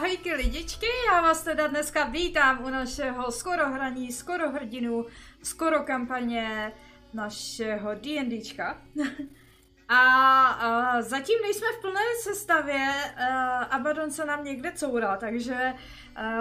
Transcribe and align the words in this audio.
Ahojky 0.00 0.34
lidičky, 0.34 0.86
já 1.12 1.20
vás 1.20 1.42
teda 1.42 1.66
dneska 1.66 2.04
vítám 2.04 2.64
u 2.64 2.68
našeho 2.68 3.32
skoro 3.32 3.70
hraní, 3.70 4.12
skoro 4.12 4.50
hrdinu, 4.50 5.06
skoro 5.42 5.82
kampaně 5.82 6.72
našeho 7.14 7.94
D&Dčka. 7.94 8.82
A, 9.92 10.48
a 10.48 11.02
zatím 11.02 11.38
nejsme 11.42 11.66
v 11.78 11.80
plné 11.80 12.00
sestavě, 12.22 12.86
a 13.32 13.62
Abaddon 13.62 14.10
se 14.10 14.24
nám 14.24 14.44
někde 14.44 14.72
courá, 14.72 15.16
takže 15.16 15.72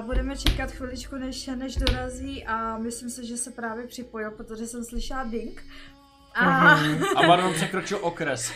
budeme 0.01 0.37
čekat 0.37 0.71
chviličku, 0.71 1.15
než, 1.15 1.47
než 1.47 1.75
dorazí 1.75 2.45
a 2.45 2.77
myslím 2.77 3.09
si, 3.09 3.25
že 3.25 3.37
se 3.37 3.51
právě 3.51 3.87
připojil, 3.87 4.31
protože 4.31 4.67
jsem 4.67 4.83
slyšela 4.83 5.23
ding. 5.23 5.63
A... 6.39 6.73
A 7.15 7.27
Baron 7.27 7.53
překročil 7.53 7.99
okres. 8.01 8.51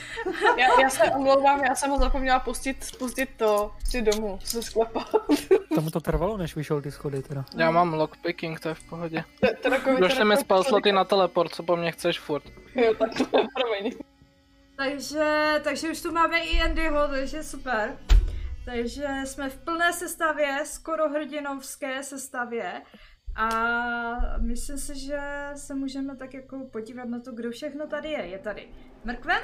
Já, 0.58 0.82
já 0.82 0.90
se 0.90 1.04
omlouvám, 1.04 1.64
já 1.64 1.76
jsem 1.76 1.90
ho 1.90 1.98
zapomněla 2.00 2.40
pustit, 2.40 2.84
spustit 2.84 3.30
to 3.38 3.72
si 3.90 4.02
domů, 4.02 4.40
co 4.44 4.50
se 4.52 4.64
sklepal. 4.64 5.04
Tomu 5.76 5.90
to 5.90 6.02
trvalo, 6.02 6.38
než 6.38 6.56
vyšel 6.56 6.82
ty 6.82 6.92
schody 6.92 7.22
teda. 7.22 7.46
Já 7.58 7.72
mám 7.72 7.94
lockpicking, 7.94 8.60
to 8.60 8.70
je 8.70 8.76
v 8.76 8.84
pohodě. 8.84 9.24
To- 9.42 9.70
to 9.70 9.78
to 9.84 10.00
Došli 10.00 10.26
mi 10.26 10.38
spell 10.38 10.64
sloty 10.64 10.92
na 10.92 11.04
teleport, 11.04 11.56
co 11.56 11.64
po 11.64 11.76
mně 11.76 11.92
chceš 11.92 12.20
furt. 12.20 12.44
Jo, 12.76 12.94
tak 13.00 13.10
promiň. 13.56 13.94
Takže, 14.78 15.54
takže 15.64 15.90
už 15.92 16.02
tu 16.02 16.12
máme 16.12 16.40
i 16.40 16.62
Andyho, 16.62 17.08
takže 17.08 17.44
super. 17.44 17.98
Takže 18.66 19.08
jsme 19.26 19.50
v 19.50 19.58
plné 19.58 19.94
sestavě, 19.94 20.58
skoro 20.66 21.10
hrdinovské 21.10 22.04
sestavě. 22.04 22.82
A 23.36 24.38
myslím 24.38 24.78
si, 24.78 25.00
že 25.00 25.20
se 25.56 25.76
můžeme 25.76 26.16
tak 26.16 26.34
jako 26.34 26.66
podívat 26.72 27.06
na 27.10 27.20
to, 27.20 27.32
kdo 27.32 27.52
všechno 27.52 27.88
tady 27.88 28.10
je. 28.10 28.26
Je 28.26 28.40
tady 28.40 28.68
Mrkven, 29.04 29.42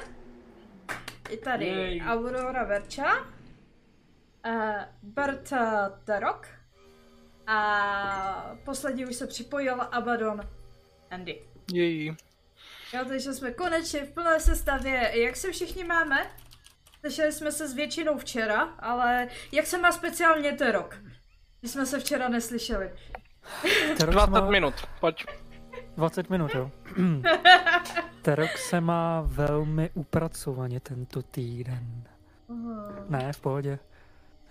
je 1.30 1.36
tady 1.36 1.66
Jej. 1.66 2.02
Aurora 2.06 2.64
Verča, 2.64 3.20
uh, 4.46 4.54
Bert 5.02 5.52
eh, 5.52 5.90
Tarok 6.04 6.46
a 7.46 8.56
poslední 8.64 9.06
už 9.06 9.16
se 9.16 9.26
připojil 9.26 9.80
Abaddon 9.80 10.40
Andy. 11.10 11.42
Její. 11.72 12.16
Jo, 12.94 13.04
takže 13.08 13.32
jsme 13.32 13.50
konečně 13.50 14.04
v 14.04 14.12
plné 14.12 14.40
sestavě. 14.40 15.12
Jak 15.14 15.36
se 15.36 15.52
všichni 15.52 15.84
máme? 15.84 16.30
Slyšeli 17.00 17.32
jsme 17.32 17.52
se 17.52 17.68
s 17.68 17.74
většinou 17.74 18.18
včera, 18.18 18.60
ale 18.62 19.28
jak 19.52 19.66
se 19.66 19.78
má 19.78 19.92
speciálně 19.92 20.52
ten 20.52 20.72
rok? 20.72 20.98
My 21.62 21.68
jsme 21.68 21.86
se 21.86 22.00
včera 22.00 22.28
neslyšeli. 22.28 22.92
Terok 23.98 24.14
20 24.14 24.30
má 24.30 24.50
minut, 24.50 24.74
pojď. 25.00 25.24
20 25.96 26.30
minut, 26.30 26.54
jo. 26.54 26.70
Terok 28.22 28.50
se 28.58 28.80
má 28.80 29.22
velmi 29.26 29.90
upracovaně 29.94 30.80
tento 30.80 31.22
týden. 31.22 32.04
Ne, 33.08 33.32
v 33.32 33.40
pohodě. 33.40 33.78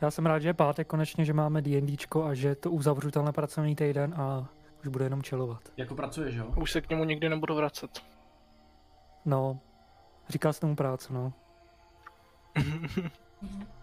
Já 0.02 0.12
jsem 0.12 0.26
rád, 0.26 0.40
že 0.40 0.50
je 0.50 0.54
pátek 0.54 0.88
konečně, 0.88 1.26
že 1.26 1.34
máme 1.34 1.62
D&Dčko 1.62 2.23
a 2.26 2.34
že 2.34 2.56
to 2.56 2.72
uzavřu 2.72 3.12
tenhle 3.12 3.32
pracovní 3.32 3.76
týden 3.76 4.14
a 4.17 4.48
už 4.82 4.88
bude 4.88 5.06
jenom 5.06 5.22
čelovat. 5.23 5.60
Jako 5.78 5.95
pracuješ, 5.95 6.36
jo? 6.36 6.54
Už 6.56 6.72
se 6.72 6.82
k 6.82 6.90
němu 6.90 7.04
nikdy 7.04 7.30
nebudu 7.30 7.56
vracet. 7.56 8.04
No, 9.26 9.60
říká 10.30 10.54
se 10.54 10.60
tomu 10.62 10.76
práce, 10.76 11.14
no. 11.14 11.34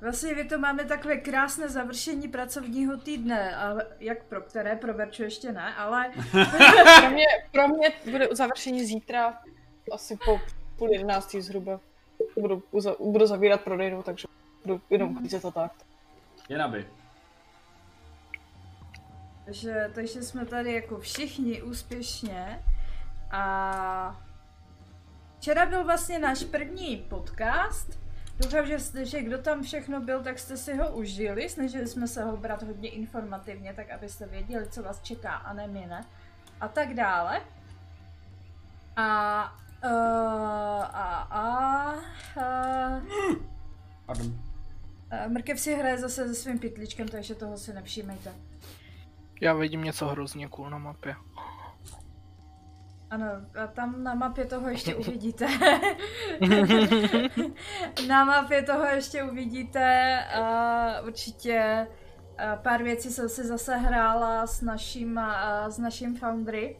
Vlastně 0.00 0.34
my 0.34 0.44
to 0.44 0.58
máme 0.58 0.84
takové 0.84 1.16
krásné 1.16 1.68
završení 1.68 2.28
pracovního 2.28 2.96
týdne, 2.96 3.56
a 3.56 3.76
jak 4.00 4.24
pro 4.24 4.40
které, 4.40 4.76
pro 4.76 4.94
Verču 4.94 5.22
ještě 5.22 5.52
ne, 5.52 5.74
ale 5.74 6.10
Pro 7.00 7.10
mě, 7.10 7.24
pro 7.52 7.68
mě 7.68 7.92
bude 8.10 8.28
završení 8.32 8.84
zítra, 8.84 9.38
asi 9.92 10.18
po 10.24 10.40
půl 10.76 10.92
jedenáctý 10.92 11.40
zhruba. 11.40 11.80
Budu, 12.40 12.62
uza, 12.70 12.94
budu 13.00 13.26
zavírat 13.26 13.60
prodejnu, 13.60 14.02
takže 14.02 14.28
budu 14.64 14.80
jenom 14.90 15.16
klízet 15.16 15.44
a 15.44 15.50
tak. 15.50 15.72
Je 16.48 16.58
naby. 16.58 16.86
takže, 19.44 19.90
takže 19.94 20.22
jsme 20.22 20.46
tady 20.46 20.72
jako 20.72 20.98
všichni 20.98 21.62
úspěšně 21.62 22.62
a 23.30 24.20
včera 25.38 25.66
byl 25.66 25.84
vlastně 25.84 26.18
náš 26.18 26.44
první 26.44 26.96
podcast. 26.96 28.07
Doufám, 28.38 28.66
že, 28.66 28.78
že 29.04 29.22
kdo 29.22 29.38
tam 29.38 29.62
všechno 29.62 30.00
byl, 30.00 30.22
tak 30.22 30.38
jste 30.38 30.56
si 30.56 30.76
ho 30.76 30.90
užili. 30.90 31.48
Snažili 31.48 31.86
jsme 31.86 32.08
se 32.08 32.24
ho 32.24 32.36
brát 32.36 32.62
hodně 32.62 32.90
informativně, 32.90 33.74
tak 33.74 33.90
abyste 33.90 34.26
věděli, 34.26 34.68
co 34.68 34.82
vás 34.82 35.02
čeká 35.02 35.34
a 35.34 35.52
ne 35.52 35.66
my 35.66 35.86
ne. 35.86 36.04
A 36.60 36.68
tak 36.68 36.94
dále. 36.94 37.40
A... 38.96 39.42
Uh, 39.84 39.90
a... 40.82 41.28
a... 41.30 41.94
Uh, 42.36 43.36
Pardon. 44.06 44.26
uh, 44.26 45.28
Mrkev 45.28 45.60
si 45.60 45.74
hraje 45.74 45.98
zase 45.98 46.28
se 46.28 46.34
svým 46.34 46.58
pytličkem, 46.58 47.08
takže 47.08 47.34
toho 47.34 47.58
si 47.58 47.72
nevšímejte. 47.72 48.34
Já 49.40 49.54
vidím 49.54 49.84
něco 49.84 50.06
hrozně 50.06 50.48
cool 50.48 50.70
na 50.70 50.78
mapě. 50.78 51.16
Ano, 53.10 53.26
a 53.62 53.66
tam 53.66 54.04
na 54.04 54.14
mapě 54.14 54.44
toho 54.44 54.68
ještě 54.68 54.94
uvidíte. 54.94 55.46
na 58.08 58.24
mapě 58.24 58.62
toho 58.62 58.84
ještě 58.84 59.24
uvidíte 59.24 60.18
uh, 60.38 61.06
určitě 61.06 61.86
uh, 61.88 62.62
pár 62.62 62.82
věcí 62.82 63.10
jsem 63.10 63.28
si 63.28 63.46
zase 63.46 63.76
hrála 63.76 64.46
s 64.46 64.62
naším, 64.62 65.16
uh, 65.16 65.68
s 65.68 65.78
naším 65.78 66.16
Foundry. 66.16 66.76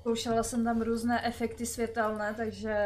Zkoušela 0.00 0.42
jsem 0.42 0.64
tam 0.64 0.82
různé 0.82 1.26
efekty 1.26 1.66
světelné, 1.66 2.34
takže 2.36 2.76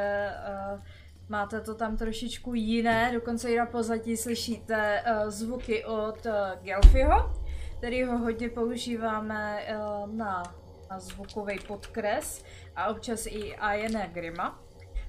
uh, 0.73 0.81
máte 1.29 1.61
to 1.61 1.75
tam 1.75 1.97
trošičku 1.97 2.55
jiné. 2.55 3.13
Dokonce 3.13 3.51
i 3.51 3.59
na 3.59 3.67
pozadí 3.67 4.17
slyšíte 4.17 5.03
uh, 5.03 5.31
zvuky 5.31 5.85
od 5.85 6.27
uh, 6.27 6.33
Gelfiho, 6.63 7.33
kterýho 7.79 8.19
hodně 8.19 8.49
používáme 8.49 9.61
uh, 9.61 10.17
na, 10.17 10.43
na 10.91 10.99
zvukový 10.99 11.59
podkres 11.59 12.45
a 12.77 12.87
občas 12.87 13.27
i 13.27 13.39
Iana 13.39 14.07
Grima. 14.07 14.59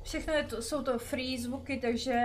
Všechno 0.03 0.33
je 0.33 0.44
to, 0.44 0.61
jsou 0.61 0.83
to 0.83 1.00
free 1.00 1.39
zvuky, 1.39 1.79
takže 1.81 2.19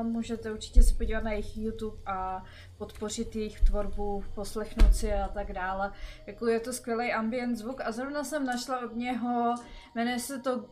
uh, 0.00 0.06
můžete 0.06 0.52
určitě 0.52 0.82
se 0.82 0.94
podívat 0.94 1.24
na 1.24 1.30
jejich 1.30 1.56
YouTube 1.56 1.96
a 2.06 2.42
podpořit 2.78 3.36
jejich 3.36 3.60
tvorbu, 3.60 4.24
poslechnout 4.34 4.94
si 4.94 5.12
a 5.12 5.28
tak 5.28 5.52
dále. 5.52 5.92
Jako 6.26 6.46
je 6.46 6.60
to 6.60 6.72
skvělý 6.72 7.12
ambient 7.12 7.56
zvuk 7.56 7.80
a 7.84 7.92
zrovna 7.92 8.24
jsem 8.24 8.46
našla 8.46 8.78
od 8.78 8.96
něho, 8.96 9.54
jmenuje 9.94 10.18
se 10.18 10.38
to 10.38 10.56
uh, 10.56 10.64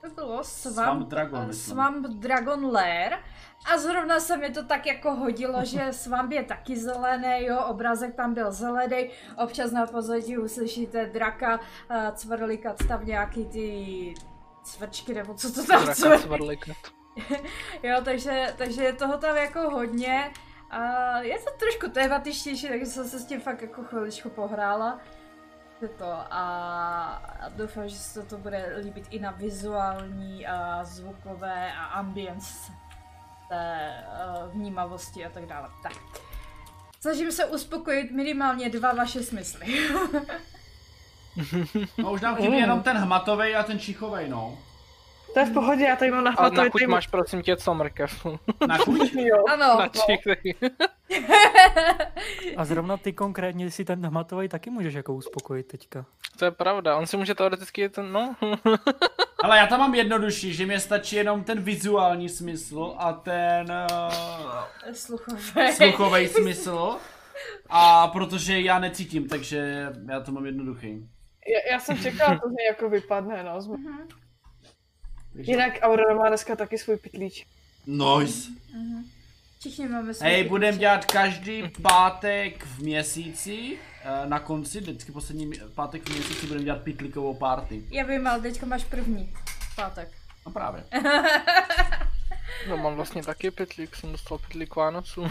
to 0.00 0.10
bylo 0.14 0.44
Swamp, 0.44 0.74
Swamp 0.74 1.08
Dragon, 1.08 1.46
myslím. 1.46 1.74
Swamp 1.74 2.06
Dragon 2.06 2.72
Lair. 2.72 3.12
A 3.64 3.78
zrovna 3.78 4.20
se 4.20 4.36
mi 4.36 4.50
to 4.50 4.64
tak 4.64 4.86
jako 4.86 5.14
hodilo, 5.14 5.64
že 5.64 5.92
Swamp 5.92 6.32
je 6.32 6.42
taky 6.42 6.76
zelený, 6.76 7.44
jo, 7.44 7.64
obrazek 7.64 8.14
tam 8.14 8.34
byl 8.34 8.52
zelený, 8.52 9.10
občas 9.36 9.72
na 9.72 9.86
pozadí 9.86 10.38
uslyšíte 10.38 11.06
draka 11.06 11.58
uh, 11.58 12.14
cvrlikat 12.14 12.76
tam 12.88 13.06
nějaký 13.06 13.44
ty 13.44 14.14
cvrčky, 14.62 15.14
nebo 15.14 15.34
co 15.34 15.52
to 15.52 15.66
tam 15.66 15.84
Draka. 15.84 15.94
Jo, 17.82 18.00
takže, 18.04 18.54
takže 18.58 18.82
je 18.82 18.92
toho 18.92 19.18
tam 19.18 19.36
jako 19.36 19.60
hodně. 19.70 20.32
A 20.70 21.18
je 21.18 21.38
to 21.38 21.50
trošku 21.58 21.90
tématičtější, 21.90 22.68
takže 22.68 22.86
jsem 22.86 23.08
se 23.08 23.18
s 23.18 23.24
tím 23.24 23.40
fakt 23.40 23.62
jako 23.62 23.82
chviličku 23.82 24.30
pohrála. 24.30 25.00
Je 25.82 25.88
to 25.88 26.06
a, 26.06 26.32
a 27.40 27.48
doufám, 27.48 27.88
že 27.88 27.96
se 27.96 28.22
to 28.22 28.38
bude 28.38 28.76
líbit 28.82 29.06
i 29.10 29.18
na 29.18 29.30
vizuální 29.30 30.46
a 30.46 30.84
zvukové 30.84 31.72
a 31.72 31.84
ambience 31.84 32.72
té 33.50 33.94
uh, 34.44 34.52
vnímavosti 34.52 35.26
a 35.26 35.30
tak 35.30 35.46
dále. 35.46 35.68
Tak. 35.82 35.92
Snažím 37.00 37.32
se 37.32 37.44
uspokojit 37.44 38.10
minimálně 38.10 38.70
dva 38.70 38.92
vaše 38.92 39.22
smysly. 39.22 39.66
No 41.98 42.12
už 42.12 42.20
nám 42.20 42.36
chybí 42.36 42.56
jenom 42.56 42.82
ten 42.82 42.96
hmatovej 42.96 43.56
a 43.56 43.62
ten 43.62 43.78
čichovej, 43.78 44.28
no. 44.28 44.58
To 45.34 45.40
je 45.40 45.46
v 45.46 45.52
pohodě, 45.52 45.84
já 45.84 45.96
tady 45.96 46.10
mám 46.10 46.20
A 46.20 46.22
nachvatový 46.22 46.56
na 46.56 46.70
chuť 46.70 46.86
máš 46.86 47.06
prosím 47.06 47.42
tě 47.42 47.56
co 47.56 47.74
mrkev. 47.74 48.26
Na 48.68 48.78
chuť? 48.78 49.12
Jo. 49.14 49.44
ano. 49.52 49.78
na 49.78 49.88
čich. 49.88 50.20
A 52.56 52.64
zrovna 52.64 52.96
ty 52.96 53.12
konkrétně 53.12 53.70
si 53.70 53.84
ten 53.84 54.06
hmatový 54.06 54.48
taky 54.48 54.70
můžeš 54.70 54.94
jako 54.94 55.14
uspokojit 55.14 55.66
teďka. 55.66 56.04
To 56.38 56.44
je 56.44 56.50
pravda, 56.50 56.96
on 56.96 57.06
si 57.06 57.16
může 57.16 57.34
teoreticky 57.34 57.88
ten, 57.88 58.12
no. 58.12 58.36
Ale 59.42 59.58
já 59.58 59.66
tam 59.66 59.80
mám 59.80 59.94
jednodušší, 59.94 60.54
že 60.54 60.66
mě 60.66 60.80
stačí 60.80 61.16
jenom 61.16 61.44
ten 61.44 61.60
vizuální 61.62 62.28
smysl 62.28 62.94
a 62.98 63.12
ten 63.12 63.72
uh, 63.90 64.92
Sluchové. 64.92 65.72
sluchový 65.72 66.28
smysl. 66.28 66.96
A 67.68 68.08
protože 68.08 68.60
já 68.60 68.78
necítím, 68.78 69.28
takže 69.28 69.88
já 70.08 70.20
to 70.20 70.32
mám 70.32 70.46
jednoduchý. 70.46 71.08
Já, 71.48 71.72
já 71.74 71.80
jsem 71.80 71.98
čekala, 71.98 72.38
to 72.38 72.48
něj 72.48 72.66
jako 72.66 72.88
vypadne, 72.88 73.42
no. 73.42 73.60
Z- 73.60 73.66
Mhm. 73.66 73.98
Takže... 73.98 74.19
Jinak 75.34 75.78
Aurora 75.82 76.14
má 76.14 76.28
dneska 76.28 76.56
taky 76.56 76.78
svůj 76.78 76.96
pytlíč. 76.96 77.46
Nice. 77.86 78.48
Všichni 79.58 79.88
máme 79.88 80.14
svůj 80.14 80.28
Hej, 80.28 80.44
budem 80.48 80.68
pytlíček. 80.68 80.80
dělat 80.80 81.04
každý 81.04 81.62
pátek 81.82 82.64
v 82.64 82.78
měsíci, 82.78 83.78
eh, 84.04 84.26
na 84.28 84.38
konci, 84.40 84.80
vždycky 84.80 85.12
poslední 85.12 85.50
pátek 85.74 86.08
v 86.08 86.12
měsíci 86.12 86.46
budeme 86.46 86.64
dělat 86.64 86.82
pitlikovou 86.82 87.34
party. 87.34 87.82
Já 87.90 88.04
vím, 88.04 88.26
ale 88.26 88.40
teďka 88.40 88.66
máš 88.66 88.84
první 88.84 89.32
pátek. 89.76 90.08
No 90.46 90.52
právě. 90.52 90.84
No 92.68 92.76
mám 92.76 92.94
vlastně 92.94 93.22
taky 93.22 93.50
pytlík, 93.50 93.96
jsem 93.96 94.12
dostal 94.12 94.38
pytlík 94.38 94.76
Vánocu. 94.76 95.22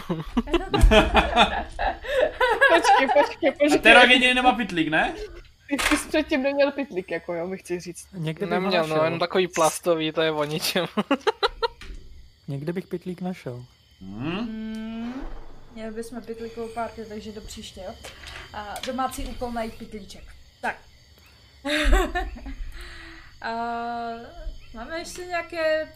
Počkej, 2.70 3.08
počkej, 3.14 3.48
A 3.48 3.52
počkej. 3.58 3.78
Terok 3.80 4.10
jediný 4.10 4.34
nemá 4.34 4.52
pitlík, 4.52 4.88
ne? 4.88 5.14
Ty, 5.70 5.76
ty 5.76 5.96
jsi 5.96 6.08
předtím 6.08 6.42
neměl 6.42 6.72
pitlík, 6.72 7.10
jako 7.10 7.34
jo, 7.34 7.46
mi 7.46 7.58
chci 7.58 7.80
říct. 7.80 8.06
Někde 8.12 8.46
bych 8.46 8.50
Neměl, 8.50 8.82
no, 8.82 8.88
našel. 8.88 9.04
jenom 9.04 9.18
takový 9.20 9.48
plastový, 9.48 10.12
to 10.12 10.22
je 10.22 10.32
o 10.32 10.44
ničem. 10.44 10.86
Někde 12.48 12.72
bych 12.72 12.86
pitlík 12.86 13.20
našel. 13.20 13.64
Hmm? 14.00 14.38
Mm, 14.40 15.14
měli 15.74 15.94
bychom 15.94 16.22
pytlíkovou 16.22 16.68
party, 16.68 17.04
takže 17.08 17.32
do 17.32 17.40
příště, 17.40 17.80
jo. 17.86 17.94
A 18.54 18.74
domácí 18.86 19.26
úkol 19.26 19.52
najít 19.52 19.74
pytlíček. 19.78 20.24
Tak. 20.60 20.76
A 23.42 23.52
máme 24.74 24.98
ještě 24.98 25.24
nějaké 25.24 25.92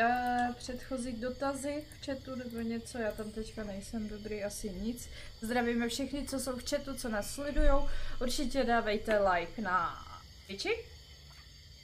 uh, 0.00 0.54
předchozí 0.54 1.12
dotazy 1.12 1.84
v 2.00 2.06
chatu 2.06 2.34
nebo 2.34 2.60
něco? 2.60 2.98
Já 2.98 3.12
tam 3.12 3.30
teďka 3.30 3.64
nejsem 3.64 4.08
dobrý, 4.08 4.44
asi 4.44 4.70
nic. 4.70 5.08
Zdravíme 5.40 5.88
všechny, 5.88 6.26
co 6.26 6.40
jsou 6.40 6.56
v 6.56 6.70
chatu, 6.70 6.94
co 6.94 7.08
nás 7.08 7.30
sledujou. 7.30 7.88
Určitě 8.20 8.64
dávejte 8.64 9.30
like 9.30 9.62
na 9.62 10.06
Twitchi, 10.46 10.84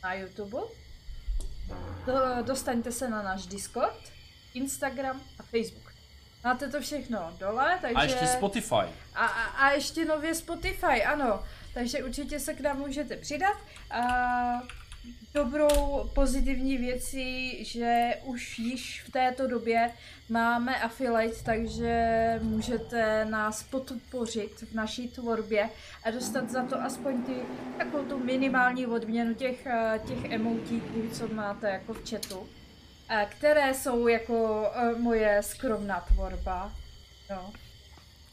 na 0.02 0.14
YouTube. 0.14 0.58
Do, 2.06 2.42
dostaňte 2.42 2.92
se 2.92 3.08
na 3.08 3.22
náš 3.22 3.46
Discord, 3.46 4.12
Instagram 4.54 5.20
a 5.38 5.42
Facebook. 5.42 5.92
Máte 6.44 6.68
to 6.68 6.80
všechno 6.80 7.36
dole, 7.38 7.78
takže... 7.82 7.96
A 7.96 8.02
ještě 8.02 8.26
Spotify. 8.26 8.74
A, 9.14 9.26
a, 9.26 9.42
a 9.44 9.70
ještě 9.70 10.04
nově 10.04 10.34
Spotify, 10.34 11.04
ano. 11.04 11.44
Takže 11.74 12.04
určitě 12.04 12.40
se 12.40 12.54
k 12.54 12.60
nám 12.60 12.78
můžete 12.78 13.16
přidat. 13.16 13.56
A 13.90 14.02
dobrou 15.34 16.10
pozitivní 16.14 16.76
věcí, 16.78 17.64
že 17.64 18.14
už 18.24 18.58
již 18.58 19.02
v 19.06 19.10
této 19.12 19.46
době 19.46 19.90
máme 20.28 20.80
affiliate, 20.80 21.42
takže 21.44 21.94
můžete 22.42 23.24
nás 23.24 23.62
podpořit 23.62 24.50
v 24.70 24.74
naší 24.74 25.08
tvorbě 25.08 25.70
a 26.04 26.10
dostat 26.10 26.50
za 26.50 26.62
to 26.62 26.82
aspoň 26.82 27.22
ty, 27.22 27.32
takovou 27.78 28.04
tu 28.04 28.24
minimální 28.24 28.86
odměnu 28.86 29.34
těch, 29.34 29.66
eh, 29.66 30.00
těch 30.08 30.24
emotíků, 30.32 31.08
co 31.12 31.28
máte 31.28 31.68
jako 31.70 31.94
v 31.94 32.10
chatu. 32.10 32.48
eh, 33.08 33.26
Které 33.30 33.74
jsou 33.74 34.08
jako 34.08 34.66
eh, 34.74 34.94
moje 34.98 35.42
skromná 35.42 36.00
tvorba. 36.00 36.72
No. 37.30 37.52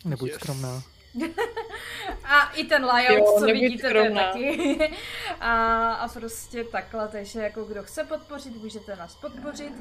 Nebuď 0.05 0.29
Yes. 0.29 0.37
skromná. 0.39 0.83
A 2.23 2.41
i 2.55 2.63
ten 2.63 2.85
layout, 2.85 3.17
Jo, 3.17 3.35
co 3.39 3.45
vidíte, 3.45 3.89
to 3.91 3.97
je 3.97 4.11
taky. 4.11 4.79
A, 5.39 5.91
a 5.93 6.07
prostě 6.07 6.63
takhle, 6.63 7.07
takže 7.07 7.39
jako 7.39 7.63
kdo 7.63 7.83
chce 7.83 8.03
podpořit, 8.03 8.55
můžete 8.63 8.95
nás 8.95 9.15
podpořit. 9.15 9.73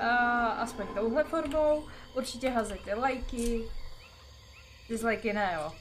A, 0.00 0.08
aspoň 0.46 0.86
touhle 0.94 1.24
formou. 1.24 1.86
Určitě 2.14 2.50
hazejte 2.50 2.94
lajky. 2.94 3.62
Dislikey 4.88 5.32
ne, 5.32 5.52
jo. 5.56 5.72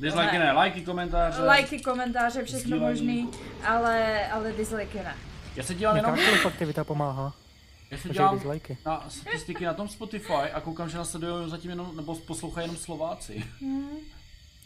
Dislikey 0.00 0.38
ne, 0.38 0.52
lajky, 0.52 0.80
komentáře. 0.84 1.42
Lajky, 1.42 1.80
komentáře, 1.80 2.44
všechno 2.44 2.60
Sdílení. 2.60 2.84
možný, 2.88 3.30
ale, 3.66 4.26
ale 4.28 4.52
dislikey 4.52 5.02
ne. 5.02 5.16
Já 5.56 5.62
se 5.62 5.74
dívám 5.74 5.96
jenom, 5.96 6.10
Jakákoliv 6.18 6.46
aktivita 6.46 6.84
pomáhá. 6.84 7.32
já 7.90 7.98
se 7.98 8.08
dívám 8.08 8.34
dislajky. 8.34 8.78
na 8.86 9.04
statistiky 9.08 9.64
na 9.64 9.74
tom 9.74 9.88
Spotify 9.88 10.32
a 10.32 10.60
koukám, 10.60 10.88
že 10.88 10.98
nás 10.98 11.10
sledují 11.10 11.50
zatím 11.50 11.70
jenom, 11.70 11.96
nebo 11.96 12.14
poslouchají 12.16 12.64
jenom 12.64 12.76
Slováci. 12.76 13.44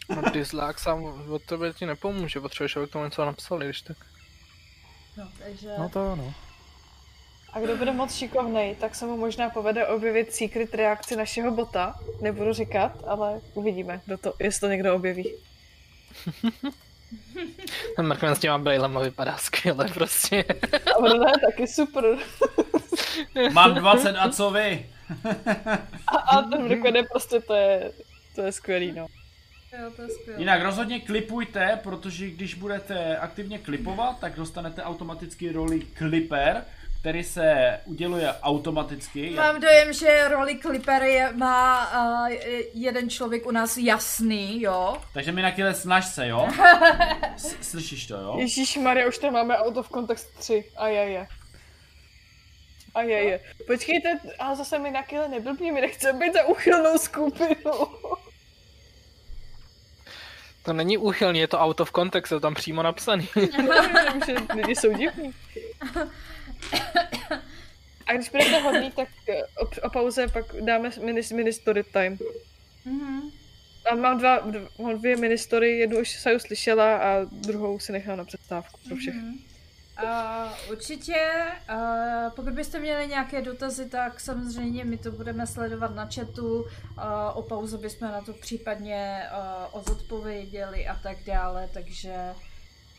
No 0.09 0.21
dislike 0.31 0.79
sám 0.79 1.03
od 1.31 1.41
tebe 1.41 1.73
ti 1.73 1.85
nepomůže, 1.85 2.39
potřebuješ, 2.39 2.75
aby 2.75 2.87
k 2.87 2.91
tomu 2.91 3.05
něco 3.05 3.25
napsali, 3.25 3.65
když 3.65 3.81
tak. 3.81 3.97
No, 5.17 5.29
takže... 5.39 5.69
No 5.77 5.89
to 5.89 6.15
no. 6.15 6.33
A 7.53 7.59
kdo 7.59 7.77
bude 7.77 7.91
moc 7.91 8.15
šikovnej, 8.15 8.75
tak 8.75 8.95
se 8.95 9.05
mu 9.05 9.17
možná 9.17 9.49
povede 9.49 9.87
objevit 9.87 10.33
secret 10.33 10.75
reakci 10.75 11.15
našeho 11.15 11.51
bota. 11.51 11.95
Nebudu 12.21 12.53
říkat, 12.53 12.91
ale 13.07 13.41
uvidíme, 13.53 14.01
kdo 14.05 14.17
to, 14.17 14.33
jestli 14.39 14.59
to 14.59 14.67
někdo 14.67 14.95
objeví. 14.95 15.33
Ten 17.95 18.07
Markman 18.07 18.35
s 18.35 18.39
těma 18.39 18.57
brejlema 18.57 18.99
vypadá 18.99 19.37
skvěle 19.37 19.87
prostě. 19.93 20.45
A 20.95 20.97
ono 20.97 21.25
ne, 21.25 21.31
taky 21.49 21.67
super. 21.67 22.05
Mám 23.53 23.75
20 23.75 24.15
a 24.17 24.29
co 24.29 24.51
vy? 24.51 24.89
A, 26.07 26.17
a 26.17 26.41
ten 26.41 26.67
Mrkven 26.67 26.95
je 26.95 27.03
prostě, 27.03 27.39
to 27.39 27.53
je, 27.53 27.91
to 28.35 28.41
je 28.41 28.51
skvělý, 28.51 28.91
no. 28.91 29.07
Jo, 29.81 29.91
to 29.95 30.01
je 30.01 30.09
skvělé. 30.09 30.39
Jinak 30.39 30.61
rozhodně 30.61 30.99
klipujte, 30.99 31.79
protože 31.83 32.29
když 32.29 32.53
budete 32.53 33.17
aktivně 33.17 33.57
klipovat, 33.59 34.19
tak 34.19 34.35
dostanete 34.35 34.83
automaticky 34.83 35.51
roli 35.51 35.79
kliper, 35.79 36.63
který 36.99 37.23
se 37.23 37.79
uděluje 37.85 38.33
automaticky. 38.41 39.29
Mám 39.29 39.61
dojem, 39.61 39.93
že 39.93 40.27
roli 40.27 40.55
Clipper 40.59 41.03
je, 41.03 41.31
má 41.33 41.91
uh, 42.25 42.35
jeden 42.73 43.09
člověk 43.09 43.45
u 43.47 43.51
nás 43.51 43.77
jasný, 43.77 44.61
jo. 44.61 44.97
Takže 45.13 45.31
mi 45.31 45.41
na 45.41 45.51
kyle 45.51 45.73
snaž 45.73 46.05
se, 46.05 46.27
jo? 46.27 46.47
S- 47.37 47.55
Slyšíš 47.61 48.07
to, 48.07 48.15
jo? 48.15 48.35
Ježíš 48.39 48.77
Maria, 48.77 49.07
už 49.07 49.17
tam 49.17 49.33
máme 49.33 49.57
Out 49.57 49.77
of 49.77 49.89
Context 49.89 50.37
3. 50.39 50.65
A 50.77 50.87
je, 50.87 51.01
je. 51.11 51.27
A 52.95 53.01
je, 53.01 53.17
je. 53.23 53.39
Počkejte, 53.67 54.19
a 54.39 54.55
zase 54.55 54.79
my 54.79 54.91
na 54.91 55.03
kyle 55.03 55.27
neblbní, 55.27 55.71
my 55.71 55.81
nechceme 55.81 56.19
být 56.19 56.33
za 56.33 56.45
úchylnou 56.45 56.97
skupinu. 56.97 57.71
To 60.65 60.73
není 60.73 60.97
úchylný, 60.97 61.39
je 61.39 61.47
to 61.47 61.59
out 61.59 61.79
of 61.79 61.91
context, 61.91 62.31
je 62.31 62.35
to 62.35 62.39
tam 62.39 62.53
přímo 62.53 62.83
napsaný. 62.83 63.27
Lidi 64.55 64.75
jsou 64.75 64.93
divní. 64.93 65.33
A 68.07 68.13
když 68.13 68.29
budete 68.29 68.59
hodný, 68.59 68.91
tak 68.91 69.07
eh, 69.29 69.43
o, 69.43 69.87
o 69.87 69.89
pauze 69.89 70.27
pak 70.27 70.45
dáme 70.61 70.89
mini, 71.03 71.21
mini 71.35 71.53
story 71.53 71.83
time. 71.83 72.17
Mhm. 72.85 73.21
A 73.91 73.95
mám, 73.95 74.17
dva, 74.17 74.39
dv, 74.39 74.79
mám 74.79 74.97
dvě 74.97 75.17
mini 75.17 75.37
story, 75.37 75.77
jednu 75.77 75.99
už 75.99 76.09
jsem 76.09 76.39
slyšela 76.39 76.97
a 76.97 77.25
druhou 77.31 77.79
si 77.79 77.91
nechám 77.91 78.17
na 78.17 78.25
přestávku 78.25 78.79
pro 78.87 78.95
všech. 78.95 79.13
Mhm. 79.13 79.39
Uh, 80.03 80.71
určitě, 80.71 81.15
uh, 81.73 82.31
pokud 82.35 82.53
byste 82.53 82.79
měli 82.79 83.07
nějaké 83.07 83.41
dotazy, 83.41 83.89
tak 83.89 84.19
samozřejmě 84.19 84.85
my 84.85 84.97
to 84.97 85.11
budeme 85.11 85.47
sledovat 85.47 85.95
na 85.95 86.09
chatu, 86.15 86.61
uh, 86.61 86.65
o 87.33 87.41
pauzu 87.41 87.77
bychom 87.77 88.11
na 88.11 88.21
to 88.21 88.33
případně 88.33 89.21
uh, 89.73 89.81
odpověděli 89.91 90.87
a 90.87 90.95
tak 91.03 91.17
dále, 91.25 91.69
takže 91.73 92.15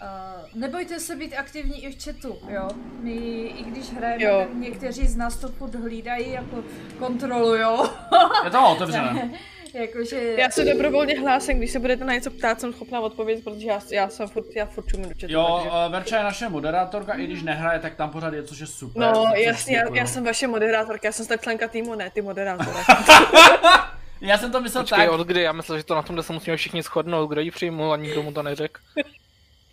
uh, 0.03 0.61
nebojte 0.61 1.01
se 1.01 1.17
být 1.17 1.35
aktivní 1.35 1.85
i 1.85 1.93
v 1.93 2.05
chatu, 2.05 2.39
jo. 2.49 2.69
My, 3.01 3.13
i 3.47 3.63
když 3.65 3.93
hrajeme, 3.93 4.25
Jo. 4.25 4.39
tak 4.39 4.55
někteří 4.55 5.07
z 5.07 5.17
nás 5.17 5.37
to 5.37 5.49
furt 5.49 5.75
hlídají, 5.75 6.33
jako 6.33 6.65
kontrolujou, 6.99 7.85
Je 8.45 8.51
to 8.51 8.69
otevřené. 8.71 9.31
jakože... 9.81 10.35
Já 10.39 10.51
se 10.51 10.65
dobrovolně 10.65 11.21
hlásím, 11.21 11.59
když 11.59 11.71
se 11.71 11.79
budete 11.79 12.05
na 12.05 12.15
něco 12.15 12.31
ptát, 12.31 12.61
jsem 12.61 12.73
schopná 12.73 13.01
odpovědět, 13.01 13.45
protože 13.45 13.67
já, 13.67 13.81
já 13.93 14.09
jsem 14.09 14.29
furt, 14.29 14.47
já 14.57 14.67
furt 14.67 14.87
čumím 14.87 15.09
do 15.09 15.15
chatu. 15.21 15.33
Jo, 15.33 15.61
takže... 15.63 15.71
uh, 15.87 15.93
Verča 15.93 16.17
je 16.17 16.25
naše 16.25 16.49
moderátorka, 16.49 17.13
i 17.13 17.25
když 17.25 17.43
nehraje, 17.43 17.81
tak 17.81 17.95
tam 17.95 18.11
pořád 18.11 18.35
je, 18.35 18.43
což 18.43 18.59
je 18.59 18.67
super. 18.67 19.03
No, 19.03 19.33
jasně, 19.37 19.77
já, 19.77 19.95
já 19.95 20.07
jsem 20.07 20.25
vaše 20.25 20.47
moderátorka, 20.47 21.09
já 21.09 21.13
jsem 21.13 21.27
tak 21.27 21.43
členka 21.43 21.69
týmu, 21.69 21.95
ne 21.95 22.11
ty 22.11 22.23
moderátora. 22.23 22.85
Já 24.21 24.39
jsem 24.39 24.53
to 24.53 24.61
myslel 24.61 24.83
Počkej, 24.83 25.07
tak. 25.07 25.11
od 25.11 25.27
kdy? 25.27 25.43
Já 25.43 25.53
myslel, 25.53 25.79
že 25.79 25.85
to 25.85 25.95
na 25.95 26.03
tom, 26.03 26.17
kde 26.17 26.23
se 26.23 26.33
musíme 26.33 26.57
všichni 26.57 26.83
shodnout, 26.83 27.27
kdo 27.27 27.41
ji 27.41 27.51
přijmul 27.51 27.93
a 27.93 27.97
nikdo 27.97 28.23
mu 28.23 28.33
to 28.33 28.43
neřekl. 28.43 28.81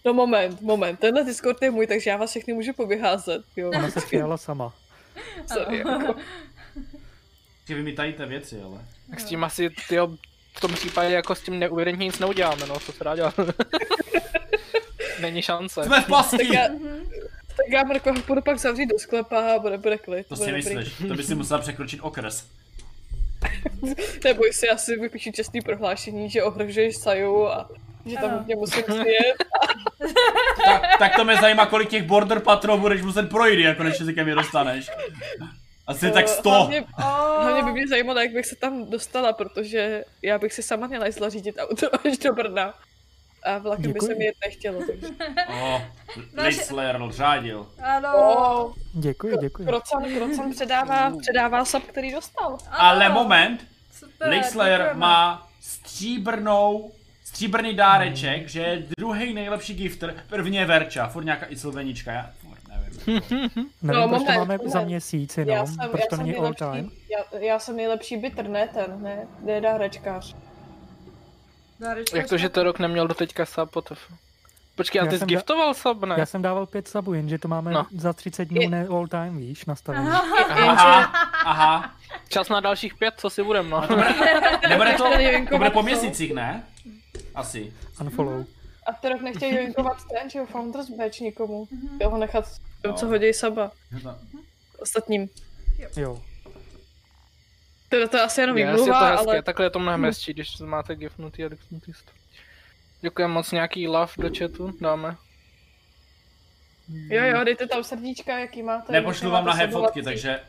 No 0.05 0.13
moment, 0.13 0.61
moment, 0.61 0.99
tenhle 0.99 1.23
Discord 1.23 1.61
je 1.61 1.71
můj, 1.71 1.87
takže 1.87 2.09
já 2.09 2.17
vás 2.17 2.29
všechny 2.29 2.53
můžu 2.53 2.73
povyházet, 2.73 3.41
jo. 3.55 3.69
Ona 3.69 3.89
se 3.89 3.99
sama. 4.35 4.73
Sorry, 5.53 5.77
jako. 5.77 6.15
Že 7.67 7.75
vy 7.75 7.83
mi 7.83 7.93
tajíte 7.93 8.25
věci, 8.25 8.61
ale. 8.61 8.77
Tak 9.09 9.19
s 9.19 9.23
tím 9.23 9.43
asi, 9.43 9.69
tyjo, 9.87 10.07
v 10.53 10.61
tom 10.61 10.73
případě 10.73 11.13
jako 11.13 11.35
s 11.35 11.41
tím 11.41 11.59
neuvěrně 11.59 12.05
nic 12.05 12.19
neuděláme, 12.19 12.65
no, 12.65 12.79
co 12.79 12.91
se 12.91 13.03
dá 13.03 13.15
dělat. 13.15 13.35
Není 15.19 15.41
šance. 15.41 15.83
Jsme 15.83 15.97
v 15.97 15.99
Tak 16.01 16.07
pasti! 16.09 16.55
já, 16.55 16.67
tak 17.47 17.65
já 17.69 17.83
Marko 17.83 18.13
půjdu 18.27 18.41
pak 18.41 18.59
zavřít 18.59 18.85
do 18.85 18.99
sklepa 18.99 19.55
a 19.55 19.59
bude, 19.59 19.77
bude 19.77 19.97
klid. 19.97 20.27
To 20.27 20.35
bude 20.35 20.45
si 20.45 20.51
dobrý. 20.61 20.75
myslíš, 20.75 21.07
to 21.07 21.13
by 21.15 21.23
si 21.23 21.35
musela 21.35 21.59
překročit 21.59 21.99
okres. 22.03 22.47
Neboj 24.23 24.53
se, 24.53 24.67
já 24.67 24.77
si 24.77 24.95
vypíšu 24.95 25.31
čestný 25.31 25.61
prohlášení, 25.61 26.29
že 26.29 26.43
ohrožuješ 26.43 26.97
Saju 26.97 27.47
a 27.47 27.69
že 28.05 28.15
tam 28.17 28.31
hodně 28.31 28.55
musím 28.55 28.83
sjet. 28.83 29.35
Tak, 30.65 30.81
tak 30.99 31.15
to 31.15 31.25
mě 31.25 31.35
zajímá, 31.37 31.65
kolik 31.65 31.89
těch 31.89 32.03
border 32.03 32.39
patrol 32.39 32.77
budeš 32.77 33.01
muset 33.01 33.29
projít, 33.29 33.59
jako 33.59 33.83
než 33.83 33.99
jazykem 33.99 34.27
je 34.27 34.35
dostaneš. 34.35 34.89
Asi 35.87 36.11
tak 36.11 36.27
100. 36.27 36.49
Hlavně, 36.49 36.81
Oh, 36.97 37.43
hlavně 37.43 37.63
by 37.63 37.71
mě 37.71 37.87
zajímalo, 37.87 38.19
jak 38.19 38.31
bych 38.31 38.45
se 38.45 38.55
tam 38.55 38.85
dostala, 38.89 39.33
protože 39.33 40.03
já 40.21 40.37
bych 40.39 40.53
si 40.53 40.63
sama 40.63 40.87
měla 40.87 41.05
jít 41.05 41.15
řídit 41.27 41.55
auto 41.59 41.95
až 42.07 42.17
do 42.17 42.33
Brna. 42.33 42.73
A 43.45 43.57
vlakem 43.57 43.81
by 43.83 43.93
Děkuji. 43.93 44.07
se 44.07 44.15
mi 44.15 44.25
jet 44.25 44.35
nechtělo. 44.45 44.79
Takže. 44.87 45.07
Oh, 45.49 45.81
Slayer 46.51 46.99
řádil. 47.09 47.67
ano. 47.81 48.09
Oh, 48.17 48.73
Děkuji, 48.93 49.37
děkuji. 49.41 49.67
Krocan, 49.67 50.03
Krocan 50.15 50.51
předává, 50.51 51.13
předává 51.21 51.65
sub, 51.65 51.83
který 51.83 52.11
dostal. 52.11 52.57
Ale 52.71 53.05
ano. 53.05 53.13
moment, 53.23 53.65
Lake 54.21 54.43
Slayer 54.43 54.79
děkujeme. 54.79 54.99
má 54.99 55.47
stříbrnou, 55.61 56.91
stříbrný 57.23 57.73
dáreček, 57.73 58.49
že 58.49 58.61
je 58.61 58.83
druhý 58.97 59.33
nejlepší 59.33 59.73
gifter, 59.73 60.15
první 60.29 60.57
je 60.57 60.65
Verča, 60.65 61.07
furt 61.07 61.23
nějaká 61.23 61.45
i 61.49 61.55
Slovenička, 61.57 62.11
já 62.11 62.29
nevím. 63.07 63.49
Nevím, 63.81 64.01
No, 64.01 64.07
proč 64.07 64.21
to 64.23 64.31
moment, 64.31 64.37
máme 64.37 64.57
za 64.57 64.63
moment. 64.79 64.85
měsíc 64.85 65.37
Já 65.37 65.43
jenom, 65.43 65.67
jsem, 65.67 65.89
proč 65.89 66.01
já 66.01 66.07
to 66.09 66.15
není 66.17 66.35
all 66.35 66.53
time. 66.53 66.91
já, 67.33 67.39
já 67.39 67.59
jsem 67.59 67.75
nejlepší 67.77 68.17
bitter, 68.17 68.49
ne 68.49 68.67
ten, 68.67 69.03
ne, 69.03 69.27
Deda 69.45 69.73
hračkář. 69.73 70.35
Jak 72.15 72.27
to, 72.29 72.37
že 72.37 72.49
to 72.49 72.63
rok 72.63 72.79
neměl 72.79 73.07
do 73.07 73.13
teďka 73.13 73.45
sub, 73.45 73.71
potef. 73.71 73.99
Počkej, 74.75 75.01
a 75.01 75.05
Já 75.05 75.11
ty 75.11 75.19
jsi 75.19 75.25
giftoval 75.25 75.73
sub, 75.73 76.03
ne? 76.05 76.15
Já 76.17 76.25
jsem 76.25 76.41
dával 76.41 76.65
pět 76.65 76.87
sabů, 76.87 77.13
jenže 77.13 77.37
to 77.37 77.47
máme 77.47 77.71
No. 77.71 77.85
za 77.97 78.13
30 78.13 78.45
dnů 78.45 78.69
ne 78.69 78.87
all 78.89 79.07
time, 79.07 79.37
víš, 79.37 79.65
nastavení. 79.65 80.07
Aha, 80.09 81.03
aha. 81.45 81.95
Čas 82.29 82.49
na 82.49 82.59
dalších 82.59 82.95
pět, 82.95 83.13
co 83.17 83.29
si 83.29 83.43
budem, 83.43 83.69
no. 83.69 83.81
Nebude 84.69 84.93
to, 84.97 85.03
Chtěli 85.05 85.23
to 85.25 85.31
joinkovat 85.31 85.59
bude 85.59 85.69
po 85.69 85.79
to. 85.79 85.83
měsících, 85.83 86.33
ne? 86.33 86.63
Asi. 87.35 87.73
Unfollow. 88.01 88.45
A 88.87 88.93
ty 89.01 89.09
rok 89.09 89.21
nechtějí 89.21 89.55
joinkovat 89.55 89.97
ten, 89.97 90.29
že 90.29 90.45
Founders 90.45 90.89
Badge 90.89 91.23
nikomu. 91.23 91.67
Mhm. 91.71 91.97
Jo, 92.01 92.09
ho 92.09 92.17
nechat, 92.17 92.45
No. 92.87 92.93
co 92.93 93.07
hodí 93.07 93.33
saba 93.33 93.71
ostatním. 94.79 95.29
Jo. 95.97 96.21
Teda 97.89 98.07
to 98.07 98.17
je 98.17 98.23
asi 98.23 98.41
jenom 98.41 98.57
je 98.57 98.65
to 98.65 98.71
výmluva, 98.71 99.09
hezké, 99.09 99.17
ale 99.17 99.41
takhle 99.41 99.65
je 99.65 99.69
to 99.69 99.79
mnohem 99.79 100.05
hezčí, 100.05 100.33
když 100.33 100.59
máte 100.59 100.95
gifnutý 100.95 101.43
a 101.43 101.49
gifnutý 101.49 101.93
stav. 101.93 102.15
Děkujeme 103.01 103.33
moc 103.33 103.51
nějaký 103.51 103.87
love 103.87 104.11
do 104.17 104.29
chatu, 104.37 104.77
dáme. 104.81 105.15
jo 106.89 107.23
jo, 107.23 107.43
dejte 107.43 107.67
tam 107.67 107.83
srdíčka, 107.83 108.39
jaký 108.39 108.63
máte. 108.63 108.93
Nepošlu 108.93 109.31
vám 109.31 109.45
nahé 109.45 109.67
fotky, 109.67 110.03
takže... 110.03 110.39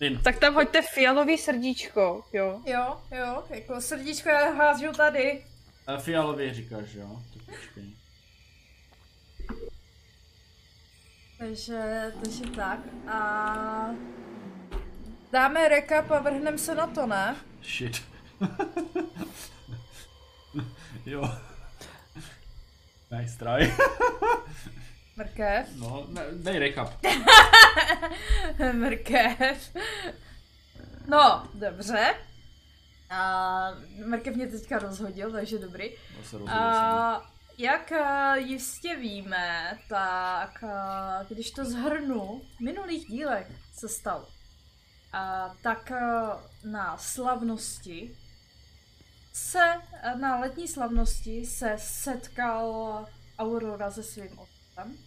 Vím. 0.00 0.18
Tak 0.18 0.38
tam 0.38 0.54
hoďte 0.54 0.82
fialový 0.82 1.38
srdíčko, 1.38 2.24
jo. 2.32 2.60
Jo, 2.66 3.00
jo, 3.18 3.44
jako 3.50 3.80
srdíčko 3.80 4.28
já 4.28 4.50
hážu 4.52 4.92
tady. 4.92 5.44
A 5.86 5.96
Fialově 5.96 6.54
říkáš, 6.54 6.94
jo? 6.94 7.22
Tak 7.34 7.56
počkej. 7.56 7.84
Takže, 11.42 12.12
takže 12.22 12.44
tak. 12.56 12.78
A 13.08 13.90
dáme 15.32 15.68
recap 15.68 16.10
a 16.10 16.18
vrhneme 16.18 16.58
se 16.58 16.74
na 16.74 16.86
to, 16.86 17.06
ne? 17.06 17.36
Shit. 17.62 18.02
jo. 21.06 21.30
Nice 23.10 23.38
try. 23.38 23.74
Mrkev. 25.16 25.66
No, 25.76 26.06
ne, 26.08 26.22
dej 26.32 26.58
recap. 26.58 26.92
Mrkev. 28.72 29.76
No, 31.08 31.48
dobře. 31.54 32.14
A 33.10 33.70
mrkev 34.04 34.36
mě 34.36 34.46
teďka 34.46 34.78
rozhodil, 34.78 35.32
takže 35.32 35.58
dobrý. 35.58 35.90
No, 36.16 36.24
se 36.24 36.38
rozhodl 36.38 36.52
jsem. 36.52 37.31
Jak 37.58 37.92
eh, 37.92 38.38
jistě 38.38 38.96
víme, 38.96 39.78
tak 39.88 40.64
eh, 40.64 41.34
když 41.34 41.50
to 41.50 41.64
zhrnu, 41.64 42.42
v 42.56 42.60
minulých 42.60 43.06
dílech 43.06 43.46
se 43.72 43.88
stalo. 43.88 44.28
A 45.12 45.54
tak 45.62 45.90
eh, 45.90 46.00
na 46.64 46.96
slavnosti 46.96 48.16
se, 49.32 49.74
na 50.20 50.38
letní 50.38 50.68
slavnosti 50.68 51.46
se 51.46 51.74
setkal 51.78 53.06
Aurora 53.38 53.90
se 53.90 54.02
svým 54.02 54.38
otcem. 54.38 54.98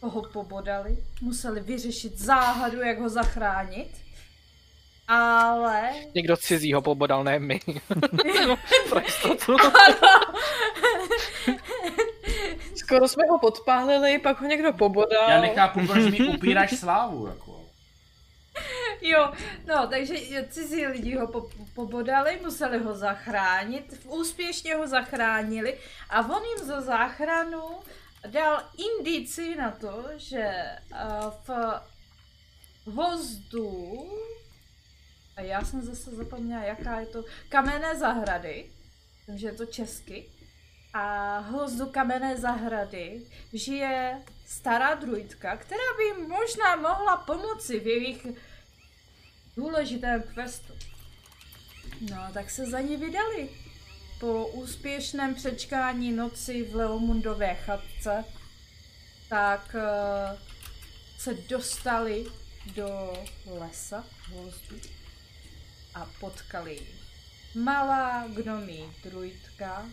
Toho 0.00 0.22
pobodali, 0.22 1.04
museli 1.20 1.60
vyřešit 1.60 2.18
záhadu, 2.18 2.80
jak 2.80 2.98
ho 2.98 3.08
zachránit. 3.08 4.01
Ale 5.08 5.90
Někdo 6.14 6.36
cizího 6.36 6.82
pobodal, 6.82 7.24
ne 7.24 7.38
my. 7.38 7.60
Pro 8.88 9.00
jistotu. 9.00 9.56
Skoro 12.74 13.08
jsme 13.08 13.24
ho 13.30 13.38
podpálili, 13.38 14.18
pak 14.18 14.40
ho 14.40 14.46
někdo 14.46 14.72
pobodal. 14.72 15.30
Já 15.30 15.40
nechápu, 15.40 15.86
proč 15.86 16.04
mi 16.04 16.28
upíráš 16.28 16.78
slávu, 16.78 17.26
jako. 17.26 17.62
Jo, 19.00 19.32
no, 19.66 19.86
takže 19.86 20.14
jo, 20.34 20.42
cizí 20.48 20.86
lidi 20.86 21.16
ho 21.16 21.26
po, 21.26 21.48
pobodali, 21.74 22.38
museli 22.42 22.78
ho 22.78 22.94
zachránit, 22.94 24.00
úspěšně 24.06 24.74
ho 24.74 24.86
zachránili 24.86 25.78
a 26.10 26.20
on 26.20 26.42
jim 26.44 26.66
za 26.66 26.80
záchranu 26.80 27.62
dal 28.26 28.62
indici 28.98 29.56
na 29.56 29.70
to, 29.70 30.04
že 30.16 30.52
uh, 30.90 31.30
v 31.46 31.80
vozdu, 32.86 34.10
a 35.36 35.40
já 35.40 35.64
jsem 35.64 35.82
zase 35.82 36.10
zapomněla, 36.10 36.64
jaká 36.64 37.00
je 37.00 37.06
to, 37.06 37.24
kamenné 37.48 37.98
zahrady, 37.98 38.70
takže 39.26 39.46
je 39.46 39.52
to 39.52 39.66
česky, 39.66 40.28
a 40.94 41.38
hozdu 41.38 41.86
kamenné 41.86 42.36
zahrady 42.36 43.22
žije 43.52 44.22
stará 44.46 44.94
druidka, 44.94 45.56
která 45.56 45.82
by 45.96 46.26
možná 46.26 46.76
mohla 46.76 47.16
pomoci 47.16 47.80
v 47.80 47.86
jejich 47.86 48.26
důležitém 49.56 50.22
questu. 50.22 50.72
No, 52.10 52.16
tak 52.34 52.50
se 52.50 52.70
za 52.70 52.80
ní 52.80 52.96
vydali. 52.96 53.48
Po 54.20 54.46
úspěšném 54.46 55.34
přečkání 55.34 56.12
noci 56.12 56.62
v 56.62 56.74
Leomundové 56.74 57.54
chatce, 57.54 58.24
tak 59.28 59.74
uh, 59.74 60.38
se 61.18 61.34
dostali 61.34 62.26
do 62.74 63.12
lesa 63.46 64.04
hozdu 64.32 64.76
a 65.94 66.06
potkali 66.20 66.74
ji. 66.74 67.02
Malá 67.54 68.28
gnomí 68.28 68.92
druidka, 69.02 69.86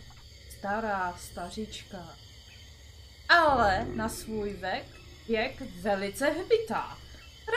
stará 0.58 1.16
stařička, 1.18 2.16
ale 3.28 3.86
na 3.94 4.08
svůj 4.08 4.52
věk, 4.52 4.86
věk 5.28 5.62
velice 5.80 6.30
hbitá. 6.30 6.98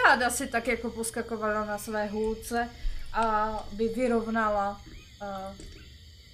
Ráda 0.05 0.29
si 0.29 0.47
tak 0.47 0.67
jako 0.67 0.89
poskakovala 0.89 1.65
na 1.65 1.77
své 1.77 2.07
hůlce, 2.07 2.69
aby 3.13 3.88
vyrovnala 3.88 4.81
uh, 5.21 5.55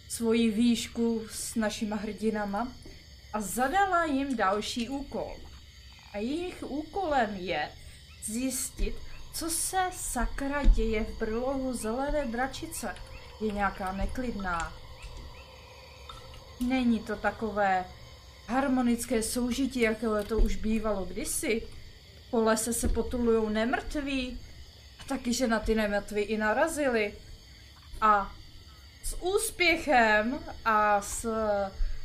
svoji 0.09 0.51
výšku 0.51 1.27
s 1.31 1.55
našima 1.55 1.95
hrdinama 1.95 2.71
a 3.33 3.41
zadala 3.41 4.05
jim 4.05 4.35
další 4.37 4.89
úkol. 4.89 5.37
A 6.13 6.17
jejich 6.17 6.63
úkolem 6.63 7.35
je 7.35 7.71
zjistit, 8.23 8.95
co 9.33 9.49
se 9.49 9.77
sakra 9.91 10.63
děje 10.63 11.03
v 11.03 11.19
brlohu 11.19 11.73
zelené 11.73 12.25
dračice. 12.25 12.95
Je 13.41 13.51
nějaká 13.51 13.91
neklidná. 13.91 14.73
Není 16.67 16.99
to 16.99 17.15
takové 17.15 17.85
harmonické 18.47 19.23
soužití, 19.23 19.79
jakého 19.81 20.23
to 20.23 20.37
už 20.37 20.55
bývalo 20.55 21.05
kdysi. 21.05 21.67
Po 22.31 22.41
lese 22.41 22.73
se 22.73 22.87
potulujou 22.87 23.49
nemrtví. 23.49 24.39
A 24.99 25.03
taky, 25.03 25.33
že 25.33 25.47
na 25.47 25.59
ty 25.59 25.75
nemrtví 25.75 26.21
i 26.21 26.37
narazili. 26.37 27.13
A 28.01 28.31
s 29.03 29.21
úspěchem 29.21 30.39
a 30.65 31.01
s 31.01 31.27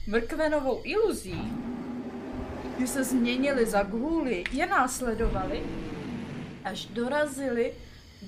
mrkvenovou 0.06 0.80
iluzí, 0.84 1.52
když 2.76 2.90
se 2.90 3.04
změnili 3.04 3.66
za 3.66 3.82
gůly, 3.82 4.44
je 4.52 4.66
následovali, 4.66 5.62
až 6.64 6.86
dorazili 6.86 7.74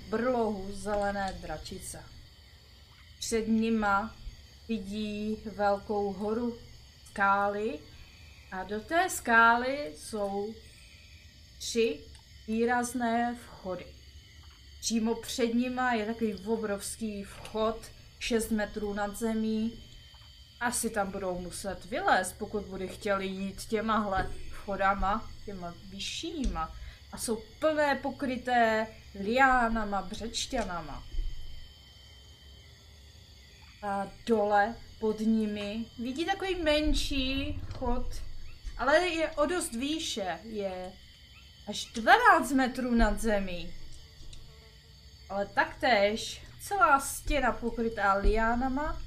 brlohu 0.08 0.68
zelené 0.72 1.38
dračice. 1.42 2.02
Před 3.18 3.48
nima 3.48 4.14
vidí 4.68 5.36
velkou 5.56 6.12
horu 6.12 6.58
skály 7.10 7.78
a 8.52 8.64
do 8.64 8.80
té 8.80 9.10
skály 9.10 9.92
jsou 9.96 10.54
tři 11.58 12.00
výrazné 12.46 13.36
vchody. 13.46 13.86
Přímo 14.80 15.14
před 15.14 15.54
nima 15.54 15.92
je 15.92 16.06
takový 16.06 16.34
obrovský 16.34 17.24
vchod, 17.24 17.80
6 18.18 18.50
metrů 18.50 18.94
nad 18.94 19.16
zemí. 19.18 19.82
Asi 20.60 20.90
tam 20.90 21.10
budou 21.10 21.38
muset 21.38 21.84
vylézt, 21.84 22.34
pokud 22.38 22.64
bude 22.64 22.86
chtěli 22.86 23.26
jít 23.26 23.64
těmahle 23.64 24.30
vchodama, 24.50 25.30
těma 25.44 25.74
vyššíma. 25.90 26.74
A 27.12 27.18
jsou 27.18 27.42
plné 27.58 27.94
pokryté 27.94 28.86
liánama, 29.20 30.02
břečťanama. 30.02 31.04
A 33.82 34.08
dole 34.26 34.74
pod 35.00 35.20
nimi 35.20 35.84
vidí 35.98 36.24
takový 36.24 36.54
menší 36.54 37.60
vchod, 37.68 38.06
ale 38.78 39.08
je 39.08 39.30
o 39.30 39.46
dost 39.46 39.72
výše, 39.72 40.38
je 40.42 40.92
až 41.68 41.84
12 41.84 42.52
metrů 42.52 42.94
nad 42.94 43.20
zemí. 43.20 43.74
Ale 45.28 45.46
taktéž 45.46 46.42
celá 46.60 47.00
stěna 47.00 47.52
pokrytá 47.52 48.14
liánama 48.14 49.02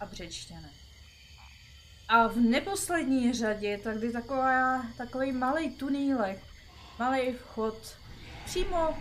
a 0.00 0.06
břečtěnem. 0.06 0.70
A 2.08 2.26
v 2.26 2.36
neposlední 2.36 3.32
řadě 3.32 3.68
je 3.68 3.78
tady 3.78 4.12
taková, 4.12 4.86
takový 4.96 5.32
malý 5.32 5.70
tunílek, 5.70 6.42
malý 6.98 7.32
vchod 7.32 7.96
přímo 8.44 8.98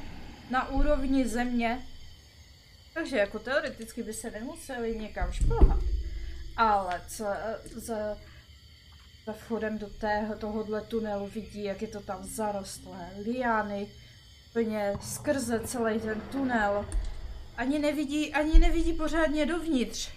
na 0.50 0.70
úrovni 0.70 1.28
země. 1.28 1.88
Takže 2.94 3.18
jako 3.18 3.40
teoreticky 3.40 4.04
by 4.04 4.14
se 4.14 4.32
nemuseli 4.32 5.00
někam 5.00 5.32
šplhat. 5.32 5.84
Ale 6.58 7.02
co, 7.08 7.26
z, 7.76 8.18
za 9.26 9.34
vchodem 9.34 9.78
do 9.78 9.88
tého, 9.90 10.36
tohohle 10.36 10.82
tunelu 10.82 11.28
vidí, 11.28 11.64
jak 11.64 11.82
je 11.82 11.88
to 11.88 12.00
tam 12.00 12.24
zarostlé. 12.24 13.10
Liány, 13.26 13.88
úplně 14.50 14.94
skrze 15.02 15.60
celý 15.60 16.00
ten 16.00 16.22
tunel. 16.22 16.86
Ani 17.58 17.80
nevidí, 17.80 18.34
ani 18.34 18.60
nevidí 18.60 18.94
pořádně 18.94 19.46
dovnitř. 19.46 20.10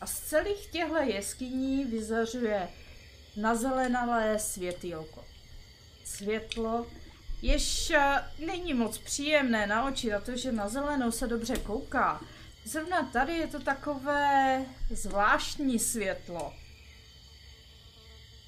A 0.00 0.06
z 0.06 0.20
celých 0.20 0.66
těchto 0.66 0.96
jeskyní 0.96 1.84
vyzařuje 1.84 2.68
nazelenalé 3.36 4.38
světýlko. 4.38 5.19
Světlo, 6.16 6.86
jež 7.42 7.90
eh, 7.90 8.24
není 8.46 8.74
moc 8.74 8.98
příjemné 8.98 9.66
na 9.66 9.84
oči, 9.84 10.10
na 10.10 10.20
to, 10.20 10.36
že 10.36 10.52
na 10.52 10.68
zelenou 10.68 11.10
se 11.10 11.26
dobře 11.26 11.56
kouká. 11.56 12.20
Zrovna 12.64 13.02
tady 13.02 13.32
je 13.32 13.46
to 13.46 13.60
takové 13.60 14.64
zvláštní 14.90 15.78
světlo. 15.78 16.52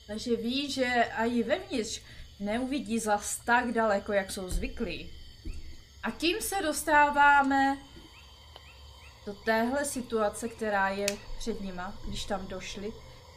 Takže 0.07 0.37
ví, 0.37 0.71
že 0.71 0.87
i 1.16 1.42
vevnitř 1.42 2.00
neuvidí 2.40 2.99
zas 2.99 3.40
tak 3.45 3.73
daleko, 3.73 4.12
jak 4.12 4.31
jsou 4.31 4.49
zvyklí. 4.49 5.12
A 6.02 6.11
tím 6.11 6.40
se 6.40 6.62
dostáváme 6.62 7.78
do 9.26 9.35
téhle 9.35 9.85
situace, 9.85 10.49
která 10.49 10.88
je 10.88 11.07
před 11.38 11.61
nima, 11.61 11.99
když 12.09 12.25
tam 12.25 12.47
došli. 12.47 12.92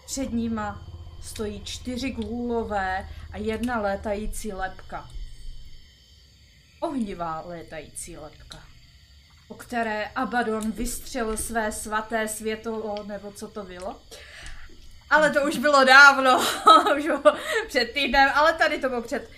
Před 0.05 0.32
nima 0.34 0.94
stojí 1.25 1.63
čtyři 1.63 2.12
gůlové 2.12 3.10
a 3.32 3.38
jedna 3.38 3.82
létající 3.82 4.53
lepka. 4.53 5.10
Ohnivá 6.79 7.41
létající 7.46 8.17
lepka, 8.17 8.63
po 9.48 9.53
které 9.53 10.05
Abaddon 10.05 10.72
vystřelil 10.72 11.38
své 11.38 11.72
svaté 11.72 12.27
světlo, 12.27 13.03
nebo 13.03 13.32
co 13.32 13.48
to 13.48 13.63
bylo. 13.63 14.01
Ale 15.10 15.32
to 15.32 15.44
už 15.44 15.58
bylo 15.58 15.84
dávno, 15.84 16.39
už 16.98 17.03
bylo 17.05 17.36
před 17.67 17.86
týdnem, 17.86 18.29
ale 18.34 18.53
tady 18.53 18.79
to 18.79 18.89
bylo 18.89 19.01
před, 19.01 19.29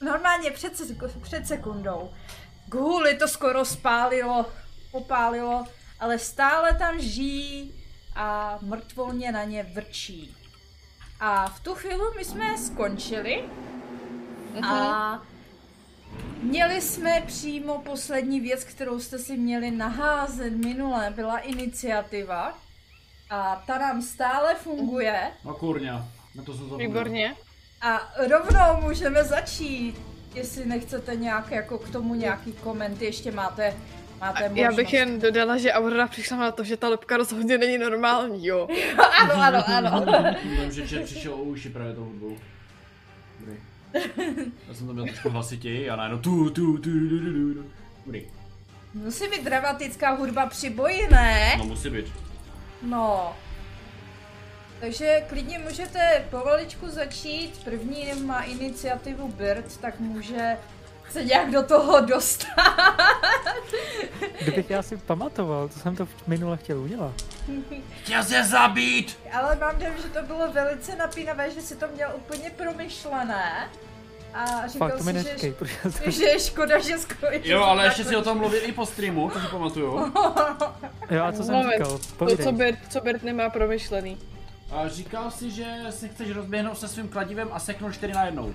normálně 0.00 0.50
před, 0.50 0.72
před 1.22 1.46
sekundou. 1.46 2.14
Gůly 2.66 3.14
to 3.14 3.28
skoro 3.28 3.64
spálilo, 3.64 4.52
popálilo, 4.90 5.64
ale 6.00 6.18
stále 6.18 6.74
tam 6.74 7.00
žijí 7.00 7.84
a 8.16 8.58
mrtvolně 8.62 9.32
na 9.32 9.44
ně 9.44 9.62
vrčí. 9.62 10.43
A 11.20 11.48
v 11.48 11.60
tu 11.60 11.74
chvíli 11.74 12.04
my 12.16 12.24
jsme 12.24 12.58
skončili 12.58 13.44
a 14.62 15.22
měli 16.42 16.80
jsme 16.80 17.22
přímo 17.26 17.78
poslední 17.78 18.40
věc, 18.40 18.64
kterou 18.64 19.00
jste 19.00 19.18
si 19.18 19.36
měli 19.36 19.70
naházet 19.70 20.52
minule, 20.52 21.12
byla 21.16 21.38
iniciativa. 21.38 22.58
A 23.30 23.62
ta 23.66 23.78
nám 23.78 24.02
stále 24.02 24.54
funguje. 24.54 25.30
No 25.44 25.54
kurňa, 25.54 26.08
na 26.34 26.42
to 26.42 26.52
jsem 26.52 26.62
zapomněl. 26.64 26.88
Výborně. 26.88 27.36
A 27.80 28.12
rovnou 28.30 28.88
můžeme 28.88 29.24
začít. 29.24 30.00
Jestli 30.34 30.66
nechcete 30.66 31.16
nějak 31.16 31.50
jako 31.50 31.78
k 31.78 31.90
tomu 31.90 32.14
nějaký 32.14 32.52
koment, 32.52 33.02
ještě 33.02 33.32
máte, 33.32 33.74
máte 34.20 34.48
možnost. 34.48 34.58
Já 34.58 34.72
bych 34.72 34.92
jen 34.92 35.20
dodala, 35.20 35.56
že 35.56 35.72
Aurora 35.72 36.06
přišla 36.06 36.36
na 36.36 36.52
to, 36.52 36.64
že 36.64 36.76
ta 36.76 36.88
lepka 36.88 37.16
rozhodně 37.16 37.58
není 37.58 37.78
normální, 37.78 38.46
jo. 38.46 38.68
ano, 39.20 39.34
ano, 39.36 39.64
ano. 39.66 40.24
Vím, 40.44 40.72
že 40.72 40.88
Čet 40.88 41.04
přišel 41.04 41.34
o 41.34 41.36
uši 41.36 41.70
právě 41.70 41.94
tou 41.94 42.04
hudbou. 42.04 42.36
Dobrý. 43.40 43.56
Já 44.68 44.74
jsem 44.74 44.86
to 44.86 44.92
měl 44.92 45.04
trošku 45.04 45.28
hlasitěji 45.28 45.90
a 45.90 45.96
najednou 45.96 46.18
tu, 46.18 46.50
tu, 46.50 46.78
tu, 46.78 47.08
tu, 47.08 47.08
tu, 47.08 47.54
tu. 47.54 47.70
Dobrý. 48.06 48.26
Musí 48.94 49.28
být 49.28 49.44
dramatická 49.44 50.10
hudba 50.10 50.46
při 50.46 50.70
boji, 50.70 51.08
ne? 51.10 51.54
No 51.58 51.64
musí 51.64 51.90
být. 51.90 52.12
No. 52.82 53.36
Takže 54.80 55.24
klidně 55.28 55.58
můžete 55.58 56.24
povaličku 56.30 56.88
začít. 56.88 57.64
První 57.64 58.06
má 58.24 58.42
iniciativu 58.42 59.28
Bird, 59.28 59.76
tak 59.76 60.00
může 60.00 60.56
se 61.14 61.24
nějak 61.24 61.50
do 61.50 61.62
toho 61.62 62.00
dostat. 62.00 62.48
Kdybych 64.40 64.70
já 64.70 64.82
si 64.82 64.96
pamatoval, 64.96 65.68
to 65.68 65.78
jsem 65.78 65.96
to 65.96 66.08
minule 66.26 66.56
chtěl 66.56 66.78
udělat. 66.78 67.14
Chtěl 68.02 68.24
se 68.24 68.44
zabít! 68.44 69.18
Ale 69.32 69.56
mám 69.56 69.78
dojem, 69.78 69.94
že 70.02 70.08
to 70.08 70.22
bylo 70.22 70.52
velice 70.52 70.96
napínavé, 70.96 71.50
že 71.50 71.60
si 71.60 71.76
to 71.76 71.86
měl 71.94 72.10
úplně 72.16 72.50
promyšlené. 72.50 73.68
A 74.34 74.66
říkal 74.66 74.88
Fakt, 74.88 74.98
to 74.98 75.04
mi 75.04 75.12
si, 75.12 75.18
neříkej, 75.18 75.50
že, 75.50 75.56
protože 75.56 76.04
to... 76.04 76.10
že 76.10 76.24
je 76.24 76.40
škoda, 76.40 76.78
že 76.78 76.98
skončil. 76.98 77.40
Jo, 77.44 77.62
ale 77.62 77.84
ještě 77.84 78.04
si 78.04 78.16
o 78.16 78.22
tom 78.22 78.38
mluvil 78.38 78.60
i 78.64 78.72
po 78.72 78.86
streamu, 78.86 79.30
to 79.30 79.40
si 79.40 79.46
pamatuju. 79.46 80.12
Jo, 81.10 81.24
a 81.24 81.32
co 81.32 81.44
jsem 81.44 81.54
Moment, 81.54 81.72
říkal? 81.72 81.90
To, 81.90 81.98
co 81.98 82.14
Povídej. 82.14 82.52
Bert, 82.52 82.78
co 82.90 83.00
Bert 83.00 83.22
nemá 83.22 83.50
promyšlený. 83.50 84.18
A 84.70 84.88
říkal 84.88 85.30
si, 85.30 85.50
že 85.50 85.66
se 85.90 86.08
chceš 86.08 86.30
rozběhnout 86.30 86.78
se 86.78 86.88
svým 86.88 87.08
kladivem 87.08 87.48
a 87.52 87.58
seknout 87.58 87.94
čtyři 87.94 88.12
na 88.12 88.24
jednou. 88.24 88.54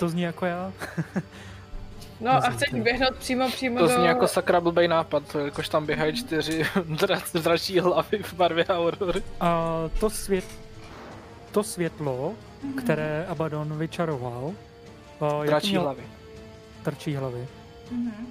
To 0.00 0.08
zní 0.08 0.22
jako 0.22 0.46
já. 0.46 0.72
No 2.20 2.30
a 2.30 2.40
chceš 2.40 2.68
běhnout 2.82 3.16
přímo, 3.16 3.48
přímo 3.48 3.78
To 3.78 3.86
do... 3.88 3.94
zní 3.94 4.04
jako 4.06 4.28
sakra 4.28 4.60
blbej 4.60 4.88
nápad, 4.88 5.36
jakož 5.44 5.68
tam 5.68 5.86
běhají 5.86 6.16
čtyři 6.16 6.62
dra- 6.76 7.40
dračí 7.42 7.80
hlavy 7.80 8.22
v 8.22 8.34
barvě 8.34 8.64
Aurory. 8.64 9.22
A 9.40 9.74
to 10.00 10.10
svět... 10.10 10.44
To 11.52 11.62
světlo, 11.62 12.34
které 12.78 13.26
Abaddon 13.28 13.78
vyčaroval, 13.78 14.52
jaký 15.20 15.46
Dračí 15.46 15.70
měl... 15.70 15.82
hlavy. 15.82 16.02
Trčí 16.82 17.14
hlavy. 17.16 17.48
Mhm. 17.90 18.26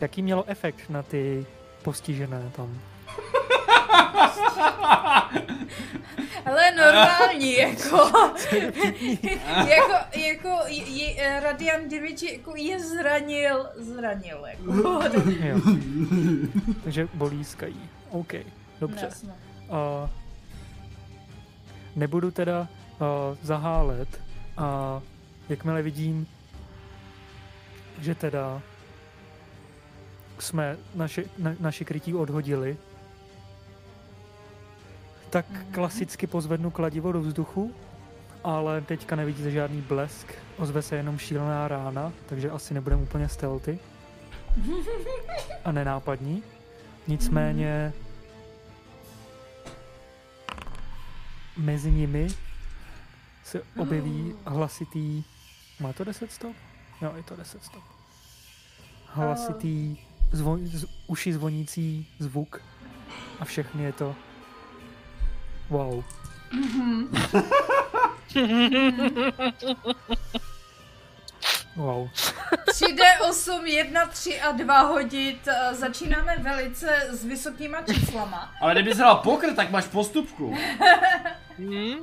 Jaký 0.00 0.22
mělo 0.22 0.44
efekt 0.46 0.90
na 0.90 1.02
ty 1.02 1.46
postižené 1.82 2.50
tam? 2.56 2.80
Ale 6.44 6.72
normální, 6.72 7.54
jako, 7.58 8.10
jako, 9.68 9.94
jako, 10.16 10.58
je, 10.66 10.84
je, 10.84 11.40
Radiant 11.40 11.92
Damage 11.92 12.32
jako 12.32 12.56
je 12.56 12.80
zranil, 12.80 13.66
zranil, 13.76 14.44
jako. 14.46 14.72
Jo. 14.72 15.60
Takže 16.84 17.08
bolískají. 17.14 17.80
OK, 18.10 18.32
dobře. 18.80 19.04
Jasno. 19.04 19.32
A 19.70 20.10
nebudu 21.96 22.30
teda 22.30 22.60
uh, 22.60 23.36
zahálet 23.42 24.20
a 24.56 25.00
jakmile 25.48 25.82
vidím, 25.82 26.26
že 28.00 28.14
teda 28.14 28.62
jsme 30.38 30.76
naše, 30.94 31.24
na, 31.38 31.54
naše 31.60 31.84
krytí 31.84 32.14
odhodili, 32.14 32.76
tak 35.34 35.46
klasicky 35.70 36.26
pozvednu 36.26 36.70
kladivo 36.70 37.12
do 37.12 37.20
vzduchu, 37.20 37.74
ale 38.44 38.80
teďka 38.80 39.16
nevidíte 39.16 39.50
žádný 39.50 39.80
blesk, 39.80 40.32
ozve 40.56 40.82
se 40.82 40.96
jenom 40.96 41.18
šílená 41.18 41.68
rána, 41.68 42.12
takže 42.26 42.50
asi 42.50 42.74
nebudeme 42.74 43.02
úplně 43.02 43.28
stealthy 43.28 43.78
a 45.64 45.72
nenápadní. 45.72 46.42
Nicméně 47.06 47.92
mezi 51.56 51.90
nimi 51.90 52.28
se 53.44 53.62
objeví 53.78 54.34
hlasitý... 54.46 55.24
Má 55.80 55.92
to 55.92 56.04
10 56.04 56.32
stop? 56.32 56.56
Jo, 57.02 57.12
je 57.16 57.22
to 57.22 57.36
10 57.36 57.64
stop. 57.64 57.82
Hlasitý, 59.06 59.96
zvon, 60.32 60.66
z, 60.66 60.86
uši 61.06 61.32
zvonící 61.32 62.06
zvuk 62.18 62.60
a 63.40 63.44
všechny 63.44 63.82
je 63.82 63.92
to 63.92 64.16
wow. 65.70 66.04
Wow. 71.76 72.08
3D8, 72.66 73.64
1, 73.64 74.06
3 74.06 74.40
a 74.40 74.52
2 74.52 74.80
hodit. 74.80 75.48
eh, 75.48 75.74
Začínáme 75.74 76.36
velice 76.38 76.96
s 77.10 77.24
vysokýma 77.24 77.82
číslama. 77.82 78.52
Ale 78.60 78.74
kdyby 78.74 78.94
hrál 78.94 79.16
pokr, 79.16 79.52
tak 79.56 79.70
máš 79.70 79.84
postupku. 79.86 80.56
Hmm? 81.58 81.98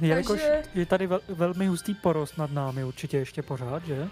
Jelikož 0.00 0.40
Takže- 0.40 0.62
je 0.74 0.86
tady 0.86 1.06
vel, 1.06 1.20
velmi 1.28 1.66
hustý 1.66 1.94
porost 1.94 2.38
nad 2.38 2.50
námi 2.52 2.84
určitě 2.84 3.18
ještě 3.18 3.42
pořád, 3.42 3.84
že? 3.86 4.08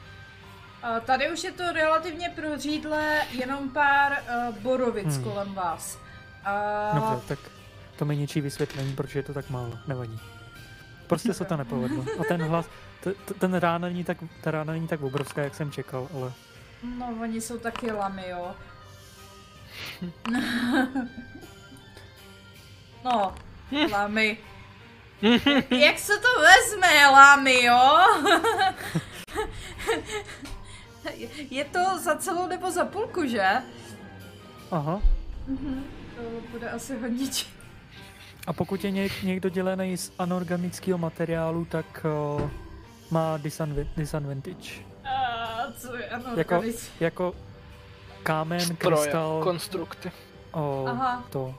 A 0.83 1.01
Tady 1.01 1.31
už 1.33 1.45
je 1.45 1.53
to 1.53 1.73
relativně 1.73 2.33
prořídlé, 2.37 3.23
jenom 3.33 3.69
pár 3.71 4.13
uh, 4.49 4.55
borovic 4.59 5.15
Hmm. 5.15 5.25
kolem 5.25 5.55
vás. 5.55 5.99
A 6.45 6.91
Dobře, 6.95 7.27
tak 7.29 7.39
to 8.01 8.05
mi 8.05 8.17
ničí 8.17 8.41
vysvětlení, 8.41 8.93
proč 8.97 9.15
je 9.15 9.23
to 9.23 9.35
tak 9.35 9.51
málo, 9.51 9.79
nevadí. 9.87 10.21
Prostě 11.07 11.35
se 11.35 11.45
to 11.45 11.57
nepovedlo. 11.57 12.05
A 12.21 12.25
ten 12.25 12.43
hlas, 12.43 12.67
t- 13.01 13.13
t- 13.15 13.35
ten 13.35 13.55
rána 13.55 13.89
není 13.89 14.05
tak, 14.05 14.17
ta 14.41 14.51
rána 14.51 14.73
není 14.73 14.89
tak 14.89 15.03
obrovská, 15.03 15.43
jak 15.43 15.55
jsem 15.55 15.73
čekal, 15.73 16.09
ale 16.15 16.33
No, 16.99 17.17
oni 17.23 17.41
jsou 17.41 17.59
taky 17.59 17.93
lamy, 17.93 18.25
jo. 18.29 18.55
no, 23.05 23.35
lamy. 23.93 24.39
Jak 25.71 25.99
se 25.99 26.13
to 26.19 26.29
vezme, 26.41 27.07
lamy, 27.07 27.65
jo? 27.65 27.97
Je 31.51 31.65
to 31.65 31.99
za 31.99 32.17
celou 32.17 32.47
nebo 32.47 32.71
za 32.71 32.85
půlku, 32.85 33.27
že? 33.27 33.47
aha, 34.71 35.01
To 36.17 36.23
bude 36.51 36.71
asi 36.71 36.99
hodně 36.99 37.27
A 38.47 38.53
pokud 38.53 38.85
je 38.85 38.91
něk- 38.91 39.25
někdo 39.25 39.49
dělený 39.49 39.97
z 39.97 40.13
anorganického 40.19 40.99
materiálu, 40.99 41.65
tak 41.65 42.07
uh, 42.41 42.51
má 43.11 43.39
disadv- 43.39 43.87
disadvantage. 43.97 44.71
A 45.05 45.73
co 45.79 45.97
je, 45.97 46.11
Jako, 46.37 46.63
jako 47.01 47.35
kámen, 48.23 48.61
Stroje, 48.61 48.97
krystal, 49.03 49.41
konstrukty. 49.43 50.13
o, 50.53 50.85
Aha. 50.89 51.25
to. 51.31 51.55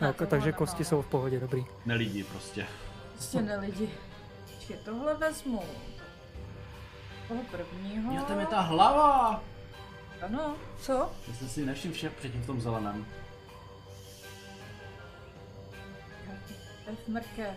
Jako, 0.00 0.12
tohle 0.12 0.26
takže 0.26 0.52
kosti 0.52 0.84
jsou 0.84 1.02
v 1.02 1.06
pohodě, 1.06 1.40
dobrý. 1.40 1.64
Nelidi 1.86 2.24
prostě. 2.24 2.66
Prostě 3.12 3.42
ne 3.42 3.56
lidi. 3.56 3.88
Počkej, 4.56 4.76
tohle 4.84 5.14
vezmu. 5.14 5.62
Toho 7.28 7.40
prvního. 7.50 8.12
Jo, 8.14 8.22
tam 8.28 8.40
je 8.40 8.46
ta 8.46 8.60
hlava! 8.60 9.42
Ano, 10.22 10.54
co? 10.80 11.10
Já 11.28 11.34
jsem 11.34 11.48
si 11.48 11.66
nevšiml 11.66 11.94
vše 11.94 12.10
předtím 12.10 12.42
v 12.42 12.46
tom 12.46 12.60
zeleném. 12.60 13.06
F 16.86 17.08
mrkev. 17.08 17.56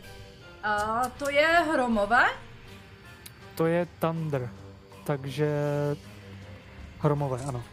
A 0.63 1.03
to 1.19 1.29
je 1.29 1.47
hromové? 1.47 2.25
To 3.55 3.65
je 3.65 3.87
Thunder, 3.99 4.49
takže 5.03 5.47
hromové, 6.99 7.39
ano. 7.47 7.63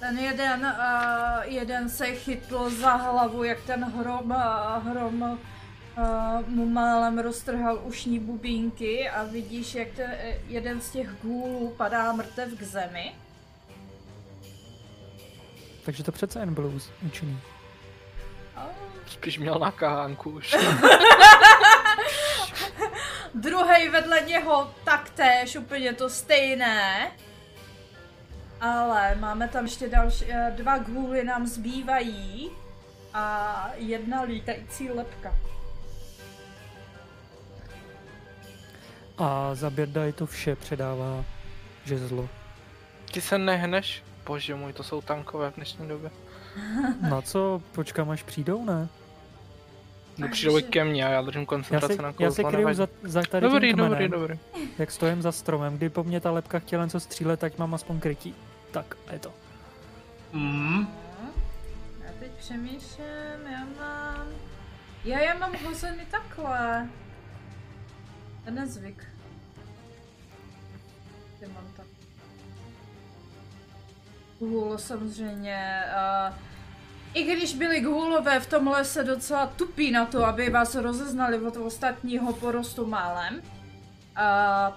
Ten 0.00 0.18
jeden, 0.18 0.60
uh, 0.60 1.42
jeden 1.52 1.88
se 1.88 2.06
chytl 2.06 2.70
za 2.70 2.90
hlavu, 2.90 3.44
jak 3.44 3.60
ten 3.60 3.84
hrom, 3.84 4.30
uh, 4.30 4.86
hrom 4.86 5.22
uh, 5.22 6.48
mu 6.48 6.66
málem 6.66 7.18
roztrhal 7.18 7.80
ušní 7.84 8.18
bubínky 8.18 9.08
a 9.08 9.24
vidíš, 9.24 9.74
jak 9.74 9.88
ten, 9.88 10.10
eh, 10.10 10.38
jeden 10.48 10.80
z 10.80 10.90
těch 10.90 11.10
gůlů 11.22 11.74
padá 11.76 12.12
mrtev 12.12 12.58
k 12.58 12.62
zemi. 12.62 13.14
Takže 15.84 16.04
to 16.04 16.12
přece 16.12 16.40
jen 16.40 16.54
bylo 16.54 16.72
účinný. 17.06 17.40
A 18.56 18.66
Spíš 19.10 19.38
měl 19.38 19.58
na 19.58 19.70
kahánku 19.70 20.30
už. 20.30 20.56
Druhý 23.34 23.88
vedle 23.88 24.20
něho 24.20 24.70
taktéž 24.84 25.56
úplně 25.56 25.92
to 25.92 26.10
stejné. 26.10 27.10
Ale 28.60 29.14
máme 29.14 29.48
tam 29.48 29.64
ještě 29.64 29.88
další, 29.88 30.24
eh, 30.28 30.52
dva 30.56 30.78
gůly 30.78 31.24
nám 31.24 31.46
zbývají 31.46 32.50
a 33.14 33.70
jedna 33.76 34.22
lítající 34.22 34.90
lepka. 34.90 35.34
A 39.18 39.54
za 39.54 39.70
Birdaj 39.70 40.12
to 40.12 40.26
vše 40.26 40.56
předává 40.56 41.24
žezlo. 41.84 42.28
Ty 43.12 43.20
se 43.20 43.38
nehneš? 43.38 44.02
Bože 44.26 44.54
můj, 44.54 44.72
to 44.72 44.82
jsou 44.82 45.02
tankové 45.02 45.50
v 45.50 45.54
dnešní 45.54 45.88
době. 45.88 46.10
Na 47.00 47.22
co? 47.22 47.62
Počkám, 47.72 48.10
až 48.10 48.22
přijdou, 48.22 48.64
ne? 48.64 48.88
No 50.18 50.28
přijdou 50.28 50.58
i 50.58 50.62
ke 50.62 50.84
mně 50.84 51.06
a 51.06 51.08
já 51.08 51.22
držím 51.22 51.40
Já 51.40 51.46
koncentraci 51.46 51.96
se, 51.96 52.02
na 52.02 52.14
já 52.18 52.30
se 52.30 52.42
kouzlo, 52.42 52.50
kryju 52.50 52.74
za, 52.74 52.88
za 53.02 53.22
tady 53.22 53.48
Dobrý, 53.48 53.68
tím 53.68 53.76
dobrý, 53.76 54.08
dobrý. 54.08 54.38
jak 54.78 54.90
stojím 54.90 55.22
za 55.22 55.32
stromem. 55.32 55.76
Kdy 55.76 55.88
po 55.88 56.04
mně 56.04 56.20
ta 56.20 56.30
lepka 56.30 56.58
chtěla 56.58 56.84
něco 56.84 57.00
střílet, 57.00 57.40
tak 57.40 57.58
mám 57.58 57.74
aspoň 57.74 58.00
krytí. 58.00 58.34
Tak, 58.70 58.96
a 59.06 59.12
je 59.12 59.18
to. 59.18 59.32
Mm. 60.32 60.88
Já 62.04 62.10
teď 62.18 62.30
přemýšlím, 62.38 63.46
já 63.52 63.64
mám... 63.80 64.26
Já 65.04 65.18
je 65.18 65.34
mám 65.34 65.52
hozený 65.64 66.02
takhle. 66.10 66.88
To 68.44 68.50
je 68.50 68.52
nezvyk. 68.52 69.04
Ty 71.40 71.46
mám 71.46 71.64
tak. 71.76 71.86
Gůl 74.38 74.78
samozřejmě. 74.78 75.82
Uh, 76.28 76.47
I 77.14 77.22
když 77.22 77.54
byli 77.54 77.80
gůlové 77.80 78.40
v 78.40 78.46
tom 78.46 78.68
lese 78.68 79.04
docela 79.04 79.46
tupí 79.46 79.90
na 79.90 80.06
to, 80.06 80.24
aby 80.24 80.50
vás 80.50 80.74
rozeznali 80.74 81.40
od 81.40 81.56
ostatního 81.56 82.32
porostu 82.32 82.86
málem, 82.86 83.34
uh, 83.34 83.42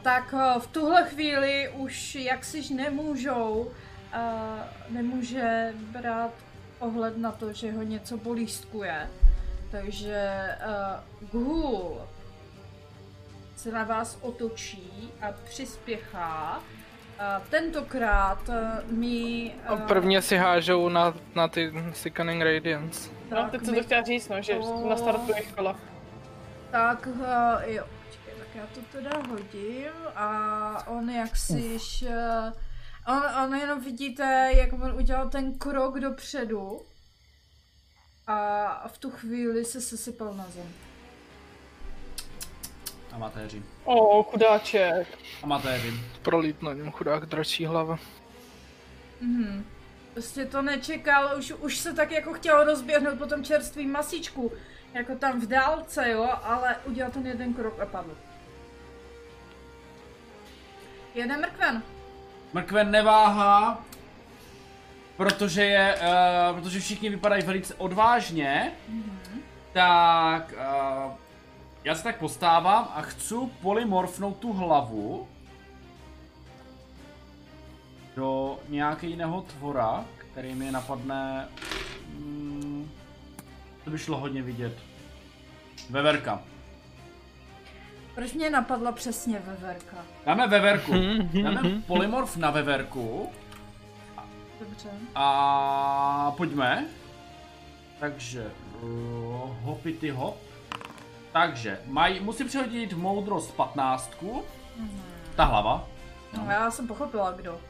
tak 0.01 0.33
uh, 0.33 0.61
v 0.61 0.67
tuhle 0.67 1.03
chvíli 1.03 1.69
už 1.75 2.15
jaksiž 2.15 2.69
nemůžou, 2.69 3.71
uh, 4.15 4.59
nemůže 4.89 5.73
brát 5.77 6.31
ohled 6.79 7.17
na 7.17 7.31
to, 7.31 7.53
že 7.53 7.71
ho 7.71 7.83
něco 7.83 8.17
bolístkuje. 8.17 9.09
Takže 9.71 10.49
uh, 11.21 11.29
Ghoul 11.31 12.01
se 13.55 13.71
na 13.71 13.83
vás 13.83 14.17
otočí 14.21 15.11
a 15.21 15.31
přispěchá. 15.31 16.63
Uh, 17.21 17.47
tentokrát 17.49 18.49
uh, 18.49 18.91
mi... 18.91 19.51
A 19.67 19.75
Prvně 19.75 20.21
si 20.21 20.37
hážou 20.37 20.89
na, 20.89 21.13
na 21.35 21.47
ty 21.47 21.73
Sickening 21.93 22.41
Radiance. 22.41 23.09
No, 23.31 23.49
teď 23.51 23.65
jsem 23.65 23.75
to 23.75 23.83
chtěla 23.83 24.01
říct, 24.01 24.29
no, 24.29 24.41
že 24.41 24.55
O. 24.55 24.89
nastartuje 24.89 25.41
kola. 25.41 25.79
Tak 26.71 27.07
uh, 27.07 27.23
jo, 27.63 27.85
počkej, 28.05 28.33
tak 28.39 28.47
já 28.55 28.67
to 28.73 28.79
teda 28.91 29.09
hodím 29.29 29.91
a 30.15 30.87
on 30.87 31.09
jak 31.09 31.35
si 31.35 31.77
uh, 32.01 32.13
on, 33.07 33.23
on 33.43 33.55
jenom 33.55 33.81
vidíte, 33.81 34.51
jak 34.55 34.73
on 34.73 34.93
udělal 34.95 35.29
ten 35.29 35.53
krok 35.53 35.99
dopředu 35.99 36.81
a 38.27 38.87
v 38.87 38.97
tu 38.97 39.11
chvíli 39.11 39.65
se 39.65 39.81
sesypal 39.81 40.33
na 40.33 40.45
zem. 40.49 40.90
Amatéři. 43.11 43.63
O, 43.83 44.23
chudáček. 44.23 45.07
Amatéři. 45.43 45.93
Prolít 46.21 46.61
na 46.61 46.73
něm 46.73 46.91
chudák 46.91 47.25
dračí 47.25 47.65
hlava. 47.65 47.99
Mhm. 49.21 49.65
Prostě 50.13 50.45
to 50.45 50.61
nečekal, 50.61 51.37
už, 51.37 51.51
už 51.51 51.77
se 51.77 51.93
tak 51.93 52.11
jako 52.11 52.33
chtěl 52.33 52.63
rozběhnout 52.63 53.17
po 53.17 53.25
tom 53.25 53.43
čerstvým 53.43 53.91
masíčku, 53.91 54.51
jako 54.93 55.15
tam 55.15 55.41
v 55.41 55.47
dálce, 55.47 56.09
jo, 56.09 56.29
ale 56.43 56.75
udělal 56.85 57.11
ten 57.11 57.27
jeden 57.27 57.53
krok 57.53 57.79
a 57.79 57.85
padl. 57.85 58.17
Jeden 61.15 61.41
mrkven. 61.41 61.83
Mrkven 62.53 62.91
neváhá, 62.91 63.85
protože 65.17 65.63
je, 65.63 65.95
uh, 66.51 66.59
protože 66.59 66.79
všichni 66.79 67.09
vypadají 67.09 67.43
velice 67.43 67.75
odvážně, 67.75 68.71
tak 69.73 70.53
uh, 70.53 71.11
já 71.83 71.95
se 71.95 72.03
tak 72.03 72.19
postávám 72.19 72.87
a 72.95 73.01
chci 73.01 73.35
polymorfnout 73.61 74.37
tu 74.37 74.53
hlavu 74.53 75.27
do 78.15 78.59
nějakého 78.69 79.09
jiného 79.09 79.41
tvora, 79.41 80.05
který 80.17 80.55
mi 80.55 80.71
napadne, 80.71 81.47
mm, 82.13 82.91
to 83.83 83.89
by 83.89 83.97
šlo 83.97 84.17
hodně 84.17 84.41
vidět. 84.41 84.77
Veverka. 85.89 86.41
Proč 88.15 88.33
mě 88.33 88.49
napadla 88.49 88.91
přesně 88.91 89.39
veverka? 89.39 89.97
Dáme 90.25 90.47
veverku. 90.47 90.91
Dáme 91.43 91.61
polymorf 91.87 92.37
na 92.37 92.51
veverku. 92.51 93.29
Dobře. 94.59 94.89
A 95.15 96.33
pojďme. 96.37 96.85
Takže 97.99 98.51
uh, 98.81 99.55
hopity 99.61 100.09
hop. 100.09 100.50
Takže 101.31 101.79
maj, 101.85 102.19
musím 102.19 102.47
přehodit 102.47 102.93
moudrost 102.93 103.55
15. 103.55 104.11
Ta 105.35 105.43
hlava. 105.45 105.87
No, 106.37 106.51
já 106.51 106.71
jsem 106.71 106.87
pochopila, 106.87 107.31
kdo. 107.31 107.61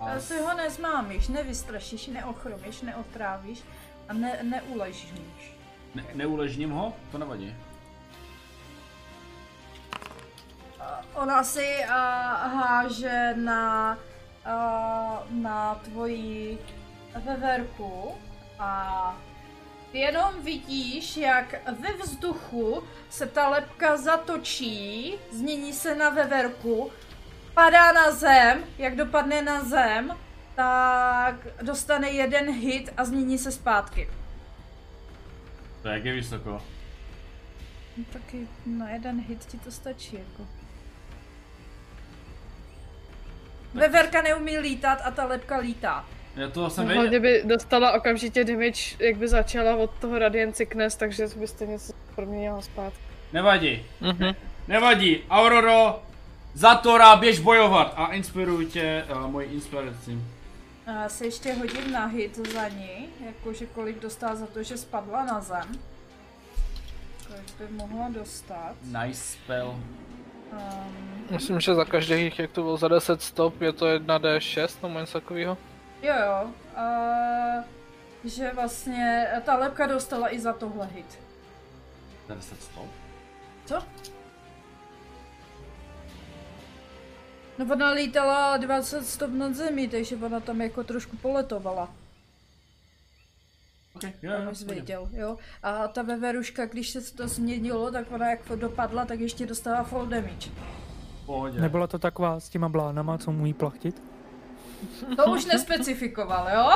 A 0.00 0.04
Ale 0.04 0.20
ty 0.20 0.38
ho 0.38 0.54
nezmámíš, 0.54 1.28
nevystrašíš, 1.28 2.06
neochromíš, 2.06 2.80
neotrávíš 2.80 3.62
a 4.08 4.12
ne, 4.12 4.38
neuležníš. 4.42 5.56
ne, 5.94 6.04
neuležním 6.14 6.70
ho? 6.70 6.92
To 7.12 7.18
nevadí. 7.18 7.56
Ona 11.14 11.44
si 11.44 11.76
uh, 11.84 11.90
háže 12.58 13.34
na, 13.36 13.96
uh, 14.46 15.30
na 15.42 15.74
tvoji 15.74 16.58
veverku 17.24 18.14
a 18.58 19.14
ty 19.94 20.00
jenom 20.00 20.42
vidíš, 20.42 21.16
jak 21.16 21.54
ve 21.80 21.92
vzduchu 21.92 22.82
se 23.10 23.26
ta 23.26 23.48
lepka 23.48 23.96
zatočí, 23.96 25.14
změní 25.32 25.72
se 25.72 25.94
na 25.94 26.10
veverku, 26.10 26.90
padá 27.54 27.92
na 27.92 28.10
zem, 28.10 28.64
jak 28.78 28.96
dopadne 28.96 29.42
na 29.42 29.64
zem, 29.64 30.16
tak 30.54 31.34
dostane 31.62 32.10
jeden 32.10 32.52
hit 32.52 32.92
a 32.96 33.04
změní 33.04 33.38
se 33.38 33.52
zpátky. 33.52 34.10
To 35.82 35.88
jak 35.88 36.04
je 36.04 36.12
vysoko. 36.12 36.62
No, 37.96 38.04
taky 38.12 38.48
na 38.66 38.90
jeden 38.90 39.20
hit 39.20 39.44
ti 39.44 39.58
to 39.58 39.70
stačí, 39.70 40.16
jako. 40.16 40.46
Veverka 43.74 44.22
neumí 44.22 44.58
lítat 44.58 44.98
a 45.04 45.10
ta 45.10 45.24
lepka 45.24 45.56
lítá. 45.56 46.04
Já 46.36 46.48
to 46.50 46.70
jsem 46.70 46.84
Hlavně 46.88 47.18
věděl. 47.20 47.42
by 47.42 47.48
dostala 47.48 47.92
okamžitě 47.92 48.44
damage, 48.44 48.80
jak 48.98 49.16
by 49.16 49.28
začala 49.28 49.76
od 49.76 49.90
toho 50.00 50.18
Radiant 50.18 50.56
Sickness, 50.56 50.96
takže 50.96 51.26
byste 51.36 51.66
něco 51.66 51.92
proměnila 52.14 52.60
zpátky. 52.62 52.98
Nevadí. 53.32 53.82
Mhm. 54.00 54.34
Nevadí. 54.68 55.22
Auroro, 55.30 56.02
Zatora, 56.54 57.16
běž 57.16 57.38
bojovat. 57.40 57.94
A 57.96 58.06
inspiruj 58.12 58.66
tě 58.66 59.04
uh, 59.10 59.26
mojí 59.30 59.48
inspirací. 59.48 60.12
uh, 60.88 61.06
se 61.06 61.24
ještě 61.24 61.52
hodím 61.52 61.92
na 61.92 62.06
hit 62.06 62.36
za 62.52 62.68
ní, 62.68 63.06
jakože 63.26 63.66
kolik 63.66 63.98
dostala 64.00 64.34
za 64.34 64.46
to, 64.46 64.62
že 64.62 64.76
spadla 64.76 65.24
na 65.24 65.40
zem. 65.40 65.78
Kolik 67.28 67.54
by 67.70 67.76
mohla 67.76 68.08
dostat. 68.08 68.74
Nice 68.82 69.20
spell. 69.22 69.68
Um, 70.52 71.26
Myslím, 71.30 71.60
že 71.60 71.74
za 71.74 71.84
každých, 71.84 72.38
jak 72.38 72.50
to 72.52 72.62
bylo 72.62 72.76
za 72.76 72.88
10 72.88 73.22
stop, 73.22 73.60
je 73.62 73.72
to 73.72 73.86
1d6 73.86 74.68
nebo 74.82 75.00
něco 75.00 75.20
takového. 75.20 75.58
Jo 76.04 76.14
jo. 76.26 76.50
Uh, 76.76 77.64
že 78.24 78.52
vlastně 78.54 79.28
ta 79.44 79.56
lepka 79.56 79.86
dostala 79.86 80.34
i 80.34 80.40
za 80.40 80.52
tohle 80.52 80.86
hit. 80.86 81.18
Se 82.40 82.54
stop. 82.60 82.88
Co? 83.66 83.82
No 87.58 87.66
ona 87.72 87.90
lítala 87.90 88.56
20 88.56 89.06
stop 89.06 89.30
nad 89.30 89.54
zemí, 89.54 89.88
takže 89.88 90.16
ona 90.16 90.40
tam 90.40 90.60
jako 90.60 90.84
trošku 90.84 91.16
poletovala. 91.16 91.88
Okay, 93.96 94.12
jo, 94.22 94.32
jo, 94.32 94.52
věděl, 94.66 95.08
jo. 95.12 95.38
A 95.62 95.88
ta 95.88 96.02
veveruška, 96.02 96.66
když 96.66 96.90
se 96.90 97.14
to 97.14 97.28
změnilo, 97.28 97.90
tak 97.90 98.12
ona 98.12 98.30
jak 98.30 98.40
dopadla, 98.54 99.04
tak 99.04 99.20
ještě 99.20 99.46
dostala 99.46 99.82
fall 99.82 100.06
damage. 100.06 100.50
Pohodě. 101.26 101.60
Nebyla 101.60 101.86
to 101.86 101.98
taková 101.98 102.40
s 102.40 102.48
těma 102.48 102.68
blánama, 102.68 103.18
co 103.18 103.30
umí 103.30 103.54
plachtit? 103.54 104.13
To 105.16 105.24
už 105.30 105.44
nespecifikoval, 105.44 106.48
jo? 106.54 106.70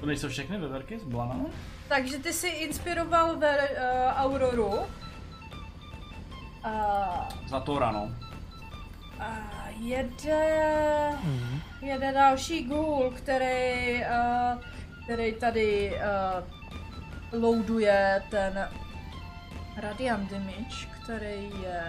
To 0.00 0.06
nejsou 0.06 0.28
všechny 0.28 0.58
veverky 0.58 0.98
s 0.98 1.04
blanama? 1.04 1.44
Takže 1.88 2.18
ty 2.18 2.32
si 2.32 2.48
inspiroval 2.48 3.36
ve, 3.36 3.68
uh, 3.68 3.76
Auroru. 4.22 4.72
A, 6.64 7.28
Za 7.48 7.60
to 7.60 7.78
rano. 7.78 8.10
a 9.20 9.28
jede, 9.78 11.10
Mhm. 11.22 11.60
jede 11.80 12.12
další 12.12 12.64
ghoul, 12.64 13.10
který, 13.16 13.94
uh, 14.04 14.62
který 15.04 15.32
tady 15.32 15.92
uh, 17.32 17.40
loaduje 17.42 18.22
ten 18.30 18.68
Radiant 19.76 20.30
Damage, 20.30 20.86
který 21.02 21.50
je 21.62 21.82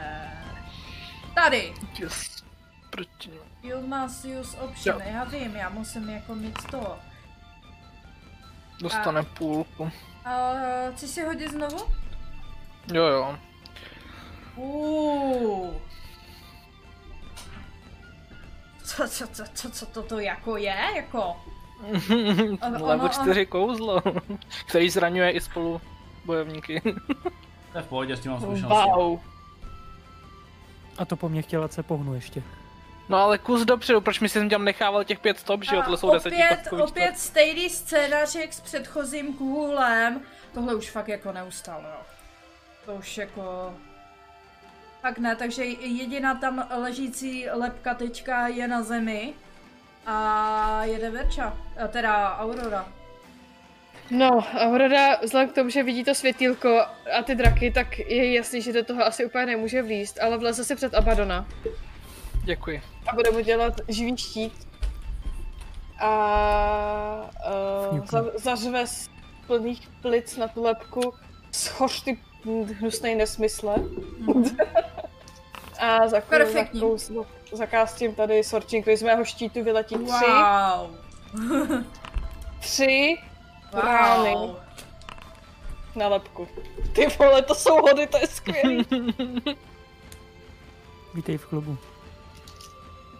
tady. 1.36 1.74
Yes. 2.00 2.44
Proti 2.90 3.32
němu. 3.68 3.82
You 3.82 3.88
must 3.88 4.26
use 4.26 4.58
option, 4.58 5.02
já 5.02 5.24
vím, 5.24 5.56
já 5.56 5.70
musím 5.70 6.10
jako 6.10 6.36
mít 6.36 6.64
to. 6.72 6.98
Dostane 8.82 9.24
půlku. 9.24 9.92
A 10.26 10.52
chci 10.92 11.08
si 11.08 11.24
hodit 11.24 11.52
znovu? 11.52 11.78
Jo 12.94 13.04
jo. 13.04 13.38
Uh. 14.56 15.74
Co, 18.84 19.08
co, 19.08 19.28
co, 19.28 19.44
co, 19.54 19.70
co 19.72 19.86
to, 19.86 20.04
to 20.04 20.20
jako 20.20 20.58
je? 20.58 20.76
Jako? 20.96 21.36
Level 22.62 22.92
ono- 22.92 23.10
4 23.10 23.46
kouzlo, 23.46 24.02
který 24.68 24.90
zraňuje 24.90 25.32
i 25.32 25.42
spolu 25.42 25.82
bojovníky. 26.26 26.82
To 27.72 27.78
je 27.78 27.84
v 27.84 27.88
pohodě, 27.88 28.18
s 28.18 28.20
tím 28.20 28.32
mám 28.32 28.42
zkušenosti. 28.42 28.90
Wow. 28.90 29.20
A 30.98 31.06
to 31.06 31.16
po 31.16 31.30
mně 31.30 31.42
chtěla 31.42 31.68
se 31.68 31.84
pohnu 31.84 32.14
ještě. 32.14 32.44
No 33.10 33.18
ale 33.18 33.38
kus 33.38 33.66
dopředu, 33.66 34.02
proč 34.02 34.20
mi 34.20 34.30
jsem 34.30 34.50
tam 34.50 34.66
nechával 34.66 35.04
těch 35.04 35.20
pět 35.20 35.40
stop, 35.40 35.64
že 35.64 35.76
jo, 35.76 35.82
tohle 35.82 35.98
jsou 35.98 36.12
deseti 36.12 36.36
opět, 36.36 36.74
opět 36.74 37.18
stejný 37.18 37.70
scénářek 37.70 38.54
s 38.54 38.60
předchozím 38.60 39.34
kůlem. 39.34 40.22
Tohle 40.54 40.76
už 40.76 40.90
fakt 40.90 41.08
jako 41.08 41.32
neustalo, 41.32 41.84
jo. 41.84 42.02
To 42.86 42.94
už 42.94 43.18
jako... 43.18 43.74
Fakt 45.02 45.18
ne, 45.18 45.36
takže 45.36 45.66
jediná 45.66 46.36
tam 46.36 46.68
ležící 46.78 47.46
lepka 47.52 47.94
teďka 47.94 48.48
je 48.48 48.68
na 48.68 48.82
zemi. 48.82 49.34
A 50.06 50.82
jede 50.84 51.10
Verča, 51.10 51.58
a 51.84 51.88
teda 51.88 52.38
Aurora. 52.38 52.88
No, 54.12 54.46
Aurora, 54.60 55.18
vzhledem 55.22 55.50
k 55.50 55.56
tomu, 55.56 55.70
že 55.70 55.84
vidí 55.84 56.04
to 56.04 56.16
světýlko 56.16 56.80
a 57.18 57.24
ty 57.24 57.36
draky, 57.36 57.72
tak 57.72 58.00
je 58.00 58.34
jasný, 58.34 58.62
že 58.62 58.74
do 58.74 58.84
toho 58.84 59.06
asi 59.06 59.26
úplně 59.26 59.46
nemůže 59.46 59.82
vlízt, 59.82 60.20
ale 60.22 60.38
vleze 60.38 60.64
se 60.64 60.76
před 60.76 60.94
Abadona 60.94 61.48
Děkuji. 62.48 62.82
a 63.08 63.16
bude 63.16 63.32
mu 63.32 63.40
dělat 63.40 63.74
živý 63.88 64.18
štít. 64.18 64.68
A 66.00 67.30
uh, 67.92 68.06
za, 68.06 68.24
zařve 68.36 68.88
z 68.88 69.10
plných 69.48 69.90
plic 70.02 70.38
na 70.38 70.48
tu 70.48 70.64
lepku 70.64 71.14
schoř 71.52 72.02
ty 72.04 72.20
hnusnej 72.80 73.16
nesmysle. 73.16 73.76
a 75.80 76.08
za 76.08 76.22
Perfektní. 76.22 76.82
za, 76.98 77.14
zakástím 77.54 78.16
tady 78.16 78.44
sorting, 78.44 78.86
z 78.96 79.02
mého 79.04 79.26
štítu 79.26 79.64
vyletí 79.64 79.96
tři, 79.96 80.26
Wow. 80.26 80.96
tři 82.60 83.16
rány 83.74 84.36
na 85.96 86.08
lepku. 86.08 86.48
Ty 86.96 87.08
vole, 87.08 87.42
to 87.42 87.56
jsou 87.56 87.82
hody, 87.82 88.08
to 88.08 88.18
je 88.18 88.28
skvělý. 88.28 88.86
Vítej 91.14 91.38
v 91.38 91.46
klubu. 91.46 91.78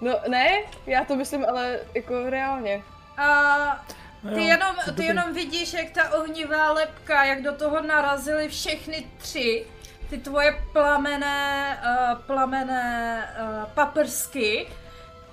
No 0.02 0.12
ne, 0.28 0.58
já 0.86 1.06
to 1.06 1.16
myslím 1.16 1.46
ale 1.50 1.80
jako 1.96 2.30
reálně. 2.30 2.84
A 3.18 3.86
No 4.24 4.32
ty 4.34 4.40
jo, 4.42 4.46
jenom, 4.48 4.76
ty 4.96 5.04
jenom 5.06 5.34
vidíš, 5.34 5.74
jak 5.74 5.90
ta 5.90 6.14
ohnivá 6.20 6.72
lepka, 6.72 7.24
jak 7.24 7.42
do 7.42 7.54
toho 7.54 7.82
narazily 7.82 8.48
všechny 8.50 9.08
tři, 9.18 9.66
ty 10.10 10.18
tvoje 10.18 10.64
plamené, 10.74 11.80
uh, 11.84 12.20
plamené 12.22 13.30
uh, 13.42 13.70
paprsky. 13.74 14.68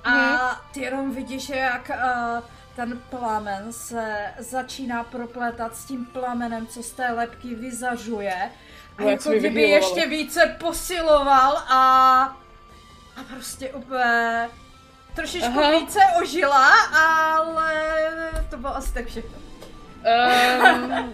A 0.05 0.11
Mhm. 0.11 0.38
ty 0.74 0.81
jenom 0.81 1.14
vidíš, 1.14 1.48
jak 1.48 1.90
uh, 1.90 2.44
ten 2.77 2.98
plamen 3.11 3.72
se 3.72 4.16
začíná 4.38 5.05
proplétat 5.05 5.77
s 5.77 5.85
tím 5.85 6.07
plamenem, 6.07 6.66
co 6.66 6.83
z 6.83 6.90
té 6.90 7.12
lepky 7.12 7.55
vyzařuje. 7.55 8.35
A 8.98 9.03
No, 9.03 9.09
jak 9.09 9.20
jako 9.27 9.38
kdyby 9.38 9.62
ještě 9.62 10.07
více 10.07 10.57
posiloval 10.61 11.57
a... 11.68 12.37
A 13.16 13.20
prostě 13.35 13.72
úplně 13.72 14.48
trošičku 15.14 15.59
Aha. 15.59 15.70
více 15.70 15.98
ožila, 16.22 16.68
ale 16.85 17.74
to 18.50 18.57
bylo 18.57 18.77
asi 18.77 18.94
tak 18.94 19.07
všechno. 19.07 19.38
Um, 20.74 21.12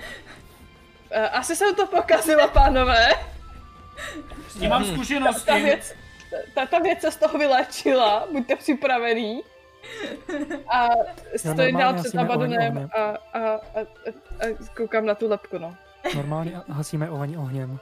asi 1.32 1.56
jsem 1.56 1.74
to 1.74 1.86
pokazila, 1.86 2.48
pánové. 2.48 3.08
S 4.48 4.58
tím 4.58 4.70
mám 4.70 4.84
Ta 4.84 4.92
zkušenosti. 4.92 5.52
věc, 5.52 5.94
ta, 6.54 6.66
ta 6.66 6.78
věc 6.78 7.00
se 7.00 7.10
z 7.10 7.16
toho 7.16 7.38
vylečila, 7.38 8.26
buďte 8.32 8.56
připravený. 8.56 9.42
A 10.68 10.88
stojím 11.36 11.78
dál 11.78 11.94
před 11.94 12.14
Abadonem 12.18 12.90
a, 12.96 13.00
a, 13.00 13.38
a, 13.38 13.40
a, 13.40 13.80
a 14.40 14.56
koukám 14.76 15.06
na 15.06 15.14
tu 15.14 15.28
lepku, 15.28 15.58
no. 15.58 15.76
Normálně 16.14 16.60
hasíme 16.68 17.10
oheň 17.10 17.36
ohněm. 17.38 17.78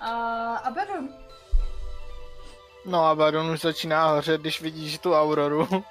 A, 0.00 0.10
a 0.56 0.70
beru. 0.70 1.08
No 2.84 3.06
a 3.06 3.14
Baron 3.14 3.50
už 3.50 3.60
začíná 3.60 4.06
hořet, 4.08 4.40
když 4.40 4.60
vidíš 4.60 4.98
tu 4.98 5.14
Auroru. 5.14 5.68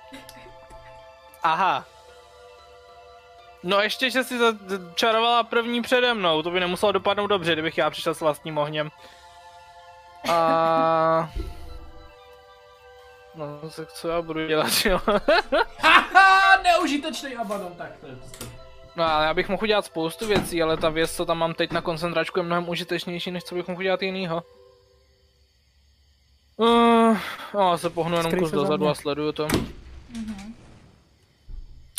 Aha. 1.43 1.85
No 3.63 3.79
ještě, 3.81 4.09
že 4.09 4.23
si 4.23 4.35
čarovala 4.95 5.43
první 5.43 5.81
přede 5.81 6.13
mnou, 6.13 6.41
to 6.41 6.51
by 6.51 6.59
nemuselo 6.59 6.91
dopadnout 6.91 7.27
dobře, 7.27 7.53
kdybych 7.53 7.77
já 7.77 7.89
přišel 7.89 8.13
s 8.13 8.21
vlastním 8.21 8.57
ohněm. 8.57 8.89
A... 10.31 11.29
No, 13.35 13.59
tak 13.75 13.91
co 13.91 14.07
já 14.07 14.21
budu 14.21 14.47
dělat, 14.47 14.71
jo? 14.85 14.99
Haha, 15.79 16.61
neužitečný 16.61 17.35
Abaddon, 17.35 17.73
tak 17.75 17.97
to 18.01 18.07
je 18.07 18.15
to. 18.15 18.45
No 18.95 19.03
ale 19.03 19.25
já 19.25 19.33
bych 19.33 19.49
mohl 19.49 19.63
udělat 19.63 19.85
spoustu 19.85 20.27
věcí, 20.27 20.63
ale 20.63 20.77
ta 20.77 20.89
věc, 20.89 21.15
co 21.15 21.25
tam 21.25 21.37
mám 21.37 21.53
teď 21.53 21.71
na 21.71 21.81
koncentračku, 21.81 22.39
je 22.39 22.43
mnohem 22.43 22.69
užitečnější, 22.69 23.31
než 23.31 23.43
co 23.43 23.55
bych 23.55 23.67
mohl 23.67 23.79
udělat 23.79 24.01
jinýho. 24.01 24.43
Uh, 26.63 27.17
no, 27.53 27.71
já 27.71 27.77
se 27.77 27.89
pohnu 27.89 28.17
jenom 28.17 28.39
kus 28.39 28.51
dozadu 28.51 28.87
a 28.87 28.95
sleduju 28.95 29.31
to. 29.31 29.47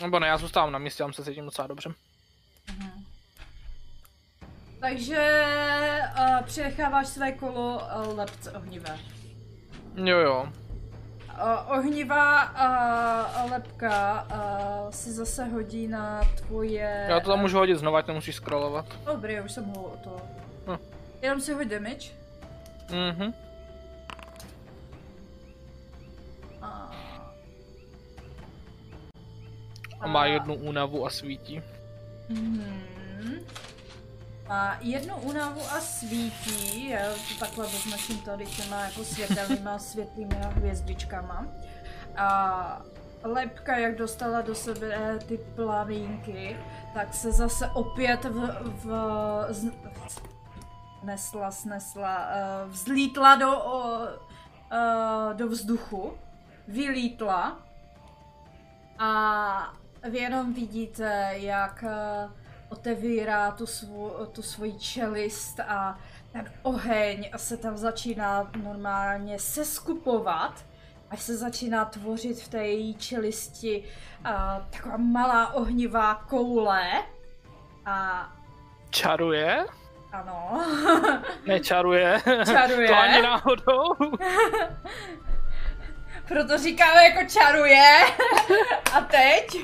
Nebo 0.03 0.18
ne, 0.18 0.27
já 0.27 0.37
zůstávám 0.37 0.72
na 0.72 0.79
místě, 0.79 1.03
tam 1.03 1.12
se 1.12 1.24
cítím 1.24 1.44
docela 1.44 1.68
dobře. 1.68 1.90
Takže 4.81 5.50
uh, 6.20 6.46
přenecháváš 6.46 7.07
své 7.07 7.33
kolo 7.33 7.83
uh, 8.07 8.18
lepce 8.18 8.53
ohnivé. 8.53 8.98
Jo 9.94 10.18
jo. 10.18 10.48
Uh, 11.33 11.79
ohnivá 11.79 12.50
uh, 13.44 13.50
lepka 13.50 14.27
uh, 14.31 14.90
si 14.90 15.12
zase 15.12 15.44
hodí 15.44 15.88
na 15.88 16.20
tvoje... 16.37 17.07
Já 17.09 17.20
to 17.20 17.31
tam 17.31 17.40
můžu 17.40 17.59
hodit 17.59 17.79
znova, 17.79 17.98
ať 17.98 18.07
nemusíš 18.07 18.35
scrollovat. 18.35 18.87
Dobrý, 19.05 19.40
už 19.40 19.53
jsem 19.53 19.64
ho 19.64 19.96
to... 20.05 20.20
Hm. 20.66 20.79
Jenom 21.22 21.40
si 21.40 21.53
hoď 21.53 21.66
damage. 21.66 22.09
Mhm. 22.90 23.35
A 30.05 30.09
má 30.09 30.27
jednu 30.27 30.55
únavu 30.55 31.07
a 31.07 31.11
svítí. 31.11 31.62
Mhm. 32.29 33.45
Má 34.49 34.77
jednu 34.81 35.17
únavu 35.17 35.61
a 35.61 35.81
svítí, 35.81 36.88
já 36.88 37.12
to 37.12 37.38
takhle 37.38 37.67
označím 37.67 38.19
tady 38.19 38.47
těma 38.47 38.81
jako 38.81 39.05
světelnýma 39.05 39.79
světlými 39.90 40.35
hvězdičkama. 40.35 41.47
A 42.17 42.83
lepka, 43.23 43.77
jak 43.77 43.99
dostala 43.99 44.40
do 44.40 44.55
sebe 44.55 44.88
eh, 44.93 45.19
ty 45.19 45.38
plamínky, 45.38 46.57
tak 46.95 47.14
se 47.14 47.33
zase 47.33 47.67
opět 47.75 48.25
v, 48.25 48.49
v, 48.64 48.87
z, 49.49 49.71
nesla, 51.03 51.51
snesla, 51.51 52.19
uh, 52.19 52.71
vzlítla 52.71 53.35
do, 53.35 53.64
uh, 53.64 54.07
do 55.33 55.49
vzduchu, 55.49 56.12
vylítla 56.69 57.59
a 58.99 59.75
vy 60.11 60.19
jenom 60.19 60.55
vidíte, 60.55 61.31
jak 61.33 61.83
uh, 61.87 62.33
otevírá 62.69 63.51
tu, 63.51 63.67
svou, 63.67 64.11
tu 64.33 64.43
svoji 64.43 64.79
čelist 64.79 65.61
a 65.61 65.99
ten 66.33 66.53
oheň 66.62 67.31
se 67.37 67.57
tam 67.57 67.77
začíná 67.77 68.51
normálně 68.62 69.38
seskupovat, 69.38 70.64
až 71.11 71.23
se 71.23 71.37
začíná 71.37 71.85
tvořit 71.85 72.40
v 72.43 72.49
té 72.49 72.67
její 72.67 72.95
čelisti 72.95 73.85
uh, 74.21 74.31
taková 74.71 74.97
malá 74.97 75.55
ohnivá 75.55 76.14
koule. 76.14 76.90
A 77.87 78.29
Čaruje? 78.90 79.67
ano, 80.12 80.64
Nečaruje. 81.47 82.23
čaruje. 82.45 82.88
To 82.88 82.95
ani 82.99 83.23
náhodou. 83.23 83.95
Proto 86.29 86.59
říkáme 86.59 87.05
jako 87.05 87.29
čaruje. 87.31 87.90
A 88.95 89.01
teď? 89.01 89.57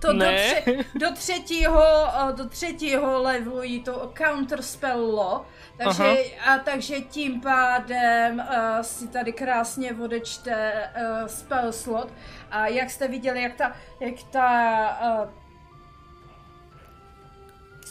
To 0.00 0.12
do, 0.12 0.18
Ne. 0.18 0.36
tře- 0.66 0.84
do 0.94 1.12
třetího, 1.14 1.82
eh, 2.08 2.32
do 2.32 2.48
třetího 2.48 3.22
levelu 3.22 3.62
jí 3.62 3.82
to 3.82 4.12
counterspello, 4.18 5.46
takže, 5.78 6.14
a 6.46 6.58
takže 6.58 7.00
tím 7.00 7.40
pádem 7.40 8.38
uh, 8.38 8.80
si 8.82 9.08
tady 9.08 9.32
krásně 9.32 9.92
odečte 9.92 10.72
uh, 10.96 11.26
spell 11.26 11.72
slot. 11.72 12.12
A 12.50 12.66
jak 12.66 12.90
jste 12.90 13.08
viděli, 13.08 13.42
jak 13.42 13.54
ta, 13.54 13.72
jak 14.00 14.14
ta 14.30 14.98
uh, 15.24 15.30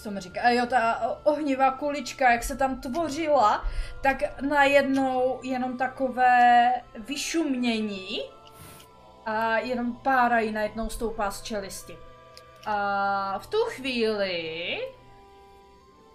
co 0.03 0.11
mi 0.11 0.19
říká, 0.19 0.41
a 0.41 0.49
jo, 0.49 0.65
ta 0.65 1.01
ohnivá 1.23 1.71
kulička, 1.71 2.31
jak 2.31 2.43
se 2.43 2.57
tam 2.57 2.81
tvořila, 2.81 3.65
tak 4.01 4.23
najednou 4.41 5.39
jenom 5.43 5.77
takové 5.77 6.71
vyšumění 7.07 8.21
a 9.25 9.57
jenom 9.57 9.95
pára 9.95 10.39
jí 10.39 10.51
najednou 10.51 10.89
stoupá 10.89 11.31
z 11.31 11.41
čelisti. 11.41 11.97
A 12.65 13.39
v 13.39 13.47
tu 13.47 13.57
chvíli 13.57 14.77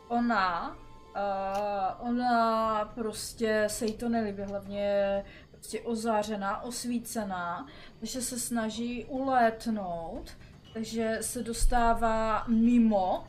ona, 0.08 0.68
uh, 0.70 2.08
ona 2.08 2.84
prostě 2.94 3.64
se 3.66 3.86
jí 3.86 3.92
to 3.92 4.08
nelíbí, 4.08 4.42
hlavně 4.42 5.24
prostě 5.50 5.80
ozářená, 5.80 6.62
osvícená, 6.62 7.66
takže 8.00 8.22
se 8.22 8.38
snaží 8.38 9.04
ulétnout, 9.04 10.36
takže 10.72 11.18
se 11.20 11.42
dostává 11.42 12.44
mimo 12.48 13.26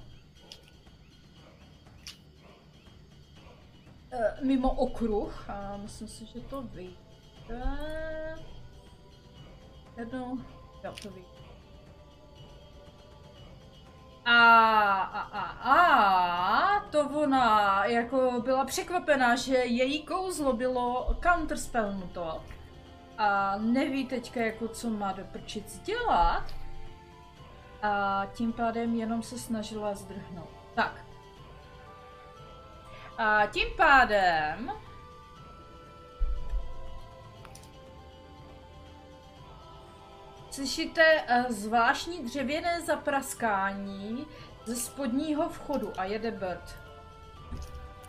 eh, 4.12 4.38
mimo 4.44 4.72
okruh 4.72 5.50
a 5.50 5.78
myslím 5.78 6.08
si, 6.08 6.26
že 6.26 6.40
to 6.40 6.62
vyjde. 6.62 6.96
Jednou, 9.98 10.38
jo, 10.84 10.94
to. 11.04 11.10
A, 14.26 14.38
a, 15.02 15.22
a, 15.22 15.42
a, 15.74 16.80
to 16.90 17.10
ona 17.10 17.86
jako 17.86 18.42
byla 18.46 18.66
překvapená, 18.66 19.36
že 19.36 19.56
její 19.58 20.04
kouzlo 20.04 20.54
bylo 20.54 21.16
counterspellnuto 21.24 22.44
a 23.18 23.58
neví 23.58 24.06
teďka 24.06 24.40
jako 24.40 24.68
co 24.68 24.90
má 24.90 25.12
do 25.12 25.24
prčic 25.24 25.80
dělat 25.80 26.44
a 27.82 28.26
tím 28.34 28.54
pádem 28.54 28.96
jenom 28.96 29.24
se 29.24 29.40
snažila 29.40 29.96
zdrhnout. 29.96 30.50
Tak. 30.74 31.06
A 33.18 33.46
tím 33.46 33.68
pádem 33.78 34.72
slyšíte 40.56 41.02
uh, 41.22 41.52
zvláštní 41.56 42.24
dřevěné 42.24 42.82
zapraskání 42.82 44.26
ze 44.66 44.76
spodního 44.76 45.50
vchodu 45.50 45.92
a 45.98 46.04
jede 46.06 46.32
bird. 46.32 46.76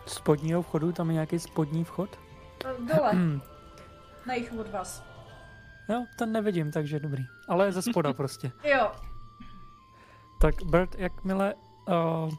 Spodního 0.05 0.61
vchodu, 0.61 0.91
tam 0.91 1.07
je 1.09 1.13
nějaký 1.13 1.39
spodní 1.39 1.83
vchod? 1.83 2.19
Uh, 2.79 2.87
dole, 2.87 3.11
Hmm. 3.11 3.41
na 4.25 4.33
jich 4.33 4.53
od 4.59 4.71
vás. 4.71 5.03
Jo, 5.89 6.05
ten 6.17 6.31
nevidím, 6.31 6.71
takže 6.71 6.99
dobrý. 6.99 7.23
Ale 7.47 7.71
ze 7.71 7.81
spoda 7.81 8.13
prostě. 8.23 8.51
Jo, 8.63 8.91
Tak 10.41 10.55
Bert, 10.63 10.95
jakmile 10.95 11.53
uh, 11.87 12.33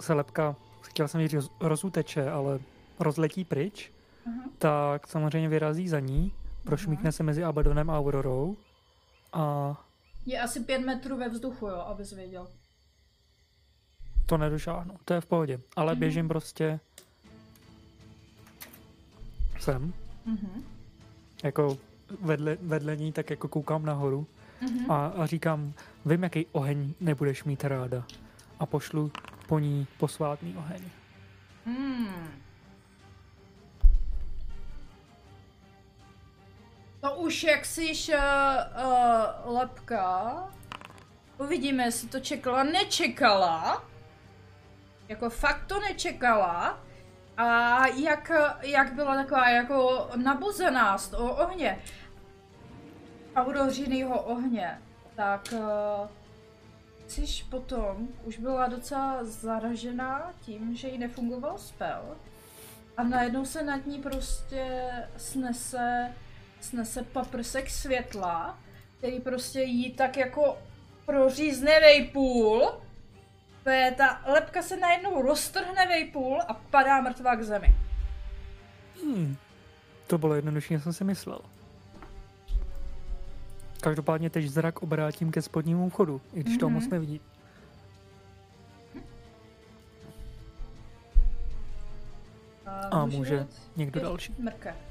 se 0.00 0.12
lepka, 0.14 0.56
chtěl 0.82 1.08
jsem 1.08 1.20
říct 1.20 1.32
roz, 1.34 1.50
rozuteče, 1.60 2.30
ale 2.30 2.58
rozletí 3.00 3.44
pryč, 3.44 3.92
Mhm. 4.26 4.50
tak 4.58 5.06
samozřejmě 5.06 5.48
vyrazí 5.48 5.88
za 5.88 6.00
ní, 6.00 6.32
prošmíkne 6.72 7.12
se 7.12 7.22
mezi 7.22 7.44
Abadonem 7.44 7.90
a 7.90 7.98
Aurorou 7.98 8.56
a 9.32 9.74
je 10.26 10.40
asi 10.40 10.60
pět 10.60 10.78
metrů 10.78 11.16
ve 11.16 11.28
vzduchu, 11.28 11.66
jo, 11.66 11.76
abys 11.76 12.12
věděl. 12.12 12.48
to 14.26 14.38
nedošáhnu, 14.38 14.94
to 15.04 15.14
je 15.14 15.20
v 15.20 15.26
pohodě. 15.26 15.60
Ale 15.76 15.92
Mhm. 15.92 16.00
běžím 16.00 16.28
prostě 16.28 16.80
sem, 19.60 19.92
Mhm. 20.26 20.64
jako 21.44 21.78
vedle, 22.20 22.56
vedle 22.62 22.96
ní, 22.96 23.12
tak 23.12 23.30
jako 23.30 23.48
koukám 23.48 23.84
nahoru 23.86 24.26
Mhm. 24.62 24.90
a, 24.90 25.06
a 25.06 25.26
říkám, 25.26 25.72
vím, 26.06 26.22
jaký 26.22 26.46
oheň 26.52 26.94
nebudeš 27.00 27.44
mít 27.44 27.64
ráda. 27.64 28.04
A 28.60 28.66
pošlu 28.66 29.12
po 29.46 29.58
ní 29.58 29.86
posvátný 29.98 30.56
oheň. 30.56 30.82
Hmm. 31.66 32.28
To 37.00 37.14
už 37.14 37.42
jak 37.42 37.64
jsi 37.64 37.92
uh, 38.08 38.14
uh, 38.14 39.56
lepka. 39.56 40.34
Uvidíme, 41.38 41.84
jestli 41.84 42.08
to 42.08 42.20
čekala. 42.20 42.62
Nečekala. 42.62 43.84
Jako 45.08 45.30
fakt 45.30 45.66
to 45.66 45.80
nečekala. 45.80 46.80
A 47.36 47.86
jak, 47.86 48.30
jak 48.62 48.92
byla 48.92 49.14
taková 49.14 49.48
jako 49.50 50.10
nabuzená 50.16 50.98
z 50.98 51.08
toho 51.08 51.34
ohně. 51.34 51.82
Aurořinýho 53.36 54.22
ohně. 54.22 54.82
Tak 55.16 55.48
uh, 55.52 56.08
Ciš 57.08 57.42
potom 57.42 58.08
už 58.24 58.38
byla 58.38 58.66
docela 58.66 59.24
zaražená 59.24 60.32
tím, 60.40 60.76
že 60.76 60.88
jí 60.88 60.98
nefungoval 60.98 61.58
spell. 61.58 62.16
A 62.96 63.02
najednou 63.02 63.44
se 63.44 63.62
nad 63.62 63.86
ní 63.86 63.98
prostě 63.98 64.90
snese, 65.16 66.14
snese 66.60 67.02
paprsek 67.02 67.70
světla, 67.70 68.58
který 68.98 69.20
prostě 69.20 69.62
jí 69.62 69.92
tak 69.92 70.16
jako 70.16 70.58
prořízne 71.06 71.80
vejpůl. 71.80 72.72
To 73.64 73.70
je 73.70 73.92
ta 73.92 74.22
lepka 74.26 74.62
se 74.62 74.76
najednou 74.76 75.22
roztrhne 75.22 75.86
vejpůl 75.86 76.40
a 76.48 76.54
padá 76.54 77.00
mrtvá 77.00 77.36
k 77.36 77.42
zemi. 77.42 77.74
Hmm. 79.02 79.36
To 80.06 80.18
bylo 80.18 80.34
jednodušší, 80.34 80.74
než 80.74 80.82
jsem 80.82 80.92
si 80.92 81.04
myslel. 81.04 81.40
Každopádně 83.80 84.30
teď 84.30 84.46
zrak 84.46 84.82
obrátím 84.82 85.30
ke 85.30 85.42
spodnímu 85.42 85.90
vchodu, 85.90 86.20
i 86.32 86.40
když 86.40 86.56
mm-hmm. 86.56 86.60
to 86.60 86.70
moc 86.70 86.88
nevidí. 86.88 87.20
A 92.90 93.06
může 93.06 93.46
někdo 93.76 94.00
další. 94.00 94.34
Mrke. 94.38 94.87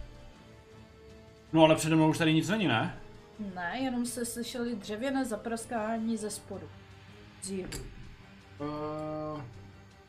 No 1.54 1.64
ale 1.64 1.76
přede 1.76 1.96
mnou 1.96 2.10
už 2.10 2.18
tady 2.18 2.34
nic 2.34 2.50
není, 2.50 2.68
ne? 2.68 2.98
Ne, 3.56 3.80
jenom 3.80 4.06
se 4.06 4.26
slyšeli 4.26 4.76
dřevěné 4.76 5.26
zapraskání 5.26 6.18
ze 6.18 6.30
spodu. 6.30 6.68
Zíru. 7.44 7.70
Uh... 8.60 9.42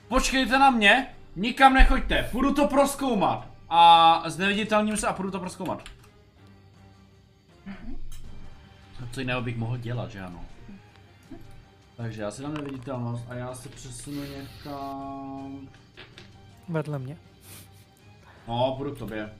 Počkejte 0.09 0.59
na 0.59 0.70
mě, 0.70 1.14
nikam 1.37 1.74
nechoďte, 1.74 2.29
půjdu 2.33 2.54
to 2.54 2.69
proskoumat. 2.69 3.48
A 3.69 4.23
zneviditelním 4.27 4.96
se 4.96 5.06
a 5.06 5.13
půjdu 5.13 5.31
to 5.31 5.40
proskoumat. 5.40 5.83
Co 9.13 9.21
jiného 9.21 9.42
bych 9.42 9.56
mohl 9.56 9.77
dělat, 9.77 10.10
že 10.10 10.21
ano? 10.21 10.44
Takže 11.96 12.23
já 12.23 12.31
si 12.31 12.42
dám 12.42 12.54
neviditelnost 12.54 13.25
a 13.29 13.35
já 13.35 13.54
se 13.54 13.69
přesunu 13.69 14.23
někam... 14.25 15.69
Vedle 16.69 16.98
mě. 16.98 17.17
No, 18.48 18.75
půjdu 18.77 18.94
k 18.94 18.98
tobě. 18.98 19.31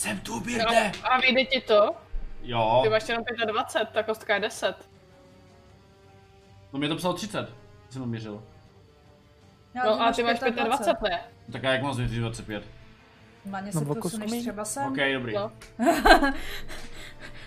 Jsem 0.00 0.20
tu, 0.20 0.34
No, 0.34 0.40
Birde! 0.40 0.92
a 1.02 1.20
vyjde 1.20 1.44
ti 1.44 1.60
to? 1.60 1.96
Jo, 2.42 2.80
Ty 2.82 2.88
máš 2.88 3.08
jenom 3.08 3.24
25, 3.46 3.88
ta 3.94 4.02
kostka 4.02 4.34
je 4.34 4.40
10. 4.40 4.88
no 6.72 6.78
mě 6.78 6.88
to 6.88 6.96
psalo 6.96 7.14
30, 7.14 7.54
jsem 7.90 8.02
to 8.02 8.06
měřil. 8.06 8.42
Já, 9.74 9.84
No 9.84 10.02
a 10.02 10.12
ty 10.12 10.22
máš 10.22 10.38
25, 10.40 11.10
ne? 11.10 11.20
Tak 11.52 11.64
a 11.64 11.72
jak 11.72 11.82
mám 11.82 11.94
změřit 11.94 12.18
25? 12.18 12.64
Maně 13.44 13.70
No, 13.74 13.80
se 13.80 13.86
o 13.86 13.94
posuneš 13.94 14.40
třeba 14.42 14.64
sem. 14.64 14.92
OK, 14.92 14.98
dobrý. 15.12 15.34
No. 15.34 15.52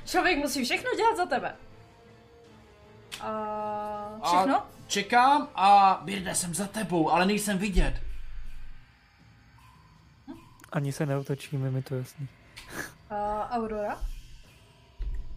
Člověk 0.06 0.38
musí 0.38 0.64
všechno 0.64 0.90
dělat 0.98 1.18
za 1.18 1.26
tebe. 1.26 1.56
A 3.22 4.20
všechno? 4.24 4.56
A 4.62 4.68
čekám 4.88 5.48
a 5.56 6.00
Birde, 6.04 6.36
jsem 6.36 6.54
za 6.54 6.68
tebou, 6.68 7.10
ale 7.12 7.26
nejsem 7.26 7.58
vidět. 7.58 8.02
Ani 10.72 10.92
se 10.92 11.06
neotočíme, 11.06 11.72
mi 11.72 11.82
to 11.82 11.96
jasný. 11.96 12.28
A 13.14 13.50
Aurora? 13.52 14.00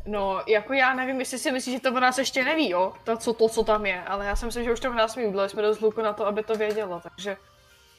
No, 0.07 0.43
jako 0.47 0.73
já 0.73 0.95
nevím, 0.95 1.21
jestli 1.21 1.39
si 1.39 1.53
myslíš, 1.53 1.75
že 1.75 1.81
to 1.81 1.93
o 1.97 2.01
nás 2.01 2.19
ještě 2.19 2.45
neví, 2.45 2.71
jo? 2.71 2.93
To, 3.05 3.17
co, 3.17 3.33
to, 3.33 3.49
co 3.49 3.65
tam 3.65 3.87
je, 3.87 4.05
ale 4.05 4.27
já 4.27 4.37
si 4.37 4.47
myslím, 4.47 4.65
že 4.65 4.73
už 4.73 4.81
to 4.81 4.93
v 4.93 4.95
nás 4.95 5.17
mým 5.17 5.39
jsme 5.47 5.63
dost 5.63 5.81
hluku 5.81 6.03
na 6.03 6.13
to, 6.13 6.27
aby 6.27 6.43
to 6.43 6.55
vědělo, 6.55 7.01
takže 7.01 7.37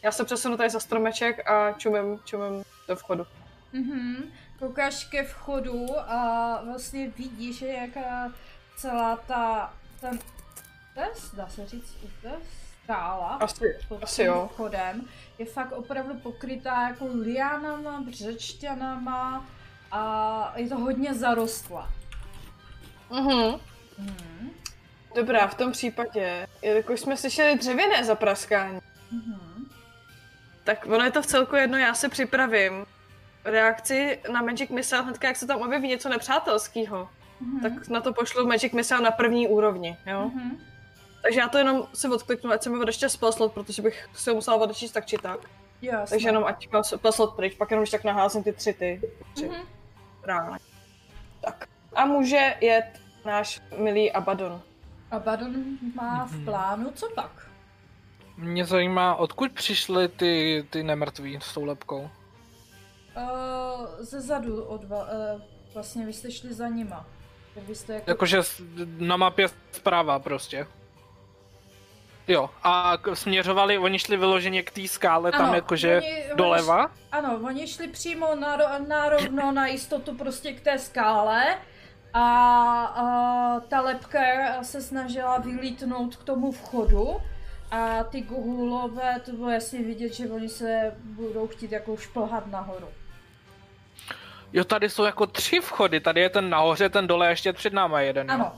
já 0.03 0.11
se 0.11 0.25
přesunu 0.25 0.57
tady 0.57 0.69
za 0.69 0.79
stromeček 0.79 1.49
a 1.49 1.71
čumím, 1.71 2.19
čumím 2.25 2.63
do 2.87 2.95
vchodu. 2.95 3.27
Mhm. 3.73 4.23
Koukáš 4.59 5.05
ke 5.05 5.23
vchodu 5.23 5.85
a 5.99 6.61
vlastně 6.65 7.09
vidíš, 7.17 7.57
že 7.57 7.67
jaká 7.67 8.31
celá 8.77 9.15
ta, 9.15 9.73
ten, 10.01 10.19
je, 10.95 11.07
dá 11.33 11.47
se 11.47 11.65
říct, 11.65 11.97
je 12.23 12.31
skála 12.83 13.27
Asi, 13.27 13.77
pod 13.87 14.03
asi 14.03 14.15
tím 14.15 14.25
jo. 14.25 14.49
vchodem, 14.53 15.01
je 15.37 15.45
fakt 15.45 15.71
opravdu 15.71 16.13
pokrytá 16.19 16.87
jako 16.87 17.07
liánama, 17.07 18.01
břečťanama 18.01 19.45
a 19.91 20.53
je 20.55 20.69
to 20.69 20.77
hodně 20.77 21.13
zarostla. 21.13 21.89
Mhm. 23.09 23.59
Mhm. 23.97 24.49
Dobrá, 25.15 25.47
v 25.47 25.55
tom 25.55 25.71
případě, 25.71 26.47
jelikož 26.61 26.99
jsme 26.99 27.17
slyšeli 27.17 27.57
dřevěné 27.57 28.03
zapraskání, 28.03 28.79
Mhm. 29.11 29.65
tak 30.63 30.85
ono 30.85 31.03
je 31.05 31.11
to 31.11 31.21
v 31.21 31.25
celku 31.25 31.55
jedno, 31.55 31.77
já 31.77 31.93
se 31.93 32.09
připravím. 32.09 32.85
Reakci 33.45 34.19
na 34.31 34.41
Magic 34.41 34.69
Missile, 34.69 35.01
hnedka 35.01 35.27
jak 35.27 35.37
se 35.37 35.47
tam 35.47 35.61
objeví 35.61 35.87
něco 35.87 36.09
nepřátelského, 36.09 37.09
Mhm. 37.39 37.59
tak 37.61 37.87
na 37.87 38.01
to 38.01 38.13
pošlu 38.13 38.47
Magic 38.47 38.73
Missile 38.73 39.01
na 39.01 39.11
první 39.11 39.47
úrovni, 39.47 39.97
jo? 40.05 40.31
Mhm. 40.33 40.57
Takže 41.21 41.39
já 41.39 41.47
to 41.49 41.57
jenom 41.57 41.87
si 41.93 42.07
odkliknu, 42.07 42.51
ať 42.51 42.63
se 42.63 42.69
mi 42.69 42.77
odečte 42.79 43.09
spell 43.09 43.31
slot, 43.31 43.53
protože 43.53 43.81
bych 43.81 44.09
si 44.15 44.29
ho 44.29 44.35
musela 44.35 44.57
odečíst 44.57 44.91
tak 44.91 45.05
či 45.05 45.17
tak. 45.17 45.39
Jasně. 45.81 46.15
Takže 46.15 46.27
jenom 46.27 46.43
ať 46.43 46.67
slot 47.11 47.35
pryč, 47.35 47.55
pak 47.55 47.71
jenom 47.71 47.83
když 47.83 47.91
tak 47.91 48.03
naházím 48.03 48.43
ty 48.43 48.53
tři 48.53 48.73
ty. 48.73 49.01
Tři. 49.33 49.45
Mhm. 49.49 49.61
Ráno. 50.23 50.57
Tak. 51.41 51.67
A 51.95 52.05
může 52.05 52.55
jet 52.61 53.01
náš 53.25 53.61
milý 53.77 54.11
Abaddon. 54.11 54.61
Abaddon 55.11 55.53
má 55.95 56.25
Mhm. 56.25 56.27
v 56.41 56.45
plánu, 56.45 56.91
co 56.95 57.09
pak? 57.15 57.47
Mě 58.37 58.65
zajímá, 58.65 59.15
odkud 59.15 59.51
přišly 59.51 60.07
ty, 60.07 60.65
ty 60.69 60.83
nemrtví 60.83 61.39
s 61.41 61.53
tou 61.53 61.65
lepkou. 61.65 61.99
Uh, 62.01 63.85
ze 63.99 64.21
zadu 64.21 64.63
od 64.63 64.83
va- 64.83 65.07
uh, 65.35 65.41
vlastně 65.73 66.05
vy 66.05 66.13
jste 66.13 66.31
šli 66.31 66.53
za 66.53 66.67
nima. 66.67 67.05
Tak 67.55 67.63
vy 67.63 67.75
jste 67.75 67.93
jako... 67.93 68.09
Jakože 68.11 68.43
s- 68.43 68.61
na 68.97 69.17
mapě 69.17 69.47
zprava 69.71 70.19
prostě. 70.19 70.67
Jo, 72.27 72.49
a 72.63 72.97
směřovali, 73.13 73.77
oni 73.77 73.99
šli 73.99 74.17
vyloženě 74.17 74.63
k 74.63 74.71
té 74.71 74.87
skále, 74.87 75.31
tam 75.31 75.41
Ano, 75.45 75.55
jakože 75.55 75.97
oni- 75.97 76.23
oni 76.25 76.35
doleva. 76.35 76.91
Ano, 77.11 77.39
oni 77.43 77.67
šli 77.67 77.87
přímo 77.87 78.35
na, 78.35 78.57
na 78.87 79.09
rovno 79.09 79.51
na 79.51 79.67
jistotu 79.67 80.15
prostě 80.15 80.53
k 80.53 80.61
té 80.61 80.79
skále 80.79 81.57
a, 82.13 82.23
a 82.85 83.59
ta 83.59 83.81
lepka 83.81 84.19
se 84.61 84.81
snažila 84.81 85.37
vylítnout 85.37 86.15
k 86.15 86.23
tomu 86.23 86.51
vchodu 86.51 87.17
a 87.71 88.03
ty 88.03 88.21
gohulové, 88.21 89.19
to 89.25 89.31
bylo 89.31 89.49
jasně 89.49 89.79
vidět, 89.83 90.13
že 90.13 90.29
oni 90.29 90.49
se 90.49 90.93
budou 91.03 91.47
chtít 91.47 91.71
jako 91.71 91.97
šplhat 91.97 92.47
nahoru. 92.47 92.87
Jo, 94.53 94.63
tady 94.63 94.89
jsou 94.89 95.03
jako 95.03 95.27
tři 95.27 95.59
vchody, 95.59 95.99
tady 95.99 96.21
je 96.21 96.29
ten 96.29 96.49
nahoře, 96.49 96.89
ten 96.89 97.07
dole 97.07 97.29
ještě 97.29 97.53
před 97.53 97.73
náma 97.73 98.01
jeden. 98.01 98.29
jo? 98.29 98.51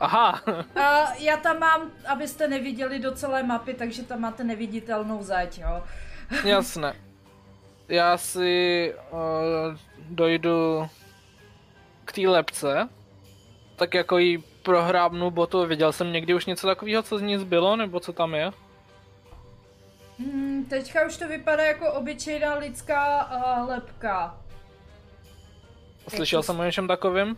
Aha, 0.00 0.42
A 0.76 1.14
já 1.14 1.36
tam 1.36 1.58
mám, 1.58 1.90
abyste 2.06 2.48
neviděli 2.48 2.98
do 2.98 3.12
celé 3.12 3.42
mapy, 3.42 3.74
takže 3.74 4.02
tam 4.02 4.20
máte 4.20 4.44
neviditelnou 4.44 5.22
zeď, 5.22 5.58
jo. 5.58 5.82
jasné. 6.44 6.94
Já 7.88 8.18
si 8.18 8.94
uh, 9.10 9.18
dojdu 10.08 10.88
k 12.04 12.12
té 12.12 12.20
lepce, 12.20 12.88
tak 13.76 13.94
jako 13.94 14.18
jí 14.18 14.38
prohrábnu 14.62 15.30
botu. 15.30 15.66
Viděl 15.66 15.92
jsem 15.92 16.12
někdy 16.12 16.34
už 16.34 16.46
něco 16.46 16.66
takového, 16.66 17.02
co 17.02 17.18
z 17.18 17.22
ní 17.22 17.38
zbylo, 17.38 17.76
nebo 17.76 18.00
co 18.00 18.12
tam 18.12 18.34
je? 18.34 18.50
Hmm, 20.18 20.64
teďka 20.64 21.06
už 21.06 21.16
to 21.16 21.28
vypadá 21.28 21.64
jako 21.64 21.92
obyčejná 21.92 22.54
lidská 22.54 23.30
uh, 23.30 23.68
lepka. 23.68 24.38
Slyšel 26.08 26.42
jsem 26.42 26.60
o 26.60 26.64
něčem 26.64 26.88
takovém? 26.88 27.36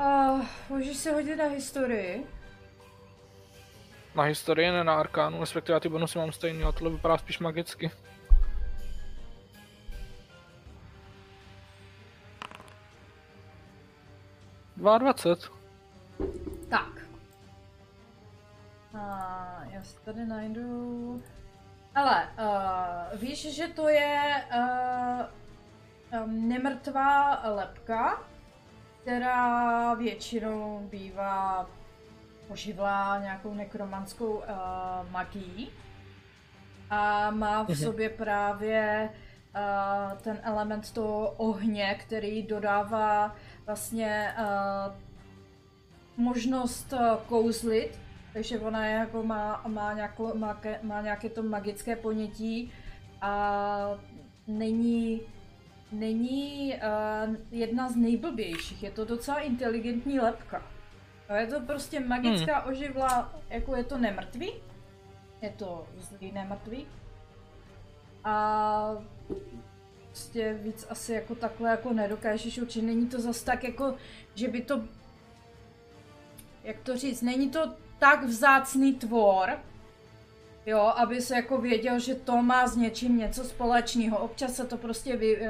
Uh, 0.00 0.44
můžeš 0.68 0.96
se 0.96 1.12
hodit 1.12 1.36
na 1.36 1.44
historii. 1.44 2.26
Na 4.14 4.22
historii, 4.22 4.70
ne 4.70 4.84
na 4.84 4.94
arkánu, 4.94 5.40
respektive 5.40 5.76
já 5.76 5.80
ty 5.80 5.88
bonusy 5.88 6.18
mám 6.18 6.32
stejný, 6.32 6.62
ale 6.62 6.72
tohle 6.72 6.90
vypadá 6.90 7.18
spíš 7.18 7.38
magicky. 7.38 7.90
Dvacet. 14.76 15.50
Tak. 16.68 17.06
A 18.94 19.62
já 19.70 19.82
si 19.82 19.96
tady 20.04 20.26
najdu... 20.26 21.22
Ale 21.94 22.28
uh, 22.38 23.20
víš, 23.20 23.54
že 23.54 23.68
to 23.68 23.88
je 23.88 24.44
uh, 24.54 26.22
um, 26.24 26.48
nemrtvá 26.48 27.42
lepka, 27.48 28.29
která 29.02 29.94
většinou 29.94 30.88
bývá 30.90 31.66
oživlá 32.48 33.18
nějakou 33.18 33.54
nekromanskou 33.54 34.32
uh, 34.32 34.42
magií 35.10 35.70
a 36.90 37.30
má 37.30 37.64
v 37.64 37.74
sobě 37.74 38.08
právě 38.08 39.08
uh, 39.54 40.18
ten 40.18 40.40
element 40.42 40.92
toho 40.92 41.30
ohně, 41.30 41.98
který 42.00 42.42
dodává 42.42 43.36
vlastně 43.66 44.34
uh, 44.38 44.94
možnost 46.16 46.94
kouzlit, 47.28 47.98
takže 48.32 48.58
ona 48.58 48.86
je 48.86 48.94
jako 48.94 49.22
má, 49.22 49.62
má, 49.66 49.92
nějakou, 49.92 50.38
má, 50.38 50.60
má 50.82 51.00
nějaké 51.00 51.28
to 51.28 51.42
magické 51.42 51.96
ponětí 51.96 52.72
a 53.20 53.90
není, 54.46 55.20
není 55.92 56.74
uh, 56.74 57.36
jedna 57.50 57.88
z 57.88 57.96
nejblbějších, 57.96 58.82
je 58.82 58.90
to 58.90 59.04
docela 59.04 59.38
inteligentní 59.38 60.20
lepka. 60.20 60.62
Je 61.38 61.46
to 61.46 61.60
prostě 61.60 62.00
magická 62.00 62.58
hmm. 62.58 62.72
oživla, 62.72 63.32
jako 63.50 63.76
je 63.76 63.84
to 63.84 63.98
nemrtvý, 63.98 64.52
je 65.42 65.50
to 65.50 65.86
zlý 65.98 66.32
nemrtvý. 66.32 66.86
A 68.24 68.94
prostě 70.06 70.58
víc 70.62 70.86
asi 70.90 71.12
jako 71.12 71.34
takhle 71.34 71.70
jako 71.70 71.92
nedokážeš 71.92 72.58
určitě. 72.58 72.86
Není 72.86 73.06
to 73.06 73.20
zas 73.20 73.42
tak 73.42 73.64
jako, 73.64 73.94
že 74.34 74.48
by 74.48 74.60
to, 74.60 74.82
jak 76.64 76.80
to 76.80 76.96
říct, 76.96 77.22
není 77.22 77.50
to 77.50 77.74
tak 77.98 78.24
vzácný 78.24 78.94
tvor, 78.94 79.58
jo, 80.66 80.92
aby 80.96 81.20
se 81.20 81.36
jako 81.36 81.58
věděl, 81.58 81.98
že 81.98 82.14
to 82.14 82.42
má 82.42 82.66
s 82.66 82.76
něčím 82.76 83.18
něco 83.18 83.44
společného. 83.44 84.18
Občas 84.18 84.54
se 84.54 84.66
to 84.66 84.76
prostě 84.76 85.16
vy, 85.16 85.40
uh, 85.40 85.46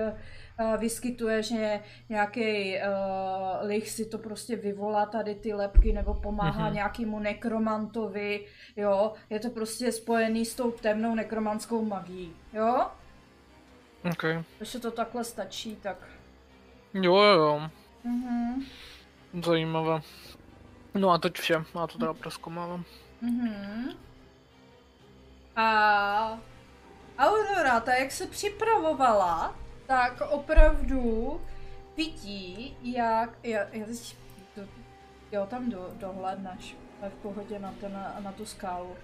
uh, 0.61 0.77
vyskytuje, 0.81 1.43
že 1.43 1.81
nějaký 2.09 2.75
uh, 2.77 3.69
lich 3.69 3.91
si 3.91 4.05
to 4.05 4.19
prostě 4.19 4.57
vyvolá 4.57 5.07
tady 5.07 5.35
ty 5.35 5.55
lepky 5.55 5.93
nebo 5.93 6.15
pomáhá 6.15 6.71
mm-hmm. 6.71 6.75
nějakému 6.75 7.19
nekromantovi, 7.19 8.47
jo. 8.77 9.13
Je 9.31 9.41
to 9.41 9.51
prostě 9.51 9.93
spojený 9.93 10.45
s 10.45 10.55
tou 10.55 10.71
temnou 10.71 11.15
nekromanskou 11.15 11.85
magií, 11.85 12.33
jo. 12.53 12.87
OK. 14.11 14.25
Když 14.57 14.69
se 14.69 14.81
to 14.81 14.91
takhle 14.91 15.25
stačí, 15.25 15.77
tak... 15.77 15.97
Jo, 16.95 17.17
jo, 17.17 17.39
jo. 17.39 17.71
Mhm. 18.05 18.65
Zajímavé. 19.45 20.01
No 20.95 21.11
a 21.11 21.19
teď 21.19 21.35
vše, 21.35 21.55
já 21.75 21.87
to 21.87 21.99
teda 21.99 22.15
proskomávám. 22.15 22.85
Mhm. 23.21 23.91
A 25.61 26.39
Aurora, 27.19 27.81
ta 27.81 27.95
jak 27.95 28.13
se 28.13 28.27
připravovala, 28.27 29.59
tak 29.87 30.21
opravdu 30.21 31.41
vidí, 31.97 32.77
jak... 32.83 33.39
Já, 33.43 33.67
já 33.73 33.87
teď, 33.87 34.17
do, 34.57 34.63
jo, 35.33 35.47
tam 35.51 35.71
do, 35.71 35.91
dohledneš, 35.93 36.77
v 37.09 37.15
pohodě 37.23 37.59
na, 37.59 37.75
ten, 37.81 37.93
na 38.21 38.33
tu 38.33 38.47
skálu. 38.47 38.97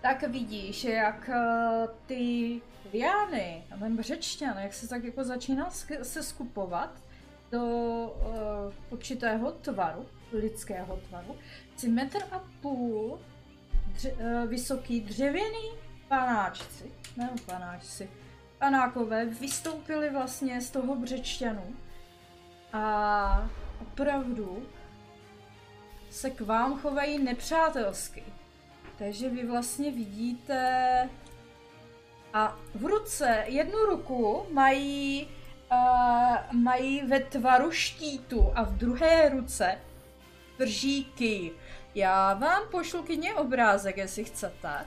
Tak 0.00 0.22
vidíš, 0.28 0.84
jak 0.84 1.28
eh, 1.28 1.88
ty 2.06 2.60
liány 2.92 3.64
ten 3.78 3.96
břečťan, 3.96 4.58
jak 4.58 4.72
se 4.72 4.88
tak 4.88 5.04
jako 5.04 5.24
začíná 5.24 5.70
se 6.02 6.22
skupovat 6.22 6.90
do 7.52 7.62
uh, 7.62 8.74
určitého 8.90 9.52
tvaru, 9.52 10.06
lidského 10.32 10.96
tvaru, 10.96 11.36
asi 11.76 11.88
metr 11.88 12.18
a 12.30 12.44
půl 12.60 13.20
dře- 13.92 14.14
eh, 14.18 14.46
vysoký 14.46 15.00
dřevěný 15.00 15.79
panáčci, 16.10 16.92
ne 17.16 17.30
panáčci, 17.46 18.10
panákové 18.58 19.24
vystoupili 19.24 20.10
vlastně 20.10 20.60
z 20.60 20.70
toho 20.70 20.96
břečťanu 20.96 21.76
a 22.72 23.50
opravdu 23.82 24.66
se 26.10 26.30
k 26.30 26.40
vám 26.40 26.78
chovají 26.78 27.18
nepřátelsky. 27.18 28.24
Takže 28.98 29.28
vy 29.28 29.46
vlastně 29.46 29.90
vidíte 29.90 31.08
a 32.34 32.58
v 32.74 32.84
ruce 32.84 33.44
jednu 33.46 33.78
ruku 33.78 34.46
mají, 34.52 35.28
uh, 35.72 36.52
mají 36.52 37.02
ve 37.02 37.20
tvaru 37.20 37.70
štítu 37.70 38.52
a 38.54 38.62
v 38.62 38.72
druhé 38.72 39.28
ruce 39.28 39.78
drží 40.58 41.04
ký. 41.04 41.52
Já 41.94 42.34
vám 42.34 42.62
pošlu 42.70 43.02
kyně 43.02 43.34
obrázek, 43.34 43.96
jestli 43.96 44.24
chcete. 44.24 44.86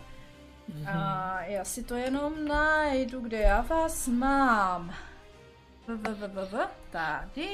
A 0.87 1.37
já 1.45 1.63
si 1.65 1.83
to 1.83 1.95
jenom 1.95 2.45
najdu, 2.47 3.19
kde 3.19 3.37
já 3.37 3.61
vás 3.61 4.07
mám. 4.07 4.93
V, 5.87 5.97
v, 5.97 6.13
v, 6.13 6.27
v, 6.27 6.45
v, 6.51 6.67
tady. 6.91 7.47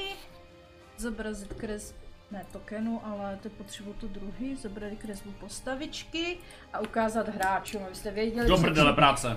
Zobrazit 0.96 1.54
kres... 1.54 1.94
Ne 2.32 2.44
tokenu, 2.52 3.00
ale 3.04 3.38
to 3.42 3.48
potřebuji 3.48 3.92
to 3.92 4.06
druhý. 4.06 4.56
Zobrazit 4.56 4.98
kresbu 4.98 5.30
postavičky 5.40 6.38
a 6.72 6.80
ukázat 6.80 7.28
hráčům, 7.28 7.82
abyste 7.86 8.10
věděli, 8.10 8.48
Do 8.48 8.56
co- 8.56 8.62
prdele 8.62 8.92
práce. 8.92 9.36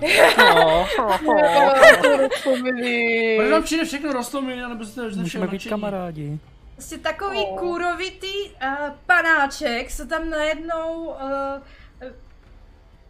Proč 3.36 3.50
vám 3.50 3.62
přijde 3.62 3.84
všechno 3.84 4.12
rostlomilý, 4.12 4.60
nebo 4.68 4.84
jste 4.84 5.02
už 5.06 5.14
Můžeme 5.16 5.46
být 5.46 5.68
kamarádi. 5.68 6.38
Prostě 6.74 6.98
takový 6.98 7.38
Oh. 7.38 7.58
kůrovitý 7.58 8.44
uh, 8.50 8.68
panáček 9.06 9.90
se 9.90 10.06
tam 10.06 10.30
najednou 10.30 11.04
uh, 11.04 11.16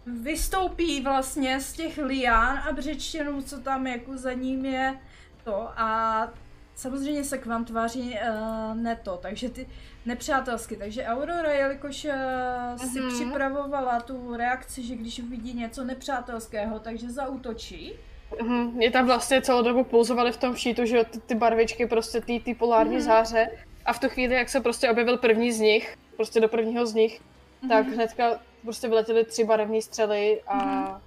vystoupí 0.06 1.00
vlastně 1.00 1.60
z 1.60 1.72
těch 1.72 1.98
lián 1.98 2.58
a 2.68 2.72
břečtěnů, 2.72 3.42
co 3.42 3.60
tam 3.60 3.86
jako 3.86 4.16
za 4.18 4.32
ním 4.32 4.64
je 4.64 4.98
to 5.44 5.68
a 5.76 6.28
samozřejmě 6.74 7.24
se 7.24 7.38
k 7.38 7.46
vám 7.46 7.64
tváří 7.64 8.00
uh, 8.10 8.76
neto, 8.76 9.18
takže 9.22 9.48
ty 9.50 9.66
nepřátelsky, 10.06 10.76
takže 10.76 11.04
Aurora, 11.04 11.50
jelikož 11.52 12.04
uh, 12.04 12.86
si 12.86 13.00
Mhm. 13.00 13.08
připravovala 13.10 14.00
tu 14.00 14.36
reakci, 14.36 14.82
že 14.82 14.94
když 14.96 15.18
uvidí 15.20 15.52
něco 15.52 15.84
nepřátelského, 15.84 16.78
takže 16.78 17.10
zautočí. 17.10 17.92
Mhm, 18.42 18.72
Mě 18.72 18.90
tam 18.90 19.06
vlastně 19.06 19.42
celou 19.42 19.62
dobu 19.62 19.84
pouzovali 19.84 20.32
v 20.32 20.36
tom 20.36 20.56
šítu, 20.56 20.84
že 20.84 21.04
ty, 21.04 21.20
ty 21.20 21.34
barvičky, 21.34 21.86
prostě 21.86 22.20
ty, 22.20 22.40
ty 22.40 22.54
polární 22.54 23.00
záře. 23.00 23.48
A 23.84 23.92
v 23.92 23.98
tu 24.00 24.08
chvíli, 24.08 24.34
jak 24.34 24.48
se 24.48 24.60
prostě 24.60 24.90
objevil 24.90 25.16
první 25.18 25.52
z 25.52 25.60
nich, 25.60 25.96
prostě 26.16 26.40
do 26.40 26.48
prvního 26.48 26.86
z 26.86 26.94
nich, 26.94 27.20
tak 27.68 27.86
hnedka 27.86 28.40
prostě 28.64 28.88
vyletěly 28.88 29.24
tři 29.24 29.44
barevné 29.44 29.82
střely 29.82 30.42
a... 30.46 31.00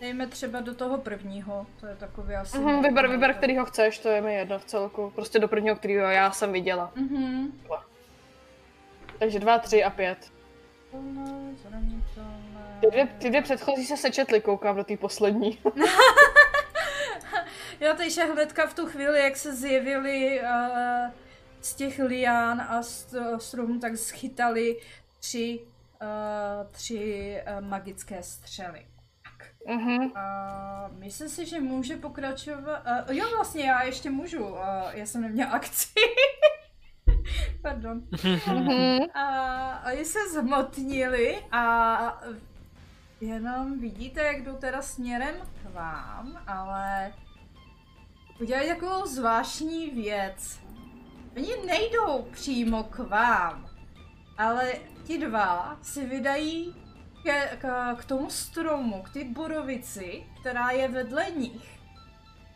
Dejme 0.00 0.26
třeba 0.26 0.60
do 0.60 0.74
toho 0.74 0.98
prvního, 0.98 1.66
to 1.80 1.86
je 1.86 1.96
takový 1.96 2.34
asi... 2.34 2.58
Mhm, 2.58 2.82
vyber, 2.82 3.08
vyber, 3.08 3.34
kterýho 3.34 3.64
chceš, 3.64 3.98
to 3.98 4.08
je 4.08 4.20
mi 4.20 4.34
jedno 4.34 4.58
v 4.58 4.64
celku. 4.64 5.12
Prostě 5.14 5.38
do 5.38 5.48
prvního, 5.48 5.76
kterýho 5.76 6.02
já 6.02 6.30
jsem 6.30 6.52
viděla. 6.52 6.92
Mhm. 6.94 7.60
Takže 9.18 9.38
dva, 9.38 9.58
tři 9.58 9.84
a 9.84 9.90
pět. 9.90 10.18
Ty 12.80 12.86
dvě, 12.90 13.06
ty 13.06 13.28
dvě 13.28 13.42
předchozí 13.42 13.84
se 13.84 13.96
sečetly, 13.96 14.40
koukám 14.40 14.76
do 14.76 14.84
té 14.84 14.96
poslední. 14.96 15.58
Jo, 17.80 17.94
takže 17.96 18.24
hnedka 18.24 18.66
v 18.66 18.74
tu 18.74 18.86
chvíli, 18.86 19.20
jak 19.20 19.36
se 19.36 19.54
zjevili 19.54 20.40
uh, 20.40 21.10
z 21.60 21.74
těch 21.74 21.98
lián 21.98 22.60
a 22.60 22.82
z 22.82 23.14
stromů, 23.38 23.78
tak 23.78 23.96
schytali 23.96 24.76
tři, 25.20 25.60
uh, 26.02 26.70
tři 26.72 27.36
uh, 27.58 27.66
magické 27.66 28.22
střely. 28.22 28.86
Tak. 29.22 29.46
Mhm. 29.76 30.04
Uh, 30.04 30.98
myslím 30.98 31.28
si, 31.28 31.46
že 31.46 31.60
může 31.60 31.96
pokračovat. 31.96 32.82
Uh, 33.08 33.16
jo, 33.16 33.30
vlastně 33.36 33.64
já 33.64 33.82
ještě 33.82 34.10
můžu. 34.10 34.44
Uh, 34.44 34.58
já 34.92 35.06
jsem 35.06 35.22
neměla 35.22 35.50
akci. 35.50 35.88
Pardon. 37.62 38.02
Mhm. 38.24 38.98
A 39.14 39.92
oni 39.92 40.04
se 40.04 40.18
zmotnili 40.32 41.38
a 41.52 42.22
jenom 43.20 43.80
vidíte, 43.80 44.22
jak 44.22 44.44
jdou 44.44 44.56
teda 44.56 44.82
směrem 44.82 45.34
k 45.62 45.74
vám, 45.74 46.42
ale 46.46 47.12
udělají 48.40 48.68
takovou 48.68 49.06
zvláštní 49.06 49.90
věc. 49.90 50.60
Oni 51.36 51.66
nejdou 51.66 52.26
přímo 52.32 52.84
k 52.84 52.98
vám, 52.98 53.70
ale 54.38 54.72
ti 55.08 55.18
dva 55.18 55.78
si 55.82 56.06
vydají 56.06 56.74
ke, 57.22 57.56
k, 57.60 57.94
k 57.94 58.04
tomu 58.04 58.30
stromu, 58.30 59.02
k 59.02 59.08
té 59.08 59.24
borovici, 59.24 60.26
která 60.40 60.70
je 60.70 60.88
vedle 60.88 61.30
nich. 61.30 61.80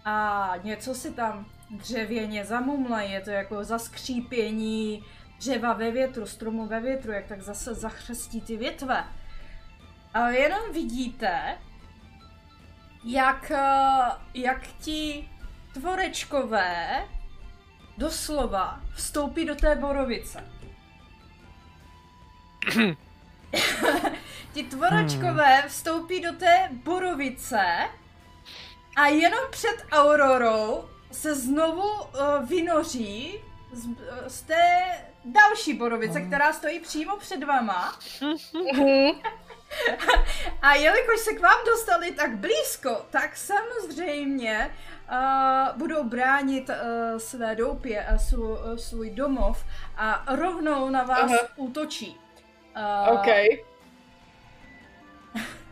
A 0.04 0.52
něco 0.62 0.94
si 0.94 1.10
tam 1.10 1.46
dřevěně 1.70 2.44
zamumlají, 2.44 3.12
je 3.12 3.20
to 3.20 3.30
jako 3.30 3.64
zaskřípění 3.64 5.04
dřeva 5.38 5.72
ve 5.72 5.90
větru, 5.90 6.26
stromu 6.26 6.66
ve 6.66 6.80
větru, 6.80 7.12
jak 7.12 7.26
tak 7.26 7.42
zase 7.42 7.74
zachřestí 7.74 8.40
ty 8.40 8.56
větve. 8.56 9.04
A 10.14 10.28
jenom 10.28 10.72
vidíte, 10.72 11.58
jak, 13.04 13.50
eh, 13.50 14.10
jak 14.34 14.66
ti 14.66 15.30
tvorečkové 15.74 17.04
doslova 17.98 18.80
vstoupí 18.94 19.44
do 19.44 19.54
té 19.54 19.76
borovice. 19.76 20.61
Ti 24.52 24.62
tvorečkové 24.62 25.64
vstoupí 25.68 26.20
do 26.20 26.32
té 26.32 26.68
borovice 26.72 27.88
a 28.96 29.06
jenom 29.06 29.40
před 29.50 29.86
Aurorou 29.92 30.88
se 31.12 31.34
znovu 31.34 31.82
uh, 31.82 32.48
vynoří 32.48 33.40
z, 33.72 33.86
eh, 33.86 34.30
z 34.30 34.42
té 34.42 34.82
další 35.24 35.74
borovice, 35.74 36.20
která 36.20 36.52
stojí 36.52 36.80
přímo 36.80 37.16
před 37.16 37.44
vama. 37.44 37.98
Mhm. 38.72 39.10
A 40.62 40.74
jelikož 40.74 41.20
se 41.20 41.32
k 41.32 41.40
vám 41.40 41.64
dostali 41.66 42.12
tak 42.12 42.36
blízko, 42.36 43.06
tak 43.10 43.36
samozřejmě 43.36 44.74
uh, 45.12 45.78
budou 45.78 46.04
bránit 46.04 46.68
uh, 46.68 47.18
své 47.18 47.56
doupě 47.56 48.04
a 48.04 48.18
svů, 48.18 48.54
uh, 48.54 48.76
svůj 48.76 49.10
domov 49.10 49.64
a 49.96 50.24
rovnou 50.36 50.90
na 50.90 51.02
vás 51.02 51.32
Aha. 51.32 51.38
útočí. 51.56 52.21
Uh, 52.76 53.08
OK. 53.14 53.26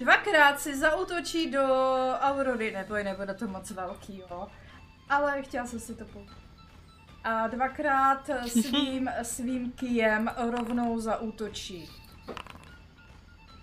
Dvakrát 0.00 0.60
si 0.60 0.76
zautočí 0.76 1.50
do 1.50 1.64
Aurory, 2.20 2.70
neboj, 2.70 3.04
nebude 3.04 3.34
to 3.34 3.46
moc 3.46 3.70
velký, 3.70 4.18
jo. 4.18 4.48
Ale 5.08 5.42
chtěla 5.42 5.66
jsem 5.66 5.80
si 5.80 5.94
to 5.94 6.04
pou... 6.04 6.26
A 7.24 7.46
dvakrát 7.46 8.30
svým, 8.46 9.10
svým 9.22 9.72
kijem 9.72 10.30
rovnou 10.36 11.00
zautočí. 11.00 11.90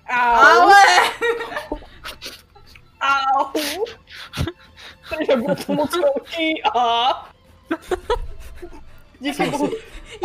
Au. 0.10 0.44
Ale 0.44 0.84
Au. 3.02 3.52
Takže 5.10 5.36
bylo 5.36 5.56
to 5.56 5.74
moc 5.74 5.96
velký 5.96 6.64
a... 6.64 7.30
Díky 9.20 9.50
bohu. 9.50 9.72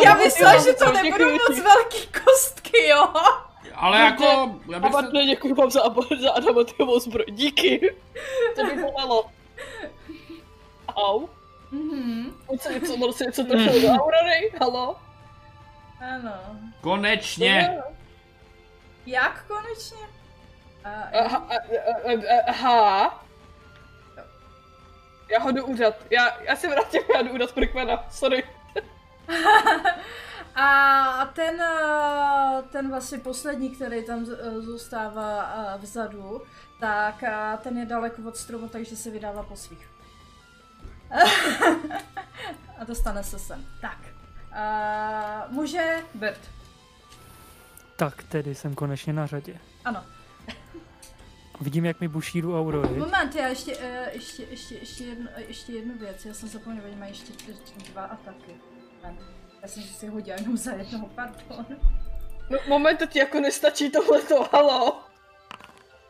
Já 0.04 0.14
myslela, 0.14 0.64
že 0.64 0.72
to 0.72 0.92
nebudou 0.92 1.30
moc 1.30 1.58
velký 1.62 2.06
kostky, 2.24 2.88
jo. 2.88 3.08
Ale 3.74 3.98
jako, 4.00 4.54
já 4.72 4.80
bych 4.80 4.92
se... 4.92 5.24
Děkuji 5.26 5.54
vám 5.54 5.70
za, 5.70 5.80
za 6.20 6.32
adamantovou 6.32 6.98
zbroj. 6.98 7.24
Díky. 7.30 7.94
To 8.56 8.64
mi 8.64 8.82
bolelo. 8.82 9.30
Au. 10.96 11.28
Mhm, 11.70 12.40
On 12.46 12.58
se 12.58 12.72
něco, 12.74 12.94
on 12.94 13.12
se 13.12 13.24
něco 13.24 13.44
trefil 13.44 13.82
do 13.82 13.88
Aurory. 13.88 14.52
Halo? 14.60 14.96
ano. 16.14 16.32
Konečně! 16.80 17.78
Jak 19.06 19.44
konečně? 19.48 20.06
Aha. 22.46 23.24
Já 25.28 25.40
ho 25.40 25.52
jdu 25.52 25.66
úřad. 25.66 25.94
Já, 26.10 26.42
já 26.42 26.56
se 26.56 26.68
vrátím, 26.68 27.02
já 27.14 27.22
jdu 27.22 27.32
úřad 27.32 27.52
Prkmana. 27.52 28.04
Sorry. 28.10 28.44
A 30.54 31.30
ten, 31.32 31.62
ten 32.72 32.90
vlastně 32.90 33.18
poslední, 33.18 33.70
který 33.70 34.04
tam 34.04 34.26
eh, 34.32 34.60
zůstává 34.60 35.54
eh, 35.54 35.78
vzadu, 35.78 36.42
tak 36.80 37.24
ten 37.62 37.78
je 37.78 37.86
daleko 37.86 38.22
od 38.22 38.36
stromu, 38.36 38.68
takže 38.68 38.96
se 38.96 39.10
vydává 39.10 39.42
po 39.42 39.56
svých. 39.56 39.88
A 42.78 42.84
dostane 42.84 43.24
se 43.24 43.38
sem. 43.38 43.66
Tak. 43.80 43.98
Uh, 44.52 45.52
může 45.54 46.04
Bert. 46.14 46.40
Tak 47.96 48.22
tedy 48.22 48.54
jsem 48.54 48.74
konečně 48.74 49.12
na 49.12 49.26
řadě. 49.26 49.58
Ano. 49.84 50.04
Vidím, 51.60 51.84
jak 51.84 52.00
mi 52.00 52.08
buší 52.08 52.42
do 52.42 52.60
aurory. 52.60 52.88
Moment, 52.88 53.34
já 53.34 53.48
ještě, 53.48 53.76
uh, 53.76 53.84
ještě, 54.12 54.42
ještě, 54.42 54.74
ještě, 54.74 55.04
jednu, 55.04 55.28
ještě 55.36 55.72
jednu 55.72 55.98
věc. 55.98 56.24
Já 56.24 56.34
jsem 56.34 56.48
zapomněla, 56.48 56.88
že 56.88 56.96
mají 56.96 57.10
ještě 57.10 57.32
dva 57.92 58.02
ataky. 58.02 58.54
Já 59.62 59.68
jsem 59.68 59.82
si 59.82 60.06
hodila 60.06 60.36
jenom 60.40 60.56
za 60.56 60.72
jednoho, 60.72 61.06
pardon. 61.06 61.66
No, 62.50 62.58
moment, 62.68 62.96
to 62.96 63.06
ti 63.06 63.18
jako 63.18 63.40
nestačí 63.40 63.90
tohleto, 63.90 64.48
halo. 64.52 65.00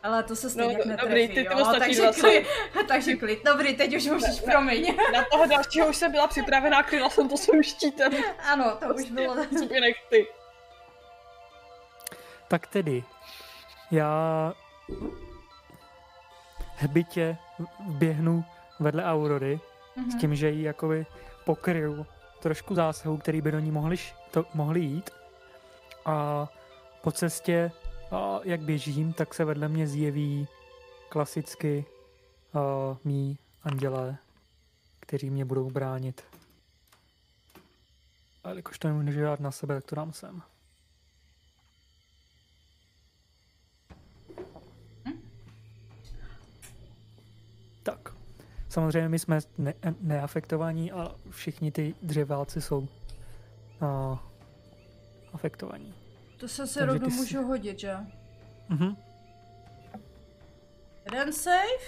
Ale 0.03 0.23
to 0.23 0.35
se 0.35 0.49
stejně 0.49 0.73
No, 0.77 0.83
no, 0.85 0.95
dobrý, 1.01 1.21
netrefí, 1.21 1.27
ty- 1.27 1.33
ty 1.33 1.45
jo? 1.55 1.61
ostatní 1.61 1.95
takže, 1.95 2.21
klid, 2.21 2.47
takže 2.87 3.15
klid. 3.15 3.39
Dobrý, 3.45 3.75
teď 3.77 3.95
už 3.95 4.05
můžeš, 4.05 4.41
promiň. 4.41 4.95
Na 5.13 5.25
toho 5.31 5.45
dalšího 5.45 5.87
už 5.87 5.95
jsem 5.97 6.11
byla 6.11 6.27
připravená, 6.27 6.83
kryla 6.83 7.09
jsem 7.09 7.29
to 7.29 7.37
svým 7.37 7.63
štítem. 7.63 8.11
ano, 8.51 8.77
to 8.87 8.93
už 8.95 9.11
bylo. 9.11 9.35
Zuby 9.59 9.79
nechty. 9.81 10.27
Tak 12.47 12.67
tedy, 12.67 13.03
já 13.91 14.53
hbitě 16.75 17.37
běhnu 17.79 18.45
vedle 18.79 19.03
Aurory 19.05 19.59
Mhm. 19.95 20.11
s 20.11 20.15
tím, 20.15 20.35
že 20.35 20.49
ji 20.49 20.63
jakoby 20.63 21.05
pokryju 21.45 22.05
trošku 22.43 22.75
zásahů, 22.75 23.17
který 23.17 23.41
by 23.41 23.51
do 23.51 23.59
ní 23.59 23.71
mohli, 23.71 23.95
to, 24.31 24.45
mohli 24.53 24.79
jít. 24.79 25.09
A 26.05 26.47
po 27.01 27.11
cestě, 27.11 27.71
a 28.11 28.39
jak 28.43 28.61
běžím, 28.61 29.13
tak 29.13 29.33
se 29.33 29.45
vedle 29.45 29.67
mě 29.67 29.87
zjeví 29.87 30.47
klasicky 31.09 31.85
a, 32.53 32.59
mý 33.03 33.37
andělé, 33.63 34.17
kteří 34.99 35.29
mě 35.29 35.45
budou 35.45 35.69
bránit. 35.69 36.23
A 38.43 38.49
jelikož 38.49 38.79
to 38.79 38.87
nemůžu 38.87 39.21
dát 39.21 39.39
na 39.39 39.51
sebe, 39.51 39.75
tak 39.75 39.85
to 39.85 39.95
dám 39.95 40.13
sem. 40.13 40.41
Tak. 47.83 48.15
Samozřejmě 48.73 49.09
my 49.09 49.19
jsme 49.19 49.39
ne- 49.57 49.73
neafektovaní 50.01 50.91
a 50.91 51.15
všichni 51.29 51.71
ty 51.71 51.95
dřeváci 52.01 52.61
jsou 52.61 52.87
a, 53.81 54.19
afektovaní. 55.33 55.93
To 56.39 56.47
se 56.47 56.61
Takže 56.61 56.85
rovnou 56.85 57.09
jsi- 57.09 57.15
můžu 57.15 57.43
hodit, 57.43 57.79
že? 57.79 57.97
Mhm. 58.69 58.97
Jeden 61.05 61.33
save. 61.33 61.83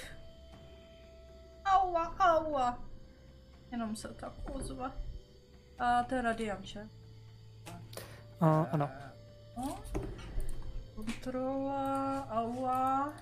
Aua, 1.66 2.04
aua. 2.20 2.80
Jenom 3.72 3.96
se 3.96 4.08
tak 4.14 4.32
ozve. 4.54 4.92
A 5.80 6.04
to 6.04 6.16
je 6.16 6.22
radiant, 6.22 6.66
že? 6.66 6.88
A, 8.42 8.62
ano. 8.72 8.90
No. 9.58 9.78
Kontrola, 10.96 12.20
aua. 12.30 13.14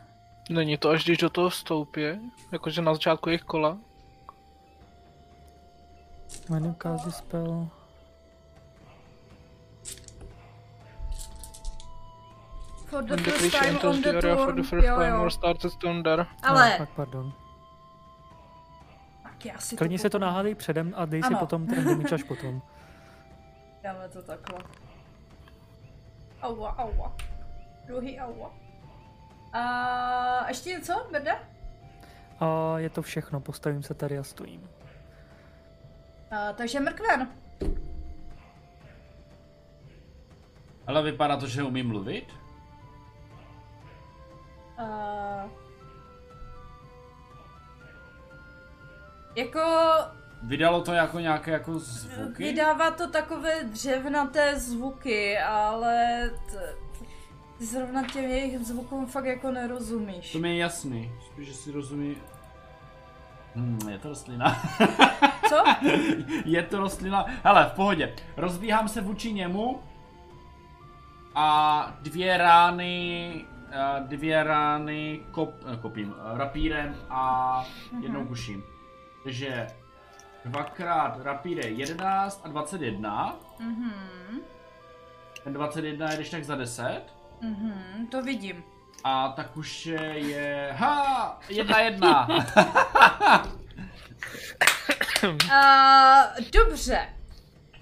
Není 0.50 0.78
to 0.78 0.90
až 0.90 1.04
když 1.04 1.18
do 1.18 1.30
toho 1.30 1.50
vstoupí, 1.50 2.02
jakože 2.52 2.82
na 2.82 2.94
začátku 2.94 3.30
jejich 3.30 3.42
kola. 3.44 3.78
Menu 6.50 6.70
ukáže 6.70 7.12
spell. 7.12 7.68
For 12.90 13.02
the 13.02 13.16
When 13.16 13.24
first 13.24 13.52
time 13.56 13.78
on 13.90 14.02
the 14.02 14.12
the 14.12 14.18
area 14.18 14.36
for 14.36 14.54
the 14.54 14.64
first 14.64 14.86
Jo, 14.88 14.96
time 14.98 15.10
jo. 15.16 15.22
or 15.24 15.30
starts 15.32 15.76
thunder. 15.78 16.28
Ale, 16.44 16.70
No, 16.72 16.78
tak 16.78 16.90
pardon. 16.90 17.34
tak 19.24 19.46
já 19.46 19.58
si 19.60 19.76
Klidně 19.76 19.98
to 19.98 20.04
potom- 20.04 20.22
nahádej 20.22 20.56
předem 20.56 20.94
a 20.98 21.06
dej 21.06 21.24
si 21.24 21.36
potom 21.36 21.68
ten 21.68 21.86
damage 21.86 22.16
až 22.16 22.24
potom. 22.24 22.62
Dáme 23.84 24.10
to 24.10 24.22
takhle. 24.22 24.60
Aua, 26.42 26.70
aua. 26.70 27.14
Druhý 27.88 28.20
aua. 28.20 28.52
A 29.54 30.46
ještě 30.48 30.70
něco, 30.70 31.08
Berda? 31.12 31.40
A 32.40 32.80
je 32.80 32.90
to 32.90 33.02
všechno, 33.02 33.40
postavím 33.40 33.84
se 33.84 33.94
tady 33.94 34.18
a 34.18 34.24
stojím. 34.24 34.70
A, 36.32 36.54
takže 36.54 36.80
mrkven. 36.80 37.28
Ale 40.88 41.04
vypadá 41.04 41.38
to, 41.38 41.48
že 41.48 41.64
umím 41.64 41.88
mluvit. 41.88 42.26
A... 44.78 44.86
Jako 49.36 49.62
Vydalo 50.44 50.82
to 50.82 50.94
jako 50.94 51.20
nějaké 51.20 51.52
jako 51.52 51.80
zvuky? 51.80 52.44
vydává 52.44 52.92
to 52.92 53.12
takové 53.12 53.64
dřevnaté 53.64 54.60
zvuky, 54.60 55.38
ale 55.40 56.30
t- 56.52 56.76
ty 57.58 57.66
zrovna 57.66 58.04
těm 58.08 58.24
jejich 58.24 58.60
zvukům 58.60 59.06
fakt 59.06 59.26
jako 59.26 59.52
nerozumíš. 59.52 60.32
To 60.32 60.40
mi 60.40 60.50
je 60.50 60.58
jasný, 60.58 61.12
spíš, 61.26 61.48
že 61.48 61.54
si 61.54 61.72
rozumí... 61.72 62.16
Hmm, 63.56 63.80
je 63.90 63.98
to 63.98 64.10
rostlina. 64.10 64.62
Co? 65.50 65.64
je 66.46 66.64
to 66.64 66.80
rostlina. 66.80 67.26
Hele, 67.44 67.70
v 67.70 67.76
pohodě. 67.76 68.16
Rozbíhám 68.38 68.88
se 68.88 69.02
vůči 69.02 69.34
němu 69.34 69.82
a 71.36 71.98
dvě 72.02 72.38
rány, 72.38 73.46
dvě 74.08 74.44
rány 74.44 75.20
kop, 75.32 75.54
kopím, 75.82 76.16
eh, 76.18 76.38
rapírem 76.38 76.96
a 77.10 77.66
jednou 78.02 78.26
kuším. 78.26 78.64
Takže 79.24 79.68
dvakrát 80.46 81.20
rapíre 81.24 81.68
11 81.70 82.42
a 82.44 82.48
21. 82.48 83.36
Mhm, 83.60 83.92
Ten 85.44 85.54
21 85.54 86.10
je 86.10 86.16
když 86.16 86.30
tak 86.30 86.44
za 86.44 86.56
10. 86.56 87.02
mhm, 87.44 88.08
to 88.08 88.22
vidím. 88.22 88.64
A 89.04 89.30
ta 89.30 89.44
kuše 89.44 89.96
je... 90.16 90.70
Ha! 90.78 91.40
Jedna 91.50 91.80
jedna! 91.80 92.28
Uh, 95.24 95.34
dobře. 96.54 97.08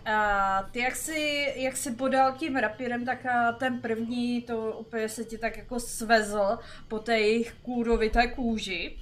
Uh, 0.08 0.70
ty 0.72 0.80
jak 0.80 0.96
si, 0.96 1.54
jak 1.56 1.78
si 1.78 1.92
podal 1.92 2.32
tím 2.32 2.56
rapírem, 2.56 3.06
tak 3.06 3.26
uh, 3.26 3.58
ten 3.58 3.82
první 3.82 4.42
to 4.42 4.58
úplně 4.58 5.10
se 5.10 5.26
ti 5.26 5.38
tak 5.38 5.58
jako 5.58 5.80
svezl 5.80 6.60
po 6.88 7.00
té 7.00 7.20
jejich 7.20 7.54
kůrovité 7.54 8.28
kůži. 8.28 8.98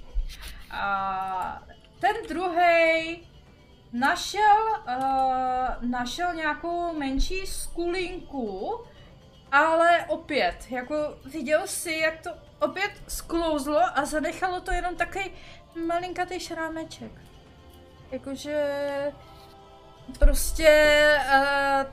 A 0.72 1.64
ten 2.00 2.16
druhý 2.30 3.20
našel, 3.94 4.58
uh, 4.88 5.90
našel 5.90 6.34
nějakou 6.34 6.94
menší 6.94 7.46
skulinku, 7.46 8.80
ale 9.52 10.06
opět, 10.08 10.56
jako 10.70 11.18
viděl 11.26 11.68
si, 11.68 11.92
jak 11.94 12.22
to 12.22 12.30
opět 12.60 12.92
sklouzlo 13.08 13.82
a 13.96 14.06
zanechalo 14.06 14.62
to 14.62 14.72
jenom 14.72 14.96
takový 14.96 15.32
malinkatý 15.88 16.40
šrámeček. 16.40 17.12
Jakože 18.12 18.66
prostě 20.20 21.18
uh, 21.28 21.92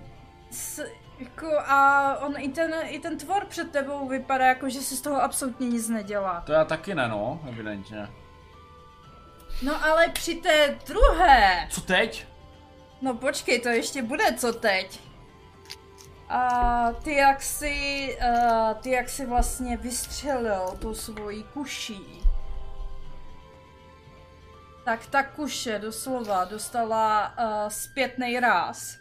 s, 0.51 0.85
jako 1.19 1.59
a 1.59 2.19
on 2.27 2.35
i 2.39 2.49
ten, 2.49 2.75
i 2.87 2.99
ten 2.99 3.19
tvor 3.19 3.45
před 3.47 3.73
tebou 3.73 4.09
vypadá 4.09 4.47
jako, 4.47 4.69
že 4.69 4.81
si 4.81 4.97
z 4.97 5.01
toho 5.01 5.23
absolutně 5.23 5.69
nic 5.69 5.89
nedělá. 5.89 6.43
To 6.47 6.53
já 6.53 6.65
taky 6.65 6.95
ne, 6.95 7.09
no, 7.09 7.41
evidentně. 7.49 8.09
No 9.63 9.85
ale 9.85 10.09
při 10.09 10.35
té 10.35 10.79
druhé, 10.87 11.69
Co 11.71 11.81
teď? 11.81 12.27
no 13.01 13.15
počkej, 13.15 13.61
to 13.61 13.69
ještě 13.69 14.03
bude 14.03 14.25
co 14.37 14.53
teď. 14.53 15.01
A 16.29 16.93
ty 17.03 17.15
jak 17.17 17.43
si, 17.43 18.17
uh, 18.21 18.75
ty 18.81 18.91
jak 18.91 19.09
si 19.09 19.27
vlastně 19.27 19.77
vystřelil 19.77 20.77
tu 20.81 20.95
svoji 20.95 21.43
kuší, 21.43 22.23
tak 24.85 25.07
ta 25.07 25.23
kuše 25.23 25.79
doslova 25.79 26.45
dostala 26.45 27.29
uh, 27.39 27.69
zpětný 27.69 28.41
ráz. 28.41 28.97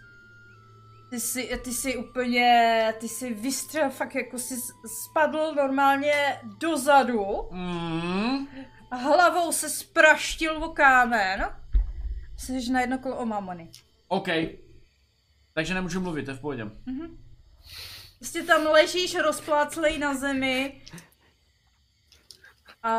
Ty 1.10 1.20
jsi, 1.20 1.60
ty 1.64 1.74
jsi 1.74 1.98
úplně, 1.98 2.94
ty 3.00 3.10
jsi 3.10 3.34
vystřelil 3.34 3.90
fakt 3.90 4.16
jako 4.16 4.40
si 4.40 4.56
spadl 5.04 5.54
normálně 5.56 6.42
dozadu 6.60 7.50
Mm. 7.52 8.48
a 8.92 8.96
hlavou 8.96 9.52
se 9.52 9.70
spraštil 9.70 10.64
o 10.64 10.70
kámen. 10.70 11.56
Jsi 12.38 12.72
na 12.72 12.82
jedno 12.82 12.98
kolo 13.00 13.18
o 13.18 13.26
mamony. 13.26 13.70
OK. 14.08 14.28
Takže 15.56 15.74
nemůžu 15.74 16.02
mluvit, 16.02 16.24
to 16.26 16.32
je 16.32 16.38
v 16.38 16.40
pohodě. 16.40 16.66
Prostě 18.20 18.44
tam 18.44 18.66
ležíš 18.66 19.16
rozpláclej 19.16 20.00
na 20.00 20.14
zemi. 20.14 20.82
A 22.84 22.92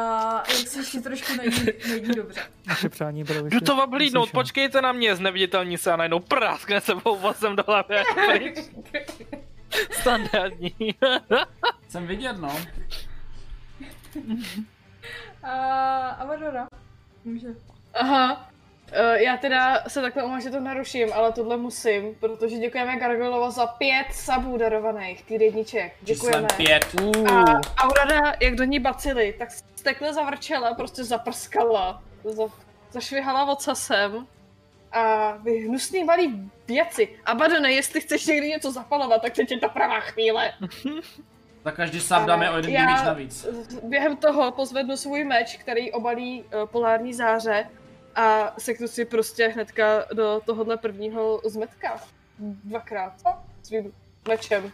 jak 0.58 0.68
se 0.68 0.78
ještě 0.80 1.00
trošku 1.00 1.32
není, 1.36 1.66
není 1.88 2.14
dobře. 2.14 2.40
Přání 2.88 3.24
bylo 3.24 3.46
Jdu 3.46 3.60
to 3.60 3.84
oblídnout, 3.84 4.22
vyslyšeno. 4.24 4.42
počkejte 4.42 4.82
na 4.82 4.92
mě, 4.92 5.16
zneviditelní 5.16 5.78
se 5.78 5.92
a 5.92 5.96
najednou 5.96 6.20
práskne 6.20 6.80
sebou 6.80 7.16
vozem 7.18 7.56
do 7.56 7.64
hlavy. 7.66 7.96
Pryč. 8.26 8.58
Standardní. 10.00 10.74
Jsem 11.88 12.06
vidět, 12.06 12.38
no. 12.38 12.58
A 15.42 15.50
Avadora. 16.10 16.68
Může. 17.24 17.48
Aha. 17.94 18.50
Uh, 18.92 19.14
já 19.14 19.36
teda 19.36 19.82
se 19.88 20.00
takhle 20.00 20.22
omlouvám, 20.22 20.40
že 20.40 20.50
to 20.50 20.60
naruším, 20.60 21.12
ale 21.12 21.32
tohle 21.32 21.56
musím, 21.56 22.14
protože 22.14 22.56
děkujeme 22.56 22.96
Gargolova 22.96 23.50
za 23.50 23.66
pět 23.66 24.06
sabů 24.12 24.56
darovaných, 24.58 25.22
ty 25.22 25.44
jedniček. 25.44 25.92
Děkujeme. 26.00 26.48
Číslem 26.48 26.66
pět. 26.66 26.86
A 27.30 27.44
Aurora, 27.84 28.32
jak 28.42 28.54
do 28.54 28.64
ní 28.64 28.80
bacily, 28.80 29.34
tak 29.38 29.50
stekle 29.50 30.14
zavrčela, 30.14 30.74
prostě 30.74 31.04
zaprskala, 31.04 32.02
za, 32.24 32.42
zašvihala 32.90 33.44
ocasem 33.52 34.26
a 34.92 35.32
vy 35.36 35.58
hnusný 35.58 36.04
malý 36.04 36.50
věci. 36.68 37.08
A 37.24 37.34
Badone, 37.34 37.72
jestli 37.72 38.00
chceš 38.00 38.26
někdy 38.26 38.48
něco 38.48 38.72
zapalovat, 38.72 39.22
tak 39.22 39.32
teď 39.32 39.50
je 39.50 39.58
ta 39.58 39.68
pravá 39.68 40.00
chvíle. 40.00 40.52
Za 41.64 41.72
každý 41.72 42.00
sub 42.00 42.22
dáme 42.26 42.50
o 42.50 42.56
jeden 42.56 42.72
Já 42.72 43.04
navíc. 43.04 43.46
Během 43.82 44.16
toho 44.16 44.52
pozvednu 44.52 44.96
svůj 44.96 45.24
meč, 45.24 45.56
který 45.56 45.92
obalí 45.92 46.42
uh, 46.42 46.66
polární 46.66 47.14
záře 47.14 47.68
a 48.16 48.54
seknu 48.58 48.88
si 48.88 49.04
prostě 49.04 49.48
hnedka 49.48 50.04
do 50.14 50.40
tohohle 50.46 50.76
prvního 50.76 51.40
zmetka. 51.44 52.00
Dvakrát. 52.38 53.12
Svým 53.62 53.92
mečem. 54.28 54.72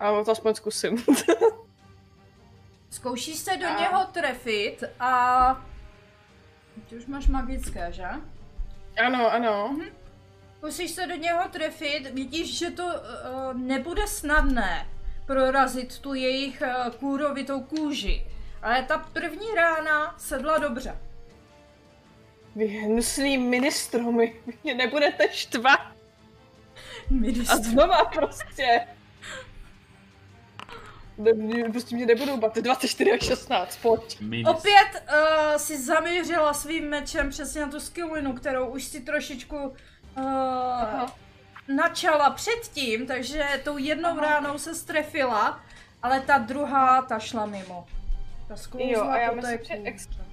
A 0.00 0.22
to 0.24 0.30
aspoň 0.30 0.54
zkusím. 0.54 1.04
Zkoušíš 2.90 3.36
se 3.36 3.56
do 3.56 3.66
A- 3.66 3.80
něho 3.80 4.04
trefit 4.04 4.84
a... 5.00 5.64
Ty 6.88 6.96
už 6.96 7.06
máš 7.06 7.26
magické, 7.26 7.92
že? 7.92 8.04
ano, 9.06 9.32
ano. 9.32 9.78
Zkusíš 10.58 10.90
se 10.90 11.06
do 11.06 11.14
něho 11.14 11.48
trefit, 11.48 12.10
vidíš, 12.14 12.58
že 12.58 12.70
to 12.70 12.84
uh, 12.86 12.92
nebude 13.54 14.06
snadné 14.06 14.88
prorazit 15.26 15.98
tu 15.98 16.14
jejich 16.14 16.62
uh, 16.62 16.90
kůrovitou 16.92 17.60
kůži. 17.60 18.26
Ale 18.62 18.82
ta 18.82 18.98
první 18.98 19.54
rána 19.54 20.14
sedla 20.18 20.58
dobře. 20.58 20.96
Vy 22.56 22.66
hnusný 22.66 23.38
ministromi, 23.38 24.34
vy 24.46 24.52
mě 24.64 24.74
nebudete 24.74 25.28
štvat. 25.32 25.80
A 27.50 27.56
znova 27.56 28.04
prostě. 28.04 28.86
Ne, 31.18 31.32
mě, 31.32 31.64
prostě 31.64 31.96
mě 31.96 32.06
nebudou 32.06 32.36
bat, 32.36 32.56
24 32.56 33.12
až 33.12 33.22
16, 33.22 33.76
pojď. 33.76 34.20
Minis. 34.20 34.48
Opět 34.48 35.04
uh, 35.08 35.56
si 35.56 35.82
zamířila 35.82 36.54
svým 36.54 36.88
mečem 36.88 37.30
přesně 37.30 37.60
na 37.60 37.68
tu 37.68 37.80
skillinu, 37.80 38.32
kterou 38.32 38.66
už 38.66 38.84
si 38.84 39.00
trošičku 39.00 39.56
uh, 39.56 39.74
Aha. 40.16 41.16
načala 41.68 42.30
předtím, 42.30 43.06
takže 43.06 43.44
tou 43.64 43.78
jednou 43.78 44.20
ránou 44.20 44.58
se 44.58 44.74
strefila, 44.74 45.60
ale 46.02 46.20
ta 46.20 46.38
druhá, 46.38 47.02
ta 47.02 47.18
šla 47.18 47.46
mimo. 47.46 47.86
Ta 48.48 48.54
Jo, 48.78 49.02
a 49.02 49.18
já 49.18 49.32
myslím, 49.32 49.58
že 49.64 49.76
kůži. 49.76 50.31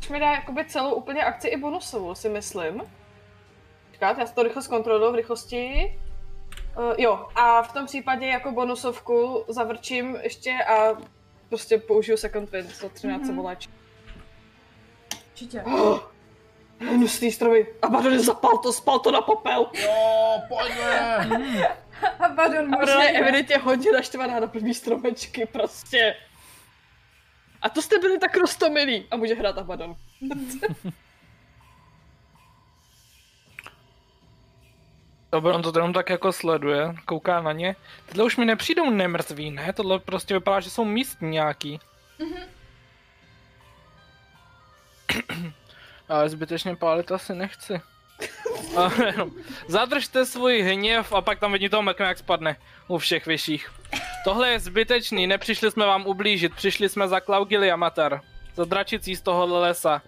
Už 0.00 0.08
mi 0.08 0.20
dá 0.20 0.32
jakoby 0.32 0.64
celou 0.64 0.94
úplně 0.94 1.24
akci 1.24 1.48
i 1.48 1.56
bonusovou, 1.56 2.14
si 2.14 2.28
myslím. 2.28 2.82
Čekat, 3.92 4.18
já 4.18 4.26
si 4.26 4.34
to 4.34 4.42
rychle 4.42 4.62
zkontroluji 4.62 5.12
v 5.12 5.14
rychlosti. 5.14 5.92
Uh, 6.78 6.94
jo, 6.98 7.28
a 7.34 7.62
v 7.62 7.72
tom 7.72 7.86
případě 7.86 8.26
jako 8.26 8.52
bonusovku 8.52 9.44
zavrčím 9.48 10.16
ještě 10.22 10.52
a 10.52 10.98
prostě 11.48 11.78
použiju 11.78 12.16
second 12.16 12.52
wind, 12.52 12.70
113 12.70 13.22
mm-hmm. 13.22 13.36
voláč. 13.36 13.68
Určitě. 15.30 15.62
Oh, 15.62 16.00
hnusný 16.78 17.32
stromy. 17.32 17.66
A 17.82 17.88
Badon 17.88 18.18
zapal 18.18 18.58
to, 18.58 18.72
spal 18.72 18.98
to 18.98 19.10
na 19.10 19.20
popel. 19.20 19.70
Jo, 19.74 20.42
pojďme! 20.48 21.16
A 22.18 22.28
pardon, 22.28 22.74
A 22.74 22.78
možná 22.78 22.94
Badon 22.94 23.02
je 23.02 23.20
evidentně 23.20 23.58
hodně 23.58 23.92
naštvaná 23.92 24.40
na 24.40 24.46
první 24.46 24.74
stromečky, 24.74 25.46
prostě. 25.46 26.14
A 27.62 27.68
to 27.68 27.82
jste 27.82 27.98
byli 27.98 28.18
tak 28.18 28.36
rostomilí. 28.36 29.06
A 29.10 29.16
může 29.16 29.34
hrát 29.34 29.58
Abaddon. 29.58 29.94
Dobře, 35.32 35.52
on 35.52 35.62
to 35.62 35.72
jenom 35.74 35.92
tak 35.92 36.10
jako 36.10 36.32
sleduje, 36.32 36.94
kouká 37.04 37.40
na 37.40 37.52
ně. 37.52 37.76
Tyhle 38.06 38.24
už 38.24 38.36
mi 38.36 38.44
nepřijdou 38.44 38.90
nemrtví, 38.90 39.50
ne? 39.50 39.72
Tohle 39.72 39.98
prostě 39.98 40.34
vypadá, 40.34 40.60
že 40.60 40.70
jsou 40.70 40.84
místní 40.84 41.30
nějaký. 41.30 41.80
Ale 46.08 46.28
zbytečně 46.28 46.76
pálit 46.76 47.12
asi 47.12 47.34
nechci. 47.34 47.80
A 48.76 49.02
jenom, 49.06 49.30
Zadržte 49.68 50.26
svůj 50.26 50.60
hněv 50.62 51.12
a 51.12 51.20
pak 51.20 51.38
tam 51.38 51.52
vidíte 51.52 51.70
toho 51.70 51.82
mekna, 51.82 52.08
jak 52.08 52.18
spadne 52.18 52.56
u 52.88 52.98
všech 52.98 53.26
vyšších. 53.26 53.70
Tohle 54.24 54.50
je 54.50 54.60
zbytečný, 54.60 55.26
nepřišli 55.26 55.70
jsme 55.70 55.86
vám 55.86 56.06
ublížit, 56.06 56.54
přišli 56.54 56.88
jsme 56.88 57.08
za 57.08 57.20
Klaugily 57.20 57.70
Amater. 57.70 58.20
Za 58.54 58.64
dračicí 58.64 59.16
z 59.16 59.22
tohohle 59.22 59.60
lesa. 59.60 60.02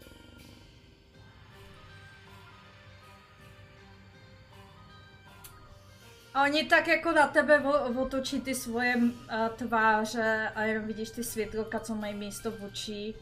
A 6.35 6.43
oni 6.43 6.65
tak 6.65 6.89
jako 6.89 7.13
na 7.13 7.27
tebe 7.27 7.63
otočí 8.01 8.41
ty 8.41 8.55
svoje 8.55 8.97
uh, 8.97 9.49
tváře 9.57 10.53
a 10.55 10.63
jenom 10.63 10.87
vidíš 10.87 11.11
ty 11.11 11.25
světlka, 11.25 11.81
co 11.81 11.95
mají 11.95 12.15
místo 12.15 12.51
v 12.51 12.65
očí. 12.65 13.15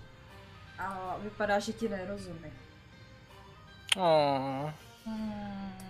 A 0.79 1.17
vypadá, 1.19 1.59
že 1.59 1.73
ti 1.73 1.89
nerozumí. 1.89 2.53
Oh. 3.97 4.71
Hmm. 5.07 5.90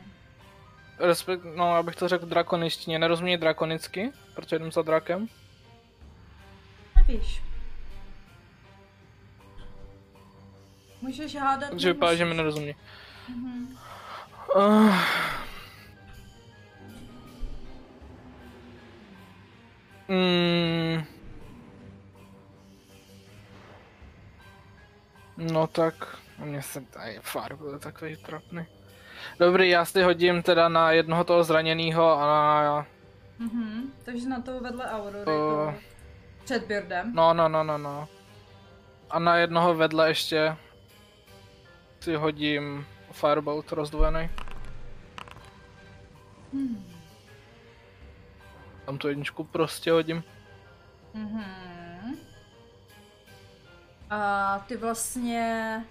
Respekt, 1.01 1.45
no, 1.45 1.75
abych 1.75 1.97
to 1.97 2.09
řekl 2.09 2.27
drakoničtině, 2.27 2.99
nerozumí 2.99 3.37
drakonicky, 3.37 4.13
protože 4.35 4.57
jdem 4.57 4.73
za 4.73 4.83
drakem. 4.83 5.29
Nevíš. 6.97 7.43
Můžeš 11.01 11.35
hádat. 11.35 11.71
Takže 11.71 11.93
vypadá, 11.93 12.15
že 12.15 12.25
mi 12.25 12.35
nerozumí. 12.35 12.75
Mhm. 13.29 13.79
Uh. 14.57 14.97
Mm. 20.09 21.05
No 25.37 25.67
tak, 25.67 26.19
mně 26.39 26.63
se 26.63 26.81
tady 26.81 27.19
fár 27.23 27.57
byl 27.57 27.79
takový 27.79 28.17
trapný. 28.17 28.67
Dobrý, 29.39 29.69
já 29.69 29.85
si 29.85 30.03
hodím 30.03 30.43
teda 30.43 30.69
na 30.69 30.93
jednoho 30.93 31.25
toho 31.25 31.45
zraněného 31.45 32.13
a 32.13 32.27
na... 32.27 32.87
Mhm. 33.39 33.93
Takže 34.05 34.29
na 34.29 34.41
to 34.41 34.61
vedle 34.61 34.91
Aurory. 34.91 35.19
Uh. 35.19 35.25
toho 35.25 35.75
Před 36.45 36.67
Birdem. 36.67 37.15
No, 37.15 37.35
no, 37.35 37.49
no, 37.49 37.65
no, 37.65 37.79
no. 37.79 38.09
A 39.11 39.19
na 39.19 39.37
jednoho 39.37 39.75
vedle 39.75 40.09
ještě 40.09 40.57
si 42.01 42.15
hodím 42.15 42.87
Firebolt 43.13 43.73
rozdvojený. 43.73 44.31
Hmm. 46.53 46.85
Tam 48.85 48.99
tu 48.99 49.09
jedničku 49.09 49.45
prostě 49.45 49.93
hodím. 49.93 50.25
Mhm. 51.15 52.17
A 54.11 54.59
ty 54.69 54.77
vlastně... 54.77 55.85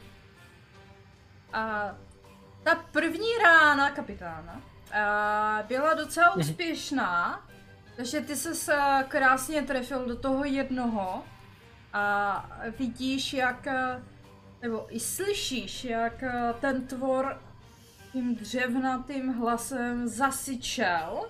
A 1.54 1.96
ta 2.64 2.76
první 2.76 3.38
rána 3.44 3.92
kapitána 3.92 4.62
a 4.94 5.64
byla 5.68 5.94
docela 5.94 6.36
úspěšná, 6.36 7.46
takže 7.96 8.22
ty 8.22 8.36
se 8.36 8.78
krásně 9.08 9.62
trefil 9.62 10.06
do 10.06 10.16
toho 10.16 10.46
jednoho 10.46 11.24
a 11.94 12.46
vidíš, 12.78 13.34
jak, 13.34 13.68
eh, 13.68 14.04
nebo 14.62 14.96
i 14.96 15.00
slyšíš, 15.00 15.84
jak 15.84 16.24
eh, 16.24 16.54
ten 16.60 16.88
tvor 16.88 17.42
tím 18.12 18.36
dřevnatým 18.36 19.34
hlasem 19.34 20.08
zasyčel 20.08 21.30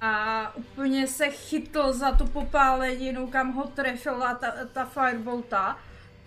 a 0.00 0.52
úplně 0.56 1.06
se 1.06 1.30
chytl 1.30 1.92
za 1.92 2.12
tu 2.12 2.26
popáleninu, 2.26 3.26
kam 3.26 3.52
ho 3.52 3.64
trefila 3.64 4.34
ta, 4.34 4.52
ta 4.72 4.84
firebolta 4.84 5.78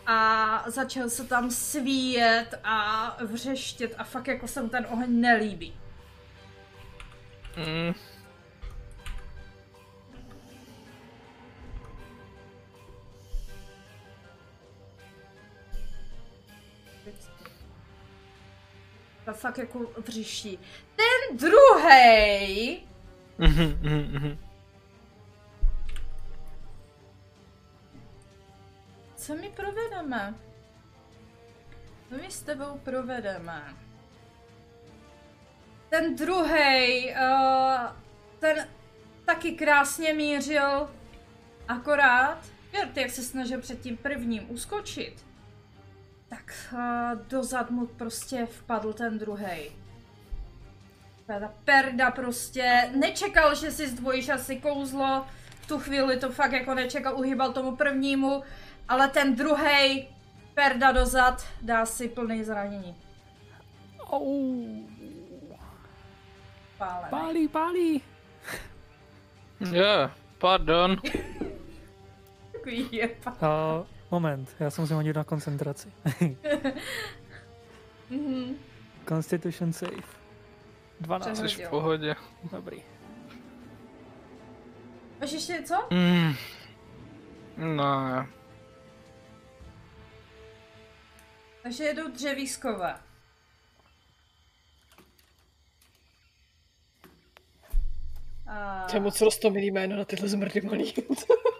a 0.10 0.64
začal 0.68 1.10
se 1.10 1.24
tam 1.24 1.51
svíjet 1.51 2.60
a 2.64 3.18
vřeštět 3.26 3.95
a 3.97 4.03
fakt 4.03 4.28
jako 4.28 4.47
se 4.47 4.62
mu 4.62 4.70
ten 4.70 4.88
oheň 4.89 5.22
nelíbí. 5.22 5.74
Mm. 7.57 7.93
A 19.28 19.34
fakt 19.34 19.57
jako 19.57 19.91
vřiští. 19.97 20.60
Ten 20.95 21.38
druhý 21.38 22.80
Mhm, 23.38 23.80
mhm, 23.82 24.38
Co 29.30 29.36
my 29.36 29.49
provedeme? 29.49 30.34
Co 32.09 32.15
my 32.15 32.32
s 32.32 32.41
tebou 32.41 32.80
provedeme? 32.84 33.75
Ten 35.89 36.15
druhý, 36.15 37.13
uh, 37.13 37.82
ten 38.39 38.67
taky 39.25 39.51
krásně 39.51 40.13
mířil, 40.13 40.89
akorát, 41.67 42.39
Bert, 42.71 42.97
jak 42.97 43.11
se 43.11 43.23
snažil 43.23 43.61
před 43.61 43.82
tím 43.82 43.97
prvním 43.97 44.51
uskočit, 44.51 45.25
tak 46.30 46.53
uh, 46.73 46.80
dozad 47.27 47.71
mu 47.71 47.88
prostě 47.88 48.45
vpadl 48.45 48.93
ten 48.93 49.19
druhý. 49.19 49.71
Ta 51.27 51.53
perda 51.63 52.11
prostě 52.11 52.91
nečekal, 52.95 53.55
že 53.55 53.71
si 53.71 53.88
zdvojíš 53.88 54.30
asi 54.30 54.55
kouzlo, 54.55 55.25
v 55.61 55.67
tu 55.67 55.80
chvíli 55.80 56.17
to 56.17 56.30
fakt 56.32 56.51
jako 56.51 56.73
nečekal, 56.73 57.19
uhýbal 57.19 57.53
tomu 57.53 57.75
prvnímu, 57.75 58.43
ale 58.89 59.07
ten 59.07 59.35
druhý 59.35 60.07
perda 60.53 60.91
dozad 60.91 61.47
dá 61.61 61.85
si 61.85 62.09
plný 62.09 62.43
zranění. 62.43 62.95
Au, 64.11 64.65
Pálený. 66.77 67.09
pálí, 67.09 67.47
pálí. 67.47 68.01
Je, 69.71 70.09
pardon. 70.37 70.95
Takový 72.51 72.87
je 72.91 73.07
pa- 73.07 73.35
A 73.47 73.83
moment, 74.11 74.55
já 74.59 74.69
jsem 74.69 74.87
si 74.87 74.93
hodil 74.93 75.13
na 75.13 75.23
koncentraci. 75.23 75.93
Mhm. 78.09 78.55
Constitution 79.07 79.73
save. 79.73 79.91
12. 81.01 81.31
Přehodil. 81.31 81.49
Jsi 81.57 81.65
v 81.65 81.69
pohodě. 81.69 82.15
Dobrý. 82.51 82.81
Máš 85.21 85.31
ještě 85.31 85.53
něco? 85.53 85.75
Mm. 85.91 86.33
No, 87.57 88.25
Takže 91.64 91.84
jedou 91.84 92.07
dřevískové. 92.12 92.95
A, 98.47 98.86
To 98.89 98.95
je 98.95 98.99
moc 98.99 99.22
roztomilý 99.22 99.72
jméno 99.72 99.95
na 99.97 100.05
tyhle 100.05 100.28
zmrdy 100.30 100.62
malý. 100.62 100.93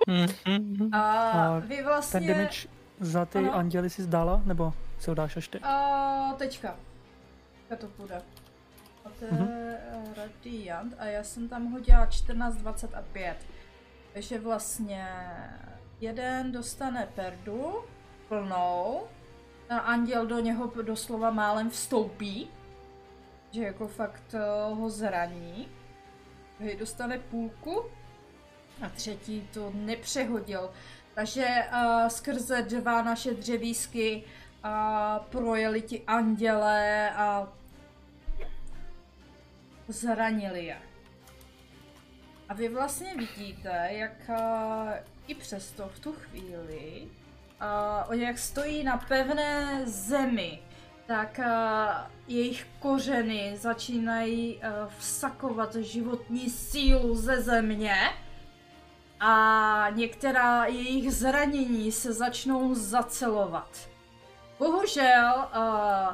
Mhm. 0.08 0.94
a 0.94 1.02
A 1.32 1.60
vy 1.60 1.76
Ten 1.76 1.86
vlastně... 1.86 2.34
damage 2.34 2.68
za 3.00 3.26
ty 3.26 3.38
Ano. 3.38 3.54
anděly 3.56 3.90
si 3.90 4.04
zdala, 4.04 4.42
nebo 4.46 4.74
si 5.00 5.10
ho 5.10 5.14
dáš 5.16 5.38
až 5.38 5.48
teď? 5.48 5.64
A 5.66 6.34
teďka. 6.38 6.76
Teďka 7.68 7.76
to 7.88 7.88
půjde. 7.88 8.22
A 9.06 9.10
to 9.20 9.26
je 9.26 9.32
Mhm. 9.32 9.44
mm 9.46 10.14
Radiant 10.18 10.94
a 11.00 11.06
já 11.06 11.24
jsem 11.24 11.50
tam 11.50 11.72
hodila 11.72 12.06
14, 12.06 12.56
20 12.56 12.94
a 12.96 13.02
5. 13.02 13.38
Takže 14.14 14.40
vlastně 14.40 15.08
jeden 16.02 16.52
dostane 16.52 17.08
perdu 17.16 17.76
plnou 18.28 19.02
anděl 19.78 20.26
do 20.26 20.40
něho 20.40 20.72
doslova 20.82 21.32
málem 21.32 21.70
vstoupí. 21.70 22.50
Že 23.52 23.64
jako 23.64 23.88
fakt 23.88 24.34
eh, 24.34 24.74
ho 24.74 24.90
zraní. 24.90 25.68
Hej, 26.60 26.76
dostane 26.76 27.20
půlku 27.20 27.86
a 28.82 28.90
třetí 28.90 29.50
to 29.54 29.72
nepřehodil. 29.74 30.72
Takže 31.14 31.46
uh, 31.46 32.08
skrze 32.08 32.62
dva 32.62 33.02
naše 33.02 33.34
dřevísky 33.34 34.24
a 34.64 35.20
projeli 35.20 35.82
ti 35.82 36.04
anděle 36.08 37.12
a 37.12 37.54
zranili 39.88 40.66
je. 40.66 40.78
A 42.50 42.54
vy 42.54 42.70
vlastně 42.70 43.16
vidíte, 43.16 43.88
jak 43.92 44.30
a, 44.30 44.94
i 45.28 45.36
přesto 45.36 45.90
v 45.90 46.00
tu 46.00 46.14
chvíli, 46.14 47.08
oni 48.10 48.24
jak 48.24 48.38
stojí 48.40 48.84
na 48.84 48.98
pevné 48.98 49.82
zemi, 49.86 50.60
tak 51.08 51.40
a, 51.40 52.12
jejich 52.28 52.68
kořeny 52.80 53.58
začínají 53.58 54.64
a, 54.64 54.90
vsakovat 54.98 55.76
životní 55.76 56.50
sílu 56.50 57.16
ze 57.16 57.42
země 57.42 57.96
a 59.20 59.88
některá 59.90 60.66
jejich 60.66 61.14
zranění 61.14 61.92
se 61.92 62.14
začnou 62.14 62.76
zacelovat. 62.76 63.90
Bohužel, 64.60 65.48
uh, 65.58 66.14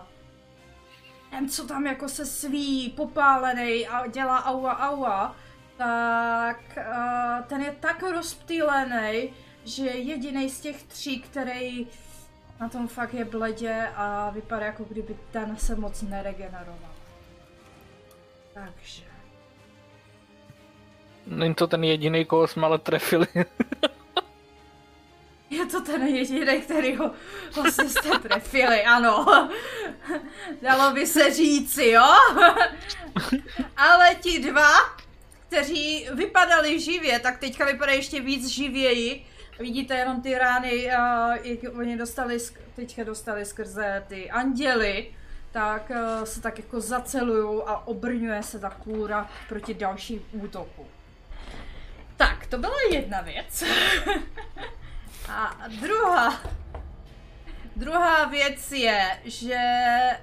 ten, 1.29 1.49
co 1.49 1.67
tam 1.67 1.85
jako 1.85 2.09
se 2.09 2.25
sví, 2.25 2.89
popálený 2.89 3.87
a 3.87 4.07
dělá 4.07 4.45
aua 4.45 4.77
aua, 4.77 5.35
tak 5.77 6.57
uh, 6.77 7.45
ten 7.47 7.61
je 7.61 7.75
tak 7.79 8.03
rozptýlený, 8.03 9.33
že 9.65 9.83
jediný 9.85 10.49
z 10.49 10.59
těch 10.59 10.83
tří, 10.83 11.19
který 11.19 11.87
na 12.59 12.69
tom 12.69 12.87
fakt 12.87 13.13
je 13.13 13.25
bledě 13.25 13.87
a 13.95 14.29
vypadá 14.29 14.65
jako 14.65 14.83
kdyby 14.83 15.15
ten 15.31 15.57
se 15.57 15.75
moc 15.75 16.01
neregeneroval. 16.01 16.95
Takže. 18.53 19.03
Není 21.27 21.55
to 21.55 21.67
ten 21.67 21.83
jediný, 21.83 22.25
koho 22.25 22.47
jsme 22.47 22.65
ale 22.65 22.77
trefili. 22.77 23.27
Je 25.49 25.65
to 25.65 25.81
ten 25.81 26.07
jediný, 26.07 26.61
který 26.61 26.95
ho 26.95 27.11
vlastně 27.55 27.89
jste 27.89 28.19
trefili, 28.19 28.83
ano. 28.83 29.25
Dalo 30.61 30.93
by 30.93 31.07
se 31.07 31.33
říci, 31.33 31.85
jo? 31.85 32.05
Ale 33.77 34.15
ti 34.15 34.39
dva, 34.39 34.73
kteří 35.47 36.07
vypadali 36.13 36.79
živě, 36.79 37.19
tak 37.19 37.39
teďka 37.39 37.65
vypadají 37.65 37.97
ještě 37.97 38.21
víc 38.21 38.47
živěji. 38.47 39.25
Vidíte 39.59 39.95
jenom 39.95 40.21
ty 40.21 40.37
rány, 40.37 40.83
jak 41.43 41.77
oni 41.77 41.97
dostali, 41.97 42.37
teďka 42.75 43.03
dostali 43.03 43.45
skrze 43.45 44.03
ty 44.07 44.31
anděly, 44.31 45.11
tak 45.51 45.91
se 46.23 46.41
tak 46.41 46.57
jako 46.57 46.81
zacelují 46.81 47.61
a 47.65 47.87
obrňuje 47.87 48.43
se 48.43 48.59
ta 48.59 48.69
kůra 48.69 49.29
proti 49.49 49.73
dalším 49.73 50.25
útoku. 50.31 50.87
Tak, 52.17 52.47
to 52.47 52.57
byla 52.57 52.75
jedna 52.91 53.21
věc. 53.21 53.63
A 55.29 55.57
druhá, 55.81 56.41
druhá 57.75 58.25
věc 58.25 58.71
je, 58.71 59.19
že 59.23 59.59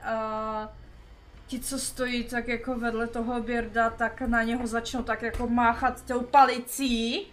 uh, 0.02 0.68
ti, 1.46 1.60
co 1.60 1.78
stojí 1.78 2.24
tak 2.24 2.48
jako 2.48 2.74
vedle 2.74 3.06
toho 3.06 3.40
Birda, 3.40 3.90
tak 3.90 4.20
na 4.20 4.42
něho 4.42 4.66
začnou 4.66 5.02
tak 5.02 5.22
jako 5.22 5.46
máchat 5.46 6.02
tou 6.06 6.20
palicí 6.20 7.26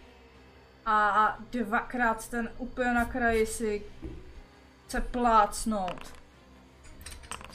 a 0.89 1.37
dvakrát 1.51 2.27
ten 2.27 2.49
úplně 2.57 2.93
na 2.93 3.05
kraji 3.05 3.45
si 3.45 3.83
chce 4.85 5.01
plácnout. 5.01 6.13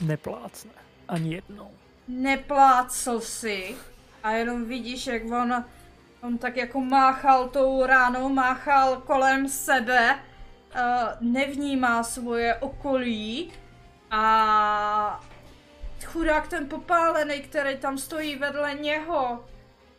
Neplácne. 0.01 0.71
Ani 1.07 1.35
jednou. 1.35 1.71
Neplácl 2.07 3.19
si 3.19 3.75
a 4.23 4.31
jenom 4.31 4.65
vidíš, 4.65 5.07
jak 5.07 5.23
on, 5.25 5.65
on 6.21 6.37
tak 6.37 6.57
jako 6.57 6.81
máchal 6.81 7.49
tou 7.49 7.85
ránou, 7.85 8.29
máchal 8.29 8.97
kolem 8.97 9.49
sebe, 9.49 10.15
uh, 10.15 10.81
nevnímá 11.21 12.03
svoje 12.03 12.55
okolí 12.55 13.51
a 14.11 15.23
chudák 16.05 16.47
ten 16.47 16.69
popálený, 16.69 17.41
který 17.41 17.77
tam 17.77 17.97
stojí 17.97 18.35
vedle 18.35 18.73
něho, 18.73 19.45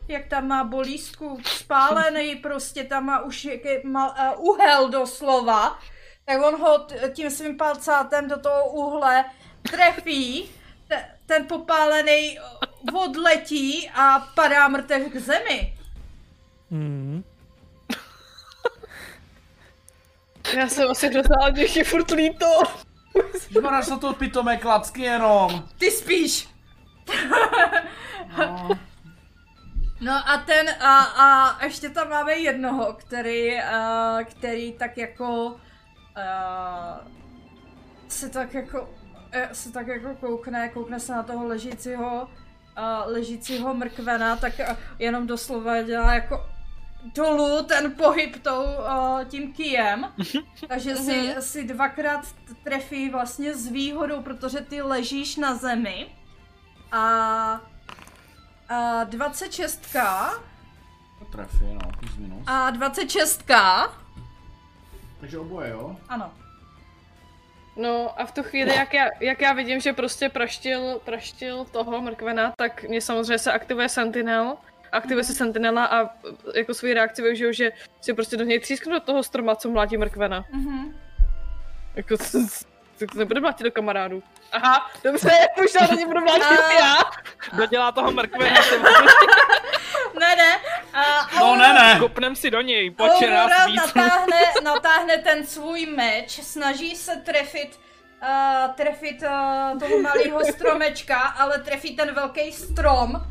jak 0.07 0.27
tam 0.27 0.47
má 0.47 0.63
bolístku, 0.63 1.39
spálený 1.45 2.35
prostě, 2.35 2.83
tam 2.83 3.05
má 3.05 3.19
už 3.19 3.45
jaký, 3.45 3.69
mal, 3.87 4.15
uh, 4.37 4.49
uhel 4.49 4.89
doslova, 4.89 5.79
tak 6.25 6.41
on 6.41 6.61
ho 6.61 6.79
t- 6.79 7.11
tím 7.13 7.29
svým 7.29 7.57
palcátem 7.57 8.27
do 8.27 8.39
toho 8.39 8.69
uhle 8.69 9.25
trefí, 9.71 10.51
te- 10.87 11.05
ten 11.25 11.45
popálený 11.47 12.39
odletí 12.93 13.89
a 13.93 14.19
padá 14.35 14.67
mrtev 14.67 15.11
k 15.11 15.15
zemi. 15.17 15.77
Hmm. 16.71 17.23
Já 20.57 20.67
jsem 20.67 20.91
asi 20.91 21.07
hrozná, 21.07 21.37
že 21.55 21.79
je 21.79 21.83
furt 21.83 22.11
líto. 22.11 22.45
Žmara 23.49 23.81
se 23.81 23.97
to 23.97 24.13
pitomé 24.13 24.57
klacky 24.57 25.01
jenom. 25.01 25.63
Ty 25.77 25.91
spíš! 25.91 26.49
No. 28.37 28.69
No 30.01 30.13
a 30.13 30.37
ten, 30.37 30.69
a, 30.69 31.01
a 31.01 31.63
ještě 31.65 31.89
tam 31.89 32.09
máme 32.09 32.33
jednoho, 32.33 32.93
který, 32.93 33.53
uh, 33.53 34.23
který 34.23 34.73
tak 34.73 34.97
jako 34.97 35.45
uh, 35.47 37.07
se 38.07 38.29
tak 38.29 38.53
jako 38.53 38.89
eh, 39.31 39.49
se 39.51 39.71
tak 39.71 39.87
jako 39.87 40.15
koukne, 40.15 40.69
koukne 40.69 40.99
se 40.99 41.11
na 41.11 41.23
toho 41.23 41.47
ležícího 41.47 42.27
uh, 42.77 43.11
ležícího 43.11 43.73
mrkvena, 43.73 44.35
tak 44.35 44.53
uh, 44.59 44.77
jenom 44.99 45.27
doslova 45.27 45.81
dělá 45.81 46.13
jako 46.13 46.45
dolů 47.15 47.63
ten 47.63 47.91
pohyb 47.91 48.43
tou, 48.43 48.63
uh, 48.63 49.23
tím 49.23 49.53
kijem, 49.53 50.13
takže 50.67 50.95
si, 50.95 51.35
si 51.39 51.63
dvakrát 51.63 52.25
trefí 52.63 53.09
vlastně 53.09 53.55
s 53.55 53.67
výhodou, 53.67 54.21
protože 54.21 54.61
ty 54.61 54.81
ležíš 54.81 55.35
na 55.35 55.55
zemi 55.55 56.07
a, 56.91 57.61
a 58.69 59.03
26 59.03 59.93
To 61.19 61.25
trefí, 61.31 61.65
no, 61.73 61.79
plus 61.99 62.17
minus. 62.17 62.43
a 62.47 62.69
26 62.71 63.43
Takže 65.21 65.39
oboje, 65.39 65.69
jo? 65.69 65.95
ano. 66.09 66.31
No 67.75 68.21
a 68.21 68.25
v 68.25 68.31
tu 68.31 68.43
chvíli, 68.43 68.75
jak 68.75 68.93
já, 68.93 69.07
jak 69.19 69.41
já 69.41 69.53
vidím, 69.53 69.79
že 69.79 69.93
prostě 69.93 70.29
praštil, 70.29 70.99
praštil 71.05 71.65
toho 71.65 72.01
mrkvena, 72.01 72.53
tak 72.57 72.83
mě 72.83 73.01
samozřejmě 73.01 73.37
se 73.39 73.51
aktivuje 73.51 73.89
Sentinel. 73.89 74.57
Aktivuje 74.91 75.23
se 75.23 75.33
Sentinela 75.33 75.85
a 75.85 76.09
jako 76.55 76.73
svoji 76.73 76.93
reakci 76.93 77.21
využiju, 77.21 77.51
že 77.53 77.71
si 78.01 78.13
prostě 78.13 78.37
do 78.37 78.43
něj 78.43 78.59
třísknu 78.59 78.93
do 78.93 78.99
toho 78.99 79.23
stroma, 79.23 79.55
co 79.55 79.69
mlátí 79.69 79.97
mrkvena. 79.97 80.45
Mhm. 80.51 80.95
Jako, 81.95 82.15
tak 82.99 83.11
to 83.11 83.19
nebude 83.19 83.39
mlátit 83.41 83.63
do 83.65 83.71
kamarádů. 83.71 84.23
Aha, 84.51 84.91
dobře, 85.03 85.31
možná 85.61 85.87
do 85.87 85.95
něj 85.95 86.05
budu 86.05 86.21
mlátit 86.21 86.43
A- 86.59 86.71
já. 86.79 86.95
Kdo 87.53 87.65
dělá 87.65 87.91
toho 87.91 88.11
mrkvena, 88.11 88.61
se 88.63 88.77
Ne, 90.19 90.35
ne. 90.35 90.57
A 90.93 91.27
No 91.39 91.55
ne, 91.55 91.73
ne. 91.73 91.99
kopnem 91.99 92.35
si 92.35 92.51
do 92.51 92.61
něj, 92.61 92.95
nás 93.49 93.65
víc. 93.67 93.75
natáhne, 93.93 94.41
natáhne 94.63 95.17
ten 95.17 95.45
svůj 95.47 95.85
meč, 95.85 96.39
snaží 96.43 96.95
se 96.95 97.15
trefit 97.15 97.79
uh, 98.21 98.73
trefit 98.75 99.21
uh, 99.23 99.79
toho 99.79 99.99
malého 100.01 100.45
stromečka, 100.45 101.17
ale 101.17 101.59
trefí 101.59 101.95
ten 101.95 102.13
velký 102.13 102.51
strom. 102.53 103.21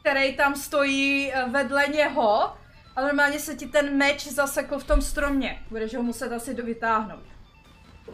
který 0.00 0.36
tam 0.36 0.54
stojí 0.54 1.32
eh, 1.34 1.44
vedle 1.48 1.86
něho 1.88 2.52
a 2.96 3.00
normálně 3.00 3.38
se 3.38 3.54
ti 3.54 3.66
ten 3.66 3.96
meč 3.96 4.26
zasekl 4.26 4.78
v 4.78 4.84
tom 4.84 5.02
stromě. 5.02 5.62
Budeš 5.70 5.94
ho 5.94 6.02
muset 6.02 6.32
asi 6.32 6.54
do 6.54 6.62
vytáhnout. 6.64 7.22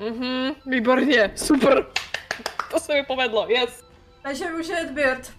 Mhm, 0.08 0.52
výborně, 0.66 1.30
super. 1.36 1.86
To 2.70 2.80
se 2.80 2.94
mi 2.94 3.02
povedlo, 3.06 3.46
yes. 3.48 3.84
Takže 4.22 4.50
může 4.50 4.72
jít 4.72 4.90
Bird. 4.90 5.32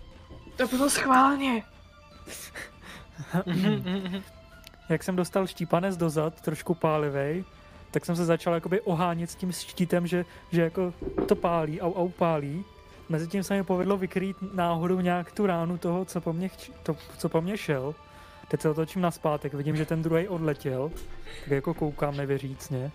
To 0.57 0.67
bylo 0.67 0.89
schválně. 0.89 1.63
Jak 4.89 5.03
jsem 5.03 5.15
dostal 5.15 5.47
štípanec 5.47 5.97
do 5.97 6.09
zad, 6.09 6.41
trošku 6.41 6.75
pálivej, 6.75 7.43
tak 7.91 8.05
jsem 8.05 8.15
se 8.15 8.25
začal 8.25 8.53
jakoby 8.53 8.81
ohánět 8.81 9.31
s 9.31 9.35
tím 9.35 9.51
štítem, 9.51 10.07
že, 10.07 10.25
že 10.51 10.61
jako 10.61 10.93
to 11.27 11.35
pálí, 11.35 11.81
au, 11.81 11.93
au 11.93 12.09
pálí. 12.09 12.65
Mezitím 13.09 13.43
se 13.43 13.53
mi 13.53 13.63
povedlo 13.63 13.97
vykrýt 13.97 14.37
náhodou 14.53 14.99
nějak 14.99 15.31
tu 15.31 15.45
ránu 15.45 15.77
toho, 15.77 16.05
co 16.05 16.21
po 16.21 16.33
mně, 16.33 16.49
to, 16.83 16.95
co 17.17 17.29
po 17.29 17.41
mně 17.41 17.57
šel. 17.57 17.95
Teď 18.47 18.61
se 18.61 18.69
otočím 18.69 19.01
na 19.01 19.11
zpátek, 19.11 19.53
vidím, 19.53 19.75
že 19.75 19.85
ten 19.85 20.01
druhý 20.01 20.27
odletěl, 20.27 20.91
tak 21.43 21.51
jako 21.51 21.73
koukám 21.73 22.17
nevěřícně. 22.17 22.91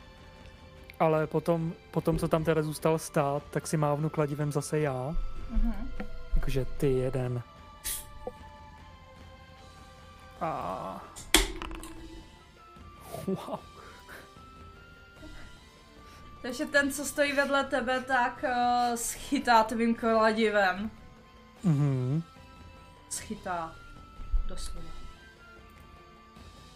Ale 1.00 1.26
potom, 1.26 1.72
potom, 1.90 2.18
co 2.18 2.28
tam 2.28 2.44
teda 2.44 2.62
zůstal 2.62 2.98
stát, 2.98 3.42
tak 3.50 3.66
si 3.66 3.76
mávnu 3.76 4.10
kladivem 4.10 4.52
zase 4.52 4.78
já. 4.78 5.14
Mhm. 5.50 5.90
Jakože 6.34 6.64
ty 6.64 6.92
jeden. 6.92 7.42
A... 10.40 11.04
Wow. 13.26 13.58
Takže 16.42 16.66
ten, 16.66 16.92
co 16.92 17.04
stojí 17.04 17.32
vedle 17.32 17.64
tebe, 17.64 18.00
tak 18.00 18.44
uh, 18.44 18.96
schytá 18.96 19.64
tvým 19.64 19.94
kladivem. 19.94 20.90
Mhm. 21.62 22.22
Schytá. 23.10 23.72
Doslova. 24.46 24.90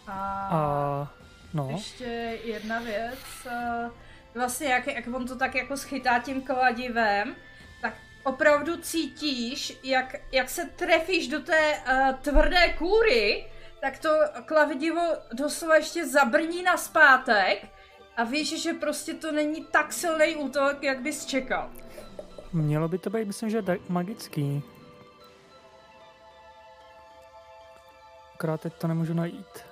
A, 0.07 0.49
A... 0.51 1.09
No. 1.55 1.69
ještě 1.71 2.05
jedna 2.45 2.79
věc. 2.79 3.19
Uh, 3.47 3.91
vlastně 4.39 4.69
jak, 4.69 4.87
jak 4.87 5.07
on 5.07 5.27
to 5.27 5.37
tak 5.37 5.55
jako 5.55 5.77
schytá 5.77 6.19
tím 6.19 6.43
kladivem, 6.43 7.37
tak 7.83 7.95
opravdu 8.25 8.77
cítíš, 8.77 9.79
jak, 9.83 10.17
jak 10.33 10.49
se 10.51 10.65
trefíš 10.65 11.29
do 11.29 11.41
té 11.41 11.79
uh, 11.79 12.17
tvrdé 12.17 12.73
kůry, 12.73 13.51
tak 13.81 13.99
to 13.99 14.11
kladivo 14.45 15.03
doslova 15.33 15.77
ještě 15.77 16.07
zabrní 16.07 16.63
na 16.63 16.77
zpátek 16.77 17.69
a 18.17 18.25
víš, 18.25 18.63
že 18.63 18.73
prostě 18.73 19.15
to 19.15 19.33
není 19.33 19.65
tak 19.65 19.93
silný 19.93 20.37
útok, 20.37 20.83
jak 20.83 21.01
bys 21.01 21.27
čekal. 21.27 21.71
Mělo 22.53 22.89
by 22.89 22.99
to 22.99 23.11
být, 23.11 23.25
myslím, 23.25 23.51
že 23.51 23.63
magický. 23.89 24.63
Akorát 28.35 28.61
teď 28.61 28.73
to 28.75 28.87
nemůžu 28.87 29.15
najít. 29.15 29.65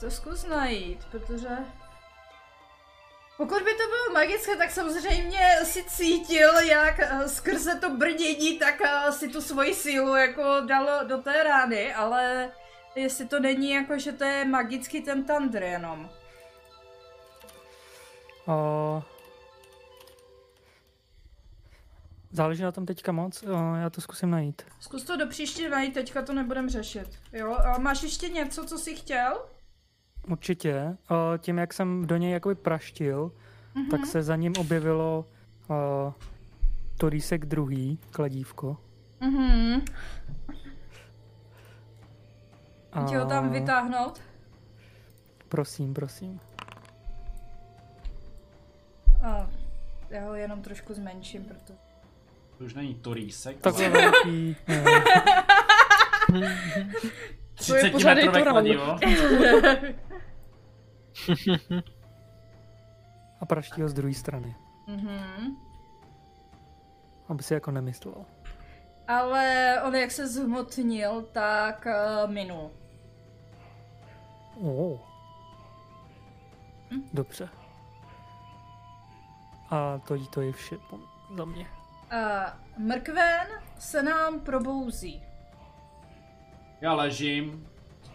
To 0.00 0.10
zkus 0.10 0.46
najít, 0.46 1.04
protože... 1.10 1.48
Pokud 3.38 3.62
by 3.62 3.70
to 3.70 3.86
bylo 3.88 4.14
magické, 4.14 4.56
tak 4.56 4.70
samozřejmě 4.70 5.40
si 5.64 5.84
cítil, 5.84 6.58
jak 6.58 7.00
eh, 7.00 7.28
skrze 7.28 7.74
to 7.74 7.90
brnění, 7.90 8.58
tak 8.58 8.80
eh, 8.80 9.12
si 9.12 9.28
tu 9.28 9.40
svoji 9.40 9.74
sílu 9.74 10.14
jako 10.14 10.42
dalo 10.66 11.04
do 11.04 11.18
té 11.18 11.42
rány, 11.42 11.94
ale 11.94 12.50
jestli 12.94 13.26
to 13.26 13.40
není 13.40 13.70
jako, 13.70 13.98
že 13.98 14.12
to 14.12 14.24
je 14.24 14.44
magický 14.44 15.00
ten 15.00 15.24
tandr 15.24 15.62
jenom. 15.62 16.10
A... 18.46 19.02
Záleží 22.32 22.62
na 22.62 22.72
tom 22.72 22.86
teďka 22.86 23.12
moc, 23.12 23.42
a 23.42 23.76
já 23.76 23.90
to 23.90 24.00
zkusím 24.00 24.30
najít. 24.30 24.62
Zkus 24.80 25.04
to 25.04 25.16
do 25.16 25.26
příště 25.26 25.68
najít, 25.68 25.94
teďka 25.94 26.22
to 26.22 26.32
nebudem 26.32 26.70
řešit. 26.70 27.08
Jo, 27.32 27.56
a 27.64 27.78
máš 27.78 28.02
ještě 28.02 28.28
něco, 28.28 28.64
co 28.64 28.78
jsi 28.78 28.96
chtěl? 28.96 29.46
Určitě. 30.30 30.96
A 31.08 31.36
tím, 31.38 31.58
jak 31.58 31.72
jsem 31.72 32.06
do 32.06 32.16
něj 32.16 32.32
jakoby 32.32 32.54
praštil, 32.54 33.32
mm-hmm. 33.74 33.90
tak 33.90 34.06
se 34.06 34.22
za 34.22 34.36
ním 34.36 34.52
objevilo 34.58 35.26
uh, 35.68 36.12
to 36.98 37.08
rýsek 37.08 37.46
druhý, 37.46 37.98
kladívko. 38.10 38.76
Mhm. 39.20 39.84
A... 42.92 43.00
Ho 43.00 43.26
tam 43.26 43.50
vytáhnout? 43.50 44.20
Prosím, 45.48 45.94
prosím. 45.94 46.40
A 49.22 49.50
já 50.10 50.24
ho 50.24 50.34
jenom 50.34 50.62
trošku 50.62 50.94
zmenším, 50.94 51.44
proto. 51.44 51.72
To 52.58 52.64
už 52.64 52.74
není 52.74 52.94
Torísek. 52.94 53.60
Takhle 53.60 53.88
velký. 53.88 54.56
ne. 56.32 56.58
30 57.54 57.90
pořádnej 57.90 58.24
metrové 58.24 58.44
Toran. 58.44 58.54
kladivo. 58.54 58.98
A 63.40 63.46
praští 63.46 63.82
ho 63.82 63.88
z 63.88 63.94
druhé 63.94 64.14
strany. 64.14 64.56
Mhm. 64.86 65.56
Aby 67.28 67.42
si 67.42 67.54
jako 67.54 67.70
nemyslel. 67.70 68.24
Ale 69.08 69.74
on 69.86 69.94
jak 69.94 70.10
se 70.10 70.28
zhmotnil, 70.28 71.22
tak 71.32 71.86
uh, 71.86 72.30
minul. 72.30 72.70
Oh. 74.60 74.98
Dobře. 77.12 77.48
A 79.70 79.98
to, 79.98 80.26
to 80.26 80.40
je 80.40 80.52
vše 80.52 80.76
po- 80.90 80.98
za 81.36 81.44
mě. 81.44 81.66
Uh, 82.12 82.86
mrkven 82.86 83.46
se 83.78 84.02
nám 84.02 84.40
probouzí. 84.40 85.22
Já 86.80 86.94
ležím. 86.94 87.68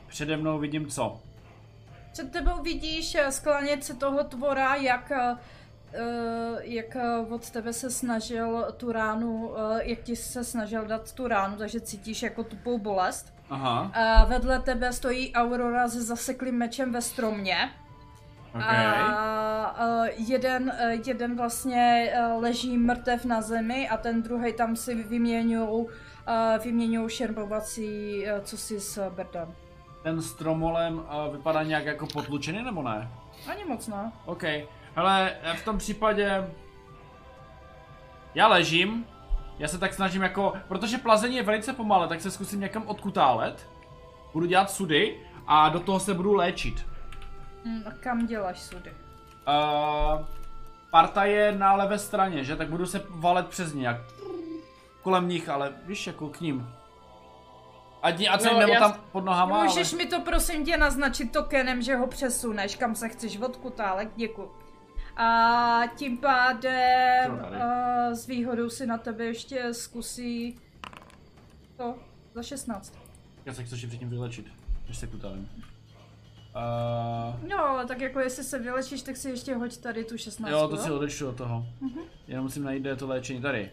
Přede 0.08 0.38
mnou 0.38 0.60
vidím 0.60 0.88
co? 0.88 1.22
Před 2.14 2.32
tebou 2.32 2.62
vidíš 2.62 3.16
eh, 3.16 3.32
sklánět 3.32 3.84
se 3.84 3.94
toho 3.94 4.24
tvora, 4.24 4.76
jak, 4.76 5.12
eh, 5.12 5.38
eh, 5.94 6.02
jak 6.62 6.98
od 7.30 7.50
tebe 7.50 7.74
se 7.74 7.90
snažil 7.90 8.66
tu 8.78 8.92
ránu, 8.92 9.52
jak 9.82 10.00
ti 10.00 10.16
se 10.16 10.44
snažil 10.44 10.86
dát 10.86 11.12
tu 11.12 11.28
ránu, 11.28 11.58
takže 11.58 11.82
cítíš 11.82 12.24
jako 12.24 12.44
tupou 12.44 12.78
bolest. 12.78 13.34
Aha, 13.50 13.92
A 13.94 14.26
vedle 14.26 14.60
tebe 14.60 14.94
stojí 14.94 15.34
Aurora 15.34 15.90
se 15.90 16.02
zaseklým 16.02 16.56
mečem 16.56 16.92
ve 16.92 17.02
stromě. 17.02 17.58
ok. 18.56 18.62
A 18.62 20.04
jeden, 20.18 20.74
jeden 21.08 21.36
vlastně 21.36 22.14
leží 22.40 22.78
mrtev 22.78 23.26
na 23.26 23.42
zemi 23.42 23.90
a 23.90 23.98
ten 23.98 24.24
druhý 24.24 24.54
tam 24.54 24.76
si 24.76 24.96
vyměňují 24.96 25.88
vyměňují 26.64 27.10
šermovací, 27.10 28.26
uh, 28.26 28.44
co 28.44 28.58
si 28.58 28.80
s 28.80 29.10
Berdem. 29.10 29.56
Ten 30.04 30.22
stromolem 30.22 30.98
uh, 30.98 31.36
vypadá 31.36 31.64
nějak 31.64 31.86
jako 31.86 32.08
potlučený 32.08 32.64
nebo 32.64 32.84
ne? 32.84 33.12
Ani 33.48 33.66
moc 33.66 33.88
ne. 33.88 34.12
OK. 34.26 34.44
Hele, 34.96 35.36
v 35.56 35.66
tom 35.66 35.78
případě... 35.78 36.50
Já 38.36 38.48
ležím. 38.48 39.06
Já 39.60 39.68
se 39.68 39.78
tak 39.78 39.94
snažím 39.94 40.22
jako... 40.22 40.54
Protože 40.68 40.98
plazení 40.98 41.36
je 41.36 41.44
velice 41.44 41.74
pomalé, 41.74 42.08
tak 42.08 42.22
se 42.22 42.32
zkusím 42.32 42.60
někam 42.60 42.88
odkutálet. 42.88 43.70
Budu 44.34 44.46
dělat 44.46 44.72
sudy 44.72 45.18
a 45.48 45.70
do 45.70 45.80
toho 45.80 46.00
se 46.00 46.14
budu 46.14 46.34
léčit. 46.34 46.86
Hm, 47.66 47.84
a 47.86 47.92
kam 47.92 48.28
děláš 48.28 48.60
sudy? 48.62 48.92
Uh, 48.92 50.26
parta 50.92 51.26
je 51.26 51.52
na 51.52 51.74
levé 51.74 52.00
straně, 52.00 52.44
že? 52.44 52.56
Tak 52.56 52.70
budu 52.70 52.86
se 52.86 53.06
valet 53.10 53.48
přes 53.48 53.74
ně, 53.74 53.88
jak 53.88 53.98
kolem 55.02 55.28
nich, 55.30 55.50
ale 55.50 55.72
víš, 55.86 56.08
jako 56.08 56.30
k 56.30 56.42
ním. 56.42 56.74
Ať, 58.04 58.28
ať 58.30 58.44
No, 58.46 58.60
nebo 58.60 58.74
já- 58.74 58.80
tam 58.80 58.94
pod 59.12 59.26
nohama, 59.26 59.64
Můžeš 59.64 59.94
ale... 59.94 59.98
mi 60.04 60.10
to 60.10 60.22
prosím 60.22 60.66
tě 60.66 60.78
naznačit 60.78 61.32
tokenem, 61.32 61.82
že 61.82 61.96
ho 61.96 62.08
přesuneš, 62.08 62.76
kam 62.76 62.96
se 62.96 63.10
chceš 63.10 63.38
odkutálek, 63.38 64.10
děkuji. 64.16 64.52
A 65.18 65.82
tím 65.96 66.18
pádem 66.18 67.32
uh, 67.34 68.14
s 68.14 68.28
výhodou 68.28 68.70
si 68.70 68.86
na 68.88 68.98
tebe 68.98 69.26
ještě 69.26 69.74
zkusí 69.74 70.60
to 71.78 71.96
za 72.34 72.44
16. 72.44 72.94
Já 73.46 73.54
se 73.54 73.64
chci 73.64 73.74
ještě 73.74 73.88
předtím 73.88 74.10
vylečit, 74.10 74.46
než 74.88 74.98
se 74.98 75.08
kutálím. 75.08 75.50
Uh, 76.56 77.50
No, 77.50 77.60
ale 77.66 77.86
tak 77.86 78.02
jako 78.02 78.20
jestli 78.20 78.44
se 78.44 78.60
vylečíš, 78.60 79.02
tak 79.02 79.18
si 79.18 79.30
ještě 79.30 79.56
hoď 79.56 79.78
tady 79.78 80.04
tu 80.04 80.18
16. 80.18 80.52
jo, 80.52 80.68
to 80.68 80.78
si 80.78 80.92
odečtu 80.92 81.30
od 81.30 81.36
toho. 81.36 81.66
Jenom 82.28 82.44
musím 82.46 82.64
najít, 82.64 82.80
kde 82.80 82.90
je 82.90 82.96
to 82.96 83.08
léčení. 83.08 83.42
Tady. 83.42 83.70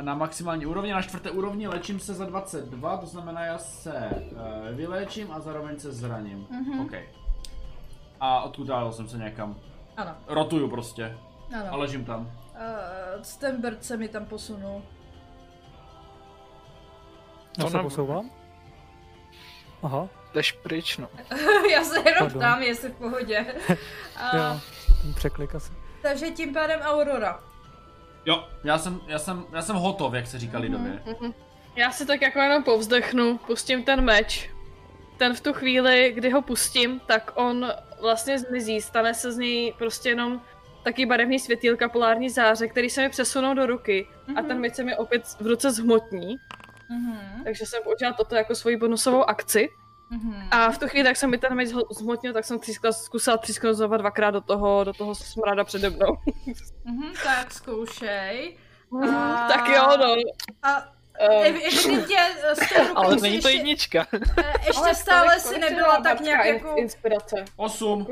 Na 0.00 0.14
maximální 0.14 0.66
úrovni, 0.66 0.92
na 0.92 1.02
čtvrté 1.02 1.30
úrovni 1.30 1.68
léčím 1.68 2.00
se 2.00 2.14
za 2.14 2.24
22, 2.24 2.96
to 2.96 3.06
znamená 3.06 3.44
já 3.44 3.58
se 3.58 4.10
uh, 4.10 4.76
vyléčím 4.76 5.32
a 5.32 5.40
zároveň 5.40 5.78
se 5.78 5.92
zraním. 5.92 6.46
OK. 6.82 6.92
A 8.20 8.42
odkutálil 8.42 8.92
jsem 8.92 9.08
se 9.08 9.18
někam. 9.18 9.56
Ano, 9.96 10.14
Rotuju 10.26 10.68
prostě. 10.70 11.18
ano. 11.60 11.66
A 11.72 11.76
ležím 11.76 12.04
tam. 12.04 12.20
Uh, 12.20 13.22
ten 13.40 13.60
bird 13.60 13.84
se 13.84 13.96
mi 13.96 14.08
tam 14.08 14.24
posunul. 14.26 14.82
Já 17.58 17.64
To 17.64 17.70
se 17.70 17.78
posouvám? 17.78 18.30
Aha, 19.82 20.08
Jdeš 20.34 20.52
pryč, 20.52 20.98
no. 20.98 21.08
Já 21.72 21.84
se 21.84 21.96
jenom 21.98 22.18
Pardon. 22.18 22.38
ptám, 22.40 22.62
jestli 22.62 22.88
v 22.88 22.94
pohodě. 22.94 23.54
A, 24.16 24.36
jo, 24.36 24.60
ten 25.02 25.14
překlik 25.14 25.54
asi. 25.54 25.72
takže 26.02 26.30
tím 26.30 26.54
pádem 26.54 26.80
Aurora. 26.80 27.40
Jo, 28.26 28.48
já 28.64 28.78
jsem, 28.78 29.00
já 29.06 29.18
jsem, 29.18 29.44
já 29.52 29.62
jsem 29.62 29.76
hotov, 29.76 30.14
jak 30.14 30.26
se 30.26 30.38
říká 30.38 30.58
lidově. 30.58 31.02
Já 31.76 31.90
si 31.90 32.06
tak 32.06 32.22
jako 32.22 32.38
jenom 32.38 32.64
povzdechnu, 32.64 33.38
pustím 33.38 33.84
ten 33.84 34.00
meč. 34.00 34.50
Ten 35.16 35.34
v 35.34 35.40
tu 35.40 35.52
chvíli, 35.52 36.12
kdy 36.14 36.30
ho 36.30 36.42
pustím, 36.42 37.00
tak 37.06 37.32
on 37.34 37.72
vlastně 38.00 38.38
zmizí, 38.38 38.80
stane 38.80 39.14
se 39.14 39.32
z 39.32 39.38
něj 39.38 39.74
prostě 39.78 40.08
jenom 40.08 40.40
taky 40.82 41.06
barevný 41.06 41.38
světýlka, 41.38 41.88
polární 41.88 42.30
záře, 42.30 42.68
který 42.68 42.90
se 42.90 43.02
mi 43.02 43.08
přesunou 43.08 43.54
do 43.54 43.66
ruky 43.66 44.06
mm-hmm. 44.28 44.38
a 44.38 44.42
ten 44.42 44.60
meč 44.60 44.74
se 44.74 44.84
mi 44.84 44.96
opět 44.96 45.22
v 45.40 45.46
ruce 45.46 45.70
zhmotní. 45.70 46.36
Mm-hmm. 46.36 47.44
Takže 47.44 47.66
jsem 47.66 47.82
použila 47.82 48.12
toto 48.12 48.34
jako 48.34 48.54
svoji 48.54 48.76
bonusovou 48.76 49.24
akci. 49.24 49.68
Mm-hmm. 50.12 50.48
A 50.50 50.70
v 50.70 50.78
tu 50.78 50.88
chvíli, 50.88 51.08
jak 51.08 51.16
jsem 51.16 51.30
mi 51.30 51.38
ten 51.38 51.54
meč 51.54 51.68
zhmotnil, 51.90 52.32
tak 52.32 52.44
jsem 52.44 52.58
třískla, 52.58 52.92
zkusila 52.92 53.36
třísknout 53.36 53.76
znova 53.76 53.96
dvakrát 53.96 54.30
do 54.30 54.40
toho, 54.40 54.84
do 54.84 54.92
toho 54.92 55.14
smrada 55.14 55.64
přede 55.64 55.90
mnou. 55.90 56.16
Mhm, 56.84 57.12
tak 57.24 57.52
zkoušej. 57.52 58.56
A... 59.12 59.48
tak 59.48 59.68
jo, 59.68 59.96
no. 59.96 60.14
A 60.62 60.82
Um, 61.20 61.26
ev- 61.26 61.46
evidentně 61.46 62.18
s 62.54 62.58
tou 62.74 62.82
rukou 62.88 62.96
Ale 62.96 63.16
není 63.16 63.40
to 63.40 63.48
ještě, 63.48 63.58
jednička. 63.58 64.06
eh, 64.38 64.52
ještě 64.66 64.80
ale 64.80 64.94
stále 64.94 65.40
si 65.40 65.58
nebyla 65.58 66.00
tak 66.00 66.20
nějak 66.20 66.46
jako... 66.46 66.74
Inspirace. 66.76 67.44
Osm. 67.56 68.06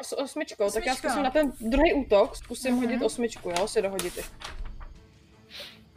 Os, 0.00 0.12
osmičkou, 0.12 0.70
tak 0.70 0.86
já 0.86 0.94
zkusím 0.94 1.22
na 1.22 1.30
ten 1.30 1.52
druhý 1.60 1.94
útok, 1.94 2.36
zkusím 2.36 2.74
Mhm. 2.74 2.84
hodit 2.84 3.02
osmičku, 3.02 3.50
jo, 3.50 3.68
si 3.68 3.82
dohodit. 3.82 4.30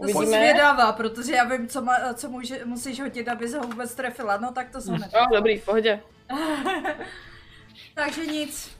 To 0.01 0.07
jsem 0.07 0.15
Uvidíme. 0.17 0.37
zvědavá, 0.37 0.91
protože 0.91 1.35
já 1.35 1.43
vím, 1.43 1.67
co, 1.67 1.81
ma, 1.81 2.13
co 2.13 2.29
může, 2.29 2.65
musíš 2.65 2.99
hodit, 2.99 3.27
abys 3.27 3.53
ho 3.53 3.61
vůbec 3.63 3.95
trefila. 3.95 4.37
No 4.37 4.51
tak 4.51 4.69
to 4.69 4.81
jsem 4.81 4.95
Jo, 4.95 5.25
dobrý, 5.33 5.57
v 5.57 5.65
pohodě. 5.65 5.99
Takže 7.95 8.25
nic. 8.25 8.71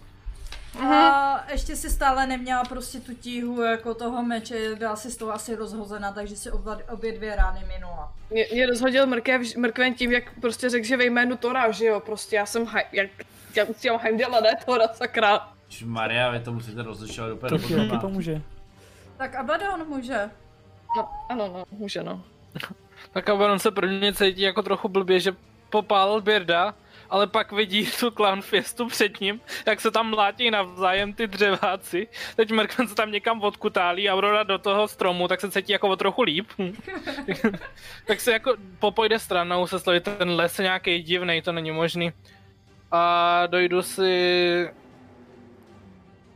Mhm. 0.76 0.92
A 0.92 1.46
ještě 1.52 1.76
si 1.76 1.90
stále 1.90 2.28
neměla 2.28 2.64
prostě 2.64 3.00
tu 3.00 3.14
tíhu 3.14 3.62
jako 3.62 3.94
toho 3.94 4.24
meče, 4.24 4.76
byla 4.76 4.96
si 4.96 5.12
z 5.12 5.18
toho 5.18 5.34
asi 5.34 5.56
rozhozena, 5.56 6.12
takže 6.12 6.36
si 6.36 6.52
oba, 6.52 6.78
obě 6.90 7.12
dvě 7.12 7.36
rány 7.36 7.66
minula. 7.74 8.14
Mě, 8.30 8.46
mě 8.54 8.68
rozhodil 8.68 9.08
mrkev, 9.08 9.56
mrkven 9.56 9.94
tím, 9.94 10.12
jak 10.12 10.24
prostě 10.42 10.70
řekl, 10.70 10.86
že 10.86 10.98
ve 10.98 11.06
jménu 11.06 11.38
Tora, 11.38 11.72
že 11.72 11.86
jo, 11.86 12.00
prostě 12.00 12.36
já 12.36 12.46
jsem 12.46 12.66
haj, 12.66 12.84
jak, 12.92 13.10
já 13.56 13.64
uctívám 13.64 14.00
Heimdalla, 14.00 14.40
ne 14.40 14.50
Tora, 14.66 14.88
sakra. 14.88 15.48
Maria, 15.86 16.30
vy 16.30 16.40
to 16.40 16.54
musíte 16.54 16.84
rozlišovat 16.84 17.32
úplně 17.32 17.60
To 17.60 17.68
ti 17.68 17.98
pomůže. 18.02 18.42
Tak 19.18 19.36
Abaddon 19.36 19.88
může. 19.88 20.30
No, 20.98 21.10
ano, 21.30 21.48
no, 21.48 21.64
může 21.72 22.04
no. 22.04 22.24
Tak 23.12 23.30
a 23.30 23.34
on 23.34 23.60
se 23.60 23.72
prvně 23.72 24.14
cítí 24.14 24.42
jako 24.42 24.62
trochu 24.62 24.90
blbě, 24.90 25.20
že 25.20 25.36
popálil 25.70 26.22
Birda, 26.22 26.74
ale 27.10 27.28
pak 27.28 27.52
vidí 27.52 27.86
tu 28.00 28.12
clown 28.12 28.42
fiestu 28.42 28.88
před 28.88 29.22
ním, 29.22 29.42
jak 29.66 29.82
se 29.82 29.92
tam 29.92 30.10
mlátí 30.10 30.52
navzájem 30.52 31.14
ty 31.14 31.28
dřeváci. 31.28 32.08
Teď 32.36 32.52
Merkman 32.52 32.88
se 32.88 32.96
tam 32.96 33.12
někam 33.12 33.42
odkutálí 33.42 34.10
Aurora 34.10 34.44
do 34.44 34.58
toho 34.58 34.88
stromu, 34.88 35.28
tak 35.28 35.42
se 35.42 35.52
cítí 35.52 35.72
jako 35.72 35.90
o 35.90 35.96
trochu 35.96 36.22
líp. 36.22 36.48
tak 38.08 38.20
se 38.20 38.32
jako 38.32 38.54
popojde 38.80 39.20
stranou, 39.20 39.68
se 39.68 39.80
sloví 39.80 40.00
ten 40.00 40.30
les 40.30 40.58
nějaký 40.58 41.04
divný, 41.04 41.42
to 41.42 41.52
není 41.52 41.72
možný. 41.72 42.12
A 42.92 43.48
dojdu 43.48 43.82
si 43.82 44.70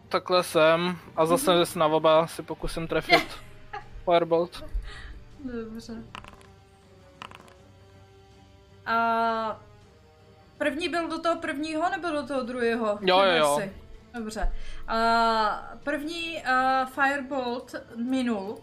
takhle 0.09 0.43
sem 0.43 0.97
a 1.15 1.25
zase 1.25 1.79
na 1.79 1.85
oba 1.85 2.27
si 2.27 2.43
pokusím 2.43 2.87
trefit 2.87 3.44
Firebolt. 4.05 4.63
Dobře. 5.39 6.03
A 8.85 9.61
první 10.57 10.89
byl 10.89 11.07
do 11.07 11.19
toho 11.19 11.41
prvního 11.41 11.89
nebo 11.89 12.09
do 12.09 12.23
toho 12.23 12.43
druhého? 12.43 12.99
Jo, 13.01 13.21
jo, 13.21 13.35
jo. 13.37 13.61
Dobře. 14.13 14.51
A 14.87 15.73
první 15.83 16.37
uh, 16.37 16.89
Firebolt 16.89 17.75
minul. 17.95 18.57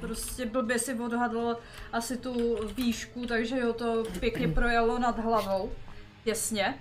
Prostě 0.00 0.46
blbě 0.46 0.78
si 0.78 0.94
odhadl 0.94 1.58
asi 1.92 2.16
tu 2.16 2.58
výšku, 2.74 3.26
takže 3.26 3.64
ho 3.64 3.72
to 3.72 4.04
pěkně 4.20 4.48
projelo 4.54 4.98
nad 4.98 5.18
hlavou. 5.18 5.72
Těsně. 6.24 6.78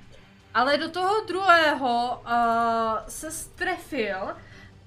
Ale 0.53 0.77
do 0.77 0.89
toho 0.89 1.25
druhého 1.27 2.21
uh, 2.25 3.07
se 3.07 3.31
strefil 3.31 4.35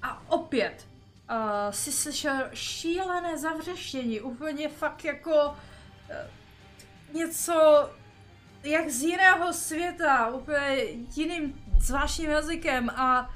a 0.01 0.21
opět 0.27 0.87
uh, 1.29 1.71
si 1.71 1.91
slyšel 1.91 2.35
šílené 2.53 3.37
zavřeštění, 3.37 4.21
úplně 4.21 4.69
fakt 4.69 5.05
jako 5.05 5.45
uh, 5.45 5.55
něco 7.13 7.89
jak 8.63 8.89
z 8.89 9.01
jiného 9.01 9.53
světa, 9.53 10.27
úplně 10.27 10.77
jiným 11.15 11.63
zvláštním 11.81 12.29
jazykem 12.29 12.89
a 12.89 13.29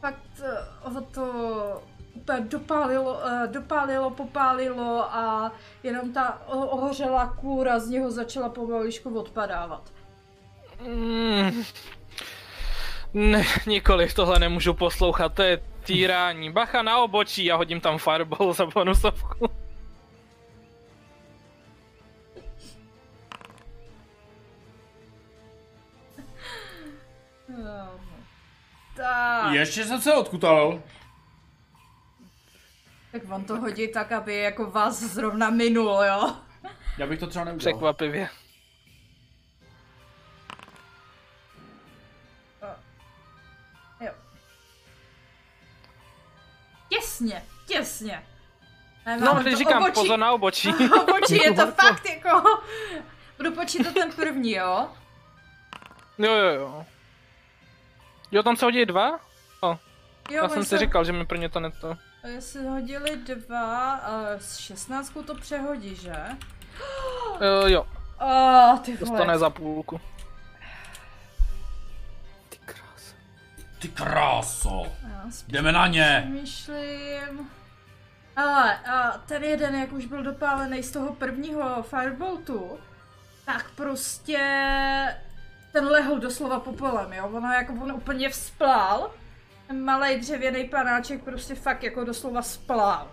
fakt 0.00 0.40
uh, 0.84 0.92
ho 0.92 1.00
to 1.00 1.82
úplně 2.14 2.40
dopálilo, 2.40 3.12
uh, 3.12 3.46
dopálilo, 3.46 4.10
popálilo 4.10 5.14
a 5.14 5.52
jenom 5.82 6.12
ta 6.12 6.42
ohořelá 6.46 7.26
kůra 7.40 7.78
z 7.78 7.88
něho 7.88 8.10
začala 8.10 8.48
pomaličku 8.48 9.18
odpadávat. 9.18 9.92
Mm. 10.86 11.64
Ne, 13.14 13.44
nikoliv, 13.66 14.14
tohle 14.14 14.38
nemůžu 14.38 14.74
poslouchat, 14.74 15.34
to 15.34 15.42
je 15.42 15.62
týrání. 15.84 16.52
Bacha 16.52 16.82
na 16.82 16.98
obočí 16.98 17.52
a 17.52 17.56
hodím 17.56 17.80
tam 17.80 17.98
fireball 17.98 18.52
za 18.52 18.66
bonusovku. 18.66 19.50
Tak. 28.96 29.52
Ještě 29.52 29.84
jsem 29.84 30.00
se 30.00 30.14
odkutal. 30.14 30.82
Tak 33.12 33.22
on 33.30 33.44
to 33.44 33.56
hodí 33.56 33.88
tak, 33.88 34.12
aby 34.12 34.36
jako 34.36 34.70
vás 34.70 35.00
zrovna 35.02 35.50
minul, 35.50 35.98
jo? 36.06 36.36
Já 36.98 37.06
bych 37.06 37.18
to 37.18 37.26
třeba 37.26 37.44
neudělal. 37.44 37.74
Překvapivě. 37.74 38.28
Těsně, 47.20 47.42
těsně. 47.66 48.22
No, 49.20 49.34
když 49.34 49.54
říkám 49.54 49.82
obočí- 49.82 49.94
pozor 49.94 50.18
na 50.18 50.32
obočí. 50.32 50.68
Obočí 51.02 51.34
je 51.36 51.52
to 51.54 51.66
fakt 51.82 52.06
jako... 52.08 52.42
Budu 53.36 53.52
počítat 53.52 53.94
ten 53.94 54.12
první, 54.12 54.52
jo? 54.52 54.88
Jo, 56.18 56.32
jo, 56.32 56.54
jo. 56.54 56.86
Jo, 58.30 58.42
tam 58.42 58.56
se 58.56 58.64
hodí 58.64 58.86
dva? 58.86 59.20
Jo, 59.62 59.78
Já 60.30 60.48
jsem 60.48 60.62
si 60.64 60.68
se- 60.68 60.78
říkal, 60.78 61.04
že 61.04 61.12
mi 61.12 61.26
pro 61.26 61.36
ně 61.38 61.48
to 61.48 61.60
neto. 61.60 61.96
Jestli 62.26 62.66
hodili 62.66 63.16
dva, 63.16 63.92
a 63.92 64.10
s 64.38 64.56
šestnáctkou 64.58 65.22
to 65.22 65.34
přehodí, 65.34 65.96
že? 65.96 66.14
Jo, 67.40 67.66
jo, 67.66 67.86
Oh, 68.20 68.78
ty 68.78 68.96
vole. 68.96 69.10
dostane 69.10 69.38
za 69.38 69.50
půlku. 69.50 70.00
Ty 73.80 73.88
kráso. 73.88 74.86
Jdeme 75.48 75.72
na 75.72 75.86
ně. 75.86 76.28
Myšlím... 76.28 77.50
Ale 78.36 78.78
a 78.78 79.18
ten 79.26 79.44
jeden, 79.44 79.74
jak 79.74 79.92
už 79.92 80.06
byl 80.06 80.22
dopálený 80.22 80.82
z 80.82 80.90
toho 80.90 81.14
prvního 81.14 81.82
fireboltu, 81.82 82.78
tak 83.44 83.70
prostě 83.70 84.38
ten 85.72 85.84
lehl 85.84 86.18
doslova 86.18 86.60
popelem, 86.60 87.12
jo? 87.12 87.28
Ono 87.32 87.52
jako 87.52 87.72
on 87.72 87.92
úplně 87.92 88.28
vzplál. 88.28 89.10
Ten 89.66 89.84
malý 89.84 90.16
dřevěný 90.16 90.64
panáček 90.64 91.24
prostě 91.24 91.54
fakt 91.54 91.82
jako 91.82 92.04
doslova 92.04 92.42
splál. 92.42 93.10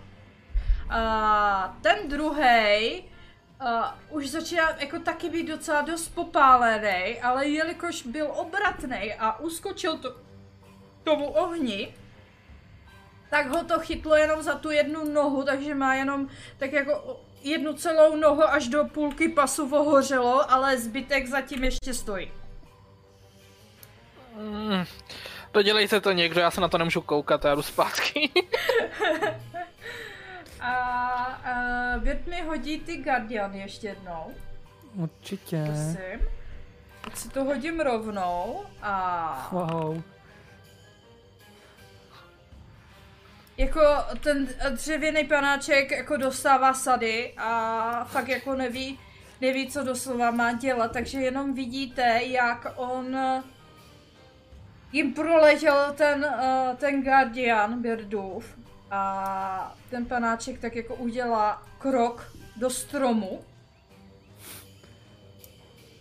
A 0.90 1.76
ten 1.82 2.08
druhý 2.08 3.04
uh, 3.62 4.16
už 4.16 4.30
začíná 4.30 4.70
jako 4.78 4.98
taky 4.98 5.30
být 5.30 5.48
docela 5.48 5.82
dost 5.82 6.08
popálený, 6.08 7.20
ale 7.22 7.46
jelikož 7.46 8.02
byl 8.02 8.30
obratný 8.34 9.14
a 9.18 9.38
uskočil 9.38 9.98
to 9.98 10.27
tomu 11.08 11.26
ohni, 11.26 11.94
tak 13.30 13.46
ho 13.48 13.64
to 13.64 13.78
chytlo 13.80 14.16
jenom 14.16 14.42
za 14.42 14.54
tu 14.54 14.70
jednu 14.70 15.04
nohu, 15.12 15.42
takže 15.44 15.74
má 15.74 15.94
jenom 15.94 16.28
tak 16.58 16.72
jako 16.72 17.20
jednu 17.42 17.72
celou 17.72 18.16
nohu 18.16 18.42
až 18.44 18.68
do 18.68 18.84
půlky 18.84 19.28
pasu 19.28 19.74
ohořelo, 19.76 20.50
ale 20.52 20.78
zbytek 20.78 21.26
zatím 21.26 21.64
ještě 21.64 21.94
stojí. 21.94 22.30
Mm. 24.36 24.84
Dodělejte 25.52 26.00
to 26.00 26.12
někdo, 26.12 26.40
já 26.40 26.50
se 26.50 26.60
na 26.60 26.68
to 26.68 26.78
nemůžu 26.78 27.00
koukat, 27.00 27.44
já 27.44 27.54
jdu 27.54 27.62
zpátky. 27.62 28.30
A, 30.60 30.72
a 31.44 31.96
Věd 31.98 32.26
mi 32.26 32.42
hodí 32.42 32.78
ty 32.80 32.96
Guardian 32.96 33.54
ještě 33.54 33.86
jednou, 33.86 34.34
Určitě. 34.94 35.64
prosím. 35.66 36.28
Tak 37.00 37.16
si 37.16 37.28
to 37.28 37.44
hodím 37.44 37.80
rovnou 37.80 38.62
a 38.82 39.48
Wow. 39.52 40.02
Jako 43.58 43.80
ten 44.20 44.48
dřevěný 44.70 45.24
panáček 45.24 45.90
jako 45.90 46.16
dostává 46.16 46.74
sady 46.74 47.34
a 47.36 48.04
fakt 48.04 48.28
jako 48.28 48.54
neví, 48.54 48.98
neví, 49.40 49.70
co 49.70 49.84
doslova 49.84 50.30
má 50.30 50.52
dělat, 50.52 50.92
takže 50.92 51.20
jenom 51.20 51.54
vidíte, 51.54 52.20
jak 52.22 52.72
on 52.76 53.16
jim 54.92 55.14
proletěl 55.14 55.94
ten, 55.96 56.24
uh, 56.24 56.76
ten 56.76 57.02
Guardian 57.02 57.82
Birdův 57.82 58.58
a 58.90 59.76
ten 59.90 60.06
panáček 60.06 60.60
tak 60.60 60.76
jako 60.76 60.94
udělá 60.94 61.62
krok 61.78 62.32
do 62.56 62.70
stromu. 62.70 63.40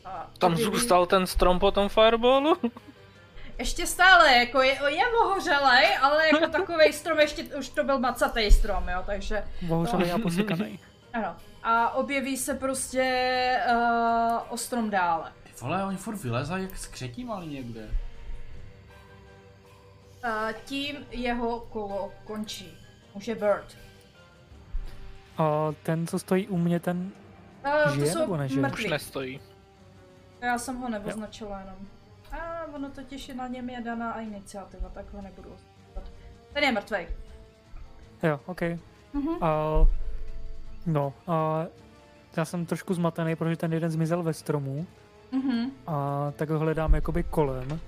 A 0.05 0.29
Tam 0.37 0.57
zůstal 0.57 1.05
ten 1.05 1.27
strom 1.27 1.59
po 1.59 1.71
tom 1.71 1.89
fireballu? 1.89 2.57
Ještě 3.59 3.87
stále, 3.87 4.35
jako 4.37 4.61
je, 4.61 4.73
je 4.87 5.03
ohořelej, 5.21 5.97
ale 6.01 6.27
jako 6.27 6.47
takový 6.51 6.93
strom, 6.93 7.19
ještě 7.19 7.43
už 7.43 7.69
to 7.69 7.83
byl 7.83 7.99
macatý 7.99 8.51
strom, 8.51 8.87
jo, 8.89 9.03
takže 9.05 9.43
Bohužel 9.61 10.15
a 10.15 10.17
posekanej. 10.23 10.79
ano. 11.13 11.35
A 11.63 11.89
objeví 11.93 12.37
se 12.37 12.53
prostě 12.53 13.03
uh, 13.71 14.37
o 14.49 14.57
strom 14.57 14.89
dále. 14.89 15.31
Ty 15.43 15.49
vole, 15.61 15.83
oni 15.85 15.97
furt 15.97 16.15
vylezají 16.17 16.63
jak 16.63 16.77
skřetí 16.77 17.23
malý 17.23 17.47
někde. 17.47 17.89
Uh, 20.23 20.51
tím 20.65 20.95
jeho 21.11 21.59
kolo 21.59 22.13
končí. 22.23 22.77
Už 23.13 23.27
je 23.27 23.35
Bird. 23.35 23.77
A 25.37 25.69
ten, 25.83 26.07
co 26.07 26.19
stojí 26.19 26.47
u 26.47 26.57
mě, 26.57 26.79
ten... 26.79 27.11
Uh, 27.85 27.93
Žije 27.93 28.05
to 28.05 28.11
jsou 28.13 28.19
nebo 28.19 28.37
nežije? 28.37 28.61
Už 28.61 28.71
mrtví. 28.71 28.89
nestojí. 28.89 29.39
Já 30.41 30.57
jsem 30.57 30.75
ho 30.77 30.89
neoznačila 30.89 31.59
jenom. 31.59 31.75
A 32.41 32.65
ono 32.75 32.89
totiž 32.89 33.27
na 33.27 33.47
něm 33.47 33.69
je 33.69 33.81
daná 33.81 34.11
a 34.11 34.19
iniciativa, 34.21 34.89
tak 34.89 35.13
ho 35.13 35.21
nebudu 35.21 35.49
označovat. 35.53 36.11
Ten 36.53 36.63
je 36.63 36.71
mrtvej. 36.71 37.07
Jo, 38.23 38.39
OK. 38.45 38.61
Mhm. 39.13 39.43
A... 39.43 39.55
No, 40.85 41.13
a... 41.27 41.65
Já 42.37 42.45
jsem 42.45 42.65
trošku 42.65 42.93
zmatený, 42.93 43.35
protože 43.35 43.55
ten 43.57 43.73
jeden 43.73 43.91
zmizel 43.91 44.23
ve 44.23 44.33
stromu 44.33 44.87
Mhm. 45.31 45.71
a 45.87 46.27
tak 46.35 46.49
ho 46.49 46.59
hledám 46.59 46.93
jakoby 46.95 47.23
kolem. 47.23 47.79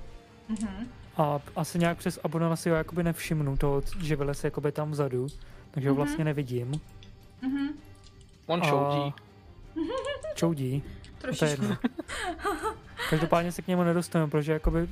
Mhm. 0.50 0.88
A 1.18 1.40
asi 1.56 1.80
nějak 1.80 1.98
přes 1.98 2.20
Abonana 2.24 2.56
si 2.56 2.70
ho 2.70 2.76
jakoby 2.76 3.04
nevšimnu, 3.04 3.58
to, 3.58 3.82
že 4.02 4.16
vylez 4.16 4.44
jakoby 4.44 4.72
tam 4.72 4.92
vzadu, 4.92 5.28
takže 5.72 5.90
ho 5.90 5.96
Mhm. 5.96 6.04
vlastně 6.04 6.24
nevidím. 6.26 6.82
Mhm. 7.42 7.68
On 8.46 8.62
A- 8.64 8.66
šoudí. 8.66 9.14
Čoudí, 10.36 10.82
to 10.82 10.88
je 10.88 10.99
Trošičku. 11.22 11.46
jedno. 11.46 11.78
Každopádně 13.10 13.52
se 13.52 13.62
k 13.62 13.68
němu 13.68 13.84
nedostanu, 13.84 14.28
protože 14.28 14.54
jakoby 14.54 14.90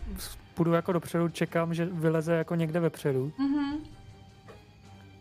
půjdu 0.54 0.74
jako 0.74 0.94
dopředu, 0.94 1.30
čekám, 1.30 1.74
že 1.74 1.86
vyleze 1.86 2.34
jako 2.34 2.56
někde 2.56 2.80
vepředu. 2.80 3.32
Mhm. 3.38 3.78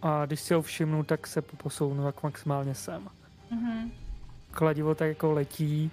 A 0.02 0.26
když 0.26 0.40
si 0.40 0.54
ho 0.54 0.62
všimnu, 0.62 1.02
tak 1.02 1.26
se 1.26 1.42
posounu 1.42 2.06
jak 2.06 2.22
maximálně 2.22 2.74
sem. 2.74 3.08
Mhm. 3.50 3.92
Kladivo 4.50 4.94
tak 4.94 5.08
jako 5.08 5.32
letí, 5.32 5.90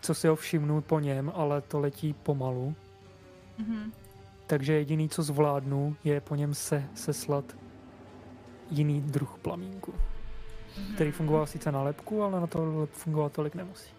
co 0.00 0.14
si 0.14 0.28
ho 0.28 0.36
všimnu 0.36 0.80
po 0.80 1.00
něm, 1.00 1.32
ale 1.34 1.60
to 1.60 1.80
letí 1.80 2.12
pomalu. 2.12 2.74
Mhm. 3.58 3.92
Takže 4.46 4.72
jediný, 4.72 5.08
co 5.08 5.22
zvládnu, 5.22 5.96
je 6.04 6.20
po 6.20 6.34
něm 6.34 6.54
se 6.54 6.84
seslat 6.94 7.44
jiný 8.70 9.00
druh 9.00 9.38
plamínku, 9.42 9.94
který 10.94 11.10
fungoval 11.10 11.46
sice 11.46 11.72
na 11.72 11.82
lepku, 11.82 12.22
ale 12.22 12.40
na 12.40 12.46
to 12.46 12.88
fungovat 12.92 13.32
tolik 13.32 13.54
nemusí. 13.54 13.90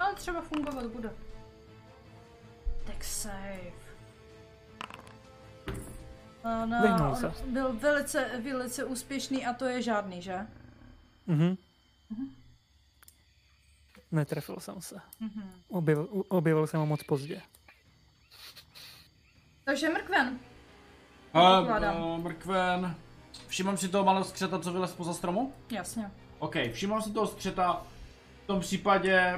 Ale 0.00 0.14
třeba 0.14 0.40
fungovat 0.40 0.86
bude. 0.86 1.12
Tak 2.86 3.04
save. 3.04 3.72
No, 6.44 6.66
no, 6.66 7.16
se. 7.16 7.28
on 7.28 7.52
byl 7.52 7.72
velice, 7.72 8.30
velice 8.44 8.84
úspěšný 8.84 9.46
a 9.46 9.52
to 9.54 9.64
je 9.64 9.82
žádný, 9.82 10.22
že? 10.22 10.46
Mhm. 11.26 11.56
Netrefil 14.12 14.60
jsem 14.60 14.80
se. 14.82 15.00
Mhm. 15.20 15.50
Objevil, 15.68 16.08
objevil 16.28 16.66
jsem 16.66 16.80
ho 16.80 16.86
moc 16.86 17.02
pozdě. 17.02 17.42
Takže 19.64 19.88
mrkven. 19.88 20.38
Ale 21.34 21.60
Pokládám. 21.60 22.02
uh, 22.02 22.18
mrkven. 22.18 22.96
Všimám 23.48 23.76
si 23.76 23.88
toho 23.88 24.04
malého 24.04 24.24
skřeta, 24.24 24.58
co 24.58 24.72
vylez 24.72 24.92
poza 24.92 25.14
stromu? 25.14 25.52
Jasně. 25.70 26.10
OK, 26.38 26.54
všimám 26.72 27.02
si 27.02 27.12
toho 27.12 27.26
skřeta. 27.26 27.82
V 28.44 28.46
tom 28.46 28.60
případě 28.60 29.36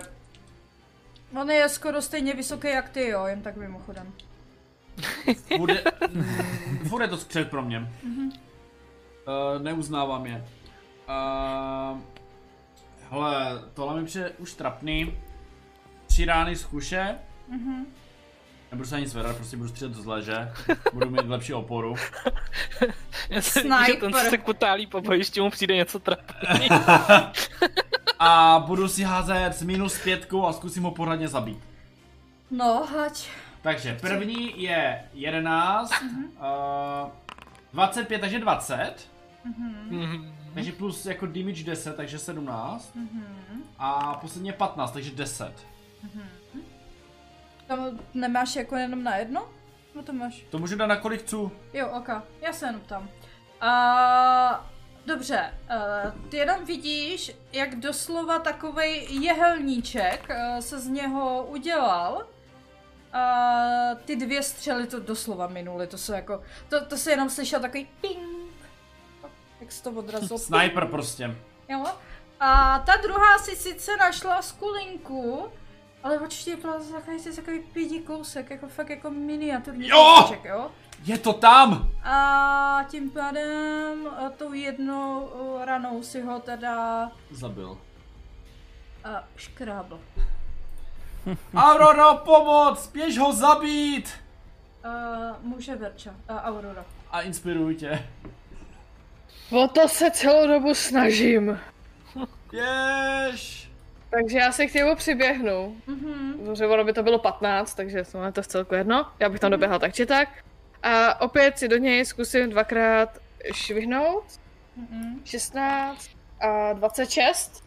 On 1.41 1.51
je 1.51 1.69
skoro 1.69 2.03
stejně 2.03 2.35
vysoký 2.35 2.69
jak 2.69 2.89
ty, 2.89 3.09
jo, 3.09 3.25
jen 3.27 3.43
tak 3.43 3.57
mimochodem. 3.57 4.13
bude... 5.59 5.85
je 7.01 7.09
to 7.09 7.17
skřet 7.17 7.51
pro 7.51 7.63
mě. 7.63 7.93
Uh, 9.27 9.63
neuznávám 9.63 10.27
je. 10.27 10.47
Uh, 11.09 11.99
hele, 13.11 13.63
tohle 13.75 14.01
mi 14.01 14.07
přijde 14.07 14.31
už 14.31 14.53
trapný. 14.53 15.19
Tři 16.07 16.25
rány 16.25 16.57
z 16.57 16.65
kuše. 16.65 17.19
Nebudu 18.73 18.89
se 18.89 18.97
ani 18.97 19.09
zvedat, 19.09 19.37
prostě 19.37 19.57
budu 19.57 19.69
střílet 19.69 19.95
z 19.95 20.07
leže. 20.07 20.53
Budu 20.93 21.11
mít 21.11 21.29
lepší 21.29 21.55
oporu. 21.55 21.95
Já 23.29 23.43
se 23.43 23.63
že 23.87 23.95
ten 24.01 24.13
se 24.15 24.39
kutálí 24.39 24.87
po 24.87 25.01
bojišti, 25.01 25.41
mu 25.41 25.51
přijde 25.51 25.77
něco 25.77 25.99
trapný. 25.99 26.69
A 28.19 28.65
budu 28.67 28.89
si 28.89 29.03
házet 29.03 29.53
s 29.55 29.63
minus 29.63 29.99
pětkou 29.99 30.47
a 30.47 30.53
zkusím 30.53 30.83
ho 30.83 30.91
pořádně 30.91 31.29
zabít. 31.29 31.59
No, 32.51 32.87
hať. 32.87 33.29
Takže 33.63 33.99
první 34.01 34.63
je 34.63 35.05
11, 35.15 35.93
uh, 36.03 37.11
25, 37.73 38.19
takže 38.19 38.39
20. 38.39 38.95
Mhm. 39.91 40.35
Takže 40.55 40.73
plus 40.73 41.07
jako 41.07 41.27
damage 41.27 41.65
10, 41.65 41.97
takže 41.97 42.19
17. 42.19 42.97
A 43.79 44.15
poslední 44.15 44.49
je 44.49 44.53
15, 44.53 44.91
takže 44.91 45.11
10. 45.11 45.53
Tam 47.67 47.99
nemáš 48.15 48.57
jako 48.57 48.77
jenom 48.77 49.05
na 49.05 49.17
jedno? 49.17 49.49
No 49.95 50.03
to 50.03 50.13
máš. 50.13 50.45
To 50.51 50.59
můžu 50.59 50.77
dát 50.77 50.87
na 50.87 50.97
kolik 50.97 51.21
chci. 51.21 51.37
Jo, 51.73 51.89
ok, 51.89 52.09
já 52.41 52.53
se 52.53 52.67
jenom 52.67 52.81
tam. 52.81 53.09
A 53.61 54.71
dobře, 55.07 55.55
uh, 56.15 56.29
ty 56.29 56.37
jenom 56.37 56.65
vidíš, 56.65 57.37
jak 57.53 57.75
doslova 57.75 58.39
takovej 58.39 59.07
jehelníček 59.11 60.29
uh, 60.31 60.59
se 60.61 60.81
z 60.81 60.87
něho 60.87 61.45
udělal. 61.45 62.27
A 63.13 63.25
ty 64.05 64.17
dvě 64.17 64.43
střely 64.43 64.87
to 64.87 65.01
doslova 65.01 65.47
minuly, 65.47 65.87
to 65.87 65.99
se 65.99 66.17
jako, 66.17 66.43
to, 66.69 66.85
to 66.85 66.97
se 66.97 67.11
jenom 67.11 67.31
slyšel 67.31 67.61
takový 67.61 67.89
ping. 68.01 68.53
Jak 69.61 69.73
se 69.73 69.83
to 69.83 69.91
odrazilo. 69.91 70.39
Sniper 70.39 70.87
prostě. 70.87 71.37
Jo. 71.69 71.85
A 72.41 72.79
ta 72.87 72.97
druhá 73.03 73.39
si 73.39 73.57
sice 73.57 73.97
našla 73.97 74.43
skulinku, 74.43 75.49
ale 76.03 76.19
určitě 76.19 76.57
byla 76.57 76.79
to 76.79 76.85
takový, 76.93 77.25
takový 77.37 77.59
pědí 77.61 78.01
kousek, 78.01 78.51
jako 78.51 78.69
fakt 78.69 78.91
jako 78.91 79.11
miniaturní 79.11 79.89
Jo! 79.89 80.15
kousíček, 80.19 80.45
jo. 80.45 80.71
Je 81.05 81.19
to 81.19 81.33
tam! 81.33 81.89
A 82.05 82.85
tím 82.91 83.11
pádem 83.11 84.07
a 84.27 84.31
tou 84.31 84.53
jednou 84.53 85.25
o, 85.25 85.65
ranou 85.65 86.03
si 86.03 86.21
ho 86.21 86.41
teda 86.41 87.11
Zabil. 87.31 87.79
a, 89.05 89.25
škrábl. 89.37 90.01
Aurora, 91.57 92.15
pomoc! 92.15 92.87
Běž 92.93 93.19
ho 93.19 93.33
zabít! 93.33 94.11
A, 94.85 94.89
muže 95.41 95.77
Verča, 95.77 96.15
a 96.29 96.43
Aurora. 96.43 96.85
A 97.11 97.21
inspiruj 97.21 97.75
tě. 97.75 98.09
O 99.51 99.69
to 99.69 99.89
se 99.89 100.11
celou 100.11 100.47
dobu 100.49 100.75
snažím. 100.75 101.59
Běž! 102.51 103.62
Takže 104.13 104.39
já 104.39 104.53
se 104.53 104.67
k 104.67 104.75
němu 104.75 104.97
přiběhnu. 104.97 105.77
Mhm. 105.87 106.45
Dobře, 106.45 106.67
ono 106.67 106.85
by 106.85 106.93
to 106.93 107.03
bylo 107.03 107.19
15, 107.19 107.75
takže 107.75 108.05
to 108.13 108.25
je 108.25 108.33
to 108.33 108.43
v 108.43 108.47
celku 108.47 108.75
jedno. 108.75 109.07
Já 109.21 109.29
bych 109.29 109.41
tam 109.41 109.51
doběhla 109.51 109.79
tak 109.79 109.95
či 109.95 110.07
tak. 110.07 110.29
A 110.83 111.21
opět 111.21 111.59
si 111.59 111.69
do 111.69 111.77
něj 111.77 112.05
zkusím 112.05 112.51
dvakrát 112.51 113.19
švihnout. 113.55 114.25
Mhm. 114.77 115.21
16 115.25 116.11
a 116.41 116.73
26. 116.73 117.65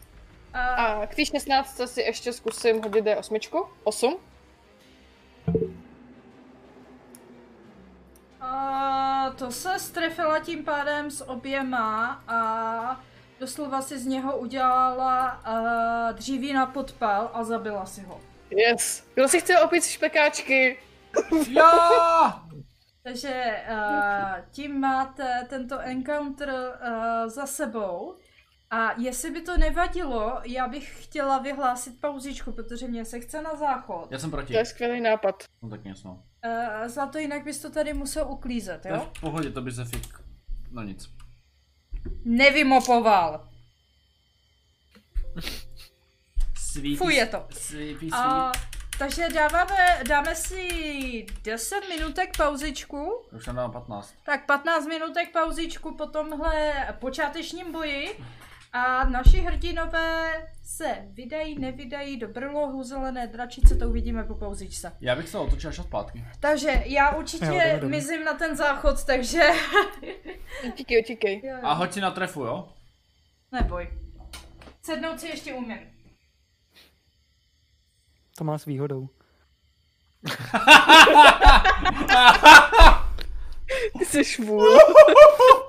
A, 0.54 0.60
A 0.74 1.06
k 1.06 1.14
té 1.14 1.24
16 1.24 1.80
si 1.86 2.00
ještě 2.00 2.32
zkusím 2.32 2.82
hodit 2.82 3.04
D8. 3.04 3.66
8. 3.84 4.16
a 8.40 9.30
to 9.38 9.50
se 9.50 9.78
strefila 9.78 10.38
tím 10.38 10.64
pádem 10.64 11.10
s 11.10 11.28
oběma 11.28 12.22
a 12.28 13.00
doslova 13.40 13.82
si 13.82 13.98
z 13.98 14.06
něho 14.06 14.38
udělala 14.38 15.28
a, 15.28 16.12
dříví 16.12 16.52
na 16.52 16.66
podpal 16.66 17.30
a 17.34 17.44
zabila 17.44 17.86
si 17.86 18.00
ho. 18.02 18.20
Yes. 18.50 19.04
Kdo 19.14 19.28
si 19.28 19.40
chce 19.40 19.60
opít 19.60 19.84
špekáčky? 19.84 20.78
Já! 21.50 22.42
Takže 23.02 23.62
uh, 23.70 24.44
tím 24.50 24.80
máte 24.80 25.46
tento 25.48 25.78
encounter 25.78 26.48
uh, 26.50 27.28
za 27.30 27.46
sebou. 27.46 28.16
A 28.70 29.00
jestli 29.00 29.30
by 29.30 29.40
to 29.40 29.56
nevadilo, 29.58 30.40
já 30.44 30.68
bych 30.68 31.04
chtěla 31.04 31.38
vyhlásit 31.38 32.00
pauzičku, 32.00 32.52
protože 32.52 32.88
mě 32.88 33.04
se 33.04 33.20
chce 33.20 33.42
na 33.42 33.54
záchod. 33.56 34.08
Já 34.10 34.18
jsem 34.18 34.30
proti. 34.30 34.52
To 34.52 34.58
je 34.58 34.64
skvělý 34.64 35.00
nápad. 35.00 35.44
No 35.62 35.68
tak 35.70 35.84
něco. 35.84 36.08
Uh, 36.08 36.18
Zlato, 36.88 37.18
jinak 37.18 37.44
bys 37.44 37.58
to 37.58 37.70
tady 37.70 37.94
musel 37.94 38.30
uklízet, 38.30 38.82
To 38.82 38.88
je 38.88 38.94
jo? 38.94 39.10
v 39.16 39.20
pohodě, 39.20 39.50
to 39.50 39.62
by 39.62 39.72
se 39.72 39.84
fik... 39.84 40.06
No 40.70 40.82
nic. 40.82 41.10
Nevymopoval. 42.24 43.48
Sweetie, 46.56 46.96
Fuj, 46.96 47.14
je 47.14 47.26
to. 47.26 47.46
Sweetie, 47.50 48.10
A, 48.12 48.52
takže 48.98 49.28
dáváme, 49.28 50.02
dáme 50.08 50.34
si 50.34 51.26
10 51.44 51.88
minutek 51.88 52.36
pauzičku. 52.36 53.22
Už 53.32 53.44
tam 53.44 53.56
dám 53.56 53.72
15. 53.72 54.14
Tak 54.24 54.46
15 54.46 54.86
minutek 54.86 55.32
pauzičku 55.32 55.94
po 55.94 56.06
tomhle 56.06 56.74
počátečním 57.00 57.72
boji. 57.72 58.24
A 58.72 59.04
naši 59.04 59.40
hrdinové 59.40 60.32
se 60.64 60.96
vydají, 61.10 61.58
nevydají 61.58 62.16
do 62.16 62.28
brlohu 62.28 62.82
zelené 62.82 63.26
dračice, 63.26 63.74
to 63.76 63.88
uvidíme 63.88 64.24
po 64.24 64.34
pauzičce. 64.34 64.92
Já 65.00 65.16
bych 65.16 65.28
se 65.28 65.38
otočil 65.38 65.70
až 65.70 65.76
zpátky. 65.76 66.24
Takže 66.40 66.82
já 66.86 67.16
určitě 67.16 67.44
Jo, 67.44 67.52
jdeme, 67.52 67.72
jdeme. 67.72 67.88
mizím 67.88 68.24
na 68.24 68.34
ten 68.34 68.56
záchod, 68.56 69.04
takže... 69.04 69.42
Utíkej, 70.68 71.00
utíkej. 71.02 71.40
Jo, 71.44 71.54
jo. 71.56 71.60
A 71.62 71.72
hoď 71.72 71.92
si 71.92 72.00
na 72.00 72.10
trefu, 72.10 72.44
jo? 72.44 72.68
Neboj. 73.52 73.88
Sednout 74.82 75.20
si 75.20 75.28
ještě 75.28 75.54
umím. 75.54 75.78
To 78.38 78.44
má 78.44 78.58
s 78.58 78.64
výhodou. 78.64 79.08
Ty 83.98 84.04
jsi 84.04 84.24
švůl. 84.24 84.78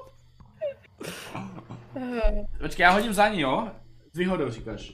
Počkej, 2.59 2.83
já 2.83 2.89
hodím 2.91 3.13
za 3.13 3.27
ní, 3.27 3.41
jo? 3.41 3.71
S 4.13 4.17
výhodou 4.17 4.49
říkáš. 4.51 4.93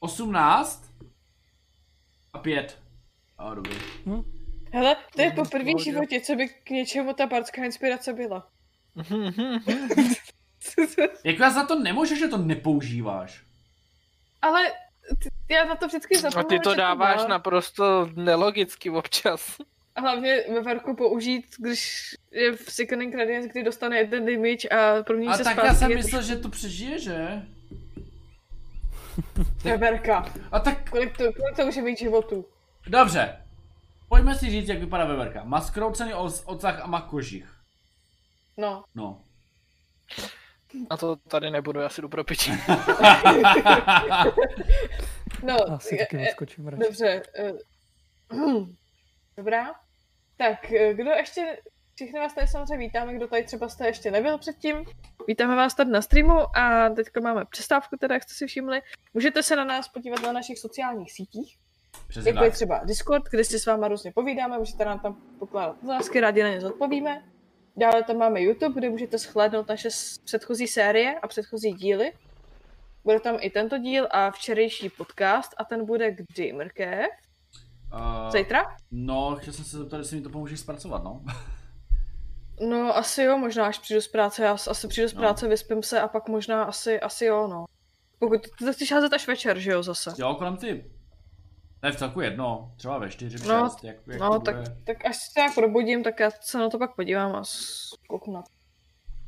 18 0.00 0.84
a 2.32 2.38
5. 2.38 2.78
A 3.38 3.54
dobrý. 3.54 3.76
Hele, 4.72 4.96
to 5.14 5.22
je 5.22 5.30
poprvé 5.30 5.64
v 5.64 5.66
pohodě. 5.66 5.84
životě, 5.84 6.20
co 6.20 6.34
by 6.34 6.48
k 6.48 6.70
něčemu 6.70 7.12
ta 7.14 7.26
bardská 7.26 7.64
inspirace 7.64 8.12
byla. 8.12 8.48
Jako 11.24 11.42
já 11.42 11.50
za 11.50 11.66
to 11.66 11.78
nemůžu, 11.78 12.16
že 12.16 12.28
to 12.28 12.38
nepoužíváš. 12.38 13.44
Ale 14.42 14.72
ty, 15.18 15.54
já 15.54 15.64
na 15.64 15.76
to 15.76 15.86
vždycky 15.86 16.16
A 16.16 16.20
zapomínám. 16.20 16.48
ty 16.48 16.58
to 16.58 16.74
dáváš 16.74 17.26
naprosto 17.26 18.10
nelogicky 18.14 18.90
občas. 18.90 19.56
A 20.00 20.02
hlavně 20.02 20.44
ve 20.54 20.60
verku 20.60 20.96
použít, 20.96 21.44
když 21.58 22.00
je 22.30 22.56
v 22.56 22.72
Sickening 22.72 23.14
Radiance, 23.14 23.48
kdy 23.48 23.62
dostane 23.62 23.96
jeden 23.98 24.26
damage 24.26 24.68
a 24.68 25.02
promění 25.02 25.32
A 25.32 25.36
se 25.36 25.44
tak 25.44 25.52
zpátky. 25.52 25.68
já 25.68 25.74
jsem 25.74 25.94
myslel, 25.94 26.22
že 26.22 26.36
to 26.36 26.48
přežije, 26.48 26.98
že? 26.98 27.42
to 29.62 29.68
je 29.68 29.76
verka. 29.76 30.32
A 30.52 30.60
tak, 30.60 30.90
Kolik 30.90 31.16
to, 31.16 31.32
kolik 31.32 31.56
to 31.56 31.64
může 31.66 31.82
mít 31.82 31.98
životů? 31.98 32.44
dobře. 32.86 33.36
Pojďme 34.08 34.34
si 34.34 34.50
říct, 34.50 34.68
jak 34.68 34.78
vypadá 34.78 35.04
veverka. 35.04 35.44
Má 35.44 35.60
skroucený 35.60 36.14
os- 36.14 36.42
ocach 36.46 36.80
a 36.80 36.86
má 36.86 37.00
kožich. 37.00 37.54
No. 38.56 38.84
No. 38.94 39.20
A 40.90 40.96
to 40.96 41.16
tady 41.16 41.50
nebudu, 41.50 41.80
já 41.80 41.88
si 41.88 42.02
jdu 42.02 42.08
pro 42.08 42.24
piči. 42.24 42.52
No, 45.42 45.56
Asi 45.72 45.96
taky 45.98 46.16
je- 46.16 46.28
odskočím 46.28 46.68
radši. 46.68 46.82
dobře. 46.84 47.22
eh, 47.38 47.52
Dobrá. 49.36 49.74
Tak, 50.40 50.72
eh, 50.72 50.94
kdo 50.94 51.10
ještě, 51.10 51.58
všichni 51.94 52.18
vás 52.20 52.34
tady 52.34 52.46
samozřejmě 52.46 52.76
vítáme, 52.76 53.14
kdo 53.14 53.28
tady 53.28 53.44
třeba 53.44 53.68
jste 53.68 53.86
ještě 53.86 54.10
nebyl 54.10 54.38
předtím. 54.38 54.84
Vítáme 55.26 55.56
vás 55.56 55.74
tady 55.74 55.90
na 55.90 56.02
streamu 56.02 56.56
a 56.56 56.88
teďka 56.88 57.20
máme 57.20 57.44
přestávku, 57.44 57.96
teda 57.96 58.14
jak 58.14 58.22
jste 58.22 58.34
si 58.34 58.46
všimli. 58.46 58.82
Můžete 59.14 59.42
se 59.42 59.56
na 59.56 59.64
nás 59.64 59.88
podívat 59.88 60.22
na 60.22 60.32
našich 60.32 60.58
sociálních 60.58 61.12
sítích, 61.12 61.58
Přesně 62.08 62.30
jako 62.30 62.44
je 62.44 62.50
třeba 62.50 62.80
Discord, 62.84 63.24
kde 63.30 63.44
si 63.44 63.58
s 63.58 63.66
váma 63.66 63.88
různě 63.88 64.12
povídáme, 64.12 64.58
můžete 64.58 64.84
nám 64.84 65.00
tam 65.00 65.22
pokládat 65.38 65.76
otázky, 65.84 66.20
rádi 66.20 66.42
na 66.42 66.48
ně 66.48 66.60
zodpovíme. 66.60 67.24
Dále 67.76 68.02
tam 68.02 68.16
máme 68.16 68.40
YouTube, 68.40 68.80
kde 68.80 68.90
můžete 68.90 69.18
shlédnout 69.18 69.68
naše 69.68 69.88
předchozí 70.24 70.66
série 70.66 71.18
a 71.18 71.28
předchozí 71.28 71.72
díly. 71.72 72.12
Bude 73.04 73.20
tam 73.20 73.36
i 73.40 73.50
tento 73.50 73.78
díl 73.78 74.08
a 74.10 74.30
včerejší 74.30 74.90
podcast 74.90 75.54
a 75.56 75.64
ten 75.64 75.86
bude 75.86 76.10
kdy, 76.10 76.52
Mrkev? 76.52 77.10
Uh, 77.94 78.30
Zítra? 78.30 78.76
no, 78.90 79.36
chtěl 79.36 79.52
jsem 79.52 79.64
se 79.64 79.78
zeptat, 79.78 79.96
jestli 79.98 80.16
mi 80.16 80.22
to 80.22 80.30
pomůžeš 80.30 80.60
zpracovat, 80.60 81.04
no. 81.04 81.20
No 82.68 82.96
asi 82.96 83.22
jo, 83.22 83.38
možná 83.38 83.66
až 83.66 83.78
přijdu 83.78 84.00
z 84.00 84.08
práce, 84.08 84.44
já 84.44 84.52
asi 84.52 84.88
přijdu 84.88 85.08
z 85.08 85.14
No. 85.14 85.20
práce, 85.20 85.48
vyspím 85.48 85.82
se 85.82 86.00
a 86.00 86.08
pak 86.08 86.28
možná 86.28 86.62
asi, 86.64 87.00
asi 87.00 87.24
jo, 87.24 87.46
no. 87.46 87.64
Pokud 88.18 88.40
ty 88.58 88.64
to 88.64 88.72
chceš 88.72 88.92
házet 88.92 89.12
až 89.12 89.26
večer, 89.28 89.58
že 89.58 89.70
jo, 89.70 89.82
zase. 89.82 90.12
Jo, 90.18 90.34
kolem 90.34 90.56
ty. 90.56 90.84
Je 91.84 91.92
v 91.92 91.96
celku 91.96 92.20
jedno, 92.20 92.72
třeba 92.76 92.98
ve 92.98 93.10
4, 93.10 93.36
v 93.36 93.40
6, 93.40 93.48
No, 93.48 93.70
jak, 93.82 93.96
jak 94.06 94.20
No, 94.20 94.30
to 94.30 94.40
tak, 94.40 94.56
tak 94.86 95.04
až 95.06 95.16
se 95.16 95.40
nějak 95.40 95.54
probudím, 95.54 96.02
tak 96.04 96.20
já 96.20 96.30
se 96.40 96.58
na 96.58 96.70
to 96.70 96.78
pak 96.78 96.94
podívám 96.96 97.36
a 97.36 97.42
kouknu 98.08 98.32
na 98.34 98.42
to. 98.42 98.48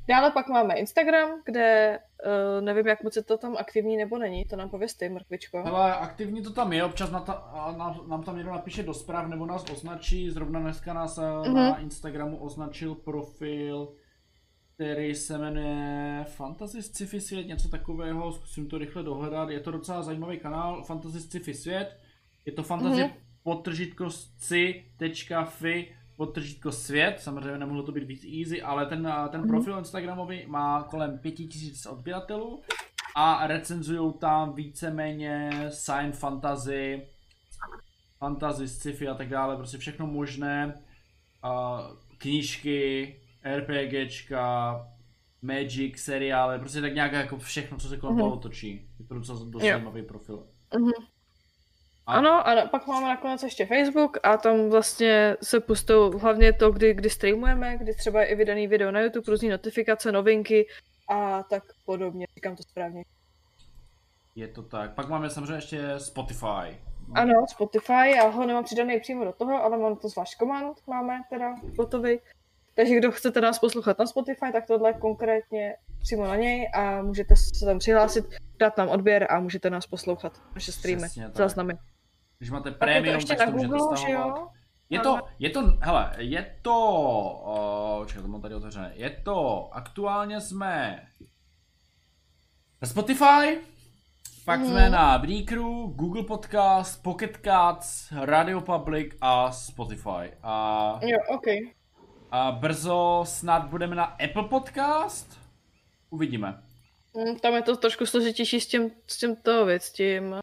Dále 0.09 0.31
pak 0.31 0.49
máme 0.49 0.75
Instagram, 0.75 1.31
kde 1.45 1.99
uh, 2.27 2.65
nevím, 2.65 2.87
jak 2.87 3.03
moc 3.03 3.17
je 3.17 3.23
to 3.23 3.39
tam 3.39 3.57
aktivní 3.57 3.97
nebo 3.97 4.19
není, 4.19 4.45
to 4.45 4.57
nám 4.57 4.71
pověz 4.71 4.95
ty, 4.95 5.09
Mrkvičko. 5.09 5.63
Hele, 5.63 5.95
aktivní 5.95 6.43
to 6.43 6.53
tam 6.53 6.73
je, 6.73 6.85
občas 6.85 7.11
na 7.11 7.21
ta, 7.21 7.33
a 7.33 7.73
na, 7.73 8.01
nám 8.09 8.23
tam 8.23 8.37
někdo 8.37 8.53
napíše 8.53 8.83
do 8.83 8.95
zpráv 8.95 9.29
nebo 9.29 9.47
nás 9.47 9.71
označí, 9.71 10.31
zrovna 10.31 10.61
dneska 10.61 10.93
nás 10.93 11.19
mm-hmm. 11.19 11.55
na 11.55 11.79
Instagramu 11.79 12.37
označil 12.37 12.95
profil, 12.95 13.93
který 14.75 15.15
se 15.15 15.39
jmenuje 15.39 16.25
Fantasy 16.29 16.83
Sci-Fi 16.83 17.21
Svět, 17.21 17.47
něco 17.47 17.69
takového, 17.69 18.33
zkusím 18.33 18.69
to 18.69 18.79
rychle 18.79 19.03
dohledat, 19.03 19.51
je 19.51 19.61
to 19.61 19.71
docela 19.71 20.03
zajímavý 20.03 20.39
kanál, 20.39 20.83
Fantasy 20.85 21.21
Sci-Fi 21.21 21.55
Svět, 21.55 21.97
je 22.47 22.53
to 22.53 22.63
fantasy 22.63 23.01
Mhm. 23.01 23.11
mm-hmm. 23.11 23.43
podtržítko 23.43 24.11
sci.fi 24.11 25.95
podtržítko 26.27 26.73
svět, 26.73 27.21
samozřejmě 27.21 27.59
nemohlo 27.59 27.83
to 27.83 27.93
být 27.93 28.05
víc 28.05 28.25
easy, 28.25 28.63
ale 28.63 28.87
ten, 28.87 29.13
ten 29.31 29.47
profil 29.49 29.79
Instagramový 29.79 30.47
má 30.47 30.83
kolem 30.83 31.19
5000 31.19 31.87
odběratelů 31.87 32.63
a 33.17 33.47
recenzují 33.47 34.13
tam 34.19 34.55
víceméně 34.55 35.51
science 35.69 36.19
fantasy, 36.21 37.03
fantasy, 38.19 38.69
sci-fi 38.69 39.09
a 39.09 39.15
tak 39.15 39.29
dále, 39.29 39.57
prostě 39.57 39.79
všechno 39.79 40.07
možné. 40.07 40.75
Knížky, 42.19 43.17
RPGčka, 43.57 44.77
Magic, 45.43 45.99
seriály, 45.99 46.59
prostě 46.59 46.81
tak 46.81 46.95
nějak 46.95 47.13
jako 47.13 47.39
všechno, 47.39 47.79
co 47.79 47.89
se 47.89 47.97
kolem 47.97 48.15
Mhm. 48.17 48.25
toho 48.25 48.37
točí. 48.37 48.89
Je 48.99 49.07
to 49.07 49.15
docela 49.15 49.39
dost 49.45 49.63
zajímavý 49.63 50.03
profil. 50.03 50.47
Mhm. 50.79 50.91
A- 52.07 52.13
Ano, 52.13 52.49
a 52.49 52.67
pak 52.71 52.87
máme 52.87 53.09
nakonec 53.09 53.43
ještě 53.43 53.67
Facebook 53.67 54.19
a 54.23 54.37
tam 54.37 54.71
vlastně 54.71 55.37
se 55.43 55.61
pustou 55.61 56.19
hlavně 56.19 56.53
to, 56.53 56.71
kdy, 56.71 56.95
kdy 56.95 57.11
streamujeme, 57.11 57.79
kdy 57.79 57.95
třeba 57.95 58.21
je 58.21 58.27
i 58.27 58.35
vydaný 58.35 58.67
video 58.67 58.91
na 58.91 59.01
YouTube, 59.01 59.31
různé 59.31 59.51
notifikace, 59.51 60.13
novinky 60.13 60.67
a 61.09 61.43
tak 61.43 61.63
podobně, 61.87 62.27
říkám 62.35 62.57
to 62.57 62.63
správně. 62.63 63.05
Je 64.37 64.49
to 64.49 64.63
tak. 64.63 64.95
Pak 64.95 65.09
máme 65.09 65.31
samozřejmě 65.31 65.55
ještě 65.55 65.89
Spotify. 65.99 66.81
No. 67.09 67.15
Ano, 67.15 67.47
Spotify, 67.51 68.11
já 68.17 68.29
ho 68.29 68.47
nemám 68.47 68.65
přidaný 68.65 69.01
přímo 69.01 69.25
do 69.25 69.33
toho, 69.33 69.65
ale 69.65 69.79
mám 69.79 69.97
to 69.97 70.09
zvlášť 70.09 70.39
command, 70.39 70.77
máme 70.87 71.21
teda 71.31 71.55
hotový. 71.79 72.19
Takže 72.75 72.97
kdo 72.97 73.13
chcete 73.13 73.41
nás 73.41 73.59
poslouchat 73.59 73.99
na 73.99 74.07
Spotify, 74.07 74.53
tak 74.53 74.67
tohle 74.67 74.93
konkrétně 74.93 75.77
přímo 76.03 76.25
na 76.25 76.37
něj 76.37 76.71
a 76.75 77.03
můžete 77.03 77.35
se 77.37 77.67
tam 77.67 77.79
přihlásit, 77.79 78.25
dát 78.59 78.77
nám 78.77 78.89
odběr 78.89 79.27
a 79.31 79.41
můžete 79.41 79.71
nás 79.71 79.87
poslouchat, 79.87 80.41
naše 80.55 80.73
streamy, 80.73 81.09
záznamy. 81.35 81.75
Když 82.43 82.51
máte 82.51 82.71
premium, 82.71 83.21
tak 83.27 83.45
to 83.45 83.51
můžete 83.51 83.79
stahovat. 83.79 84.49
Je 84.91 85.01
to, 85.01 85.19
je 85.39 85.51
to, 85.51 85.63
hele, 85.81 86.13
je 86.19 86.57
to, 86.63 86.77
uh, 88.01 88.07
čekaj, 88.07 88.23
to 88.23 88.29
mám 88.29 88.41
tady 88.43 88.55
otevřené, 88.55 88.93
je 88.95 89.11
to, 89.11 89.69
aktuálně 89.73 90.41
jsme 90.41 91.07
na 92.83 92.89
Spotify, 92.89 93.59
pak 94.45 94.61
Mhm. 94.61 94.69
jsme 94.71 94.91
na 94.91 95.19
Breakeru, 95.19 95.87
Google 95.87 96.23
Podcast, 96.23 97.03
Pocket 97.03 97.37
Casts, 97.45 98.13
Radio 98.21 98.61
Public 98.61 99.15
a 99.21 99.53
Spotify. 99.53 100.33
A, 100.43 100.99
Jo, 101.03 101.19
OK. 101.29 101.47
a 102.31 102.53
brzo 102.53 103.23
snad 103.27 103.65
budeme 103.69 103.97
na 103.97 104.05
Apple 104.05 104.49
Podcast, 104.49 105.41
uvidíme. 106.11 106.63
Mm, 107.15 107.39
Tam 107.39 107.55
je 107.55 107.63
to 107.63 107.77
trošku 107.77 108.07
složitější 108.07 108.61
s 108.61 108.67
tím, 108.67 108.91
s 109.07 109.19
tím 109.19 109.37
to 109.37 109.67
věc, 109.67 109.93
tím 109.93 110.35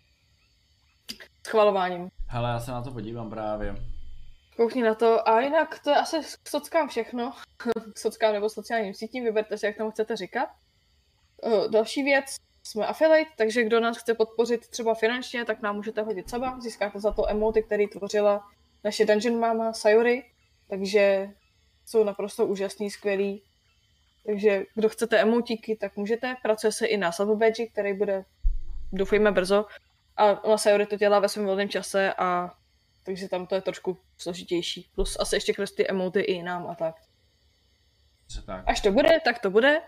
schvalováním. 1.49 2.09
Hele, 2.27 2.49
já 2.49 2.59
se 2.59 2.71
na 2.71 2.81
to 2.81 2.91
podívám 2.91 3.29
právě. 3.29 3.75
Koukni 4.55 4.83
na 4.83 4.95
to. 4.95 5.29
A 5.29 5.41
jinak 5.41 5.79
to 5.83 5.89
je 5.89 5.95
asi 5.95 6.17
k 6.43 6.49
sockám 6.49 6.89
všechno. 6.89 7.33
k 7.93 7.99
sockám 7.99 8.33
nebo 8.33 8.49
sociálním 8.49 8.93
sítím, 8.93 9.23
vyberte 9.23 9.57
si, 9.57 9.65
jak 9.65 9.77
tomu 9.77 9.91
chcete 9.91 10.15
říkat. 10.15 10.49
O, 11.41 11.67
další 11.67 12.03
věc, 12.03 12.35
jsme 12.63 12.87
affiliate, 12.87 13.31
takže 13.37 13.63
kdo 13.63 13.79
nás 13.79 13.97
chce 13.97 14.13
podpořit 14.13 14.67
třeba 14.67 14.93
finančně, 14.93 15.45
tak 15.45 15.61
nám 15.61 15.75
můžete 15.75 16.01
hodit 16.01 16.29
saba. 16.29 16.59
Získáte 16.59 16.99
za 16.99 17.11
to 17.11 17.29
emoty, 17.29 17.63
který 17.63 17.87
tvořila 17.87 18.47
naše 18.83 19.05
Dungeon 19.05 19.39
Mama 19.39 19.73
Sayori, 19.73 20.23
takže 20.69 21.29
jsou 21.85 22.03
naprosto 22.03 22.45
úžasný, 22.45 22.89
skvělý. 22.89 23.43
Takže 24.25 24.65
kdo 24.75 24.89
chcete 24.89 25.19
emotíky, 25.19 25.75
tak 25.75 25.97
můžete. 25.97 26.35
Pracuje 26.43 26.71
se 26.71 26.85
i 26.85 26.97
na 26.97 27.11
Badge, 27.35 27.65
který 27.65 27.93
bude, 27.93 28.25
doufejme, 28.93 29.31
brzo. 29.31 29.65
A 30.19 30.43
ona 30.43 30.57
Sayori 30.57 30.85
to 30.85 30.95
dělá 30.97 31.19
ve 31.19 31.29
svém 31.29 31.45
volném 31.45 31.69
čase 31.69 32.13
a 32.13 32.51
takže 33.03 33.29
tam 33.29 33.47
to 33.47 33.55
je 33.55 33.61
trošku 33.61 33.97
složitější. 34.17 34.89
Plus 34.95 35.17
asi 35.19 35.35
ještě 35.35 35.53
kreslí 35.53 35.89
emoty 35.89 36.19
i 36.19 36.43
nám 36.43 36.67
a 36.69 36.75
tak. 36.75 36.95
Tak. 38.45 38.63
Až 38.67 38.81
to 38.81 38.91
bude, 38.91 39.19
tak 39.25 39.39
to 39.39 39.49
bude. 39.49 39.81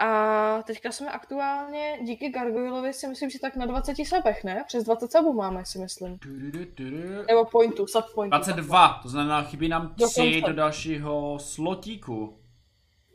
A 0.00 0.62
teďka 0.62 0.92
jsme 0.92 1.10
aktuálně, 1.10 1.98
díky 2.02 2.28
Gargoylovi 2.28 2.92
si 2.92 3.08
myslím, 3.08 3.30
že 3.30 3.38
tak 3.38 3.56
na 3.56 3.66
20 3.66 3.94
sabech, 4.06 4.44
ne? 4.44 4.64
Přes 4.66 4.84
20 4.84 5.12
sabů 5.12 5.32
máme, 5.32 5.64
si 5.64 5.78
myslím. 5.78 6.18
Tudu, 6.18 6.64
tudu. 6.64 7.22
Nebo 7.28 7.44
pointu, 7.44 7.86
sub 7.86 8.04
pointu. 8.14 8.36
22, 8.36 9.00
to 9.02 9.08
znamená 9.08 9.42
chybí 9.42 9.68
nám 9.68 9.94
3 9.94 10.00
Dokonce. 10.00 10.46
do 10.46 10.52
dalšího 10.52 11.38
slotíku. 11.38 12.38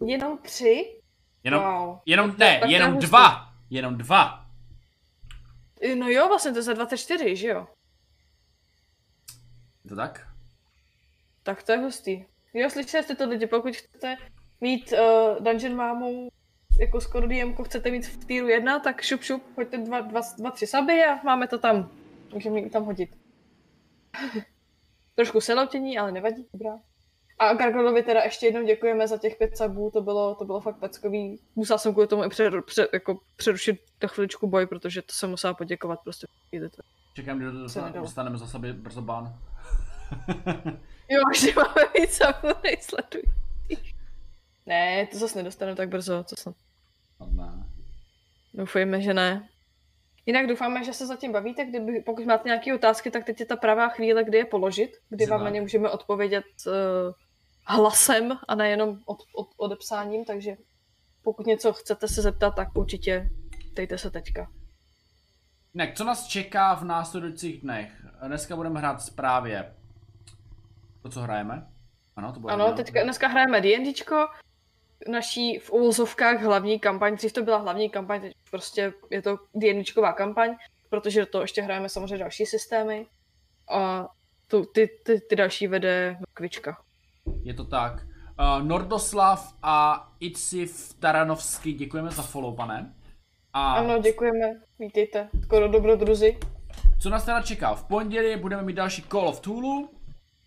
Jenom 0.06 0.38
tři? 0.38 1.00
Jenom, 1.44 1.64
Wow. 1.64 1.98
jenom 2.06 2.30
Tak 2.30 2.40
ne, 2.40 2.58
tak 2.60 2.70
jenom 2.70 2.92
hustý. 2.94 3.08
dva. 3.08 3.50
jenom 3.70 3.98
dva. 3.98 4.43
No 5.96 6.10
jo, 6.10 6.28
vlastně 6.28 6.52
to 6.52 6.58
je 6.58 6.64
za 6.64 6.74
24, 6.74 7.36
že 7.36 7.48
jo? 7.48 7.68
Je 9.84 9.90
to 9.90 9.96
tak? 9.96 10.28
Tak 11.44 11.64
to 11.64 11.72
je 11.72 11.78
hustý. 11.78 12.26
Jo, 12.54 12.70
slyšeli 12.70 13.04
jste 13.04 13.16
to 13.16 13.30
lidi, 13.30 13.48
pokud 13.48 13.76
chcete 13.76 14.18
mít 14.62 14.94
uh, 14.94 15.44
Dungeon 15.44 15.76
mámu 15.76 16.30
jako 16.80 17.02
skoro 17.02 17.28
DM, 17.28 17.56
chcete 17.64 17.92
mít 17.92 18.08
v 18.08 18.26
týru 18.26 18.48
1, 18.48 18.80
tak 18.80 19.02
šup 19.02 19.24
šup, 19.24 19.44
hoďte 19.58 19.78
dva, 19.78 20.02
dva, 20.02 20.22
dva 20.38 20.52
tři 20.52 20.68
saby 20.68 21.04
a 21.04 21.24
máme 21.24 21.48
to 21.48 21.60
tam. 21.60 21.92
Můžeme 22.34 22.70
tam 22.70 22.84
hodit. 22.84 23.10
Trošku 25.16 25.42
seloutění, 25.42 25.98
ale 25.98 26.12
nevadí, 26.12 26.48
dobrá. 26.54 26.80
A 27.40 27.54
Gargolovi 27.54 28.04
teda 28.04 28.22
ještě 28.24 28.46
jednou 28.46 28.64
děkujeme 28.64 29.08
za 29.08 29.18
těch 29.18 29.36
pět 29.36 29.58
sabů, 29.58 29.92
to 29.92 30.02
bylo, 30.02 30.36
to 30.36 30.46
bylo 30.46 30.62
fakt 30.62 30.80
peckový. 30.80 31.40
Musela 31.56 31.78
jsem 31.78 31.92
kvůli 31.92 32.08
tomu 32.08 32.24
i 32.24 32.30
přer, 32.30 32.62
přer, 32.62 32.88
jako 32.94 33.20
přerušit 33.36 33.82
do 34.02 34.08
chviličku 34.08 34.48
boj, 34.48 34.66
protože 34.66 35.02
to 35.02 35.14
jsem 35.14 35.30
musela 35.30 35.54
poděkovat 35.54 36.00
prostě. 36.04 36.28
Čekám, 37.14 37.38
kdy 37.38 37.46
dostaneme, 37.94 38.38
za 38.38 38.48
sebe 38.48 38.74
brzo 38.74 39.02
bán. 39.02 39.40
jo, 41.10 41.22
že 41.36 41.54
máme 41.56 41.90
víc 42.00 42.12
sabů, 42.12 42.48
nejsledují. 42.64 43.24
Ne, 44.66 45.08
to 45.12 45.18
zase 45.18 45.38
nedostanu 45.38 45.76
tak 45.76 45.90
brzo, 45.90 46.24
co 46.24 46.36
snad. 46.36 46.56
Ne. 47.32 47.66
Doufujeme, 48.54 49.02
že 49.02 49.14
ne. 49.14 49.50
Jinak 50.26 50.48
doufáme, 50.48 50.84
že 50.84 50.94
se 50.94 51.08
zatím 51.08 51.32
bavíte, 51.32 51.66
kdyby, 51.66 52.00
pokud 52.06 52.26
máte 52.26 52.50
nějaké 52.50 52.74
otázky, 52.74 53.12
tak 53.12 53.26
teď 53.26 53.40
je 53.40 53.46
ta 53.46 53.56
pravá 53.56 53.90
chvíle, 53.90 54.24
kdy 54.24 54.38
je 54.38 54.46
položit, 54.46 54.92
kdy 55.10 55.26
vám 55.26 55.44
na 55.44 55.50
ně 55.50 55.62
můžeme 55.62 55.90
odpovědět 55.90 56.46
uh, 56.68 56.74
hlasem 57.66 58.38
a 58.48 58.56
nejenom 58.56 59.00
od, 59.06 59.18
od, 59.36 59.48
odepsáním, 59.58 60.26
takže 60.26 60.56
pokud 61.24 61.46
něco 61.46 61.74
chcete 61.74 62.08
se 62.08 62.22
zeptat, 62.22 62.56
tak 62.56 62.68
určitě 62.76 63.30
dejte 63.74 63.98
se 63.98 64.12
teďka. 64.12 64.52
Ne, 65.74 65.94
co 65.96 66.04
nás 66.04 66.28
čeká 66.28 66.74
v 66.74 66.84
následujících 66.84 67.62
dnech? 67.62 67.92
Dneska 68.28 68.56
budeme 68.56 68.80
hrát 68.80 68.98
právě 69.16 69.74
to, 71.02 71.10
co 71.10 71.22
hrajeme. 71.22 71.68
Ano, 72.16 72.34
to 72.34 72.40
bude 72.40 72.54
Ano, 72.54 72.74
teďka, 72.74 73.04
dneska 73.04 73.28
hrajeme 73.28 73.62
D&Dčko, 73.62 74.28
naší 75.08 75.60
v 75.60 75.72
uvozovkách 75.72 76.42
hlavní 76.42 76.80
kampaň, 76.80 77.16
dřív 77.16 77.34
to 77.34 77.44
byla 77.44 77.58
hlavní 77.58 77.90
kampaň, 77.90 78.22
teď 78.22 78.34
prostě 78.52 78.94
je 79.10 79.22
to 79.22 79.38
D&Dčková 79.56 80.14
kampaň, 80.14 80.56
protože 80.90 81.20
do 81.20 81.26
toho 81.26 81.42
ještě 81.42 81.62
hrajeme 81.62 81.90
samozřejmě 81.90 82.18
další 82.18 82.46
systémy 82.46 83.06
a 83.72 84.08
tu, 84.48 84.66
ty, 84.66 84.90
ty, 85.04 85.20
ty 85.20 85.36
další 85.36 85.68
vede 85.68 86.18
Kvička. 86.34 86.78
Je 87.44 87.54
to 87.54 87.66
tak. 87.66 87.94
Uh, 88.40 88.68
Nordoslav 88.68 89.54
a 89.64 90.08
Iciv 90.20 90.94
Taranovsky, 91.00 91.74
děkujeme 91.74 92.12
za 92.12 92.22
follow, 92.22 92.56
pane. 92.56 92.94
A... 93.54 93.74
Ano, 93.74 94.00
děkujeme, 94.00 94.62
vítejte, 94.80 95.30
skoro 95.44 95.68
dobrodruzi. 95.68 96.38
Co 97.00 97.10
nás 97.10 97.26
teda 97.26 97.42
čeká? 97.42 97.76
V 97.76 97.84
pondělí 97.84 98.36
budeme 98.38 98.64
mít 98.64 98.74
další 98.74 99.02
Call 99.02 99.28
of 99.28 99.40
Tulu, 99.40 99.90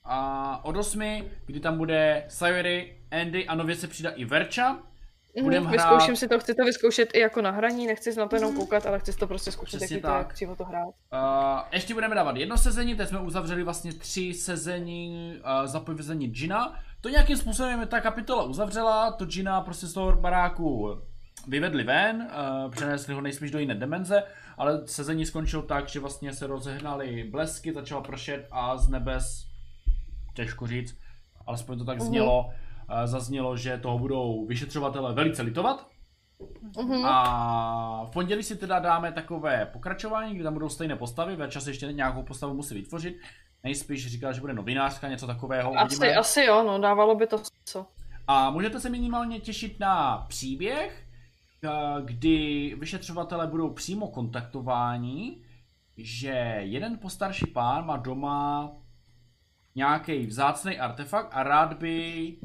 a 0.07 0.61
od 0.65 0.77
8, 0.77 1.25
kdy 1.47 1.61
tam 1.61 1.79
bude 1.79 2.25
Sayori, 2.29 2.97
Andy 3.11 3.47
a 3.47 3.55
nově 3.55 3.77
se 3.77 3.89
přidá 3.89 4.11
i 4.11 4.25
Verča. 4.25 4.79
Budem 5.43 5.63
mm, 5.63 5.69
hrát... 5.69 5.91
Vyzkouším 5.91 6.17
si 6.17 6.29
to, 6.29 6.39
chci 6.39 6.55
to 6.55 6.65
vyzkoušet 6.65 7.09
i 7.15 7.19
jako 7.19 7.43
na 7.43 7.51
hraní, 7.51 7.87
nechci 7.87 8.17
na 8.17 8.27
to 8.27 8.37
jenom 8.37 8.51
mhm. 8.51 8.61
koukat, 8.61 8.87
ale 8.87 8.99
chci 8.99 9.13
to 9.13 9.27
prostě 9.27 9.53
zkoušet, 9.53 9.83
jaký 9.83 10.01
tak. 10.01 10.39
to 10.39 10.45
je, 10.45 10.57
to 10.57 10.65
hrát. 10.65 10.87
Uh, 10.87 11.61
ještě 11.73 11.95
budeme 11.95 12.15
dávat 12.15 12.37
jedno 12.37 12.59
sezení, 12.59 12.95
teď 12.95 13.09
jsme 13.09 13.21
uzavřeli 13.21 13.63
vlastně 13.63 13.93
tři 13.93 14.35
sezení 14.35 15.35
uh, 15.39 15.67
za 15.67 15.81
povězení 15.81 16.29
Gina. 16.29 16.81
To 17.01 17.09
nějakým 17.09 17.37
způsobem 17.37 17.81
je 17.81 17.87
ta 17.87 18.01
kapitola 18.01 18.43
uzavřela, 18.43 19.13
to 19.13 19.25
Gina 19.25 19.61
prostě 19.61 19.87
z 19.87 19.93
toho 19.93 20.17
baráku 20.17 20.99
vyvedli 21.49 21.85
ven, 21.85 22.29
uh, 22.65 22.71
přenesli 22.71 23.15
ho 23.15 23.21
nejspíš 23.21 23.51
do 23.51 23.59
jiné 23.59 23.75
dimenze, 23.75 24.23
ale 24.59 24.87
sezení 24.87 25.27
skončilo 25.27 25.63
tak, 25.63 25.89
že 25.89 26.01
vlastně 26.01 26.33
se 26.33 26.47
rozehnaly 26.47 27.25
blesky, 27.25 27.73
začala 27.73 28.01
pršet 28.01 28.47
a 28.51 28.77
z 28.77 28.89
nebes 28.89 29.56
těžko 30.37 30.67
říct, 30.67 30.99
alespoň 31.47 31.79
to 31.79 31.85
tak 31.85 31.99
mhm. 31.99 32.07
znělo, 32.07 32.51
uh-huh. 32.89 33.07
zaznělo, 33.07 33.57
že 33.57 33.79
toho 33.79 33.99
budou 33.99 34.47
vyšetřovatele 34.47 35.15
velice 35.15 35.43
litovat. 35.43 35.87
Uh-huh. 36.73 37.07
A 37.07 38.05
v 38.05 38.11
pondělí 38.11 38.43
si 38.43 38.57
teda 38.57 38.79
dáme 38.79 39.13
takové 39.13 39.67
pokračování, 39.67 40.35
kdy 40.35 40.45
tam 40.45 40.53
budou 40.53 40.69
stejné 40.69 40.97
postavy, 40.97 41.37
ve 41.37 41.49
čase 41.49 41.71
ještě 41.71 41.93
nějakou 41.93 42.23
postavu 42.23 42.55
musí 42.55 42.75
vytvořit. 42.75 43.17
Nejspíš 43.65 44.07
říkal, 44.07 44.33
že 44.33 44.41
bude 44.41 44.53
novinářka, 44.53 45.09
něco 45.09 45.27
takového. 45.27 45.79
Asi, 45.79 45.97
uvidíme. 45.97 46.17
asi 46.17 46.45
jo, 46.45 46.63
no, 46.63 46.79
dávalo 46.79 47.15
by 47.15 47.27
to 47.27 47.43
co. 47.65 47.87
A 48.27 48.51
můžete 48.51 48.81
se 48.81 48.89
minimálně 48.89 49.41
těšit 49.41 49.81
na 49.81 50.25
příběh, 50.29 51.07
eh, 51.65 51.71
kdy 52.05 52.75
vyšetřovatele 52.79 53.47
budou 53.47 53.71
přímo 53.71 54.09
kontaktováni, 54.09 55.43
že 55.97 56.57
jeden 56.59 56.99
postarší 56.99 57.47
pán 57.47 57.87
má 57.87 57.97
doma 57.97 58.73
nějaký 59.77 60.27
vzácný 60.27 60.79
artefakt 60.79 61.29
a 61.33 61.43
rád 61.43 61.73
by 61.73 62.37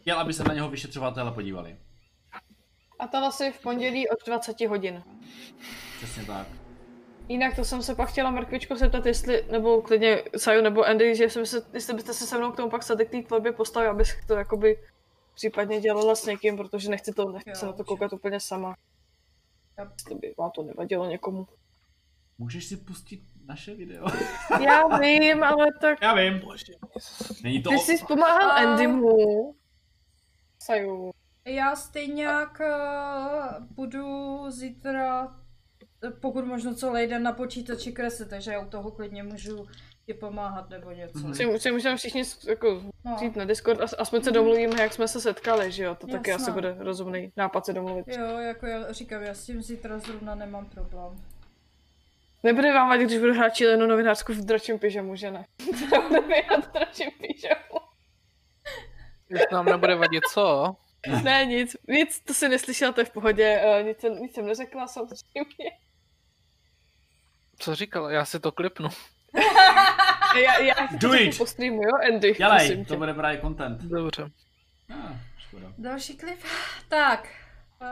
chtěl, 0.00 0.18
aby 0.18 0.32
se 0.32 0.44
na 0.44 0.54
něho 0.54 0.70
vyšetřovatele 0.70 1.32
podívali. 1.32 1.76
A 2.98 3.06
to 3.06 3.16
asi 3.16 3.52
v 3.52 3.62
pondělí 3.62 4.08
od 4.08 4.18
20 4.26 4.60
hodin. 4.60 5.02
Přesně 5.96 6.24
tak. 6.24 6.46
Jinak 7.28 7.56
to 7.56 7.64
jsem 7.64 7.82
se 7.82 7.94
pak 7.94 8.08
chtěla 8.08 8.30
Mrkvičko 8.30 8.76
zeptat, 8.76 9.06
jestli, 9.06 9.44
nebo 9.50 9.82
klidně 9.82 10.22
Saju 10.36 10.62
nebo 10.62 10.84
Andy, 10.84 11.16
že 11.16 11.30
jsem 11.30 11.46
se, 11.46 11.62
jestli 11.72 11.94
byste 11.94 12.14
se 12.14 12.26
se 12.26 12.38
mnou 12.38 12.52
k 12.52 12.56
tomu 12.56 12.70
pak 12.70 12.82
sadek 12.82 13.10
té 13.10 13.22
tvorbě 13.22 13.52
postavil, 13.52 13.90
abych 13.90 14.24
to 14.26 14.34
jakoby 14.34 14.78
případně 15.34 15.80
dělala 15.80 16.14
s 16.14 16.26
někým, 16.26 16.56
protože 16.56 16.90
nechci 16.90 17.12
to, 17.12 17.32
nechci 17.32 17.50
jo, 17.50 17.56
se 17.56 17.66
na 17.66 17.72
to 17.72 17.84
koukat 17.84 18.12
úplně 18.12 18.40
sama. 18.40 18.76
Jestli 19.92 20.14
by 20.14 20.34
vám 20.38 20.50
to 20.50 20.62
nevadilo 20.62 21.06
někomu. 21.06 21.46
Můžeš 22.38 22.64
si 22.64 22.76
pustit 22.76 23.22
naše 23.52 23.74
video. 23.74 24.06
Já 24.60 24.98
vím, 24.98 25.44
ale 25.44 25.66
tak... 25.80 25.98
Já 26.02 26.14
vím. 26.14 26.42
Není 27.42 27.62
to... 27.62 27.70
Ty 27.70 27.78
jsi 27.78 28.04
pomáhal 28.08 28.50
a... 28.50 28.54
Andymu. 28.54 29.54
Saju. 30.62 31.10
Já 31.44 31.76
stejně 31.76 32.24
jak 32.24 32.60
uh, 32.60 33.64
budu 33.70 34.04
zítra, 34.50 35.36
pokud 36.20 36.44
možno 36.44 36.74
co 36.74 36.92
den 36.92 37.22
na 37.22 37.32
počítači 37.32 37.92
kreslit, 37.92 38.30
takže 38.30 38.52
já 38.52 38.60
u 38.60 38.68
toho 38.68 38.90
klidně 38.90 39.22
můžu 39.22 39.66
ti 40.06 40.14
pomáhat 40.14 40.70
nebo 40.70 40.90
něco. 40.90 41.18
Mm-hmm. 41.18 41.58
Si, 41.58 41.72
můžeme 41.72 41.96
všichni 41.96 42.22
jako 42.48 42.82
no. 43.04 43.16
přijít 43.16 43.36
na 43.36 43.44
Discord, 43.44 43.80
as, 43.80 43.94
aspoň 43.98 44.22
se 44.22 44.30
domluvíme, 44.30 44.82
jak 44.82 44.92
jsme 44.92 45.08
se 45.08 45.20
setkali, 45.20 45.72
že 45.72 45.84
jo? 45.84 45.94
To 45.94 46.06
Jasná. 46.06 46.18
taky 46.18 46.32
asi 46.32 46.50
bude 46.50 46.76
rozumný 46.78 47.32
nápad 47.36 47.66
se 47.66 47.72
domluvit. 47.72 48.08
Jo, 48.08 48.38
jako 48.38 48.66
já 48.66 48.92
říkám, 48.92 49.22
já 49.22 49.34
s 49.34 49.44
tím 49.44 49.62
zítra 49.62 49.98
zrovna 49.98 50.34
nemám 50.34 50.66
problém. 50.66 51.31
Nebude 52.42 52.72
vám 52.72 52.88
vadit, 52.88 53.06
když 53.08 53.18
budu 53.18 53.34
hrát 53.34 53.50
čílenou 53.50 53.86
novinářku 53.86 54.32
v 54.32 54.44
dračím 54.44 54.78
pyžamu, 54.78 55.16
že 55.16 55.30
ne? 55.30 55.44
Nebude 56.12 56.36
hrát 56.40 56.66
v 56.66 56.72
dračím 56.72 57.10
pyžamu. 57.10 57.80
Když 59.28 59.42
nám 59.52 59.64
nebude 59.66 59.94
vadit, 59.94 60.24
co? 60.32 60.76
ne, 61.22 61.44
nic, 61.46 61.76
nic, 61.88 62.20
to 62.20 62.34
si 62.34 62.48
neslyšela, 62.48 62.92
to 62.92 63.00
je 63.00 63.04
v 63.04 63.10
pohodě, 63.10 63.62
uh, 63.80 63.86
nic, 63.86 64.00
jsem, 64.00 64.14
nic 64.22 64.34
jsem 64.34 64.46
neřekla, 64.46 64.86
samozřejmě. 64.86 65.70
Co 67.58 67.74
říkala? 67.74 68.10
Já 68.12 68.24
si 68.24 68.40
to 68.40 68.52
klipnu. 68.52 68.88
já, 70.42 70.58
já 70.60 70.74
Do 70.92 71.08
to 71.08 71.14
it! 71.14 71.38
po 71.38 71.46
streamu, 71.46 71.82
jo, 71.82 71.92
Andy? 72.12 72.32
Dělej, 72.32 72.84
to 72.84 72.96
bude 72.96 73.14
právě 73.14 73.40
content. 73.40 73.80
Dobře. 73.82 74.30
Ah, 74.90 75.12
Další 75.78 76.16
klip. 76.16 76.38
Tak, 76.88 77.28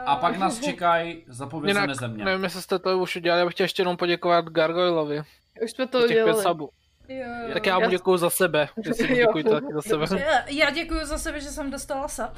a 0.05 0.15
pak 0.15 0.37
nás 0.37 0.59
čekají 0.59 1.23
zapovězené 1.27 1.83
Jinak, 1.83 1.95
země. 1.95 2.25
Nevím, 2.25 2.43
jestli 2.43 2.61
jste 2.61 2.79
to 2.79 2.97
už 2.97 3.15
udělali, 3.15 3.39
já 3.39 3.45
bych 3.45 3.53
chtěl 3.53 3.63
ještě 3.63 3.81
jenom 3.81 3.97
poděkovat 3.97 4.45
Gargoylovi. 4.45 5.21
Už 5.63 5.71
jsme 5.71 5.87
to 5.87 5.99
udělali. 5.99 6.41
Sabu. 6.41 6.69
Jo, 7.07 7.27
jo. 7.47 7.53
Tak 7.53 7.65
já 7.65 7.79
mu 7.79 7.89
děkuju 7.89 8.17
za 8.17 8.29
sebe, 8.29 8.67
děkuji 9.15 9.43
taky 9.43 9.73
za 9.73 9.81
sebe. 9.81 10.05
Já 10.47 10.69
děkuji 10.69 11.05
za 11.05 11.17
sebe, 11.17 11.39
že 11.39 11.49
jsem 11.49 11.71
dostala 11.71 12.07
sap. 12.07 12.37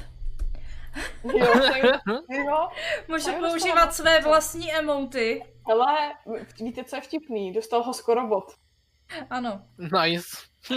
Jo, 1.24 1.46
jo. 2.46 2.68
Můžu 3.08 3.32
používat 3.32 3.94
své 3.94 4.20
vlastní 4.20 4.72
emoty. 4.72 5.42
Ale 5.72 5.96
víte, 6.60 6.84
co 6.84 6.96
je 6.96 7.02
vtipný? 7.02 7.52
Dostal 7.52 7.82
ho 7.82 7.94
skoro 7.94 8.26
bot. 8.26 8.44
Ano. 9.30 9.62
Nice. 9.78 10.26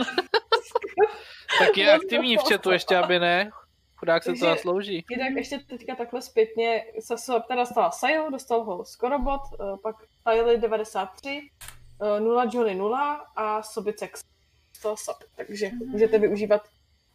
tak 1.60 1.78
je 1.78 1.94
aktivní 1.94 2.38
v 2.38 2.42
chatu 2.50 2.72
ještě, 2.72 2.98
aby 2.98 3.20
ne. 3.20 3.50
Chudák 3.98 4.24
se 4.24 4.34
to 4.34 4.38
zaslouží. 4.38 5.06
Jinak 5.10 5.34
ještě 5.36 5.60
teďka 5.60 5.96
takhle 5.96 6.22
zpětně 6.22 6.86
se 7.00 7.18
se 7.18 7.34
teda 7.48 7.66
stala 7.66 7.92
Sayo, 7.92 8.30
dostal 8.32 8.64
ho 8.64 8.86
Skorobot, 8.86 9.42
eh, 9.54 9.78
pak 9.84 9.96
Tyler 10.24 10.60
93, 10.60 11.50
0 12.20 12.46
Johnny 12.54 12.76
0 12.76 13.26
a 13.36 13.64
Sobicex. 13.64 14.24
To 14.82 14.98
sub. 14.98 15.16
Takže 15.36 15.72
můžete 15.86 16.20
využívat 16.20 16.62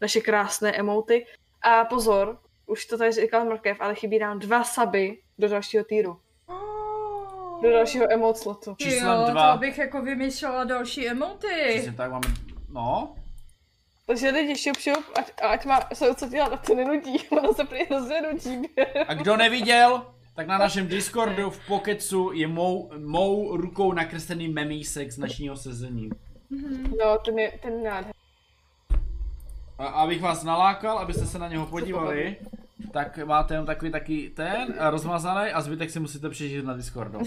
naše 0.01 0.21
krásné 0.21 0.73
emoty. 0.73 1.27
A 1.63 1.85
pozor, 1.85 2.39
už 2.67 2.87
to 2.87 2.99
tady 2.99 3.13
říkal 3.13 3.45
Mrkev, 3.45 3.81
ale 3.81 3.95
chybí 3.95 4.19
nám 4.19 4.39
dva 4.39 4.65
suby 4.65 5.19
do 5.39 5.49
dalšího 5.49 5.85
týru. 5.85 6.21
Do 7.63 7.73
dalšího 7.73 8.13
emot 8.13 8.39
slotu. 8.39 8.75
Číslem 8.79 9.21
jo, 9.21 9.27
dva. 9.31 9.53
to 9.53 9.59
bych 9.59 9.79
jako 9.79 10.03
vymýšlela 10.03 10.65
další 10.65 11.09
emoty. 11.09 11.47
Přesně 11.69 11.93
tak 11.93 12.11
máme, 12.11 12.27
no, 12.69 13.15
takže 14.13 14.31
lidi 14.31 14.57
šup 14.57 14.77
šup, 14.77 15.05
ať, 15.19 15.33
ať 15.43 15.65
má 15.65 15.81
se 15.95 16.15
co 16.15 16.29
dělat, 16.29 16.53
a 16.53 16.57
to 16.57 16.75
nenudí, 16.75 17.19
ono 17.31 17.55
se 17.55 17.65
prý 17.65 17.85
hrozně 17.91 18.23
nudí. 18.23 18.69
A 19.09 19.15
kdo 19.15 19.37
neviděl 19.37 20.07
tak 20.35 20.47
na 20.47 20.59
našem 20.59 20.89
Discordu 20.89 21.51
v 21.51 21.67
Pokecu 21.67 22.31
je 22.33 22.49
mou, 22.49 22.91
mou 22.99 23.57
rukou 23.57 23.93
nakreslený 23.93 24.49
memísek 24.49 25.13
z 25.13 25.19
našího 25.19 25.57
sezení. 25.57 26.11
No, 26.99 27.19
ten 27.25 27.39
je, 27.39 27.59
ten 27.63 27.83
nádherný. 27.83 28.13
A 29.79 29.87
abych 29.87 30.21
vás 30.21 30.45
nalákal, 30.45 30.99
abyste 30.99 31.27
se 31.27 31.39
na 31.39 31.49
něho 31.49 31.67
podívali, 31.67 32.37
tak 32.93 33.19
máte 33.25 33.55
jenom 33.55 33.67
takový 33.67 33.91
taky 33.91 34.33
ten 34.37 34.75
eh, 34.79 34.91
rozmazaný 34.91 35.51
a 35.51 35.61
zbytek 35.61 35.91
si 35.91 36.01
musíte 36.01 36.31
přežít 36.31 36.65
na 36.65 36.75
Discordu. 36.75 37.19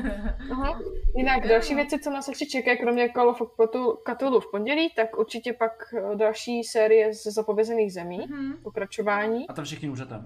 Aha. 0.52 0.80
Jinak 1.16 1.48
další 1.48 1.74
věci, 1.74 1.98
co 1.98 2.10
nás 2.10 2.28
ještě 2.28 2.46
čekají, 2.46 2.78
kromě 2.78 3.08
Call 3.14 3.28
of 3.28 3.40
Cthulhu- 3.40 4.40
v 4.40 4.50
pondělí, 4.50 4.90
tak 4.96 5.18
určitě 5.18 5.52
pak 5.52 5.72
eh, 5.98 6.16
další 6.16 6.64
série 6.64 7.14
z 7.14 7.22
zapovězených 7.26 7.92
zemí, 7.92 8.20
Mhm. 8.28 8.52
pokračování. 8.62 9.48
A 9.48 9.52
tam 9.52 9.64
všichni 9.64 9.88
můžete. 9.88 10.22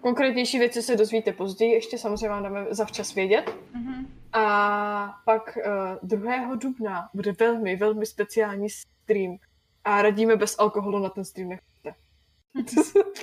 Konkrétnější 0.00 0.58
věci 0.58 0.82
se 0.82 0.96
dozvíte 0.96 1.32
později, 1.32 1.72
ještě 1.72 1.98
samozřejmě 1.98 2.28
vám 2.28 2.42
dáme 2.42 2.66
zavčas 2.70 3.14
vědět. 3.14 3.54
Mhm. 3.74 4.06
A 4.32 5.14
pak 5.24 5.58
uh, 6.02 6.08
2. 6.08 6.54
dubna 6.54 7.08
bude 7.14 7.32
velmi, 7.40 7.76
velmi 7.76 8.06
speciální 8.06 8.68
stream. 8.70 9.36
A 9.84 10.02
radíme 10.02 10.36
bez 10.36 10.58
alkoholu 10.58 10.98
na 10.98 11.08
ten 11.08 11.24
stream. 11.24 11.50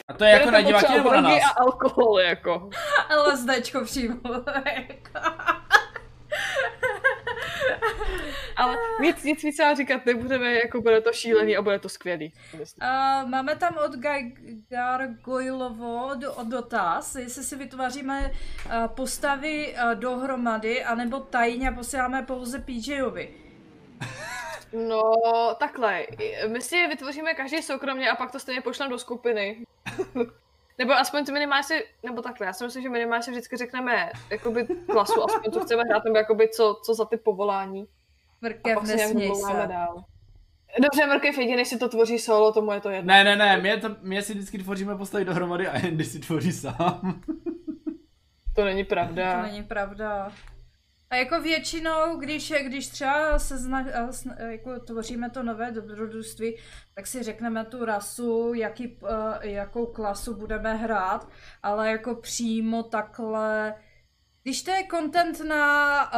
A 0.07 0.13
to 0.13 0.23
je 0.23 0.31
jako 0.31 0.51
na 0.51 0.61
diváky 0.61 0.85
potřebovat 0.85 1.15
nebo 1.15 1.27
na 1.27 1.35
nás? 1.35 1.43
a 1.43 1.61
alkohol, 1.61 2.19
jako. 2.19 2.69
LSDčko 3.27 3.83
přímo. 3.83 4.15
Ale 8.55 8.77
nic, 9.01 9.23
nic 9.23 9.43
víc 9.43 9.59
já 9.59 9.73
říkat 9.73 10.05
nebudeme, 10.05 10.53
jako 10.53 10.81
bude 10.81 11.01
to 11.01 11.13
šílený 11.13 11.57
a 11.57 11.61
bude 11.61 11.79
to 11.79 11.89
skvělý. 11.89 12.33
Uh, 12.53 13.29
máme 13.29 13.55
tam 13.55 13.77
od 13.85 13.91
Gargoylovo 14.69 16.11
do, 16.15 16.33
od 16.33 16.47
dotaz, 16.47 17.15
jestli 17.15 17.43
si 17.43 17.55
vytváříme 17.55 18.31
uh, 18.65 18.87
postavy 18.87 19.75
uh, 19.75 19.95
dohromady, 19.95 20.83
anebo 20.83 21.19
tajně 21.19 21.71
posíláme 21.71 22.21
pouze 22.21 22.59
PJovi. 22.59 23.29
No, 24.75 25.01
takhle. 25.59 26.05
My 26.47 26.61
si 26.61 26.77
je 26.77 26.87
vytvoříme 26.87 27.33
každý 27.33 27.61
soukromně 27.61 28.09
a 28.09 28.15
pak 28.15 28.31
to 28.31 28.39
stejně 28.39 28.61
pošlem 28.61 28.89
do 28.89 28.97
skupiny. 28.99 29.65
nebo 30.77 30.93
aspoň 30.93 31.25
to 31.25 31.31
minimálně 31.31 31.63
si, 31.63 31.85
nebo 32.03 32.21
takhle, 32.21 32.47
já 32.47 32.53
si 32.53 32.63
myslím, 32.63 32.83
že 32.83 32.89
minimálně 32.89 33.23
si 33.23 33.31
vždycky 33.31 33.57
řekneme 33.57 34.09
jakoby 34.29 34.67
klasu, 34.91 35.23
aspoň 35.23 35.51
co 35.51 35.59
chceme 35.59 35.83
hrát, 35.89 36.03
nebo 36.05 36.17
jakoby 36.17 36.49
co, 36.49 36.79
co 36.85 36.93
za 36.93 37.05
ty 37.05 37.17
povolání. 37.17 37.81
A 37.83 37.87
Mrkev, 38.41 38.75
pak 38.75 38.87
si 38.87 39.15
nějak 39.15 39.35
se. 39.35 39.67
dál. 39.67 40.03
Dobře, 40.81 41.07
Mrkev 41.07 41.37
jediný 41.37 41.65
si 41.65 41.77
to 41.77 41.89
tvoří 41.89 42.19
solo, 42.19 42.51
tomu 42.51 42.71
je 42.71 42.81
to 42.81 42.89
jedno. 42.89 43.07
Ne, 43.13 43.23
ne, 43.23 43.35
ne, 43.35 43.57
my, 43.61 43.77
to, 43.81 43.89
my 44.01 44.21
si 44.21 44.33
vždycky 44.33 44.57
tvoříme 44.57 44.95
postavy 44.95 45.25
dohromady 45.25 45.67
a 45.67 45.87
Andy 45.87 46.03
si 46.03 46.19
tvoří 46.19 46.51
sám. 46.51 47.21
To 48.55 48.65
není 48.65 48.83
To 48.83 48.89
pravda. 48.89 49.41
není 49.41 49.63
pravda. 49.63 50.31
A 51.09 51.15
jako 51.15 51.41
většinou, 51.41 52.17
když, 52.17 52.53
když 52.65 52.87
třeba 52.87 53.39
se 53.39 53.57
zna, 53.57 53.85
jako 54.49 54.79
tvoříme 54.79 55.29
to 55.29 55.43
nové 55.43 55.71
dobrodružství, 55.71 56.57
tak 56.95 57.07
si 57.07 57.23
řekneme 57.23 57.65
tu 57.65 57.85
rasu, 57.85 58.53
jaký, 58.53 58.97
jakou 59.41 59.85
klasu 59.85 60.33
budeme 60.35 60.75
hrát, 60.75 61.29
ale 61.63 61.91
jako 61.91 62.15
přímo 62.15 62.83
takhle, 62.83 63.75
když 64.43 64.63
to 64.63 64.71
je 64.71 64.83
content 64.91 65.39
na, 65.39 66.09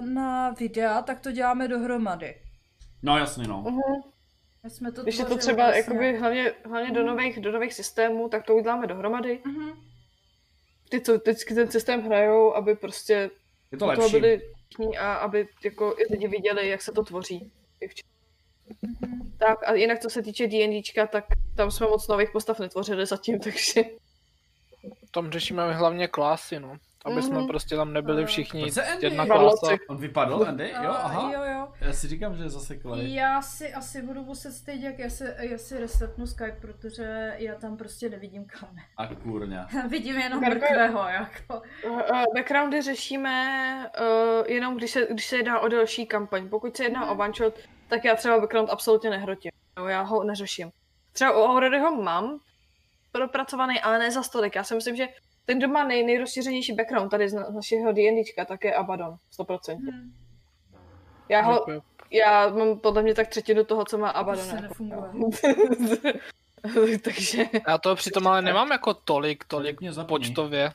na 0.00 0.50
videa, 0.50 1.02
tak 1.02 1.20
to 1.20 1.32
děláme 1.32 1.68
dohromady. 1.68 2.34
No 3.02 3.18
jasně 3.18 3.48
no. 3.48 3.62
Mhm. 3.62 4.02
My 4.64 4.70
jsme 4.70 4.92
to 4.92 5.02
Když 5.02 5.18
je 5.18 5.24
to 5.24 5.36
třeba 5.36 5.64
vlastně. 5.64 5.78
jakoby 5.78 6.18
hlavně, 6.18 6.52
hlavně 6.64 6.90
do, 6.90 7.02
nových, 7.02 7.40
do 7.40 7.52
nových 7.52 7.74
systémů, 7.74 8.28
tak 8.28 8.44
to 8.44 8.54
uděláme 8.54 8.86
dohromady. 8.86 9.40
Mhm. 9.44 9.72
Ty, 10.90 11.00
co 11.00 11.18
vždycky 11.18 11.54
ten 11.54 11.70
systém 11.70 12.02
hrajou, 12.02 12.54
aby 12.54 12.74
prostě 12.74 13.30
Je 13.72 13.78
to 13.78 13.86
lepší. 13.86 14.10
byli 14.10 14.40
všichni 14.68 14.98
a 14.98 15.14
aby 15.14 15.48
jako 15.64 15.94
i 15.98 16.12
lidi 16.12 16.28
viděli, 16.28 16.68
jak 16.68 16.82
se 16.82 16.92
to 16.92 17.04
tvoří. 17.04 17.52
Mhm. 18.82 19.36
Tak 19.38 19.68
a 19.68 19.74
jinak 19.74 20.00
co 20.00 20.10
se 20.10 20.22
týče 20.22 20.46
D&Dčka, 20.46 21.06
tak 21.06 21.24
tam 21.56 21.70
jsme 21.70 21.86
moc 21.86 22.08
nových 22.08 22.30
postav 22.30 22.58
netvořili 22.58 23.06
zatím, 23.06 23.40
takže 23.44 23.84
Tam 25.10 25.32
řešíme 25.32 25.72
hlavně 25.72 26.08
klasy, 26.08 26.60
no. 26.60 26.76
Aby 27.06 27.22
jsme 27.22 27.38
Mhm. 27.38 27.46
prostě 27.46 27.76
tam 27.76 27.92
nebyli 27.92 28.26
všichni 28.26 28.66
jedna 29.00 29.26
klasa. 29.26 29.66
On 29.88 29.96
vypadl, 29.96 30.44
Andy? 30.48 30.70
Jo, 30.82 30.90
A, 30.90 30.94
aha. 30.94 31.32
jo, 31.34 31.40
jo. 31.52 31.68
Já 31.80 31.92
si 31.92 32.08
říkám, 32.08 32.36
že 32.36 32.42
je 32.42 32.48
zaseklý. 32.50 33.14
Já 33.14 33.42
si 33.42 33.74
asi 33.74 34.02
budu 34.02 34.22
muset 34.24 34.52
stejně, 34.52 34.86
jak 34.86 34.98
já 34.98 35.10
si, 35.10 35.24
já 35.38 35.58
si 35.58 35.78
resetnu 35.78 36.26
Skype, 36.26 36.56
protože 36.60 37.34
já 37.38 37.54
tam 37.54 37.76
prostě 37.76 38.08
nevidím 38.08 38.44
kamer. 38.44 38.84
A 38.96 39.06
kurňa. 39.14 39.68
Vidím 39.88 40.16
jenom 40.18 40.40
mrtvého, 40.40 41.08
jako. 41.08 41.62
uh, 41.86 41.92
uh, 41.92 42.00
backgroundy 42.34 42.82
řešíme 42.82 43.90
uh, 44.00 44.46
jenom, 44.50 44.76
když 44.76 44.90
se, 44.90 45.06
když 45.10 45.26
se 45.26 45.36
jedná 45.36 45.60
o 45.60 45.68
delší 45.68 46.06
kampaň. 46.06 46.48
Pokud 46.48 46.76
se 46.76 46.84
jedná 46.84 47.00
Mhm. 47.00 47.10
o 47.10 47.24
one 47.24 47.32
shot, 47.36 47.54
tak 47.88 48.04
já 48.04 48.14
třeba 48.16 48.40
background 48.40 48.70
absolutně 48.70 49.10
nehrotím. 49.10 49.50
No, 49.78 49.88
já 49.88 50.02
ho 50.02 50.24
neřeším. 50.24 50.70
Třeba 51.12 51.36
u 51.38 51.42
Auroryho 51.52 52.02
mám 52.02 52.38
propracovaný, 53.12 53.80
ale 53.80 53.98
ne 53.98 54.10
za 54.10 54.22
stolik. 54.22 54.54
Já 54.56 54.64
si 54.64 54.74
myslím, 54.74 54.96
že 54.96 55.08
ten, 55.46 55.58
kdo 55.58 55.68
má 55.68 55.84
nej, 55.84 56.04
nejrozšířenější 56.04 56.72
background 56.72 57.10
tady 57.10 57.28
z, 57.28 57.32
na, 57.34 57.50
z 57.50 57.54
našeho 57.54 57.92
D&Dčka, 57.92 58.44
tak 58.44 58.64
je 58.64 58.74
Abaddon, 58.74 59.16
100%. 59.38 59.78
Hm, 59.78 60.12
Já, 61.28 61.40
ho, 61.40 61.66
já 62.10 62.48
mám 62.48 62.78
podle 62.78 63.02
mě 63.02 63.14
tak 63.14 63.28
třetinu 63.28 63.64
toho, 63.64 63.84
co 63.84 63.98
má 63.98 64.08
Abaddon. 64.10 64.44
se 64.44 64.54
jako. 64.54 64.62
nefunguje. 64.62 65.08
Takže... 67.04 67.44
Já 67.68 67.78
to 67.78 67.96
přitom 67.96 68.26
ale 68.26 68.42
nemám 68.42 68.70
jako 68.70 68.94
tolik, 68.94 69.44
tolik 69.44 69.76
počtově. 70.08 70.72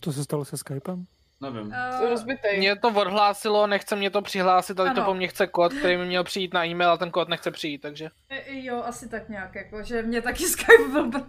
To 0.00 0.12
se 0.12 0.24
stalo 0.24 0.44
se 0.44 0.56
Skypem? 0.56 1.06
Nevím. 1.42 1.66
Uh, 1.66 2.08
rozbitej. 2.10 2.58
Mě 2.58 2.76
to 2.76 2.88
odhlásilo, 2.88 3.66
nechce 3.66 3.96
mě 3.96 4.10
to 4.10 4.22
přihlásit, 4.22 4.80
ale 4.80 4.94
to 4.94 5.02
po 5.02 5.14
mně 5.14 5.28
chce 5.28 5.46
kód, 5.46 5.72
který 5.74 5.96
mi 5.96 6.06
měl 6.06 6.24
přijít 6.24 6.54
na 6.54 6.64
e-mail 6.66 6.90
a 6.90 6.96
ten 6.96 7.10
kód 7.10 7.28
nechce 7.28 7.50
přijít, 7.50 7.78
takže. 7.78 8.08
jo, 8.46 8.82
asi 8.86 9.08
tak 9.08 9.28
nějak, 9.28 9.54
jako, 9.54 9.82
že 9.82 10.02
mě 10.02 10.22
taky 10.22 10.44
Skype 10.44 10.88
blbne. 10.92 11.26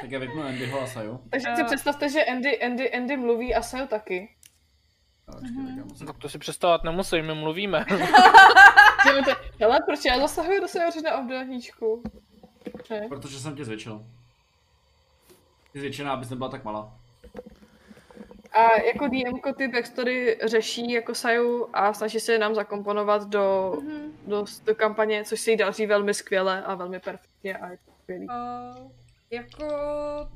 Tak 0.00 0.10
já 0.10 0.18
vypnu 0.18 0.42
Andyho 0.42 0.80
a 0.80 0.86
Saju. 0.86 1.20
Takže 1.30 1.46
si 1.56 1.62
Eh. 1.62 1.64
představte, 1.64 2.08
že 2.08 2.24
Andy, 2.24 2.62
Andy, 2.62 2.92
Andy 2.92 3.16
mluví 3.16 3.54
a 3.54 3.62
Sayo 3.62 3.86
taky. 3.86 4.28
Počkej, 5.26 6.06
tak 6.06 6.18
to 6.18 6.28
si 6.28 6.38
představovat 6.38 6.84
nemusím, 6.84 7.26
my 7.26 7.34
mluvíme. 7.34 7.84
Hele, 9.60 9.78
proč 9.86 10.04
já 10.04 10.18
zasahuju 10.18 10.60
do 10.60 10.68
Sayo 10.68 10.90
na 11.04 11.18
obdelníčku? 11.18 12.02
Protože 13.08 13.38
jsem 13.38 13.56
tě 13.56 13.64
zvětšil. 13.64 14.06
Ty 15.72 15.78
zvětšená, 15.78 16.12
abys 16.12 16.30
nebyla 16.30 16.48
tak 16.48 16.64
malá. 16.64 16.99
A 18.52 18.80
jako 18.80 19.08
DM 19.08 19.54
ty 19.56 19.68
backstory 19.68 20.38
řeší 20.44 20.92
jako 20.92 21.14
Sayu 21.14 21.68
a 21.72 21.92
snaží 21.92 22.20
se 22.20 22.32
je 22.32 22.38
nám 22.38 22.54
zakomponovat 22.54 23.28
do, 23.28 23.76
do, 24.26 24.44
do 24.64 24.74
kampaně, 24.74 25.24
což 25.24 25.40
se 25.40 25.50
jí 25.50 25.56
daří 25.56 25.86
velmi 25.86 26.14
skvěle 26.14 26.62
a 26.62 26.74
velmi 26.74 27.00
perfektně 27.00 27.56
a 27.56 27.70
je 27.70 27.76
to 27.76 27.92
skvělý. 28.02 28.26
Uh, 28.28 28.90
jako 29.30 29.66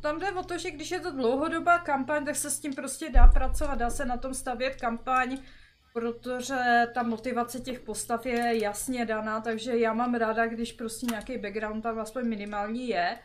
tam 0.01 0.21
jde 0.21 0.33
o 0.33 0.43
to, 0.43 0.59
že 0.59 0.71
když 0.71 0.91
je 0.91 1.01
to 1.01 1.13
dlouhodobá 1.13 1.79
kampaň, 1.79 2.25
tak 2.25 2.37
se 2.37 2.51
s 2.51 2.61
tím 2.61 2.75
prostě 2.75 3.11
dá 3.11 3.27
pracovat, 3.27 3.75
dá 3.75 3.91
se 3.91 4.05
na 4.05 4.17
tom 4.17 4.35
stavět 4.35 4.77
kampaň, 4.77 5.39
protože 5.93 6.87
ta 6.95 7.03
motivace 7.03 7.61
těch 7.61 7.81
postav 7.81 8.27
je 8.27 8.63
jasně 8.63 9.07
daná, 9.07 9.41
takže 9.41 9.79
já 9.79 9.93
mám 9.93 10.15
ráda, 10.15 10.47
když 10.47 10.73
prostě 10.73 11.07
nějaký 11.11 11.39
background 11.39 11.83
tam 11.83 11.99
aspoň 11.99 12.29
minimální 12.29 12.89
je, 12.89 13.19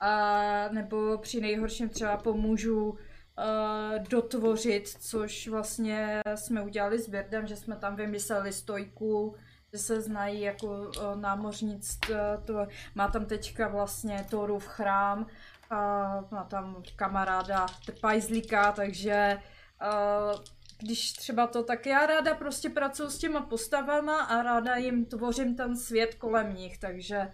a 0.00 0.68
nebo 0.68 1.18
při 1.18 1.40
nejhorším 1.40 1.88
třeba 1.88 2.16
pomůžu 2.16 2.98
uh, 3.38 4.02
dotvořit, 4.08 4.88
což 4.88 5.48
vlastně 5.48 6.22
jsme 6.34 6.62
udělali 6.62 6.98
s 6.98 7.08
Birdem, 7.08 7.46
že 7.46 7.56
jsme 7.56 7.76
tam 7.76 7.96
vymysleli 7.96 8.52
stojku, 8.52 9.36
že 9.72 9.78
se 9.78 10.00
znají 10.00 10.40
jako 10.40 10.66
uh, 10.66 11.20
námořnictvo, 11.20 12.14
to, 12.44 12.66
má 12.94 13.08
tam 13.08 13.24
teďka 13.24 13.68
vlastně 13.68 14.26
Thorův 14.30 14.66
chrám, 14.66 15.26
a 15.70 16.06
má 16.30 16.44
tam 16.44 16.82
kamaráda 16.96 17.66
Trpajzlíka, 17.86 18.72
takže 18.72 19.38
uh, 19.82 20.40
když 20.78 21.12
třeba 21.12 21.46
to, 21.46 21.62
tak 21.62 21.86
já 21.86 22.06
ráda 22.06 22.34
prostě 22.34 22.70
pracuji 22.70 23.10
s 23.10 23.18
těma 23.18 23.40
postavama 23.40 24.22
a 24.22 24.42
ráda 24.42 24.76
jim 24.76 25.04
tvořím 25.04 25.56
ten 25.56 25.76
svět 25.76 26.14
kolem 26.14 26.54
nich, 26.54 26.78
takže 26.78 27.32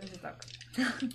takže 0.00 0.18
tak. 0.18 0.34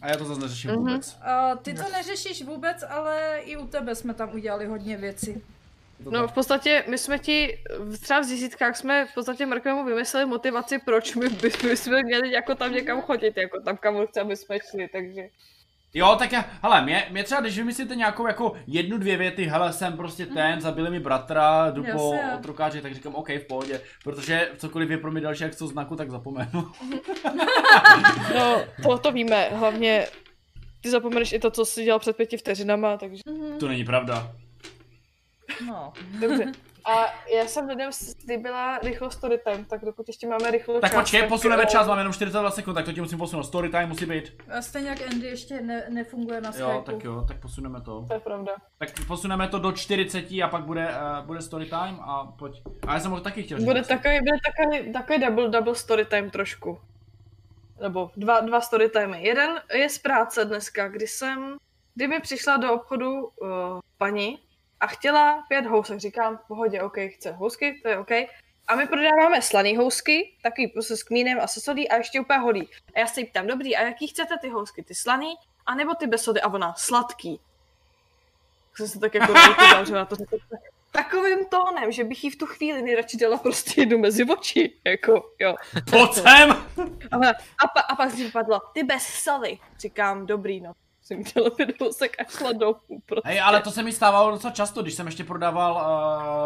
A 0.02 0.08
já 0.10 0.18
to 0.18 0.26
zase 0.26 0.42
neřeším 0.42 0.72
Mhm. 0.72 0.80
vůbec. 0.80 1.18
Uh, 1.54 1.58
ty 1.60 1.74
to 1.74 1.84
neřešíš 1.92 2.44
vůbec, 2.44 2.84
ale 2.90 3.38
i 3.44 3.58
u 3.58 3.68
tebe 3.68 3.96
jsme 3.96 4.14
tam 4.14 4.34
udělali 4.36 4.66
hodně 4.66 4.98
věcí. 4.98 5.42
No 6.00 6.28
v 6.28 6.32
podstatě 6.32 6.84
my 6.88 6.98
jsme 6.98 7.20
ti, 7.20 7.60
v- 7.80 7.98
třeba 8.02 8.20
v 8.20 8.24
zjistítkách 8.24 8.78
jsme 8.78 9.06
v 9.06 9.14
podstatě 9.14 9.46
Markovému 9.46 9.86
vymysleli 9.86 10.26
motivaci, 10.26 10.80
proč 10.80 11.16
my 11.16 11.30
bychom 11.30 11.70
měli 12.06 12.32
jako 12.32 12.56
tam 12.56 12.72
někam 12.72 13.02
chodit, 13.02 13.38
jako 13.38 13.60
tam 13.62 13.78
kam 13.78 13.96
on 13.96 14.08
chce, 14.08 14.22
aby 14.22 14.36
jsme 14.36 14.58
šli, 14.70 14.88
takže... 14.88 15.22
Jo, 15.98 16.16
tak 16.20 16.32
já, 16.32 16.46
hele, 16.62 16.82
mě, 16.82 17.08
mě 17.12 17.24
třeba, 17.24 17.42
když 17.42 17.58
vymyslíte 17.58 17.96
nějakou 17.96 18.28
jako 18.28 18.54
jednu, 18.68 18.98
dvě 18.98 19.18
věty, 19.18 19.46
hele, 19.46 19.74
jsem 19.74 19.98
prostě 19.98 20.26
ten, 20.26 20.62
zabili 20.62 20.90
mi 20.90 21.00
bratra, 21.00 21.72
jdu 21.72 21.84
po 21.92 22.14
Mhm. 22.14 22.34
Otrokáři, 22.36 22.82
tak 22.82 22.94
říkám, 22.94 23.16
OK, 23.16 23.30
v 23.30 23.48
pohodě, 23.48 23.82
protože 24.04 24.50
cokoliv 24.58 24.90
je 24.90 24.98
pro 24.98 25.12
mě 25.12 25.22
další 25.22 25.44
jak 25.44 25.56
co 25.56 25.68
znaku, 25.68 25.96
tak 25.96 26.12
zapomenu. 26.12 26.50
No, 28.36 28.62
to, 28.84 28.98
to 28.98 29.12
víme, 29.12 29.50
hlavně 29.54 30.08
ty 30.82 30.90
zapomeneš 30.90 31.34
i 31.34 31.40
to, 31.40 31.52
co 31.52 31.66
jsi 31.66 31.84
dělal 31.84 32.00
před 32.00 32.18
pěti 32.18 32.38
vteřinama, 32.38 32.98
takže 32.98 33.22
Mhm. 33.30 33.60
To 33.60 33.68
není 33.68 33.86
pravda. 33.86 34.32
No. 35.68 35.94
dobře. 36.20 36.52
A 36.86 37.06
já 37.36 37.46
jsem 37.48 37.68
lidem 37.68 37.92
slíbila 37.92 38.78
rychlo 38.78 39.12
story 39.12 39.38
time, 39.38 39.66
tak 39.66 39.86
dokud 39.86 40.08
ještě 40.08 40.28
máme 40.28 40.52
rychlo 40.52 40.80
Tak 40.80 40.92
čas, 40.92 41.00
počkej, 41.02 41.28
posuneme 41.28 41.64
eh, 41.64 41.66
čas, 41.66 41.88
máme 41.88 42.02
jenom 42.02 42.14
42 42.14 42.52
sekund, 42.52 42.74
tak 42.76 42.86
to 42.86 42.94
ti 42.94 43.02
musím 43.02 43.18
posunout. 43.18 43.44
Story 43.44 43.70
time 43.70 43.90
musí 43.90 44.06
být. 44.06 44.42
A 44.58 44.62
stejně 44.62 44.90
jak 44.90 45.02
Andy 45.02 45.28
ještě 45.28 45.62
ne, 45.62 45.86
nefunguje 45.90 46.42
na 46.42 46.52
Jo, 46.56 46.70
Skypeu. 46.70 46.82
tak 46.82 47.04
jo, 47.04 47.26
tak 47.28 47.40
posuneme 47.40 47.82
to. 47.82 48.06
To 48.08 48.14
je 48.14 48.20
pravda. 48.20 48.52
Tak 48.78 48.90
posuneme 49.08 49.48
to 49.48 49.60
do 49.60 49.72
40 49.72 50.32
a 50.44 50.48
pak 50.48 50.64
bude, 50.64 50.88
uh, 50.88 51.26
bude 51.26 51.42
story 51.42 51.66
time 51.66 52.00
a 52.02 52.34
pojď. 52.40 52.62
A 52.88 52.94
já 52.94 53.00
jsem 53.00 53.12
ho 53.12 53.22
taky 53.22 53.44
chtěl 53.44 53.58
říct. 53.58 53.66
Bude 53.66 53.84
takový, 53.84 54.20
bude 54.20 54.38
takový, 54.46 54.94
takový 54.94 55.20
double, 55.20 55.50
double 55.50 55.76
story 55.76 56.06
time 56.06 56.30
trošku. 56.30 56.80
Nebo 57.82 58.12
dva, 58.18 58.40
dva 58.40 58.62
story 58.62 58.90
timey. 58.90 59.26
Jeden 59.26 59.62
je 59.74 59.90
z 59.90 59.98
práce 59.98 60.46
dneska, 60.46 60.88
kdy 60.88 61.08
jsem, 61.08 61.58
kdy 61.96 62.08
mi 62.08 62.20
přišla 62.20 62.58
do 62.58 62.74
obchodu 62.74 63.24
uh, 63.24 63.50
paní 63.98 64.40
a 64.86 64.88
chtěla 64.88 65.44
pět 65.48 65.66
housek. 65.66 66.00
Říkám, 66.00 66.38
v 66.38 66.48
pohodě, 66.48 66.82
OK, 66.82 66.98
chce 67.08 67.32
housky, 67.32 67.80
to 67.84 67.90
je 67.90 67.98
OK. 67.98 68.12
A 68.68 68.76
my 68.76 68.88
prodáváme 68.88 69.42
slaný 69.42 69.78
housky, 69.78 70.34
takový 70.44 70.68
prostě 70.68 70.98
s 70.98 71.04
kmínem 71.04 71.40
a 71.42 71.48
se 71.48 71.62
solí 71.62 71.90
a 71.90 71.96
ještě 71.98 72.20
úplně 72.20 72.40
holý. 72.40 72.70
A 72.96 73.00
já 73.00 73.08
se 73.08 73.20
jí 73.20 73.26
ptám, 73.26 73.48
dobrý, 73.48 73.76
a 73.76 73.82
jaký 73.82 74.08
chcete 74.08 74.38
ty 74.42 74.50
housky? 74.50 74.84
Ty 74.84 74.96
slaný, 74.96 75.34
anebo 75.66 75.94
ty 75.96 76.08
bez 76.08 76.24
sody? 76.24 76.42
A 76.42 76.54
ona, 76.54 76.74
sladký. 76.78 77.40
Tak 78.70 78.78
jsem 78.78 78.88
se 78.88 79.00
tak 79.00 79.14
jako 79.14 79.34
zavřela, 79.72 80.06
to 80.06 80.16
řekla 80.16 80.40
takovým 80.92 81.46
tónem, 81.46 81.92
že 81.92 82.04
bych 82.04 82.24
jí 82.24 82.30
v 82.30 82.36
tu 82.36 82.46
chvíli 82.46 82.82
nejradši 82.82 83.18
dala 83.18 83.38
prostě 83.38 83.82
jednu 83.82 83.98
mezi 83.98 84.26
oči, 84.26 84.74
jako, 84.84 85.32
jo. 85.40 85.56
Pojď 85.90 86.14
sem! 86.14 86.52
A, 87.12 87.16
a, 87.64 87.68
pa, 87.68 87.80
a 87.90 87.96
pak 87.96 88.12
si 88.12 88.24
vypadlo, 88.24 88.62
ty 88.74 88.84
bez 88.84 89.04
soli. 89.04 89.60
Říkám, 89.80 90.26
dobrý, 90.26 90.62
no. 90.62 90.74
Jsem 91.08 91.24
dala 91.36 91.50
pět 91.50 91.82
housek 91.82 92.16
a 92.22 92.24
šla 92.38 92.52
domů. 92.52 92.80
Prostě. 93.06 93.30
Hej, 93.30 93.42
ale 93.42 93.62
to 93.62 93.72
se 93.72 93.84
mi 93.84 93.92
stávalo 93.92 94.32
docela 94.32 94.54
často, 94.54 94.82
když 94.82 94.94
jsem 94.94 95.06
ještě 95.06 95.24
prodával, 95.24 95.74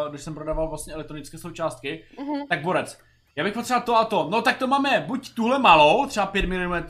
uh, 0.06 0.10
když 0.10 0.22
jsem 0.22 0.34
prodával 0.34 0.68
vlastně 0.70 0.94
elektronické 0.94 1.38
součástky, 1.38 2.04
Mhm. 2.20 2.48
tak 2.50 2.62
borec. 2.62 3.00
Já 3.36 3.44
bych 3.44 3.54
potřeboval 3.54 3.86
to 3.86 3.96
a 3.98 4.06
to. 4.06 4.28
No 4.32 4.42
tak 4.42 4.58
to 4.58 4.68
máme 4.68 5.04
buď 5.08 5.34
tuhle 5.34 5.60
malou, 5.60 6.06
třeba 6.06 6.26
5 6.26 6.46
mm, 6.46 6.84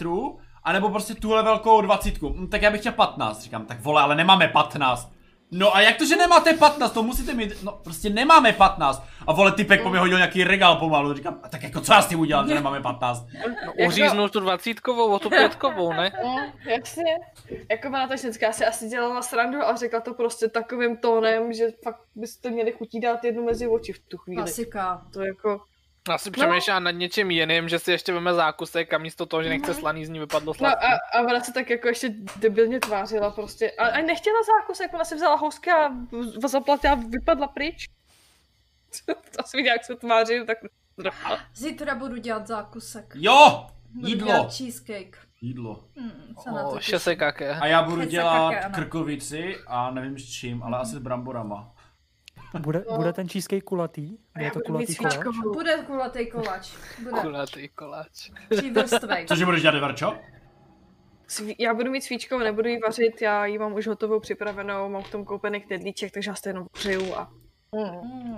anebo 0.64 0.90
prostě 0.90 1.16
tuhle 1.16 1.44
velkou 1.44 1.82
20. 1.82 2.22
Hm, 2.22 2.48
tak 2.48 2.62
já 2.62 2.72
bych 2.72 2.80
chtěl 2.80 2.92
15. 2.94 3.42
Říkám, 3.44 3.66
tak 3.66 3.82
vole, 3.82 4.02
ale 4.02 4.16
nemáme 4.16 4.48
15. 4.48 5.12
No 5.52 5.76
a 5.76 5.82
jak 5.82 5.98
to, 5.98 6.06
že 6.06 6.16
nemáte 6.16 6.54
15, 6.54 6.92
to 6.92 7.04
musíte 7.04 7.34
mít, 7.34 7.64
no 7.64 7.72
prostě 7.84 8.10
nemáme 8.10 8.54
15. 8.54 9.04
A 9.28 9.34
vole, 9.34 9.52
typek 9.52 9.84
po 9.84 9.90
mě 9.90 10.00
hodil 10.00 10.18
nějaký 10.18 10.44
regál 10.44 10.76
pomalu, 10.76 11.14
říkám, 11.14 11.40
a 11.44 11.50
tak 11.50 11.64
jako 11.64 11.82
co 11.82 11.94
já 11.94 12.02
s 12.02 12.08
tím 12.08 12.20
udělám, 12.20 12.48
že 12.48 12.56
nemáme 12.56 12.82
15. 12.82 13.26
Uříznu 13.88 14.30
tu 14.30 14.40
dvacítkovou 14.40 15.12
o 15.12 15.20
tu 15.20 15.30
pětkovou, 15.30 15.94
ne? 15.94 16.12
No, 16.24 16.52
jasně. 16.66 17.18
Jako 17.72 17.88
ona 17.88 18.08
to 18.08 18.18
ženská 18.18 18.52
si 18.52 18.66
asi 18.66 18.88
dělala 18.88 19.22
srandu 19.22 19.64
a 19.64 19.76
řekla 19.76 20.00
to 20.00 20.14
prostě 20.14 20.48
takovým 20.48 20.98
tónem, 20.98 21.54
že 21.54 21.68
fakt 21.84 22.02
byste 22.16 22.50
měli 22.50 22.72
chutí 22.72 23.00
dát 23.00 23.24
jednu 23.24 23.46
mezi 23.46 23.68
oči 23.68 23.94
v 23.94 24.00
tu 24.00 24.18
chvíli. 24.18 24.42
Klasika. 24.42 25.06
To 25.14 25.22
jako, 25.22 25.62
Asi 26.14 26.32
přemýšlela 26.32 26.80
nad 26.80 26.92
něčím 26.92 27.32
jiným, 27.32 27.70
že 27.70 27.80
si 27.80 27.92
ještě 27.92 28.14
veme 28.14 28.34
zákusek 28.34 28.94
a 28.94 28.98
místo 28.98 29.26
toho, 29.26 29.44
že 29.44 29.50
nechce 29.50 29.74
slaný, 29.74 30.06
z 30.06 30.10
ní 30.10 30.20
vypadlo 30.20 30.48
no 30.48 30.54
sladký. 30.54 30.86
a, 30.86 31.20
a 31.20 31.22
ona 31.22 31.40
se 31.40 31.54
tak 31.54 31.70
jako 31.70 31.88
ještě 31.88 32.14
debilně 32.36 32.80
tvářila 32.80 33.32
prostě. 33.32 33.72
A, 33.72 33.88
a 33.88 34.02
nechtěla 34.02 34.38
zákusek, 34.44 34.94
ona 34.94 35.04
si 35.06 35.16
vzala 35.16 35.36
housky 35.36 35.72
a 35.72 35.88
v- 36.12 36.48
zaplatila 36.48 36.94
a 36.94 36.96
vypadla 36.96 37.48
pryč. 37.48 37.86
Asi 39.40 39.58
viděla, 39.58 39.74
jak 39.74 39.86
se 39.86 39.96
tváří, 39.96 40.34
tak. 40.48 40.58
Zítra 41.56 41.96
budu 41.96 42.18
dělat 42.18 42.48
zákusek. 42.48 43.14
Jo! 43.16 43.68
Budu 43.94 44.08
Jídlo! 44.08 44.28
dělat 44.28 44.54
cheesecake. 44.58 45.18
Jídlo. 45.42 45.84
Hmm, 45.98 46.36
se 46.44 46.52
na 46.52 46.64
to 46.64 46.70
O, 46.70 46.78
těším. 46.78 46.92
šesekake. 46.92 47.52
A 47.52 47.68
já 47.68 47.84
budu 47.84 48.04
dělat 48.06 48.54
krkovici 48.74 49.58
a 49.68 49.92
nevím 49.92 50.20
s 50.20 50.30
čím, 50.30 50.64
ale 50.64 50.78
asi 50.78 50.92
s 50.96 50.98
bramborama. 50.98 51.72
Bude, 52.58 52.84
bude 52.96 53.14
ten 53.14 53.30
cheesecake 53.30 53.64
kulatý? 53.64 54.18
Bude 54.38 54.52
to 54.52 54.60
kulatý 54.62 54.96
koláč? 54.96 55.18
Bude 55.54 55.78
kulatý 55.88 56.26
koláč. 56.28 56.72
Bude 57.04 57.22
Kulatý 57.22 57.70
koláč. 57.70 58.30
Cože 59.28 59.46
budeš 59.46 59.62
dělat, 59.62 59.80
Verčo? 59.80 60.18
Sví- 61.28 61.56
Já 61.60 61.74
budu 61.74 61.92
mít 61.92 62.02
svíčkou, 62.02 62.38
nebudu 62.40 62.70
ji 62.70 62.80
vařit, 62.80 63.22
já 63.22 63.46
ji 63.46 63.58
mám 63.58 63.74
už 63.74 63.88
hotovou 63.88 64.20
připravenou, 64.20 64.90
mám 64.90 65.04
k 65.04 65.10
tomu 65.12 65.26
koupený 65.26 65.62
knedlíček, 65.62 66.12
takže 66.12 66.32
já 66.32 66.36
si 66.36 66.42
to 66.42 66.50
jenom 66.50 66.66
přeju 66.72 67.16
a... 67.16 67.32
Mm. 67.76 68.38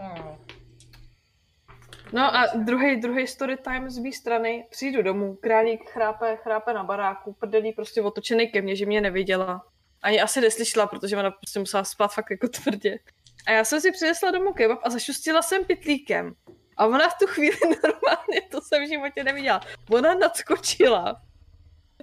No 2.13 2.35
a 2.35 2.45
druhý, 2.55 2.95
druhý 3.01 3.27
story 3.27 3.57
time 3.57 3.89
z 3.89 3.97
mé 3.97 4.11
strany, 4.11 4.65
přijdu 4.69 5.01
domů, 5.01 5.35
králík 5.35 5.89
chrápe, 5.89 6.35
chrápe 6.43 6.73
na 6.73 6.83
baráku, 6.83 7.33
prdelí 7.33 7.73
prostě 7.73 8.01
otočený 8.01 8.47
ke 8.47 8.61
mně, 8.61 8.75
že 8.75 8.85
mě 8.85 9.01
neviděla. 9.01 9.65
Ani 10.01 10.21
asi 10.21 10.41
neslyšela, 10.41 10.87
protože 10.87 11.17
ona 11.17 11.31
prostě 11.31 11.59
musela 11.59 11.83
spát 11.83 12.13
fakt 12.13 12.31
jako 12.31 12.47
tvrdě. 12.47 12.99
A 13.47 13.51
já 13.51 13.63
jsem 13.63 13.81
si 13.81 13.91
přinesla 13.91 14.31
domů 14.31 14.53
kebab 14.53 14.79
a 14.83 14.89
zašustila 14.89 15.41
jsem 15.41 15.65
pitlíkem. 15.65 16.33
A 16.77 16.85
ona 16.85 17.09
v 17.09 17.17
tu 17.19 17.27
chvíli 17.27 17.57
normálně, 17.83 18.41
to 18.51 18.61
jsem 18.61 18.85
v 18.85 18.89
životě 18.89 19.23
neviděla, 19.23 19.61
ona 19.89 20.13
nadskočila 20.13 21.21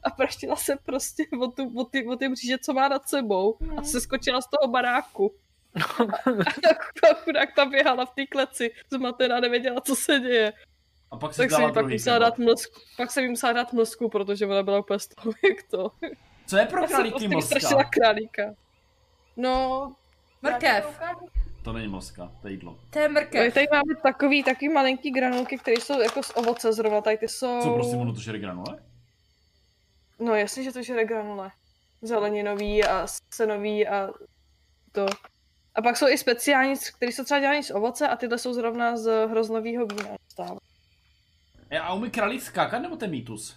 a 0.03 0.11
praštila 0.11 0.57
se 0.57 0.77
prostě 0.77 1.25
o, 1.41 1.47
tu, 1.49 1.73
o, 1.81 1.85
ty, 1.85 2.07
o 2.07 2.17
ty 2.17 2.29
mříže, 2.29 2.59
co 2.59 2.73
má 2.73 2.89
nad 2.89 3.09
sebou 3.09 3.59
a 3.77 3.83
se 3.83 4.01
skočila 4.01 4.41
z 4.41 4.49
toho 4.51 4.73
baráku. 4.73 5.35
a 7.11 7.15
chudák 7.15 7.55
tam 7.57 7.71
běhala 7.71 8.07
v 8.07 8.15
té 8.15 8.27
kleci, 8.27 8.71
zmatená 8.91 9.41
nevěděla, 9.41 9.81
co 9.81 9.97
se 9.97 10.21
děje. 10.21 10.53
A 11.11 11.17
pak 11.17 11.37
Tak 11.37 11.51
jsem 11.51 11.73
pak 11.73 11.87
musela 11.87 12.19
dát 12.19 12.39
mlsku. 12.39 12.81
Pak 12.97 13.11
jsem 13.11 13.25
jí 13.25 13.31
musela 13.31 13.53
dát 13.53 13.73
mlsku, 13.73 14.09
protože 14.09 14.47
ona 14.47 14.63
byla 14.63 14.79
úplně 14.79 14.99
z 14.99 15.09
toho, 15.09 15.33
jak 15.49 15.63
to. 15.71 15.91
Co 16.47 16.57
je 16.57 16.67
pro 16.67 16.87
králíky 16.87 17.29
prostě 17.29 17.55
moska? 17.55 17.85
králíka. 17.85 18.55
No... 19.37 19.95
Mrkev. 20.43 21.01
To 21.65 21.73
není 21.73 21.89
moska, 21.89 22.33
to 22.43 22.49
je 22.49 22.55
jídlo. 22.55 22.79
To 22.91 22.99
je 22.99 23.09
mrkev. 23.09 23.55
tady 23.55 23.67
máme 23.73 23.95
takový, 24.03 24.45
takový 24.45 24.69
malinký 24.69 25.11
granulky, 25.11 25.59
které 25.59 25.77
jsou 25.77 26.01
jako 26.01 26.23
z 26.23 26.31
ovoce 26.35 26.73
zrovna, 26.73 27.01
tady 27.01 27.19
ty 27.19 27.29
jsou... 27.29 27.61
Co 27.63 27.75
prosím, 27.75 27.99
ono 27.99 28.13
to 28.13 28.21
žere 28.21 28.39
granule? 28.39 28.83
No 30.19 30.35
jasně, 30.35 30.63
že 30.63 30.73
to 30.73 30.83
žere 30.83 31.05
granule. 31.05 31.51
Zeleninový 32.03 32.85
a 32.85 33.07
senový 33.31 33.89
a 33.89 34.11
to. 34.93 35.07
A 35.75 35.83
pak 35.83 35.97
jsou 35.97 36.09
i 36.09 36.19
speciální, 36.19 36.75
které 36.97 37.13
jsou 37.13 37.25
třeba 37.25 37.41
dělané 37.41 37.63
z 37.63 37.71
ovoce 37.71 38.09
a 38.09 38.17
tyhle 38.17 38.39
jsou 38.39 38.53
zrovna 38.53 38.97
z 38.97 39.27
hroznového 39.27 39.87
vína. 39.87 40.17
Stále. 40.29 40.61
Je, 41.71 41.81
a 41.81 41.93
umí 41.95 42.11
králík 42.11 42.43
skákat, 42.43 42.83
nebo 42.83 42.97
ten 42.97 43.11
mýtus? 43.11 43.57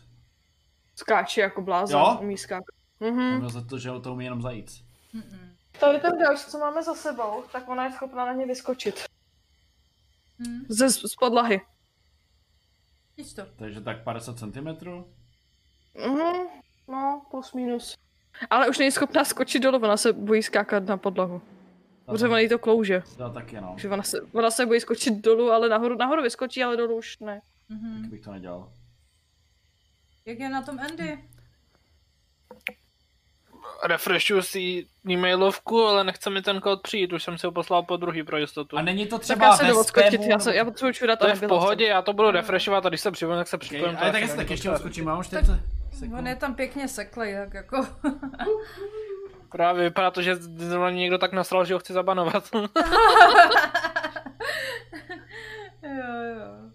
Skáče 0.96 1.42
jako 1.42 1.62
blázen, 1.62 2.00
Jo? 2.00 2.18
umí 2.22 2.38
skákat. 2.38 2.76
Hmm. 3.02 3.12
Mhm. 3.16 3.38
Měl 3.38 3.50
za 3.50 3.62
to, 3.62 3.80
že 3.80 3.90
to 4.04 4.14
umí 4.14 4.26
jenom 4.26 4.42
zajít. 4.42 4.72
Mm-mm. 5.14 5.52
Tady 5.82 6.00
ten 6.00 6.18
další, 6.20 6.46
co 6.46 6.58
máme 6.60 6.84
za 6.84 6.96
sebou, 6.96 7.44
tak 7.52 7.70
ona 7.70 7.86
je 7.86 7.92
schopná 7.92 8.26
na 8.26 8.34
ně 8.34 8.46
vyskočit. 8.46 9.04
Hm, 10.40 10.66
Ze, 10.70 10.90
z 10.90 11.16
podlahy. 11.20 11.62
nic 13.18 13.34
to. 13.34 13.42
Takže 13.56 13.82
tak 13.82 14.04
50 14.04 14.40
cm. 14.40 14.68
Mhm, 16.08 16.48
no, 16.88 17.22
plus 17.32 17.54
minus. 17.54 17.96
Ale 18.50 18.70
už 18.70 18.78
není 18.78 18.92
schopná 18.92 19.26
skočit 19.26 19.64
dolů, 19.64 19.78
ona 19.78 19.98
se 19.98 20.14
bojí 20.14 20.44
skákat 20.44 20.84
na 20.86 20.98
podlahu. 20.98 21.42
Protože 22.06 22.28
ona 22.28 22.40
jí 22.40 22.50
to 22.50 22.60
klouže. 22.60 23.04
To 23.18 23.30
taky 23.30 23.62
no. 23.62 23.70
Takže 23.72 23.90
ona 23.90 24.04
se, 24.04 24.18
ona 24.34 24.52
se 24.52 24.66
bojí 24.66 24.80
skočit 24.80 25.14
dolů, 25.14 25.52
ale 25.52 25.70
nahoru, 25.70 25.96
nahoru 25.98 26.22
vyskočí, 26.24 26.64
ale 26.64 26.78
dolů 26.78 26.98
už 26.98 27.20
ne. 27.20 27.42
Mhm. 27.70 28.02
Tak 28.02 28.12
bych 28.12 28.22
to 28.22 28.32
nedělal. 28.32 28.74
Jak 30.26 30.40
je 30.40 30.50
na 30.50 30.62
tom 30.62 30.80
Andy? 30.80 31.30
Refreshuju 33.84 34.42
si 34.42 34.86
e-mailovku, 35.10 35.84
ale 35.84 36.04
nechce 36.04 36.30
mi 36.30 36.42
ten 36.42 36.62
kód 36.62 36.82
přijít, 36.82 37.14
už 37.14 37.24
jsem 37.24 37.38
si 37.38 37.48
ho 37.48 37.52
poslal 37.52 37.84
po 37.84 37.98
druhý 37.98 38.24
pro 38.24 38.38
jistotu. 38.38 38.78
A 38.78 38.82
není 38.82 39.06
to 39.08 39.16
Tak 39.16 39.22
třeba 39.24 39.46
já 39.46 39.54
se 39.58 39.64
jdu 39.66 39.74
ve 39.74 39.80
odskočit, 39.80 40.14
spamu, 40.14 40.30
já, 40.30 40.40
se, 40.40 40.56
já 40.56 40.66
potřebuji 40.66 40.94
čurat 40.94 41.20
To 41.20 41.28
je 41.28 41.36
v 41.36 41.48
pohodě, 41.48 41.88
já 41.88 42.02
to 42.02 42.14
budu 42.14 42.32
refreshovat 42.32 42.86
a 42.86 42.90
když 42.90 43.02
se 43.02 43.12
připojím, 43.12 43.40
tak 43.40 43.48
se 43.48 43.56
Okay, 43.56 43.70
připojím. 43.70 43.98
ale 44.02 44.12
tak 44.12 44.22
já 44.22 44.28
se 44.28 44.36
tak 44.36 44.50
ještě 44.50 44.72
odskočím, 44.72 45.06
mám 45.06 45.24
40 45.24 45.60
sekund. 46.00 46.20
On 46.20 46.28
je 46.28 46.36
tam 46.36 46.56
pěkně 46.56 46.88
seklej, 46.88 47.36
tak 47.36 47.54
jako... 47.54 47.88
Právě 49.52 49.84
vypadá 49.84 50.12
to, 50.12 50.22
že 50.22 50.36
zrovna 50.36 50.90
někdo 50.90 51.18
tak 51.18 51.34
nasral, 51.34 51.66
že 51.66 51.74
ho 51.74 51.80
chci 51.80 51.94
zabanovat. 51.94 52.44
jo, 52.54 52.62
jo. 55.84 56.72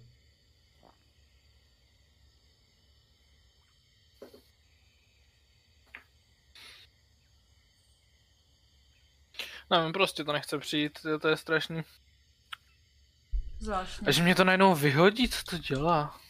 Nevím, 9.70 9.92
prostě 9.92 10.24
to 10.24 10.32
nechce 10.32 10.58
přijít, 10.58 10.98
to, 11.02 11.18
to 11.18 11.28
je 11.28 11.36
strašný. 11.36 11.82
Zvláštně. 13.58 14.08
A 14.08 14.10
že 14.10 14.22
mě 14.22 14.34
to 14.34 14.44
najednou 14.44 14.74
vyhodí, 14.74 15.28
co 15.28 15.42
to 15.44 15.58
dělá? 15.58 16.20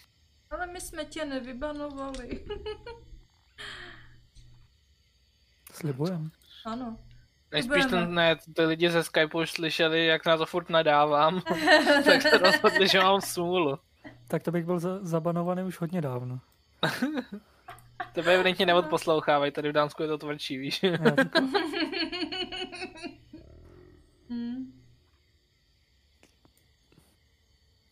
Ale 0.51 0.67
my 0.67 0.81
jsme 0.81 1.05
tě 1.05 1.25
nevybanovali. 1.25 2.45
Slibujem. 5.73 6.31
ano. 6.65 6.99
Nejspíš 7.53 7.85
ten, 7.87 8.15
ne, 8.15 8.37
ty 8.55 8.63
lidi 8.65 8.91
ze 8.91 9.03
Skype 9.05 9.39
už 9.39 9.51
slyšeli, 9.51 10.07
jak 10.07 10.27
na 10.27 10.37
to 10.37 10.47
furt 10.47 10.71
nadávám, 10.71 11.41
tak 12.05 12.23
se 12.23 12.39
rozhodli, 12.39 12.89
že 12.89 13.01
mám 13.01 13.21
smůlu. 13.21 13.79
Tak 14.29 14.43
to 14.43 14.51
bych 14.53 14.65
byl 14.65 14.79
za- 14.79 14.99
zabanovaný 15.03 15.63
už 15.63 15.81
hodně 15.81 16.01
dávno. 16.01 16.41
Tebe 18.13 18.35
evidentně 18.35 18.67
neodposlouchávají, 18.67 19.53
tady 19.53 19.69
v 19.69 19.73
Dánsku 19.73 20.03
je 20.03 20.09
to 20.09 20.19
tvrdší, 20.19 20.59
víš. 20.59 20.85
Hmm. 24.31 24.83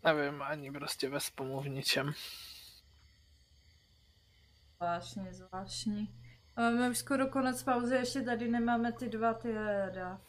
Nevím, 0.04 0.42
ani 0.42 0.72
prostě 0.72 1.08
ve 1.08 1.20
spomu 1.20 1.60
v 1.60 1.68
ničem. 1.68 2.12
Zvláštní, 4.76 5.32
zvláštní. 5.32 6.14
Máme 6.56 6.90
už 6.90 6.98
skoro 6.98 7.26
konec 7.26 7.62
pauzy, 7.62 7.94
ještě 7.94 8.22
tady 8.22 8.48
nemáme 8.48 8.92
ty 8.92 9.08
dva 9.08 9.34
ty 9.34 9.48
jeda. 9.48 10.20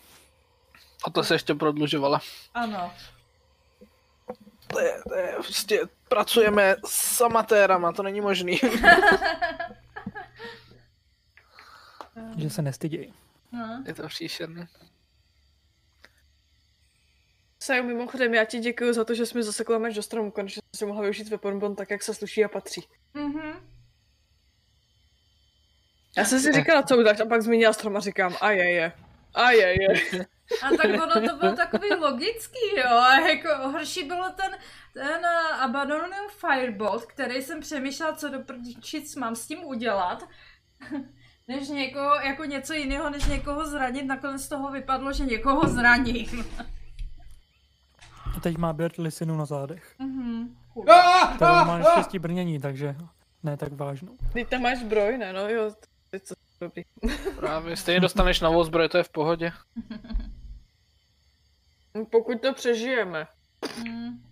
A 1.06 1.10
to 1.10 1.24
se 1.24 1.36
ještě 1.36 1.56
prodlužovala. 1.56 2.22
Ano. 2.54 2.94
To 4.68 4.80
je, 4.80 5.02
to 5.08 5.16
je 5.16 5.34
prostě, 5.34 5.82
pracujeme 6.10 6.76
s 6.86 7.22
amatérama, 7.22 7.92
to 7.92 8.04
není 8.04 8.22
možný. 8.22 8.60
Že 12.38 12.50
se 12.50 12.62
nestydějí. 12.62 13.14
No. 13.52 13.84
je 13.86 13.94
to 13.94 14.08
příšerný. 14.08 14.68
Saju, 17.66 17.84
mimochodem, 17.84 18.34
já 18.34 18.46
ti 18.46 18.60
děkuji 18.60 18.94
za 18.94 19.04
to, 19.04 19.14
že 19.14 19.26
jsi 19.26 19.38
mi 19.38 19.44
zasekla 19.44 19.78
meč 19.78 19.96
do 19.96 20.04
stromu, 20.04 20.32
konečně 20.32 20.62
jsem 20.62 20.80
si 20.80 20.86
mohla 20.86 21.02
využít 21.02 21.30
weapon 21.30 21.76
tak, 21.76 21.90
jak 21.90 22.04
se 22.04 22.14
sluší 22.14 22.46
a 22.46 22.48
patří. 22.48 22.88
Mhm. 23.14 23.54
Já 26.18 26.26
jsem 26.26 26.40
si 26.40 26.54
říkala, 26.54 26.84
co 26.84 26.98
uděláš, 26.98 27.20
a 27.20 27.26
pak 27.26 27.42
zmínila 27.42 27.74
strom 27.74 27.98
a 27.98 28.00
říkám, 28.00 28.36
a 28.42 28.52
je, 28.52 28.72
je. 28.72 28.92
A 29.34 29.52
je, 29.52 29.82
je. 29.82 30.26
A 30.64 30.70
tak 30.78 30.86
ono 30.86 31.28
to 31.28 31.36
bylo 31.36 31.56
takový 31.56 31.94
logický, 31.94 32.78
jo. 32.78 32.98
A 32.98 33.20
jako 33.20 33.70
horší 33.70 34.04
bylo 34.04 34.30
ten, 34.30 34.58
ten 34.94 35.20
uh, 35.20 35.64
Abaddonium 35.64 36.30
Firebolt, 36.38 37.06
který 37.06 37.42
jsem 37.42 37.60
přemýšlela, 37.60 38.16
co 38.16 38.30
do 38.30 38.40
prdičic 38.40 39.16
mám 39.16 39.36
s 39.36 39.48
tím 39.48 39.64
udělat. 39.64 40.28
Než 41.48 41.68
někoho, 41.70 42.16
jako 42.16 42.46
něco 42.46 42.74
jiného, 42.74 43.10
než 43.10 43.26
někoho 43.26 43.66
zranit, 43.68 44.04
nakonec 44.04 44.42
z 44.42 44.50
toho 44.50 44.72
vypadlo, 44.72 45.14
že 45.14 45.26
někoho 45.26 45.70
zraním. 45.70 46.46
A 48.38 48.40
teď 48.40 48.58
má 48.58 48.74
Bert 48.74 48.98
lisinu 48.98 49.38
na 49.38 49.46
zádech. 49.46 49.96
Mhm. 50.00 50.58
To 51.40 51.46
ah, 51.46 51.64
má 51.66 51.76
ah. 51.78 51.92
štěstí 51.92 52.20
brnění, 52.20 52.60
takže 52.60 52.96
ne 53.44 53.58
tak 53.58 53.74
vážnou. 53.74 54.18
Ty 54.34 54.46
tam 54.46 54.62
máš 54.62 54.80
zbroj, 54.80 55.18
ne? 55.18 55.34
No 55.34 55.50
jo, 55.50 55.72
teď 56.10 56.24
co 56.24 56.36
dobrý. 56.62 56.84
Právě, 57.36 57.78
stejně 57.78 58.00
dostaneš 58.00 58.42
novou 58.42 58.64
zbroj, 58.64 58.90
to 58.90 58.98
je 58.98 59.04
v 59.04 59.10
pohodě. 59.10 59.52
Pokud 62.12 62.42
to 62.42 62.54
přežijeme. 62.54 63.28
Mhm. 63.86 64.24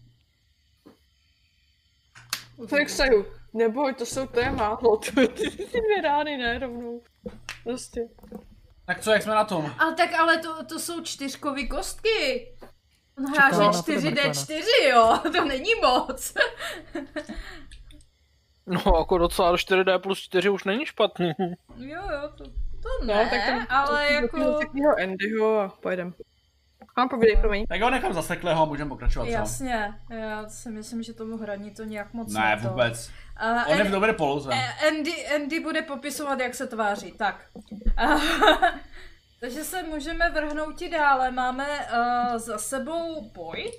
Tak 2.70 2.90
Saju, 2.90 3.26
neboj, 3.54 3.94
to 3.94 4.06
jsou, 4.06 4.28
to 4.34 4.40
je 4.40 4.52
málo, 4.52 4.98
ty, 4.98 5.12
ty, 5.28 5.50
ty 5.50 5.82
dvě 5.82 6.02
rány, 6.04 6.38
ne, 6.38 6.60
rovnou. 6.60 7.02
Prostě. 7.64 8.08
Tak 8.86 9.00
co, 9.00 9.12
jak 9.12 9.22
jsme 9.22 9.36
na 9.36 9.44
tom? 9.44 9.66
A 9.66 9.92
tak 9.92 10.14
ale 10.14 10.38
to, 10.38 10.66
to 10.66 10.80
jsou 10.80 11.02
čtyřkový 11.02 11.70
kostky. 11.70 12.48
On 13.18 13.84
tebe 13.84 14.02
4D4, 14.02 14.64
jo, 14.90 15.19
to 15.38 15.45
není 15.45 15.69
moc. 15.81 16.34
No, 18.68 18.81
jako 18.99 19.18
docela 19.18 19.52
do 19.52 19.57
4D 19.57 19.99
plus 19.99 20.19
4 20.19 20.49
už 20.49 20.64
není 20.64 20.85
špatný. 20.85 21.31
Jo, 21.77 22.02
jo, 22.11 22.30
to, 22.38 22.44
to 22.44 22.90
No, 23.02 23.06
ne, 23.06 23.30
tak 23.30 23.45
tam, 23.45 23.65
ale 23.69 24.14
jako... 24.14 24.53
Takového 24.60 24.95
Andyho 25.03 25.60
a 25.60 25.69
pojedem. 25.69 26.14
Mám 26.98 27.10
povídej, 27.10 27.38
promiň. 27.38 27.65
Tak 27.65 27.81
ho 27.81 27.90
nechám 27.90 28.14
zaseklého 28.14 28.61
a 28.61 28.65
můžeme 28.65 28.90
pokračovat, 28.90 29.26
co? 29.26 29.31
Jasně, 29.31 29.94
já 30.10 30.49
si 30.49 30.69
myslím, 30.69 31.03
že 31.03 31.14
tomu 31.14 31.38
hraní 31.38 31.72
to 31.72 31.84
nějak 31.84 32.14
moc 32.14 32.34
Ne, 32.34 32.60
to. 32.61 32.69
vůbec. 32.69 33.11
A 33.38 33.65
On 33.65 33.77
je 33.77 33.84
v 33.84 33.91
dobré 33.91 34.14
poloze. 34.14 34.49
Andy, 34.88 35.27
Andy 35.35 35.60
bude 35.60 35.81
popisovat, 35.81 36.40
jak 36.40 36.56
se 36.56 36.68
tváří, 36.68 37.11
tak. 37.11 37.45
Takže 39.44 39.64
se 39.64 39.84
můžeme 39.84 40.30
vrhnout 40.32 40.82
i 40.82 40.90
dále. 40.90 41.32
Máme 41.32 41.68
uh, 41.80 42.38
za 42.38 42.57
sebou 42.57 43.30
boj. 43.34 43.72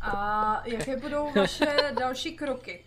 A 0.00 0.62
jaké 0.64 0.96
budou 0.96 1.32
vaše 1.36 1.92
další 1.98 2.36
kroky? 2.36 2.84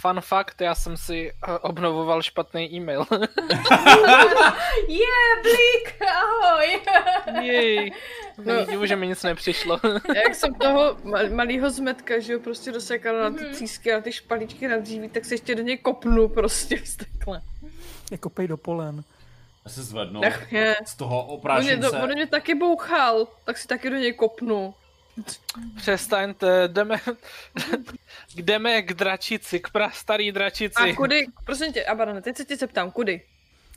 Fun 0.00 0.20
fact, 0.20 0.60
já 0.60 0.74
jsem 0.74 0.96
si 0.96 1.32
eh, 1.48 1.58
obnovoval 1.58 2.22
špatný 2.22 2.74
e-mail. 2.74 3.06
Je, 4.88 4.96
yeah, 4.98 5.42
Blík, 5.42 6.02
ahoj! 6.02 6.80
Jej. 7.44 7.92
Že 8.86 8.96
mi 8.96 9.06
nic 9.06 9.22
nepřišlo. 9.22 9.80
Jak 10.24 10.34
jsem 10.34 10.54
toho 10.54 10.96
mal- 11.04 11.30
malého 11.34 11.70
zmetka, 11.70 12.18
že 12.18 12.32
jo, 12.32 12.40
prostě 12.40 12.72
dosekala 12.72 13.22
na 13.30 13.30
ty 13.38 13.44
Mhm. 13.44 13.54
císky 13.54 13.92
a 13.92 14.00
ty 14.00 14.12
špalíčky 14.12 14.68
na 14.68 14.76
dříví, 14.76 15.08
tak 15.08 15.24
se 15.24 15.34
ještě 15.34 15.54
do 15.54 15.62
něj 15.62 15.78
kopnu 15.78 16.28
prostě 16.28 16.82
takhle. 16.98 17.40
Jako 18.10 18.30
pej 18.30 18.48
do 18.48 18.56
polen. 18.56 19.04
Já 19.66 19.70
se 19.70 19.82
zvednu. 19.82 20.20
Ach, 20.26 20.52
je. 20.52 20.76
Z 20.84 20.94
toho 20.94 21.20
On 21.20 21.26
mě, 21.26 21.34
opráším 21.36 21.80
do, 21.80 21.90
se. 21.90 21.98
on 21.98 22.12
mě 22.12 22.26
taky 22.26 22.54
bouchal, 22.54 23.28
tak 23.44 23.58
si 23.58 23.68
taky 23.68 23.90
do 23.90 23.96
něj 23.96 24.12
kopnu. 24.12 24.74
Přestaňte, 25.76 26.68
jdeme, 26.68 26.96
jdeme 28.36 28.82
k 28.82 28.92
dračici, 28.94 29.60
k 29.60 29.70
prastarý 29.70 30.32
dračici. 30.32 30.90
A 30.90 30.94
kudy, 30.94 31.26
prosím 31.44 31.72
tě, 31.72 31.84
Abarone, 31.84 32.22
teď 32.22 32.36
se 32.36 32.44
tě 32.44 32.56
zeptám, 32.56 32.90
kudy? 32.90 33.22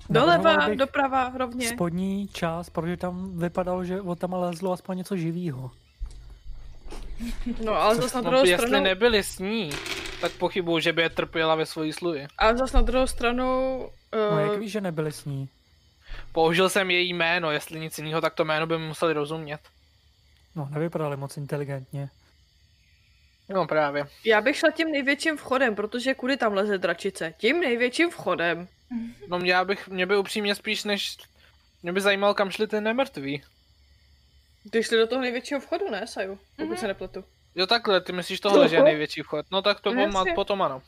Doleva, 0.09 0.67
doprava, 0.75 1.31
rovně. 1.37 1.67
Spodní 1.67 2.27
část, 2.27 2.69
protože 2.69 2.97
tam 2.97 3.39
vypadalo, 3.39 3.85
že 3.85 4.01
od 4.01 4.19
tam 4.19 4.33
lezlo 4.33 4.73
aspoň 4.73 4.97
něco 4.97 5.17
živýho. 5.17 5.71
No, 7.65 7.73
ale 7.73 7.95
zase 7.95 8.15
na 8.15 8.21
druhou 8.29 8.45
jestli 8.45 8.67
stranu, 8.67 8.83
nebyli 8.83 9.23
s 9.23 9.39
ní, 9.39 9.69
tak 10.21 10.31
pochybuju, 10.31 10.79
že 10.79 10.93
by 10.93 11.01
je 11.01 11.09
trpěla 11.09 11.55
ve 11.55 11.65
svojí 11.65 11.93
sluji. 11.93 12.27
ale 12.37 12.57
zase 12.57 12.77
na 12.77 12.83
druhou 12.83 13.07
stranu, 13.07 13.79
No 14.13 14.29
uh, 14.31 14.39
jak 14.39 14.59
víš, 14.59 14.71
že 14.71 14.81
nebyli 14.81 15.11
s 15.11 15.25
ní? 15.25 15.49
Použil 16.31 16.69
jsem 16.69 16.91
její 16.91 17.14
jméno, 17.14 17.51
jestli 17.51 17.80
nic 17.80 17.97
jiného, 17.97 18.22
tak 18.22 18.34
to 18.34 18.45
jméno 18.45 18.68
by 18.68 18.77
museli 18.77 19.14
rozumět. 19.14 19.60
No, 20.56 20.68
nevypadali 20.72 21.18
moc 21.18 21.38
inteligentně. 21.38 22.10
No 23.49 23.68
právě. 23.68 24.07
já 24.26 24.41
bych 24.41 24.56
šla 24.57 24.72
tím 24.72 24.91
největším 24.91 25.38
vchodem, 25.38 25.76
protože 25.76 26.14
kudy 26.14 26.38
tam 26.38 26.53
leze 26.53 26.77
dračice? 26.77 27.34
Tím 27.38 27.60
největším 27.60 28.10
vchodem. 28.10 28.68
No 29.27 29.39
já 29.43 29.65
bych, 29.65 29.88
mě 29.88 30.06
by 30.06 30.18
upřímně 30.18 30.56
spíš 30.56 30.84
než, 30.84 31.18
mě 31.84 31.93
by 31.93 32.01
zajímal, 32.01 32.34
kam 32.34 32.51
šli 32.51 32.68
ty 32.68 32.81
nemrtví. 32.81 33.43
Ty 34.72 34.84
šli 34.84 34.97
do 34.97 35.07
toho 35.07 35.22
největšího 35.22 35.60
vchodu, 35.60 35.89
ne, 35.91 36.07
Saju? 36.07 36.39
Pokud 36.56 36.68
Mhm. 36.69 36.77
se 36.77 36.88
nepletu. 36.88 37.23
Jo 37.56 37.68
takhle, 37.68 38.01
ty 38.01 38.11
myslíš 38.11 38.39
tohle, 38.39 38.69
že 38.69 38.76
je 38.76 38.84
největší 38.84 39.22
vchod. 39.22 39.45
No 39.51 39.61
tak 39.61 39.80
to 39.81 39.93
má 39.93 40.01
Jasně. 40.01 40.34
potom 40.34 40.61
ano. 40.61 40.81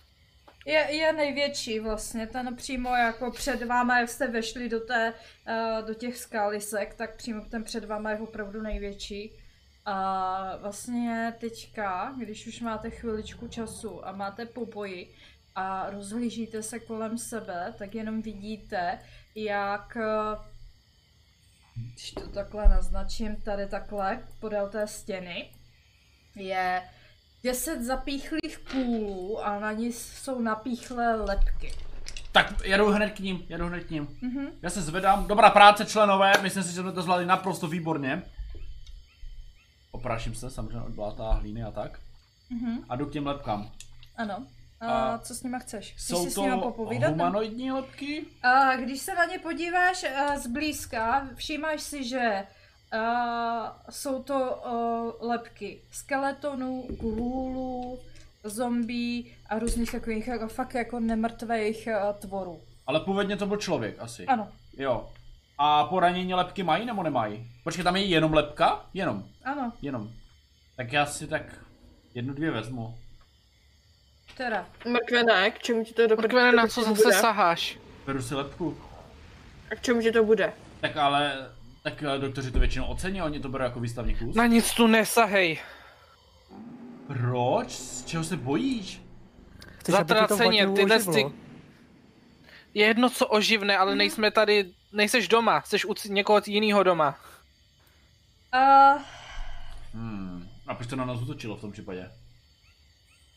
Je, 0.65 0.95
je 0.95 1.13
největší 1.13 1.79
vlastně, 1.79 2.27
ten 2.27 2.55
přímo 2.55 2.95
jako 2.95 3.31
před 3.31 3.63
váma, 3.63 3.99
jak 3.99 4.09
jste 4.09 4.27
vešli 4.27 4.69
do, 4.69 4.79
té, 4.79 5.13
uh, 5.47 5.88
do 5.88 5.93
těch 5.93 6.17
skalisek, 6.17 6.93
tak 6.93 7.15
přímo 7.15 7.45
ten 7.45 7.63
před 7.63 7.85
váma 7.85 8.11
je 8.11 8.19
opravdu 8.19 8.61
největší. 8.61 9.31
A 9.85 10.57
vlastně 10.57 11.33
teďka, 11.39 12.15
když 12.19 12.47
už 12.47 12.61
máte 12.61 12.89
chviličku 12.89 13.47
času 13.47 14.07
a 14.07 14.11
máte 14.11 14.45
po 14.45 14.65
boji 14.65 15.15
a 15.55 15.89
rozhlížíte 15.89 16.63
se 16.63 16.79
kolem 16.79 17.17
sebe, 17.17 17.73
tak 17.77 17.95
jenom 17.95 18.21
vidíte, 18.21 18.99
jak 19.35 19.97
eh, 19.97 20.51
když 21.93 22.11
to 22.11 22.27
takhle 22.27 22.67
naznačím, 22.67 23.35
tady 23.35 23.67
takhle, 23.67 24.27
podél 24.39 24.69
té 24.69 24.88
stěny, 24.88 25.51
je 26.35 26.83
deset 27.43 27.81
zapíchlých 27.84 28.59
půlů 28.72 29.45
a 29.45 29.59
na 29.59 29.72
ní 29.72 29.93
jsou 29.93 30.39
napíchlé 30.41 31.15
lepky. 31.15 31.73
Tak 32.31 32.53
jedu 32.63 32.88
hned 32.88 33.09
k 33.09 33.19
ním, 33.19 33.45
jedu 33.49 33.68
hned 33.68 33.84
k 33.84 33.89
ním. 33.89 34.18
Mhm. 34.22 34.47
Já 34.61 34.69
se 34.69 34.81
zvedám. 34.81 35.27
Dobrá 35.27 35.49
práce, 35.49 35.85
členové. 35.85 36.34
Myslím 36.41 36.63
si, 36.63 36.73
že 36.73 36.81
jsme 36.81 36.91
to 36.91 37.01
zvládli 37.01 37.26
naprosto 37.26 37.68
výborně. 37.68 38.23
Opráším 39.91 40.35
se, 40.35 40.49
samozřejmě 40.49 40.81
od 40.81 40.91
bláta, 40.91 41.31
hlíny 41.31 41.63
a 41.63 41.72
tak. 41.72 41.99
Mhm. 42.49 42.85
A 42.89 42.95
jdu 42.95 43.05
k 43.05 43.11
těm 43.11 43.27
lepkám. 43.27 43.72
Ano. 44.18 44.45
A, 44.81 44.88
A 44.91 45.18
co 45.18 45.35
s 45.35 45.43
nima 45.43 45.59
chceš? 45.59 45.91
Chceš 45.93 46.05
Jsou 46.07 46.23
si 46.26 46.31
s 46.31 46.38
nima 46.38 46.55
to 46.55 46.61
popovídat? 46.61 47.11
humanoidní 47.11 47.72
lepky? 47.72 48.26
A 48.43 48.76
když 48.76 48.99
se 49.01 49.15
na 49.15 49.26
ně 49.26 49.39
podíváš 49.39 50.03
uh, 50.03 50.35
zblízka, 50.35 51.27
všímáš 51.35 51.81
si, 51.81 52.03
že 52.03 52.43
uh, 52.93 53.68
jsou 53.89 54.23
to 54.23 54.61
uh, 55.19 55.27
lepky 55.30 55.81
skeletonů, 55.91 56.88
ghoulů, 56.89 57.99
zombí 58.43 59.35
a 59.49 59.59
různých 59.59 59.91
takových 59.91 60.27
jako, 60.27 60.47
fakt 60.47 60.73
jako 60.76 60.99
nemrtvých 60.99 61.88
uh, 61.88 62.15
tvorů. 62.19 62.61
Ale 62.88 62.99
původně 62.99 63.38
to 63.38 63.45
byl 63.45 63.57
člověk 63.57 63.95
asi. 63.99 64.26
Ano, 64.26 64.47
Jo. 64.77 65.09
A 65.57 65.84
poranění 65.85 66.34
lepky 66.34 66.63
mají 66.63 66.85
nebo 66.85 67.03
nemají? 67.03 67.47
Počkej, 67.63 67.84
tam 67.84 67.95
je 67.95 68.05
jenom 68.05 68.34
lepka? 68.34 68.85
Jenom, 68.93 69.23
ano, 69.43 69.73
jenom. 69.81 70.09
Tak 70.77 70.93
já 70.93 71.05
si 71.05 71.27
tak 71.27 71.43
jednu, 72.13 72.34
dvě 72.34 72.51
vezmu. 72.51 72.97
teda. 74.38 74.65
Mrkve 74.88 75.23
ne, 75.23 75.51
k 75.51 75.59
čemu 75.59 75.84
ti 75.84 75.93
to 75.93 76.07
do 76.07 76.15
Mrkvene, 76.15 76.51
na 76.51 76.68
co 76.68 76.84
zase 76.84 77.03
bude? 77.03 77.13
saháš? 77.13 77.77
Beru 78.05 78.22
si 78.22 78.35
lepku. 78.35 78.77
A 79.72 79.76
k 79.76 79.81
čemu 79.81 80.01
ti 80.01 80.11
to 80.11 80.23
bude? 80.23 80.53
Tak 80.81 80.97
ale, 80.97 81.49
tak 81.83 82.03
eh, 82.03 82.19
doktoři 82.19 82.51
to 82.51 82.59
většinou 82.59 82.85
ocení, 82.85 83.21
oni 83.21 83.39
to 83.39 83.49
berou 83.49 83.63
jako 83.63 83.79
výstavní 83.79 84.15
kus. 84.15 84.35
Na 84.35 84.45
nic 84.45 84.73
tu 84.73 84.87
nesahej. 84.87 85.59
Proč? 87.07 87.71
Z 87.71 88.05
čeho 88.05 88.23
se 88.23 88.37
bojíš? 88.37 89.01
Chceš, 89.77 89.95
Zatraceně, 89.95 90.67
tyhle 90.67 90.99
ty... 90.99 91.25
Je 92.73 92.85
jedno, 92.85 93.09
co 93.09 93.27
oživne, 93.27 93.77
ale 93.77 93.95
nejsme 93.95 94.31
tady, 94.31 94.71
nejseš 94.91 95.27
doma, 95.27 95.61
jsi 95.65 95.77
u 95.87 95.93
někoho 96.07 96.41
jiného 96.45 96.83
doma. 96.83 97.19
Uh, 98.53 99.01
Hmm. 99.93 100.47
A 100.67 100.75
proč 100.75 100.89
to 100.89 100.95
na 100.95 101.05
nás 101.05 101.21
utočilo 101.21 101.57
v 101.57 101.61
tom 101.61 101.71
případě? 101.71 102.11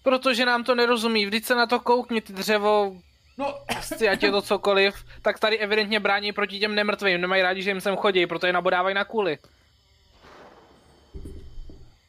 Protože 0.03 0.47
nám 0.47 0.65
to 0.65 0.75
nerozumí, 0.75 1.27
vždyť 1.27 1.45
se 1.45 1.55
na 1.55 1.67
to 1.67 1.81
koukni, 1.81 2.21
ty 2.21 2.33
dřevo, 2.33 2.97
No, 3.39 3.55
prostě 3.67 4.09
ať 4.09 4.23
je 4.23 4.31
to 4.31 4.43
cokoliv, 4.43 5.05
tak 5.23 5.39
tady 5.39 5.59
evidentně 5.59 6.01
brání 6.01 6.33
proti 6.33 6.59
těm 6.59 6.75
nemrtvým, 6.75 7.21
nemají 7.21 7.43
rádi, 7.43 7.63
že 7.63 7.71
jim 7.71 7.81
sem 7.81 7.97
chodí, 7.97 8.27
proto 8.27 8.47
je 8.47 8.53
nabodávají 8.53 8.95
na 8.95 9.05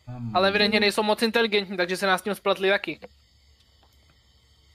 hmm. 0.08 0.32
Ale 0.36 0.48
evidentně 0.48 0.80
nejsou 0.80 1.04
moc 1.04 1.22
inteligentní, 1.22 1.78
takže 1.78 1.98
se 1.98 2.08
nás 2.08 2.22
s 2.22 2.24
tím 2.24 2.36
spletli 2.36 2.70
taky. 2.70 3.00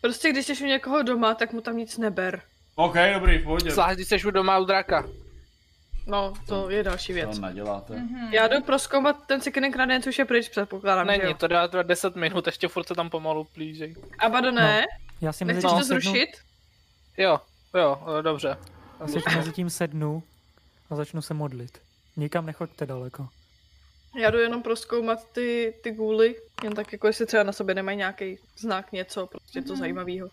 Prostě 0.01 0.31
když 0.31 0.47
jsi 0.47 0.65
u 0.65 0.67
někoho 0.67 1.03
doma, 1.03 1.35
tak 1.35 1.53
mu 1.53 1.61
tam 1.61 1.77
nic 1.77 1.99
neber. 1.99 2.43
OK, 2.75 2.95
dobrý, 3.15 3.39
v 3.39 3.45
pohodě. 3.45 3.71
Zvlášť, 3.71 3.95
když 3.95 4.09
jsi 4.09 4.25
u 4.25 4.31
doma 4.31 4.59
u 4.59 4.65
draka. 4.65 5.09
No, 6.07 6.35
to 6.47 6.71
je 6.71 6.83
další 6.83 7.13
věc. 7.13 7.39
To 7.39 7.47
neděláte. 7.47 7.95
mhm. 7.95 8.33
Já 8.33 8.49
jdu 8.49 8.63
proskoumat 8.63 9.17
ten 9.27 9.41
Sickening 9.41 9.77
Radiance, 9.77 10.09
už 10.09 10.19
je 10.19 10.25
pryč, 10.25 10.49
předpokládám, 10.49 11.07
že 11.07 11.11
Není, 11.11 11.31
jo. 11.31 11.35
to 11.35 11.49
dá 11.49 11.69
trvat 11.69 11.87
10 11.87 12.17
minut, 12.17 12.47
ještě 12.47 12.69
furt 12.69 12.89
se 12.89 12.95
tam 12.95 13.11
pomalu 13.11 13.45
plížej. 13.45 13.95
Abadone, 14.19 14.85
Já 15.21 15.33
si 15.33 15.45
mezi 15.45 15.57
nechceš 15.57 15.71
tím 15.71 15.79
to 15.79 15.85
sednu, 15.85 16.01
zrušit? 16.01 16.31
Jo, 17.17 17.41
jo, 17.75 18.03
eh, 18.19 18.23
dobře. 18.23 18.57
já 19.01 19.07
si 19.07 19.37
mezi 19.37 19.53
tím 19.53 19.71
sednu 19.71 20.23
a 20.91 20.97
začnu 20.97 21.23
se 21.23 21.35
modlit. 21.35 21.83
Nikam 22.17 22.47
nechoďte 22.47 22.87
daleko. 22.87 23.29
Já 24.21 24.31
jdu 24.31 24.39
jenom 24.39 24.63
proskoumat 24.63 25.33
ty, 25.33 25.75
ty 25.83 25.91
gůly, 25.93 26.35
jen 26.65 26.75
tak 26.75 26.93
jako 26.93 27.07
jestli 27.07 27.27
třeba 27.27 27.43
na 27.43 27.53
sobě 27.53 27.75
nemají 27.75 27.99
nějaký 27.99 28.39
znak, 28.59 28.93
něco, 28.93 29.27
prostě 29.27 29.63
to 29.63 29.77
zajímavého. 29.77 30.29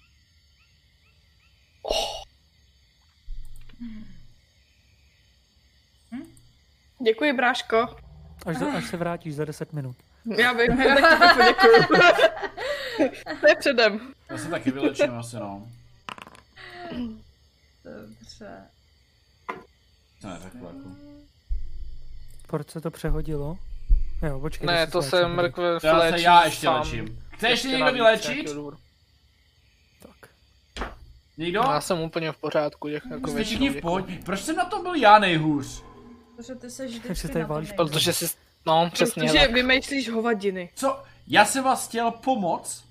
Děkuji, 7.03 7.33
bráško. 7.33 7.95
Až, 8.45 8.57
za, 8.57 8.71
až 8.71 8.85
se 8.89 8.97
vrátíš 8.97 9.35
za 9.35 9.45
10 9.45 9.73
minut. 9.73 9.95
Já 10.37 10.53
vím, 10.53 10.81
já 10.81 10.95
tak 10.95 11.33
ti 11.37 11.39
poděkuju. 11.39 12.01
to 13.41 13.47
je 13.47 13.55
předem. 13.55 14.13
Já 14.29 14.37
se 14.37 14.47
taky 14.49 14.71
vylečím 14.71 15.13
asi, 15.15 15.35
no. 15.35 15.67
Dobře. 17.83 18.63
To 20.21 20.27
neřekl 20.27 20.57
jako. 20.57 20.89
Proč 22.47 22.69
se 22.69 22.81
to 22.81 22.91
přehodilo? 22.91 23.57
Jo, 24.27 24.39
počkej. 24.39 24.67
Ne, 24.67 24.87
to 24.87 25.01
se 25.01 25.27
mrkve 25.27 25.79
To 25.79 25.87
já 25.87 25.99
se 26.11 26.21
já 26.21 26.45
ještě 26.45 26.65
sám. 26.65 26.79
léčím. 26.79 27.23
Chce 27.33 27.49
ještě 27.49 27.67
někdo 27.67 27.91
vylečit? 27.93 28.49
Tak. 29.99 30.29
Někdo? 31.37 31.63
No, 31.63 31.71
Já 31.71 31.81
jsem 31.81 31.99
úplně 31.99 32.31
v 32.31 32.37
pořádku, 32.37 32.89
těch 32.89 33.03
jako 33.11 33.27
Jste 33.27 33.35
většinou 33.35 33.43
všichni 33.45 33.69
v 33.69 33.73
děkuju. 33.73 33.81
pohodě. 33.81 34.19
Proč 34.25 34.39
jsem 34.41 34.55
na 34.55 34.65
tom 34.65 34.83
byl 34.83 34.95
já 34.95 35.19
nejhůř? 35.19 35.83
Protože 36.35 36.55
ty 36.55 36.69
se 36.69 36.83
Takže 36.83 36.99
vždycky 37.03 37.27
tady 37.27 37.39
na 37.39 37.47
to 37.47 37.53
válíš. 37.53 37.71
Protože 37.71 38.13
si, 38.13 38.27
no 38.67 38.89
přesně 38.93 39.23
Protože 39.23 39.39
tak. 39.39 39.51
vymýšlíš 39.51 40.09
hovadiny. 40.09 40.69
Co? 40.75 41.03
Já 41.27 41.45
jsem 41.45 41.63
vás 41.63 41.87
chtěl 41.87 42.11
pomoct 42.11 42.83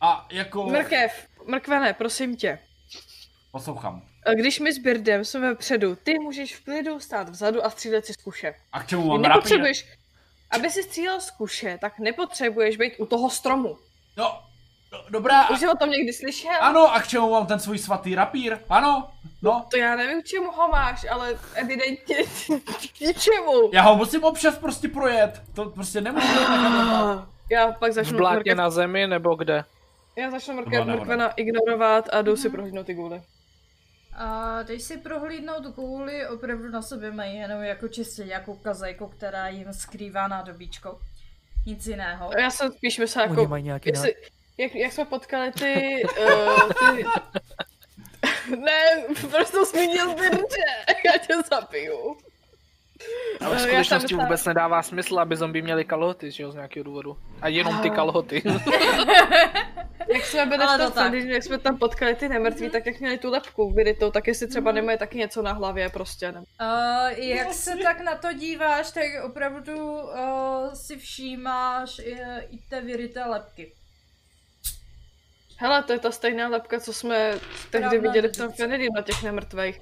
a 0.00 0.26
jako... 0.32 0.66
Mrkev, 0.66 1.26
mrkvene, 1.46 1.92
prosím 1.92 2.36
tě. 2.36 2.58
Poslouchám. 3.52 4.02
Když 4.34 4.60
my 4.60 4.72
s 4.72 4.78
Birdem 4.78 5.24
jsme 5.24 5.40
vepředu, 5.40 5.96
ty 5.96 6.18
můžeš 6.18 6.56
v 6.56 6.64
klidu 6.64 7.00
stát 7.00 7.28
vzadu 7.28 7.64
a 7.64 7.70
střílet 7.70 8.06
si 8.06 8.12
z 8.12 8.16
kuše. 8.16 8.54
A 8.72 8.82
k 8.82 8.86
čemu 8.86 9.06
mám 9.06 9.22
nepotřebuješ, 9.22 9.86
aby 10.50 10.70
si 10.70 10.82
střílel 10.82 11.20
z 11.20 11.30
kuše, 11.30 11.78
tak 11.80 11.98
nepotřebuješ 11.98 12.76
být 12.76 12.92
u 12.98 13.06
toho 13.06 13.30
stromu. 13.30 13.78
No, 14.16 14.42
no, 14.92 15.04
dobrá. 15.10 15.50
Už 15.50 15.58
jsi 15.60 15.68
o 15.68 15.76
tom 15.76 15.90
někdy 15.90 16.12
slyšel? 16.12 16.52
Ano, 16.60 16.94
a 16.94 17.00
k 17.00 17.08
čemu 17.08 17.30
mám 17.30 17.46
ten 17.46 17.60
svůj 17.60 17.78
svatý 17.78 18.14
rapír? 18.14 18.58
Ano, 18.68 19.10
no. 19.42 19.66
To 19.70 19.76
já 19.76 19.96
nevím, 19.96 20.22
k 20.22 20.26
čemu 20.26 20.50
ho 20.52 20.68
máš, 20.68 21.06
ale 21.10 21.38
evidentně 21.54 22.16
k 22.96 23.00
ničemu. 23.00 23.70
Já 23.72 23.82
ho 23.82 23.96
musím 23.96 24.24
občas 24.24 24.58
prostě 24.58 24.88
projet. 24.88 25.42
To 25.54 25.64
prostě 25.64 26.00
nemůžu. 26.00 26.26
Já 27.50 27.72
pak 27.72 27.90
V 27.90 27.94
začnu 27.94 28.18
blátě 28.18 28.36
mrkev, 28.36 28.56
na 28.56 28.70
zemi 28.70 29.06
nebo 29.06 29.34
kde? 29.34 29.64
já 30.16 30.30
začnu 30.30 30.54
Nebo 30.56 30.70
mrkev, 30.70 30.86
mrkvena 30.86 31.28
ignorovat 31.30 32.08
a 32.12 32.22
jdu 32.22 32.36
si 32.36 32.50
prohlídnout 32.50 32.86
ty 32.86 32.94
gůly. 32.94 33.22
A 34.16 34.62
když 34.62 34.82
si 34.82 34.98
prohlídnout 34.98 35.62
gůly, 35.64 36.28
opravdu 36.28 36.68
na 36.68 36.82
sobě 36.82 37.10
mají 37.12 37.36
jenom 37.36 37.62
jako 37.62 37.88
čistě 37.88 38.24
nějakou 38.24 38.56
kazajku, 38.56 39.06
která 39.06 39.48
jim 39.48 39.72
skrývá 39.72 40.28
nádobíčko. 40.28 40.98
Nic 41.66 41.86
jiného. 41.86 42.30
Já 42.38 42.50
jsem 42.50 42.72
spíš 42.72 42.98
myslela 42.98 43.28
Oni 43.28 43.38
jako, 43.40 43.50
mají 43.50 43.64
nějaký 43.64 43.90
jestli, 43.90 44.14
jak, 44.58 44.74
jak 44.74 44.92
jsme 44.92 45.04
potkali 45.04 45.52
ty, 45.52 46.02
uh, 46.20 46.68
ty... 46.72 47.04
ne, 48.56 48.80
prostě 49.30 49.52
to 49.52 49.64
zmínil 49.64 50.14
Birče, 50.14 50.68
já 51.06 51.18
tě 51.18 51.34
zabiju. 51.50 52.16
Ale 53.40 53.56
v 53.56 53.58
Eh, 53.58 53.62
já 53.62 53.66
skutečnosti 53.66 54.14
myslela- 54.14 54.24
vůbec 54.24 54.44
nedává 54.44 54.82
smysl, 54.82 55.18
aby 55.20 55.36
zombie 55.36 55.62
měli 55.62 55.84
kalhoty, 55.84 56.30
že 56.30 56.42
jo, 56.42 56.50
z 56.50 56.54
nějakého 56.54 56.84
důvodu. 56.84 57.16
A 57.42 57.48
jenom 57.48 57.78
ty 57.78 57.90
kalhoty. 57.90 58.42
Jak 60.14 60.24
jsme 60.24 60.46
byli 60.46 60.64
v 60.64 60.68
tom 60.68 60.78
to 60.78 60.84
tak. 60.90 60.94
sandwich, 60.94 61.24
jak 61.24 61.42
jsme 61.42 61.58
tam 61.58 61.78
potkali 61.78 62.14
ty 62.14 62.28
nemrtví, 62.28 62.70
tak 62.70 62.86
jak 62.86 63.00
měli 63.00 63.18
tu 63.18 63.30
lepku 63.30 63.70
vyrytou, 63.70 64.10
tak 64.10 64.26
jestli 64.26 64.46
třeba 64.48 64.72
nemají 64.72 64.98
taky 64.98 65.18
něco 65.18 65.42
na 65.42 65.52
hlavě 65.52 65.88
prostě. 65.88 66.32
Ne? 66.32 66.40
Uh, 66.40 67.18
jak 67.18 67.52
se 67.54 67.76
tak 67.76 68.00
na 68.00 68.14
to 68.14 68.32
díváš, 68.32 68.90
tak 68.90 69.04
opravdu 69.24 70.00
uh, 70.00 70.72
si 70.74 70.96
všímáš 70.96 71.98
i, 71.98 72.12
i 72.50 72.58
té 72.70 72.80
vyryté 72.80 73.24
lepky. 73.24 73.72
Hele, 75.60 75.82
to 75.82 75.92
je 75.92 75.98
ta 75.98 76.10
stejná 76.10 76.48
lepka, 76.48 76.80
co 76.80 76.92
jsme 76.92 77.30
tehdy 77.70 77.86
Správná 77.86 77.90
viděli 77.90 78.28
v 78.28 78.36
tom. 78.36 78.52
Kennedy 78.52 78.88
na 78.96 79.02
těch 79.02 79.22
nemrtvých. 79.22 79.80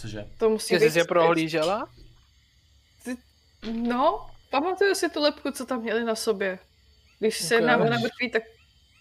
Cože? 0.00 0.26
To 0.38 0.50
musí 0.50 0.78
Ty 0.78 0.84
být... 0.84 0.90
jsi 0.90 0.98
je 0.98 1.04
prohlížela? 1.04 1.88
No, 3.72 4.26
pamatuju 4.50 4.94
si 4.94 5.10
tu 5.10 5.20
lepku, 5.22 5.50
co 5.50 5.66
tam 5.66 5.80
měli 5.80 6.04
na 6.04 6.14
sobě. 6.14 6.58
Když 7.18 7.38
se 7.40 7.54
Ok. 7.54 7.60
jedná 7.60 7.76
o 7.76 7.84
nemrtví, 7.84 8.30
tak 8.30 8.42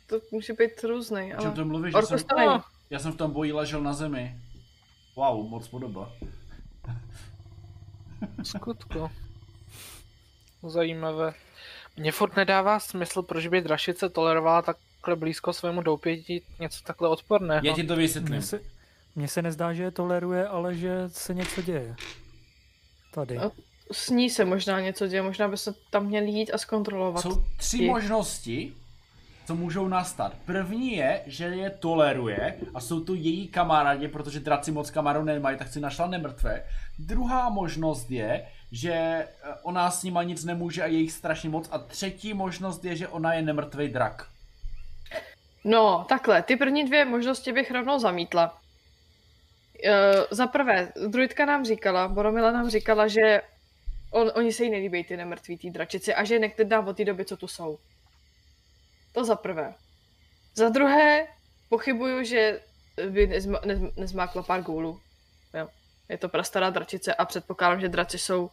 to 0.07 0.19
může 0.31 0.53
být 0.53 0.84
různý, 0.84 1.35
O 1.35 1.38
čem 1.38 1.47
ale... 1.47 1.56
to 1.56 1.65
mluvíš? 1.65 1.93
Já 1.93 2.02
jsem, 2.02 2.19
to 2.19 2.35
není. 2.35 2.60
já 2.89 2.99
jsem 2.99 3.11
v 3.11 3.18
tom 3.18 3.31
boji 3.31 3.52
ležel 3.52 3.81
na 3.81 3.93
zemi. 3.93 4.35
Wow, 5.15 5.49
moc 5.49 5.68
podoba. 5.68 6.11
Skutku. 8.43 9.11
Zajímavé. 10.64 11.34
Mně 11.97 12.11
furt 12.11 12.35
nedává 12.35 12.80
smysl, 12.80 13.22
proč 13.22 13.47
by 13.47 13.61
drašice 13.61 14.10
tolerovala 14.10 14.61
takhle 15.06 15.15
blízko 15.15 15.53
svému 15.53 15.82
doupěti 15.82 16.41
něco 16.60 16.84
takhle 16.84 17.10
odporného. 17.10 17.65
Já 17.65 17.73
ti 17.73 17.84
to 17.84 17.95
vysvětlím. 17.95 18.34
Mně 18.34 18.41
se, 18.41 18.60
mně 19.15 19.27
se 19.27 19.41
nezdá, 19.41 19.73
že 19.73 19.84
je 19.84 19.91
toleruje, 19.91 20.48
ale 20.48 20.76
že 20.76 21.03
se 21.07 21.34
něco 21.34 21.61
děje. 21.61 21.95
Tady. 23.14 23.36
No. 23.36 23.52
S 23.91 24.10
ní 24.10 24.30
se 24.30 24.45
možná 24.45 24.80
něco 24.80 25.07
děje, 25.07 25.22
možná 25.22 25.48
by 25.48 25.57
se 25.57 25.73
tam 25.90 26.06
měli 26.06 26.32
jít 26.32 26.52
a 26.53 26.57
zkontrolovat. 26.57 27.22
Jsou 27.22 27.44
tři 27.57 27.84
Je- 27.84 27.91
možnosti, 27.91 28.73
co 29.48 29.56
můžou 29.56 29.88
nastat. 29.88 30.34
První 30.45 30.95
je, 30.95 31.22
že 31.26 31.45
je 31.45 31.69
toleruje 31.69 32.56
a 32.73 32.80
jsou 32.80 32.99
to 32.99 33.14
její 33.14 33.48
kamarádi, 33.48 34.07
protože 34.07 34.40
draci 34.40 34.72
moc 34.72 34.91
kamarů 34.91 35.23
nemají, 35.23 35.57
tak 35.57 35.68
si 35.68 35.80
našla 35.80 36.07
nemrtvé. 36.07 36.64
Druhá 36.99 37.49
možnost 37.49 38.11
je, 38.11 38.45
že 38.72 38.94
eh, 38.94 39.27
ona 39.64 39.91
s 39.91 40.03
nima 40.03 40.23
nic 40.23 40.44
nemůže 40.45 40.84
a 40.84 40.86
je 40.86 40.99
jich 40.99 41.11
strašně 41.11 41.49
moc. 41.49 41.69
A 41.72 41.77
třetí 41.77 42.34
možnost 42.34 42.86
je, 42.86 42.95
že 42.95 43.07
ona 43.07 43.34
je 43.34 43.41
nemrtvý 43.41 43.88
drak. 43.88 44.35
No, 45.66 46.06
takhle, 46.10 46.44
ty 46.44 46.56
první 46.56 46.86
dvě 46.86 47.06
možnosti 47.06 47.52
bych 47.52 47.72
rovnou 47.72 48.00
zamítla. 48.00 48.62
Uh, 49.86 50.26
za 50.32 50.48
prvé, 50.48 50.92
druidka 51.08 51.46
nám 51.46 51.66
říkala, 51.66 52.08
Boromila 52.08 52.52
nám 52.52 52.70
říkala, 52.70 53.08
že 53.08 53.42
on, 54.12 54.32
oni 54.36 54.54
se 54.54 54.64
jí 54.64 54.70
nelíbí 54.70 55.04
ty 55.04 55.18
nemrtví, 55.18 55.58
ty 55.58 55.70
dračici 55.70 56.14
a 56.14 56.24
že 56.24 56.36
je 56.36 56.40
nekde 56.40 56.64
dá 56.64 56.80
od 56.80 56.98
té 56.98 57.06
doby, 57.06 57.26
co 57.26 57.38
tu 57.38 57.48
jsou. 57.48 57.78
To 59.12 59.24
za 59.24 59.36
prvé. 59.36 59.74
Za 60.56 60.70
druhé, 60.70 61.28
pochybuju, 61.70 62.24
že 62.24 62.62
by 63.10 63.28
nezma, 63.28 63.60
nez, 63.66 63.80
nezmákla 63.98 64.44
pár 64.44 64.62
gůlů. 64.62 65.00
Jo. 65.54 65.68
Je 66.10 66.18
to 66.18 66.30
prastará 66.30 66.70
dračice 66.70 67.14
a 67.14 67.26
předpokládám, 67.26 67.82
že 67.82 67.90
draci 67.90 68.20
jsou, 68.20 68.50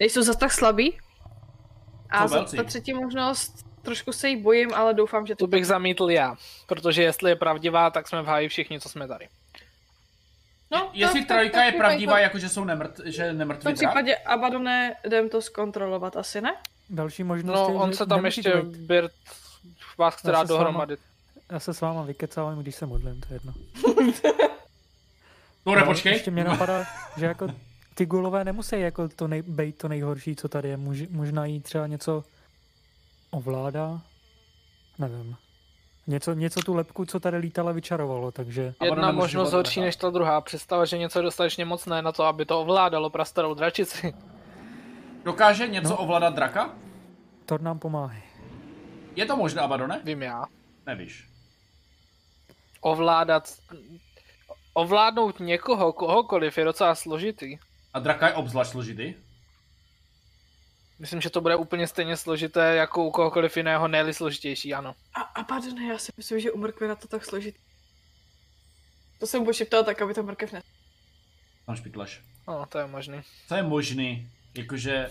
nejsou 0.00 0.22
zas 0.22 0.36
tak 0.36 0.52
slabí. 0.52 0.98
A 2.10 2.28
za, 2.28 2.44
ta 2.44 2.64
třetí 2.64 2.94
možnost, 2.94 3.66
trošku 3.84 4.12
se 4.12 4.28
jí 4.28 4.36
bojím, 4.36 4.74
ale 4.74 4.94
doufám, 4.94 5.26
že 5.26 5.34
Tu 5.36 5.46
bych 5.46 5.66
zamítl 5.66 6.10
já, 6.10 6.36
protože 6.66 7.02
jestli 7.02 7.30
je 7.30 7.36
pravdivá, 7.36 7.90
tak 7.90 8.08
jsme 8.08 8.22
v 8.22 8.26
háji 8.26 8.48
všichni, 8.48 8.80
co 8.80 8.88
jsme 8.88 9.08
tady. 9.08 9.28
No, 10.70 10.90
Jestli 10.92 11.20
tak- 11.24 11.28
trojka 11.38 11.56
tak- 11.58 11.66
je 11.66 11.72
tak- 11.72 11.78
pravdivá, 11.78 12.12
tak- 12.12 12.22
jako 12.22 12.38
že 12.38 12.48
jsou 12.48 12.64
nemrt, 12.64 13.00
že 13.04 13.32
V 13.32 13.36
nemrtvý 13.36 13.64
tom 13.64 13.74
případě 13.74 14.16
Abadone, 14.16 14.94
jdem 15.06 15.28
to 15.28 15.42
zkontrolovat, 15.42 16.16
asi 16.16 16.40
ne? 16.40 16.54
Další 16.90 17.24
možnost 17.24 17.56
No, 17.56 17.68
je, 17.68 17.74
on 17.74 17.92
se 17.92 18.06
tam 18.06 18.24
ještě, 18.24 18.56
být. 18.62 18.76
Birt, 18.76 19.12
vás 19.98 20.14
chce 20.16 20.30
Já 20.30 20.34
s 20.34 20.36
váma- 20.36 20.46
dohromady. 20.48 20.96
Já 21.52 21.60
se 21.60 21.74
s 21.74 21.80
váma 21.80 22.02
vykecávám, 22.02 22.58
když 22.58 22.74
se 22.74 22.86
modlím, 22.86 23.20
to 23.20 23.26
je 23.30 23.36
jedno. 23.36 23.52
Ale 25.66 25.84
počkej. 25.84 26.12
Ještě 26.12 26.30
mě 26.30 26.44
napadá, 26.44 26.84
že 27.16 27.26
jako 27.26 27.48
ty 27.94 28.06
gulové 28.06 28.44
nemusí 28.44 28.80
jako 28.80 29.08
to 29.08 29.28
nej, 29.28 29.42
být 29.42 29.78
to 29.78 29.88
nejhorší, 29.88 30.36
co 30.36 30.48
tady 30.48 30.68
je. 30.68 30.76
Muž, 30.76 30.98
možná 31.10 31.44
jí 31.46 31.60
třeba 31.60 31.86
něco 31.86 32.24
ovládá. 33.34 34.00
Nevím. 34.98 35.36
Něco, 36.06 36.32
něco 36.34 36.60
tu 36.60 36.74
lepku, 36.74 37.04
co 37.04 37.20
tady 37.20 37.36
lítala, 37.36 37.72
vyčarovalo, 37.72 38.32
takže... 38.32 38.74
Jedna 38.84 39.12
možnost 39.12 39.52
horší 39.52 39.80
než 39.80 39.96
ta 39.96 40.10
druhá. 40.10 40.40
Představa, 40.40 40.84
že 40.84 40.98
něco 40.98 41.18
je 41.18 41.22
dostatečně 41.22 41.64
mocné 41.64 42.02
na 42.02 42.12
to, 42.12 42.24
aby 42.24 42.46
to 42.46 42.60
ovládalo 42.60 43.10
prastarou 43.10 43.54
dračici. 43.54 44.14
Dokáže 45.24 45.66
něco 45.68 45.88
No. 45.88 45.96
ovládat 45.96 46.34
draka? 46.34 46.74
To 47.46 47.58
nám 47.58 47.78
pomáhá. 47.78 48.16
Je 49.16 49.26
to 49.26 49.36
možné, 49.36 49.62
Abadone? 49.62 50.00
Vím 50.04 50.22
já. 50.22 50.44
Nevíš. 50.86 51.28
Ovládat... 52.80 53.52
Ovládnout 54.76 55.40
někoho, 55.40 55.92
kohokoliv, 55.92 56.58
je 56.58 56.64
docela 56.64 56.94
složitý. 56.94 57.58
A 57.94 57.98
draka 57.98 58.26
je 58.28 58.34
obzvlášť 58.34 58.70
složitý? 58.70 59.14
Myslím, 60.98 61.20
že 61.20 61.30
to 61.30 61.40
bude 61.40 61.56
úplně 61.56 61.86
stejně 61.86 62.16
složité 62.16 62.74
jako 62.74 63.04
u 63.04 63.10
kohokoliv 63.10 63.56
jiného, 63.56 63.88
ne 63.88 64.12
složitější, 64.12 64.74
ano. 64.74 64.94
A, 65.14 65.20
a 65.20 65.44
pardon, 65.44 65.82
já 65.82 65.98
si 65.98 66.12
myslím, 66.16 66.40
že 66.40 66.52
u 66.52 66.58
mrkve 66.58 66.88
na 66.88 66.94
to 66.94 67.08
tak 67.08 67.24
složitý. 67.24 67.58
To 69.18 69.26
jsem 69.26 69.44
pošeptala 69.44 69.82
tak, 69.82 70.02
aby 70.02 70.14
ta 70.14 70.22
mrkev 70.22 70.52
ne... 70.52 70.62
Tam 71.66 71.76
špitleš. 71.76 72.20
No, 72.48 72.66
to 72.68 72.78
je 72.78 72.86
možný. 72.86 73.22
To 73.48 73.54
je 73.54 73.62
možný. 73.62 74.28
Jakože... 74.54 75.10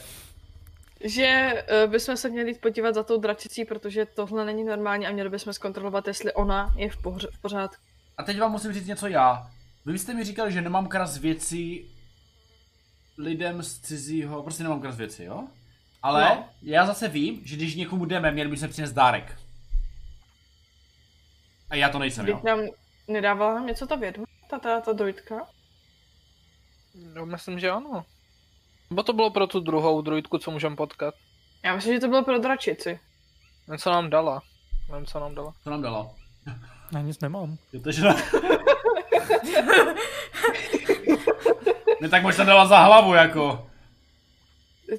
Že 1.04 1.64
uh, 1.86 1.92
bychom 1.92 2.18
se 2.18 2.30
měli 2.30 2.50
jít 2.50 2.62
podívat 2.62 2.96
za 2.96 3.04
tou 3.04 3.20
dračicí, 3.20 3.66
protože 3.66 4.06
tohle 4.06 4.46
není 4.46 4.64
normální 4.64 5.08
a 5.08 5.12
měli 5.12 5.30
bychom 5.30 5.54
zkontrolovat, 5.54 6.08
jestli 6.08 6.34
ona 6.34 6.74
je 6.78 6.90
v, 6.90 6.98
poř- 6.98 7.28
v 7.34 7.42
pořádku. 7.42 7.84
A 8.18 8.24
teď 8.24 8.40
vám 8.40 8.52
musím 8.52 8.74
říct 8.74 8.88
něco 8.88 9.08
já. 9.08 9.52
Vy 9.86 10.00
jste 10.00 10.14
mi 10.14 10.24
říkali, 10.24 10.52
že 10.52 10.62
nemám 10.62 10.88
kras 10.88 11.18
věcí 11.18 11.92
lidem 13.18 13.64
z 13.64 13.80
cizího, 13.80 14.44
prostě 14.44 14.64
nemám 14.64 14.82
kras 14.82 14.98
věci, 14.98 15.24
jo? 15.24 15.48
Ale 16.04 16.30
No. 16.36 16.46
já 16.62 16.86
zase 16.86 17.08
vím, 17.08 17.42
že 17.46 17.56
když 17.56 17.76
někomu 17.76 18.06
jdeme, 18.06 18.32
měli 18.32 18.50
bychom 18.50 18.70
přinést 18.70 18.94
dárek. 18.94 19.38
A 21.70 21.76
já 21.76 21.90
to 21.90 22.00
nejsem, 22.00 22.28
jo? 22.28 22.36
Teď 22.36 22.44
nám 22.44 22.60
nedávala 23.08 23.54
nám 23.56 23.68
něco 23.68 23.88
ta 23.88 23.96
vědma, 23.96 24.26
ta, 24.50 24.60
ta, 24.60 24.82
ta 24.82 24.94
druidka? 24.94 25.36
No, 27.14 27.26
myslím, 27.26 27.60
že 27.60 27.70
ano. 27.72 28.06
Nebo 28.90 29.04
to 29.04 29.14
bylo 29.14 29.30
pro 29.30 29.48
tu 29.48 29.60
druhou 29.60 30.02
druidku, 30.02 30.38
co 30.38 30.52
můžeme 30.52 30.76
potkat. 30.76 31.14
Já 31.64 31.76
myslím, 31.76 31.94
že 31.94 32.00
to 32.00 32.08
bylo 32.08 32.24
pro 32.24 32.40
dračici. 32.40 33.00
Něco 33.68 33.92
nám 33.92 34.10
dala. 34.10 34.42
Nevím, 34.92 35.06
co 35.06 35.20
nám 35.20 35.36
dala. 35.36 35.54
To 35.64 35.70
nám 35.70 35.82
dala. 35.82 36.10
Já 36.94 37.02
nic 37.02 37.20
nemám. 37.20 37.58
Jo, 37.74 37.82
takže 37.84 38.02
ne. 38.02 38.16
ne, 42.02 42.10
tak 42.10 42.24
možná 42.24 42.44
dala 42.44 42.66
za 42.66 42.80
hlavu, 42.80 43.14
jako. 43.14 43.70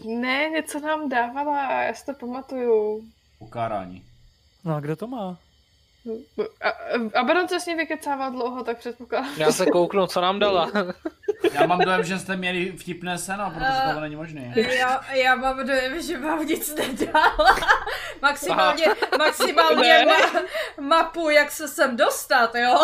Ne, 0.05 0.49
něco 0.51 0.81
nám 0.81 1.09
dávala, 1.09 1.83
já 1.83 1.95
si 1.95 2.07
to 2.07 2.13
pamatuju. 2.15 3.05
Ukárání. 3.39 4.05
No 4.65 4.75
a 4.75 4.81
kdo 4.81 4.97
to 4.97 5.07
má? 5.07 5.39
A, 6.63 6.69
a- 6.69 7.21
a 7.21 7.25
Baron 7.25 7.49
se 7.49 7.61
s 7.61 7.67
ní 7.67 7.75
vykecával 7.75 8.31
dlouho, 8.31 8.65
tak 8.65 8.79
předpokládám. 8.79 9.35
Já 9.37 9.53
se 9.53 9.67
kouknu, 9.67 10.07
co 10.07 10.21
nám 10.21 10.39
dala. 10.39 10.71
Já 11.53 11.67
mám 11.67 11.79
dojem, 11.79 12.05
že 12.05 12.19
jste 12.19 12.37
měli 12.37 12.73
vtipné 12.73 13.19
seno, 13.19 13.51
protože 13.55 13.95
to 13.95 14.01
není 14.01 14.17
možné. 14.17 14.55
Já, 14.57 15.01
já 15.15 15.35
mám 15.35 15.67
dojem, 15.67 16.03
že 16.03 16.19
vám 16.19 16.47
nic 16.47 16.75
nedala. 16.75 17.57
Maximálně, 18.23 18.85
maximálně 19.19 20.07
ma, 20.07 20.43
mapu, 20.81 21.31
jak 21.31 21.51
se 21.51 21.69
sem 21.69 21.97
dostat, 21.97 22.55
jo? 22.55 22.79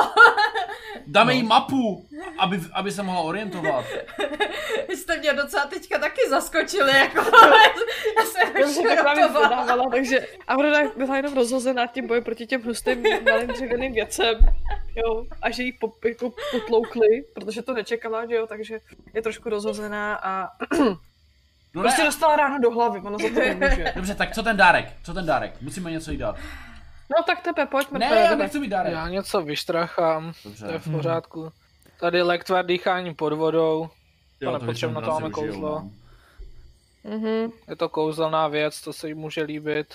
Dáme 1.06 1.34
jí 1.34 1.42
mapu, 1.42 2.08
aby, 2.38 2.60
aby 2.72 2.92
se 2.92 3.02
mohla 3.02 3.20
orientovat. 3.20 3.84
Vy 4.88 4.96
jste 4.96 5.16
mě 5.18 5.32
docela 5.32 5.66
teďka 5.66 5.98
taky 5.98 6.20
zaskočili, 6.28 6.98
jako 6.98 7.18
já 8.18 8.24
jsem 8.24 8.56
Já 8.56 8.66
jsem 8.66 8.84
to 8.96 9.02
právě 9.02 9.22
šokovala. 9.22 9.48
zadávala, 9.48 9.90
takže 9.90 10.26
Aurora 10.48 10.78
byla 10.96 11.16
jenom 11.16 11.34
rozhozená 11.34 11.86
tím 11.86 12.06
bojem 12.06 12.24
proti 12.24 12.46
těm 12.46 12.62
hustým 12.62 13.02
malým 13.30 13.48
dřevěným 13.48 13.92
věcem, 13.92 14.38
jo, 14.96 15.24
a 15.42 15.50
že 15.50 15.62
jí 15.62 15.72
po, 15.72 15.92
jako 16.04 16.32
potloukli, 16.50 17.24
protože 17.34 17.62
to 17.62 17.74
nečekala, 17.74 18.26
že 18.26 18.34
jo, 18.34 18.46
takže 18.50 18.78
je 19.14 19.22
trošku 19.22 19.48
rozhozená 19.50 20.14
a 20.22 20.48
No 21.74 21.82
prostě 21.82 22.02
ne, 22.02 22.08
dostala 22.08 22.36
ráno 22.36 22.58
do 22.58 22.70
hlavy, 22.70 23.00
ona 23.00 23.18
za 23.18 23.28
to 23.34 23.40
nemůže. 23.40 23.92
dobře, 23.96 24.14
tak 24.14 24.34
co 24.34 24.42
ten 24.42 24.56
dárek? 24.56 24.92
Co 25.02 25.14
ten 25.14 25.26
dárek? 25.26 25.60
Musíme 25.62 25.90
něco 25.90 26.10
jí 26.10 26.16
dát. 26.16 26.36
No 27.10 27.22
tak 27.26 27.42
tebe, 27.42 27.66
pojď, 27.66 27.90
Ne, 27.90 28.06
já 28.06 28.34
nechci 28.34 28.58
mít 28.60 28.68
dárek. 28.68 28.92
Já 28.92 29.08
něco 29.08 29.42
vyštrachám. 29.42 30.32
To 30.42 30.48
je 30.48 30.72
Dobře. 30.72 30.78
v 30.78 30.90
pořádku. 30.92 31.52
Tady 32.00 32.22
lektvar 32.22 32.66
dýchání 32.66 33.14
pod 33.14 33.32
vodou. 33.32 33.88
Jo, 34.40 34.52
nepotřebujeme 34.52 34.66
většinou 34.66 34.92
na 34.92 35.00
to 35.00 35.10
máme 35.10 35.30
kouzlo. 35.30 35.68
no. 35.70 35.90
Mhm. 37.16 37.50
Je 37.68 37.76
to 37.76 37.88
kouzelná 37.88 38.48
věc, 38.48 38.80
to 38.80 38.92
se 38.92 39.08
jí 39.08 39.14
může 39.14 39.42
líbit. 39.42 39.94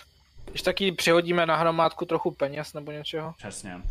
Když 0.50 0.62
taky 0.62 0.92
přihodíme 0.92 1.46
na 1.46 1.56
hromádku 1.56 2.06
trochu 2.06 2.32
peněz 2.32 2.74
nebo 2.74 2.92
něčeho. 2.92 3.34
Přesně. 3.38 3.82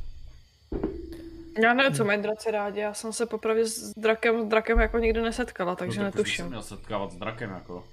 Já 1.63 1.75
nevím, 1.75 1.95
co 1.95 2.05
mají 2.05 2.23
draci 2.23 2.51
rádi, 2.51 2.81
já 2.81 2.95
jsem 2.95 3.13
se 3.13 3.27
popravdě 3.27 3.67
s 3.67 3.93
drakem, 3.97 4.43
s 4.43 4.49
drakem 4.49 4.81
jako 4.81 4.99
nikdy 4.99 5.23
nesetkala, 5.23 5.77
takže 5.77 6.01
no, 6.01 6.05
tak 6.05 6.13
to 6.13 6.19
jsem 6.19 6.25
netuším. 6.25 6.47
měl 6.47 6.63
setkávat 6.63 7.13
s 7.13 7.17
drakem, 7.17 7.51
jako. 7.51 7.85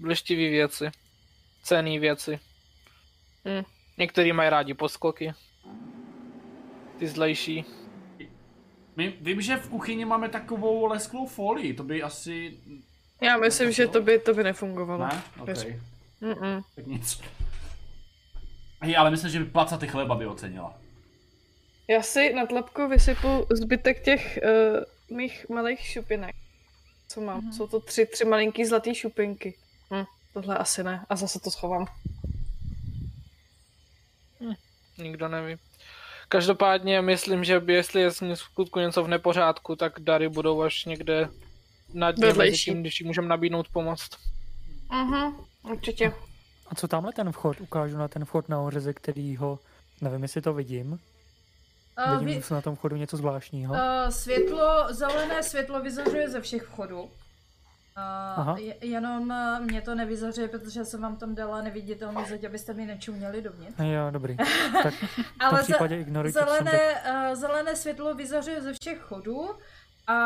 Blištivý 0.00 0.48
věci. 0.48 0.90
Cený 1.62 1.98
věci. 1.98 2.38
Hm. 3.48 3.62
Některý 3.98 4.32
mají 4.32 4.50
rádi 4.50 4.74
poskoky. 4.74 5.34
Ty 6.98 7.08
zlejší. 7.08 7.64
My, 8.96 9.14
vím, 9.20 9.40
že 9.40 9.56
v 9.56 9.68
kuchyni 9.68 10.04
máme 10.04 10.28
takovou 10.28 10.86
lesklou 10.86 11.26
folii, 11.26 11.74
to 11.74 11.84
by 11.84 12.02
asi... 12.02 12.58
Já 13.20 13.36
myslím, 13.36 13.72
že 13.72 13.88
to 13.88 14.02
by, 14.02 14.18
to 14.18 14.34
by 14.34 14.44
nefungovalo. 14.44 15.06
Ne? 15.06 15.22
OK. 15.38 15.46
Věř. 15.46 15.66
Mm-mm. 16.22 16.62
Tak 16.76 16.86
nic. 16.86 17.20
Hej, 18.80 18.96
ale 18.96 19.10
myslím, 19.10 19.30
že 19.30 19.38
by 19.38 19.44
placaty 19.44 19.88
chleba 19.88 20.14
by 20.14 20.26
ocenila. 20.26 20.78
Já 21.88 22.02
si 22.02 22.34
na 22.34 22.46
tlapku 22.46 22.88
vysypu 22.88 23.46
zbytek 23.50 24.04
těch 24.04 24.38
uh, 24.42 25.16
mých 25.16 25.48
malých 25.48 25.80
šupinek. 25.80 26.36
Co 27.08 27.20
mám? 27.20 27.40
Mm-hmm. 27.40 27.56
Jsou 27.56 27.66
to 27.66 27.80
tři, 27.80 28.06
tři 28.06 28.24
malinký 28.24 28.64
zlatý 28.64 28.94
šupinky. 28.94 29.54
Hm, 29.94 30.04
tohle 30.32 30.58
asi 30.58 30.84
ne. 30.84 31.06
A 31.08 31.16
zase 31.16 31.40
to 31.40 31.50
schovám. 31.50 31.86
Nikdo 34.98 35.28
neví. 35.28 35.56
Každopádně 36.28 37.02
myslím, 37.02 37.44
že 37.44 37.62
jestli 37.66 38.00
je 38.00 38.10
v 38.10 38.34
skutku 38.34 38.80
něco 38.80 39.04
v 39.04 39.08
nepořádku, 39.08 39.76
tak 39.76 40.00
dary 40.00 40.28
budou 40.28 40.62
až 40.62 40.84
někde 40.84 41.28
mezi 41.94 42.20
Vedlejší. 42.20 42.70
tím, 42.70 42.80
když 42.80 43.00
jí 43.00 43.06
můžeme 43.06 43.28
nabídnout 43.28 43.68
pomoc. 43.68 44.08
Mhm, 44.90 45.36
určitě. 45.62 46.12
A 46.66 46.74
co 46.74 46.88
tamhle 46.88 47.12
ten 47.12 47.32
vchod? 47.32 47.60
Ukážu 47.60 47.96
na 47.96 48.08
ten 48.08 48.24
vchod 48.24 48.48
na 48.48 48.56
hoře, 48.56 48.80
ze 48.80 48.92
kterýho, 48.92 49.58
nevím, 50.00 50.22
jestli 50.22 50.42
to 50.42 50.54
vidím. 50.54 50.98
Uh, 52.06 52.18
Vidím 52.20 52.40
vy, 52.40 52.54
na 52.54 52.60
tom 52.60 52.76
vchodu 52.76 52.96
něco 52.96 53.16
zvláštního. 53.16 53.74
uh, 53.74 53.80
světlo, 54.08 54.86
zelené 54.90 55.42
světlo 55.42 55.80
vyzařuje 55.82 56.28
ze 56.30 56.40
všech 56.40 56.62
vchodů. 56.62 57.02
Uh, 57.02 57.08
Aha. 58.36 58.56
jenom 58.80 59.30
uh, 59.30 59.66
mě 59.66 59.80
to 59.80 59.94
nevyzařuje, 59.94 60.48
protože 60.48 60.84
jsem 60.84 61.02
vám 61.02 61.16
tam 61.16 61.34
dala 61.34 61.62
neviditelnou 61.62 62.24
zeď, 62.28 62.44
abyste 62.44 62.72
mi 62.74 62.86
nečuměli 62.86 63.42
dovnitř. 63.42 63.74
Jo, 63.78 64.10
dobrý. 64.10 64.36
Tak 64.82 64.94
v 64.94 65.50
tom 65.50 65.58
případě 65.62 65.96
ignorujte. 66.00 66.38
Zelené, 66.40 66.80
uh, 67.30 67.34
zelené 67.34 67.76
světlo 67.76 68.14
vyzařuje 68.14 68.62
ze 68.62 68.72
všech 68.72 68.98
chodů 68.98 69.50
a, 70.06 70.16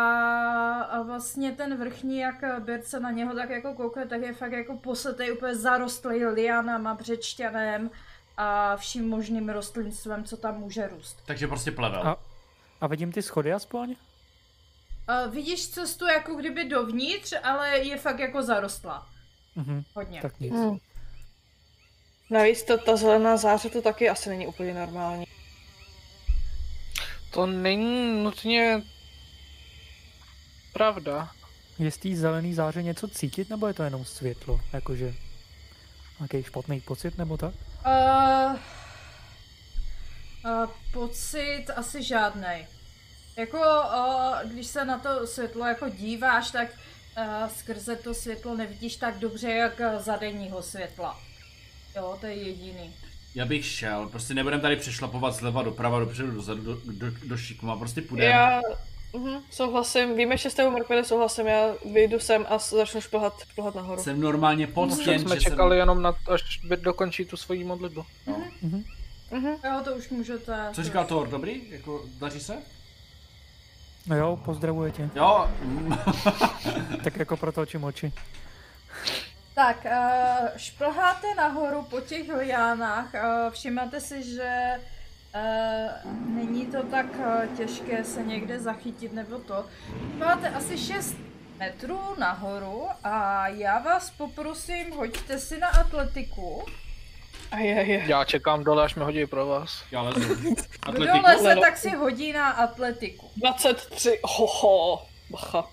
a 0.80 1.02
vlastně 1.02 1.52
ten 1.52 1.76
vrchní, 1.76 2.18
jak 2.18 2.34
Bird 2.58 2.84
se 2.84 3.00
na 3.00 3.10
něho 3.10 3.34
tak 3.34 3.50
jako 3.50 3.74
koukne, 3.74 4.06
tak 4.06 4.20
je 4.22 4.32
fakt 4.34 4.52
jako 4.52 4.76
posetej 4.76 5.32
úplně 5.32 5.54
zarostlý 5.54 6.24
lianama, 6.24 6.94
břečťanem 6.94 7.90
a 8.42 8.76
vším 8.76 9.08
možným 9.08 9.48
rostlinstvem, 9.48 10.24
co 10.24 10.36
tam 10.36 10.58
může 10.58 10.88
růst. 10.88 11.22
Takže 11.26 11.48
prostě 11.48 11.70
plevel. 11.70 12.08
A, 12.08 12.16
a 12.80 12.86
vidím 12.86 13.12
ty 13.12 13.22
schody 13.22 13.52
aspoň? 13.52 13.90
Uh, 13.90 15.32
vidíš 15.32 15.68
cestu 15.68 16.06
jako 16.06 16.34
kdyby 16.34 16.64
dovnitř, 16.64 17.32
ale 17.42 17.78
je 17.78 17.96
fakt 17.96 18.18
jako 18.18 18.42
zarostla. 18.42 19.06
Mhm, 19.56 19.84
Hodně. 19.94 20.22
tak 20.22 20.40
nic. 20.40 20.52
Hm. 20.52 20.78
Navíc 22.30 22.62
to, 22.62 22.78
ta 22.78 22.96
zelená 22.96 23.36
záře 23.36 23.70
to 23.70 23.82
taky 23.82 24.08
asi 24.08 24.28
není 24.28 24.46
úplně 24.46 24.74
normální. 24.74 25.26
To 27.30 27.46
není 27.46 28.22
nutně 28.24 28.82
pravda. 30.72 31.30
Je 31.78 31.90
z 31.90 31.98
té 31.98 32.16
zelený 32.16 32.54
záře 32.54 32.82
něco 32.82 33.08
cítit, 33.08 33.50
nebo 33.50 33.66
je 33.66 33.74
to 33.74 33.82
jenom 33.82 34.04
světlo? 34.04 34.60
Jakože 34.72 35.14
nějaký 36.20 36.42
špatný 36.42 36.80
pocit, 36.80 37.18
nebo 37.18 37.36
tak? 37.36 37.54
Uh, 37.86 38.58
uh, 40.44 40.70
pocit 40.92 41.66
asi 41.76 42.02
žádnej. 42.02 42.66
Jako, 43.36 43.58
uh, 43.58 44.50
když 44.50 44.66
se 44.66 44.84
na 44.84 44.98
to 44.98 45.26
světlo 45.26 45.66
jako 45.66 45.88
díváš, 45.88 46.50
tak 46.50 46.68
uh, 46.70 47.48
skrze 47.48 47.96
to 47.96 48.14
světlo 48.14 48.56
nevidíš 48.56 48.96
tak 48.96 49.18
dobře, 49.18 49.50
jak 49.50 49.80
za 49.98 50.16
denního 50.16 50.62
světla. 50.62 51.20
Jo, 51.96 52.18
to 52.20 52.26
je 52.26 52.34
jediný. 52.34 52.94
Já 53.34 53.44
bych 53.44 53.66
šel, 53.66 54.08
prostě 54.08 54.34
nebudem 54.34 54.60
tady 54.60 54.76
přešlapovat 54.76 55.34
zleva 55.34 55.62
doprava, 55.62 56.00
dopředu, 56.00 56.30
dozadu, 56.30 56.62
do, 56.62 56.80
do, 56.92 57.06
do 57.24 57.36
šikma, 57.36 57.76
prostě 57.76 58.02
půjdeme. 58.02 58.30
Já 58.30 58.60
mhm, 59.12 59.42
souhlasím, 59.50 60.16
víme, 60.16 60.36
že 60.36 60.50
s 60.50 60.54
tebou 60.54 60.70
Markvede 60.70 61.04
souhlasím, 61.04 61.46
já 61.46 61.74
vyjdu 61.92 62.18
sem 62.20 62.46
a 62.48 62.58
začnu 62.58 63.00
šplhat, 63.00 63.34
šplhat 63.50 63.74
nahoru. 63.74 64.02
Jsem 64.02 64.20
normálně 64.20 64.66
poctěn, 64.66 65.18
jsme 65.20 65.34
že 65.34 65.40
jsem... 65.40 65.50
čekali 65.50 65.76
jenom 65.76 66.02
na 66.02 66.12
to, 66.12 66.32
až 66.32 66.60
dokončí 66.76 67.24
tu 67.24 67.36
svoji 67.36 67.64
modlitbu. 67.64 68.04
No. 68.26 68.42
Mhm. 68.62 68.84
Mhm. 69.30 69.46
Jo, 69.64 69.80
to 69.84 69.94
už 69.94 70.08
můžete. 70.08 70.68
Co 70.72 70.82
říkal 70.82 71.04
Thor, 71.04 71.28
dobrý? 71.28 71.62
Jako, 71.70 72.04
daří 72.18 72.40
se? 72.40 72.56
No 74.06 74.16
jo, 74.16 74.38
pozdravuje 74.44 74.90
tě. 74.90 75.10
Jo, 75.14 75.50
Tak 77.04 77.16
jako 77.16 77.36
protočím 77.36 77.84
oči. 77.84 78.12
Tak, 79.54 79.84
uh, 79.84 80.48
šplháte 80.56 81.26
nahoru 81.36 81.82
po 81.82 82.00
těch 82.00 82.28
liánách, 82.38 83.14
uh, 83.14 83.50
všimáte 83.52 84.00
si, 84.00 84.34
že 84.34 84.80
není 86.26 86.66
to 86.66 86.82
tak 86.82 87.06
uh, 87.18 87.56
těžké 87.56 88.04
se 88.04 88.22
někde 88.22 88.60
zachytit 88.60 89.12
nebo 89.12 89.38
to. 89.38 89.66
Máte 90.18 90.48
asi 90.48 90.78
6 90.78 91.16
metrů 91.58 92.00
nahoru 92.18 92.82
a 93.04 93.48
já 93.48 93.78
vás 93.78 94.10
poprosím, 94.10 94.92
hoďte 94.92 95.38
si 95.38 95.58
na 95.58 95.68
atletiku. 95.68 96.64
Ajajaj. 97.50 98.08
Já 98.08 98.24
čekám 98.24 98.64
dole, 98.64 98.84
až 98.84 98.94
mi 98.94 99.04
hodí 99.04 99.26
pro 99.26 99.46
vás. 99.46 99.84
já 99.90 100.02
lezu. 100.02 100.34
Kdo 100.34 100.54
Atletiku? 100.82 101.18
leze, 101.26 101.48
Lelo. 101.48 101.60
tak 101.62 101.76
si 101.76 101.90
hodí 101.90 102.32
na 102.32 102.50
atletiku. 102.50 103.30
23, 103.36 104.20
hoho, 104.24 105.06
bacha. 105.30 105.64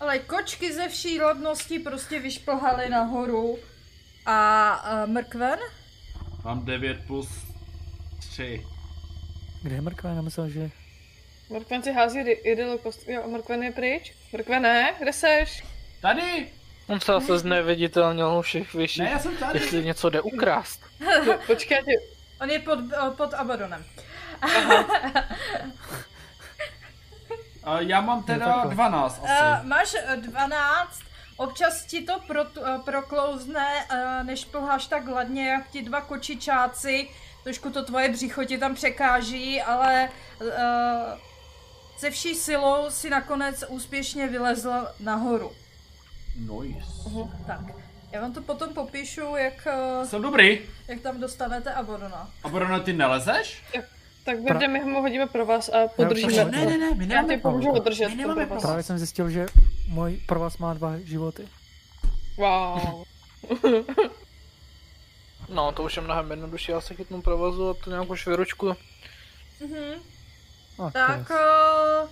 Ale 0.00 0.18
kočky 0.18 0.72
ze 0.72 0.88
vší 0.88 1.18
rodnosti 1.18 1.78
prostě 1.78 2.18
vyšplhaly 2.20 2.88
nahoru. 2.88 3.58
A 4.26 5.02
uh, 5.04 5.10
mrkven? 5.10 5.58
Mám 6.44 6.64
9 6.64 6.98
plus 7.06 7.28
3. 8.18 8.66
Kde 9.62 9.74
je 9.74 9.80
mrkva? 9.80 10.10
Já 10.10 10.22
myslel, 10.22 10.48
že... 10.48 10.70
Mrkven 11.50 11.82
si 11.82 11.92
hází 11.92 12.18
jedelo 12.44 12.78
kost... 12.78 13.08
Jo, 13.08 13.28
Mrkven 13.28 13.62
je 13.62 13.72
pryč? 13.72 14.12
Mrkvené, 14.32 14.94
kde 14.98 15.12
seš? 15.12 15.64
Tady! 16.00 16.48
On 16.86 17.00
se 17.00 17.12
zase 17.12 17.38
zneviditelnil 17.38 18.28
u 18.38 18.42
všech 18.42 18.74
vyšších. 18.74 19.02
Ne, 19.04 19.10
já 19.10 19.18
jsem 19.18 19.36
tady. 19.36 19.58
Jestli 19.58 19.84
něco 19.84 20.10
jde 20.10 20.20
ukrást. 20.20 20.80
Po- 21.24 21.38
Počkej, 21.46 21.76
já 21.78 21.84
tě... 21.84 21.92
On 22.40 22.50
je 22.50 22.58
pod, 22.58 22.78
eh, 22.92 23.10
pod 23.16 23.34
Abadonem. 23.34 23.84
A 27.64 27.80
já 27.80 28.00
mám 28.00 28.22
teda 28.22 28.46
takhle. 28.46 28.74
12 28.74 29.18
Uh, 29.18 29.30
asi. 29.30 29.66
máš 29.66 29.94
eh, 29.94 30.16
12, 30.16 31.00
občas 31.36 31.84
ti 31.84 32.02
to 32.02 32.20
pro, 32.26 32.42
uh, 32.44 32.82
proklouzne, 32.84 33.86
uh, 33.92 34.26
než 34.26 34.44
plháš 34.44 34.86
tak 34.86 35.06
hladně, 35.06 35.48
jak 35.48 35.68
ti 35.70 35.82
dva 35.82 36.00
kočičáci. 36.00 37.08
Trošku 37.44 37.70
to 37.70 37.84
tvoje 37.84 38.08
břicho 38.08 38.44
ti 38.44 38.58
tam 38.58 38.74
překáží, 38.74 39.62
ale 39.62 40.08
uh, 40.40 40.48
se 41.96 42.10
vší 42.10 42.34
silou 42.34 42.90
si 42.90 43.10
nakonec 43.10 43.64
úspěšně 43.68 44.26
vylezl 44.28 44.72
nahoru. 45.00 45.52
Nice. 46.36 46.86
Tak, 47.46 47.60
já 48.12 48.20
vám 48.20 48.32
to 48.32 48.42
potom 48.42 48.74
popíšu, 48.74 49.36
jak, 49.36 49.68
uh, 50.00 50.06
Jsem 50.08 50.22
dobrý. 50.22 50.60
jak 50.88 51.00
tam 51.00 51.20
dostanete 51.20 51.72
Abadona. 51.74 52.30
A 52.44 52.48
Bruno, 52.48 52.80
ty 52.80 52.92
nelezeš? 52.92 53.62
Tak 54.24 54.40
Birde, 54.42 54.68
my 54.68 54.80
ho 54.92 55.00
hodíme 55.02 55.26
pro 55.26 55.46
vás 55.46 55.68
a 55.68 55.88
podržíme 55.96 56.44
Ne, 56.44 56.64
to. 56.64 56.70
ne, 56.70 56.78
ne, 56.78 56.94
my 56.94 57.14
Já 57.14 57.22
ti 57.22 57.36
pomůžu 57.36 57.62
problém. 57.62 57.82
udržet 57.82 58.08
My 58.08 58.10
to 58.16 58.16
nemáme 58.22 58.46
pro 58.46 58.54
vás. 58.54 58.62
Právě 58.62 58.82
jsem 58.82 58.98
zjistil, 58.98 59.30
že 59.30 59.46
můj 59.88 60.20
pro 60.26 60.40
vás 60.40 60.58
má 60.58 60.74
dva 60.74 60.98
životy. 60.98 61.48
Wow. 62.36 63.02
No, 65.52 65.72
to 65.72 65.82
už 65.82 65.96
je 65.96 66.02
mnohem 66.02 66.30
jednodušší, 66.30 66.72
já 66.72 66.80
se 66.80 66.94
chytnu 66.94 67.22
provazu 67.22 67.70
a 67.70 67.74
to 67.74 67.90
nějak 67.90 68.10
už 68.10 68.26
vyručku. 68.26 68.76
Mhm. 69.60 70.02
A, 70.86 70.90
Tak, 70.90 71.28
to 71.28 71.34
je- 71.34 72.02
uh, 72.02 72.10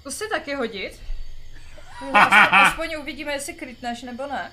zkus 0.00 0.16
si 0.18 0.28
taky 0.28 0.54
hodit. 0.54 1.00
Aspoň, 2.14 2.58
aspoň 2.58 2.96
uvidíme, 3.00 3.32
jestli 3.32 3.54
krytneš 3.54 4.02
nebo 4.02 4.26
ne. 4.26 4.52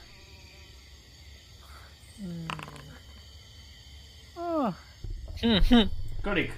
Hm. 5.44 5.90
Kolik? 6.24 6.54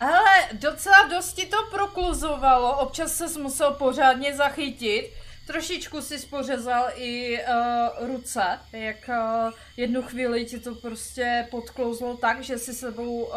Ale 0.00 0.48
docela 0.52 1.08
dosti 1.08 1.46
to 1.46 1.56
prokluzovalo, 1.70 2.78
občas 2.78 3.12
se 3.14 3.38
musel 3.38 3.70
pořádně 3.72 4.36
zachytit. 4.36 5.12
Trošičku 5.46 6.00
si 6.00 6.18
spořezal 6.18 6.86
i 6.94 7.38
uh, 7.38 8.06
ruce, 8.06 8.58
jak 8.72 8.96
uh, 9.08 9.52
jednu 9.76 10.02
chvíli 10.02 10.44
ti 10.44 10.60
to 10.60 10.74
prostě 10.74 11.48
podklouzlo 11.50 12.16
tak, 12.16 12.42
že 12.42 12.58
si 12.58 12.74
sebou 12.74 13.24
uh, 13.24 13.34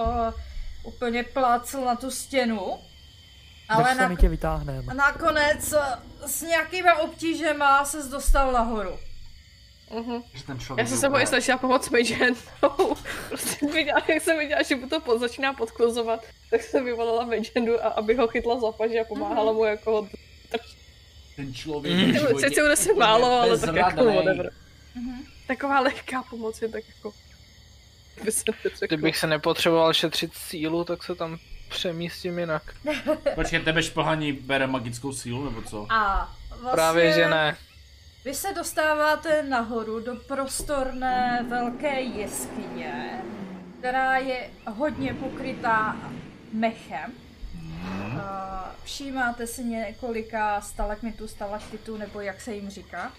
úplně 0.83 1.23
plácl 1.23 1.81
na 1.81 1.95
tu 1.95 2.11
stěnu. 2.11 2.79
Ale 3.69 3.95
na, 3.95 4.07
na... 4.07 4.15
tě 4.15 4.29
vytáhnem. 4.29 4.85
nakonec 4.85 5.73
uh, 5.73 5.79
s 6.25 6.41
nějakýma 6.41 6.95
obtížema 6.95 7.85
se 7.85 8.03
dostal 8.03 8.51
nahoru. 8.51 8.99
Mhm. 9.93 10.21
Člověk 10.59 10.77
Já 10.77 10.89
jsem 10.89 10.97
se 10.97 11.09
mu 11.09 11.17
i 11.17 11.27
snažila 11.27 11.57
pomoct 11.57 11.89
Magendu. 11.91 12.39
prostě 13.29 13.65
viděla, 13.65 14.01
jak 14.07 14.23
jsem 14.23 14.39
viděla, 14.39 14.63
že 14.63 14.75
mu 14.75 14.89
to 14.89 14.99
pod, 14.99 15.19
začíná 15.19 15.53
podkluzovat, 15.53 16.23
tak 16.51 16.61
jsem 16.61 16.85
vyvolala 16.85 17.25
Magendu, 17.25 17.85
a 17.85 17.87
aby 17.87 18.15
ho 18.15 18.27
chytla 18.27 18.59
za 18.59 18.71
paži 18.71 18.99
a 18.99 19.03
pomáhala 19.03 19.53
mu 19.53 19.65
jako 19.65 19.91
ho 19.91 20.07
Ten 21.37 21.53
člověk 21.53 21.95
Mm. 21.95 22.11
v 22.11 22.13
životě 22.13 22.49
Sice 22.49 22.61
bude 22.61 22.75
se 22.75 22.93
málo, 22.93 23.31
ale 23.41 23.57
tak 23.59 23.75
jako 23.75 24.05
whatever. 24.05 24.51
Mhm. 24.95 25.23
Taková 25.47 25.79
lehká 25.79 26.23
pomoc 26.23 26.61
je 26.61 26.67
tak 26.69 26.83
jako... 26.95 27.13
By 28.23 28.31
se. 28.31 28.43
Kdybych 28.87 29.17
se 29.17 29.27
nepotřeboval 29.27 29.93
šetřit 29.93 30.33
sílu, 30.33 30.83
tak 30.83 31.03
se 31.03 31.15
tam 31.15 31.37
přemístím 31.69 32.39
jinak. 32.39 32.63
Počkej, 33.35 33.59
tebe 33.59 33.83
šplhaní 33.83 34.31
bere 34.31 34.67
magickou 34.67 35.13
sílu, 35.13 35.45
nebo 35.45 35.61
co? 35.61 35.87
A 35.89 36.35
vlastně 36.49 36.71
Právě 36.71 37.13
že 37.13 37.29
ne. 37.29 37.57
Vy 38.25 38.33
se 38.33 38.53
dostáváte 38.53 39.43
nahoru 39.43 39.99
do 39.99 40.15
prostorné 40.15 41.45
velké 41.49 42.01
jeskyně, 42.01 43.21
která 43.79 44.17
je 44.17 44.49
hodně 44.71 45.13
pokrytá 45.13 45.97
mechem. 46.53 47.11
Uh, 47.85 48.19
všímáte 48.83 49.47
si 49.47 49.63
několika 49.63 50.61
stalagmitů, 50.61 51.27
stalaktitů, 51.27 51.97
nebo 51.97 52.21
jak 52.21 52.41
se 52.41 52.53
jim 52.53 52.69
říká. 52.69 53.11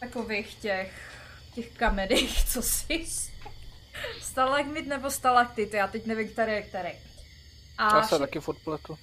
Takových 0.00 0.54
těch, 0.54 0.92
těch 1.54 1.70
kamenných, 1.70 2.44
co 2.48 2.62
si. 2.62 3.04
Stalagmit 4.20 4.86
nebo 4.86 5.10
stalaktit, 5.10 5.74
já 5.74 5.86
teď 5.86 6.06
nevím, 6.06 6.28
který 6.28 6.52
je 6.52 6.62
který. 6.62 6.88
A 7.78 7.96
Já 7.96 8.02
se 8.02 8.14
vši- 8.14 8.18
taky 8.18 8.40
furt 8.40 8.58
pletu. 8.64 8.98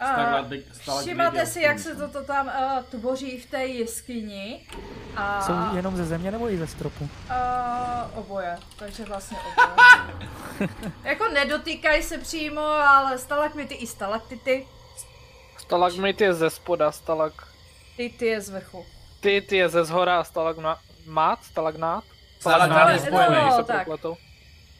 je 1.36 1.46
si, 1.46 1.62
jak 1.62 1.80
se 1.80 1.96
toto 1.96 2.24
tam 2.24 2.48
uh, 2.48 2.84
tvoří 2.84 3.40
v 3.40 3.46
té 3.46 3.66
jeskyni. 3.66 4.68
A, 5.16 5.42
Jsou 5.42 5.76
jenom 5.76 5.98
ze 5.98 6.06
země 6.06 6.32
nebo 6.32 6.50
i 6.50 6.58
ze 6.58 6.68
stropu? 6.68 7.04
uh, 7.04 8.20
oboje, 8.20 8.58
takže 8.80 9.06
vlastně 9.06 9.38
oboje. 9.38 9.70
jako 11.04 11.28
nedotýkají 11.28 12.04
se 12.04 12.18
přímo, 12.18 12.62
ale 12.62 13.18
stalagmity 13.18 13.74
i 13.74 13.88
stalaktity, 13.88 14.68
Stalagmit 15.68 16.22
je 16.22 16.34
ze 16.34 16.50
spoda, 16.50 16.92
stalag... 16.92 17.34
ty, 17.98 18.10
ty 18.10 18.26
je 18.26 18.42
z 18.42 18.50
vrchu. 18.50 18.86
Ty, 19.20 19.42
ty 19.42 19.56
je 19.58 19.70
ze 19.70 19.86
zhora 19.86 20.20
a 20.20 20.24
stalagmát, 20.24 21.44
stalagnát. 21.44 22.04
Stalagnát 22.40 22.90
je 22.90 23.00
No, 23.00 23.06
spojený. 23.06 23.36
no, 23.36 23.56
se 23.56 23.64
tak. 23.64 23.88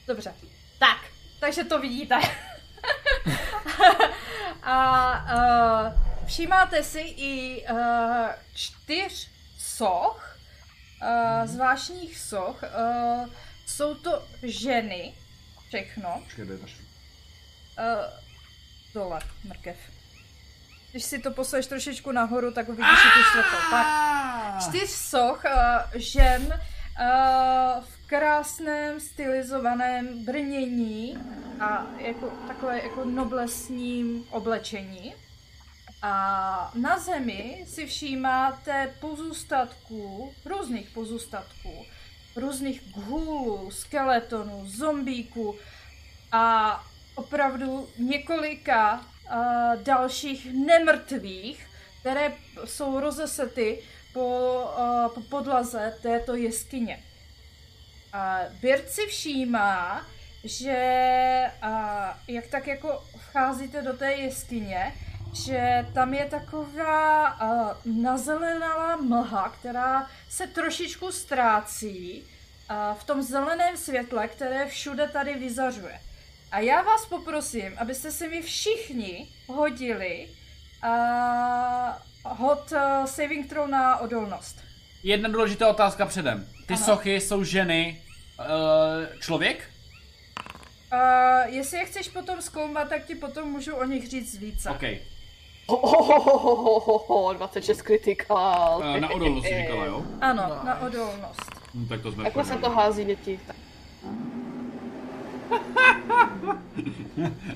Dobře. 0.06 0.34
Tak, 0.78 0.98
takže 1.40 1.64
to 1.64 1.78
vidíte. 1.80 2.14
a 4.62 5.24
uh, 5.34 6.26
všímáte 6.26 6.82
si 6.82 7.00
i 7.00 7.64
uh, 7.70 7.78
čtyř 8.54 9.28
soch, 9.58 10.36
uh, 11.02 11.46
zvláštních 11.46 12.18
soch. 12.18 12.62
Uh, 12.62 13.28
jsou 13.66 13.94
to 13.94 14.22
ženy, 14.42 15.14
všechno. 15.68 16.20
Počkej, 16.24 16.44
kde 16.44 16.54
je 16.54 16.58
ta 16.58 16.66
š- 16.66 16.88
Uh, 17.78 18.04
dole, 18.94 19.20
mrkev. 19.44 19.76
Když 20.90 21.04
si 21.04 21.18
to 21.18 21.30
posleš 21.30 21.66
trošičku 21.66 22.12
nahoru, 22.12 22.52
tak 22.52 22.68
uvidíš 22.68 22.98
i 23.06 23.18
tu 23.18 23.24
čtvrtou. 23.30 23.70
Tak, 23.70 23.86
čtyř 24.68 24.90
soch 24.90 25.44
uh, 25.44 26.00
žen 26.00 26.42
uh, 26.46 27.84
v 27.84 28.06
krásném 28.06 29.00
stylizovaném 29.00 30.24
brnění 30.24 31.18
a 31.60 31.86
jako 31.98 32.32
takové 32.46 32.82
jako 32.82 33.04
noblesním 33.04 34.24
oblečení. 34.30 35.14
A 36.02 36.70
na 36.74 36.98
zemi 36.98 37.64
si 37.68 37.86
všímáte 37.86 38.94
pozůstatků, 39.00 40.34
různých 40.44 40.90
pozůstatků, 40.90 41.86
různých 42.36 42.92
ghoulů, 42.94 43.70
skeletonů, 43.70 44.62
zombíků 44.66 45.58
a 46.32 46.84
opravdu 47.14 47.88
několika 47.98 49.06
uh, 49.30 49.82
dalších 49.82 50.54
nemrtvých, 50.66 51.66
které 52.00 52.32
jsou 52.64 53.00
rozesety 53.00 53.82
po, 54.12 54.60
uh, 54.78 55.14
po 55.14 55.20
podlaze 55.20 55.94
této 56.02 56.34
jeskyně. 56.34 57.02
A 58.12 58.40
Bird 58.60 58.90
si 58.90 59.06
všímá, 59.06 60.06
že 60.44 61.50
uh, 61.62 62.34
jak 62.34 62.46
tak 62.46 62.66
jako 62.66 63.04
vcházíte 63.28 63.82
do 63.82 63.96
té 63.96 64.12
jeskyně, 64.12 64.94
že 65.34 65.86
tam 65.94 66.14
je 66.14 66.24
taková 66.24 67.40
uh, 67.40 67.76
nazelenalá 68.02 68.96
mlha, 68.96 69.48
která 69.48 70.10
se 70.28 70.46
trošičku 70.46 71.12
ztrácí 71.12 72.24
a 72.68 72.94
v 72.94 73.04
tom 73.04 73.22
zeleném 73.22 73.76
světle, 73.76 74.28
které 74.28 74.66
všude 74.66 75.08
tady 75.08 75.34
vyzařuje. 75.34 76.00
A 76.52 76.60
já 76.60 76.82
vás 76.82 77.06
poprosím, 77.06 77.72
abyste 77.78 78.10
si 78.10 78.28
mi 78.28 78.42
všichni 78.42 79.28
hodili 79.46 80.28
a 80.82 81.98
hod 82.24 82.72
uh, 82.72 83.04
saving 83.04 83.48
throw 83.48 83.68
na 83.70 83.96
odolnost. 83.98 84.60
Jedna 85.02 85.28
důležitá 85.28 85.68
otázka 85.68 86.06
předem. 86.06 86.46
Ty 86.66 86.74
Ano. 86.74 86.84
sochy 86.84 87.20
jsou 87.20 87.44
ženy 87.44 88.02
uh, 88.38 88.44
člověk? 89.20 89.70
Uh, 90.92 91.54
jestli 91.54 91.78
je 91.78 91.84
chceš 91.84 92.08
potom 92.08 92.42
zkoumat, 92.42 92.88
tak 92.88 93.04
ti 93.04 93.14
potom 93.14 93.48
můžu 93.48 93.74
o 93.74 93.84
nich 93.84 94.08
říct 94.08 94.38
více. 94.38 94.70
OK. 94.70 94.82
Ohohohohoho, 95.66 97.32
26 97.32 97.82
critical. 97.82 98.78
Uh, 98.78 99.00
na 99.00 99.10
odolnost 99.10 99.46
jsi 99.46 99.62
říkala, 99.62 99.84
jo? 99.84 100.02
Ano, 100.20 100.60
na 100.64 100.80
odolnost. 100.80 101.50
Hm, 101.74 101.86
tak 101.88 102.02
to 102.02 102.12
jsme 102.12 102.24
Takhle 102.24 102.44
se 102.44 102.56
to 102.56 102.70
hází 102.70 103.04
děti. 103.04 103.40
Tak. 103.46 103.56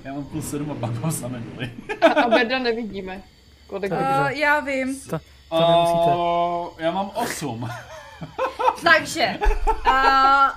Já 0.05 0.13
mám 0.13 0.25
plus 0.25 0.51
7 0.51 0.71
a 0.71 0.75
pak 0.75 1.01
mám 1.01 1.13
samé 1.13 1.41
nuly. 1.41 1.71
A 2.25 2.29
Berda 2.29 2.59
nevidíme. 2.59 3.23
Kolik 3.67 3.91
Tak. 3.91 4.01
uh, 4.01 4.23
Uh, 4.23 4.29
já 4.29 4.61
vím. 4.61 5.01
To, 5.01 5.19
to 5.49 5.71
nemusíte. 5.71 6.11
O, 6.15 6.75
Já 6.79 6.91
mám 6.91 7.11
8. 7.15 7.69
Takže, 8.83 9.39
uh, 9.87 10.51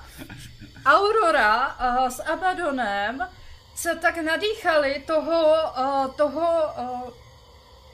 Aurora 0.86 1.68
uh, 2.00 2.08
s 2.10 2.20
Abadonem 2.24 3.28
se 3.76 3.96
tak 3.96 4.18
nadýchali 4.18 5.04
toho, 5.08 5.54
uh, 5.80 6.08
toho 6.16 6.64
uh, 6.80 7.10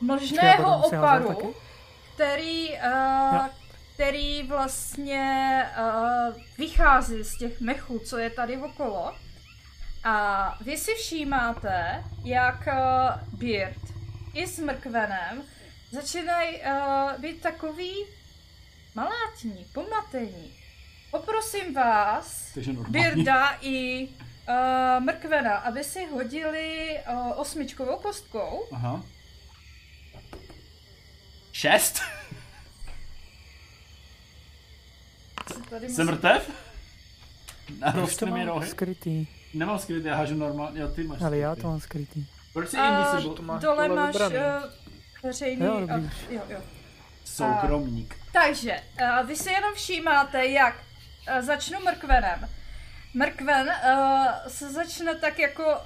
mlžného 0.01 0.77
oparu, 0.85 1.53
který, 2.15 2.69
uh, 2.69 3.47
který 3.93 4.43
vlastně 4.47 5.65
uh, 5.79 6.35
vychází 6.57 7.23
z 7.23 7.37
těch 7.37 7.61
mechů, 7.61 7.99
co 7.99 8.17
je 8.17 8.29
tady 8.29 8.57
okolo. 8.57 9.13
A 10.03 10.57
vy 10.61 10.77
si 10.77 10.91
všímáte, 10.95 12.03
jak 12.23 12.67
uh, 12.67 13.39
Beard 13.39 13.77
i 14.33 14.47
s 14.47 14.59
Mrkvenem 14.59 15.43
začínají 15.91 16.57
uh, 16.57 17.21
být 17.21 17.41
takový 17.41 18.05
malátní, 18.95 19.65
pomatení. 19.73 20.53
Poprosím 21.11 21.73
vás. 21.73 22.57
Birda 22.89 23.57
i 23.61 24.07
uh, 24.07 25.03
Mrkvena, 25.03 25.55
aby 25.57 25.83
si 25.83 26.05
hodili 26.05 26.97
uh, 27.09 27.39
osmičkovou 27.39 27.97
kostkou. 27.99 28.67
Aha. 28.71 29.03
6? 31.51 32.01
Co 35.53 35.59
Tady 35.69 35.89
Jsem 35.89 36.07
mrtev? 36.07 36.51
Na 37.79 37.87
Už 37.87 37.93
to 37.93 37.99
rostly 37.99 38.31
mi 38.31 38.45
nohy. 38.45 38.69
skrytý. 38.69 39.27
Nemám 39.53 39.79
skrytý, 39.79 40.07
já 40.07 40.15
hážu 40.15 40.35
normálně, 40.35 40.81
jo 40.81 40.87
ty 40.87 41.03
máš 41.03 41.21
Ale 41.21 41.37
já 41.37 41.49
skrytý. 41.51 41.61
to 41.61 41.67
mám 41.69 41.79
skrytý. 41.79 42.25
Proč 42.53 42.69
jsi 42.69 42.77
A 42.77 43.09
invisible? 43.11 43.35
to 43.35 43.41
máš 43.41 43.61
dole 43.61 43.87
tohle 43.87 44.03
máš 44.03 44.15
uh, 44.15 44.31
veřejný... 45.23 45.65
Jo, 45.65 45.87
a- 45.91 45.97
jo, 46.29 46.41
jo. 46.49 46.61
Soukromník. 47.25 48.15
Takže, 48.33 48.81
uh, 49.01 49.27
vy 49.27 49.35
si 49.35 49.51
jenom 49.51 49.73
všímáte, 49.73 50.45
jak 50.45 50.75
uh, 51.35 51.41
začnu 51.45 51.79
mrkvenem. 51.79 52.49
Mrkven 53.13 53.67
uh, 53.67 54.27
se 54.47 54.71
začne 54.71 55.15
tak 55.15 55.39
jako, 55.39 55.77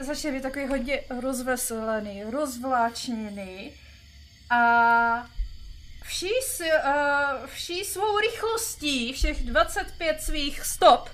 začne 0.00 0.32
být 0.32 0.42
takový 0.42 0.66
hodně 0.66 1.00
rozveselený, 1.20 2.24
rozvláčněný 2.24 3.72
a 4.50 5.26
vší, 6.02 6.30
si, 6.42 6.64
uh, 6.64 7.46
vší 7.46 7.84
svou 7.84 8.18
rychlostí, 8.18 9.12
všech 9.12 9.44
25 9.44 10.20
svých 10.22 10.64
stop 10.64 11.08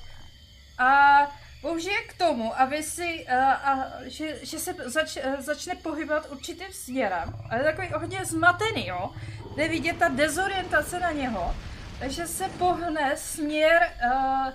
a 0.78 1.20
použije 1.60 2.00
k 2.08 2.14
tomu, 2.14 2.60
aby 2.60 2.82
si, 2.82 3.26
uh, 3.28 3.42
a, 3.42 3.90
že, 4.04 4.38
že 4.42 4.58
se 4.58 4.74
zač, 4.84 5.16
uh, 5.16 5.40
začne 5.40 5.74
pohybovat 5.74 6.26
určitým 6.30 6.72
směrem. 6.72 7.34
A 7.48 7.56
je 7.56 7.64
takový 7.64 7.88
hodně 7.94 8.24
zmatený, 8.24 8.86
jo. 8.86 9.10
Jde 9.56 9.68
vidět 9.68 9.98
ta 9.98 10.08
dezorientace 10.08 11.00
na 11.00 11.12
něho. 11.12 11.56
Takže 11.98 12.26
se 12.26 12.48
pohne 12.48 13.16
směr 13.16 13.92
uh, 14.04 14.52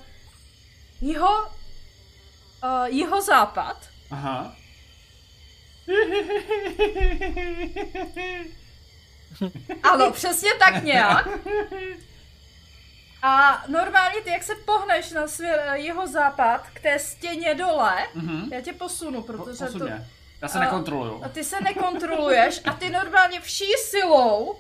jeho, 1.02 1.46
uh, 2.64 2.86
jeho 2.86 3.22
západ. 3.22 3.90
Aha. 4.12 4.56
Ano, 9.84 10.12
přesně 10.12 10.50
tak 10.60 10.84
nějak. 10.84 11.28
A 13.28 13.64
normálně 13.68 14.22
ty, 14.22 14.30
jak 14.30 14.44
se 14.44 14.56
pohneš 14.56 15.12
na 15.12 15.26
eh, 15.44 15.78
jeho 15.78 16.08
západ 16.08 16.68
k 16.74 16.80
té 16.80 17.00
stěně 17.00 17.56
dole, 17.56 17.96
Mhm. 18.16 18.54
já 18.54 18.62
tě 18.62 18.74
posunu, 18.74 19.22
protože 19.22 19.66
Posun 19.66 19.80
to. 19.80 19.88
Já 20.42 20.48
se 20.48 20.60
nekontroluju. 20.60 21.24
a 21.24 21.30
ty 21.30 21.44
se 21.44 21.62
nekontroluješ 21.62 22.62
a 22.66 22.74
ty 22.74 22.90
normálně 22.90 23.42
vší 23.42 23.72
silou 23.90 24.40
uh, 24.52 24.58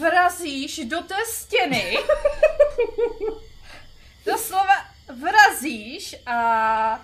vrazíš 0.00 0.80
do 0.84 1.00
té 1.02 1.14
stěny. 1.26 1.96
Doslova 4.26 4.74
vrazíš 5.20 6.16
a 6.26 7.00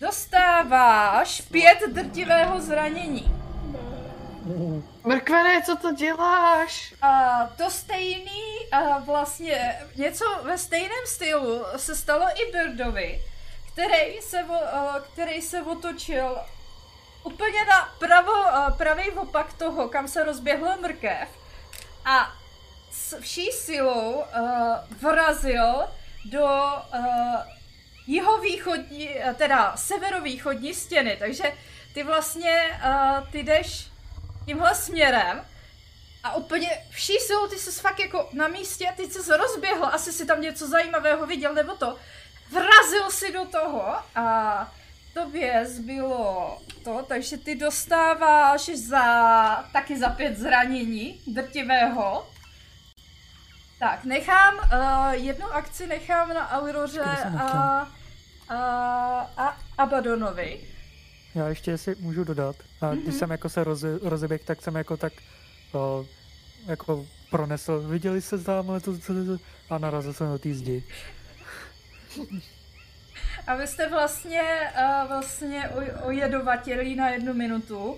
dostáváš 0.00 1.40
pět 1.40 1.78
drtivého 1.92 2.60
zranění. 2.60 3.32
Mrkvené, 5.06 5.62
co 5.62 5.76
to 5.76 5.92
děláš? 5.92 6.94
A 7.02 7.40
to 7.56 7.70
stejný, 7.70 8.42
a 8.72 8.98
vlastně 8.98 9.78
něco 9.96 10.24
ve 10.42 10.58
stejném 10.58 11.06
stylu 11.06 11.64
se 11.76 11.96
stalo 11.96 12.26
i 12.34 12.52
Birdovi, 12.52 13.22
který 13.72 14.20
se, 14.20 14.44
který 15.12 15.42
se 15.42 15.62
otočil 15.62 16.38
úplně 17.24 17.64
na 17.64 17.94
pravo, 17.98 18.32
pravý 18.76 19.10
opak 19.10 19.52
toho, 19.52 19.88
kam 19.88 20.08
se 20.08 20.24
rozběhla 20.24 20.76
mrkev 20.76 21.28
a 22.04 22.32
s 22.90 23.20
vší 23.20 23.52
silou 23.52 24.12
uh, 24.12 24.24
vrazil 25.00 25.88
do 26.24 26.44
uh, 26.44 27.02
jihovýchodní, 28.06 29.10
teda 29.34 29.76
severovýchodní 29.76 30.74
stěny, 30.74 31.16
takže 31.18 31.52
ty 31.94 32.02
vlastně, 32.02 32.80
uh, 32.84 33.30
ty 33.30 33.42
jdeš 33.42 33.95
tímhle 34.46 34.74
směrem 34.74 35.44
a 36.24 36.34
úplně 36.34 36.70
vší 36.90 37.12
silou 37.18 37.46
ty 37.46 37.58
jsi 37.58 37.80
fakt 37.80 38.00
jako 38.00 38.28
na 38.32 38.48
místě 38.48 38.88
a 38.88 38.92
teď 38.92 39.12
jsi 39.12 39.22
se 39.22 39.36
rozběhl, 39.36 39.84
asi 39.86 40.12
si 40.12 40.26
tam 40.26 40.40
něco 40.40 40.68
zajímavého 40.68 41.26
viděl 41.26 41.54
nebo 41.54 41.74
to. 41.74 41.96
Vrazil 42.50 43.10
si 43.10 43.32
do 43.32 43.44
toho 43.44 43.82
a 44.14 44.72
tobě 45.14 45.66
zbylo 45.66 46.58
to, 46.84 47.04
takže 47.08 47.36
ty 47.38 47.54
dostáváš 47.54 48.64
za, 48.64 49.04
taky 49.72 49.98
za 49.98 50.08
pět 50.08 50.38
zranění 50.38 51.20
drtivého. 51.26 52.26
Tak, 53.78 54.04
nechám, 54.04 54.54
uh, 54.54 55.10
jednu 55.10 55.46
akci 55.46 55.86
nechám 55.86 56.28
na 56.28 56.50
Auroře 56.50 57.00
a, 57.00 57.88
a, 58.48 58.56
a 59.36 59.58
Abadonovi. 59.78 60.60
Já 61.34 61.48
ještě 61.48 61.70
jestli 61.70 61.94
můžu 61.94 62.24
dodat. 62.24 62.56
A 62.80 62.94
když 62.94 63.14
jsem 63.14 63.30
jako 63.30 63.48
se 63.48 63.64
roze, 63.64 63.98
rozeběh, 64.02 64.44
tak 64.44 64.62
jsem 64.62 64.74
jako 64.74 64.96
tak 64.96 65.12
o, 65.72 66.06
jako 66.66 67.06
pronesl. 67.30 67.80
Viděli 67.80 68.22
se 68.22 68.38
tamhle 68.38 68.80
to, 68.80 68.98
to, 68.98 69.06
to, 69.14 69.36
a 69.70 69.78
narazil 69.78 70.12
jsem 70.12 70.26
do 70.32 70.38
té 70.38 70.54
zdi. 70.54 70.84
A 73.46 73.54
vy 73.54 73.66
jste 73.66 73.88
vlastně, 73.90 74.42
uh, 75.02 75.08
vlastně 75.08 75.70
oj- 75.74 76.06
ojedovatělí 76.06 76.94
na 76.96 77.08
jednu 77.08 77.34
minutu. 77.34 77.96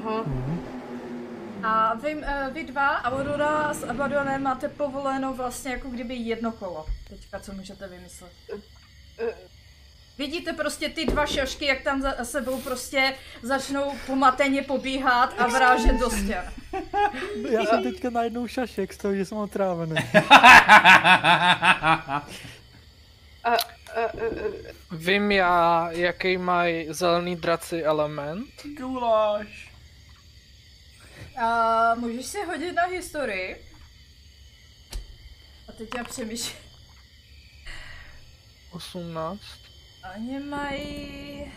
Aha. 0.00 0.22
Mhm. 0.26 0.60
A 1.62 1.94
vy, 1.94 2.14
uh, 2.16 2.22
vy 2.52 2.64
dva, 2.64 3.02
Aurora 3.04 3.74
s 3.74 3.82
Abadonem, 3.84 4.42
máte 4.42 4.68
povoleno 4.68 5.34
vlastně 5.34 5.72
jako 5.72 5.88
kdyby 5.88 6.14
jedno 6.14 6.52
kolo. 6.52 6.86
Teďka, 7.08 7.40
co 7.40 7.52
můžete 7.52 7.88
vymyslet. 7.88 8.32
Vidíte 10.18 10.52
prostě 10.52 10.88
ty 10.88 11.06
dva 11.06 11.26
šašky, 11.26 11.66
jak 11.66 11.82
tam 11.82 12.02
za 12.02 12.24
sebou 12.24 12.60
prostě 12.60 13.14
začnou 13.42 13.98
pomateně 14.06 14.62
pobíhat 14.62 15.34
a 15.38 15.46
vrážet 15.46 15.92
do 15.92 16.10
stěn. 16.10 16.52
Já 17.50 17.64
jsem 17.64 17.82
teďka 17.82 18.10
najednou 18.10 18.46
šašek 18.46 18.92
z 18.92 18.96
toho, 18.96 19.14
že 19.14 19.24
jsem 19.24 19.38
otrávený. 19.38 19.96
A, 20.14 20.34
a, 23.44 23.54
a, 23.54 24.04
a, 24.04 24.10
Vím 24.92 25.32
já, 25.32 25.88
jaký 25.90 26.36
mají 26.36 26.86
zelený 26.90 27.36
draci 27.36 27.82
element. 27.82 28.48
Guláš. 28.78 29.72
A 31.36 31.94
můžeš 31.94 32.26
si 32.26 32.44
hodit 32.44 32.72
na 32.72 32.84
historii. 32.84 33.66
A 35.68 35.72
teď 35.72 35.88
já 35.96 36.04
přemýšlím. 36.04 36.58
18. 38.70 39.63
Oni 40.16 40.40
mají... 40.40 41.52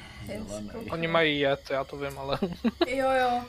Oni 0.92 1.08
mají 1.08 1.40
jet, 1.40 1.70
já 1.70 1.84
to 1.84 1.98
vím, 1.98 2.20
ale... 2.20 2.40
Jo, 2.88 3.12
jo. 3.12 3.44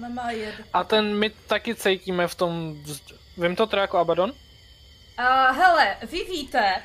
Nemá 0.00 0.30
jed. 0.30 0.54
A 0.72 0.84
ten 0.84 1.18
my 1.18 1.30
taky 1.30 1.74
cítíme 1.74 2.28
v 2.28 2.34
tom... 2.34 2.76
Vím 3.36 3.56
to 3.56 3.66
teda 3.66 3.82
jako 3.82 3.98
Abaddon? 3.98 4.32
A 5.16 5.50
hele, 5.52 5.96
vy 6.10 6.24
víte, 6.24 6.82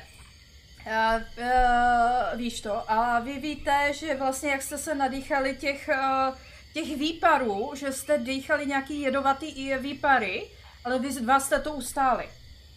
a, 0.96 1.14
uh, 1.16 2.38
víš 2.38 2.60
to, 2.60 2.90
a 2.90 3.20
vy 3.20 3.38
víte, 3.40 3.92
že 3.94 4.14
vlastně 4.14 4.50
jak 4.50 4.62
jste 4.62 4.78
se 4.78 4.94
nadýchali 4.94 5.56
těch, 5.56 5.88
uh, 6.28 6.34
těch 6.74 6.96
výparů, 6.96 7.72
že 7.76 7.92
jste 7.92 8.18
dýchali 8.18 8.66
nějaký 8.66 9.00
jedovatý 9.00 9.46
i 9.46 9.78
výpary, 9.78 10.50
ale 10.84 10.98
vy 10.98 11.12
dva 11.12 11.40
jste 11.40 11.60
to 11.60 11.72
ustáli. 11.72 12.28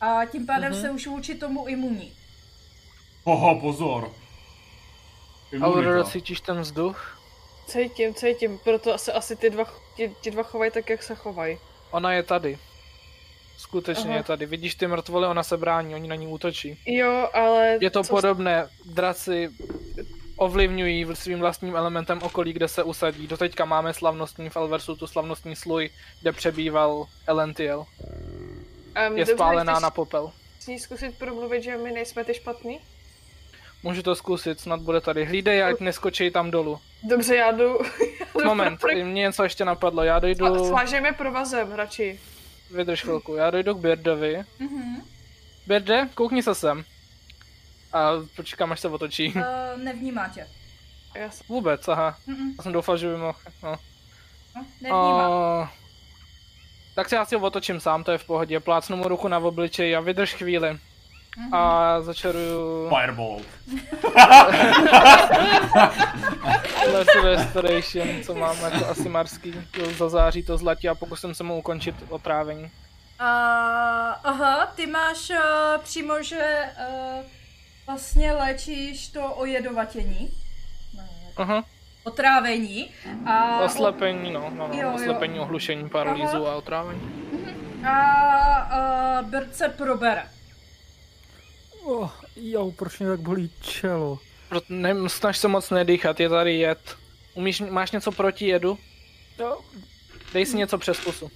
A 0.01 0.25
tím 0.25 0.45
pádem 0.45 0.71
Mhm. 0.71 0.81
se 0.81 0.89
už 0.91 1.07
vůči 1.07 1.35
tomu 1.35 1.67
imunní. 1.67 2.13
Oho, 3.23 3.59
pozor. 3.59 4.11
Aurora, 5.61 5.89
Imunita. 5.89 6.09
cítíš 6.09 6.41
ten 6.41 6.61
vzduch? 6.61 7.17
Cítím, 7.67 8.13
cítím, 8.13 8.59
proto 8.63 8.93
asi, 8.93 9.11
asi 9.11 9.35
ty 9.35 9.49
dva, 9.49 9.65
ti, 9.95 10.15
ti 10.21 10.31
dva 10.31 10.43
chovají 10.43 10.71
tak, 10.71 10.89
jak 10.89 11.03
se 11.03 11.15
chovají. 11.15 11.57
Ona 11.91 12.13
je 12.13 12.23
tady. 12.23 12.57
Skutečně 13.57 14.09
Aha. 14.09 14.17
je 14.17 14.23
tady. 14.23 14.45
Vidíš 14.45 14.75
ty 14.75 14.87
mrtvoly, 14.87 15.27
ona 15.27 15.43
se 15.43 15.57
brání, 15.57 15.95
oni 15.95 16.07
na 16.07 16.15
ní 16.15 16.27
útočí. 16.27 16.79
Jo, 16.85 17.29
ale... 17.33 17.77
Je 17.81 17.89
to 17.89 18.03
co- 18.03 18.15
podobné. 18.15 18.67
Draci 18.85 19.49
ovlivňují 20.37 21.05
svým 21.13 21.39
vlastním 21.39 21.75
elementem 21.75 22.19
okolí, 22.23 22.53
kde 22.53 22.67
se 22.67 22.83
usadí. 22.83 23.27
Doteďka 23.27 23.65
máme 23.65 23.93
slavnostní 23.93 24.49
v 24.49 24.55
Elversu 24.55 24.95
tu 24.95 25.07
slavnostní 25.07 25.55
sluj, 25.55 25.89
kde 26.21 26.31
přebýval 26.31 27.05
Elentiel. 27.27 27.85
Um, 29.09 29.17
Je 29.17 29.25
spálená 29.25 29.79
na 29.79 29.89
popel. 29.91 30.31
S 30.59 30.67
ní 30.67 30.79
zkusit 30.79 31.17
promluvit, 31.17 31.63
že 31.63 31.77
my 31.77 31.91
nejsme 31.91 32.23
ty 32.23 32.33
špatný? 32.33 32.79
Můžu 33.84 34.03
to 34.03 34.15
zkusit, 34.15 34.60
snad 34.60 34.81
bude 34.81 35.01
tady. 35.01 35.26
Hlídej, 35.26 35.64
ať 35.64 35.80
neskočí 35.80 36.31
tam 36.31 36.51
dolů. 36.51 36.80
Dobře, 37.03 37.35
já 37.35 37.51
jdu... 37.51 37.80
já 38.19 38.26
jdu 38.35 38.45
Moment, 38.45 38.80
pro- 38.80 38.91
mě 38.91 39.22
něco 39.22 39.43
ještě 39.43 39.65
napadlo. 39.65 40.03
Já 40.03 40.15
A 40.15 40.19
dojdu... 40.19 40.68
Svážeme 40.68 41.11
provazem, 41.11 41.72
radši. 41.72 42.19
Vydrž 42.76 43.01
chvilku, 43.01 43.35
já 43.35 43.49
dojdu 43.51 43.73
k 43.76 43.80
Beardovi. 43.80 44.43
Mhm. 44.60 45.01
Bearde, 45.68 46.10
koukni 46.15 46.43
se 46.43 46.56
sem. 46.56 46.84
A 47.93 48.11
počkám, 48.35 48.72
až 48.72 48.80
se 48.80 48.88
otočí. 48.88 49.34
Uh, 49.35 49.43
nevnímá 49.84 50.27
tě. 50.30 50.47
Já. 51.15 51.30
Vůbec, 51.49 51.88
aha. 51.88 52.18
Mm-mm. 52.27 52.53
Já 52.57 52.64
jsem 52.64 52.72
doufal, 52.72 52.97
že 52.97 53.07
by 53.07 53.18
mohl. 53.18 53.38
No. 53.64 53.76
No, 54.56 54.65
nevnímá. 54.81 55.30
O, 55.30 55.68
tak 56.95 57.10
se 57.10 57.15
já 57.15 57.26
si 57.26 57.35
ho 57.35 57.41
otočím 57.41 57.80
sám, 57.80 58.03
to 58.03 58.11
je 58.11 58.18
v 58.18 58.26
pohodě. 58.26 58.60
Plácnu 58.60 58.97
mu 58.97 59.07
ruku 59.07 59.27
na 59.27 59.38
obličej 59.38 59.95
a 59.95 59.99
vydrž 59.99 60.34
chvíli. 60.34 60.80
Mhm. 61.39 61.53
A 61.53 62.01
začaruju 62.01 62.89
Fireball. 62.89 63.39
Lesy 66.93 67.19
Restoration, 67.23 68.07
co 68.23 68.35
mám 68.35 68.57
jako 68.61 68.85
asi 68.87 69.09
marský. 69.09 69.53
Zazáří 69.97 70.43
to 70.43 70.57
zlatí 70.57 70.89
a 70.89 70.95
pokusím 70.95 71.33
se 71.33 71.43
mu 71.43 71.57
ukončit 71.57 71.95
otrávení. 72.09 72.63
Uh, 72.63 72.69
aha, 74.23 74.65
ty 74.75 74.87
máš 74.87 75.29
uh, 75.29 75.37
přímo, 75.83 76.23
že 76.23 76.63
uh, 76.89 77.25
vlastně 77.87 78.31
léčíš 78.33 79.07
to 79.09 79.33
ojedovatění. 79.33 80.29
Aha, 81.37 81.63
Otrávení. 82.03 82.89
A, 83.25 83.59
oslepení, 83.59 84.31
no, 84.31 84.49
no, 84.55 84.65
Jo, 84.65 84.71
no 84.73 84.81
jo. 84.81 84.91
oslepení, 84.95 85.39
ohlušení, 85.39 85.89
paralýzu 85.89 86.47
a 86.47 86.55
otrávení. 86.55 87.01
a 87.89 89.21
uh, 89.21 89.27
Bird 89.29 89.55
se 89.55 89.69
probere. 89.69 90.23
Oh, 91.84 92.10
jo, 92.35 92.72
proč 92.72 92.99
mě 92.99 93.10
tak 93.10 93.19
bolí 93.19 93.51
čelo? 93.61 94.19
Proto 94.49 94.65
ne, 94.69 94.95
snaž 95.10 95.38
se 95.38 95.47
moc 95.47 95.69
nedýchat, 95.69 96.19
je 96.19 96.30
tady 96.30 96.53
jed. 96.56 96.97
Umíš, 97.34 97.61
máš 97.61 97.91
něco 97.91 98.11
proti 98.11 98.47
jedu? 98.47 98.77
Jo, 99.39 99.61
Dej 100.34 100.45
si 100.45 100.57
něco 100.57 100.77
přes 100.77 100.99
pusu. 100.99 101.31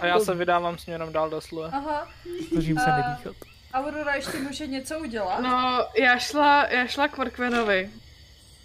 A 0.00 0.06
já 0.06 0.18
se 0.20 0.34
vydávám 0.34 0.78
směrem 0.78 1.12
dál 1.12 1.30
do 1.30 1.40
sluje. 1.40 1.68
Aha. 1.72 2.08
snažím 2.52 2.78
se 2.78 2.84
A- 2.84 2.96
nedýchat. 2.96 3.36
Aurora 3.74 4.14
ještě 4.14 4.38
může 4.38 4.66
něco 4.66 4.98
udělat. 4.98 5.40
No, 5.40 5.86
já 5.98 6.18
šla, 6.18 6.66
já 6.66 6.86
šla 6.86 7.08
k 7.08 7.18
Morkvenovi. 7.18 7.90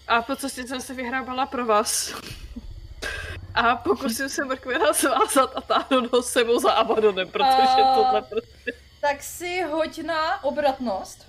A 0.08 0.22
po 0.22 0.36
cestě 0.36 0.68
jsem 0.68 0.82
se 0.82 0.94
vyhrábala 0.94 1.46
pro 1.46 1.66
vás. 1.66 2.14
A 3.56 3.76
pokusím 3.76 4.30
se 4.30 4.46
Morkvena 4.46 4.94
svázat 4.94 5.52
a 5.56 5.62
táhnout 5.62 6.12
ho 6.14 6.24
sebou 6.24 6.60
za 6.60 6.72
Abadonem, 6.72 7.28
protože 7.28 7.48
A- 7.84 7.96
tohle 7.96 8.22
prostě... 8.22 8.74
Tak 9.02 9.24
si 9.24 9.62
hoď 9.62 10.00
na 10.04 10.44
obratnost. 10.44 11.28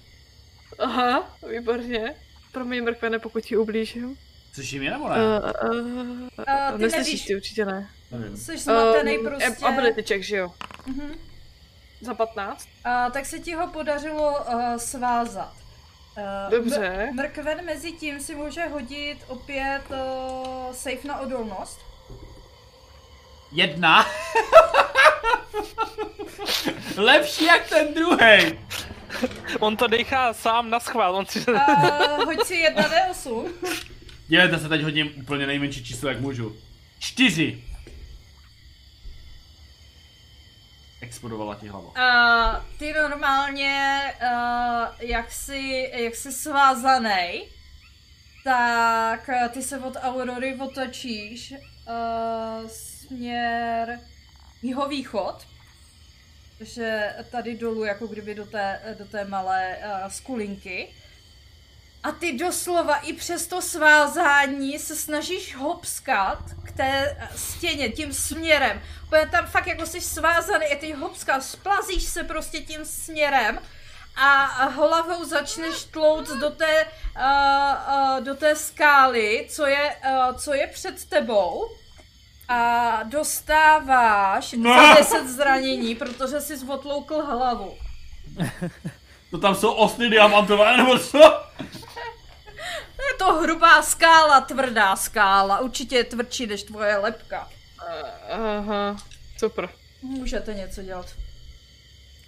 Aha, 0.79 1.25
výborně. 1.51 2.15
Promiň, 2.53 2.85
Morkvene, 2.85 3.19
pokud 3.19 3.41
ti 3.45 3.57
ublížím. 3.57 4.17
Slyším 4.53 4.83
je 4.83 4.91
nebo 4.91 5.09
ne? 5.09 5.17
Uh, 5.17 5.71
uh, 5.71 6.29
A 6.47 6.73
ty 6.73 6.83
Neslyšíš 6.83 7.25
ty, 7.25 7.37
určitě 7.37 7.65
ne. 7.65 7.91
Nevím. 8.11 8.37
Jsi 8.37 8.59
zmatený 8.59 9.19
Um, 9.19 9.25
prostě. 9.27 9.65
Ability 9.67 10.03
check, 10.03 10.25
že 10.25 10.37
jo? 10.37 10.53
Mhm. 10.87 11.15
Za 12.01 12.15
15? 12.15 12.69
A 12.85 13.11
tak 13.11 13.27
se 13.27 13.39
ti 13.39 13.53
ho 13.55 13.67
podařilo 13.69 14.45
uh, 14.49 14.77
svázat. 14.77 15.53
Uh, 16.17 16.51
Dobře. 16.51 17.11
Mrkven 17.15 17.65
mezi 17.65 17.93
tím 17.93 18.21
si 18.21 18.35
může 18.35 18.67
hodit 18.67 19.19
opět 19.29 19.83
uh, 19.91 20.73
safe 20.73 21.09
na 21.09 21.21
odolnost. 21.21 21.81
Jedna. 23.53 24.07
Lepší 26.97 27.45
jak 27.45 27.69
ten 27.69 27.95
druhý. 27.95 28.59
On 29.61 29.77
to 29.77 29.87
dechá 29.87 30.33
sám 30.33 30.71
na 30.71 30.81
schvál, 30.81 31.17
on 31.17 31.27
si... 31.27 31.47
Uh, 31.47 32.25
hoď 32.25 32.47
si 32.47 32.55
1d8. 32.55 33.49
Dívejte 34.29 34.59
se, 34.59 34.69
teď 34.69 34.83
hodím 34.83 35.11
úplně 35.17 35.47
nejmenší 35.47 35.85
číslo, 35.85 36.09
jak 36.09 36.21
můžu. 36.21 36.57
Čtyři. 36.99 37.65
Explodovala 41.15 41.55
ti 41.55 41.69
hlava. 41.69 41.95
Uh, 41.95 42.79
ty 42.79 42.93
normálně, 42.93 44.03
uh, 44.23 44.87
jak 44.99 45.33
jsi, 45.33 45.91
jak 45.95 46.15
jsi 46.15 46.33
svázaný, 46.33 47.49
tak 48.45 49.29
uh, 49.29 49.49
ty 49.49 49.63
se 49.63 49.79
od 49.79 49.97
Aurory 50.03 50.59
otočíš 50.61 51.51
uh, 51.53 52.69
směr 52.69 54.01
jihovýchod, 54.63 55.47
že 56.61 57.15
tady 57.31 57.57
dolů, 57.57 57.85
jako 57.85 58.07
kdyby 58.07 58.35
do 58.35 58.47
té, 58.47 58.97
do 58.99 59.05
té 59.05 59.25
malé 59.25 59.79
uh, 59.79 60.11
skulinky. 60.11 60.95
A 62.05 62.13
ty 62.13 62.33
doslova 62.33 62.97
i 62.97 63.13
přes 63.13 63.47
to 63.47 63.63
svázání 63.63 64.79
se 64.79 64.97
snažíš 64.97 65.57
hopskat 65.57 66.39
k 66.65 66.73
té 66.73 67.17
stěně, 67.37 67.89
tím 67.89 68.13
směrem. 68.13 68.83
Úplně 69.07 69.29
tam 69.29 69.47
fakt 69.47 69.67
jako 69.67 69.87
jsi 69.87 70.01
svázaný 70.01 70.67
a 70.67 70.77
ty 70.79 70.93
hopskat, 70.93 71.45
splazíš 71.45 72.03
se 72.03 72.25
prostě 72.25 72.61
tím 72.61 72.85
směrem 72.85 73.59
a 74.17 74.45
hlavou 74.69 75.25
začneš 75.25 75.85
tlouct 75.85 76.33
do 76.37 76.51
té, 76.51 76.85
uh, 76.85 77.23
uh, 77.95 78.25
do 78.25 78.35
té 78.35 78.57
skály, 78.57 79.47
co 79.51 79.67
je, 79.67 79.97
uh, 80.11 80.37
co 80.37 80.55
je 80.55 80.67
před 80.67 81.05
tebou. 81.05 81.69
A 82.49 83.03
dostáváš 83.03 84.55
za 84.63 84.95
10 84.95 85.29
zranění, 85.29 85.95
protože 85.95 86.41
jsi 86.41 86.57
zotloukl 86.57 87.23
hlavu. 87.23 87.75
To 89.31 89.39
tam 89.39 89.55
jsou 89.55 89.73
osny 89.73 90.11
diamantové, 90.11 90.77
nebo 90.77 90.99
co? 90.99 91.19
Je 93.13 93.19
to 93.19 93.33
hrubá 93.35 93.83
skála, 93.83 94.41
tvrdá 94.41 94.97
skála. 94.97 95.59
Určitě 95.61 95.97
je 95.97 96.05
tvrdší 96.05 96.47
než 96.47 96.63
tvoje 96.63 96.97
lepka. 96.97 97.49
Aha, 98.31 98.97
super. 99.39 99.69
Můžete 100.03 100.55
něco 100.55 100.83
dělat. 100.83 101.07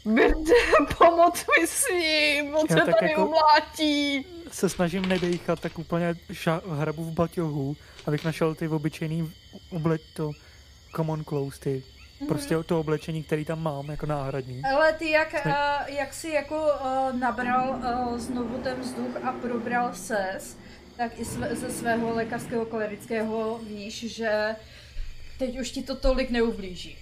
Birde, 0.05 0.53
pomoc 0.99 1.45
mi 1.61 1.67
s 1.67 1.85
ním, 1.91 2.55
on 2.55 2.69
se 2.69 2.75
tady 2.75 3.11
jako- 3.11 3.27
umlátí. 3.27 4.27
Se 4.53 4.69
snažím 4.69 5.07
nedejchat, 5.07 5.61
tak 5.61 5.79
úplně 5.79 6.13
ša- 6.31 6.79
hrabu 6.79 7.05
v 7.05 7.13
baťohu, 7.15 7.77
abych 8.07 8.25
našel 8.25 8.55
ty 8.55 8.69
obyčejný 8.69 9.33
obleč 9.71 10.03
to 10.15 10.31
common 10.97 11.25
clothes, 11.25 11.59
ty. 11.59 11.83
Prostě 12.29 12.57
to 12.67 12.81
oblečení, 12.81 13.23
který 13.23 13.45
tam 13.45 13.63
mám 13.63 13.87
jako 13.91 14.07
náhradní. 14.07 14.63
Ale 14.75 14.93
ty 14.93 15.11
jak, 15.11 15.35
uh, 15.47 15.53
jak 15.97 16.15
jsi 16.15 16.29
jako 16.31 16.57
uh, 16.57 17.19
nabral 17.21 17.69
uh, 17.71 18.19
znovu 18.19 18.59
ten 18.63 18.81
vzduch 18.81 19.17
a 19.25 19.33
probral 19.33 19.91
ses, 19.95 20.57
tak 20.97 21.19
i 21.19 21.25
sve, 21.25 21.57
ze 21.57 21.73
svého 21.73 22.15
lékařského 22.15 22.67
klerického 22.67 23.61
víš, 23.69 24.15
že 24.15 24.57
teď 25.39 25.61
už 25.61 25.71
ti 25.71 25.83
to 25.83 25.97
tolik 25.97 26.31
neublíží. 26.31 26.99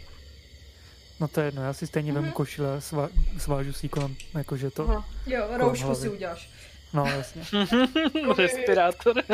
No 1.21 1.29
to 1.29 1.41
je 1.41 1.47
jedno, 1.47 1.63
já 1.65 1.73
si 1.73 1.87
stejně 1.87 2.13
Mhm. 2.13 2.21
vemu 2.23 2.33
košile 2.33 2.77
a 2.77 2.81
svá, 2.81 3.09
svážu 3.39 3.73
si 3.73 3.89
kolem, 3.89 4.17
jakože 4.39 4.71
to, 4.71 4.89
Aha. 4.91 5.09
Jo, 5.27 5.45
roušku 5.57 5.85
hlavy. 5.87 6.01
si 6.01 6.09
uděláš. 6.09 6.51
no 6.93 7.07
jasně. 7.07 7.43
Respirátor. 8.39 9.17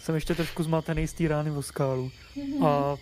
Jsem 0.00 0.14
ještě 0.14 0.34
trošku 0.34 0.62
zmatený 0.62 1.08
z 1.08 1.12
té 1.12 1.28
rány 1.28 1.50
o 1.50 1.62
skálu. 1.62 2.10
Mhm. 2.36 2.66
A 2.66 2.96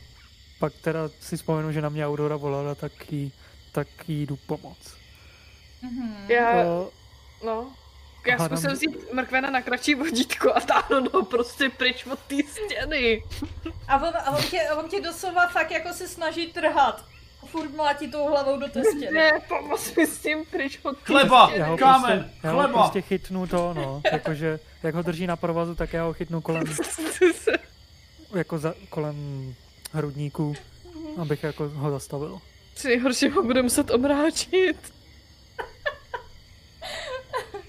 pak 0.59 0.73
teda 0.81 1.01
si 1.21 1.37
vzpomenu, 1.37 1.73
že 1.73 1.81
na 1.83 1.89
mě 1.89 2.07
Aurora 2.07 2.37
volala, 2.37 2.75
tak 2.75 3.13
jí, 3.13 3.33
tak 3.73 3.89
jí 4.09 4.27
jdu 4.27 4.37
pomoct. 4.37 4.97
Mhm. 5.83 6.15
Já, 6.29 6.53
To, 6.65 6.91
no, 7.47 7.73
Já 8.27 8.37
Hádám- 8.37 8.59
zkusím 8.59 8.71
vzít 8.71 9.13
mrkvena 9.13 9.51
na 9.51 9.63
kratší 9.63 9.95
vodítko 9.95 10.53
a 10.57 10.61
táhnout 10.61 11.15
ho 11.15 11.23
prostě 11.25 11.69
pryč 11.69 12.07
od 12.07 12.19
té 12.19 12.37
stěny. 12.51 13.23
A 13.89 13.97
on, 14.09 14.13
a 14.25 14.31
on, 14.31 14.43
tě, 14.43 14.61
on 14.77 14.89
tě 14.89 15.01
doslova 15.01 15.49
fakt 15.49 15.71
jako 15.71 15.93
se 15.93 16.09
snaží 16.09 16.53
trhat. 16.53 17.05
Furt 17.47 17.71
mlátí 17.77 18.11
tou 18.11 18.29
hlavou 18.29 18.59
do 18.61 18.69
té 18.69 18.83
stěny. 18.85 19.11
Ne, 19.13 19.31
pomoz 19.49 19.95
mi 19.95 20.07
s 20.07 20.19
tím 20.19 20.45
pryč 20.51 20.79
od 20.83 20.93
té 20.99 21.05
Chleba! 21.05 21.47
stěny. 21.47 21.61
Já 21.61 21.67
ho, 21.67 21.79
Kámen, 21.79 22.19
prostě, 22.21 22.39
já 22.47 22.53
ho 22.53 22.59
chleba. 22.59 22.73
prostě 22.83 23.01
chytnu 23.01 23.47
to, 23.47 23.75
no. 23.75 24.03
Jakože, 24.13 24.59
jak 24.83 24.95
ho 24.95 25.03
drží 25.03 25.27
na 25.27 25.37
provazu, 25.37 25.75
tak 25.75 25.93
já 25.93 26.05
ho 26.05 26.13
chytnu 26.13 26.41
kolem, 26.41 26.63
jako 28.35 28.59
za, 28.59 28.75
kolem 28.89 29.55
hrudníků, 29.93 30.55
abych 31.19 31.43
jako 31.43 31.69
ho 31.69 31.91
zastavil. 31.91 32.39
Při 32.75 32.89
nejhorším 32.89 33.33
ho 33.33 33.43
budu 33.43 33.63
muset 33.63 33.91
omráčit. 33.91 34.77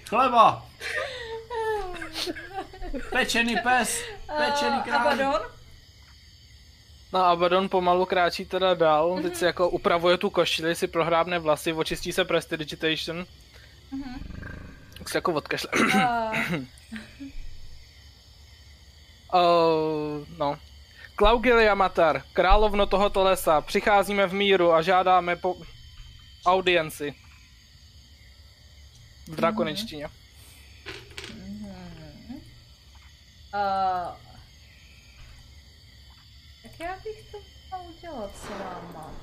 Chleba! 0.08 0.66
Pečený 3.12 3.56
pes! 3.64 4.00
Pečený 4.38 4.82
král! 4.82 5.08
Abaddon? 5.08 5.42
No 7.14 7.20
Abaddon 7.26 7.70
pomalu 7.70 8.06
kráčí 8.06 8.46
teda 8.46 8.74
dál, 8.74 9.20
teď 9.22 9.36
si 9.36 9.46
jako 9.46 9.70
upravuje 9.70 10.18
tu 10.18 10.30
košili, 10.30 10.76
si 10.76 10.88
prohrábne 10.88 11.40
vlasy, 11.40 11.74
očistí 11.74 12.14
se 12.14 12.26
prestidigitation. 12.26 13.26
Tak 14.98 15.10
se 15.10 15.18
jako 15.18 15.34
odkašle. 15.34 15.70
A, 16.04 16.32
Uh, 19.34 20.26
no. 20.38 20.58
Klaugilia 21.16 21.76
Matar, 21.76 22.22
královno 22.34 22.86
tohoto 22.86 23.24
lesa, 23.24 23.62
přicházíme 23.62 24.28
v 24.28 24.34
míru 24.34 24.74
a 24.74 24.82
žádáme 24.82 25.36
po 25.36 25.56
audienci. 26.46 27.16
V 29.28 29.36
drakoničtině. 29.36 30.10
a, 33.54 34.18
jak 36.64 36.80
já 36.80 36.98
bych 37.04 37.32
to 37.32 37.38
měla 37.38 37.90
udělat 37.90 38.38
s 38.38 38.50
váma? 38.50 39.14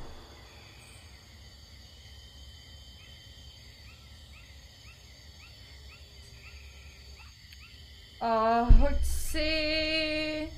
A 8.21 8.61
hoď 8.61 9.05
si 9.05 10.53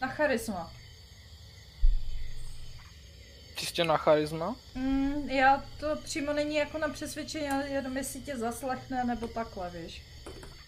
na 0.00 0.08
charisma. 0.08 0.77
Čistě 3.58 3.84
na 3.84 3.96
charisma. 3.96 4.56
Mm, 4.74 5.28
já 5.30 5.64
to 5.80 5.96
přímo 6.04 6.32
není 6.32 6.56
jako 6.56 6.78
na 6.78 6.88
přesvědčení, 6.88 7.48
ale 7.48 7.68
jenom 7.68 7.96
jestli 7.96 8.20
tě 8.20 8.36
zaslechne 8.36 9.04
nebo 9.04 9.28
takhle, 9.28 9.70
víš. 9.70 10.02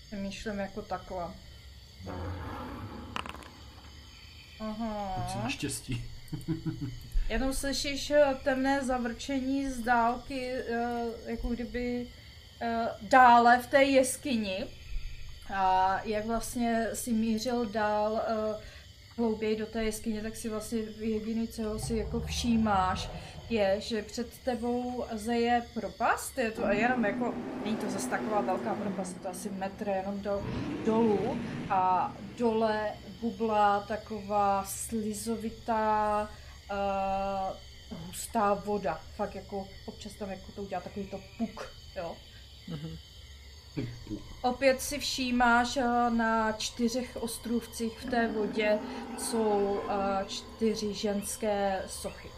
Přemýšlím 0.07 0.59
jako 0.59 0.83
takhle. 0.83 1.25
Aha. 4.61 5.41
na 5.43 5.49
štěstí. 5.49 6.05
Jenom 7.29 7.53
slyšíš 7.53 8.11
eh, 8.11 8.35
temné 8.45 8.85
zavrčení 8.85 9.71
z 9.71 9.79
dálky, 9.79 10.53
eh, 10.53 11.05
jako 11.27 11.49
kdyby 11.49 12.07
eh, 12.61 12.89
dále 13.03 13.59
v 13.63 13.67
té 13.67 13.83
jeskyni. 13.83 14.67
A 15.55 16.01
jak 16.05 16.27
vlastně 16.27 16.87
si 16.95 17.13
mířil 17.13 17.67
dál 17.67 18.23
eh, 18.27 18.65
hlouběji 19.21 19.57
do 19.57 19.67
té 19.67 19.85
jeskyně, 19.85 20.23
tak 20.23 20.37
si 20.37 20.49
vlastně 20.49 20.79
jediný, 20.99 21.49
co 21.49 21.79
si 21.79 21.97
jako 21.97 22.21
všímáš, 22.21 23.09
je, 23.51 23.81
že 23.81 24.03
před 24.03 24.39
tebou 24.45 25.05
zeje 25.13 25.63
propast, 25.75 26.39
je 26.39 26.51
to 26.51 26.69
jenom 26.69 27.05
jako, 27.05 27.35
není 27.65 27.77
to 27.77 27.91
zase 27.91 28.11
taková 28.11 28.41
velká 28.41 28.75
propast, 28.75 29.17
je 29.17 29.23
to 29.23 29.29
asi 29.29 29.51
metr 29.51 29.89
jenom 29.89 30.21
do, 30.21 30.43
dolů. 30.87 31.39
A 31.71 32.15
dole 32.39 32.93
bubla 33.21 33.81
taková 33.81 34.65
slizovitá, 34.65 36.29
uh, 36.71 37.99
hustá 38.07 38.55
voda, 38.55 39.01
fakt 39.17 39.35
jako 39.35 39.69
občas 39.87 40.13
tam 40.13 40.31
jako 40.31 40.53
to 40.53 40.63
udělá 40.63 40.83
takový 40.83 41.07
to 41.07 41.21
puk, 41.39 41.73
jo. 41.97 42.17
Opět 44.43 44.83
si 44.83 44.99
všímáš 44.99 45.77
eh, 45.77 46.11
na 46.11 46.53
čtyřech 46.53 47.17
ostrůvcích 47.21 47.99
v 47.99 48.05
té 48.05 48.29
vodě 48.29 48.79
jsou 49.19 49.81
eh, 49.89 50.25
čtyři 50.29 50.95
ženské 50.95 51.83
sochy. 51.87 52.31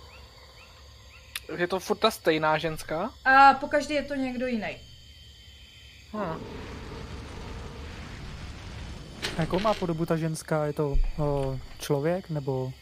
Je 1.56 1.66
to 1.66 1.80
furt 1.80 1.96
ta 1.96 2.10
stejná 2.10 2.58
ženská? 2.58 3.10
A 3.24 3.54
pokaždé 3.54 3.94
je 3.94 4.02
to 4.02 4.14
někdo 4.14 4.46
jiný. 4.46 4.76
Hm. 6.12 6.40
A 9.36 9.40
jakou 9.40 9.58
má 9.60 9.74
podobu 9.74 10.06
ta 10.06 10.16
ženská? 10.16 10.64
Je 10.64 10.72
to 10.72 10.96
o, 11.18 11.58
člověk 11.78 12.30
nebo... 12.30 12.64
Uh, 12.64 12.72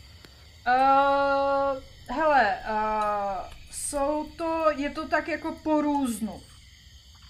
hele, 2.08 2.58
uh, 2.70 3.52
jsou 3.70 4.26
to, 4.36 4.64
je 4.76 4.90
to 4.90 5.08
tak 5.08 5.28
jako 5.28 5.56
po 5.62 5.80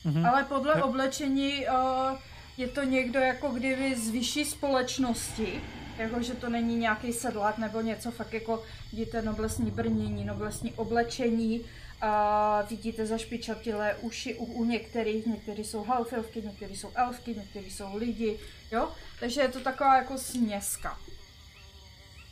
Mhm. 0.05 0.27
ale 0.27 0.44
podle 0.44 0.78
Jo. 0.78 0.85
oblečení 0.85 1.66
uh, 1.66 2.18
je 2.56 2.68
to 2.68 2.82
někdo 2.82 3.18
jako 3.20 3.48
kdyby 3.48 3.97
z 3.97 4.10
vyšší 4.10 4.44
společnosti, 4.44 5.60
jakože 5.98 6.35
to 6.35 6.48
není 6.48 6.77
nějaký 6.77 7.12
sedlák 7.12 7.59
nebo 7.59 7.81
něco, 7.81 8.10
fakt 8.10 8.32
jako 8.35 8.62
vidíte 8.93 9.22
noblesní 9.22 9.70
brnění, 9.70 10.24
noblesní 10.24 10.72
oblečení, 10.72 11.64
a 12.02 12.62
vidíte 12.62 13.06
zašpičatilé 13.06 13.94
uši 13.94 14.35
u, 14.35 14.44
u 14.44 14.64
některých, 14.64 15.27
někteří 15.27 15.64
jsou 15.64 15.85
halfilfky, 15.85 16.43
někteří 16.43 16.77
jsou 16.77 16.90
elfky, 16.94 17.35
někteří 17.35 17.70
jsou 17.70 17.97
lidi, 17.97 18.39
jo, 18.72 18.93
takže 19.20 19.40
je 19.40 19.48
to 19.48 19.60
taková 19.60 19.97
jako 19.97 20.18
směska. 20.18 20.98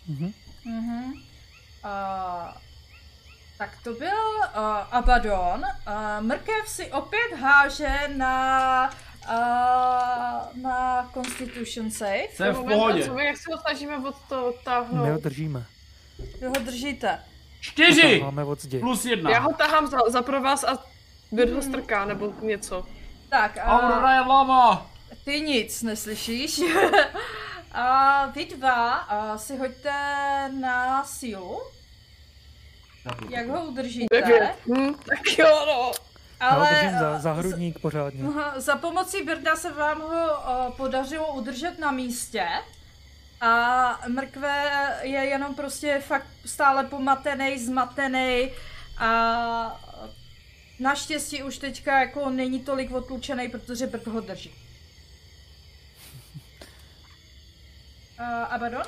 Mhm. 0.09 0.33
Mhm. 0.65 1.13
A, 1.83 2.61
tak 3.59 3.71
to 3.85 3.93
byl 3.93 4.37
uh, 4.37 4.97
Abaddon. 4.97 5.61
Uh, 5.61 6.21
mrkev 6.21 6.69
si 6.69 6.93
opět 6.93 7.37
háže 7.41 7.99
na 8.17 8.91
uh, 9.29 10.63
na 10.63 11.11
Constitution 11.15 11.91
save. 11.91 12.29
Jsem 12.35 12.55
v 12.55 12.65
pohodě. 12.65 13.05
co 13.05 13.15
my, 13.15 13.25
jak 13.25 13.37
se 13.37 13.53
ho 13.53 13.61
snažíme 13.61 13.99
od 13.99 14.17
toho 14.29 14.55
My 15.05 15.11
ho 15.11 15.19
držíme. 15.19 15.65
Vy 16.41 16.47
ho 16.47 16.55
držíte. 16.65 17.19
Čtyři! 17.61 18.21
Máme 18.21 18.45
od 18.45 18.61
zdi. 18.61 18.79
Plus 18.79 19.05
jedna. 19.05 19.31
Já 19.31 19.41
ho 19.41 19.53
tahám 19.53 19.87
za, 19.87 19.99
za 20.09 20.23
pro 20.23 20.41
vás 20.43 20.65
a 20.65 20.79
Bird 21.33 21.53
ho 21.53 21.63
strká, 21.63 22.05
nebo 22.05 22.33
něco. 22.43 22.87
Tak, 23.29 23.59
Aurora 23.63 24.09
a 24.09 24.15
je 24.15 24.21
lama! 24.21 24.91
ty 25.25 25.41
nic 25.41 25.83
neslyšíš. 25.83 26.61
a 27.73 28.27
vy 28.35 28.45
dva 28.45 28.95
a 28.95 29.39
si 29.39 29.57
hoďte 29.57 29.93
na 30.61 31.05
sílu, 31.05 31.61
jak 33.29 33.49
ho 33.49 33.65
udržíte. 33.65 34.55
Hm, 34.67 34.95
tak 34.95 35.39
jo, 35.39 35.65
no. 35.67 35.93
Ale 36.41 36.97
za, 37.01 37.17
eh, 37.17 37.21
za 37.21 37.33
hrudník 37.33 37.79
pořádně. 37.79 38.25
Aha, 38.25 38.61
Za 38.61 38.77
pomocí 38.77 39.23
Birda 39.23 39.57
se 39.57 39.73
vám 39.73 40.01
ho 40.01 40.09
uh, 40.09 40.77
podařilo 40.77 41.35
udržet 41.35 41.79
na 41.79 41.91
místě. 41.91 42.49
A 43.41 44.01
mrkve 44.09 44.71
je 45.03 45.19
jenom 45.19 45.55
prostě 45.55 46.03
fakt 46.07 46.27
stále 46.45 46.85
pomatený, 46.85 47.59
zmatený 47.59 48.51
a 48.99 49.81
naštěstí 50.81 51.43
už 51.43 51.59
teďka 51.59 52.01
jako 52.01 52.31
není 52.31 52.61
tolik 52.61 52.93
odlučený, 52.93 53.49
protože 53.49 53.87
Bird 53.87 54.07
ho 54.07 54.21
drží. 54.21 54.55
Uh, 58.21 58.27
Abaddon? 58.55 58.83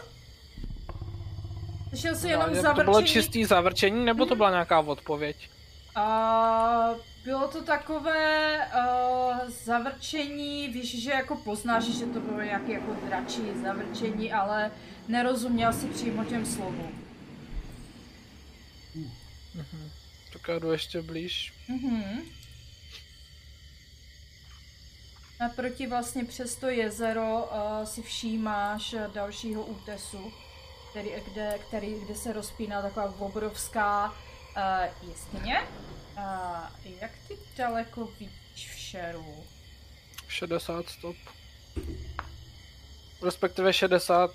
Slyšel 1.91 2.17
jsi 2.17 2.29
jenom 2.29 2.47
No, 2.49 2.55
to 2.57 2.63
zavrčení? 2.63 2.85
bylo 2.85 3.03
čistý 3.03 3.45
zavrčení, 3.45 4.05
nebo 4.05 4.27
to 4.27 4.37
byla 4.37 4.51
nějaká 4.51 4.81
odpověď? 4.81 5.51
A 5.95 6.91
bylo 7.25 7.49
to 7.49 7.63
takové 7.63 8.57
uh, 8.67 9.51
zavrčení, 9.65 10.69
víš, 10.69 11.03
že 11.03 11.11
jako 11.11 11.37
poznáš, 11.37 11.85
že 11.85 12.07
to 12.07 12.21
bylo 12.21 12.41
nějaké 12.41 12.73
jako 12.73 12.97
dračí 13.07 13.43
zavrčení, 13.63 14.33
ale 14.33 14.71
nerozuměl 15.09 15.73
si 15.73 15.87
přímo 15.87 16.25
těm 16.25 16.47
slovům. 16.47 17.05
Tak 20.33 20.49
já 20.49 20.59
jdu 20.59 20.73
ještě 20.73 21.03
blíž. 21.03 21.53
Mhm. 21.69 22.21
Naproti 25.41 25.87
vlastně 25.87 26.25
přes 26.25 26.57
to 26.57 26.69
jezero 26.69 27.45
uh, 27.45 27.85
si 27.85 28.03
všímáš 28.03 28.95
dalšího 29.15 29.63
útesu, 29.63 30.33
který, 30.91 31.11
kde, 31.33 31.59
který, 31.69 32.01
kde 32.01 32.15
se 32.15 32.33
rozpíná 32.33 32.83
taková 32.83 33.15
obrovská 33.19 34.15
uh, 34.57 35.11
jeskyně. 35.11 35.61
Uh, 36.17 36.93
jak 37.01 37.11
ty 37.29 37.37
daleko 37.57 38.09
vidíš 38.19 38.75
v 38.75 38.79
šeru? 38.79 39.45
60 40.29 40.89
stop. 40.89 41.17
Respektive 43.23 43.73
60... 43.73 44.31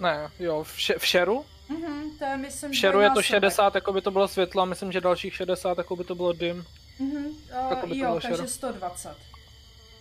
Ne, 0.00 0.30
jo, 0.38 0.62
v, 0.62 0.80
še, 0.80 0.94
v 0.98 1.06
šeru? 1.06 1.44
Mhm, 1.68 2.18
to 2.18 2.24
je 2.24 2.36
myslím 2.36 2.70
V 2.70 2.76
šeru 2.76 3.00
je 3.00 3.08
to 3.08 3.12
dvojnásobek. 3.12 3.42
60, 3.42 3.74
jako 3.74 3.92
by 3.92 4.02
to 4.02 4.10
bylo 4.10 4.28
světlo, 4.28 4.62
a 4.62 4.64
myslím, 4.64 4.92
že 4.92 5.00
dalších 5.00 5.34
60, 5.34 5.78
jako 5.78 5.96
by 5.96 6.04
to 6.04 6.14
bylo 6.14 6.32
dim. 6.32 6.66
Mhm, 6.98 7.26
uh, 7.26 7.88
by 7.88 7.98
jo, 7.98 8.06
bylo 8.06 8.20
takže 8.20 8.36
šero. 8.36 8.48
120. 8.48 9.16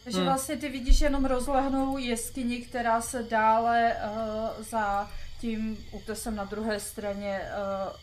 Takže 0.04 0.20
Hmm. 0.20 0.28
vlastně 0.28 0.58
ty 0.58 0.70
vidíš 0.70 1.02
jenom 1.02 1.26
rozlehnou 1.26 1.98
jeskyni, 1.98 2.62
která 2.62 3.02
se 3.02 3.24
dále 3.24 3.96
uh, 3.96 4.64
za 4.64 5.12
tím 5.40 5.86
útesem 5.92 6.36
na 6.36 6.44
druhé 6.44 6.80
straně 6.80 7.42
uh, 7.42 7.96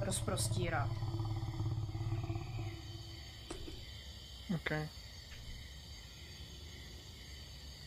rozprostírá. 0.00 0.88
Okay. 4.54 4.88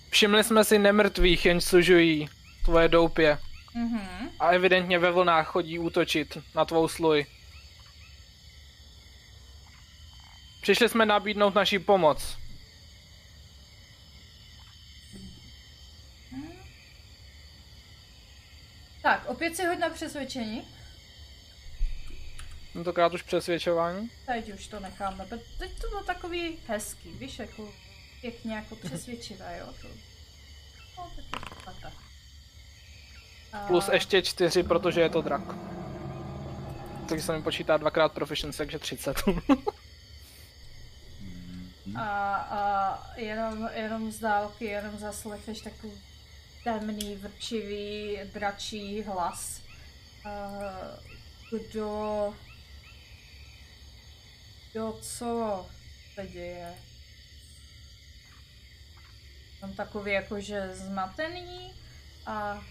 Všimli 0.10 0.44
jsme 0.44 0.64
si 0.64 0.80
nemrtvých, 0.80 1.46
jen 1.46 1.62
sužují 1.62 2.30
tvoje 2.66 2.88
doupě. 2.88 3.38
Mhm. 3.74 4.30
A 4.40 4.50
evidentně 4.50 5.00
ve 5.00 5.12
vlnách 5.12 5.48
chodí 5.48 5.80
útočit 5.80 6.38
na 6.56 6.66
tvou 6.66 6.88
sluj. 6.88 7.26
Přišli 10.62 10.90
jsme 10.90 11.06
nabídnout 11.06 11.56
naši 11.56 11.80
pomoc. 11.80 12.43
Tak, 19.04 19.26
opět 19.28 19.56
si 19.56 19.66
hoď 19.66 19.80
na 19.80 19.90
přesvědčení. 19.90 20.68
Tentokrát 22.74 23.14
už 23.14 23.22
přesvědčování. 23.22 24.10
Teď 24.26 24.54
už 24.54 24.68
to 24.68 24.80
necháme. 24.80 25.26
But 25.30 25.42
teď 25.60 25.72
to 25.82 25.90
bylo 25.90 26.04
takový 26.04 26.58
hezký, 26.68 27.10
víš, 27.10 27.40
jako 27.40 27.74
pěkně 28.22 28.56
jako 28.56 28.76
přesvědčivé, 28.86 29.58
jo? 29.60 29.74
To... 29.82 29.88
No, 30.98 31.12
tak 31.66 31.76
je. 31.84 31.92
A- 33.54 33.68
Plus 33.68 33.90
ještě 33.94 34.22
čtyři, 34.22 34.64
protože 34.64 35.02
je 35.02 35.10
to 35.10 35.22
drak. 35.22 35.42
Takže 37.10 37.26
se 37.26 37.38
mi 37.38 37.44
počítá 37.44 37.78
dvakrát 37.78 38.12
proficiency, 38.12 38.58
takže 38.58 38.80
30. 38.80 39.24
A, 41.96 42.36
a 42.36 43.00
jenom, 43.16 43.70
jenom 43.74 44.12
z 44.12 44.20
dálky, 44.20 44.66
jenom 44.66 44.98
zaslechneš 44.98 45.62
takový 45.62 45.92
temný, 46.64 47.16
vrčivý, 47.16 48.20
dračí 48.34 49.02
hlas. 49.02 49.62
A, 50.26 50.50
kdo... 51.52 52.34
Kdo 54.72 55.00
co 55.02 55.66
se 56.14 56.28
děje? 56.28 56.76
Jsem 59.60 59.74
takový 59.74 60.12
jakože 60.12 60.76
zmatený. 60.76 61.74
A 62.26 62.64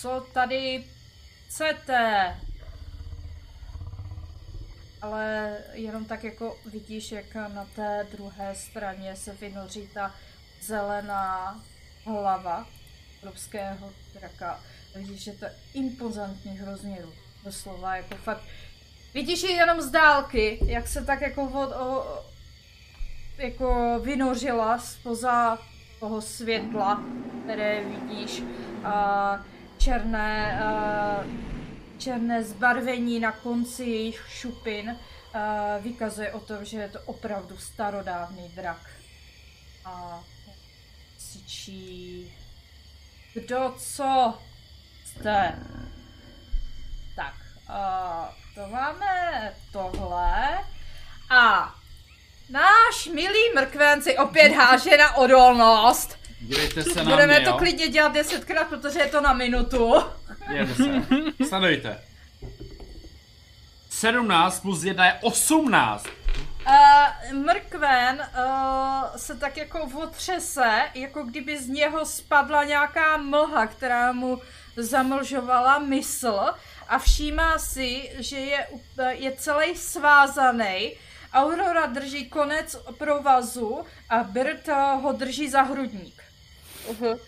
co 0.00 0.26
tady 0.34 0.84
chcete? 1.46 2.36
Ale 5.02 5.56
jenom 5.72 6.04
tak 6.04 6.24
jako 6.24 6.58
vidíš, 6.66 7.12
jak 7.12 7.34
na 7.34 7.64
té 7.64 8.06
druhé 8.12 8.54
straně 8.54 9.16
se 9.16 9.32
vynoří 9.32 9.88
ta 9.94 10.14
zelená 10.60 11.64
hlava 12.04 12.66
obrovského 13.20 13.92
draka. 14.14 14.60
Vidíš, 14.94 15.22
že 15.22 15.32
to 15.32 15.44
je 15.44 15.54
impozantních 15.74 16.62
rozměrů. 16.62 17.12
Doslova, 17.44 17.96
jako 17.96 18.14
fakt. 18.14 18.42
Vidíš 19.14 19.42
ji 19.42 19.52
jenom 19.52 19.80
z 19.80 19.90
dálky, 19.90 20.58
jak 20.66 20.88
se 20.88 21.04
tak 21.04 21.20
jako 21.20 21.44
od, 21.44 21.72
o, 21.72 22.24
jako 23.38 24.00
vynořila 24.02 24.78
spoza 24.78 25.58
toho 26.00 26.22
světla, 26.22 27.02
které 27.44 27.84
vidíš. 27.84 28.42
A 28.84 29.44
černé, 29.78 30.62
a, 30.62 31.24
černé 31.98 32.44
zbarvení 32.44 33.20
na 33.20 33.32
konci 33.32 33.84
jejich 33.84 34.26
šupin 34.28 34.96
a, 35.34 35.78
vykazuje 35.78 36.32
o 36.32 36.40
tom, 36.40 36.64
že 36.64 36.78
je 36.78 36.88
to 36.88 37.00
opravdu 37.00 37.56
starodávný 37.58 38.48
drak. 38.48 38.90
A 39.84 40.24
syčí... 41.18 42.39
Kdo 43.34 43.74
co 43.78 44.34
jste? 45.06 45.58
Tak, 47.16 47.34
a, 47.68 48.34
to 48.54 48.66
máme 48.66 49.52
tohle. 49.72 50.58
A 51.30 51.74
náš 52.50 53.06
milý 53.14 53.38
mrkven 53.54 54.02
si 54.02 54.18
opět 54.18 54.48
háže 54.52 54.96
na 54.96 55.16
odolnost. 55.16 56.18
Dívejte 56.40 56.82
se 56.82 57.04
na 57.04 57.10
Budeme 57.10 57.26
mě, 57.36 57.44
to 57.44 57.50
jo. 57.50 57.58
klidně 57.58 57.88
dělat 57.88 58.12
desetkrát, 58.12 58.68
protože 58.68 58.98
je 58.98 59.06
to 59.06 59.20
na 59.20 59.32
minutu. 59.32 59.94
Jede 60.52 60.74
se. 60.74 60.84
Sledujte. 61.48 62.02
17 63.90 64.60
plus 64.60 64.84
1 64.84 65.06
je 65.06 65.18
18. 65.22 66.06
Uh, 66.66 67.32
mrkven 67.32 68.20
uh, 68.20 69.16
se 69.16 69.36
tak 69.36 69.56
jako 69.56 69.88
otřese, 70.02 70.82
jako 70.94 71.22
kdyby 71.22 71.58
z 71.58 71.68
něho 71.68 72.06
spadla 72.06 72.64
nějaká 72.64 73.16
mlha, 73.16 73.66
která 73.66 74.12
mu 74.12 74.40
zamlžovala 74.76 75.78
mysl 75.78 76.40
a 76.88 76.98
všímá 76.98 77.58
si, 77.58 78.10
že 78.18 78.36
je, 78.36 78.66
je 79.10 79.32
celý 79.36 79.76
svázaný. 79.76 80.96
Aurora 81.32 81.86
drží 81.86 82.28
konec 82.28 82.76
provazu 82.98 83.84
a 84.08 84.22
Bert 84.22 84.68
uh, 84.68 85.02
ho 85.02 85.12
drží 85.12 85.50
za 85.50 85.62
hrudník. 85.62 86.22
Uh-huh. 86.90 87.18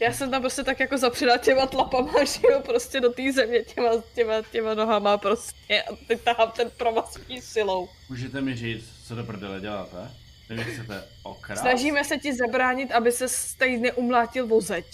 Já 0.00 0.12
jsem 0.12 0.30
tam 0.30 0.42
prostě 0.42 0.64
tak 0.64 0.80
jako 0.80 0.98
zapředá 0.98 1.38
těma 1.38 1.66
tlapama, 1.66 2.24
že 2.24 2.40
jo, 2.52 2.60
prostě 2.64 3.00
do 3.00 3.12
té 3.12 3.32
země 3.32 3.62
těma, 3.62 3.88
těma, 4.14 4.32
těma 4.52 4.74
nohama 4.74 5.18
prostě 5.18 5.82
a 5.82 5.96
teď 6.08 6.20
tahám 6.20 6.50
ten 6.50 6.70
provaz 6.70 7.12
svý 7.12 7.40
silou. 7.40 7.88
Můžete 8.08 8.40
mi 8.40 8.56
říct, 8.56 8.84
co 9.06 9.14
do 9.14 9.24
prdele 9.24 9.60
děláte? 9.60 10.10
Vy 10.48 10.54
mě 10.54 10.64
chcete 10.64 11.04
okrást? 11.22 11.60
Snažíme 11.60 12.04
se 12.04 12.18
ti 12.18 12.34
zabránit, 12.34 12.92
aby 12.92 13.12
se 13.12 13.26
tady 13.58 13.78
neumlátil 13.78 14.46
vozeď. 14.46 14.86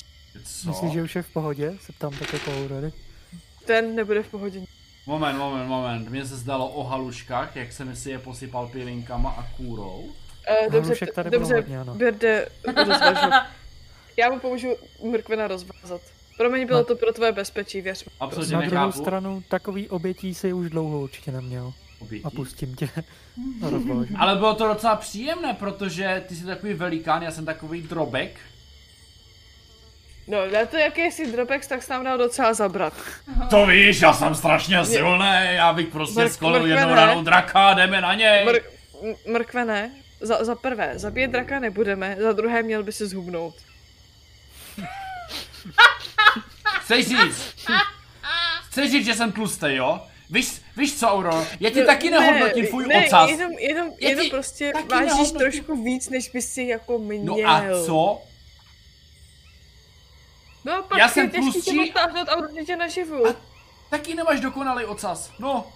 Co? 0.44 0.68
Myslíš, 0.68 0.92
že 0.92 1.02
už 1.02 1.16
je 1.16 1.22
v 1.22 1.32
pohodě? 1.32 1.72
Se 1.80 1.92
ptám 1.92 2.12
tak 2.18 2.32
jako 2.32 2.50
Aurory. 2.50 2.92
Ten 3.66 3.94
nebude 3.94 4.22
v 4.22 4.28
pohodě. 4.28 4.60
Moment, 5.06 5.38
moment, 5.38 5.68
moment. 5.68 6.08
Mně 6.08 6.26
se 6.26 6.36
zdalo 6.36 6.68
o 6.68 6.84
haluškách, 6.84 7.56
jak 7.56 7.72
jsem 7.72 7.96
si 7.96 8.10
je 8.10 8.18
posypal 8.18 8.68
pilinkama 8.68 9.30
a 9.30 9.56
kůrou. 9.56 9.98
Uh, 9.98 10.72
dobře, 10.72 10.80
Halušek 10.80 11.14
tady 11.14 11.30
bylo 11.30 11.40
dobře, 11.40 11.54
hodně, 11.54 11.80
ano. 11.80 11.94
Birde, 11.94 12.48
rozvažu. 12.76 13.30
Já 14.16 14.30
mu 14.30 14.38
pomůžu 14.38 14.76
mrkvena 15.10 15.48
rozvázat. 15.48 16.00
Promiň, 16.36 16.66
bylo 16.66 16.78
No. 16.78 16.84
to 16.84 16.96
pro 16.96 17.12
tvé 17.12 17.32
bezpečí, 17.32 17.80
věř 17.80 18.04
mi. 18.04 18.12
Absolutně 18.20 18.54
Na 18.56 18.60
druhou 18.62 18.86
nechápu. 18.86 19.02
stranu, 19.02 19.42
takový 19.48 19.88
obětí 19.88 20.34
si 20.34 20.52
už 20.52 20.70
dlouho 20.70 21.00
určitě 21.00 21.32
neměl. 21.32 21.72
Obětí. 22.00 22.24
A 22.24 22.30
pustím 22.30 22.74
tě. 22.76 22.88
Ale 24.18 24.36
bylo 24.36 24.54
to 24.54 24.66
docela 24.68 24.96
příjemné, 24.96 25.54
protože 25.54 26.22
ty 26.28 26.34
jsi 26.36 26.44
takový 26.44 26.74
velikán, 26.74 27.22
já 27.22 27.30
jsem 27.30 27.44
takový 27.44 27.82
drobek. 27.82 28.40
No, 30.28 30.38
na 30.50 30.66
to, 30.66 30.76
jaký 30.76 31.00
jsi 31.02 31.32
dropex, 31.32 31.66
tak 31.66 31.82
se 31.82 31.92
nám 31.92 32.04
dal 32.04 32.18
docela 32.18 32.54
zabrat. 32.54 32.92
To 33.50 33.66
víš, 33.66 34.00
já 34.02 34.12
jsem 34.12 34.34
strašně 34.34 34.84
silný, 34.84 35.26
já 35.40 35.72
bych 35.72 35.88
prostě 35.88 36.20
Mrk- 36.20 36.28
skolil 36.28 36.66
jednou 36.66 36.94
ranou 36.94 37.22
draka, 37.22 37.74
jdeme 37.74 38.00
na 38.00 38.14
něj. 38.14 38.46
Mr- 38.46 38.62
m- 39.02 39.32
mrkvene, 39.32 39.90
za, 40.20 40.44
za 40.44 40.54
prvé, 40.54 40.92
zabít 40.98 41.30
draka 41.30 41.58
nebudeme, 41.58 42.16
za 42.20 42.32
druhé 42.32 42.62
měl 42.62 42.82
by 42.82 42.92
se 42.92 43.06
zhubnout. 43.06 43.54
Chceš 46.80 47.08
říct? 47.08 47.54
Chceš 48.68 48.90
říct, 48.90 49.04
že 49.04 49.14
jsem 49.14 49.32
tlustý, 49.32 49.66
jo? 49.74 50.00
Víš, 50.30 50.60
víš 50.76 50.98
co, 50.98 51.08
Aurora? 51.08 51.46
Já 51.60 51.70
ti 51.70 51.80
No, 51.80 51.86
taky 51.86 52.10
nehodnotím 52.10 52.66
tvůj 52.66 52.86
ne, 52.86 53.06
ocas. 53.06 53.30
jenom, 53.30 53.52
jenom, 53.52 53.88
Já 54.00 54.08
jenom 54.08 54.30
prostě 54.30 54.72
taky 54.74 54.88
vážíš 54.88 55.08
nehodnotím. 55.10 55.38
trošku 55.38 55.84
víc, 55.84 56.08
než 56.08 56.28
bys 56.28 56.52
si 56.52 56.62
jako 56.62 56.98
měl. 56.98 57.24
No 57.24 57.36
a 57.50 57.62
co? 57.86 58.22
No 60.64 60.82
pak 60.82 60.98
Já 60.98 61.08
jsem 61.08 61.30
těžký 61.30 61.52
tlustší. 61.52 61.70
tě 61.70 61.80
odtáhnout 61.90 62.28
a 62.28 62.36
určitě 62.36 62.76
naživu. 62.76 63.26
A- 63.26 63.34
Taky 63.90 64.14
nemáš 64.14 64.40
dokonalý 64.40 64.84
ocas. 64.84 65.30
No. 65.38 65.72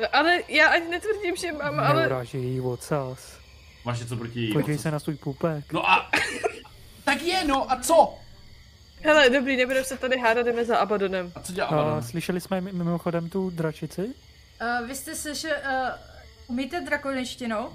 No, 0.00 0.06
ale 0.12 0.38
já 0.48 0.68
ani 0.68 0.88
netvrdím, 0.88 1.36
že 1.36 1.52
mám, 1.52 1.80
ale... 1.80 2.00
Neuráží 2.00 2.38
její 2.38 2.60
ocas. 2.60 3.38
Máš 3.84 4.00
něco 4.00 4.16
proti 4.16 4.40
její 4.40 4.52
Podívej 4.52 4.74
ocas? 4.74 4.82
se 4.82 4.90
na 4.90 4.98
svůj 5.00 5.16
pupek. 5.16 5.72
No 5.72 5.90
a... 5.90 6.10
Tak 7.04 7.22
je, 7.22 7.44
no 7.44 7.72
a 7.72 7.76
co? 7.80 8.14
Hele, 9.04 9.30
dobrý, 9.30 9.56
nebudeme 9.56 9.84
se 9.84 9.96
tady 9.98 10.18
hádat, 10.18 10.46
jdeme 10.46 10.64
za 10.64 10.76
Abadonem. 10.78 11.32
A 11.34 11.40
co 11.40 11.52
dělá 11.52 11.68
A 11.68 11.70
Abaddon? 11.70 12.02
slyšeli 12.02 12.40
jsme 12.40 12.60
mi- 12.60 12.72
mimochodem 12.72 13.28
tu 13.30 13.50
dračici? 13.50 14.00
Uh, 14.00 14.86
vy 14.88 14.94
jste 14.94 15.14
slyšeli, 15.14 15.54
uh, 15.54 15.88
umíte 16.46 16.80
drakoništinu? 16.80 17.56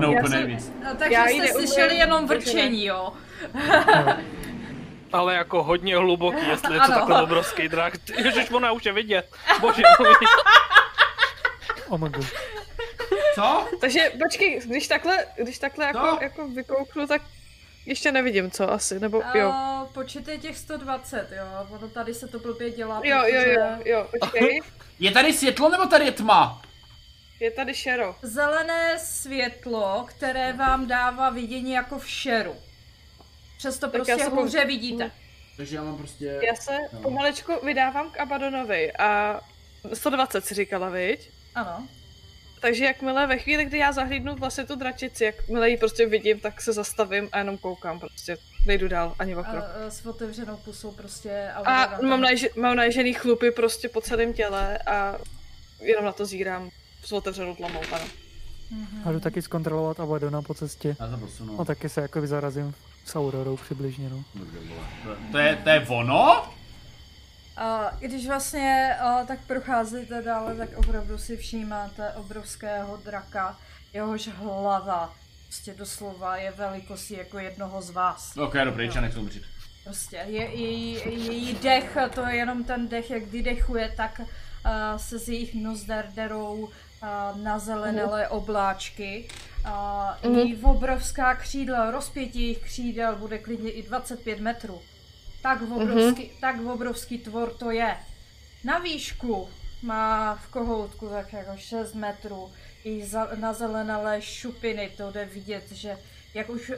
no 0.00 0.12
Já 0.12 0.20
úplně 0.20 0.28
jsem- 0.38 0.46
víc. 0.46 0.72
Uh, 0.80 0.96
takže 0.96 1.14
Já 1.14 1.26
jste 1.26 1.48
slyšeli 1.52 1.96
jenom 1.96 2.26
vrčení, 2.26 2.84
jo? 2.86 3.12
Ale 5.12 5.34
jako 5.34 5.62
hodně 5.62 5.96
hluboký, 5.96 6.48
jestli 6.48 6.74
je 6.74 6.78
to 6.80 6.84
Ano. 6.84 6.94
takhle 6.94 7.22
obrovský 7.22 7.68
drak. 7.68 7.94
Ježiš, 8.24 8.50
ona 8.50 8.72
už 8.72 8.84
je 8.86 8.92
vidět. 8.92 9.32
Bože 9.60 9.82
můj. 10.00 10.14
Omg. 11.88 12.16
Co? 13.34 13.68
Takže 13.80 14.12
počkej, 14.22 14.60
když 14.66 14.88
takhle, 14.88 15.26
když 15.42 15.58
takhle 15.58 15.84
jako, 15.84 15.98
No. 15.98 16.18
jako 16.20 16.48
vykouknu, 16.48 17.06
tak 17.06 17.22
ještě 17.86 18.12
nevidím 18.12 18.50
co 18.50 18.70
asi, 18.72 19.00
nebo 19.00 19.22
jo. 19.34 19.48
Uh, 19.48 19.88
počítej 19.92 20.38
těch 20.38 20.58
120, 20.58 21.28
jo? 21.32 21.44
Ono 21.70 21.88
tady 21.88 22.14
se 22.14 22.28
to 22.28 22.38
blbě 22.38 22.70
dělá, 22.70 23.00
Jo, 23.04 23.22
jo, 23.26 23.40
jo, 23.42 23.76
jo, 23.84 24.08
počkej. 24.20 24.60
Je 24.98 25.10
tady 25.10 25.32
světlo 25.32 25.68
nebo 25.68 25.86
tady 25.86 26.04
je 26.04 26.12
tma? 26.12 26.62
je 27.40 27.50
tady 27.50 27.74
šero. 27.74 28.16
Zelené 28.22 28.98
světlo, 28.98 30.06
které 30.08 30.52
vám 30.52 30.86
dává 30.86 31.30
vidění 31.30 31.72
jako 31.72 31.98
v 31.98 32.08
šeru. 32.08 32.56
Přesto 33.58 33.86
Tak 33.86 33.92
prostě 33.92 34.24
hůře 34.24 34.64
vidíte. 34.64 35.10
Takže 35.56 35.76
já 35.76 35.82
mám 35.82 35.96
prostě... 35.98 36.40
Já 36.46 36.54
se 36.54 36.72
No. 36.92 37.00
pomalečku 37.00 37.52
vydávám 37.66 38.10
k 38.10 38.20
Abadonovi 38.20 38.92
a 38.92 39.40
120 39.94 40.44
si 40.46 40.54
říkala, 40.54 40.88
viď? 40.88 41.30
Ano. 41.54 41.88
Takže 42.62 42.84
jakmile 42.84 43.26
ve 43.26 43.38
chvíli, 43.38 43.64
kdy 43.64 43.78
já 43.78 43.92
zahlídnu 43.92 44.34
vlastně 44.34 44.64
tu 44.64 44.74
dračici, 44.76 45.24
jakmile 45.24 45.70
ji 45.70 45.76
prostě 45.76 46.06
vidím, 46.06 46.40
tak 46.40 46.60
se 46.62 46.72
zastavím 46.72 47.28
a 47.32 47.38
jenom 47.38 47.58
koukám 47.58 48.00
prostě. 48.00 48.36
Nejdu 48.66 48.88
dál, 48.88 49.14
ani 49.18 49.36
o 49.36 49.40
A, 49.40 49.42
krok. 49.44 49.64
a 49.86 49.90
s 49.90 50.06
otevřenou 50.06 50.56
pusou 50.56 50.90
prostě... 50.92 51.48
A 51.54 51.58
Aurora 51.88 52.08
mám, 52.08 52.20
naježe, 52.20 52.48
mám 52.56 52.76
naježený 52.76 53.12
chlupy 53.14 53.50
prostě 53.50 53.88
po 53.88 54.00
celém 54.00 54.32
těle 54.32 54.78
a 54.78 55.18
jenom 55.80 56.04
na 56.04 56.12
to 56.12 56.26
zírám 56.26 56.70
s 57.04 57.12
otevřenou 57.12 57.54
tlamou, 57.56 57.80
ano. 57.92 58.04
Mhm. 58.70 59.02
A 59.08 59.12
jdu 59.12 59.20
taky 59.20 59.42
zkontrolovat 59.42 60.00
Abadona 60.00 60.42
po 60.42 60.54
cestě. 60.54 60.96
Já 61.00 61.08
to 61.10 61.16
posunu. 61.18 61.60
A 61.60 61.64
taky 61.64 61.88
se 61.88 62.00
jako 62.00 62.26
zarazím 62.26 62.74
s 63.04 63.16
Aurorou 63.16 63.56
přibližně, 63.56 64.08
no. 64.08 64.24
Dobře, 64.34 64.58
vole. 64.58 64.80
To- 65.04 65.32
To 65.32 65.38
je, 65.38 65.56
to 65.64 65.68
je 65.70 65.86
ono? 65.88 66.52
A 67.56 67.90
když 67.98 68.26
vlastně 68.26 68.96
a, 69.00 69.24
tak 69.24 69.38
procházíte 69.46 70.22
dále, 70.22 70.56
tak 70.56 70.68
opravdu 70.76 71.18
si 71.18 71.36
všímáte 71.36 72.10
obrovského 72.12 72.96
draka, 72.96 73.58
jehož 73.92 74.28
hlava 74.28 75.14
prostě 75.46 75.74
doslova 75.74 76.36
je 76.36 76.50
velikostí 76.50 77.14
jako 77.14 77.38
jednoho 77.38 77.82
z 77.82 77.90
vás. 77.90 78.36
Ok, 78.36 78.54
dobrý, 78.64 78.90
čas 78.90 79.02
nechci 79.02 79.18
umřít. 79.18 79.42
Prostě 79.84 80.16
je, 80.16 80.44
její, 80.54 80.92
její 81.28 81.54
dech, 81.54 81.96
to 82.14 82.26
je 82.26 82.36
jenom 82.36 82.64
ten 82.64 82.88
dech, 82.88 83.10
jak 83.10 83.22
vydechuje, 83.22 83.92
tak 83.96 84.20
uh, 84.20 84.26
se 84.96 85.18
z 85.18 85.28
jejich 85.28 85.54
nozder 85.54 86.08
derou 86.14 86.54
uh, 86.54 86.68
nazelenelé 87.42 88.28
obláčky. 88.28 89.28
Uh, 89.64 89.72
Mhm. 90.30 90.38
Její 90.38 90.56
obrovská 90.62 91.34
křídla, 91.34 91.90
rozpětí 91.90 92.40
jejich 92.42 92.58
křídel 92.58 93.16
bude 93.16 93.38
klidně 93.38 93.70
i 93.70 93.82
25 93.82 94.40
metrů. 94.40 94.82
Tak 95.42 95.62
obrovský, 95.62 96.30
tak 96.40 96.60
obrovský 96.66 97.18
tvor 97.18 97.52
to 97.54 97.70
je. 97.70 97.96
Na 98.64 98.78
výšku 98.78 99.48
má 99.82 100.34
v 100.34 100.48
kohoutku 100.48 101.08
tak 101.08 101.32
jako 101.32 101.56
6 101.56 101.94
metrů. 101.94 102.52
I 102.84 103.06
za, 103.06 103.28
nazelenalé 103.34 104.22
šupiny, 104.22 104.90
to 104.96 105.10
jde 105.10 105.24
vidět, 105.24 105.72
že 105.72 105.98
jak 106.34 106.48
už 106.50 106.72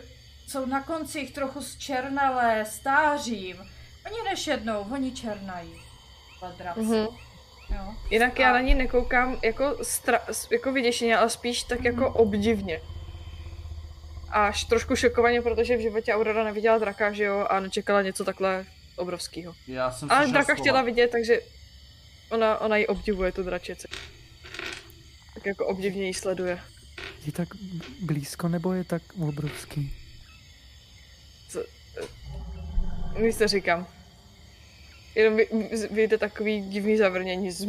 jsou 0.47 0.67
na 0.67 0.83
koncích 0.83 1.33
trochu 1.33 1.63
zčernalé 1.63 2.65
stářím. 2.65 3.57
Oni 4.07 4.23
nešednou, 4.31 4.87
oni 4.93 5.13
černají. 5.13 5.75
Mhm. 6.77 7.07
Jo. 7.71 7.95
Jinak 8.11 8.39
já 8.39 8.53
na 8.53 8.61
ní 8.61 8.75
nekoukám 8.75 9.39
jako, 9.43 9.65
stra- 9.71 10.49
jako 10.53 10.73
vyděšeně, 10.73 11.17
ale 11.17 11.31
spíš 11.31 11.63
tak 11.63 11.85
jako 11.85 12.11
obdivně. 12.13 12.81
Až 14.35 14.65
trošku 14.65 14.97
šokovaně, 14.97 15.43
protože 15.43 15.77
v 15.77 15.81
životě 15.81 16.15
Aurora 16.15 16.45
neviděla 16.45 16.79
draka, 16.79 17.13
že 17.13 17.25
jo, 17.25 17.47
a 17.51 17.61
nečekala 17.61 18.03
něco 18.03 18.25
takhle 18.25 18.65
obrovského. 18.97 19.55
Já 19.67 19.91
jsem 19.91 20.09
se 20.09 20.15
Ale 20.15 20.27
draka 20.27 20.45
schovat. 20.45 20.61
chtěla 20.61 20.83
vidět, 20.83 21.11
takže 21.11 21.41
ona, 22.31 22.59
ona 22.61 22.77
ji 22.77 22.87
obdivuje, 22.87 23.33
tu 23.33 23.43
dračici. 23.43 23.89
Tak 25.35 25.47
jako 25.47 25.67
obdivně 25.67 26.07
ji 26.07 26.15
sleduje. 26.15 26.61
Je 27.27 27.33
tak 27.33 27.49
blízko 28.01 28.49
nebo 28.49 28.73
je 28.73 28.85
tak 28.85 29.03
obrovský? 29.21 29.97
Nic 33.21 33.39
neříkám. 33.39 33.87
Jenom 35.15 35.37
vy, 35.37 35.49
vy- 35.53 35.89
vyjde 35.91 36.19
takový 36.19 36.61
divný 36.61 36.97
zavrnění 36.97 37.51
z. 37.51 37.67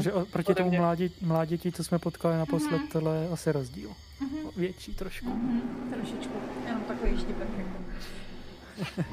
Že 0.00 0.12
proti 0.32 0.54
tomu 0.54 0.70
mládě, 0.70 1.10
mláděti, 1.20 1.72
co 1.72 1.84
jsme 1.84 1.98
potkali 1.98 2.36
naposled, 2.36 2.80
tohle 2.92 3.16
je 3.16 3.28
asi 3.28 3.52
rozdíl. 3.52 3.90
Mhm. 4.20 4.38
Větší 4.56 4.94
trošku. 4.94 5.26
Mhm, 5.28 5.92
trošičku. 5.94 6.32
Jenom 6.66 6.82
takový 6.82 7.18
štipek. 7.18 7.48
Jako. 7.58 9.04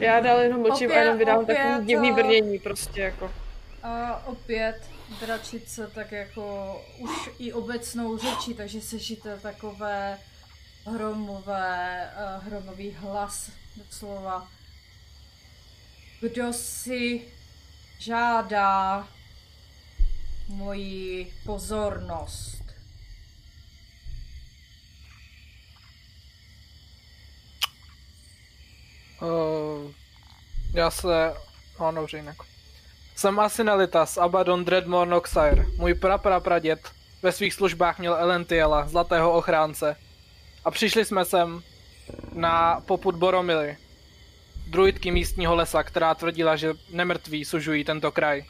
Já 0.00 0.20
dál 0.20 0.38
jenom 0.40 0.60
mlčím 0.60 0.90
a 0.90 0.92
Opět- 0.92 1.00
jenom 1.00 1.18
vydám 1.18 1.38
opět, 1.38 1.56
takový 1.56 1.86
divný 1.86 2.10
eh, 2.10 2.12
vrnění 2.12 2.58
prostě 2.58 3.00
jako. 3.00 3.30
A 3.82 4.22
opět 4.26 4.80
dračice 5.20 5.90
tak 5.94 6.12
jako 6.12 6.76
už 6.98 7.10
i 7.38 7.52
obecnou 7.52 8.18
řečí, 8.18 8.54
takže 8.54 8.80
slyšíte 8.80 9.38
takové 9.42 10.18
hromové, 10.86 12.08
uh, 12.38 12.46
hromový 12.46 12.90
hlas 12.98 13.50
doslova. 13.76 14.48
Kdo 16.24 16.52
si 16.52 17.22
žádá 17.98 19.08
moji 20.48 21.32
pozornost? 21.46 22.64
Uh, 29.22 29.92
já 30.74 30.90
se... 30.90 31.34
No, 31.80 31.92
dobře 31.92 32.16
jinak. 32.16 32.36
Jsem 33.16 33.40
Asinelitas, 33.40 34.18
Abaddon 34.18 34.64
Dreadmore 34.64 35.10
Noxire. 35.10 35.66
Můj 35.76 35.94
praprapraděd 35.94 36.92
ve 37.22 37.32
svých 37.32 37.54
službách 37.54 37.98
měl 37.98 38.14
Elentiela, 38.14 38.88
zlatého 38.88 39.32
ochránce. 39.32 39.96
A 40.64 40.70
přišli 40.70 41.04
jsme 41.04 41.24
sem 41.24 41.62
na 42.32 42.80
poput 42.80 43.14
Boromily, 43.14 43.76
druidky 44.66 45.10
místního 45.10 45.54
lesa, 45.54 45.82
která 45.82 46.14
tvrdila, 46.14 46.56
že 46.56 46.74
nemrtví 46.90 47.44
sužují 47.44 47.84
tento 47.84 48.12
kraj. 48.12 48.44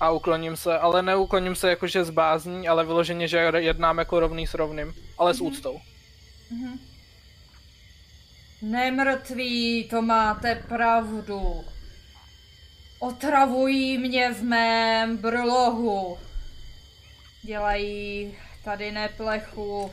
A 0.00 0.10
ukloním 0.10 0.56
se, 0.56 0.78
ale 0.78 1.02
neukloním 1.02 1.54
se 1.54 1.70
jakože 1.70 2.04
z 2.04 2.10
bázní, 2.10 2.68
ale 2.68 2.84
vyloženě, 2.84 3.28
že 3.28 3.38
jednám 3.56 3.98
jako 3.98 4.20
rovný 4.20 4.46
s 4.46 4.54
rovným, 4.54 4.94
ale 5.18 5.34
s 5.34 5.40
úctou. 5.40 5.80
Mhm. 6.50 6.78
Nemrtví, 8.62 9.84
to 9.84 10.02
máte 10.02 10.54
pravdu. 10.68 11.64
Otravují 12.98 13.98
mě 13.98 14.32
v 14.32 14.42
mém 14.42 15.16
brlohu. 15.16 16.18
Dělají 17.42 18.34
tady 18.64 18.92
neplechu. 18.92 19.90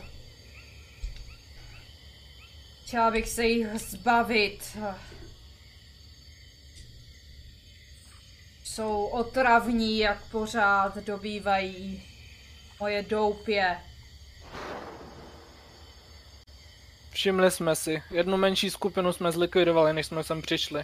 Chtěla 2.91 3.11
bych 3.11 3.29
se 3.29 3.45
jich 3.45 3.67
zbavit. 3.75 4.77
Jsou 8.63 9.05
otravní, 9.05 9.99
jak 9.99 10.29
pořád 10.31 10.97
dobývají 10.97 12.03
moje 12.79 13.03
doupě. 13.03 13.77
Všimli 17.09 17.51
jsme 17.51 17.75
si, 17.75 18.03
jednu 18.11 18.37
menší 18.37 18.69
skupinu 18.69 19.13
jsme 19.13 19.31
zlikvidovali, 19.31 19.93
než 19.93 20.05
jsme 20.05 20.23
sem 20.23 20.41
přišli. 20.41 20.83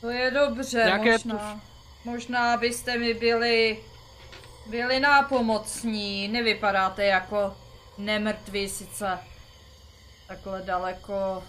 To 0.00 0.10
je 0.10 0.30
dobře, 0.30 0.82
Nějaké 0.84 1.12
možná. 1.12 1.60
Možná 2.04 2.56
byste 2.56 2.98
mi 2.98 3.14
byli, 3.14 3.84
byli 4.66 5.00
nápomocní. 5.00 6.28
Nevypadáte 6.28 7.04
jako 7.04 7.56
nemrtví 7.98 8.68
sice 8.68 9.18
takhle 10.34 10.62
daleko. 10.62 11.44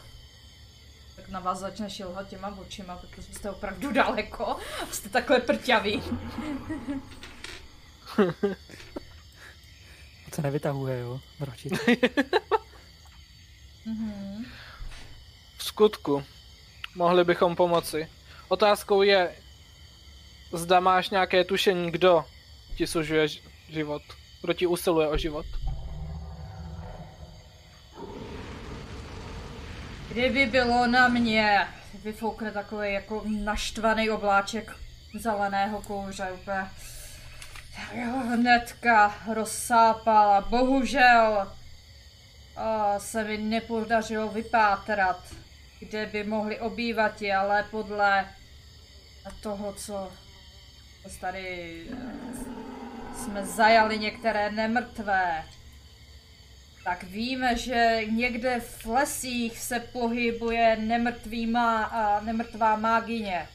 Tak 1.15 1.29
na 1.29 1.39
vás 1.39 1.59
začne 1.59 1.89
šilhat 1.89 2.27
těma 2.27 2.57
očima, 2.57 2.97
protože 2.97 3.33
jste 3.33 3.49
opravdu 3.49 3.91
daleko. 3.91 4.57
Jste 4.91 5.09
takhle 5.09 5.39
prťaví. 5.39 6.03
To 10.35 10.41
nevytahuje, 10.41 10.99
jo? 10.99 11.19
Vračit. 11.39 11.73
Mhm. 13.85 14.45
V 15.57 15.63
skutku, 15.63 16.23
mohli 16.95 17.23
bychom 17.23 17.55
pomoci. 17.55 18.07
Otázkou 18.47 19.01
je, 19.01 19.35
zda 20.53 20.79
máš 20.79 21.09
nějaké 21.09 21.43
tušení, 21.43 21.91
kdo 21.91 22.25
ti 22.75 22.87
sužuje 22.87 23.27
život, 23.69 24.01
kdo 24.41 24.53
ti 24.53 24.67
usiluje 24.67 25.07
o 25.07 25.17
život. 25.17 25.45
Kdyby 30.15 30.45
bylo 30.45 30.87
na 30.87 31.07
mě, 31.07 31.67
vyfoukne 32.03 32.51
takový 32.51 32.93
jako 32.93 33.23
naštvaný 33.43 34.09
obláček 34.09 34.71
zeleného 35.19 35.81
kouře 35.81 36.31
úplně. 36.31 36.69
Hnedka 38.33 39.15
rozsápala. 39.33 40.41
Bohužel 40.41 41.51
a, 42.55 42.99
se 42.99 43.23
mi 43.23 43.37
nepodařilo 43.37 44.29
vypátrat, 44.29 45.19
kde 45.79 46.05
by 46.05 46.23
mohli 46.23 46.59
obývat, 46.59 47.21
ale 47.37 47.63
podle 47.71 48.25
toho, 49.41 49.73
co 49.73 50.11
tady 51.21 51.81
eh, 51.91 53.17
jsme 53.17 53.45
zajali 53.45 53.99
některé 53.99 54.51
nemrtvé, 54.51 55.45
tak 56.85 57.03
víme, 57.03 57.57
že 57.57 58.01
někde 58.09 58.59
v 58.59 58.85
lesích 58.85 59.59
se 59.59 59.79
pohybuje 59.79 60.75
nemrtvý 60.75 61.47
má, 61.47 61.83
a 61.83 62.19
nemrtvá 62.19 62.75
mágině. 62.75 63.47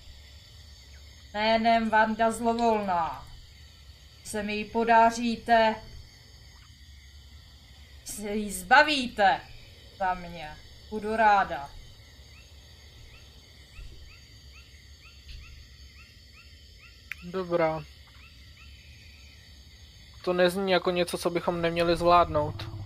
Jménem 1.34 1.91
Vanda 1.91 2.31
Zlovolná. 2.31 3.26
se 4.25 4.42
mi 4.42 4.57
ji 4.57 4.65
podaříte, 4.65 5.75
se 8.05 8.34
jí 8.34 8.52
zbavíte 8.52 9.41
za 9.99 10.15
mě. 10.15 10.57
Budu 10.91 11.17
ráda. 11.17 11.70
Dobrá. 17.25 17.84
To 20.25 20.33
nezní 20.33 20.73
jako 20.73 20.91
něco, 20.91 21.18
co 21.18 21.31
bychom 21.31 21.60
neměli 21.60 21.97
zvládnout. 21.97 22.80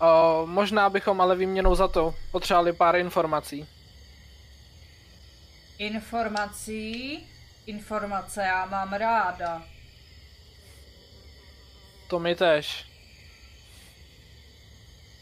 O, 0.00 0.46
možná 0.46 0.90
bychom 0.90 1.20
ale 1.20 1.36
výměnou 1.36 1.74
za 1.74 1.88
to 1.88 2.14
potřebovali 2.32 2.72
pár 2.72 2.96
informací. 2.96 3.66
Informací, 5.78 7.26
informace 7.66 8.42
já 8.42 8.66
mám 8.66 8.92
ráda. 8.92 9.62
To 12.08 12.18
my 12.18 12.34
tež. 12.34 12.84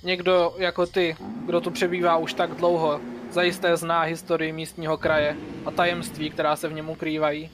Někdo 0.02 0.54
jako 0.58 0.86
ty, 0.86 1.16
kdo 1.46 1.60
tu 1.60 1.70
přebývá 1.70 2.16
už 2.16 2.32
tak 2.34 2.50
dlouho, 2.50 3.00
zajisté 3.30 3.76
zná 3.76 4.02
historii 4.02 4.52
místního 4.52 4.96
kraje 4.98 5.36
a 5.66 5.70
tajemství, 5.70 6.30
která 6.30 6.56
se 6.56 6.68
v 6.68 6.72
něm 6.72 6.90
ukrývají. 6.90 7.50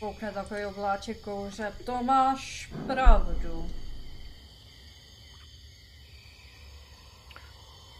Koukne 0.00 0.32
takový 0.32 0.64
obláček 0.64 1.20
kouře. 1.20 1.72
To 1.86 2.02
máš 2.02 2.70
pravdu. 2.86 3.70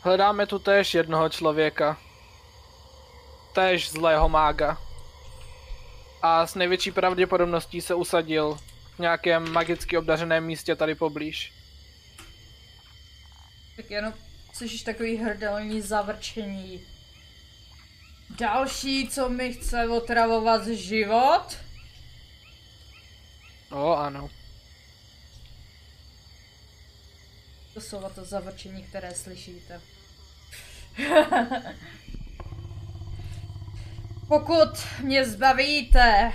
Hledáme 0.00 0.46
tu 0.46 0.58
též 0.58 0.94
jednoho 0.94 1.28
člověka. 1.28 1.98
Též 3.54 3.90
zlého 3.90 4.28
mága. 4.28 4.78
A 6.22 6.46
s 6.46 6.54
největší 6.54 6.90
pravděpodobností 6.90 7.80
se 7.80 7.94
usadil 7.94 8.58
v 8.94 8.98
nějakém 8.98 9.52
magicky 9.52 9.98
obdařeném 9.98 10.44
místě 10.44 10.76
tady 10.76 10.94
poblíž. 10.94 11.52
Tak 13.76 13.90
jenom 13.90 14.14
slyšíš 14.52 14.82
takový 14.82 15.16
hrdelní 15.16 15.80
zavrčení. 15.80 16.86
Další, 18.30 19.08
co 19.08 19.28
mi 19.28 19.52
chce 19.52 19.88
otravovat 19.88 20.66
život? 20.66 21.63
O, 23.74 23.92
ano. 23.96 24.30
To 27.74 27.80
jsou 27.80 28.10
to 28.14 28.24
zavrčení, 28.24 28.82
které 28.82 29.14
slyšíte. 29.14 29.80
Pokud 34.28 34.68
mě 35.02 35.24
zbavíte 35.24 36.32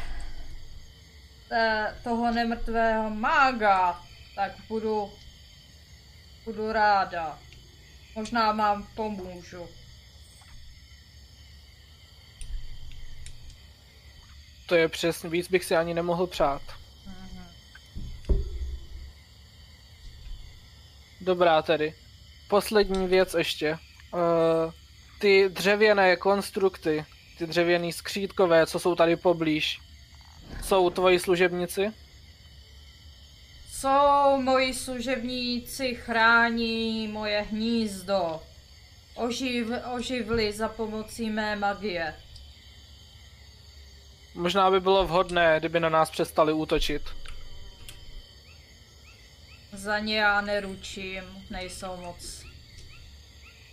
té- 1.50 1.96
toho 2.04 2.32
nemrtvého 2.32 3.10
mága, 3.10 4.04
tak 4.36 4.52
budu, 4.68 5.14
budu 6.46 6.72
ráda. 6.72 7.40
Možná 8.16 8.52
vám 8.52 8.88
pomůžu. 8.96 9.70
To 14.66 14.76
je 14.76 14.90
přesně, 14.90 15.30
víc 15.30 15.48
bych 15.48 15.66
si 15.66 15.76
ani 15.76 15.94
nemohl 15.94 16.28
přát. 16.28 16.79
Dobrá 21.22 21.62
tedy. 21.62 21.94
Poslední 22.50 23.08
věc 23.08 23.34
ještě. 23.38 23.78
Uh, 24.14 24.20
ty 25.20 25.50
dřevěné 25.50 26.16
konstrukty, 26.16 27.06
ty 27.38 27.48
dřevěný 27.48 27.94
skřítkové, 27.94 28.66
co 28.66 28.80
jsou 28.80 28.96
tady 28.96 29.16
poblíž, 29.16 29.80
jsou 30.64 30.90
tvoji 30.90 31.20
služebníci? 31.20 31.92
Jsou 33.72 34.42
moji 34.42 34.74
služebníci 34.74 35.96
chrání 35.96 37.08
moje 37.08 37.42
hnízdo. 37.42 38.42
Oživ, 39.16 39.68
oživli 39.96 40.54
za 40.54 40.68
pomocí 40.68 41.30
mé 41.30 41.56
magie. 41.56 42.16
Možná 44.36 44.72
by 44.72 44.80
bylo 44.80 45.06
vhodné, 45.06 45.56
kdyby 45.60 45.80
na 45.80 45.90
nás 45.90 46.10
přestali 46.10 46.54
útočit. 46.54 47.02
Za 49.80 50.00
ně 50.00 50.18
já 50.18 50.42
neručím, 50.42 51.24
nejsou 51.50 51.98
moc 51.98 52.44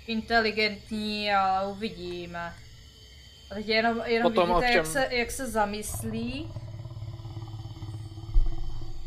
inteligentní, 0.07 1.33
ale 1.33 1.69
uvidíme. 1.69 2.55
A 3.51 3.55
teď 3.55 3.69
jenom, 3.69 4.03
jenom 4.05 4.33
Potom 4.33 4.49
vidíte, 4.49 4.73
jak 4.73 4.87
se, 4.87 5.09
jak 5.11 5.31
se 5.31 5.51
zamyslí. 5.51 6.53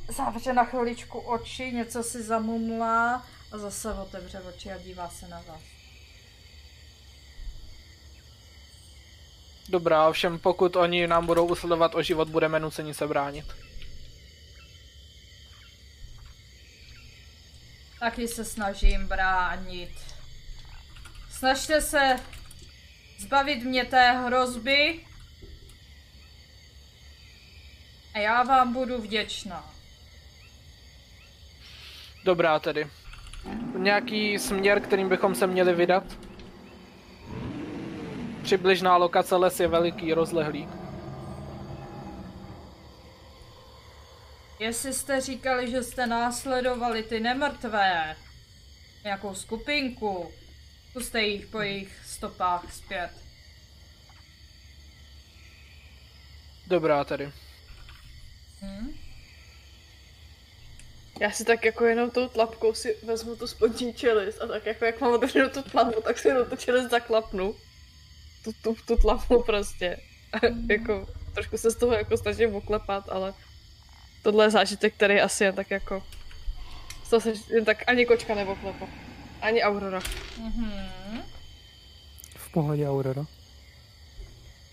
Zavře 0.07 0.53
na 0.53 0.65
chviličku 0.65 1.19
oči, 1.19 1.71
něco 1.71 2.03
si 2.03 2.23
zamumlá 2.23 3.25
a 3.51 3.57
zase 3.57 3.93
otevře 3.93 4.39
oči 4.39 4.71
a 4.71 4.77
dívá 4.77 5.09
se 5.09 5.27
na 5.27 5.41
vás. 5.47 5.61
Dobrá, 9.69 10.07
ovšem 10.07 10.39
pokud 10.39 10.75
oni 10.75 11.07
nám 11.07 11.25
budou 11.25 11.45
usilovat 11.45 11.95
o 11.95 12.01
život, 12.01 12.29
budeme 12.29 12.59
nuceni 12.59 12.93
se 12.93 13.07
bránit. 13.07 13.68
Taky 17.99 18.27
se 18.27 18.45
snažím 18.45 19.07
bránit. 19.07 19.89
Snažte 21.29 21.81
se 21.81 22.15
zbavit 23.19 23.63
mě 23.63 23.85
té 23.85 24.11
hrozby. 24.11 25.05
A 28.13 28.19
já 28.19 28.43
vám 28.43 28.73
budu 28.73 29.01
vděčná. 29.01 29.73
Dobrá 32.23 32.59
tedy. 32.59 32.87
Nějaký 33.77 34.39
směr, 34.39 34.81
kterým 34.81 35.09
bychom 35.09 35.35
se 35.35 35.47
měli 35.47 35.73
vydat? 35.73 36.03
Přibližná 38.43 38.97
lokace 38.97 39.35
les 39.35 39.59
je 39.59 39.67
veliký, 39.67 40.13
rozlehlý. 40.13 40.67
Jestli 44.59 44.93
jste 44.93 45.21
říkali, 45.21 45.71
že 45.71 45.83
jste 45.83 46.07
následovali 46.07 47.03
ty 47.03 47.19
nemrtvé, 47.19 48.15
nějakou 49.03 49.35
skupinku, 49.35 50.31
zkuste 50.89 51.21
jich 51.21 51.47
po 51.47 51.61
jejich 51.61 52.05
stopách 52.05 52.73
zpět. 52.73 53.09
Dobrá 56.67 57.03
tedy. 57.03 57.31
Hm? 58.61 58.93
Já 61.19 61.31
si 61.31 61.45
tak 61.45 61.65
jako 61.65 61.85
jenom 61.85 62.11
tou 62.11 62.27
tlapkou 62.27 62.73
si 62.73 62.97
vezmu 63.03 63.35
tu 63.35 63.47
spodní 63.47 63.93
čelist 63.93 64.41
a 64.41 64.47
tak 64.47 64.65
jako 64.65 64.85
jak 64.85 65.01
mám 65.01 65.13
otevřenou 65.13 65.49
tu 65.49 65.63
tlapu, 65.63 66.01
tak 66.01 66.19
si 66.19 66.27
jenom 66.27 66.49
tu 66.49 66.55
čelist 66.55 66.91
zaklapnu. 66.91 67.55
Tu, 68.43 68.51
tu, 68.63 68.75
tu 68.87 68.95
tlapu 68.95 69.43
prostě. 69.43 69.97
A 70.33 70.37
jako 70.69 71.07
trošku 71.33 71.57
se 71.57 71.71
z 71.71 71.75
toho 71.75 71.93
jako 71.93 72.17
snažím 72.17 72.55
oklepat, 72.55 73.09
ale 73.09 73.33
tohle 74.21 74.45
je 74.45 74.49
zážitek, 74.49 74.93
který 74.93 75.21
asi 75.21 75.43
jen 75.43 75.55
tak 75.55 75.71
jako 75.71 76.03
to 77.09 77.21
se 77.21 77.33
jen 77.49 77.65
tak 77.65 77.83
ani 77.87 78.05
kočka 78.05 78.35
neoklepa. 78.35 78.87
Ani 79.41 79.63
Aurora. 79.63 80.01
Mhm. 80.37 81.21
V 82.35 82.51
pohodě, 82.51 82.89
Aurora. 82.89 83.25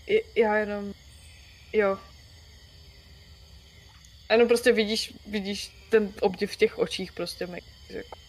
I, 0.07 0.41
já 0.41 0.57
jenom, 0.57 0.93
jo. 1.73 1.97
A 4.29 4.33
jenom 4.33 4.47
prostě 4.47 4.71
vidíš, 4.71 5.13
vidíš 5.27 5.71
ten 5.89 6.13
obdiv 6.21 6.51
v 6.51 6.55
těch 6.55 6.77
očích 6.77 7.11
prostě 7.11 7.47
mi. 7.47 7.61
Jako. 7.89 8.19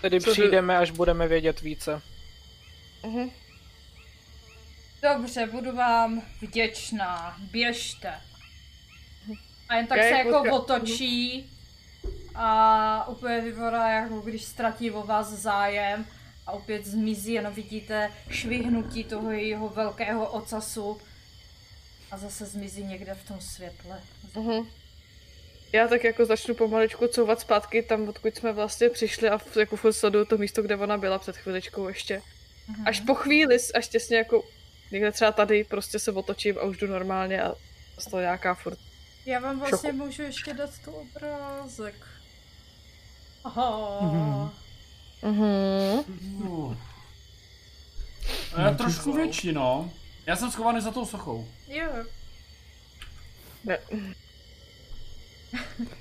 Tedy 0.00 0.20
Co 0.20 0.32
přijdeme, 0.32 0.78
až 0.78 0.90
budeme 0.90 1.28
vědět 1.28 1.60
více. 1.60 2.02
Mhm. 3.06 3.30
Dobře, 5.02 5.46
budu 5.46 5.76
vám 5.76 6.22
vděčná. 6.40 7.36
Běžte. 7.50 8.20
A 9.74 9.76
jen 9.76 9.86
tak 9.86 9.98
Já 9.98 10.04
se 10.04 10.10
jako 10.10 10.28
jako 10.28 10.44
ka- 10.48 10.54
otočí 10.54 11.50
a 12.34 13.08
úplně 13.08 13.40
vypadá, 13.40 13.88
jako 13.88 14.20
když 14.20 14.44
ztratí 14.44 14.90
o 14.90 15.02
vás 15.02 15.28
zájem 15.28 16.06
a 16.46 16.52
opět 16.52 16.86
zmizí, 16.86 17.32
jenom 17.32 17.54
vidíte 17.54 18.12
švihnutí 18.30 19.04
toho 19.04 19.30
jejího 19.30 19.68
velkého 19.68 20.26
ocasu 20.30 21.00
a 22.10 22.18
zase 22.18 22.44
zmizí 22.46 22.84
někde 22.84 23.14
v 23.14 23.28
tom 23.28 23.40
světle. 23.40 24.00
Mhm. 24.34 24.68
Já 25.72 25.88
tak 25.88 26.04
jako 26.04 26.26
začnu 26.26 26.54
pomaličku 26.54 27.06
couvat 27.06 27.40
zpátky 27.40 27.82
tam, 27.82 28.08
odkud 28.08 28.36
jsme 28.36 28.52
vlastně 28.52 28.88
přišli 28.90 29.28
a 29.28 29.38
v- 29.38 29.56
jako 29.56 29.76
furt 29.76 29.92
sleduju 29.92 30.24
to 30.24 30.38
místo, 30.38 30.62
kde 30.62 30.76
ona 30.76 30.98
byla 30.98 31.18
před 31.18 31.36
chviličkou 31.36 31.88
ještě. 31.88 32.22
Mhm. 32.68 32.88
Až 32.88 33.00
po 33.00 33.14
chvíli, 33.14 33.56
až 33.74 33.88
těsně 33.88 34.16
jako 34.16 34.44
někde 34.90 35.12
třeba 35.12 35.32
tady 35.32 35.64
prostě 35.64 35.98
se 35.98 36.12
otočím 36.12 36.58
a 36.58 36.62
už 36.62 36.76
jdu 36.76 36.86
normálně 36.86 37.42
a 37.42 37.54
z 37.98 38.04
toho 38.04 38.20
nějaká 38.20 38.54
furt. 38.54 38.78
Já 39.26 39.40
vám 39.40 39.58
vlastně 39.60 39.92
můžu 39.92 40.22
ještě 40.22 40.54
dát 40.54 40.78
tu 40.84 40.90
obrázek. 40.90 41.94
Aha. 43.44 43.98
Mhm. 44.02 44.50
Mhm. 45.22 46.76
Je 48.68 48.74
trošku 48.74 49.12
větší, 49.12 49.52
no. 49.52 49.90
Já 50.26 50.36
jsem 50.36 50.50
schovaný 50.50 50.80
za 50.80 50.90
tou 50.90 51.06
sochou. 51.06 51.48
Jo. 51.68 51.88
Ne, 53.64 53.78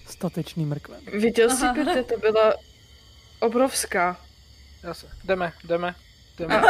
Statečný 0.07 0.65
mrkven. 0.65 0.99
viděl 1.21 1.49
jsi, 1.49 1.63
Aha. 1.63 1.73
Petře, 1.73 2.03
to 2.03 2.17
byla 2.17 2.53
obrovská. 3.39 4.21
Já 4.83 4.93
se, 4.93 5.07
jdeme, 5.23 5.53
jdeme. 6.39 6.61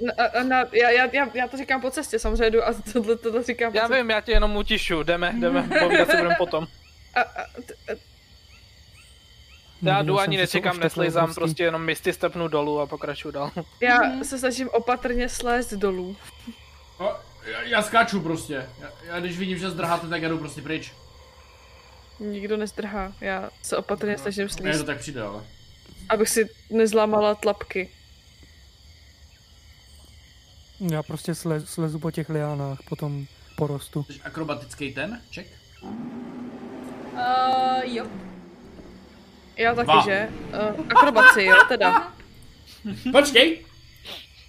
Na, 0.00 0.24
a, 0.40 0.42
na, 0.42 0.64
já, 0.72 0.90
já, 0.90 1.26
já, 1.34 1.48
to 1.48 1.56
říkám 1.56 1.80
po 1.80 1.90
cestě, 1.90 2.18
samozřejmě 2.18 2.50
jdu 2.50 2.64
a 2.68 2.74
tohle, 2.92 3.16
tohle 3.16 3.42
říkám 3.42 3.72
po 3.72 3.78
Já 3.78 3.82
cestě. 3.88 4.02
vím, 4.02 4.10
já 4.10 4.20
tě 4.20 4.32
jenom 4.32 4.56
utišu, 4.56 5.02
jdeme, 5.02 5.34
jdeme, 5.40 5.62
povídat 5.80 6.10
se 6.10 6.16
budeme 6.16 6.34
potom. 6.38 6.66
A, 7.14 7.20
a, 7.20 7.44
t, 7.66 7.74
a, 7.92 7.96
Já 9.82 10.02
jdu 10.02 10.18
ani 10.20 10.36
nečekám, 10.36 10.80
neslizám, 10.80 11.34
prostě 11.34 11.62
jenom 11.64 11.82
misty 11.84 12.12
stepnu 12.12 12.48
dolů 12.48 12.80
a 12.80 12.86
pokračuju 12.86 13.32
dál. 13.32 13.50
já 13.80 14.24
se 14.24 14.38
snažím 14.38 14.68
opatrně 14.68 15.28
slézt 15.28 15.72
dolů. 15.72 16.16
No, 17.00 17.16
já, 17.44 17.62
já 17.62 17.82
skáču 17.82 18.20
prostě. 18.20 18.66
Já, 18.80 18.90
já, 19.04 19.20
když 19.20 19.38
vidím, 19.38 19.58
že 19.58 19.70
zdrháte, 19.70 20.08
tak 20.08 20.22
já 20.22 20.28
jdu 20.28 20.38
prostě 20.38 20.62
pryč. 20.62 20.92
Nikdo 22.20 22.56
nezdrhá, 22.56 23.12
já 23.20 23.50
se 23.62 23.76
opatrně 23.76 24.18
snažím 24.18 24.44
Mně 24.44 24.48
to 24.48 24.62
slízt, 24.62 24.86
tak 24.86 24.98
přijde, 24.98 25.22
ale. 25.22 25.42
abych 26.08 26.28
si 26.28 26.48
nezlámala 26.70 27.34
tlapky. 27.34 27.90
Já 30.80 31.02
prostě 31.02 31.34
sle, 31.34 31.60
slezu 31.60 31.98
po 31.98 32.10
těch 32.10 32.28
liánách, 32.28 32.78
po 32.88 32.96
tom 32.96 33.26
porostu. 33.56 34.02
Jsi 34.02 34.20
akrobatický 34.24 34.94
ten, 34.94 35.20
ček? 35.30 35.46
Uh, 35.82 37.20
jo. 37.84 38.06
Já 39.56 39.74
taky, 39.74 39.86
Dva. 39.86 40.04
že? 40.04 40.28
Uh, 40.78 40.86
akrobaci, 40.96 41.42
jo, 41.44 41.56
teda. 41.68 42.12
Počkej! 43.12 43.64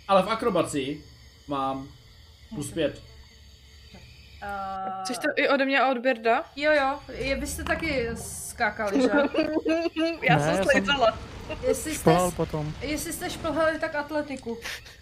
Ale 0.08 0.24
v 0.24 0.30
akrobaci 0.30 1.04
mám 1.48 1.88
plus 2.56 2.72
pět. 2.72 3.02
Uh, 4.44 5.04
Chceš 5.04 5.18
to 5.18 5.28
i 5.36 5.50
ode 5.50 5.66
mě 5.66 5.80
a 5.80 5.92
od 5.92 5.98
Birda? 5.98 6.44
Jo, 6.56 6.72
jo, 6.72 7.00
je, 7.14 7.36
vy 7.36 7.48
jste 7.48 7.64
taky 7.64 8.10
skákali, 8.16 9.02
že? 9.02 9.10
Já 10.22 10.36
Ne, 10.38 10.42
jsem 10.44 10.56
já 10.58 10.64
jsem- 10.64 11.14
Jestli 11.50 11.92
jste, 11.92 12.00
Šplhal 12.00 12.32
potom. 12.32 12.74
jestli 12.82 13.14
jste 13.14 13.30
šplhali, 13.30 13.80
tak 13.80 13.96
atletiku. 13.96 14.58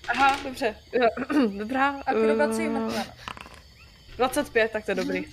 Aha, 0.09 0.38
dobře. 0.43 0.76
Dobrá. 1.58 1.95
Akrobaci 2.06 2.66
eh, 2.66 2.69
mrkven. 2.69 3.06
25, 4.17 4.72
tak 4.72 4.85
to 4.85 4.92
je 4.92 4.95
dobrý. 4.95 5.26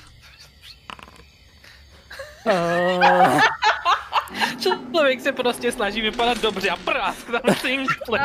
Uh, 2.47 3.41
Člověk 4.61 5.21
se 5.21 5.33
prostě 5.33 5.73
snaží 5.73 6.01
vypadat 6.01 6.39
dobře 6.39 6.71
a 6.71 6.77
prásk 6.77 7.27
tam 7.31 7.55
sing. 7.55 7.89
Uh, 8.09 8.19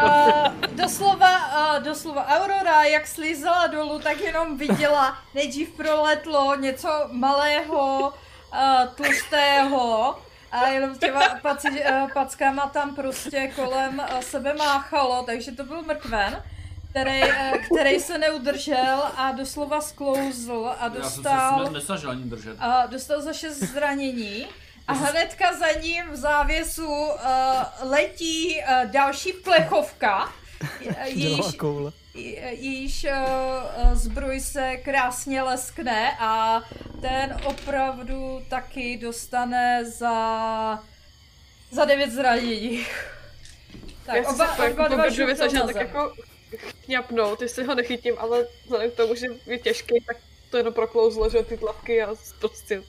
doslova, 0.71 1.37
uh, 1.77 1.83
doslova 1.83 2.27
Aurora, 2.27 2.83
jak 2.83 3.07
slízala 3.07 3.67
dolů, 3.67 3.99
tak 3.99 4.19
jenom 4.21 4.57
viděla, 4.57 5.17
nejdřív 5.33 5.69
proletlo 5.69 6.55
něco 6.55 6.89
malého, 7.11 8.13
uh, 8.53 8.93
tlustého 8.95 10.15
a 10.51 10.67
jenom 10.67 10.97
těma 10.97 11.21
paci, 11.41 11.67
uh, 11.69 12.11
packama 12.13 12.67
tam 12.67 12.95
prostě 12.95 13.51
kolem 13.55 13.99
uh, 13.99 14.19
sebe 14.19 14.53
máchalo, 14.53 15.23
takže 15.23 15.51
to 15.51 15.63
byl 15.63 15.81
mrkven, 15.81 16.43
který, 16.89 17.21
uh, 17.23 17.57
který 17.65 17.99
se 17.99 18.17
neudržel 18.17 19.03
a 19.15 19.31
doslova 19.31 19.81
sklouzl 19.81 20.71
a 20.79 20.85
Já 20.85 20.91
jsem 20.91 21.03
se 21.03 21.15
dostal... 21.15 21.71
nesnažil 21.71 22.09
ani 22.09 22.23
držet. 22.23 22.57
A 22.59 22.85
dostal 22.85 23.21
za 23.21 23.33
šest 23.33 23.57
zranění 23.59 24.47
a 24.87 24.93
hnedka 24.93 25.57
za 25.57 25.71
ním 25.81 26.11
v 26.11 26.15
závěsu 26.15 26.87
uh, 26.87 27.11
letí 27.81 28.55
uh, 28.55 28.91
další 28.91 29.33
plechovka, 29.33 30.33
jejíž, 31.05 31.37
dělá 31.37 31.51
koule. 31.51 31.91
Jejíž 32.19 33.05
uh, 33.05 33.93
zbroj 33.93 34.39
se 34.39 34.77
krásně 34.77 35.41
leskne 35.41 36.17
a 36.19 36.61
ten 37.01 37.37
opravdu 37.45 38.41
taky 38.49 38.97
dostane 38.97 39.85
za 39.85 40.79
za 41.71 41.85
devět 41.85 42.11
zranění. 42.11 42.85
Tak, 44.05 44.15
Já 44.15 44.29
oba, 44.29 44.47
se 44.47 44.53
oba 44.53 44.63
jako 44.65 44.87
dva 44.87 45.05
na 45.53 45.67
tak 45.67 45.75
jako 45.75 46.13
chňapnout, 46.85 47.41
jestli 47.41 47.63
ho 47.63 47.75
nechytím, 47.75 48.15
ale 48.17 48.45
vzhledem 48.63 48.91
k 48.91 48.95
tomu, 48.95 49.15
že 49.15 49.27
je 49.45 49.59
těžký, 49.59 50.03
tak 50.07 50.17
to 50.51 50.57
jenom 50.57 50.73
proklouzlo, 50.73 51.29
že 51.29 51.43
ty 51.43 51.57
tlapky 51.57 52.03
a 52.03 52.15
prostě... 52.39 52.83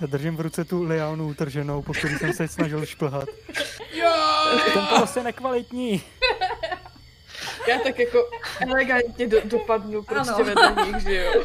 Já 0.00 0.06
držím 0.06 0.36
v 0.36 0.40
ruce 0.40 0.64
tu 0.64 0.82
liánu 0.82 1.28
utrženou, 1.28 1.82
po 1.82 1.92
který 1.92 2.14
jsem 2.14 2.32
se 2.32 2.48
snažil 2.48 2.86
šplhat. 2.86 3.28
Jo! 3.92 4.12
Ten 4.74 4.86
poros 4.86 5.16
je 5.16 5.22
nekvalitní. 5.22 6.02
Já 7.68 7.78
tak 7.78 7.98
jako 7.98 8.30
elegantně 8.60 9.26
do, 9.26 9.40
dopadnu 9.44 10.02
prostě 10.02 10.32
Ano. 10.32 10.44
vedle 10.44 10.74
nich, 10.86 10.96
že 11.02 11.14
jo. 11.24 11.44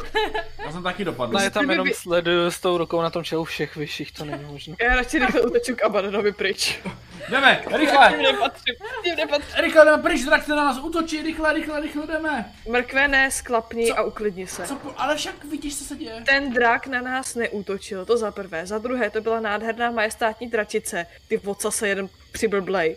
Já 0.64 0.72
jsem 0.72 0.82
taky 0.82 1.04
dopadl. 1.04 1.38
Já 1.40 1.50
tam 1.50 1.70
jenom 1.70 1.88
by- 1.88 1.94
sleduju 1.94 2.50
s 2.50 2.60
tou 2.60 2.78
rukou 2.78 3.02
na 3.02 3.10
tom 3.10 3.24
čelu 3.24 3.44
všech 3.44 3.76
vyšších, 3.76 4.12
to 4.12 4.24
není 4.24 4.44
možné. 4.44 4.76
Já 4.82 4.94
radši 4.96 5.18
rychle 5.18 5.40
uteču 5.40 5.74
k 5.76 5.82
Abadonovi 5.84 6.32
pryč. 6.32 6.80
Jdeme, 7.28 7.60
Tím 7.68 7.76
rychle! 7.76 8.10
nepatřím, 8.22 8.74
tím 9.04 9.16
nepatřím. 9.16 9.54
Rychle 9.60 9.84
jdeme 9.84 10.02
pryč, 10.02 10.22
drak 10.22 10.44
se 10.44 10.50
na 10.50 10.64
nás 10.64 10.78
útočí, 10.78 11.22
rychle, 11.22 11.52
rychle, 11.52 11.80
rychle 11.80 12.06
jdeme! 12.06 12.52
Mrkvené, 12.68 13.30
sklapni 13.30 13.86
Co? 13.86 13.98
a 13.98 14.02
uklidni 14.02 14.46
se. 14.46 14.66
Co, 14.66 14.78
ale 14.96 15.16
však 15.16 15.44
vidíš, 15.44 15.78
co 15.78 15.84
se 15.84 15.96
děje. 15.96 16.22
Ten 16.26 16.52
drak 16.52 16.86
na 16.86 17.00
nás 17.02 17.34
neútočil, 17.34 18.04
to 18.06 18.16
za 18.16 18.30
prvé. 18.30 18.66
Za 18.66 18.78
druhé, 18.78 19.10
to 19.10 19.20
byla 19.20 19.40
nádherná 19.40 19.90
majestátní 19.90 20.48
dračice. 20.48 21.06
Ty 21.28 21.36
voca 21.36 21.70
se 21.70 21.88
jeden 21.88 22.08
přiblblej. 22.32 22.96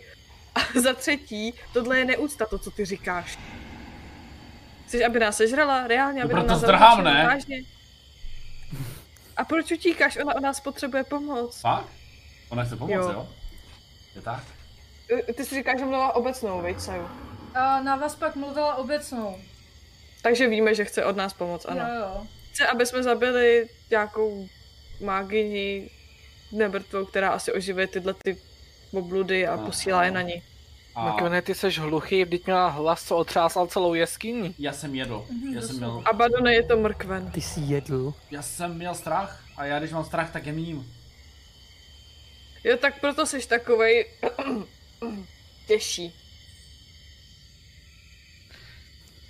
A 0.56 0.60
za 0.80 0.94
třetí, 0.94 1.54
tohle 1.72 1.98
je 1.98 2.04
neúcta, 2.04 2.46
to, 2.46 2.58
co 2.58 2.70
ty 2.70 2.84
říkáš. 2.84 3.38
Chceš, 4.86 5.04
aby 5.04 5.18
nás 5.18 5.36
sežrala? 5.36 5.86
Reálně, 5.86 6.22
aby 6.22 6.34
No, 6.34 6.40
proto 6.40 6.52
nás 6.52 6.60
zdrhám, 6.60 7.04
ne? 7.04 7.24
Vážně? 7.26 7.62
A 9.36 9.44
proč 9.44 9.72
utíkáš? 9.72 10.16
Ona 10.16 10.34
o 10.36 10.40
nás 10.40 10.60
potřebuje 10.60 11.04
pomoc. 11.04 11.60
Fakt? 11.60 11.88
Ona 12.48 12.64
chce 12.64 12.76
pomoct, 12.76 12.92
jo? 12.94 13.10
Jo. 13.12 13.28
Je 14.14 14.22
tak? 14.22 14.44
Ty 15.34 15.44
si 15.44 15.54
říkáš, 15.54 15.78
že 15.78 15.84
mluvila 15.84 16.14
obecnou, 16.16 16.62
viď, 16.62 16.80
Saju? 16.80 17.08
A 17.54 17.80
na 17.82 17.96
vás 17.96 18.14
pak 18.14 18.36
mluvila 18.36 18.74
obecnou. 18.74 19.38
Takže 20.22 20.48
víme, 20.48 20.74
že 20.74 20.84
chce 20.84 21.04
od 21.04 21.16
nás 21.16 21.32
pomoc, 21.32 21.64
ano. 21.64 21.80
Jo, 21.80 21.94
jo. 22.00 22.26
Chce, 22.52 22.66
aby 22.66 22.86
jsme 22.86 23.02
zabili 23.02 23.68
nějakou 23.90 24.48
mágyni 25.00 25.90
nemrtvou, 26.52 27.04
která 27.04 27.30
asi 27.30 27.52
oživuje 27.52 27.86
tyhle 27.86 28.14
ty 28.14 28.38
obludy 28.92 29.46
a 29.46 29.54
Aha. 29.54 29.66
posílá 29.66 30.04
je 30.04 30.10
na 30.10 30.22
ní. 30.22 30.42
A 30.94 31.04
Makone, 31.04 31.42
ty 31.42 31.54
seš 31.54 31.78
hluchý, 31.78 32.24
vždyť 32.24 32.46
měla 32.46 32.68
hlas, 32.68 33.04
co 33.04 33.16
otřásal 33.16 33.66
celou 33.66 33.94
jeskyni. 33.94 34.54
já 34.58 34.72
jsem 34.72 34.94
jedl. 34.94 35.24
Mhm, 35.30 35.54
Já 35.54 35.62
jsem 35.62 35.76
měl, 35.76 36.02
A 36.10 36.12
Badone 36.12 36.54
je 36.54 36.62
to 36.62 36.76
mrkven. 36.76 37.30
Ty 37.30 37.40
jsi 37.40 37.60
jedl. 37.60 38.14
já 38.30 38.42
jsem 38.42 38.74
měl 38.74 38.94
strach. 38.94 39.44
A 39.56 39.64
já 39.64 39.78
když 39.78 39.92
mám 39.92 40.04
strach, 40.04 40.32
tak 40.32 40.46
je 40.46 40.52
mím. 40.52 40.92
Jo, 42.64 42.76
tak 42.76 43.00
proto 43.00 43.26
jsi 43.26 43.48
takovej 43.48 44.06
těžší. 45.66 46.12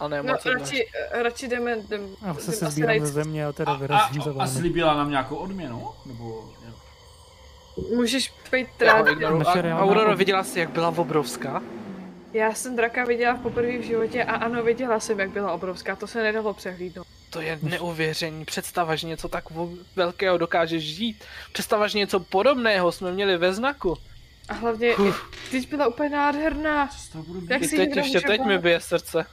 A 0.01 0.09
ne 0.09 0.23
No, 0.23 0.35
radši, 0.55 0.85
radši 1.11 1.49
jdeme, 1.49 1.77
jdeme, 1.89 2.07
A 2.23 2.35
se 2.35 2.41
jdeme 2.41 2.57
se 2.57 2.67
asi 2.67 2.81
najít- 2.81 3.01
ze 3.03 3.07
země 3.13 3.47
a 3.47 3.53
teda 3.53 3.73
A, 3.73 3.75
a, 3.75 3.79
vyrazím 3.79 4.23
za 4.23 4.31
a 4.31 4.35
vámi. 4.35 4.51
slíbila 4.51 4.95
nám 4.95 5.11
nějakou 5.11 5.37
odměnu? 5.37 5.89
Nebo... 6.07 6.53
Můžeš 7.95 8.33
být 8.53 8.69
reálná 8.81 9.81
Aurora, 9.81 10.15
viděla 10.15 10.45
jsi, 10.45 10.59
jak 10.59 10.71
byla 10.71 10.89
obrovská? 10.89 11.63
Já 12.33 12.55
jsem 12.55 12.77
draka 12.77 13.05
viděla 13.05 13.35
v 13.35 13.41
poprvé 13.41 13.79
v 13.79 13.83
životě 13.83 14.25
a 14.25 14.35
ano, 14.35 14.63
viděla 14.63 15.01
jsem, 15.01 15.21
jak 15.21 15.31
byla 15.31 15.53
obrovská, 15.53 15.97
to 15.97 16.07
se 16.07 16.23
nedalo 16.23 16.55
přehlídnout. 16.55 17.07
To 17.31 17.41
je 17.41 17.59
neuvěření. 17.63 18.45
Představa, 18.45 18.97
že 18.97 19.07
něco 19.07 19.29
tak 19.29 19.45
velkého 19.97 20.39
dokáže 20.39 20.81
žít. 20.81 21.25
Představa, 21.53 21.89
že 21.89 21.99
něco 21.99 22.21
podobného 22.21 22.93
jsme 22.93 23.13
měli 23.13 23.37
ve 23.39 23.53
znaku. 23.53 23.97
A 24.49 24.55
hlavně, 24.55 24.95
teď 25.51 25.69
byla 25.71 25.87
úplně 25.87 26.09
nádherná. 26.09 26.91
Jak 27.51 27.65
si 27.65 27.77
teď 27.77 27.97
ještě 27.97 28.21
teď 28.21 28.41
mi 28.45 28.59
bije 28.59 28.81
srdce. 28.81 29.27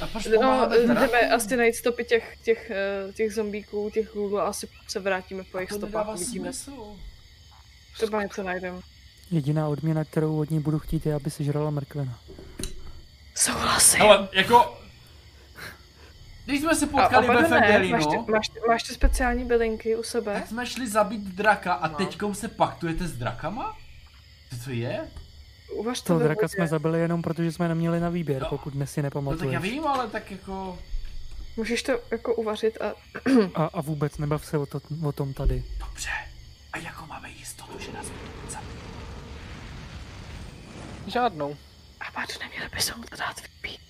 A 0.00 0.06
proč 0.06 0.26
No, 0.26 0.66
teda? 0.68 0.94
jdeme 0.94 1.30
asi 1.30 1.56
najít 1.56 1.74
stopy 1.74 2.04
těch, 2.04 2.36
těch, 2.44 2.70
eh, 2.70 3.12
těch 3.12 3.34
zombíků, 3.34 3.90
těch 3.94 4.14
hůlů 4.14 4.38
a 4.38 4.42
asi 4.42 4.68
se 4.88 5.00
vrátíme 5.00 5.44
po 5.52 5.58
jejich 5.58 5.68
To 5.70 5.76
stopách, 5.76 6.08
uvidíme. 6.14 6.52
smysl. 6.52 6.96
Třeba 8.00 8.22
něco 8.22 8.42
najdeme. 8.42 8.78
Jediná 9.30 9.68
odměna, 9.68 10.04
kterou 10.04 10.40
od 10.40 10.50
ní 10.50 10.60
budu 10.60 10.78
chtít, 10.78 11.06
je, 11.06 11.14
aby 11.14 11.30
si 11.30 11.44
žrala 11.44 11.70
mrkvena. 11.70 12.18
Souhlasím. 13.34 14.00
Hele, 14.00 14.28
jako... 14.32 14.76
Když 16.44 16.60
jsme 16.60 16.74
se 16.74 16.86
potkali 16.86 17.28
ve 17.28 17.34
máš, 17.34 17.48
Fendelinu, 17.48 17.98
ty, 18.10 18.32
máš, 18.32 18.48
ty, 18.48 18.60
máš 18.68 18.82
ty 18.82 18.94
speciální 18.94 19.44
bylinky 19.44 19.96
u 19.96 20.02
sebe? 20.02 20.34
tak 20.34 20.46
jsme 20.46 20.66
šli 20.66 20.88
zabít 20.88 21.20
draka 21.22 21.72
a 21.72 21.88
No. 21.88 21.94
teďkou 21.94 22.34
se 22.34 22.48
paktujete 22.48 23.08
s 23.08 23.12
drakama? 23.12 23.76
To 24.50 24.56
co 24.64 24.70
je? 24.70 25.00
Uvaž 25.74 26.00
to 26.00 26.06
Toho 26.06 26.18
ve 26.18 26.24
draka 26.24 26.40
vodě. 26.40 26.48
jsme 26.48 26.66
zabili 26.66 27.00
jenom 27.00 27.22
protože 27.22 27.52
jsme 27.52 27.68
neměli 27.68 28.00
na 28.00 28.08
výběr, 28.08 28.42
No. 28.42 28.48
pokud 28.48 28.72
dnes 28.72 28.92
si 28.92 29.02
No 29.02 29.36
tak 29.36 29.52
já 29.52 29.60
vím, 29.60 29.86
ale 29.86 30.08
tak 30.08 30.30
jako... 30.30 30.78
Můžeš 31.56 31.82
to 31.82 31.92
jako 32.10 32.34
uvařit 32.34 32.78
a 32.82 32.92
A, 33.54 33.64
a 33.64 33.80
vůbec 33.80 34.18
nebav 34.18 34.44
se 34.46 34.58
o, 34.58 34.66
to, 34.66 34.80
o 35.04 35.12
tom 35.12 35.32
tady. 35.34 35.64
Dobře. 35.78 36.10
A 36.72 36.78
jako 36.78 37.06
máme 37.06 37.30
budou 37.72 38.02
zabít? 38.48 38.60
Žádnou. 41.06 41.56
a 42.00 42.12
páč 42.12 42.38
neměli 42.38 42.68
by 42.68 42.80
se 42.80 42.94
mu 42.96 43.02
to 43.04 43.16
dát 43.16 43.40
vypít. 43.42 43.80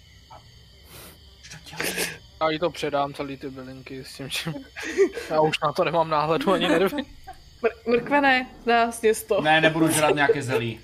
Já 2.41 2.51
jí 2.51 2.59
to 2.59 2.71
předám, 2.71 3.15
celý 3.15 3.37
ty 3.37 3.51
bylinky 3.51 4.05
s 4.05 4.17
tím, 4.17 4.29
že 4.29 4.53
já 5.31 5.41
už 5.41 5.61
na 5.61 5.73
to 5.73 5.85
nemám 5.85 6.11
náhledu 6.11 6.53
ani 6.53 6.69
nervy. 6.69 7.03
Mr- 7.63 7.91
mrkvené, 7.91 8.47
nás 8.67 9.03
město. 9.03 9.41
Ne, 9.41 9.61
nebudu 9.61 9.89
žrat 9.93 10.15
nějaké 10.15 10.43
zelí. 10.43 10.81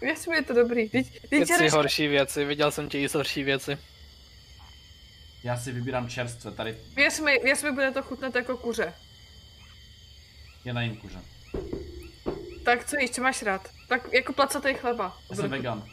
Věř 0.00 0.26
mi, 0.26 0.36
je 0.36 0.42
to 0.42 0.54
dobrý. 0.54 0.88
Teď, 0.88 1.20
teď 1.20 1.30
Věci 1.30 1.58
jdeš... 1.62 1.72
horší 1.72 2.08
věci, 2.08 2.44
viděl 2.44 2.70
jsem 2.70 2.88
tě 2.88 2.98
i 2.98 3.08
horší 3.14 3.42
věci. 3.42 3.78
Já 5.44 5.56
si 5.56 5.72
vybírám 5.72 6.08
čerstvé, 6.08 6.50
tady 6.50 6.76
Věř 6.94 7.20
mi, 7.20 7.38
věř 7.38 7.62
mi, 7.62 7.72
bude 7.72 7.90
to 7.90 8.02
chutnat 8.02 8.34
jako 8.34 8.56
kuře. 8.56 8.94
je 10.64 10.72
na 10.72 10.82
jim 10.82 10.96
kuře. 10.96 11.18
Tak 12.64 12.84
co 12.84 12.96
jíš, 13.00 13.10
co 13.10 13.22
máš 13.22 13.42
rád? 13.42 13.68
Tak 13.88 14.12
jako 14.12 14.32
placatý 14.32 14.74
chleba. 14.74 15.18
Já 15.30 15.36
jsem 15.36 15.50
vegan. 15.50 15.84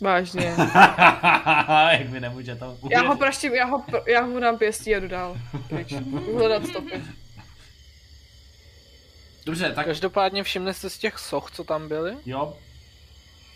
Vážně. 0.00 0.54
Jak 1.90 2.08
mi 2.08 2.20
nemůže 2.20 2.54
to 2.56 2.64
Já 2.90 2.98
ho 3.00 3.04
uvěřit. 3.04 3.18
praštím, 3.18 3.54
já 3.54 3.64
ho, 3.64 3.84
já 4.06 4.26
mu 4.26 4.40
dám 4.40 4.58
pěstí 4.58 4.94
a 4.94 5.00
jdu 5.00 5.08
dál. 5.08 5.36
Pryč. 5.68 5.92
Hledat 6.36 6.66
stopy. 6.66 7.02
Dobře, 9.46 9.72
tak 9.72 9.86
Každopádně 9.86 10.42
všimli 10.42 10.74
jste 10.74 10.90
z 10.90 10.98
těch 10.98 11.18
soch, 11.18 11.50
co 11.50 11.64
tam 11.64 11.88
byly? 11.88 12.16
jo, 12.26 12.56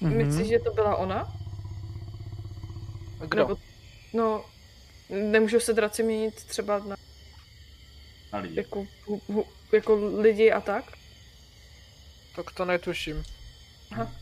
Mhm. 0.00 0.16
Myslíš, 0.16 0.49
že 0.49 0.58
to 0.58 0.73
byla 0.73 0.97
ona? 0.97 1.33
Kdo? 3.28 3.36
Nebo, 3.42 3.57
no, 4.12 4.44
nemůžou 5.10 5.60
se 5.60 5.73
draci 5.73 6.02
měnit 6.02 6.34
třeba 6.44 6.78
na 6.78 6.97
na 8.34 8.40
lidi. 8.40 8.56
jako, 8.56 8.86
hu, 9.06 9.20
hu, 9.28 9.44
jako 9.72 9.94
lidi 10.20 10.52
a 10.52 10.60
tak? 10.60 10.84
Tak 12.36 12.50
to 12.52 12.64
netuším. 12.64 13.24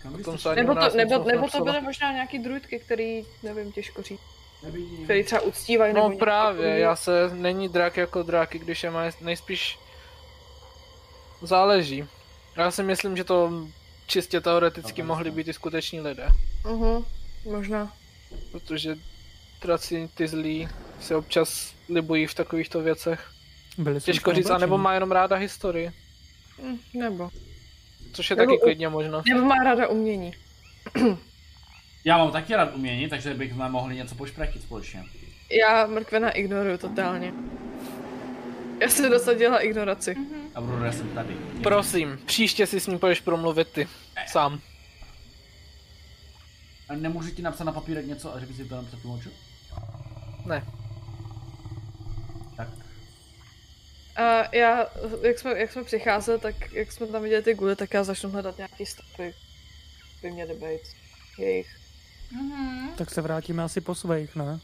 Kam 0.03 0.15
O 0.15 0.17
bys 0.17 0.25
tom 0.25 0.35
to 0.35 0.43
se 0.43 0.55
Nebo 0.55 0.75
to, 0.75 0.97
nebo, 0.97 1.25
nebo 1.25 1.49
to 1.49 1.65
byly 1.65 1.81
možná 1.81 2.13
nějaký 2.13 2.39
druidky, 2.39 2.79
který, 2.79 3.25
nevím, 3.43 3.73
těžko 3.73 4.03
říct, 4.03 4.21
nevidím. 4.63 5.05
který 5.05 5.25
třeba 5.25 5.41
uctívají 5.41 5.95
nebo 5.95 6.09
No 6.09 6.17
právě, 6.17 6.79
já 6.79 6.97
se, 6.97 7.31
není 7.35 7.69
drak 7.69 7.97
jako 7.97 8.23
drak, 8.23 8.55
i 8.55 8.59
když 8.59 8.83
je 8.83 8.91
má 8.91 9.03
nejspíš 9.21 9.79
záleží. 11.43 12.05
Já 12.57 12.71
si 12.71 12.83
myslím, 12.83 13.17
že 13.17 13.25
to 13.25 13.67
čistě 14.07 14.41
teoreticky 14.41 15.03
No, 15.03 15.09
mohli 15.09 15.31
být 15.31 15.49
i 15.49 15.53
skuteční 15.53 16.01
lidé. 16.01 16.29
Mhm, 16.65 17.05
možná. 17.45 17.93
Protože 18.53 18.97
draci 19.61 20.11
ty 20.15 20.29
zlí 20.29 20.69
se 21.01 21.17
občas 21.17 21.75
libují 21.89 22.27
v 22.27 22.35
takovýchto 22.35 22.81
věcech. 22.81 23.32
Byli 23.79 24.01
Těžko 24.01 24.33
říct, 24.35 24.51
anebo 24.51 24.79
má 24.79 24.95
jenom 24.95 25.13
ráda 25.13 25.37
historii. 25.37 25.93
Hm, 26.63 26.79
nebo. 26.95 27.31
Což 28.13 28.31
je 28.31 28.37
Nebo 28.37 28.53
taky 28.53 28.61
u- 28.63 28.65
klidně 28.65 28.89
možnost. 28.89 29.25
Nebo 29.29 29.45
má 29.45 29.55
ráda 29.65 29.89
umění. 29.89 30.33
Já 32.05 32.19
mám 32.19 32.33
taky 32.33 32.55
rád 32.57 32.75
umění, 32.75 33.09
takže 33.09 33.35
bychom 33.35 33.71
mohli 33.73 33.95
něco 33.97 34.15
pošprechtit 34.15 34.63
společně. 34.63 35.05
Já 35.67 35.87
mrkvena 35.87 36.31
ignoruju 36.31 36.79
totálně. 36.79 37.33
Já 38.81 38.89
jsem 38.89 39.11
dosadila 39.11 39.59
ignoraci. 39.59 40.17
A 40.55 40.61
budu 40.61 40.85
já 40.85 40.93
jsem 40.93 41.09
tady. 41.09 41.37
Prosím, 41.63 42.19
příště 42.27 42.67
si 42.67 42.81
s 42.81 42.87
ním 42.87 42.99
půjdeš 42.99 43.21
promluvit 43.21 43.69
ty. 43.69 43.89
Sám. 44.27 44.61
A 46.89 46.95
nemůžu 46.95 47.31
ti 47.31 47.43
napsat 47.43 47.65
na 47.65 47.73
papírek 47.73 48.07
něco 48.07 48.35
a 48.35 48.41
že 48.41 48.47
bys 48.47 48.57
si 48.57 48.65
to 48.65 48.77
napsat 48.77 49.01
tlumočil? 49.03 49.33
Ne. 50.47 50.65
Tak. 52.57 52.69
A 54.17 54.57
já, 54.57 54.87
jak 55.23 55.39
jsme, 55.39 55.59
jak 55.59 55.73
jsme 55.73 55.85
přicházeli, 55.85 56.39
tak 56.41 56.73
jak 56.73 56.93
jsme 56.93 57.07
tam 57.07 57.23
viděli 57.23 57.43
ty 57.43 57.55
guly, 57.55 57.77
tak 57.77 57.95
já 57.95 58.05
začnu 58.05 58.31
hledat 58.31 58.57
nějaký 58.59 58.87
stopy. 58.87 59.35
By 60.23 60.31
měly 60.31 60.55
být 60.55 60.81
jejich. 61.39 61.77
Mhm. 62.33 62.89
Tak 62.97 63.11
se 63.11 63.21
vrátíme 63.21 63.63
asi 63.63 63.81
po 63.81 63.95
svých, 63.95 64.37
ne? 64.37 64.61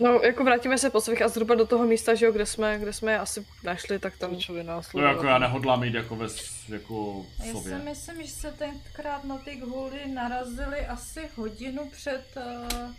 No, 0.00 0.20
jako 0.22 0.44
vrátíme 0.44 0.78
se 0.78 0.90
po 0.90 1.00
svých 1.00 1.22
a 1.22 1.28
zhruba 1.28 1.54
do 1.54 1.66
toho 1.66 1.84
místa, 1.86 2.14
že 2.14 2.26
jo, 2.26 2.32
kde 2.32 2.46
jsme, 2.46 2.78
kde 2.78 2.92
jsme 2.92 3.12
je 3.12 3.18
asi 3.18 3.46
našli, 3.64 3.98
tak 3.98 4.18
tam... 4.18 4.34
Začali 4.34 4.64
nás 4.64 4.88
To 4.88 5.00
jako 5.00 5.26
já 5.26 5.38
nehodlám 5.38 5.84
jít 5.84 5.94
jako 5.94 6.16
ve 6.16 6.26
jako 6.68 7.22
v 7.22 7.38
Já 7.38 7.44
si 7.44 7.52
sobě. 7.52 7.78
myslím, 7.78 8.22
že 8.22 8.32
se 8.32 8.52
tenkrát 8.52 9.24
na 9.24 9.38
ty 9.38 9.56
guly 9.56 10.08
narazili 10.14 10.86
asi 10.86 11.20
hodinu 11.36 11.90
před, 11.90 12.24
uh, 12.36 12.90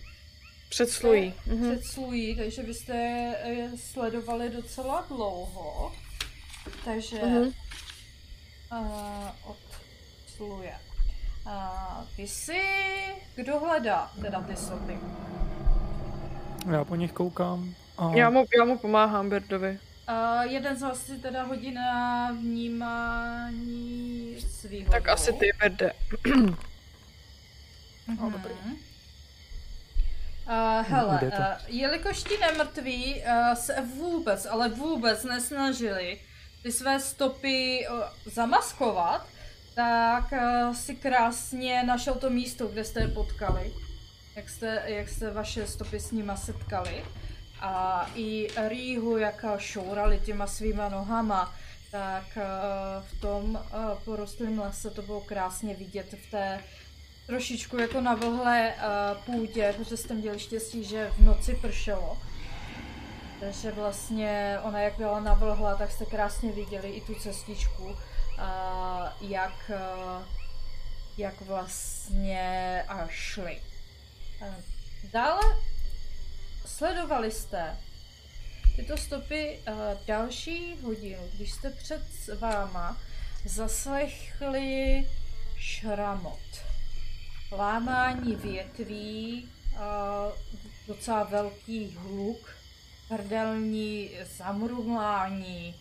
Před 0.76 0.90
slují. 0.90 1.34
Mhm. 1.48 1.72
před 1.72 1.86
slují, 1.86 2.36
takže 2.36 2.64
byste 2.64 2.94
je 3.48 3.70
sledovali 3.78 4.50
docela 4.50 5.06
dlouho. 5.08 5.92
Takže 6.86 7.20
Mhm. 7.26 7.52
uh, 8.72 9.28
od 9.46 9.58
sluje. 10.36 10.74
Uh, 11.46 11.52
ty 12.16 12.28
si, 12.28 12.62
kdo 13.36 13.60
hledá 13.60 14.12
teda 14.22 14.42
ty 14.42 14.56
stopy? 14.56 14.98
Já 16.72 16.84
po 16.86 16.96
nich 16.96 17.12
koukám. 17.12 17.76
A 17.98 18.12
Já 18.16 18.30
mu, 18.30 18.46
já 18.60 18.66
mu 18.66 18.78
pomáhám, 18.78 19.30
Birdovi. 19.30 19.80
Uh, 20.10 20.42
jeden 20.52 20.78
z 20.78 20.82
vás 20.82 21.06
si 21.06 21.18
teda 21.18 21.44
hodí 21.44 21.72
na 21.72 22.32
vnímání 22.32 24.36
svýho. 24.50 24.92
Tak 24.92 25.08
asi 25.08 25.34
ty, 25.34 25.50
Birde. 25.62 25.92
Mhm. 28.08 28.32
dobrý. 28.32 28.54
Uh, 30.48 30.86
hele, 30.86 31.20
uh, 31.24 31.46
jelikož 31.68 32.24
ti 32.24 32.38
nemrtví 32.38 33.16
uh, 33.16 33.54
se 33.54 33.82
vůbec, 33.82 34.46
ale 34.46 34.70
vůbec 34.70 35.24
nesnažili 35.24 36.22
ty 36.64 36.72
své 36.72 37.00
stopy 37.00 37.88
uh, 37.90 38.04
zamaskovat, 38.26 39.28
tak 39.76 40.32
uh, 40.32 40.74
si 40.76 40.96
krásně 40.96 41.84
našel 41.84 42.16
to 42.16 42.30
místo, 42.30 42.68
kde 42.68 42.84
jste 42.84 43.00
je 43.00 43.08
potkali. 43.08 43.74
Jak 44.36 44.50
jste, 44.50 44.84
jak 44.86 45.10
jste 45.10 45.32
vaše 45.32 45.68
stopy 45.68 46.00
s 46.00 46.12
nima 46.12 46.36
setkali. 46.36 47.06
A 47.62 48.06
i 48.16 48.48
Rýhu, 48.68 49.18
jak 49.18 49.46
šourali 49.58 50.20
těma 50.20 50.48
svýma 50.48 50.90
nohama, 50.90 51.56
tak 51.92 52.38
uh, 52.38 52.44
v 53.08 53.22
tom 53.22 53.56
uh, 53.56 53.98
porostlém 54.06 54.60
lese 54.60 54.90
to 54.90 55.02
bylo 55.02 55.22
krásně 55.22 55.76
vidět 55.76 56.16
v 56.28 56.32
té 56.32 56.60
trošičku 57.26 57.78
jako 57.78 58.02
na 58.02 58.16
vlhlé 58.16 58.74
uh, 58.76 59.24
půdě, 59.26 59.74
protože 59.78 59.98
jste 59.98 60.14
měli 60.14 60.40
štěstí, 60.40 60.84
že 60.84 61.12
v 61.18 61.22
noci 61.22 61.56
pršelo. 61.56 62.18
Takže 63.40 63.72
vlastně 63.72 64.60
ona 64.64 64.80
jak 64.80 64.98
byla 64.98 65.20
navlhla, 65.20 65.76
tak 65.76 65.92
jste 65.92 66.06
krásně 66.06 66.52
viděli 66.52 66.90
i 66.90 67.02
tu 67.02 67.16
cestičku, 67.16 67.84
uh, 67.84 67.96
jak, 69.22 69.70
uh, 69.70 70.24
jak 71.18 71.42
vlastně 71.42 72.84
uh, 72.94 73.10
šli. 73.10 73.62
Uh, 74.42 74.54
dále 75.14 75.42
sledovali 76.66 77.32
jste 77.32 77.78
tyto 78.76 78.98
stopy 78.98 79.60
uh, 79.68 79.76
další 80.08 80.76
hodinu, 80.82 81.30
když 81.34 81.52
jste 81.52 81.70
před 81.70 82.02
váma 82.40 82.98
zaslechli 83.46 85.10
šramot 85.58 86.65
lámání 87.52 88.36
větví, 88.36 89.50
a 89.78 90.28
docela 90.88 91.24
velký 91.24 91.98
hluk, 91.98 92.56
hrdelní 93.10 94.10
zamrumlání, 94.38 95.76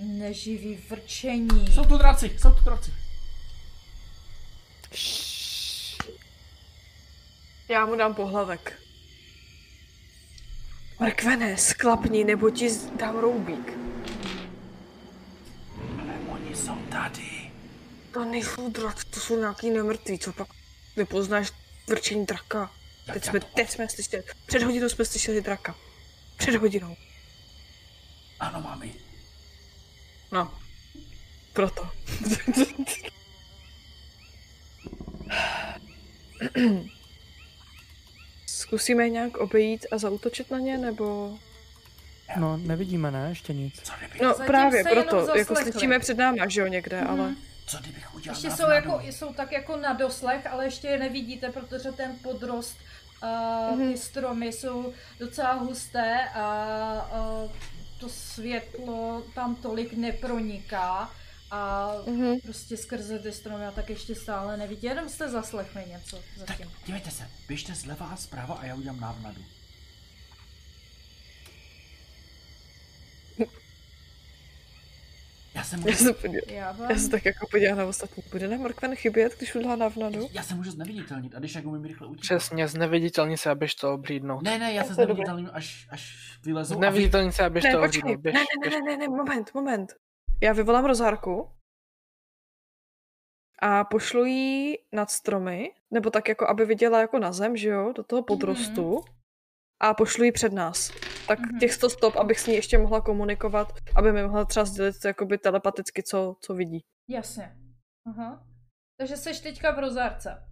neživý 0.00 0.84
vrčení. 0.90 1.72
Jsou 1.72 1.84
tu 1.84 1.98
draci, 1.98 2.36
jsou 2.38 2.50
tu 2.50 2.60
draci. 2.64 2.92
Já 7.68 7.86
mu 7.86 7.96
dám 7.96 8.14
pohlavek. 8.14 8.82
Mrkvené, 11.00 11.56
sklapni, 11.56 12.24
nebo 12.24 12.50
ti 12.50 12.68
dám 12.96 13.18
roubík. 13.18 13.72
Ale 16.00 16.14
oni 16.28 16.56
jsou 16.56 16.76
tady. 16.90 17.39
To 18.12 18.24
nejsou 18.24 18.70
draci, 18.70 19.04
to 19.06 19.20
jsou 19.20 19.38
nějaký 19.38 19.70
nemrtví, 19.70 20.18
co 20.18 20.32
pak 20.32 20.48
nepoznáš 20.96 21.52
vrčení 21.86 22.26
draka. 22.26 22.70
Tak 23.06 23.14
Teď 23.14 23.24
jsme, 23.24 23.40
to- 23.40 23.46
teď 23.54 23.70
jsme 23.70 23.88
slyšeli, 23.88 24.22
před 24.46 24.62
hodinou 24.62 24.88
jsme 24.88 25.04
slyšeli 25.04 25.40
draka. 25.40 25.76
Před 26.36 26.54
hodinou. 26.54 26.96
Ano, 28.40 28.60
mami. 28.60 28.94
No. 30.32 30.54
Proto. 31.52 31.90
Zkusíme 38.46 39.08
nějak 39.08 39.36
obejít 39.36 39.86
a 39.92 39.98
zautočit 39.98 40.50
na 40.50 40.58
ně, 40.58 40.78
nebo... 40.78 41.38
No, 42.36 42.56
nevidíme, 42.56 43.10
ne? 43.10 43.26
Ještě 43.28 43.52
nic. 43.52 43.90
No 44.22 44.28
Zatím 44.28 44.46
právě, 44.46 44.84
proto, 44.84 45.36
jako 45.36 45.56
slyšíme 45.56 45.98
před 45.98 46.18
náma, 46.18 46.48
že 46.48 46.60
jo, 46.60 46.66
někde, 46.66 47.00
ale... 47.00 47.34
co 47.70 47.78
kdybych 47.78 48.14
udělal 48.14 48.36
Ještě 48.36 48.50
jsou, 48.50 48.70
jako, 48.70 49.00
jsou 49.04 49.32
tak 49.34 49.52
jako 49.52 49.76
na 49.76 49.92
doslech, 49.92 50.46
ale 50.46 50.64
ještě 50.64 50.88
je 50.88 50.98
nevidíte, 50.98 51.52
protože 51.52 51.92
ten 51.92 52.16
podrost, 52.22 52.76
uh, 53.22 53.78
Mhm. 53.78 53.92
ty 53.92 53.98
stromy 53.98 54.46
jsou 54.46 54.92
docela 55.18 55.52
husté 55.52 56.28
a 56.34 57.10
uh, 57.44 57.50
to 58.00 58.08
světlo 58.08 59.22
tam 59.34 59.54
tolik 59.56 59.92
neproniká 59.92 61.10
a 61.50 61.92
Mhm. 62.06 62.40
prostě 62.40 62.76
skrze 62.76 63.18
ty 63.18 63.32
stromy 63.32 63.66
a 63.66 63.70
tak 63.70 63.90
ještě 63.90 64.14
stále 64.14 64.56
nevidí, 64.56 64.86
jenom 64.86 65.08
jste 65.08 65.28
zaslechli 65.28 65.84
něco 65.88 66.16
Tak 66.16 66.48
zatím. 66.48 66.70
dívejte 66.86 67.10
se, 67.10 67.30
běžte 67.48 67.74
zleva 67.74 68.06
a 68.06 68.16
zprava 68.16 68.54
a 68.54 68.64
já 68.66 68.74
udělám 68.74 69.00
návnadu. 69.00 69.40
Já 75.54 75.62
se 75.64 75.76
Já 75.76 75.80
můžu, 75.82 76.04
se, 76.04 76.12
podívám, 76.12 76.40
Já 76.48 76.72
vám... 76.72 76.90
já 76.90 76.96
se 76.96 77.08
tak 77.08 77.24
jako 77.24 77.46
podívám 77.50 77.78
na 77.78 77.84
ostatní. 77.86 78.22
Bude 78.32 78.48
nám 78.48 78.60
Morkven 78.60 78.96
chybět, 78.96 79.36
když 79.38 79.54
udělá 79.54 79.76
návnadu? 79.76 80.28
já 80.32 80.42
se 80.42 80.54
můžu 80.54 80.70
zneviditelnit 80.70 81.34
a 81.34 81.38
když 81.38 81.54
jak 81.54 81.66
umím 81.66 81.84
rychle 81.84 82.06
utíkat. 82.06 82.20
Přesně, 82.22 82.68
zneviditelní 82.68 83.36
se 83.36 83.50
a 83.50 83.54
běž 83.54 83.74
to 83.74 83.94
oblídnout. 83.94 84.42
Ne, 84.42 84.58
ne, 84.58 84.72
já 84.72 84.84
se 84.84 84.94
zneviditelním, 84.94 85.50
až, 85.52 85.88
až 85.90 86.16
vylezu 86.44 86.74
vy... 86.74 86.78
Zneviditelní 86.78 87.32
se 87.32 87.44
a 87.44 87.50
běž 87.50 87.64
Ne, 87.64 87.72
to 87.72 87.82
oblídnout. 87.82 88.16
Běž, 88.20 88.34
ne, 88.34 88.40
ne, 88.64 88.70
ne, 88.70 88.80
ne, 88.82 88.96
ne, 88.96 89.08
moment, 89.08 89.54
moment. 89.54 89.94
Já 90.42 90.52
vyvolám 90.52 90.84
rozhárku 90.84 91.50
a 93.62 93.84
pošlu 93.84 94.24
jí 94.24 94.76
nad 94.92 95.10
stromy, 95.10 95.70
nebo 95.90 96.10
tak 96.10 96.28
jako, 96.28 96.48
aby 96.48 96.64
viděla 96.64 97.00
jako 97.00 97.18
na 97.18 97.32
zem, 97.32 97.56
že 97.56 97.68
jo, 97.68 97.92
do 97.96 98.02
toho 98.02 98.22
podrostu. 98.22 99.00
A 99.82 99.94
pošlu 99.94 100.24
jí 100.24 100.32
před 100.32 100.52
nás. 100.52 100.92
Tak 101.30 101.38
Mhm. 101.38 101.58
těch 101.58 101.72
100 101.74 101.90
stop, 101.90 102.16
abych 102.16 102.40
s 102.40 102.46
ní 102.46 102.54
ještě 102.54 102.78
mohla 102.78 103.00
komunikovat, 103.00 103.72
aby 103.96 104.12
mi 104.12 104.22
mohla 104.22 104.44
třeba 104.44 104.64
sdělit 104.64 104.94
jakoby 105.04 105.38
telepaticky, 105.38 106.02
co, 106.02 106.36
co 106.40 106.54
vidí. 106.54 106.80
Jasně. 107.08 107.56
Aha. 108.06 108.46
Takže 108.98 109.16
seš 109.16 109.40
teďka 109.40 109.70
v 109.70 109.78
rozárce. 109.78 110.42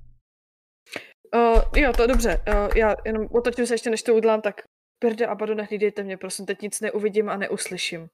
Uh, 1.35 1.63
jo, 1.77 1.93
to 1.93 2.03
je 2.03 2.09
dobře. 2.09 2.43
Uh, 2.49 2.77
já 2.77 2.95
jenom 3.05 3.27
otočím 3.31 3.67
se 3.67 3.75
ještě, 3.75 3.91
než 3.91 4.03
to 4.03 4.15
udělám, 4.15 4.41
tak 4.41 4.55
Pirde 5.03 5.27
a 5.27 5.35
Bado, 5.35 5.55
nehlídejte 5.55 6.03
mě, 6.03 6.17
prosím, 6.17 6.47
teď 6.47 6.63
nic 6.63 6.81
neuvidím 6.81 7.29
a 7.29 7.37
neuslyším. 7.37 8.09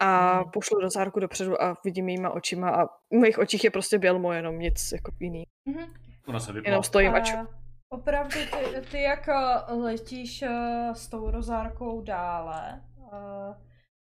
A 0.00 0.40
Mhm. 0.40 0.50
pošlu 0.50 0.80
rozhárku 0.80 1.20
dopředu 1.20 1.62
a 1.62 1.76
vidím 1.84 2.08
jejíma 2.08 2.30
očima 2.30 2.70
a 2.70 2.84
u 3.10 3.18
mých 3.20 3.38
očích 3.38 3.64
je 3.64 3.70
prostě 3.70 3.98
bělmo, 3.98 4.32
jenom 4.32 4.58
nic 4.58 4.92
jako 4.92 5.12
jiný. 5.20 5.44
Mhm. 5.68 5.94
Ona 6.26 6.40
se 6.40 6.52
vypla. 6.52 6.70
Jenom 6.70 6.82
stojím 6.82 7.14
a 7.14 7.20
ču. 7.20 7.36
A 7.36 7.59
opravdu 7.92 8.30
ty, 8.50 8.80
ty 8.90 9.02
jak 9.02 9.28
eh, 9.28 9.72
letíš 9.74 10.42
eh, 10.42 10.94
s 10.94 11.08
tou 11.08 11.30
rozárkou 11.30 12.00
dále, 12.02 12.84
eh, 13.12 13.54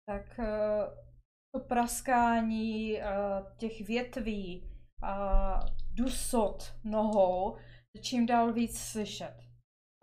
tak 0.07 0.41
to 1.55 1.61
praskání 1.61 3.01
těch 3.57 3.81
větví 3.87 4.71
a 5.03 5.61
dusot 5.93 6.75
nohou 6.85 7.57
čím 8.03 8.27
dál 8.27 8.53
víc 8.53 8.79
slyšet. 8.79 9.35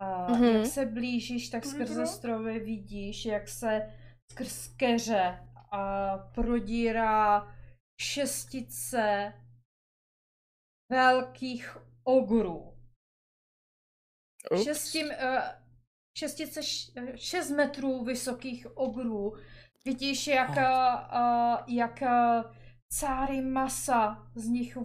A 0.00 0.26
Mhm. 0.32 0.44
Jak 0.44 0.66
se 0.66 0.86
blížíš, 0.86 1.48
tak 1.50 1.64
skrze 1.64 1.98
Mhm. 2.00 2.06
stromy 2.06 2.58
vidíš, 2.60 3.24
jak 3.26 3.48
se 3.48 3.90
skrz 4.32 4.68
keře 4.76 5.48
a 5.72 6.18
prodírá 6.18 7.48
šestice 8.00 9.32
velkých 10.92 11.76
ogrů. 12.04 12.71
Ups. 14.50 14.64
Šestím, 14.64 15.06
uh, 15.06 15.38
šestice 16.18 16.60
š- 16.62 16.92
šest 17.14 17.50
metrů 17.50 18.04
vysokých 18.04 18.66
ogrů. 18.76 19.32
Vidíš, 19.84 20.26
jak, 20.26 20.50
Oh. 20.50 20.56
uh, 20.58 21.58
jak 21.66 22.02
cáry 22.88 23.40
masa 23.42 24.26
z 24.34 24.48
nich 24.48 24.78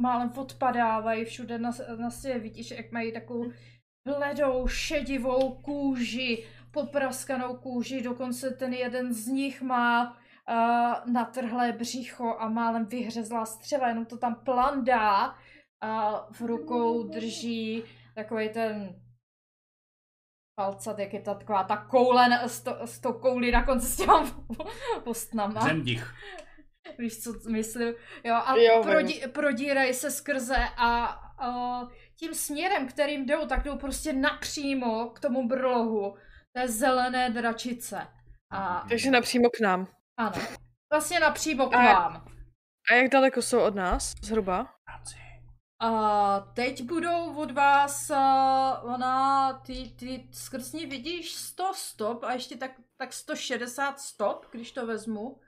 málem 0.00 0.32
odpadávají 0.36 1.24
všude 1.24 1.58
na, 1.58 1.70
na 1.98 2.10
světě. 2.10 2.38
Vidíš, 2.38 2.70
jak 2.70 2.92
mají 2.92 3.12
takovou 3.12 3.52
bledou, 4.08 4.66
šedivou 4.68 5.54
kůži, 5.62 6.46
popraskanou 6.70 7.56
kůži, 7.56 8.02
dokonce 8.02 8.50
ten 8.50 8.72
jeden 8.74 9.12
z 9.14 9.26
nich 9.26 9.62
má 9.62 10.10
uh, 10.12 11.12
natrhlé 11.12 11.72
břicho 11.72 12.36
a 12.38 12.48
málem 12.48 12.86
vyhřezlá 12.86 13.46
střeva, 13.46 13.88
jenom 13.88 14.06
to 14.06 14.18
tam 14.18 14.34
plandá 14.44 15.34
a 15.80 16.26
v 16.32 16.40
rukou 16.40 17.02
drží 17.02 17.82
takový 18.22 18.48
ten 18.48 19.00
palcat, 20.60 20.98
jak 20.98 21.12
je 21.14 21.20
ta 21.20 21.34
taková 21.34 21.64
ta 21.64 21.76
koule 21.76 22.28
na, 22.28 22.48
s, 22.48 22.60
to, 22.62 22.76
s 22.86 22.98
tou 23.00 23.12
koulí 23.12 23.50
na 23.50 23.62
konci 23.64 23.86
s 23.86 23.96
těma 23.96 24.26
postnama. 25.04 25.60
Zemdich. 25.60 26.14
Víš, 26.98 27.22
co 27.22 27.32
myslím? 27.50 27.94
Jo, 28.24 28.34
a 28.34 28.54
Jo, 28.56 28.82
prodí, 28.82 29.22
prodírají 29.32 29.94
se 29.94 30.10
skrze 30.10 30.56
a, 30.76 31.04
a 31.38 31.80
tím 32.16 32.34
směrem, 32.34 32.88
kterým 32.88 33.26
jdou, 33.26 33.46
tak 33.46 33.62
jdou 33.64 33.76
prostě 33.78 34.12
napřímo 34.12 35.10
k 35.10 35.20
tomu 35.20 35.48
brlohu 35.48 36.16
té 36.52 36.68
zelené 36.68 37.30
dračice. 37.30 38.06
A 38.50 38.86
Takže 38.88 39.10
napřímo 39.10 39.50
k 39.50 39.60
nám. 39.60 39.86
ano, 40.16 40.32
vlastně 40.92 41.20
napřímo 41.20 41.66
k 41.66 41.74
A- 41.74 41.82
vám. 41.92 42.26
A 42.90 42.94
jak 42.94 43.10
daleko 43.10 43.42
jsou 43.42 43.60
od 43.60 43.74
nás, 43.74 44.14
zhruba? 44.22 44.74
Práci. 44.84 45.16
A 45.80 46.40
teď 46.54 46.82
budou 46.82 47.34
od 47.36 47.50
vás, 47.50 48.10
a 48.10 48.80
ona, 48.82 49.52
ty, 49.52 49.92
ty 49.98 50.28
skrz 50.32 50.72
ní 50.72 50.86
vidíš 50.86 51.32
100 51.34 51.72
stop 51.74 52.24
a 52.24 52.32
ještě 52.32 52.56
tak, 52.56 52.70
tak 52.96 53.12
160 53.12 54.00
stop, 54.00 54.46
když 54.52 54.72
to 54.72 54.86
vezmu. 54.86 55.40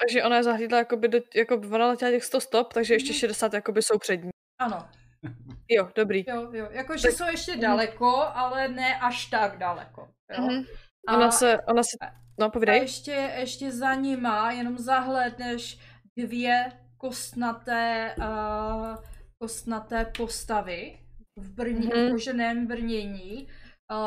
Takže 0.00 0.24
ona 0.24 0.36
je 0.36 0.42
zahlídla, 0.42 0.78
jakoby 0.78 1.08
do, 1.08 1.18
jako 1.34 1.54
ona 1.72 1.86
letěla 1.86 2.10
těch 2.10 2.24
100 2.24 2.40
stop, 2.40 2.72
takže 2.72 2.94
ještě 2.94 3.10
Mhm. 3.12 3.18
60 3.18 3.52
jakoby 3.54 3.82
jsou 3.82 3.98
před 3.98 4.16
ní. 4.24 4.30
Ano, 4.60 4.88
Jo, 5.70 5.90
dobrý. 5.96 6.24
jo, 6.28 6.48
jo, 6.52 6.68
jakože 6.70 7.08
Tak- 7.08 7.16
jsou 7.16 7.24
ještě 7.26 7.56
daleko, 7.56 8.16
ale 8.34 8.68
ne 8.68 8.96
až 9.00 9.26
tak 9.26 9.58
daleko. 9.58 10.08
Jo? 10.38 10.42
Mhm. 10.44 10.64
A, 11.08 11.16
Ona 11.16 11.30
se, 11.30 11.58
ona 11.68 11.82
se, 11.82 11.96
no 12.38 12.46
a 12.46 12.50
povídej. 12.50 12.80
ještě, 12.80 13.12
ještě 13.38 13.72
za 13.72 13.94
nima 13.94 14.52
jenom 14.52 14.78
zahlédneš 14.78 15.78
dvě 16.18 16.72
kostnaté, 16.96 18.14
uh, 18.18 18.96
kostnaté 19.38 20.04
postavy 20.16 20.98
v, 21.38 21.50
brní, 21.54 21.86
Mhm. 21.86 22.08
v 22.08 22.10
koženém 22.12 22.66
brnění 22.66 23.48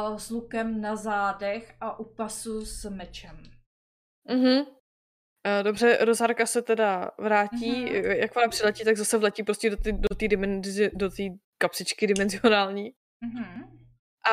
uh, 0.09 0.17
s 0.17 0.29
lukem 0.29 0.81
na 0.81 0.95
zádech 0.95 1.75
a 1.81 1.99
u 1.99 2.03
pasu 2.15 2.65
s 2.65 2.89
mečem. 2.89 3.43
Mhm. 4.29 4.65
Eh, 5.47 5.63
Dobře, 5.63 5.97
rozhárka 6.01 6.45
se 6.45 6.61
teda 6.61 7.11
vrátí, 7.19 7.71
Mhm. 7.71 7.85
mm-hmm. 7.85 8.15
jak 8.15 8.35
ona 8.37 8.47
přiletí, 8.47 8.83
tak 8.83 8.97
zase 8.97 9.17
vletí 9.17 9.43
prostě 9.43 9.69
do 9.69 9.77
té 9.77 9.91
do 9.91 10.27
dimenzi, 10.27 10.91
do 10.93 11.09
té 11.09 11.23
kapsičky 11.61 12.07
dimenzionální. 12.07 12.91
Mhm. 13.23 13.63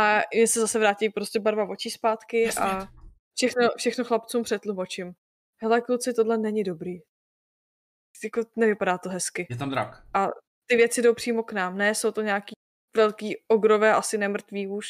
A 0.00 0.20
je 0.34 0.46
se 0.46 0.60
zase 0.60 0.78
vrátí 0.78 1.08
prostě 1.10 1.40
barva 1.40 1.68
očí 1.68 1.90
zpátky 1.90 2.42
Jasně. 2.42 2.62
a 2.62 2.88
všechno, 3.36 3.68
všechno 3.76 4.04
chlapcům 4.04 4.42
přetlumočím. 4.42 5.12
Hele 5.62 5.80
kluci, 5.80 6.14
tohle 6.14 6.38
není 6.38 6.64
dobrý. 6.64 6.92
Jako 8.24 8.40
nevypadá 8.56 8.98
to 8.98 9.08
hezky. 9.08 9.46
Je 9.50 9.56
tam 9.56 9.70
drak. 9.70 10.06
Ty 10.66 10.76
věci 10.76 11.02
jdou 11.02 11.14
přímo 11.14 11.42
k 11.42 11.52
nám, 11.52 11.76
ne? 11.78 11.94
Jsou 11.94 12.12
to 12.12 12.22
nějaký 12.22 12.54
velký 12.96 13.36
ogrové, 13.48 13.92
asi 13.94 14.18
nemrtví 14.18 14.66
už. 14.66 14.88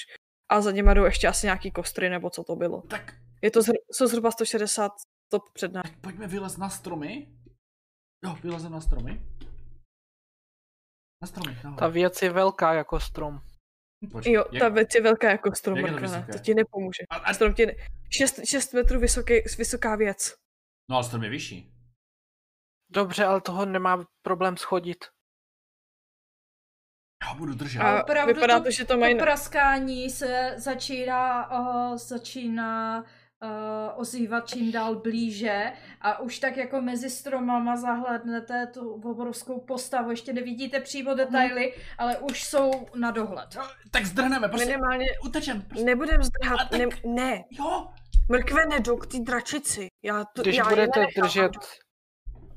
A 0.53 0.61
za 0.61 0.71
něma 0.71 0.95
jdou 0.95 1.05
ještě 1.05 1.29
asi 1.29 1.47
nějaký 1.47 1.71
kostry, 1.71 2.11
nebo 2.11 2.31
co 2.31 2.45
to 2.45 2.57
bylo. 2.57 2.83
Tak, 2.83 3.15
Je 3.43 3.51
to 3.51 3.61
zhr- 3.61 3.85
jsou 3.93 4.07
zhruba 4.07 4.31
160 4.31 4.93
stop 5.29 5.51
před 5.53 5.73
námi. 5.73 5.83
tak 5.91 6.01
pojďme 6.01 6.27
vylez 6.27 6.57
na 6.57 6.69
stromy. 6.71 7.29
Jo, 8.25 8.37
vylezem 8.43 8.73
na 8.73 8.81
stromy. 8.81 9.27
Na 11.23 11.27
stromy, 11.29 11.59
nahoru. 11.65 11.81
Ta 11.81 11.89
věc 11.89 12.23
je 12.23 12.31
velká 12.31 12.75
jako 12.75 13.01
strom. 13.01 13.41
Počkej, 14.13 14.33
Jo, 14.33 14.45
jak- 14.53 14.61
ta 14.63 14.69
věc 14.69 14.95
je 14.95 15.03
velká 15.03 15.31
jako 15.31 15.55
strom, 15.55 15.79
jak 15.79 16.03
je 16.03 16.09
to 16.27 16.33
to 16.33 16.39
ti 16.39 16.55
nepomůže. 16.55 17.03
A, 17.11 17.17
a, 17.17 17.35
Strom 17.35 17.55
ti 17.55 17.67
ne... 17.67 17.73
6, 18.19 18.41
6 18.49 18.73
metrů 18.73 19.01
vysoký, 19.01 19.35
vysoká 19.59 19.97
věc. 19.97 20.35
no 20.91 20.97
ale 20.97 21.05
strom 21.05 21.23
je 21.25 21.31
vyšší. 21.31 21.73
Dobře, 22.91 23.25
ale 23.25 23.41
toho 23.41 23.67
nemá 23.67 24.05
problém 24.23 24.57
schodit. 24.57 25.05
Já 27.29 27.35
budu 27.35 27.55
držet. 27.55 27.81
A 27.81 28.03
opravdu 28.03 28.35
vypadá 28.35 28.59
to- 28.59 28.65
to, 28.65 28.71
že 28.71 28.85
to 28.85 28.97
mají... 28.99 29.15
To 29.19 29.23
praskání 29.25 30.11
se 30.11 30.55
začíná, 30.57 31.51
uh, 31.61 31.97
začíná 31.97 33.05
uh, 33.43 34.01
ozývat 34.01 34.49
čím 34.49 34.73
dál 34.73 34.95
blíže 34.95 35.73
a 36.01 36.19
už 36.19 36.39
tak 36.39 36.57
jako 36.57 36.81
mezi 36.81 37.11
stromama 37.11 37.77
zahlednete 37.77 38.67
tu 38.67 38.91
obrovskou 38.93 39.61
postavu. 39.61 40.11
Ještě 40.11 40.33
nevidíte 40.33 40.81
přímo 40.81 41.15
detaily, 41.15 41.75
ale 41.99 42.19
už 42.19 42.45
jsou 42.45 42.71
na 42.95 43.11
dohled. 43.11 43.55
Jo, 43.57 43.63
tak 43.91 44.07
zdrhneme, 44.07 44.49
prostě. 44.49 44.67
Minimálně 44.67 45.07
Utečem, 45.25 45.63
prostě. 45.63 45.85
nebudem 45.85 46.23
zdrhat, 46.23 46.59
tak- 46.71 46.79
ne, 46.79 46.87
ne, 47.05 47.45
Jo, 47.51 47.89
mrkve 48.31 48.67
nejdou 48.67 48.97
k 48.97 49.07
té 49.07 49.19
dračici. 49.19 49.89
Já 50.03 50.25
to, 50.35 50.43
Když 50.43 50.57
já 50.57 50.69
budete 50.69 51.07
držet 51.23 51.53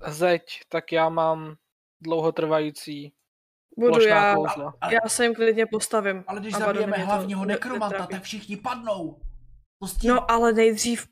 zeď, 0.08 0.42
tak 0.70 0.92
já 0.92 1.10
mám 1.10 1.56
dlouhotrvající 2.02 3.14
Budu 3.80 4.02
já, 4.02 4.36
kouzla. 4.36 4.74
ale, 4.82 4.94
já 4.94 5.10
se 5.10 5.24
jim 5.24 5.36
klidně 5.36 5.66
postavím. 5.66 6.24
ale 6.28 6.40
když 6.40 6.56
zabijeme 6.56 6.98
to 6.98 7.06
hlavního 7.06 7.46
ne- 7.46 7.54
nekromanta, 7.54 8.08
tak 8.08 8.24
všichni 8.24 8.58
padnou. 8.58 9.20
To 9.80 9.88
tím... 9.88 10.10
No 10.10 10.32
ale 10.32 10.54
nejdřív 10.54 11.08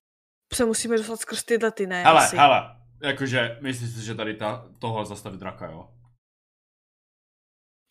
se 0.53 0.65
musíme 0.65 0.97
dostat 0.97 1.19
skrz 1.19 1.43
tyhle 1.43 1.71
ty, 1.71 1.87
ne? 1.87 2.03
hele, 2.03 2.23
asi. 2.23 2.37
hele, 2.37 2.75
jakože 3.03 3.57
myslíš 3.61 3.89
si, 3.89 4.05
že 4.05 4.15
tady 4.15 4.33
ta, 4.35 4.69
toho 4.79 5.05
zastaví 5.05 5.37
draka, 5.37 5.65
jo? 5.65 5.89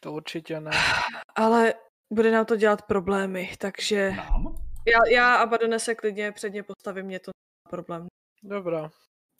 To 0.01 0.13
určitě 0.13 0.61
ne. 0.61 0.71
Ale 1.37 1.75
bude 2.13 2.31
nám 2.31 2.47
to 2.47 2.57
dělat 2.57 2.83
problémy, 2.83 3.51
takže 3.59 4.11
Nám? 4.11 4.57
já, 4.87 4.99
já 5.17 5.37
a 5.37 5.47
Badone 5.47 5.79
se 5.79 5.95
klidně 5.95 6.33
předně 6.33 6.63
postavím, 6.63 7.07
mě 7.07 7.21
to 7.21 7.31
nemá 7.31 7.71
problém. 7.71 8.07
Dobrá. 8.43 8.91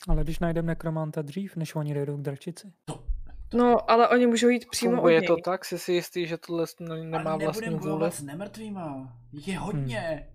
Ale 0.09 0.25
když 0.25 0.39
najdeme 0.39 0.67
nekromanta 0.67 1.23
dřív, 1.23 1.57
než 1.57 1.75
oni 1.75 1.95
dojdou 1.95 2.17
k 2.17 2.23
dračici. 2.23 2.73
No, 3.55 3.91
ale 3.91 4.09
oni 4.09 4.27
můžou 4.27 4.49
jít 4.49 4.67
přímo 4.71 4.93
od 4.93 4.97
Funguje 4.97 5.21
něj. 5.21 5.27
to 5.27 5.37
tak? 5.37 5.65
Jsi 5.65 5.79
si 5.79 5.93
jistý, 5.93 6.27
že 6.27 6.39
tohle 6.39 6.67
ne- 6.81 7.05
nemá 7.05 7.31
Ale 7.33 7.45
vlastní 7.45 7.79
bojovat 7.79 8.15
s 8.15 8.23
nemrtvýma. 8.23 9.17
Jich 9.33 9.49
je 9.49 9.59
hodně. 9.59 10.33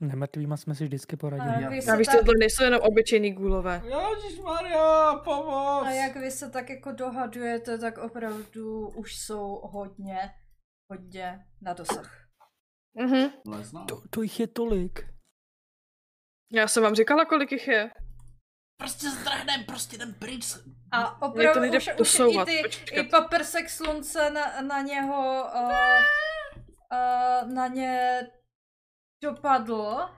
Nemrtvýma 0.00 0.56
jsme 0.56 0.74
si 0.74 0.84
vždycky 0.84 1.16
A 1.16 1.18
poradili. 1.18 1.62
jak 1.62 1.88
A 1.88 1.96
víš, 1.96 2.06
tak, 2.06 2.18
tohle 2.18 2.34
nejsou 2.38 2.64
jenom 2.64 2.80
obyčejný 2.82 3.32
gůlové. 3.32 3.82
Maria, 4.44 5.14
pomoc! 5.24 5.86
a 5.86 5.90
jak 5.90 6.16
vy 6.16 6.30
se 6.30 6.50
tak 6.50 6.70
jako 6.70 6.92
dohadujete, 6.92 7.78
tak 7.78 7.98
opravdu 7.98 8.88
už 8.88 9.16
jsou 9.16 9.60
hodně, 9.64 10.18
hodně 10.90 11.46
na 11.62 11.72
dosah. 11.72 12.24
Mhm. 12.94 13.30
To, 13.88 14.00
to 14.10 14.22
jich 14.22 14.40
je 14.40 14.46
tolik. 14.46 15.06
Já 16.52 16.68
jsem 16.68 16.82
vám 16.82 16.94
říkala, 16.94 17.24
kolik 17.24 17.52
jich 17.52 17.68
je. 17.68 17.90
Prostě 18.76 19.10
zdrhnem, 19.10 19.64
prostě 19.64 19.98
ten 19.98 20.14
pryč. 20.14 20.56
A 20.90 21.02
to 21.02 21.26
opravdu 21.26 21.60
nejde 21.60 21.78
už, 21.78 21.90
už 22.00 22.20
i, 22.20 22.44
ty, 22.44 22.62
počkat. 22.62 22.96
i 22.96 23.02
paprsek 23.02 23.70
slunce 23.70 24.30
na, 24.30 24.60
na 24.60 24.80
něho 24.80 25.44
uh, 25.54 25.72
uh, 26.92 27.52
na 27.52 27.66
ně 27.66 28.20
dopadl 29.22 30.08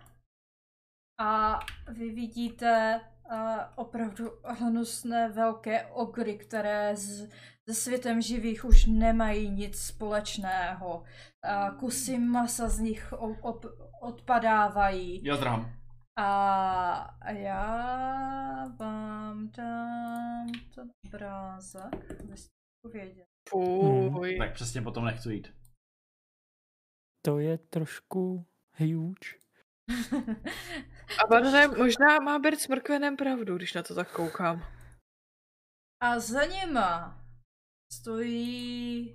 a 1.20 1.60
vy 1.89 2.10
vidíte 2.10 3.01
uh, 3.31 3.39
opravdu 3.75 4.31
hnusné 4.44 5.28
velké 5.28 5.86
ogry, 5.86 6.39
které 6.39 6.97
s, 6.97 7.28
se 7.68 7.75
světem 7.75 8.23
živých 8.23 8.65
už 8.65 8.86
nemají 8.86 9.51
nic 9.51 9.78
společného. 9.78 10.99
Uh, 10.99 11.78
kusy 11.78 12.18
masa 12.18 12.68
z 12.68 12.78
nich 12.78 13.12
o, 13.12 13.28
op, 13.41 13.67
odpadávají. 14.02 15.25
Já 15.25 15.36
zdrhám. 15.36 15.75
A 16.18 17.30
já 17.30 18.66
vám 18.76 19.50
dám 19.50 20.46
ten 20.74 20.90
obrázek, 21.06 22.20
abyste 22.20 22.50
to 22.84 22.88
věděli. 22.88 23.26
Fuj. 23.48 24.38
Tak 24.38 24.54
přesně 24.54 24.82
potom 24.82 25.04
nechci 25.04 25.32
jít. 25.32 25.54
To 27.24 27.38
je 27.38 27.58
trošku 27.58 28.46
huge. 28.78 29.38
A 31.24 31.26
Barone, 31.30 31.68
možná 31.68 32.18
má 32.24 32.38
Bert 32.38 32.60
s 32.60 32.68
Mrkvenem 32.68 33.16
pravdu, 33.16 33.56
když 33.56 33.74
na 33.74 33.82
to 33.82 33.94
tak 33.94 34.12
koukám. 34.12 34.62
A 36.00 36.18
za 36.18 36.44
nima 36.44 37.24
stojí... 37.92 39.10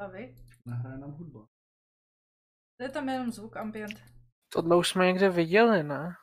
A 0.00 0.06
vy? 0.06 0.36
Nehraje 0.66 0.98
nám 0.98 1.12
hudba. 1.12 1.46
To 2.76 2.82
je 2.82 2.88
tam 2.88 3.08
jenom 3.08 3.32
zvuk 3.32 3.56
ambient. 3.56 4.02
Tohle 4.52 4.76
už 4.76 4.88
jsme 4.88 5.06
někde 5.06 5.30
viděli, 5.30 5.82
ne? 5.82 6.16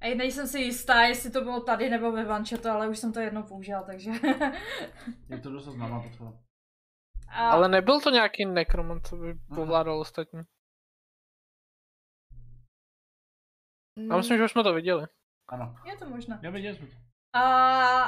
A 0.00 0.14
nejsem 0.14 0.46
si 0.46 0.58
jistá, 0.60 1.02
jestli 1.02 1.30
to 1.30 1.40
bylo 1.40 1.60
tady 1.60 1.90
nebo 1.90 2.12
ve 2.12 2.24
Vančetu, 2.24 2.68
ale 2.68 2.88
už 2.88 2.98
jsem 2.98 3.12
to 3.12 3.20
jednou 3.20 3.42
použila, 3.42 3.82
takže... 3.82 4.10
Je 5.28 5.38
to 5.40 5.50
dost 5.50 5.64
známá 5.64 6.02
potvora. 6.02 6.32
A 7.28 7.50
Ale 7.50 7.68
nebyl 7.68 8.00
to 8.00 8.10
nějaký 8.10 8.44
nekromant, 8.44 9.06
co 9.06 9.16
by 9.16 9.34
povládal 9.54 10.00
ostatní. 10.00 10.40
Já 14.10 14.16
myslím, 14.16 14.36
že 14.38 14.44
už 14.44 14.50
jsme 14.50 14.62
to 14.62 14.74
viděli. 14.74 15.06
Ano. 15.48 15.74
je 15.84 15.96
to 15.96 16.08
možné. 16.10 16.40
Já 16.42 16.50
viděl 16.50 16.74
jsme 16.74 16.86
to. 16.86 16.96
A, 17.34 18.04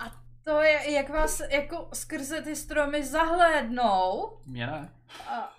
a 0.00 0.04
to 0.44 0.62
je, 0.62 0.92
jak 0.92 1.08
vás 1.08 1.40
jako 1.50 1.90
skrze 1.94 2.42
ty 2.42 2.56
stromy 2.56 3.04
zahlédnou, 3.04 4.38
Mě 4.46 4.66
ne. 4.66 4.94
a, 5.28 5.56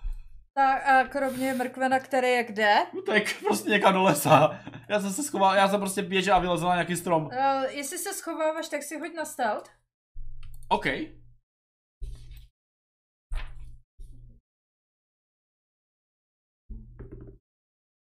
tak 0.58 0.88
a 0.88 1.08
kromě 1.08 1.54
mrkvena, 1.54 2.00
který 2.00 2.28
je 2.28 2.44
kde, 2.44 2.76
Utek 2.94 3.42
prostě 3.42 3.70
někam 3.70 3.94
do 3.94 4.04
lesa. 4.04 4.60
Já 4.90 5.00
jsem 5.00 5.14
se 5.14 5.24
schoval, 5.24 5.56
já 5.56 5.68
jsem 5.68 5.80
prostě 5.80 6.02
běžel 6.02 6.36
a 6.36 6.40
vylezl 6.40 6.68
na 6.68 6.74
nějaký 6.74 6.96
strom. 6.96 7.26
uh, 7.26 7.64
jestli 7.70 7.98
se 7.98 8.14
schováváš, 8.14 8.70
tak 8.70 8.84
si 8.84 9.00
hoď 9.00 9.14
na 9.14 9.26
stealth. 9.26 9.70
OK. 10.70 10.86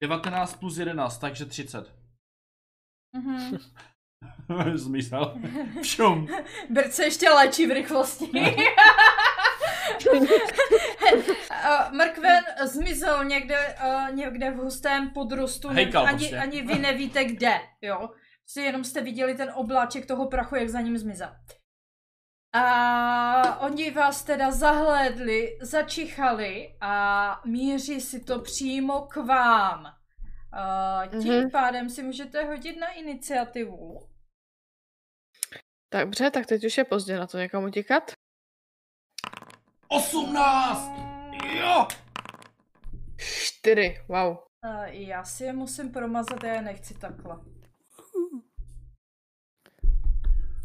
Devatenáct 0.04 0.60
plus 0.60 0.78
jedenáct, 0.78 1.18
takže 1.18 1.46
30. 1.46 1.94
Mhm. 3.16 3.58
Zmizel. 4.78 5.42
Se 6.90 7.04
ještě 7.04 7.30
léčí 7.30 7.68
v 7.68 7.72
rychlosti. 7.72 8.32
A 11.64 11.90
Mrkven 11.94 12.44
zmizel 12.64 13.24
někde, 13.26 13.76
uh, 13.86 14.16
někde 14.16 14.52
v 14.52 14.56
hustém 14.56 15.10
podrostu, 15.10 15.70
Hejkal 15.70 16.06
ani, 16.08 16.18
prostě. 16.18 16.38
ani 16.38 16.62
vy 16.62 16.80
nevíte 16.80 17.24
kde, 17.26 17.60
jo. 17.82 18.10
Prostě 18.44 18.62
jenom 18.62 18.84
jste 18.84 19.02
viděli 19.02 19.36
ten 19.36 19.52
obláček 19.56 20.06
toho 20.06 20.28
prachu, 20.28 20.56
jak 20.56 20.70
za 20.70 20.82
ním 20.82 20.98
zmizel. 20.98 21.36
A 22.56 23.60
oni 23.60 23.92
vás 23.92 24.24
teda 24.24 24.52
zahlédli, 24.52 25.58
začichali 25.62 26.78
a 26.82 27.42
míří 27.46 28.02
si 28.02 28.24
to 28.24 28.40
přímo 28.40 29.02
k 29.02 29.16
vám. 29.16 29.86
Uh, 31.14 31.22
tím 31.22 31.34
Mhm. 31.34 31.52
pádem 31.52 31.90
si 31.90 32.04
můžete 32.04 32.44
hodit 32.46 32.80
na 32.80 32.88
iniciativu. 32.92 34.10
Dobře, 35.94 36.32
tak 36.32 36.46
teď 36.46 36.66
už 36.66 36.78
je 36.78 36.84
pozdě 36.84 37.18
na 37.18 37.28
to 37.28 37.38
někam 37.38 37.64
utíkat. 37.64 38.12
18! 39.94 40.92
Jo! 41.60 41.88
Čtyři, 43.18 44.02
wow. 44.08 44.32
Uh, 44.32 44.86
já 44.86 45.24
si 45.24 45.44
je 45.44 45.54
musím 45.54 45.92
promazat, 45.92 46.44
já 46.44 46.54
je 46.54 46.62
nechci 46.62 46.94
takhle. 46.94 47.40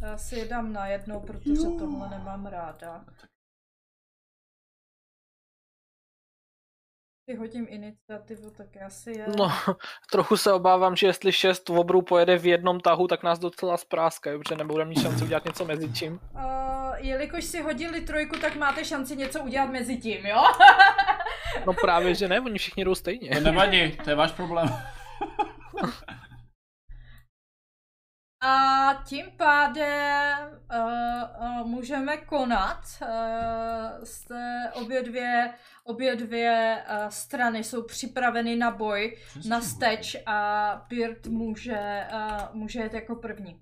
Já 0.01 0.17
si 0.17 0.35
je 0.35 0.45
dám 0.45 0.73
na 0.73 0.87
jednou, 0.87 1.19
protože 1.19 1.61
tohle 1.79 2.09
nemám 2.09 2.45
ráda. 2.45 3.05
Když 7.29 7.39
hodím 7.39 7.67
iniciativu, 7.69 8.49
tak 8.57 8.67
já 8.75 8.89
si 8.89 9.11
je... 9.11 9.25
No, 9.37 9.51
trochu 10.11 10.37
se 10.37 10.53
obávám, 10.53 10.95
že 10.95 11.07
jestli 11.07 11.31
šest 11.31 11.69
obrů 11.69 12.01
pojede 12.01 12.37
v 12.37 12.45
jednom 12.45 12.79
tahu, 12.79 13.07
tak 13.07 13.23
nás 13.23 13.39
docela 13.39 13.77
spráskají, 13.77 14.39
protože 14.39 14.55
nebudeme 14.55 14.89
mít 14.89 15.01
šanci 15.01 15.23
udělat 15.23 15.45
něco 15.45 15.65
mezi 15.65 15.89
tím. 15.89 16.19
Uh, 16.33 16.41
jelikož 16.97 17.45
si 17.45 17.61
hodili 17.61 18.01
trojku, 18.01 18.39
tak 18.39 18.55
máte 18.55 18.85
šanci 18.85 19.15
něco 19.15 19.43
udělat 19.43 19.69
mezi 19.69 19.97
tím, 19.97 20.25
jo? 20.25 20.43
No 21.65 21.73
právě, 21.73 22.15
že 22.15 22.27
ne, 22.27 22.41
oni 22.41 22.59
všichni 22.59 22.85
jdou 22.85 22.95
stejně. 22.95 23.29
To 23.29 23.41
nevadí, 23.41 23.91
to 24.03 24.09
je 24.09 24.15
váš 24.15 24.31
problém. 24.31 24.69
A 28.41 28.78
tím 28.93 29.31
pádem 29.37 30.49
uh, 30.49 31.61
uh, 31.61 31.67
můžeme 31.67 32.17
konat. 32.17 32.83
Uh, 33.01 34.03
jste 34.03 34.71
obě 34.73 35.03
dvě, 35.03 35.53
obě 35.83 36.15
dvě 36.15 36.83
uh, 36.89 37.07
strany 37.09 37.63
jsou 37.63 37.83
připraveny 37.83 38.55
na 38.55 38.71
boj, 38.71 39.17
na 39.49 39.61
steč 39.61 40.15
a 40.25 40.75
Beard 40.89 41.27
může, 41.27 42.07
uh, 42.13 42.55
může 42.55 42.79
jet 42.79 42.93
jako 42.93 43.15
první. 43.15 43.61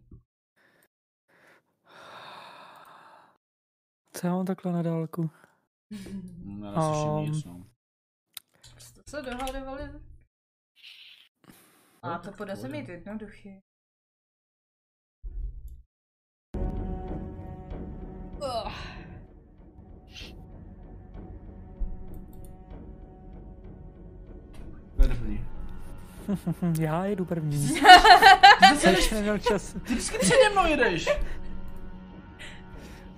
Co 4.13 4.27
já 4.27 4.33
mám 4.33 4.45
takhle 4.45 4.71
na 4.73 4.81
dálku? 4.81 5.29
No, 6.43 6.67
Um, 7.21 7.41
no. 7.45 7.65
Jste 8.77 9.01
se 9.09 9.21
dohadovali? 9.21 9.91
A 12.03 12.17
to 12.17 12.31
bude 12.31 12.55
se 12.55 12.67
mít 12.67 12.89
jednoduchý. 12.89 13.61
já 26.79 27.05
jedu 27.05 27.25
první. 27.25 27.69
Ty 28.81 28.89
ještě 28.89 29.15
neměl 29.15 29.37
čas. 29.37 29.75
vždycky 29.75 30.17
přede 30.17 30.49
mnou 30.53 30.65
jedeš. 30.65 31.09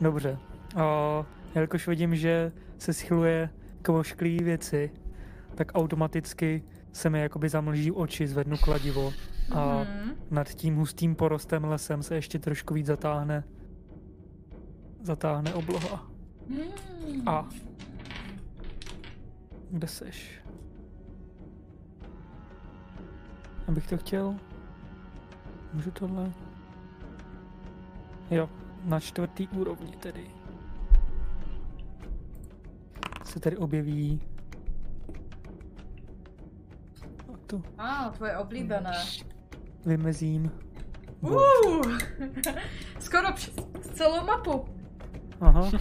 Dobře. 0.02 0.38
O, 0.84 1.26
jelikož 1.56 1.88
vidím, 1.88 2.16
že 2.16 2.52
se 2.78 2.94
schyluje 2.94 3.50
k 3.82 3.90
ošklý 3.90 4.38
věci, 4.40 4.92
tak 5.56 5.72
automaticky 5.76 6.64
se 6.94 7.10
mi 7.10 7.20
jakoby 7.22 7.50
zamlží 7.50 7.92
oči, 7.92 8.28
zvednu 8.28 8.58
kladivo 8.58 9.14
a 9.56 9.84
Mhm. 9.84 10.16
nad 10.32 10.50
tím 10.50 10.76
hustým 10.76 11.16
porostem 11.16 11.64
lesem 11.64 12.04
se 12.04 12.16
ještě 12.16 12.40
trošku 12.40 12.74
víc 12.74 12.86
zatáhne 12.86 13.44
zatáhne 15.02 15.54
obloha. 15.54 16.08
Hmm. 16.50 17.28
A 17.28 17.50
kde 19.72 19.88
seš? 19.88 20.39
Abych 23.70 23.88
to 23.88 23.98
chtěl? 23.98 24.36
Můžu 25.74 25.92
tohle? 25.92 26.32
Jo, 28.32 28.50
na 28.84 29.00
čtvrtý 29.00 29.48
úrovni 29.48 29.92
tedy. 29.92 30.28
Se 33.24 33.40
tady 33.40 33.58
objeví 33.58 34.22
A 37.34 37.38
to. 37.48 37.62
A, 37.78 38.10
tvoje 38.10 38.38
oblíbené. 38.38 38.94
vymezím. 39.86 40.52
Uh, 41.22 41.98
skoro 43.00 43.34
přes 43.34 43.54
celou 43.94 44.26
mapu. 44.26 44.66
Aha. 45.42 45.72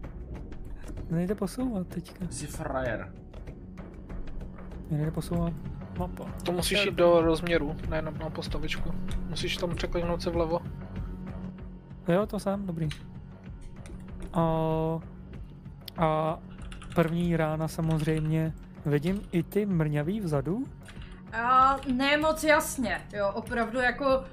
Nejde 1.10 1.34
posouvat 1.34 1.86
teďka. 1.86 2.26
Jsi 2.30 2.46
frajer. 2.46 3.12
Nejde 4.90 5.10
posouvat 5.10 5.71
mapa. 5.98 6.24
To 6.44 6.52
musíš 6.52 6.84
jít 6.84 6.94
do 6.94 7.20
rozměru, 7.20 7.76
nejenom 7.88 8.18
na 8.18 8.30
postavičku. 8.30 8.94
Musíš 9.28 9.56
tam 9.56 9.74
překlinout 9.74 10.22
se 10.22 10.30
vlevo. 10.30 10.60
Jo, 12.08 12.26
to 12.26 12.38
sám, 12.38 12.66
dobrý. 12.66 12.88
A, 14.32 14.42
a 15.96 16.38
první 16.94 17.36
rána 17.36 17.68
samozřejmě 17.68 18.52
vidím 18.86 19.22
i 19.32 19.42
ty 19.42 19.66
mrňavý 19.66 20.20
vzadu. 20.20 20.64
A 21.32 21.76
ne 21.92 22.16
moc 22.16 22.44
jasně, 22.44 23.00
jo, 23.12 23.30
opravdu 23.34 23.78
jako 23.78 24.24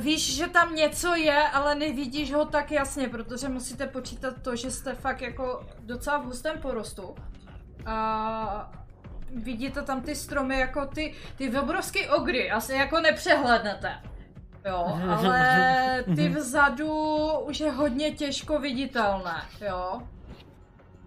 Víš, 0.00 0.36
že 0.36 0.46
tam 0.46 0.74
něco 0.74 1.14
je, 1.14 1.48
ale 1.48 1.74
nevidíš 1.74 2.32
ho 2.32 2.44
tak 2.44 2.72
jasně, 2.72 3.08
protože 3.08 3.48
musíte 3.48 3.86
počítat 3.86 4.42
to, 4.42 4.56
že 4.56 4.70
jste 4.70 4.94
fakt 4.94 5.20
jako 5.20 5.66
docela 5.80 6.18
v 6.18 6.24
hustém 6.24 6.58
porostu. 6.58 7.14
A 7.86 8.72
vidíte 9.36 9.82
tam 9.82 10.02
ty 10.02 10.14
stromy 10.14 10.58
jako 10.60 10.86
ty, 10.86 11.14
ty 11.36 11.58
obrovské 11.58 12.10
ogry, 12.10 12.50
asi 12.50 12.72
jako 12.72 13.00
nepřehlednete. 13.00 13.92
Jo, 14.68 14.98
ale 15.08 16.04
ty 16.16 16.28
vzadu 16.28 16.92
už 17.38 17.60
je 17.60 17.70
hodně 17.70 18.12
těžko 18.12 18.58
viditelné, 18.58 19.42
jo. 19.68 20.02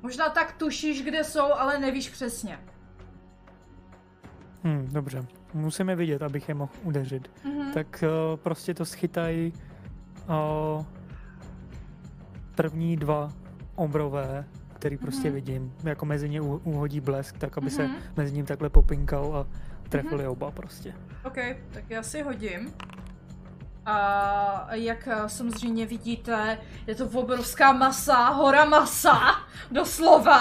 Možná 0.01 0.30
tak 0.30 0.51
tušíš, 0.51 1.03
kde 1.03 1.24
jsou, 1.24 1.53
ale 1.53 1.80
nevíš 1.80 2.09
přesně. 2.09 2.59
Hm, 4.64 4.90
dobře. 4.91 5.25
Musíme 5.53 5.95
vidět, 5.95 6.22
abych 6.22 6.50
je 6.50 6.56
mohl 6.56 6.72
udeřit. 6.83 7.32
Mhm. 7.45 7.74
Tak 7.74 8.03
uh, 8.03 8.40
prostě 8.40 8.74
to 8.74 8.85
schytají 8.85 9.53
uh, 10.30 10.85
první 12.56 12.98
dva 12.98 13.32
obrové, 13.75 14.45
který 14.82 14.98
prostě 14.98 15.27
Mhm. 15.27 15.34
vidím. 15.35 15.74
Jako 15.84 16.06
mezi 16.06 16.30
ně 16.30 16.42
uhodí 16.42 17.00
blesk, 17.01 17.38
tak 17.38 17.58
aby 17.58 17.69
se 17.69 17.84
Mhm. 17.88 17.95
mezi 18.18 18.34
ním 18.34 18.45
takhle 18.45 18.69
popinkal 18.69 19.35
a 19.38 19.48
trefili 19.90 20.27
oba 20.27 20.51
prostě. 20.51 20.93
OK, 21.24 21.38
tak 21.72 21.84
já 21.90 22.03
si 22.03 22.22
hodím. 22.22 22.74
A 23.85 24.76
jak 24.76 25.08
eh, 25.08 25.30
samozřejmě 25.30 25.85
vidíte, 25.85 26.58
je 26.88 26.95
to 26.95 27.06
obrovská 27.10 27.74
masa, 27.74 28.30
hora 28.30 28.66
masa, 28.66 29.18
doslova. 29.72 30.40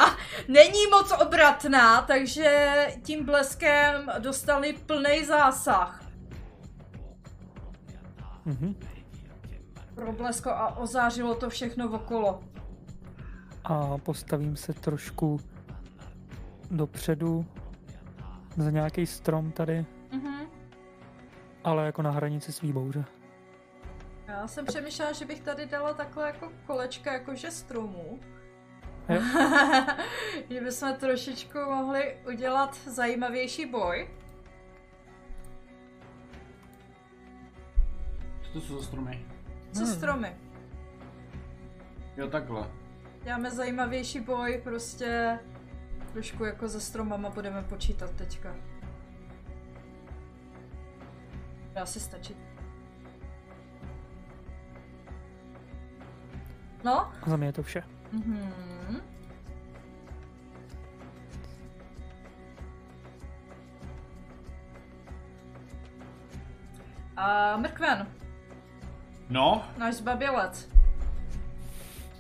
Není 0.49 0.86
moc 0.91 1.12
obratná, 1.23 2.02
takže 2.02 2.86
tím 3.02 3.25
bleskem 3.25 4.10
dostali 4.19 4.73
plný 4.86 5.25
zásah. 5.25 6.05
Mhm. 8.44 8.75
Problesko 9.94 10.51
a 10.51 10.77
ozářilo 10.77 11.35
to 11.35 11.51
všechno 11.51 11.91
okolo. 11.91 12.41
A 13.65 13.99
postavím 13.99 14.57
se 14.57 14.73
trošku 14.73 15.41
dopředu 16.71 17.47
za 18.57 18.71
nějaký 18.71 19.07
strom 19.07 19.53
tady, 19.53 19.87
Mhm. 20.13 20.41
ale 21.65 21.87
jako 21.87 22.03
na 22.03 22.11
hranici 22.11 22.53
svý 22.53 22.73
bouře. 22.73 23.05
Já 24.29 24.49
jsem 24.49 24.67
přemýšlela, 24.67 25.13
že 25.13 25.25
bych 25.25 25.41
tady 25.41 25.67
dala 25.67 25.95
takhle 25.95 26.27
jako 26.27 26.53
kolečka 26.67 27.13
jakože 27.13 27.51
stromů. 27.51 28.21
Že 30.51 30.61
bychom 30.61 30.95
trošičku 30.95 31.59
mohli 31.59 32.17
udělat 32.29 32.77
zajímavější 32.87 33.67
boj. 33.67 34.09
Co 38.43 38.53
to 38.53 38.61
jsou 38.61 38.77
za 38.81 38.83
stromy? 38.87 39.25
Co 39.73 39.85
Hmm. 39.85 39.95
stromy? 39.95 40.37
Jo, 42.17 42.29
takhle. 42.31 42.71
Děláme 43.24 43.50
zajímavější 43.50 44.20
boj, 44.20 44.60
prostě 44.65 45.39
trošku 46.12 46.44
jako 46.44 46.68
se 46.68 46.81
stromama 46.81 47.31
budeme 47.31 47.62
počítat 47.62 48.10
teďka. 48.10 48.55
Dá 51.73 51.86
si 51.86 52.00
stačit. 52.00 52.36
No? 56.84 57.12
A 57.23 57.31
za 57.31 57.36
mě 57.36 57.47
je 57.47 57.52
to 57.52 57.62
vše. 57.62 57.82
Mhm. 58.12 59.00
A 67.16 67.57
Mrkven, 67.57 68.07
No, 69.28 69.65
náš 69.78 69.94
zbabělec. 69.94 70.68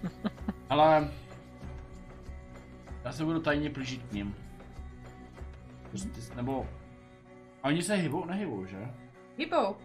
ale... 0.70 1.08
Já 3.04 3.12
se 3.12 3.24
budu 3.24 3.40
tajně 3.40 3.70
plížit 3.70 4.02
k 4.02 4.12
ním. 4.12 4.34
Prostě, 5.90 6.08
nebo... 6.34 6.66
A 7.62 7.68
oni 7.68 7.82
se 7.82 7.94
hybou, 7.94 8.24
nehybou, 8.24 8.66
že? 8.66 8.76
Hýbou. 9.38 9.76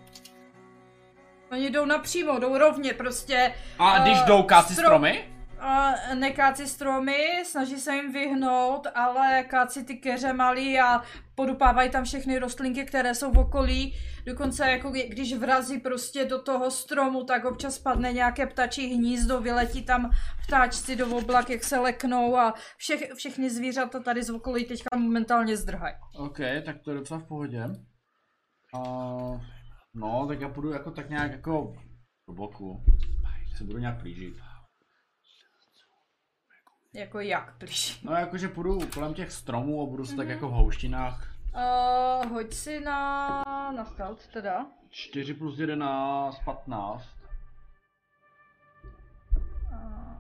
Oni 1.52 1.70
jdou 1.70 1.86
napřímo, 1.86 2.40
jdou 2.40 2.58
rovně, 2.58 2.94
prostě 2.94 3.54
A 3.80 4.00
když 4.00 4.18
Eh, 4.22 4.26
jdou 4.28 4.44
káci 4.44 4.74
stro- 4.74 4.78
stromy? 4.86 5.35
A 5.60 5.94
nekáci 6.16 6.68
stromy, 6.68 7.18
snaží 7.46 7.80
se 7.80 7.96
jim 7.96 8.12
vyhnout, 8.12 8.88
ale 8.96 9.44
káci 9.44 9.84
ty 9.84 9.98
keře 9.98 10.34
malý 10.34 10.80
a 10.80 11.02
podupávají 11.36 11.90
tam 11.90 12.04
všechny 12.04 12.40
rostlinky, 12.40 12.86
které 12.86 13.16
jsou 13.16 13.32
v 13.32 13.38
okolí. 13.38 13.96
Dokonce 14.26 14.72
jako 14.72 14.90
kdy- 14.90 15.10
když 15.10 15.34
vrazí 15.34 15.80
prostě 15.80 16.26
do 16.26 16.42
toho 16.42 16.72
stromu, 16.72 17.24
tak 17.24 17.46
občas 17.46 17.80
padne 17.80 18.14
nějaké 18.14 18.48
ptačí 18.48 18.88
hnízdo, 18.96 19.42
vyletí 19.42 19.86
tam 19.86 20.12
ptáčci 20.48 20.96
do 20.96 21.18
oblak, 21.18 21.50
jak 21.50 21.64
se 21.64 21.80
leknou 21.80 22.38
a 22.38 22.54
všech, 22.78 23.12
všechny 23.16 23.50
zvířata 23.50 24.00
tady 24.00 24.24
z 24.24 24.30
okolí 24.30 24.66
teďka 24.66 24.98
momentálně 24.98 25.58
zdrhají. 25.58 25.96
OK, 26.18 26.38
tak 26.66 26.76
to 26.84 26.92
je 26.92 26.98
docela 26.98 27.20
v 27.20 27.28
pohodě. 27.28 27.64
A... 28.76 28.82
No, 29.94 30.26
tak 30.28 30.42
já 30.42 30.50
půjdu 30.50 30.72
jako 30.72 30.92
tak 30.92 31.10
nějak 31.10 31.32
jako 31.32 31.74
do 32.28 32.34
boku. 32.34 32.84
Se 33.58 33.64
budu 33.64 33.78
nějak 33.78 34.02
plížit. 34.02 34.36
Jako 36.96 37.20
jak, 37.20 37.58
plíš. 37.58 38.02
No 38.02 38.14
jakože 38.14 38.48
půjdu 38.48 38.88
kolem 38.94 39.14
těch 39.14 39.32
stromů 39.32 39.82
a 39.84 39.86
budu 39.90 40.06
se 40.06 40.12
Mhm. 40.12 40.18
tak 40.18 40.28
jako 40.30 40.48
v 40.50 40.52
houštinách. 40.52 41.32
Uh, 41.56 42.32
hoď 42.32 42.54
si 42.54 42.80
na, 42.80 43.44
na 43.72 43.86
stealth 43.86 44.28
teda. 44.28 44.66
4 44.90 45.34
plus 45.34 45.60
11, 45.60 46.40
15. 46.46 47.08
A, 49.74 49.78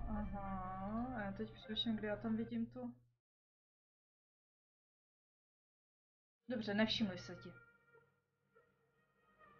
aha, 0.09 1.05
a 1.17 1.21
já 1.21 1.31
teď 1.31 1.51
přemýšlím, 1.53 1.95
kde 1.95 2.07
já 2.07 2.15
tam 2.15 2.37
vidím 2.37 2.65
tu. 2.65 2.93
Dobře, 6.49 6.73
nevšimli 6.73 7.17
se 7.17 7.35
ti. 7.35 7.49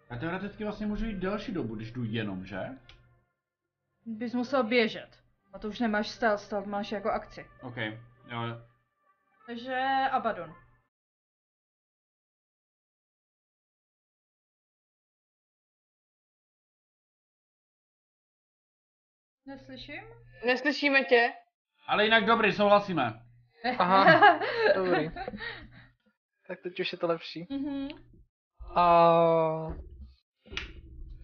A 0.09 0.15
teoreticky 0.17 0.63
vlastně 0.63 0.85
můžu 0.85 1.05
jít 1.05 1.17
delší 1.19 1.51
dobu, 1.51 1.75
když 1.75 1.91
jdu 1.91 2.03
jenom, 2.03 2.45
že? 2.45 2.59
Bys 4.05 4.33
musel 4.33 4.63
běžet. 4.63 5.24
A 5.55 5.59
to 5.59 5.67
už 5.67 5.79
nemáš 5.79 6.09
stealth, 6.09 6.41
stealth 6.43 6.67
máš 6.67 6.91
jako 6.91 7.11
akci. 7.11 7.49
OK, 7.61 7.77
jo. 8.27 8.39
Takže 9.45 9.81
Abaddon. 10.11 10.55
Neslyším? 19.45 20.03
Neslyšíme 20.45 21.03
tě? 21.03 21.33
Ale 21.87 22.03
jinak 22.03 22.25
dobrý, 22.25 22.51
souhlasíme. 22.51 23.13
Aha. 23.79 24.39
Dobrý. 24.75 25.09
Tak 26.47 26.59
teď 26.63 26.79
už 26.79 26.91
je 26.91 26.97
to 26.97 27.07
lepší. 27.07 27.47
Mhm. 27.49 27.87
A 28.75 28.85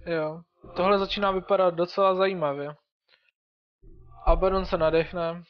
jo, 0.06 0.42
tohle 0.76 1.00
začíná 1.00 1.32
vypadat 1.32 1.74
docela 1.74 2.16
zajímavě. 2.16 2.76
Abaddon 4.32 4.66
se 4.66 4.78
nadechne 4.78 5.44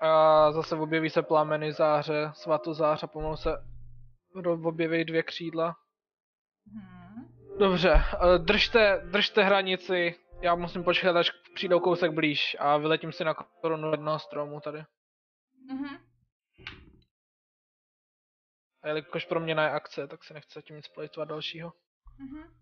a 0.00 0.52
zase 0.52 0.76
objeví 0.76 1.10
se 1.10 1.22
plameny 1.22 1.72
záře, 1.72 2.30
svatozář 2.34 3.02
a 3.02 3.06
pomalu 3.06 3.36
se 3.36 3.50
objeví 4.62 5.04
dvě 5.04 5.22
křídla. 5.22 5.76
Mhm. 6.66 7.58
Dobře, 7.58 7.92
eh, 7.94 8.38
držte, 8.38 9.02
držte 9.10 9.42
hranici, 9.42 10.14
já 10.40 10.54
musím 10.54 10.84
počkat, 10.84 11.16
až 11.16 11.30
přijdou 11.54 11.80
kousek 11.80 12.12
blíž 12.12 12.56
a 12.60 12.76
vyletím 12.76 13.12
si 13.12 13.24
na 13.24 13.34
korunu 13.34 13.90
jednoho 13.90 14.18
stromu 14.18 14.60
tady. 14.60 14.84
Mhm. 15.70 15.96
A 18.82 18.88
jelikož 18.88 19.24
pro 19.24 19.40
mě 19.40 19.52
je 19.52 19.70
akce, 19.70 20.06
tak 20.06 20.24
si 20.24 20.34
nechci 20.34 20.62
tím 20.62 20.76
nic 20.76 20.88
plejtovat 20.88 21.28
dalšího. 21.28 21.72
Mhm. 22.18 22.59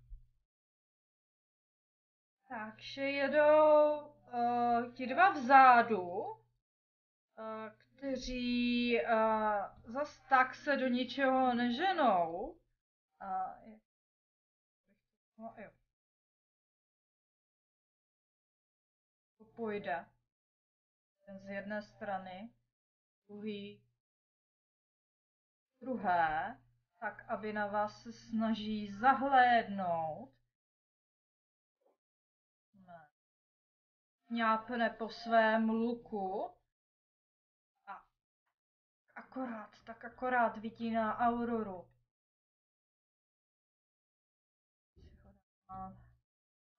Takže 2.48 3.02
jedou 3.02 4.00
uh, 4.00 4.94
ti 4.94 5.06
dva 5.06 5.30
vzadu, 5.30 6.08
uh, 6.10 6.36
kteří 7.78 9.00
uh, 9.00 9.92
zas 9.92 10.20
tak 10.28 10.54
se 10.54 10.76
do 10.76 10.88
ničeho 10.88 11.54
neženou. 11.54 12.56
Uh, 13.22 13.78
No 15.38 15.54
jo. 15.58 15.70
To 19.38 19.44
půjde. 19.44 20.06
Ten 21.26 21.38
z 21.38 21.48
jedné 21.48 21.82
strany, 21.82 22.50
druhý, 23.28 23.82
druhé, 25.80 26.58
tak 27.00 27.30
aby 27.30 27.52
na 27.52 27.66
vás 27.66 28.02
se 28.02 28.12
snaží 28.12 28.92
zahlédnout. 28.92 30.38
Ňápne 34.31 34.90
po 34.90 35.08
svém 35.08 35.70
luku 35.70 36.50
a 37.86 38.05
akorát, 39.15 39.70
tak 39.84 40.05
akorát 40.05 40.57
vidí 40.57 40.90
na 40.90 41.18
Auroru. 41.18 41.89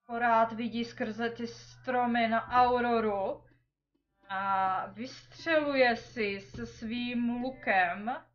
Akorát 0.04 0.52
vidí 0.54 0.86
skrze 0.86 1.30
ty 1.30 1.48
stromy 1.48 2.28
na 2.28 2.48
Auroru 2.48 3.44
a 4.30 4.86
vystřeluje 4.86 5.96
si 5.96 6.42
se 6.42 6.66
svým 6.66 7.30
lukem 7.30 8.26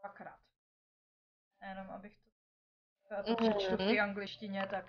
dvakrát. 0.00 0.40
Jenom 1.62 1.90
abych 1.90 2.17
já 3.10 3.22
to 3.22 3.34
přečtu 3.34 3.74
v 3.74 3.76
té 3.76 3.98
angličtině, 3.98 4.66
tak 4.70 4.84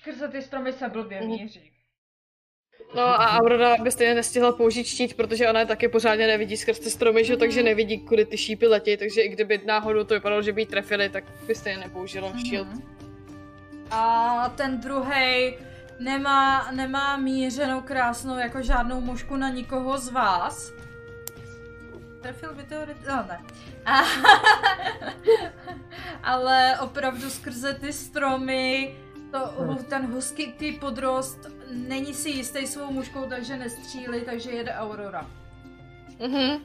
skrze 0.00 0.28
ty 0.28 0.42
stromy 0.42 0.72
se 0.72 0.88
blbě 0.88 1.20
míří. 1.20 1.72
No 2.94 3.02
a 3.02 3.38
Aurora 3.38 3.76
by 3.76 3.90
stejně 3.90 4.14
nestihla 4.14 4.52
použít 4.52 4.84
štít, 4.84 5.16
protože 5.16 5.50
ona 5.50 5.60
je 5.60 5.66
taky 5.66 5.88
pořádně 5.88 6.26
nevidí 6.26 6.56
skrz 6.56 6.78
ty 6.78 6.90
stromy, 6.90 7.24
že? 7.24 7.32
jo, 7.32 7.38
takže 7.38 7.62
nevidí, 7.62 7.98
kudy 7.98 8.24
ty 8.24 8.38
šípy 8.38 8.66
letí, 8.66 8.96
takže 8.96 9.22
i 9.22 9.28
kdyby 9.28 9.60
náhodou 9.66 10.04
to 10.04 10.14
vypadalo, 10.14 10.42
že 10.42 10.52
by 10.52 10.62
jí 10.62 10.66
trefili, 10.66 11.08
tak 11.08 11.24
by 11.46 11.54
stejně 11.54 11.78
nepoužila 11.78 12.32
shield. 12.32 12.68
A 13.90 14.48
ten 14.56 14.80
druhý 14.80 15.56
nemá, 15.98 16.72
nemá 16.72 17.16
mířenou 17.16 17.80
krásnou 17.80 18.38
jako 18.38 18.62
žádnou 18.62 19.00
mužku 19.00 19.36
na 19.36 19.48
nikoho 19.48 19.98
z 19.98 20.08
vás. 20.08 20.72
Trefil 22.22 22.54
by 22.54 22.62
teoreticky, 22.62 23.08
no 23.08 23.24
ne. 23.28 23.40
A, 23.84 24.00
ale 26.22 26.78
opravdu 26.80 27.30
skrze 27.30 27.74
ty 27.74 27.92
stromy, 27.92 28.96
to, 29.30 29.76
ten 29.88 30.06
husky, 30.06 30.54
ty 30.58 30.72
podrost 30.72 31.38
není 31.70 32.14
si 32.14 32.30
jistý 32.30 32.66
svou 32.66 32.92
mužkou, 32.92 33.24
takže 33.28 33.56
nestřílí, 33.56 34.20
takže 34.20 34.50
jede 34.50 34.72
Aurora. 34.74 35.30
Mhm. 36.18 36.64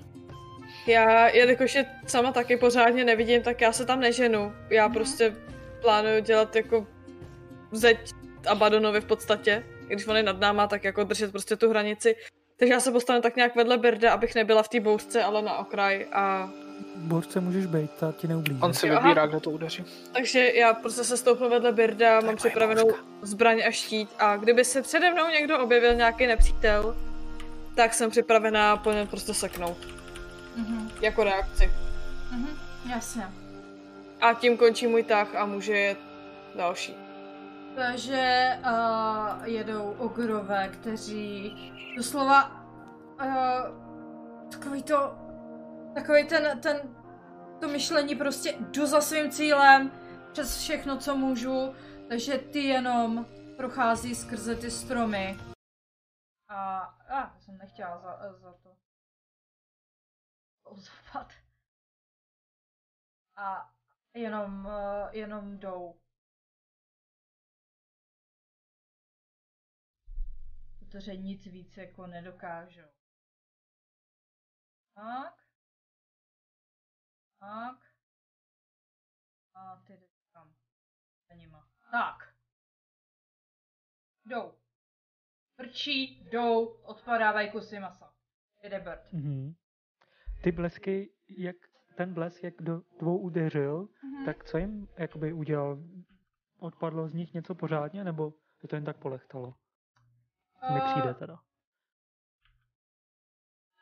Já, 0.88 1.28
jelikož 1.28 1.76
je 1.76 1.86
sama 2.08 2.32
taky 2.32 2.58
pořádně 2.58 3.04
nevidím, 3.04 3.42
tak 3.42 3.62
já 3.62 3.72
se 3.72 3.86
tam 3.86 4.00
neženu. 4.00 4.54
Já 4.70 4.90
prostě 4.90 5.36
plánuju 5.82 6.22
dělat 6.22 6.56
jako 6.56 6.88
zeď 7.72 8.12
Abadonovi 8.48 9.02
v 9.02 9.06
podstatě. 9.06 9.64
I 9.90 9.94
Když 9.96 10.08
on 10.08 10.18
je 10.18 10.24
nad 10.24 10.40
náma, 10.40 10.68
tak 10.68 10.84
jako 10.84 11.04
držet 11.04 11.32
prostě 11.32 11.56
tu 11.56 11.70
hranici. 11.70 12.16
Takže 12.58 12.74
já 12.74 12.80
se 12.80 12.92
postanu 12.92 13.22
tak 13.22 13.36
nějak 13.36 13.56
vedle 13.56 13.78
Birda, 13.78 14.14
abych 14.14 14.36
nebyla 14.36 14.64
v 14.64 14.70
té 14.70 14.80
bouřce, 14.80 15.24
ale 15.24 15.42
na 15.42 15.58
okraj 15.58 16.06
a 16.12 16.50
Borce 16.96 17.40
můžeš 17.40 17.66
být, 17.66 17.92
ta 17.92 18.12
ti 18.12 18.28
neublíží. 18.28 18.60
On 18.62 18.74
si 18.74 18.90
vybírá, 18.90 19.22
aha. 19.22 19.26
kdo 19.26 19.40
to 19.40 19.52
udeří. 19.52 19.86
Takže 20.14 20.52
já 20.56 20.74
prostě 20.74 21.04
se 21.04 21.18
stoupnu 21.18 21.50
vedle 21.50 21.72
Birda, 21.72 22.14
mám 22.16 22.26
moje 22.26 22.36
připravenou 22.36 22.84
bouřka. 22.84 23.04
zbraň 23.22 23.62
a 23.68 23.72
štít 23.72 24.10
a 24.20 24.38
kdyby 24.38 24.66
se 24.66 24.82
přede 24.82 25.12
mnou 25.14 25.28
někdo 25.30 25.60
objevil 25.60 25.94
nějaký 25.96 26.28
nepřítel, 26.28 26.96
tak 27.76 27.94
jsem 27.94 28.10
připravená 28.12 28.78
po 28.78 28.92
něm 28.92 29.08
prostě 29.08 29.34
seknout. 29.34 29.78
Mhm, 30.56 30.92
Jako 31.02 31.24
reakci. 31.24 31.72
mhm, 32.32 32.50
jasně. 32.90 33.24
A 34.22 34.34
tím 34.34 34.58
končí 34.58 34.88
můj 34.88 35.04
tah 35.04 35.36
a 35.36 35.46
může 35.46 35.78
jet 35.78 35.98
další. 36.56 36.96
Takže 37.76 38.50
uh, 38.60 39.44
jedou 39.44 39.92
ogrové, 39.92 40.70
kteří 40.70 41.56
doslova 41.98 42.50
uh, 42.50 44.52
takový 44.52 44.84
to, 44.84 45.18
takový 45.94 46.28
ten, 46.28 46.62
ten, 46.62 46.96
to 47.60 47.68
myšlení 47.68 48.16
prostě 48.16 48.56
jdu 48.60 48.86
za 48.86 49.02
svým 49.02 49.32
cílem 49.32 49.92
přes 50.32 50.58
všechno, 50.58 50.98
co 50.98 51.16
můžu, 51.16 51.76
takže 52.10 52.38
ty 52.38 52.60
jenom 52.60 53.26
prochází 53.58 54.16
skrze 54.16 54.56
ty 54.56 54.72
stromy. 54.72 55.38
A, 56.50 56.80
a 56.80 56.94
ah, 57.10 57.40
jsem 57.40 57.58
nechtěla 57.58 57.98
za, 57.98 58.40
za 58.40 58.54
to 58.54 58.78
ozvat. 60.64 61.34
A 63.36 63.74
jenom, 64.14 64.66
uh, 64.66 65.10
jenom 65.12 65.58
jdou. 65.58 65.96
Protože 70.96 71.16
nic 71.16 71.46
víc 71.46 71.78
jako 71.78 72.08
nedokážou. 72.08 72.88
Tak. 74.94 75.34
Tak. 77.40 77.78
A 79.56 79.76
ty 79.88 79.94
jdeš 79.94 80.12
tam. 80.34 80.56
Za 81.30 81.36
nima. 81.36 81.68
Tak. 81.92 82.36
Jdou. 84.26 84.54
Vrčí, 85.58 86.24
jdou, 86.30 86.66
odpadávají 86.66 87.52
kusy 87.52 87.80
masa. 87.80 88.14
Jede 88.64 88.80
bird. 88.80 89.14
Mhm. 89.14 89.54
Ty 90.44 90.52
blesky, 90.52 91.14
jak 91.28 91.56
ten 91.98 92.14
blesk, 92.14 92.44
jak 92.44 92.56
do 92.62 92.82
dvou 93.00 93.18
udeřil, 93.18 93.90
Mhm. 94.04 94.26
tak 94.26 94.44
co 94.44 94.58
jim 94.58 94.88
jakoby 94.98 95.34
udělal? 95.34 95.78
Odpadlo 96.60 97.08
z 97.10 97.14
nich 97.14 97.34
něco 97.34 97.56
pořádně, 97.56 98.04
nebo 98.04 98.34
je 98.64 98.70
to 98.70 98.76
jen 98.76 98.86
tak 98.86 98.98
polechtalo? 98.98 99.56
Mi 100.74 100.82
přijde 100.82 101.14
teda. 101.14 101.36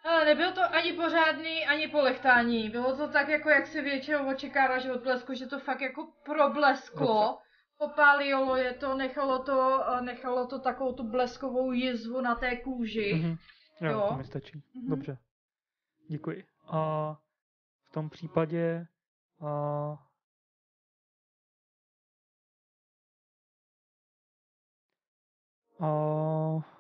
Ale 0.06 0.26
nebyl 0.26 0.54
to 0.54 0.62
ani 0.64 0.94
pořádný, 0.94 1.66
ani 1.66 1.88
polechtání. 1.88 2.70
Bylo 2.70 2.98
to 2.98 3.08
tak, 3.12 3.28
jako 3.28 3.50
jak 3.50 3.68
si 3.68 3.82
většinou 3.82 4.32
očekáváš 4.32 4.86
od 4.86 5.04
blesku, 5.04 5.34
že 5.34 5.46
to 5.46 5.60
fakt 5.60 5.82
jako 5.82 6.14
problesklo. 6.26 7.40
Popálilo 7.78 8.56
je 8.56 8.74
to, 8.74 8.96
nechalo 8.98 9.44
to, 9.44 9.84
eh, 9.88 10.02
nechalo 10.02 10.48
to 10.48 10.60
takovou 10.60 10.94
tu 10.94 11.04
bleskovou 11.12 11.72
jizvu 11.72 12.22
na 12.22 12.36
té 12.36 12.58
kůži. 12.58 13.14
Mhm. 13.14 13.38
Jo, 13.82 13.92
Jo. 13.92 14.06
to 14.10 14.16
mi 14.16 14.24
stačí. 14.24 14.64
Mhm. 14.76 14.90
Dobře. 14.90 15.18
Děkuji. 16.10 16.44
A 16.68 17.14
v 17.84 17.92
tom 17.92 18.10
případě 18.10 18.88
a... 19.42 19.50
A... 25.80 26.73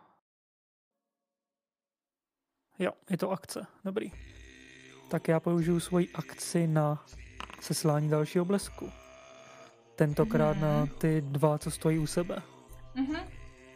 Jo, 2.83 2.91
je 3.09 3.17
to 3.17 3.31
akce. 3.31 3.65
Dobrý. 3.85 4.11
Tak 5.09 5.27
já 5.27 5.39
použiju 5.39 5.79
svoji 5.79 6.09
akci 6.15 6.67
na 6.67 7.03
seslání 7.61 8.09
dalšího 8.09 8.45
blesku. 8.45 8.91
Tentokrát 9.95 10.57
na 10.57 10.87
ty 10.97 11.21
dva, 11.21 11.57
co 11.57 11.71
stojí 11.71 11.99
u 11.99 12.07
sebe. 12.07 12.41
Mhm. 12.95 13.15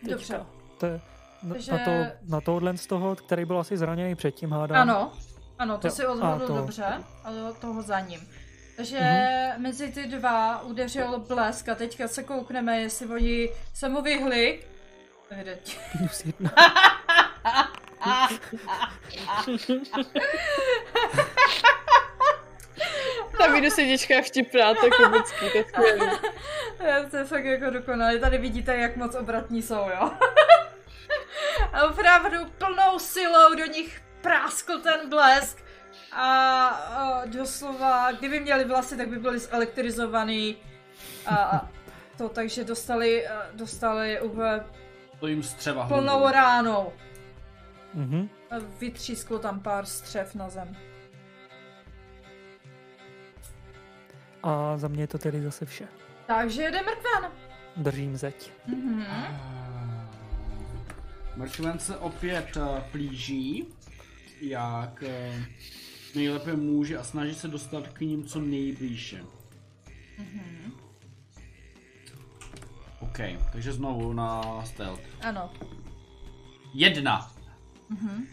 Dobře. 0.09 0.39
To 0.79 0.85
je 0.85 1.01
na, 1.43 1.53
Takže- 1.53 1.71
na, 1.71 1.77
to, 1.77 1.91
na 2.27 2.41
tohle 2.41 2.77
z 2.77 2.87
toho, 2.87 3.15
který 3.15 3.45
byl 3.45 3.59
asi 3.59 3.77
zraněný 3.77 4.15
předtím, 4.15 4.51
hádám. 4.51 4.89
Ano, 4.89 5.11
ano, 5.59 5.77
to 5.77 5.87
Jo, 5.87 5.91
si 5.93 6.03
a 6.05 6.11
odhadl 6.11 6.47
to- 6.47 6.55
dobře, 6.57 6.85
ale 7.23 7.53
toho 7.53 7.81
za 7.81 7.99
ním. 7.99 8.19
Takže 8.77 8.99
Mhm. 8.99 9.61
mezi 9.61 9.91
ty 9.91 10.07
dva 10.07 10.61
udeřil 10.61 11.19
blesk 11.19 11.69
a 11.69 11.75
teďka 11.75 12.07
se 12.07 12.23
koukneme, 12.23 12.81
jestli 12.81 13.07
oni 13.07 13.49
se 13.73 13.89
mu 13.89 14.01
vyhli. 14.01 14.59
Minus 15.99 16.25
jedna. 16.25 16.51
Ta 23.37 23.47
videosedička 23.53 24.13
je 24.13 24.21
vtipná, 24.21 24.73
to 24.73 24.85
je 24.85 24.91
komický, 24.91 25.49
to 25.51 25.57
je 25.57 25.65
skvělý. 25.67 26.11
to 27.11 27.17
je 27.17 27.25
fakt 27.25 27.45
jako 27.45 27.69
dokonalé. 27.69 28.19
Tady 28.19 28.37
vidíte, 28.37 28.75
jak 28.77 28.95
moc 28.95 29.15
obratní 29.15 29.61
jsou, 29.61 29.73
jo. 29.89 30.11
a 31.73 31.83
opravdu 31.83 32.37
plnou 32.57 32.99
silou 32.99 33.55
do 33.55 33.65
nich 33.65 34.01
práskl 34.21 34.79
ten 34.79 35.09
blesk. 35.09 35.63
A, 36.11 36.65
a 36.67 37.25
doslova, 37.25 38.11
kdyby 38.11 38.39
měli 38.39 38.63
vlasy, 38.63 38.97
tak 38.97 39.07
by 39.07 39.19
byli 39.19 39.39
zelektrizovaný. 39.39 40.57
A, 41.25 41.35
a 41.35 41.69
to 42.17 42.29
takže 42.29 42.63
dostali, 42.63 43.27
dostali 43.53 44.21
úplně 44.21 44.61
To 45.19 45.27
jim 45.27 45.43
střeva 45.43 45.87
plnou 45.87 46.13
hlubou. 46.17 46.31
ránou. 46.31 46.93
Mhm. 47.97 48.29
A 48.51 48.55
vytřísklo 48.79 49.39
tam 49.39 49.59
pár 49.59 49.85
střev 49.85 50.35
na 50.35 50.49
zem. 50.49 50.77
A 54.43 54.77
za 54.77 54.87
mě 54.87 55.03
je 55.03 55.07
to 55.07 55.17
tedy 55.17 55.41
zase 55.41 55.65
vše. 55.65 55.87
Takže 56.27 56.61
jede 56.61 56.81
mrkven. 56.81 57.31
Držím 57.77 58.17
zeď. 58.17 58.51
Mhm. 58.67 59.05
Mrkven 61.35 61.79
se 61.79 61.97
opět 61.97 62.55
uh, 62.55 62.79
plíží, 62.79 63.65
jak 64.41 65.03
uh, 65.03 65.41
nejlépe 66.15 66.55
může 66.55 66.97
a 66.97 67.03
snaží 67.03 67.35
se 67.35 67.47
dostat 67.47 67.87
k 67.87 67.99
ním 67.99 68.25
co 68.25 68.39
nejblíže. 68.39 69.21
OK, 72.99 73.17
takže 73.51 73.73
znovu 73.73 74.13
na 74.13 74.61
stealth. 74.65 75.01
Ano. 75.21 75.53
Jedna. 76.73 77.36
Uh, 77.89 78.27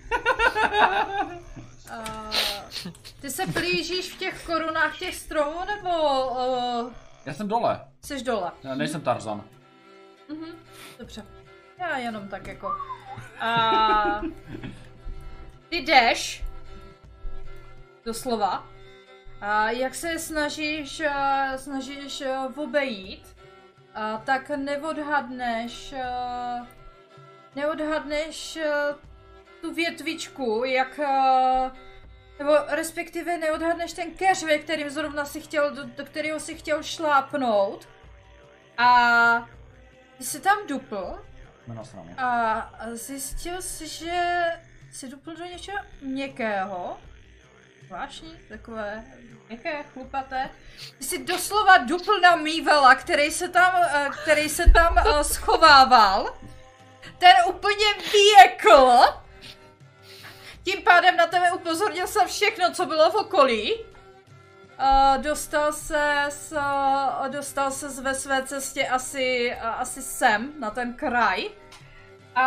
ty 3.21 3.31
se 3.31 3.47
plížíš 3.47 4.13
v 4.13 4.19
těch 4.19 4.47
korunách 4.47 4.99
těch 4.99 5.15
stromů, 5.15 5.59
nebo 5.77 5.91
uh, 6.31 6.93
Já 7.27 7.35
jsem 7.35 7.49
dole. 7.49 7.85
jsi 8.01 8.23
dole? 8.23 8.51
Já 8.63 8.75
nejsem 8.75 9.01
Tarzan. 9.01 9.45
Dobře. 10.99 11.25
Já 11.79 11.97
jenom 11.99 12.29
tak 12.29 12.47
jako. 12.47 12.73
A 13.41 14.21
ty 15.69 15.77
jdeš. 15.77 16.45
Doslova. 18.05 18.67
A 19.41 19.71
jak 19.71 19.95
se 19.95 20.19
snažíš, 20.19 21.01
uh, 21.01 21.57
snažíš 21.57 22.21
uh, 22.21 22.59
obejít, 22.59 23.37
uh, 23.97 24.21
tak 24.25 24.49
neodhadneš, 24.49 25.93
uh, 25.93 26.67
neodhadneš 27.57 28.57
uh, 28.57 28.97
tu 29.65 29.75
větvičku, 29.75 30.65
jak, 30.65 30.99
uh, 30.99 31.73
nebo 32.39 32.57
respektive 32.69 33.39
neodhadneš 33.39 33.93
ten 33.93 34.11
keř, 34.11 34.43
ve 34.43 34.59
kterým 34.59 34.91
zrovna 34.91 35.25
si 35.25 35.41
chtěl, 35.41 35.71
do, 35.71 35.85
do 35.85 36.05
kterého 36.05 36.41
si 36.41 36.55
chtěl 36.55 36.83
šlápnout. 36.83 37.89
A 38.79 39.49
ty 40.19 40.25
jsi 40.25 40.41
tam 40.41 40.59
dupl 40.69 41.25
a 42.19 42.71
zjistil 42.93 43.63
jsi, 43.63 43.89
že 43.89 44.45
si 44.93 45.09
dupl 45.09 45.37
do 45.37 45.45
něčeho 45.45 45.79
měkkého. 46.01 46.99
Zvláštní, 47.87 48.39
takové 48.49 49.05
měkké, 49.49 49.83
chlupaté. 49.83 50.51
Ty 50.99 51.05
jsi 51.05 51.25
doslova 51.25 51.79
dupl 51.79 52.21
na 52.21 52.37
mývela, 52.37 52.95
který 52.95 53.31
se 53.31 53.49
tam, 53.49 53.73
eh, 53.95 54.09
který 54.23 54.49
se 54.49 54.71
tam 54.71 54.99
eh, 54.99 55.25
schovával. 55.25 56.39
Ten 57.19 57.35
úplně 57.49 57.87
věkl. 58.13 59.24
Tím 60.65 60.83
pádem 60.83 61.17
na 61.17 61.27
tebe 61.27 61.53
upozornil 61.53 62.07
jsem 62.07 62.29
všechno, 62.29 62.73
co 62.73 62.87
bylo 62.87 63.11
v 63.11 63.15
okolí. 63.15 63.75
Uh, 63.75 65.23
dostal 65.23 65.73
se 65.73 66.29
uh, 66.53 67.29
dostal 67.29 67.71
se 67.71 68.03
ve 68.03 68.15
své 68.15 68.43
cestě 68.43 68.87
asi, 68.89 69.57
uh, 69.57 69.67
asi 69.67 70.03
sem, 70.03 70.53
na 70.61 70.71
ten 70.71 70.95
kraj. 70.95 71.49
A, 72.35 72.45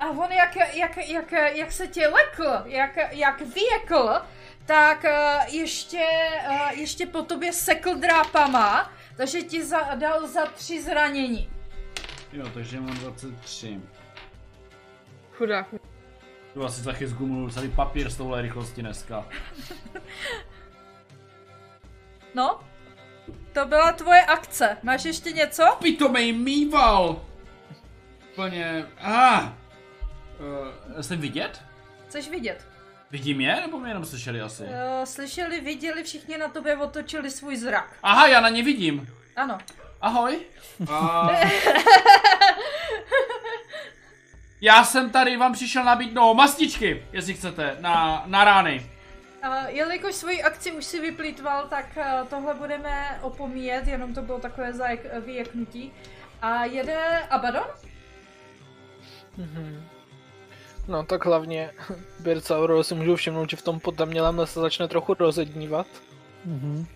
a 0.00 0.10
on 0.10 0.32
jak, 0.32 0.56
jak, 0.56 0.96
jak, 0.96 1.32
jak 1.32 1.72
se 1.72 1.86
tě 1.86 2.08
lekl, 2.08 2.62
jak, 2.64 2.96
jak 3.10 3.40
věkl, 3.40 4.22
tak 4.66 5.04
uh, 5.04 5.54
ještě, 5.54 6.06
uh, 6.48 6.78
ještě 6.78 7.06
po 7.06 7.22
tobě 7.22 7.52
sekl 7.52 7.94
drápama, 7.94 8.92
takže 9.16 9.42
ti 9.42 9.64
za, 9.64 9.94
dal 9.94 10.26
za 10.26 10.46
tři 10.46 10.82
zranění. 10.82 11.50
Jo, 12.32 12.50
takže 12.54 12.80
mám 12.80 12.94
23. 12.94 13.80
Chudák. 15.32 15.66
Tu 16.54 16.64
asi 16.64 16.84
taky 16.84 17.06
zgumul 17.06 17.50
celý 17.50 17.68
papír 17.68 18.10
s 18.10 18.16
touhle 18.16 18.42
rychlostí 18.42 18.80
dneska. 18.82 19.24
No, 22.36 22.60
to 23.52 23.66
byla 23.66 23.92
tvoje 23.92 24.24
akce. 24.24 24.76
Máš 24.82 25.04
ještě 25.04 25.32
něco? 25.32 25.76
Pitomej 25.82 26.32
mýval! 26.32 27.22
Úplně... 28.32 28.86
Ah. 29.00 29.42
Uh, 30.94 31.00
jsem 31.00 31.20
vidět? 31.20 31.62
Chceš 32.08 32.28
vidět? 32.28 32.66
Vidím 33.10 33.40
je, 33.40 33.60
nebo 33.60 33.78
mě 33.80 33.90
jenom 33.90 34.04
slyšeli 34.04 34.40
asi? 34.40 34.62
Uh, 34.62 35.04
slyšeli, 35.04 35.60
viděli, 35.60 36.02
všichni 36.02 36.38
na 36.38 36.48
tobě 36.48 36.76
otočili 36.76 37.30
svůj 37.30 37.56
zrak. 37.56 37.96
Aha, 38.02 38.26
já 38.26 38.40
na 38.40 38.48
ně 38.48 38.62
vidím. 38.62 39.08
Ano. 39.36 39.58
Ahoj. 40.00 40.40
Uh, 40.80 40.88
já 44.64 44.84
jsem 44.84 45.10
tady 45.10 45.36
vám 45.36 45.52
přišel 45.52 45.84
nabídnout 45.84 46.34
mastičky, 46.34 47.06
jestli 47.12 47.34
chcete, 47.34 47.76
na, 47.80 48.22
na 48.26 48.44
rány. 48.44 48.90
Uh, 49.48 49.54
jelikož 49.68 50.14
svoji 50.14 50.42
akci 50.42 50.72
už 50.72 50.84
si 50.84 51.00
vyplýtval, 51.00 51.66
tak 51.70 51.86
uh, 51.96 52.28
tohle 52.28 52.54
budeme 52.54 53.18
opomíjet, 53.22 53.86
jenom 53.86 54.14
to 54.14 54.22
bylo 54.22 54.38
takové 54.38 54.72
zajek- 54.72 55.20
vyjeknutí. 55.24 55.92
A 56.42 56.64
jede 56.64 57.18
Abaddon? 57.30 57.64
No 60.88 61.02
tak 61.04 61.24
hlavně 61.26 61.70
Bircauro 62.20 62.84
si 62.84 62.94
můžu 62.94 63.16
všimnout, 63.16 63.50
že 63.50 63.56
v 63.56 63.62
tom 63.62 63.80
potemnělém 63.80 64.40
se 64.44 64.60
začne 64.60 64.88
trochu 64.88 65.14
rozednívat. 65.14 65.86
Mhm. 66.44 66.86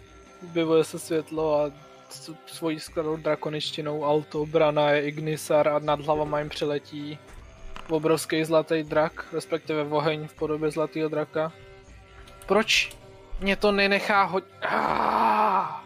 Objevuje 0.42 0.84
se 0.84 0.98
světlo 0.98 1.60
a 1.60 1.70
s- 2.10 2.34
svojí 2.46 2.80
skladou 2.80 3.16
drakoništinou 3.16 4.04
Alto, 4.04 4.46
Brana, 4.46 4.94
Ignisar 4.94 5.68
a 5.68 5.78
nad 5.78 6.00
hlavama 6.00 6.38
jim 6.38 6.48
přiletí 6.48 7.18
obrovský 7.90 8.44
zlatý 8.44 8.82
drak, 8.82 9.32
respektive 9.32 9.84
oheň 9.84 10.28
v 10.28 10.34
podobě 10.34 10.70
zlatého 10.70 11.08
draka. 11.08 11.52
Proč 12.46 12.96
mě 13.40 13.56
to 13.56 13.72
nenechá 13.72 14.22
ho... 14.22 14.40
Ah! 14.62 15.84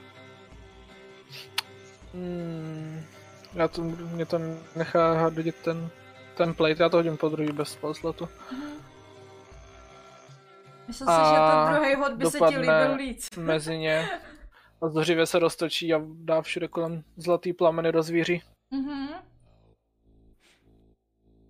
Hmm, 2.14 3.05
já 3.55 3.68
to, 3.68 3.82
mě 3.82 4.26
to 4.26 4.39
nechá 4.76 5.20
hodit 5.20 5.56
ten, 5.56 5.90
ten 6.36 6.55
plate, 6.55 6.82
já 6.82 6.89
to 6.89 6.97
hodím 6.97 7.16
po 7.16 7.28
druhý 7.28 7.52
bez 7.52 7.78
slotu. 7.92 8.28
Myslím 10.89 11.06
si, 11.08 11.12
A 11.12 11.24
že 11.24 11.52
ten 11.52 11.74
druhý 11.74 11.94
hod 11.94 12.12
by 12.12 12.26
se 12.26 12.39
ti 12.39 12.58
líbil 12.58 12.97
víc. 12.97 13.28
mezi 13.36 13.78
ně. 13.78 14.08
A 14.82 14.89
zhořivě 14.89 15.26
se 15.26 15.39
roztočí 15.39 15.94
a 15.94 16.00
dá 16.05 16.42
všude 16.42 16.68
kolem 16.68 17.05
zlatý 17.16 17.52
plameny 17.52 17.92
do 17.92 18.02
zvíří. 18.02 18.42
Mhm. 18.70 19.08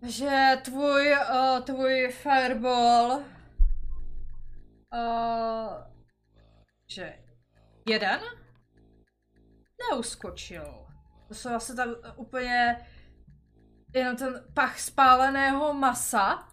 Že 0.06 0.56
tvůj, 0.64 1.12
uh, 1.12 1.64
tvůj 1.64 2.08
fireball, 2.12 3.22
uh, 4.92 5.72
že 6.86 7.18
jeden 7.88 8.20
neuskočil. 9.90 10.86
To 11.28 11.34
jsou 11.34 11.50
asi 11.50 11.76
tam 11.76 11.94
úplně 12.16 12.86
jenom 13.94 14.16
ten 14.16 14.44
pach 14.54 14.80
spáleného 14.80 15.74
masa. 15.74 16.48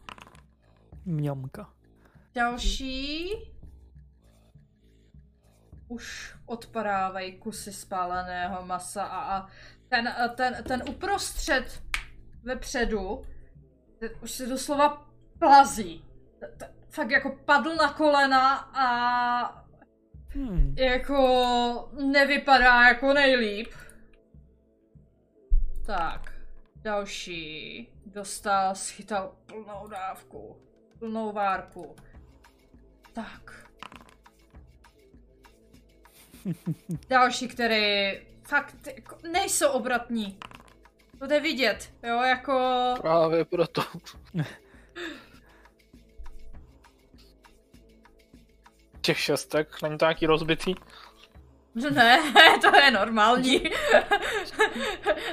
Mňamka. 1.05 1.73
Další 2.35 3.29
už 5.87 6.35
odpadávají 6.45 7.39
kusy 7.39 7.73
spáleného 7.73 8.65
masa 8.65 9.03
a, 9.03 9.37
a 9.37 9.47
ten, 9.89 10.15
ten, 10.35 10.63
ten 10.63 10.83
uprostřed 10.89 11.83
vepředu 12.43 13.25
už 14.21 14.31
se 14.31 14.45
doslova 14.45 15.07
plazí. 15.39 16.05
Fakt 16.89 17.11
jako 17.11 17.37
padl 17.45 17.75
na 17.75 17.93
kolena 17.93 18.55
a 18.57 19.65
Hmm. 20.31 20.75
jako 20.77 21.89
nevypadá 21.93 22.87
jako 22.87 23.13
nejlíp. 23.13 23.67
Tak, 25.85 26.33
další 26.75 27.87
dostal, 28.05 28.75
schytal 28.75 29.35
plnou 29.45 29.87
dávku, 29.87 30.57
plnou 30.99 31.31
várku. 31.31 31.95
Tak. 33.13 33.69
Další, 37.09 37.47
který 37.47 38.11
fakt 38.43 38.87
jako 38.95 39.17
nejsou 39.31 39.69
obratní. 39.69 40.37
To 41.19 41.27
jde 41.27 41.39
vidět, 41.39 41.89
jo, 42.03 42.21
jako... 42.21 42.59
Právě 43.01 43.45
proto. 43.45 43.81
Těch 49.01 49.19
šestek, 49.19 49.81
není 49.83 49.97
to 49.97 50.05
nějaký 50.05 50.25
rozbitý? 50.25 50.75
Ne, 51.93 52.19
to 52.61 52.75
je 52.75 52.91
normální. 52.91 53.59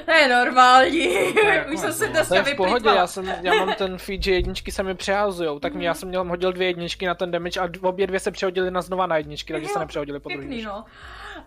to 0.05 0.11
je 0.11 0.27
normální. 0.27 1.13
jako 1.45 1.71
Už 1.73 1.79
jsem 1.79 1.93
si 1.93 2.05
to- 2.05 2.11
dneska 2.11 2.41
To 2.43 2.49
je 2.49 2.53
v 2.53 2.57
pohodě, 2.57 2.89
já, 2.89 3.07
jsem, 3.07 3.25
já 3.41 3.53
mám 3.53 3.73
ten 3.73 3.97
feed, 3.97 4.23
že 4.23 4.31
jedničky 4.33 4.71
se 4.71 4.83
mi 4.83 4.95
přehazujou, 4.95 5.59
tak 5.59 5.73
mi 5.73 5.85
já 5.85 5.93
jsem 5.93 6.09
měl, 6.09 6.23
hodil 6.23 6.53
dvě 6.53 6.67
jedničky 6.67 7.05
na 7.07 7.15
ten 7.15 7.31
damage 7.31 7.59
a 7.59 7.69
obě 7.81 8.07
dvě 8.07 8.19
se 8.19 8.31
přehodily 8.31 8.71
na 8.71 8.81
znova 8.81 9.07
na 9.07 9.17
jedničky, 9.17 9.53
takže 9.53 9.67
se 9.69 9.79
nepřehodily 9.79 10.19
po 10.19 10.29
Pěkný, 10.29 10.47
druhý. 10.47 10.63
no. 10.63 10.85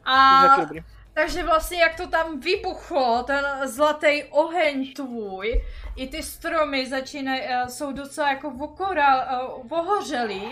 A 0.04 0.56
dobrý. 0.60 0.80
Takže 1.14 1.42
vlastně 1.42 1.78
jak 1.78 1.96
to 1.96 2.06
tam 2.06 2.40
vybuchlo, 2.40 3.22
ten 3.22 3.44
zlatý 3.64 4.24
oheň 4.24 4.92
tvůj, 4.92 5.64
i 5.96 6.08
ty 6.08 6.22
stromy 6.22 6.86
začínají, 6.86 7.42
eh, 7.44 7.68
jsou 7.68 7.92
docela 7.92 8.30
jako 8.30 8.50
vokora, 8.50 9.40
uh, 9.42 9.72
ohořelý, 9.72 10.42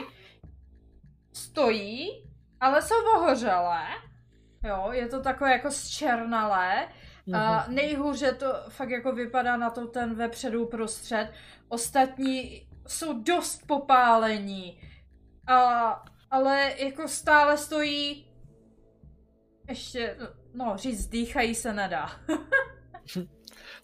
stojí, 1.33 2.25
ale 2.61 2.83
jsou 2.83 2.95
ohořelé, 3.17 3.85
jo, 4.65 4.89
je 4.93 5.09
to 5.09 5.23
takové 5.23 5.53
jako 5.53 5.70
zčernalé, 5.70 6.89
a 7.35 7.67
nejhůře 7.69 8.33
to 8.33 8.47
fakt 8.69 8.91
jako 8.91 9.12
vypadá 9.12 9.57
na 9.57 9.70
to 9.70 9.87
ten 9.87 10.15
vepředu 10.15 10.67
prostřed. 10.67 11.33
Ostatní 11.69 12.69
jsou 12.87 13.23
dost 13.23 13.67
popálení. 13.67 14.81
A 15.47 16.05
ale 16.31 16.75
jako 16.78 17.09
stále 17.09 17.59
stojí 17.59 18.27
ještě, 19.69 20.17
no 20.55 20.73
říct 20.77 21.07
dýchají 21.07 21.55
se 21.55 21.73
nedá. 21.73 22.10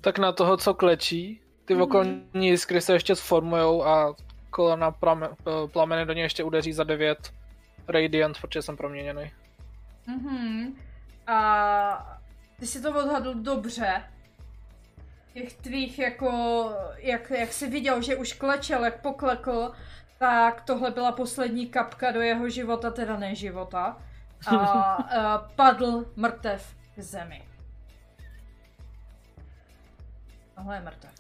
Tak 0.01 0.18
na 0.18 0.33
toho, 0.33 0.57
co 0.57 0.75
klečí, 0.75 1.41
ty 1.65 1.75
Mhm. 1.75 1.83
okolní 1.83 2.49
jiskry 2.49 2.81
se 2.81 2.93
ještě 2.93 3.17
sformujou 3.17 3.84
a 3.84 4.15
kolena 4.51 4.91
plame, 4.91 5.28
eh, 5.28 5.68
plameny 5.68 6.07
do 6.07 6.12
něj 6.12 6.23
ještě 6.23 6.44
udeří 6.44 6.73
za 6.73 6.84
9 6.84 7.33
Radiant, 7.89 8.41
protože 8.41 8.62
jsem 8.62 8.76
proměněný. 8.76 9.33
Mhm. 10.07 10.76
A 11.26 12.18
ty 12.60 12.67
si 12.67 12.83
to 12.83 12.89
odhadl 12.91 13.34
dobře. 13.34 14.02
Těch 15.34 15.55
tvých 15.57 15.99
jako, 15.99 16.31
jak, 16.97 17.31
jak 17.31 17.52
jsi 17.52 17.70
viděl, 17.70 18.02
že 18.02 18.17
už 18.17 18.33
klečel, 18.33 18.84
jak 18.84 19.01
poklekl, 19.01 19.73
tak 20.18 20.60
tohle 20.65 20.91
byla 20.91 21.12
poslední 21.12 21.67
kapka 21.67 22.10
do 22.12 22.20
jeho 22.20 22.49
života, 22.49 22.91
teda 22.91 23.17
ne 23.17 23.34
života. 23.34 23.97
A, 24.47 24.56
a 24.56 25.39
padl 25.56 26.12
mrtev 26.16 26.74
k 26.94 27.00
zemi. 27.02 27.48
Tohle 30.55 30.76
je 30.76 30.81
mrtev. 30.81 31.14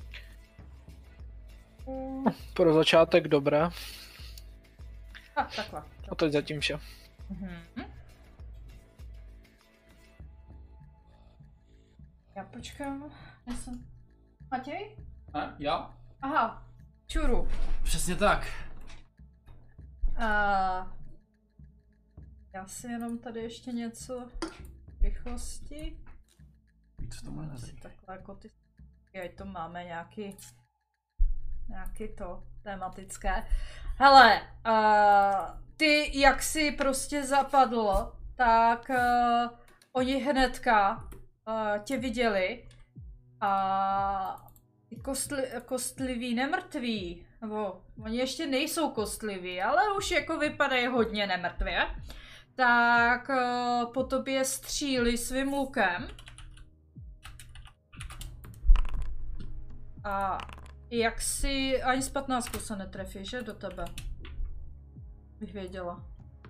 Pro 2.54 2.74
začátek 2.74 3.28
dobré, 3.28 3.62
A 5.36 5.44
takhle. 5.56 5.82
a 6.10 6.14
to 6.14 6.24
je 6.24 6.30
zatím 6.30 6.60
vše. 6.60 6.78
Mhm. 7.28 7.56
Já 12.36 12.44
počkám. 12.44 13.10
Já 13.46 13.54
jsem... 13.56 13.84
Matěj? 14.50 14.96
Ne? 15.34 15.54
Já? 15.58 15.94
Aha, 16.22 16.62
čuru. 17.06 17.48
Přesně 17.82 18.16
tak. 18.16 18.46
A 20.16 20.26
já 22.54 22.66
si 22.66 22.86
jenom 22.86 23.18
tady 23.18 23.40
ještě 23.40 23.72
něco 23.72 24.28
v 24.98 25.02
rychlosti. 25.02 25.98
Víc 26.98 27.14
Si 27.14 27.30
neví. 27.30 27.80
takhle 27.82 28.16
jako 28.16 28.34
ty... 28.34 28.50
Ať 29.24 29.34
to 29.34 29.44
máme 29.44 29.84
nějaký... 29.84 30.36
Nějaký 31.68 32.08
to 32.08 32.42
tematické. 32.62 33.46
Hele, 33.96 34.40
uh, 34.66 35.60
ty 35.76 36.20
jak 36.20 36.42
si 36.42 36.72
prostě 36.72 37.24
zapadl, 37.24 38.12
tak 38.36 38.88
uh, 38.90 39.58
oni 39.92 40.14
hnedka 40.14 41.08
uh, 41.48 41.84
tě 41.84 41.96
viděli 41.96 42.68
a 43.40 44.50
ty 44.88 44.96
kostli, 44.96 45.48
kostliví 45.64 46.34
nemrtví, 46.34 47.26
nebo 47.40 47.82
oni 48.04 48.18
ještě 48.18 48.46
nejsou 48.46 48.90
kostliví, 48.90 49.62
ale 49.62 49.96
už 49.96 50.10
jako 50.10 50.38
vypadají 50.38 50.86
hodně 50.86 51.26
nemrtvě, 51.26 51.86
tak 52.54 53.28
uh, 53.28 53.92
po 53.92 54.04
tobě 54.04 54.44
stříli 54.44 55.18
svým 55.18 55.52
lukem. 55.52 56.08
A 60.04 60.38
jak 60.90 61.20
si 61.20 61.82
ani 61.82 62.02
z 62.02 62.08
15 62.08 62.60
se 62.60 62.76
netrefí, 62.76 63.24
že 63.24 63.42
do 63.42 63.54
tebe? 63.54 63.84
Bych 65.40 65.52
věděla. 65.52 66.04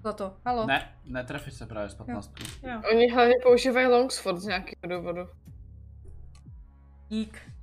Za 0.04 0.12
to. 0.12 0.36
Halo? 0.46 0.66
Ne, 0.66 0.94
netrefí 1.04 1.50
se 1.50 1.66
právě 1.66 1.88
z 1.88 1.94
15. 1.94 2.32
Jo. 2.62 2.82
Oni 2.92 3.12
hlavně 3.12 3.34
používají 3.42 3.86
longsword 3.86 4.38
z 4.38 4.44
nějakého 4.44 5.00
důvodu. 5.00 5.28
Dík. 7.08 7.53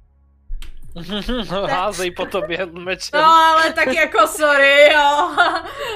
Házej 1.69 2.11
po 2.11 2.25
tobě 2.25 2.65
mečem. 2.65 3.19
No 3.19 3.25
ale 3.27 3.73
tak 3.73 3.87
jako 3.93 4.27
sorry, 4.27 4.93
jo. 4.93 5.35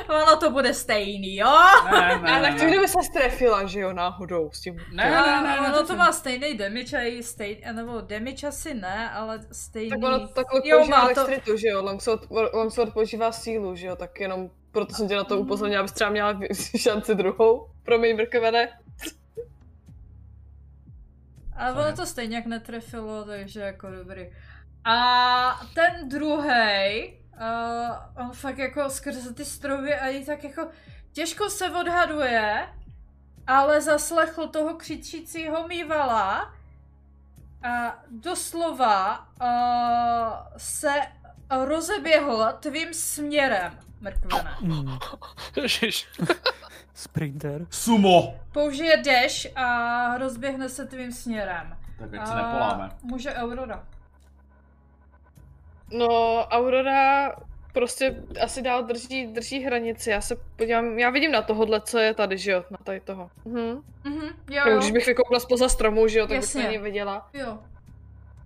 ono 0.09 0.37
to 0.39 0.49
bude 0.51 0.73
stejný, 0.73 1.35
jo. 1.35 1.57
Ne, 1.91 1.91
ne, 1.91 2.31
Ale 2.31 2.41
ne, 2.41 2.41
tak 2.41 2.59
to 2.59 2.65
kdyby 2.65 2.87
se 2.87 3.03
strefila, 3.03 3.65
že 3.65 3.79
jo, 3.79 3.93
náhodou 3.93 4.51
s 4.53 4.61
tím. 4.61 4.75
Ne, 4.91 5.11
ne, 5.11 5.21
ne, 5.21 5.41
ne, 5.41 5.59
ono 5.59 5.73
to 5.73 5.87
to 5.87 5.95
má 5.95 6.11
stejný 6.11 6.57
damage 6.57 6.97
a 6.97 7.01
i 7.01 7.23
stejný, 7.23 7.61
nebo 7.71 8.01
damage 8.01 8.47
asi 8.47 8.73
ne, 8.73 9.09
ale 9.11 9.39
stejný. 9.51 9.89
Tak 9.89 9.99
ono 10.03 10.27
takhle 10.27 10.61
Jo, 10.63 10.77
používá 10.77 10.97
má 10.97 11.13
to- 11.13 11.19
elektritu, 11.19 11.57
že 11.57 11.67
jo, 11.67 11.83
longsword, 11.83 12.21
longsword 12.53 12.93
používá 12.93 13.31
sílu, 13.31 13.75
že 13.75 13.87
jo, 13.87 13.95
tak 13.95 14.19
jenom 14.19 14.49
proto 14.71 14.93
jsem 14.95 15.07
tě 15.07 15.15
na 15.15 15.23
to 15.23 15.39
upozornila, 15.39 15.79
abys 15.79 15.91
třeba 15.91 16.09
měla 16.09 16.39
šanci 16.77 17.15
druhou. 17.15 17.69
Promiň, 17.83 18.17
brkované. 18.17 18.69
A 21.57 21.71
ono 21.71 21.95
to 21.95 22.05
stejně 22.05 22.35
jak 22.35 22.45
netrefilo, 22.45 23.23
takže 23.23 23.59
jako 23.59 23.89
dobrý. 23.91 24.27
A 24.85 25.61
ten 25.73 26.09
druhý, 26.09 27.13
uh, 27.33 28.25
on 28.25 28.31
fakt 28.31 28.57
jako 28.57 28.89
skrze 28.89 29.33
ty 29.33 29.45
stromy 29.45 29.95
a 29.95 30.07
i 30.07 30.25
tak 30.25 30.43
jako 30.43 30.67
těžko 31.11 31.49
se 31.49 31.69
odhaduje, 31.69 32.67
ale 33.47 33.81
zaslechl 33.81 34.47
toho 34.47 34.73
křičícího 34.73 35.67
mývala 35.67 36.53
a 37.63 37.99
doslova 38.09 39.27
uh, 39.41 40.57
se 40.57 40.93
rozeběhl 41.65 42.53
tvým 42.59 42.93
směrem, 42.93 43.79
mrkvene. 44.01 44.55
Mm, 44.61 44.97
Ježiš. 45.55 46.07
sprinter. 46.93 47.65
Sumo! 47.69 48.35
Použije 48.51 48.97
dash 48.97 49.57
a 49.57 50.17
rozběhne 50.17 50.69
se 50.69 50.85
tvým 50.85 51.11
směrem. 51.11 51.77
Tak 51.99 52.13
ať 52.13 52.27
se 52.27 52.35
nepoláme. 52.35 52.89
Může 53.01 53.33
Aurora. 53.33 53.83
No, 55.91 56.39
Aurora 56.49 57.35
prostě 57.73 58.23
asi 58.41 58.61
dál 58.61 58.83
drží, 58.83 59.27
drží 59.27 59.63
hranici. 59.63 60.09
Já 60.09 60.21
se 60.21 60.35
podívám, 60.55 60.99
já 60.99 61.09
vidím 61.09 61.31
na 61.31 61.41
tohohle, 61.41 61.81
co 61.81 61.97
je 61.99 62.13
tady, 62.13 62.37
že 62.37 62.51
jo, 62.51 62.63
na 62.69 62.77
tady 62.83 62.99
toho. 62.99 63.29
Mhm. 63.45 63.81
Mhm, 64.03 64.27
jo, 64.49 64.63
jo. 64.69 64.77
když 64.77 64.91
bych 64.91 65.05
vykoukla 65.05 65.39
spoza 65.39 65.69
stromu, 65.69 66.07
že 66.07 66.19
jo, 66.19 66.27
tak 66.27 66.35
Jasně. 66.35 66.61
bych 66.61 66.67
ani 66.69 66.77
viděla. 66.77 67.29
jo. 67.33 67.59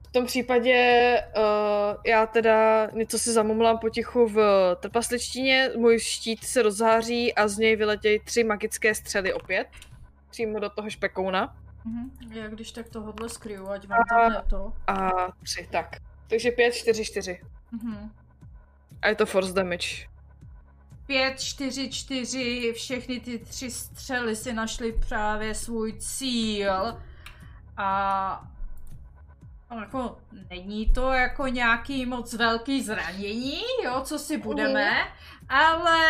V 0.07 0.11
tom 0.11 0.25
případě 0.25 1.17
uh, 1.37 2.01
já 2.05 2.25
teda 2.25 2.87
něco 2.93 3.19
si 3.19 3.31
zamumlám 3.31 3.77
potichu 3.77 4.27
v 4.27 4.39
trpasličtině, 4.79 5.69
můj 5.77 5.99
štít 5.99 6.43
se 6.43 6.61
rozháří 6.61 7.35
a 7.35 7.47
z 7.47 7.57
něj 7.57 7.75
vyletějí 7.75 8.19
tři 8.19 8.43
magické 8.43 8.95
střely 8.95 9.33
opět. 9.33 9.67
Přímo 10.29 10.59
do 10.59 10.69
toho 10.69 10.89
špekouna. 10.89 11.55
Mhm. 11.85 12.11
Já 12.31 12.47
když 12.47 12.71
tak 12.71 12.89
tohodle 12.89 13.29
skryju, 13.29 13.69
ať 13.69 13.87
vám 13.87 14.03
tam 14.09 14.31
ne 14.31 14.41
to. 14.49 14.73
A 14.87 15.11
tři, 15.43 15.67
tak. 15.71 15.95
Takže 16.29 16.51
pět, 16.51 16.71
čtyři, 16.73 17.05
čtyři. 17.05 17.41
Mhm. 17.71 18.11
A 19.01 19.07
je 19.07 19.15
to 19.15 19.25
force 19.25 19.53
damage. 19.53 20.07
5, 21.07 21.39
4, 21.41 21.89
4, 21.89 22.73
všechny 22.75 23.19
ty 23.19 23.39
tři 23.39 23.71
střely 23.71 24.35
si 24.35 24.53
našly 24.53 24.91
právě 25.09 25.55
svůj 25.55 25.93
cíl. 25.99 26.97
A 27.77 28.47
jako 29.79 30.17
není 30.49 30.91
to 30.93 31.11
jako 31.13 31.47
nějaký 31.47 32.05
moc 32.05 32.33
velký 32.33 32.83
zranění, 32.83 33.61
jo, 33.83 34.01
co 34.03 34.19
si 34.19 34.37
budeme, 34.37 34.91
ale, 35.49 36.01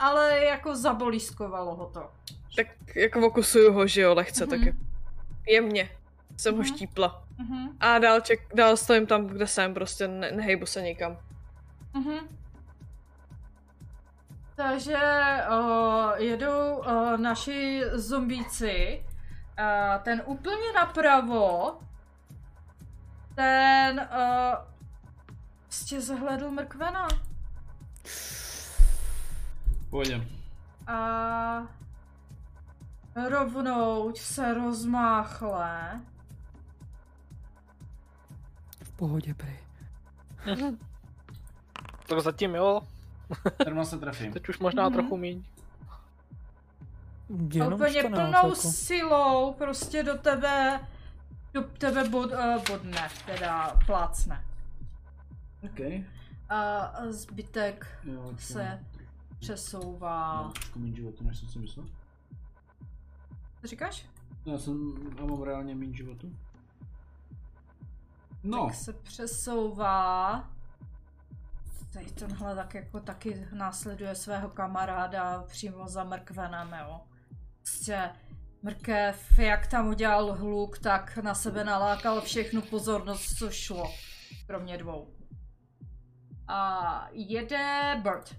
ale 0.00 0.44
jako 0.44 0.76
zabolískovalo 0.76 1.74
ho 1.74 1.86
to. 1.86 2.10
Tak 2.56 2.66
jako 2.96 3.26
okusuju 3.26 3.72
ho, 3.72 3.86
že 3.86 4.00
jo, 4.00 4.14
lehce, 4.14 4.46
Mhm. 4.46 4.50
tak 4.50 4.60
je- 4.66 4.74
jemně. 5.48 5.90
Jsem 6.38 6.54
ho 6.54 6.58
Mhm. 6.62 6.66
štípla. 6.68 7.22
Mhm, 7.38 7.68
A 7.80 7.98
dál, 7.98 8.20
ček, 8.20 8.54
dál 8.54 8.76
stojím 8.76 9.06
tam, 9.06 9.26
kde 9.26 9.46
jsem, 9.46 9.74
prostě 9.74 10.08
ne, 10.08 10.30
nehejbu 10.32 10.66
se 10.66 10.82
nikam. 10.82 11.16
mhm. 11.94 12.16
Takže 14.54 14.96
uh, 15.50 16.12
jedou 16.16 16.76
uh, 16.78 17.16
naši 17.16 17.82
zombíci. 17.92 19.04
Uh, 19.58 20.02
ten 20.02 20.22
úplně 20.26 20.72
napravo, 20.74 21.78
ten 23.34 24.00
uh, 24.00 24.54
prostě 25.64 26.00
zahledl 26.00 26.50
mrkvena. 26.50 27.08
Pojďme. 29.90 30.24
A 30.86 31.62
rovnou 33.28 34.12
se 34.16 34.54
rozmáchle. 34.54 36.00
V 38.98 39.00
pohodě, 39.00 39.34
prej. 39.34 39.58
Tak 42.08 42.20
zatím 42.20 42.54
jo, 42.54 42.80
Termo 43.64 43.84
se 43.84 43.98
trefím. 43.98 44.32
teď 44.32 44.48
už 44.48 44.58
možná 44.58 44.82
Mhm. 44.88 44.92
trochu 44.92 45.16
míň. 45.16 45.44
Jenom 47.54 47.72
úplně 47.72 47.90
14, 47.90 48.10
plnou 48.12 48.48
jako. 48.48 48.54
silou 48.54 49.52
prostě 49.52 50.02
do 50.02 50.18
tebe, 50.18 50.80
do 51.54 51.62
tebe 51.62 52.08
bod, 52.08 52.30
uh, 52.32 52.62
bodne, 52.70 53.08
teda 53.26 53.76
plácne. 53.86 54.44
OK. 55.64 55.80
A 56.48 56.92
zbytek 57.10 57.86
Jo, 58.04 58.30
to- 58.30 58.36
se 58.38 58.84
přesouvá. 59.38 60.34
Mám 60.42 60.52
trošku 60.52 60.78
méně 60.78 60.96
životu, 60.96 61.24
než 61.24 61.38
jsem 61.38 61.48
si 61.48 61.58
myslel. 61.58 61.86
Co 63.60 63.66
říkáš? 63.66 64.06
No, 64.46 64.52
Já 64.52 64.58
jsem, 64.58 64.94
já 65.18 65.24
mám 65.24 65.42
reálně 65.42 65.74
méně 65.74 65.94
životu. 65.96 66.36
No, 68.42 68.66
Tak 68.66 68.74
se 68.74 68.92
přesouvá. 68.92 70.44
Tady 71.92 72.06
tenhle 72.06 72.54
tak 72.54 72.74
jako 72.74 73.00
taky 73.00 73.46
následuje 73.52 74.14
svého 74.14 74.48
kamaráda 74.48 75.42
přímo 75.42 75.88
za 75.88 76.04
mrkvenem, 76.04 76.76
jo. 76.80 77.00
Prostě 77.56 78.10
mrkev, 78.62 79.38
jak 79.38 79.66
tam 79.66 79.88
udělal 79.88 80.32
hluk, 80.32 80.78
tak 80.78 81.16
na 81.16 81.34
sebe 81.34 81.64
nalákal 81.64 82.20
všechnu 82.20 82.62
pozornost, 82.62 83.38
co 83.38 83.50
šlo. 83.50 83.90
Kromě 84.46 84.78
dvou. 84.78 85.14
A 86.48 87.08
jede 87.12 88.00
Bird. 88.02 88.36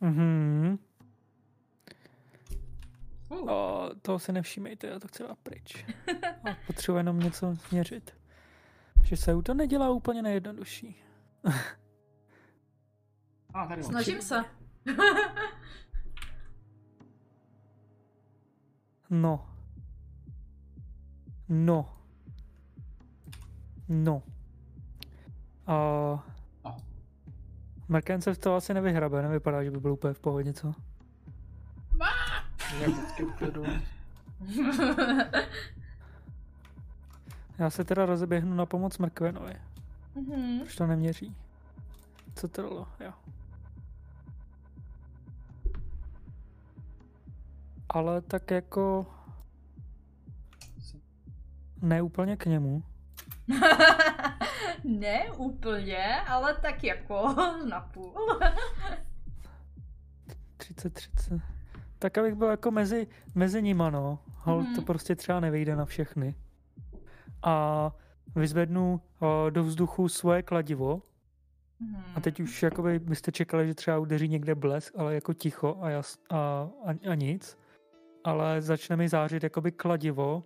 Mhm. 0.00 0.78
Uh. 3.40 3.50
O, 3.50 3.90
toho 4.02 4.18
si 4.18 4.32
nevšímejte, 4.32 4.86
já 4.86 4.98
to 4.98 5.08
chci 5.08 5.22
dát 5.22 5.38
pryč. 5.42 5.84
A 6.50 6.56
potřebuji 6.66 6.98
jenom 6.98 7.20
něco 7.20 7.54
změřit. 7.54 8.16
Že 9.02 9.16
se 9.16 9.42
to 9.42 9.54
nedělá 9.54 9.90
úplně 9.90 10.22
nejjednodušší. 10.22 10.96
A, 13.54 13.66
tady. 13.66 13.82
Snažím 13.82 14.22
se. 14.22 14.44
No. 19.10 19.46
No. 21.48 21.98
No. 23.88 24.22
A... 25.66 25.74
No. 26.64 26.76
Merken 27.88 28.20
se 28.20 28.34
v 28.34 28.38
to 28.38 28.54
asi 28.54 28.74
nevyhrabe, 28.74 29.22
nevypadá, 29.22 29.64
že 29.64 29.70
by 29.70 29.80
byl 29.80 29.92
úplně 29.92 30.14
v 30.14 30.20
pohodě, 30.20 30.52
co? 30.52 30.74
Já 32.80 32.88
vždycky 32.88 33.24
v 33.24 33.32
klidu. 33.32 33.64
Já 37.58 37.70
se 37.70 37.84
teda 37.84 38.06
rozeběhnu 38.06 38.54
na 38.54 38.66
pomoc 38.66 38.98
Mrkvenovi. 38.98 39.54
Mhm. 40.14 40.60
Už 40.62 40.76
to 40.76 40.86
neměří. 40.86 41.36
Co 42.34 42.48
to 42.48 42.62
bylo? 42.62 42.88
Jo. 43.00 43.12
Ale 47.88 48.20
tak 48.20 48.50
jako... 48.50 49.06
Ne 51.82 52.02
úplně 52.02 52.36
k 52.36 52.46
němu. 52.46 52.82
ne 54.84 55.32
úplně, 55.32 56.20
ale 56.20 56.54
tak 56.54 56.84
jako 56.84 57.34
napůl. 57.68 58.40
30, 60.56 60.94
30. 60.94 61.40
Tak 62.04 62.18
abych 62.18 62.34
byl 62.34 62.48
jako 62.48 62.70
mezi, 62.70 63.06
mezi 63.34 63.62
nima, 63.62 63.90
no. 63.90 64.18
Hol, 64.34 64.60
Mhm. 64.62 64.74
to 64.74 64.82
prostě 64.82 65.16
třeba 65.16 65.40
nevejde 65.40 65.76
na 65.76 65.84
všechny. 65.84 66.34
A 67.42 67.92
vyzvednu 68.36 69.00
o, 69.20 69.50
do 69.50 69.64
vzduchu 69.64 70.08
svoje 70.08 70.42
kladivo. 70.42 71.02
A 72.14 72.20
teď 72.20 72.40
už 72.40 72.62
jakoby 72.62 72.98
byste 72.98 73.32
čekali, 73.32 73.66
že 73.66 73.74
třeba 73.74 73.98
udeří 73.98 74.28
někde 74.28 74.54
blesk, 74.54 74.94
ale 74.98 75.14
jako 75.14 75.32
ticho 75.32 75.78
a, 75.80 75.90
jas, 75.90 76.18
a, 76.30 76.36
a, 76.86 77.10
a 77.10 77.14
nic. 77.14 77.58
Ale 78.24 78.62
začne 78.62 78.96
mi 78.96 79.08
zářit 79.08 79.42
jakoby 79.42 79.72
kladivo, 79.72 80.44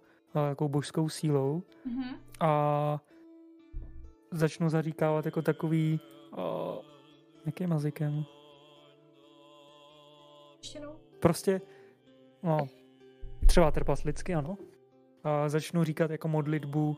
jako 0.48 0.68
božskou 0.68 1.08
sílou. 1.08 1.62
Mhm. 1.84 2.14
A 2.40 3.00
začnu 4.30 4.68
zaříkávat 4.68 5.24
jako 5.24 5.42
takový... 5.42 6.00
O, 6.36 6.80
jakým 7.46 7.70
jazykem? 7.70 8.24
Ještě. 10.58 10.80
Prostě, 11.20 11.60
no, 12.42 12.68
třeba 13.47 13.70
trpaslicky, 13.70 14.34
ano. 14.34 14.56
A 15.24 15.48
začnu 15.48 15.84
říkat 15.84 16.10
jako 16.10 16.28
modlitbu, 16.28 16.97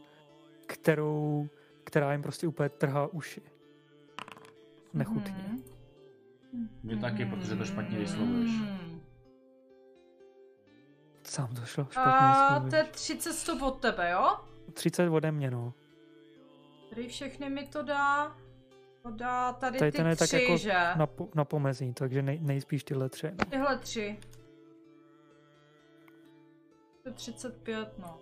kterou, 0.67 1.49
která 1.85 2.13
jim 2.13 2.23
prostě 2.23 2.47
úplně 2.47 2.69
trhá 2.69 3.07
uši. 3.07 3.43
Nechutně. 4.95 5.45
Mhm. 5.49 5.63
Mě 6.83 6.97
taky, 6.97 7.25
protože 7.27 7.57
to 7.57 7.65
špatně 7.65 7.99
vyslovuješ. 7.99 8.51
Sám 11.25 11.55
to 11.55 11.65
šlo 11.65 11.85
špatně 11.91 12.11
A 12.11 12.67
to 12.71 12.77
je 12.77 12.85
30 12.85 13.33
stop 13.33 13.63
od 13.63 13.81
tebe, 13.81 14.11
jo? 14.11 14.37
30 14.73 15.09
ode 15.09 15.33
mě, 15.33 15.51
no. 15.51 15.75
Tady 16.91 17.09
všechny 17.09 17.51
mi 17.51 17.67
to 17.67 17.83
dá. 17.83 18.37
To 19.03 19.11
dá 19.11 19.53
tady, 19.53 19.79
Tady 19.79 19.93
ty 19.93 19.97
ten 19.99 20.07
je 20.07 20.17
tak 20.17 20.29
tři, 20.29 20.43
jako 20.43 20.57
že? 20.57 20.73
na, 20.97 21.07
po, 21.07 21.29
na 21.35 21.45
pomezí, 21.45 21.95
takže 21.95 22.23
nej, 22.23 22.39
nejspíš 22.43 22.85
tyhle 22.85 23.09
tři. 23.09 23.31
No. 23.39 23.45
Tyhle 23.51 23.79
tři. 23.79 24.19
To 27.03 27.09
je 27.09 27.13
35, 27.15 27.99
no. 27.99 28.21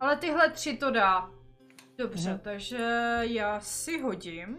Ale 0.00 0.16
tyhle 0.16 0.50
tři 0.50 0.76
to 0.76 0.90
dá. 0.90 1.30
Dobře, 1.98 2.30
Mhm. 2.30 2.38
takže 2.38 2.78
já 3.20 3.60
si 3.60 4.00
hodím. 4.00 4.58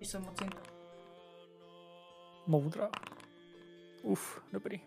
Jsem 0.00 0.22
moc 0.22 0.34
to. 0.38 0.44
Moudra. 2.46 2.90
Uf, 4.02 4.42
dobrý. 4.52 4.80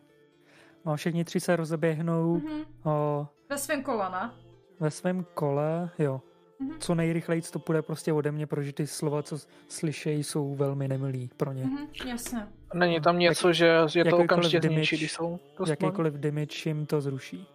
No 0.86 0.96
všichni 0.96 1.26
tři 1.26 1.40
se 1.40 1.56
rozeběhnou 1.56 2.34
Mhm. 2.38 2.62
o, 2.86 3.28
Ve 3.50 3.58
svém 3.58 3.84
kole, 3.84 4.10
ne? 4.10 4.32
ve 4.80 4.92
svém 4.92 5.24
kole, 5.24 5.90
jo. 6.00 6.22
Mhm. 6.60 6.80
Co 6.80 6.96
nejrychleji 6.96 7.42
to 7.42 7.60
půjde 7.60 7.82
prostě 7.82 8.14
ode 8.14 8.32
mě, 8.32 8.48
protože 8.48 8.74
ty 8.74 8.88
slova, 8.88 9.24
co 9.24 9.38
slyšejí, 9.68 10.24
jsou 10.24 10.56
velmi 10.56 10.88
nemilý 10.88 11.30
pro 11.38 11.52
ně. 11.52 11.64
Mhm, 11.64 11.88
jasně. 12.06 12.48
Není 12.74 13.02
tam 13.02 13.20
něco, 13.20 13.54
že 13.54 13.80
je 13.96 14.06
to 14.06 14.18
okamžitě 14.18 14.60
damage- 14.60 14.74
zničí, 14.74 14.98
když 14.98 15.12
jsou 15.12 15.40
dost 15.58 15.70
malí? 15.70 15.78
Jakýkoliv 15.82 16.14
damage 16.14 16.70
jim 16.70 16.86
to 16.86 17.02
zruší. 17.02 17.48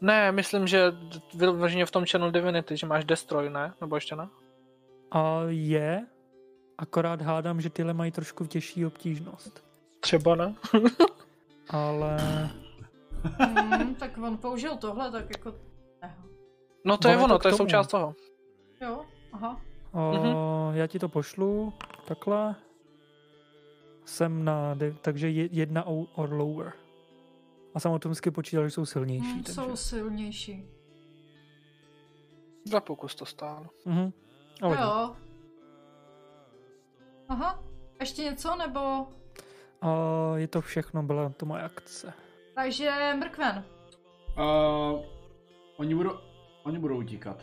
Ne, 0.00 0.32
myslím, 0.32 0.66
že 0.66 0.92
vyloženě 1.34 1.86
v 1.86 1.90
tom 1.90 2.04
Channel 2.10 2.30
Divinity, 2.30 2.76
že 2.76 2.86
máš 2.86 3.04
Destroy, 3.04 3.50
ne? 3.50 3.72
Nebo 3.80 3.96
ještě 3.96 4.16
ne? 4.16 4.28
A 5.10 5.40
je, 5.48 6.06
akorát 6.78 7.22
hádám, 7.22 7.60
že 7.60 7.70
tyhle 7.70 7.94
mají 7.94 8.10
trošku 8.12 8.46
těžší 8.46 8.86
obtížnost. 8.86 9.64
Třeba 10.00 10.34
ne. 10.34 10.54
Ale 11.70 12.16
Hmm, 13.38 13.94
tak 13.94 14.18
on 14.18 14.38
použil 14.38 14.76
tohle, 14.76 15.10
tak 15.12 15.24
jako... 15.30 15.54
No 16.84 16.96
to 16.96 17.08
je 17.08 17.14
Ono 17.14 17.22
je 17.22 17.24
ono, 17.24 17.34
to 17.38 17.42
to, 17.42 17.48
je 17.48 17.52
tomu. 17.52 17.66
součást 17.68 17.86
toho. 17.86 18.14
Jo, 18.80 19.04
aha. 19.32 19.60
o, 19.92 20.12
Mhm. 20.12 20.76
já 20.76 20.86
ti 20.86 20.98
to 20.98 21.08
pošlu, 21.08 21.72
takhle. 22.04 22.54
Jsem 24.04 24.44
na, 24.44 24.76
takže 25.02 25.28
je- 25.30 25.48
jedna 25.52 25.86
o- 25.86 26.06
or 26.14 26.32
lower. 26.32 26.72
A 27.74 27.80
jsem 27.80 27.92
automaticky 27.92 28.30
počítal, 28.30 28.64
že 28.64 28.70
jsou 28.70 28.86
silnější. 28.86 29.24
Hmm, 29.32 29.42
takže. 29.42 29.52
jsou 29.52 29.76
silnější. 29.76 30.66
Za 32.64 32.80
pokus 32.80 33.14
to 33.14 33.26
stálo. 33.26 33.66
Mhm. 33.84 34.12
Ale 34.62 34.76
jo. 34.80 35.16
Aha. 37.28 37.62
Ještě 38.00 38.22
něco, 38.22 38.56
nebo... 38.56 39.06
A 39.80 39.88
je 40.36 40.48
to 40.48 40.60
všechno, 40.60 41.02
byla 41.02 41.28
to 41.28 41.46
moje 41.46 41.62
akce. 41.62 42.12
Takže 42.54 43.12
mrkven. 43.18 43.64
Uh, 44.38 45.00
oni 45.76 45.94
budou, 45.94 46.12
oni 46.68 46.78
budou 46.78 46.98
utíkat. 46.98 47.42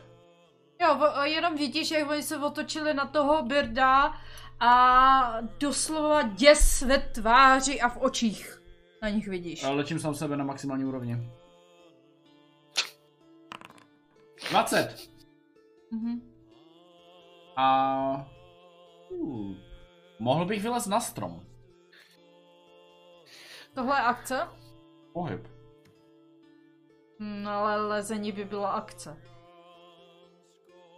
Jo, 0.81 0.99
jenom 1.23 1.55
vidíš, 1.55 1.91
jak 1.91 2.09
oni 2.09 2.23
se 2.23 2.37
otočili 2.37 2.93
na 2.93 3.05
toho 3.05 3.43
Birda 3.43 4.13
a 4.59 5.41
doslova 5.59 6.21
děs 6.21 6.81
ve 6.81 6.97
tváři 6.97 7.81
a 7.81 7.89
v 7.89 7.97
očích 7.97 8.61
na 9.01 9.09
nich 9.09 9.27
vidíš. 9.27 9.63
Ale 9.63 9.75
lečím 9.75 9.99
sám 9.99 10.15
sebe 10.15 10.37
na 10.37 10.43
maximální 10.43 10.85
úrovni. 10.85 11.29
20. 14.49 15.09
Mhm. 15.91 16.21
A... 17.55 18.27
Uh, 19.09 19.55
mohl 20.19 20.45
bych 20.45 20.63
vylez 20.63 20.87
na 20.87 20.99
strom. 20.99 21.45
Tohle 23.73 23.97
je 23.97 24.01
akce? 24.01 24.47
Pohyb. 25.13 25.54
Hmm, 27.19 27.47
ale 27.47 27.87
lezení 27.87 28.31
by 28.31 28.45
byla 28.45 28.69
akce. 28.71 29.17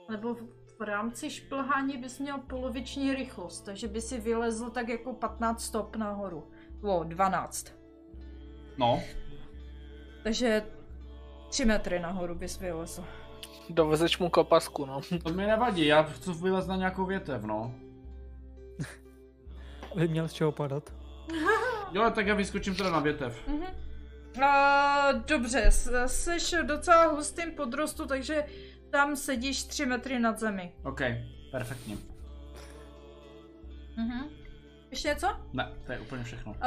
Nebo 0.09 0.33
v, 0.33 0.43
v 0.79 0.81
rámci 0.81 1.29
šplhání 1.29 1.97
bys 1.97 2.19
měl 2.19 2.37
poloviční 2.37 3.13
rychlost, 3.13 3.61
takže 3.61 3.87
by 3.87 4.01
si 4.01 4.19
vylezl 4.19 4.69
tak 4.69 4.89
jako 4.89 5.13
15 5.13 5.63
stop 5.63 5.95
nahoru. 5.95 6.51
O, 6.81 7.03
12. 7.03 7.73
No, 8.77 9.01
Takže 10.27 10.63
3 11.49 11.65
metry 11.65 11.99
nahoru 11.99 12.35
bys 12.35 12.59
vylezl. 12.59 13.03
Dovezeš 13.69 14.19
mu 14.19 14.29
kopasku, 14.29 14.85
no. 14.85 15.01
to 15.23 15.33
mi 15.33 15.45
nevadí, 15.47 15.85
já 15.85 16.03
chci 16.03 16.31
vylez 16.33 16.67
na 16.67 16.75
nějakou 16.75 17.05
větev, 17.05 17.43
no. 17.43 17.75
By 19.95 20.07
měl 20.07 20.27
z 20.27 20.33
čeho 20.33 20.51
padat. 20.51 20.93
Jo, 21.91 22.11
tak 22.15 22.27
já 22.27 22.35
vyskočím 22.35 22.75
teda 22.75 22.91
na 22.91 22.99
větev. 22.99 23.47
Mhm. 23.47 23.86
A, 24.43 25.11
dobře, 25.11 25.71
jsi 26.07 26.63
docela 26.63 27.05
hustým 27.07 27.51
podrostu, 27.51 28.05
takže 28.05 28.45
tam 28.91 29.15
sedíš 29.15 29.63
3 29.63 29.85
metry 29.85 30.19
nad 30.19 30.39
zemi. 30.39 30.73
OK, 30.83 31.01
perfektně. 31.51 31.97
Mhm. 33.97 34.29
Ještě 34.89 35.07
něco? 35.07 35.27
Ne, 35.53 35.71
to 35.85 35.91
je 35.91 35.99
úplně 35.99 36.23
všechno. 36.23 36.51
Uh, 36.51 36.57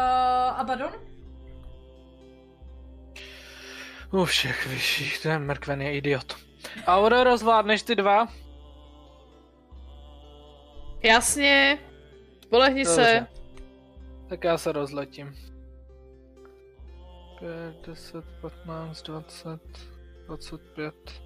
Abaddon? 0.61 0.93
U 4.13 4.25
všech 4.25 4.67
vyšších, 4.67 5.23
ten 5.23 5.43
Merkven 5.43 5.83
je 5.83 5.97
idiot. 5.97 6.37
Aurora, 6.87 7.37
zvládneš 7.37 7.83
ty 7.83 7.95
dva? 7.95 8.29
Jasně. 11.03 11.79
Spolehni 12.43 12.85
se. 12.85 13.27
Tak 14.29 14.45
já 14.45 14.59
se 14.59 14.73
rozletím. 14.73 15.35
5, 17.41 17.86
10, 17.86 18.25
15, 18.41 19.02
20, 19.02 19.60
25. 20.27 21.23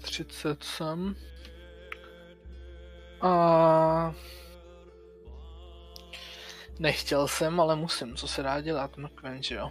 Třicet 0.00 0.62
sem. 0.62 1.16
A... 3.20 4.14
Nechtěl 6.78 7.28
jsem, 7.28 7.60
ale 7.60 7.76
musím, 7.76 8.16
co 8.16 8.28
se 8.28 8.42
dá 8.42 8.60
dělat, 8.60 8.96
mrkven, 8.96 9.42
že 9.42 9.54
jo. 9.54 9.70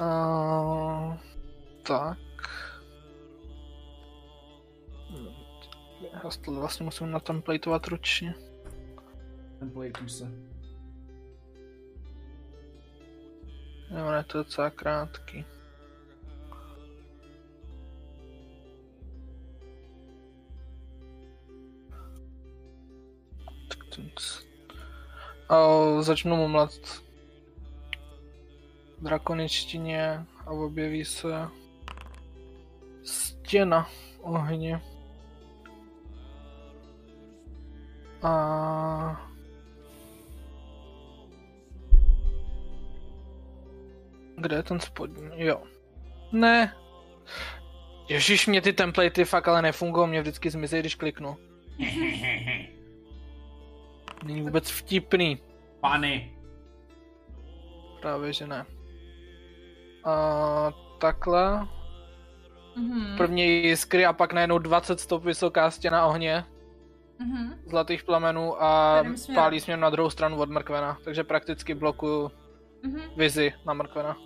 A... 0.00 1.18
Tak. 1.82 2.18
Já 6.12 6.30
to 6.44 6.52
vlastně 6.52 6.84
musím 6.84 7.10
natemplateovat 7.10 7.86
ručně. 7.86 8.47
Jo, 13.90 14.10
ne, 14.10 14.24
to 14.24 14.38
je 14.38 14.44
docela 14.44 14.70
krátký. 14.70 15.44
To. 23.68 24.02
A 25.48 26.02
začnu 26.02 26.36
mumlat 26.36 26.74
v 28.98 29.02
drakoničtině 29.02 30.26
a 30.46 30.50
objeví 30.50 31.04
se 31.04 31.48
stěna 33.04 33.88
ohně. 34.20 34.80
A 38.22 39.27
Kde 44.40 44.56
je 44.56 44.62
ten 44.62 44.80
spodní? 44.80 45.28
Jo. 45.36 45.62
Ne. 46.32 46.74
Ježíš, 48.08 48.46
mě 48.46 48.60
ty 48.62 48.72
templatey 48.72 49.24
fakt 49.24 49.48
ale 49.48 49.62
nefungují, 49.62 50.08
mě 50.08 50.20
vždycky 50.20 50.50
zmizí, 50.50 50.78
když 50.80 50.94
kliknu. 50.94 51.36
Není 54.24 54.42
vůbec 54.42 54.70
vtipný. 54.70 55.38
Pany. 55.80 56.32
Právě, 58.02 58.32
že 58.32 58.46
ne. 58.46 58.66
A 60.04 60.70
takhle. 61.00 61.66
Mhm. 62.76 63.16
První 63.16 63.64
jiskry 63.64 64.06
a 64.06 64.12
pak 64.12 64.32
najednou 64.32 64.58
20 64.58 65.00
stop 65.00 65.24
vysoká 65.24 65.70
stěna 65.70 66.06
ohně 66.06 66.44
Mhm. 67.20 67.54
zlatých 67.66 68.04
plamenů 68.04 68.62
a 68.62 69.02
směrem? 69.16 69.34
pálí 69.34 69.60
směr 69.60 69.78
na 69.78 69.90
druhou 69.90 70.10
stranu 70.10 70.36
od 70.38 70.50
mrkvena. 70.50 70.98
Takže 71.04 71.24
prakticky 71.24 71.74
blokuju 71.74 72.30
Mhm. 72.82 73.00
vizi 73.16 73.52
na 73.66 73.72
mrkvena. 73.74 74.16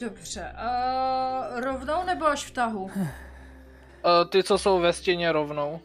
Dobře. 0.00 0.52
Uh, 0.54 1.60
rovnou 1.60 2.04
nebo 2.06 2.26
až 2.26 2.44
v 2.44 2.50
tahu? 2.50 2.90
E, 2.96 4.24
ty, 4.28 4.42
co 4.42 4.58
jsou 4.58 4.80
ve 4.80 4.92
stěně 4.92 5.32
rovnou. 5.32 5.80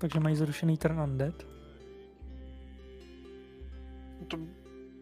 Takže 0.00 0.20
mají 0.20 0.36
zrušený 0.36 0.78
turn 0.78 1.00
undead. 1.00 1.34
To... 4.28 4.36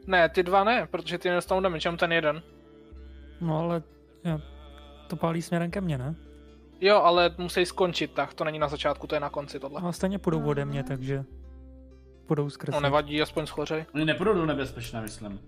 Ne, 0.06 0.28
ty 0.28 0.42
dva 0.42 0.64
ne, 0.64 0.86
protože 0.90 1.18
ty 1.18 1.28
nedostanou 1.28 1.60
damage, 1.60 1.86
jenom 1.86 1.98
ten 1.98 2.12
jeden. 2.12 2.42
No 3.40 3.58
ale 3.58 3.82
jo, 4.24 4.40
to 5.08 5.16
pálí 5.16 5.42
směrem 5.42 5.70
ke 5.70 5.80
mně, 5.80 5.98
ne? 5.98 6.14
Jo, 6.80 6.96
ale 6.96 7.34
musí 7.38 7.66
skončit, 7.66 8.12
tak 8.12 8.34
to 8.34 8.44
není 8.44 8.58
na 8.58 8.68
začátku, 8.68 9.06
to 9.06 9.14
je 9.14 9.20
na 9.20 9.30
konci 9.30 9.60
tohle. 9.60 9.80
A 9.84 9.92
stejně 9.92 10.18
půjdou 10.18 10.44
ode 10.44 10.64
mě, 10.64 10.84
takže 10.84 11.24
půjdou 12.26 12.50
skrz. 12.50 12.74
No 12.74 12.80
nevadí, 12.80 13.22
aspoň 13.22 13.46
schořej. 13.46 13.84
Oni 13.94 14.04
nepůjdou 14.04 14.34
do 14.34 14.46
nebezpečné, 14.46 15.00
myslím. 15.00 15.40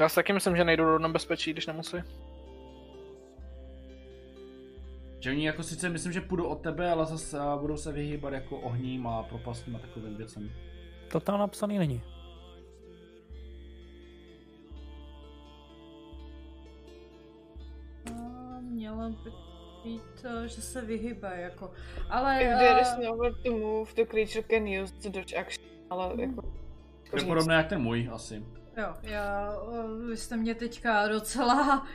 Já 0.00 0.08
si 0.08 0.14
taky 0.14 0.32
myslím, 0.32 0.56
že 0.56 0.64
nejdou 0.64 0.84
do 0.84 0.98
nebezpečí, 0.98 1.52
když 1.52 1.66
nemusí. 1.66 1.96
Že 5.20 5.30
oni 5.30 5.46
jako 5.46 5.62
sice 5.62 5.88
myslím, 5.88 6.12
že 6.12 6.20
půjdou 6.20 6.44
od 6.44 6.60
tebe, 6.60 6.90
ale 6.90 7.06
zase 7.06 7.38
a, 7.38 7.56
budou 7.56 7.76
se 7.76 7.92
vyhýbat 7.92 8.32
jako 8.32 8.56
ohním 8.56 9.06
a 9.06 9.22
propastím 9.22 9.76
a 9.76 9.78
takovým 9.78 10.16
věcem. 10.16 10.50
To 11.12 11.20
tam 11.20 11.38
napsaný 11.38 11.78
není. 11.78 12.02
Mělo 18.60 19.10
by 19.10 19.30
být, 19.84 20.24
eh, 20.24 20.48
že 20.48 20.62
se 20.62 20.80
vyhýbají, 20.82 21.42
jako. 21.42 21.70
Ale... 22.10 22.42
If 22.42 22.58
there 22.58 22.80
is 22.80 22.88
nowhere 23.04 23.34
to 23.44 23.50
move, 23.50 23.94
the 23.94 24.04
creature 24.04 24.42
can 24.50 24.82
use 24.82 24.94
the 25.02 25.08
dodge 25.08 25.36
action. 25.36 25.64
Ale 25.90 26.12
jako... 26.20 26.42
To 27.10 27.16
je 27.16 27.24
podobné 27.24 27.54
jak 27.54 27.66
ten 27.66 27.82
můj, 27.82 28.10
asi. 28.12 28.44
Jo, 28.76 28.94
já, 29.02 29.52
eh, 29.72 30.06
vy 30.08 30.16
jste 30.16 30.36
mě 30.36 30.54
teďka 30.54 31.08
docela... 31.08 31.86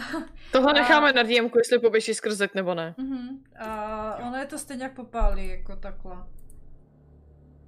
Tohle 0.52 0.72
A- 0.72 0.74
necháme 0.74 1.12
na 1.12 1.22
DMku, 1.22 1.58
jestli 1.58 1.78
poběží 1.78 2.14
skrz 2.14 2.36
zeď 2.36 2.54
nebo 2.54 2.74
ne. 2.74 2.94
Mhm. 2.98 3.44
A 3.58 4.16
ono 4.16 4.36
je 4.36 4.46
to 4.46 4.58
stejně 4.58 4.82
jak 4.82 4.92
popálí, 4.94 5.48
jako 5.48 5.76
takhle. 5.76 6.16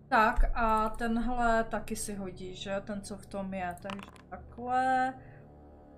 Tak 0.08 0.44
a 0.54 0.88
tenhle 0.88 1.64
taky 1.64 1.96
si 1.96 2.14
hodí, 2.14 2.54
že? 2.54 2.82
Ten, 2.84 3.00
co 3.00 3.16
v 3.16 3.26
tom 3.26 3.54
je, 3.54 3.76
takže 3.82 4.10
takhle. 4.30 5.14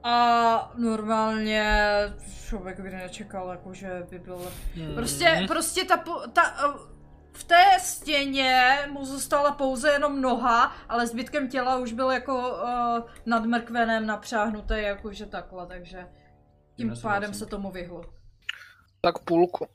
A 0.02 0.72
normálně 0.76 1.86
člověk 2.46 2.80
by 2.80 2.90
nečekal, 2.90 3.48
jako, 3.50 3.74
že 3.74 4.06
by 4.10 4.18
byl... 4.18 4.52
Prostě, 4.94 5.30
Mhm. 5.36 5.46
prostě 5.46 5.84
ta, 5.84 5.96
ta, 6.32 6.42
eh, 6.64 6.88
v 7.32 7.44
té 7.44 7.64
stěně 7.80 8.78
mu 8.90 9.04
zůstala 9.04 9.52
pouze 9.52 9.90
jenom 9.90 10.20
noha, 10.22 10.76
ale 10.88 11.06
zbytkem 11.06 11.48
těla 11.48 11.76
už 11.78 11.92
byl 11.92 12.10
jako 12.10 12.50
uh, 12.50 13.10
nad 13.26 13.44
mrkvenem 13.44 14.06
napřáhnutý, 14.06 14.74
jakože 14.76 15.26
takhle, 15.26 15.66
takže 15.66 16.06
tím 16.76 16.94
pádem 17.02 17.34
se 17.34 17.46
tomu 17.46 17.70
vyhlo. 17.70 18.04
Tak 19.00 19.18
půlku. 19.18 19.66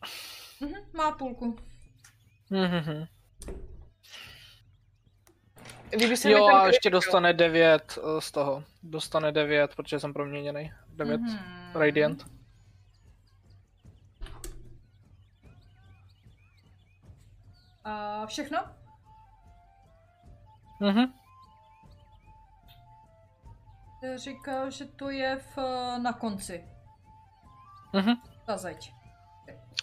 Mhm, 0.61 0.73
má 0.93 1.11
půlku. 1.11 1.55
Mhm. 2.49 3.05
Líbí 5.97 6.17
se 6.17 6.27
mi 6.27 6.33
Jo 6.33 6.45
ten 6.47 6.55
a 6.55 6.67
ještě 6.67 6.89
dostane 6.89 7.33
9 7.33 7.99
z 8.19 8.31
toho. 8.31 8.63
Dostane 8.83 9.31
9, 9.31 9.75
protože 9.75 9.99
jsem 9.99 10.13
proměněný. 10.13 10.71
9 10.87 11.21
Mhm. 11.21 11.39
Radiant. 11.75 12.25
A 17.83 18.25
všechno? 18.25 18.57
Mhm. 20.79 21.13
Říkal, 24.15 24.71
že 24.71 24.85
to 24.85 25.09
je 25.09 25.35
v, 25.55 25.57
na 25.97 26.13
konci. 26.13 26.63
Mhm. 27.93 28.13
Ta 28.45 28.57
zeď. 28.57 28.93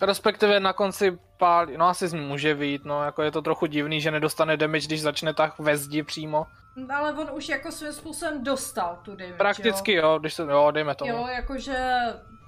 Respektive 0.03 0.61
na 0.61 0.73
konci 0.73 1.19
pálí, 1.41 1.77
no 1.77 1.87
asi 1.89 2.09
z 2.09 2.13
ní 2.13 2.21
může 2.21 2.55
vyjít, 2.55 2.85
no 2.85 3.05
jako 3.05 3.23
je 3.23 3.31
to 3.31 3.43
trochu 3.43 3.67
divný, 3.67 4.01
že 4.01 4.11
nedostane 4.11 4.57
damage, 4.57 4.87
když 4.87 5.03
začne 5.03 5.35
tak 5.35 5.59
ve 5.59 5.77
zdi 5.77 6.03
přímo. 6.03 6.47
Ale 6.95 7.13
on 7.13 7.29
už 7.33 7.49
jako 7.49 7.73
svým 7.73 7.93
způsobem 7.93 8.45
dostal 8.45 8.99
tu 9.03 9.17
damage, 9.17 9.39
Prakticky 9.39 9.93
jo? 9.95 10.03
jo, 10.13 10.19
když 10.19 10.35
se, 10.35 10.43
jo, 10.43 10.71
dejme 10.71 10.95
tomu. 10.95 11.13
Jo, 11.13 11.27
jakože 11.27 11.97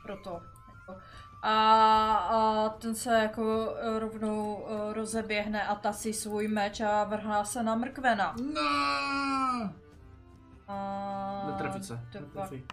proto. 0.02 0.40
Jako. 0.78 1.00
A, 1.42 2.14
a 2.14 2.68
ten 2.68 2.94
se 2.94 3.18
jako 3.18 3.74
rovnou 3.98 4.66
eh, 4.68 4.92
rozeběhne 4.92 5.66
a 5.66 5.74
tasí 5.74 6.12
svůj 6.12 6.48
meč 6.48 6.80
a 6.80 7.04
vrhá 7.04 7.44
se 7.44 7.62
na 7.62 7.74
mrkvena. 7.74 8.34
No! 8.54 9.72
A 10.68 11.44
Netrefit 11.46 11.84
se. 11.84 12.00
Netrefí. 12.14 12.66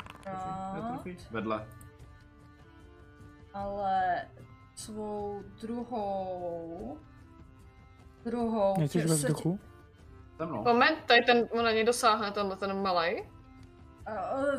Netrefí. 0.74 1.18
Vedle. 1.32 1.66
Ale 3.54 4.22
svou 4.80 5.44
druhou... 5.62 6.98
Druhou... 8.26 8.74
Nejsi 8.78 9.00
ve 9.00 9.06
vzduchu? 9.06 9.60
Se 10.38 10.46
mnou. 10.46 10.64
Moment, 10.64 10.98
tady 11.06 11.22
ten, 11.26 11.48
on 11.52 11.66
na 11.66 11.72
něj 11.72 11.84
dosáhne, 11.84 12.32
tenhle 12.32 12.56
ten 12.56 12.82
malej. 12.82 13.30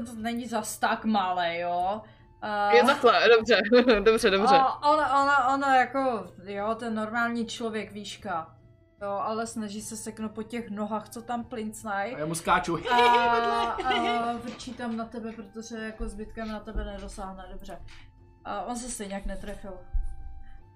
To 0.07 0.15
není 0.15 0.47
zas 0.47 0.79
tak 0.79 1.05
malé, 1.05 1.59
jo. 1.59 2.03
Uh, 2.45 2.75
Je 2.75 2.85
takhle, 2.85 3.29
dobře, 3.29 3.61
dobře, 4.01 4.31
dobře. 4.31 4.57
A 4.57 4.93
ona, 4.93 5.23
ona, 5.23 5.55
ona 5.55 5.77
jako, 5.77 6.27
jo, 6.45 6.75
ten 6.75 6.95
normální 6.95 7.47
člověk, 7.47 7.93
výška. 7.93 8.57
Jo, 9.03 9.11
ale 9.11 9.47
snaží 9.47 9.83
se 9.83 9.97
seknout 9.97 10.33
po 10.33 10.43
těch 10.43 10.71
nohách, 10.71 11.09
co 11.09 11.23
tam 11.23 11.45
plincnají. 11.45 12.15
A 12.15 12.19
já 12.19 12.27
mu 12.27 12.35
skáču. 12.35 12.79
A, 12.93 12.97
a 12.97 14.33
vrčí 14.33 14.75
tam 14.75 14.97
na 14.97 15.05
tebe, 15.05 15.33
protože 15.33 15.77
jako 15.77 16.09
zbytkem 16.09 16.49
na 16.49 16.61
tebe 16.61 16.85
nedosáhne, 16.85 17.45
dobře. 17.53 17.79
A 18.45 18.63
on 18.63 18.77
se 18.77 18.89
stejně 18.89 19.15
jak 19.15 19.27
netrefil. 19.27 19.73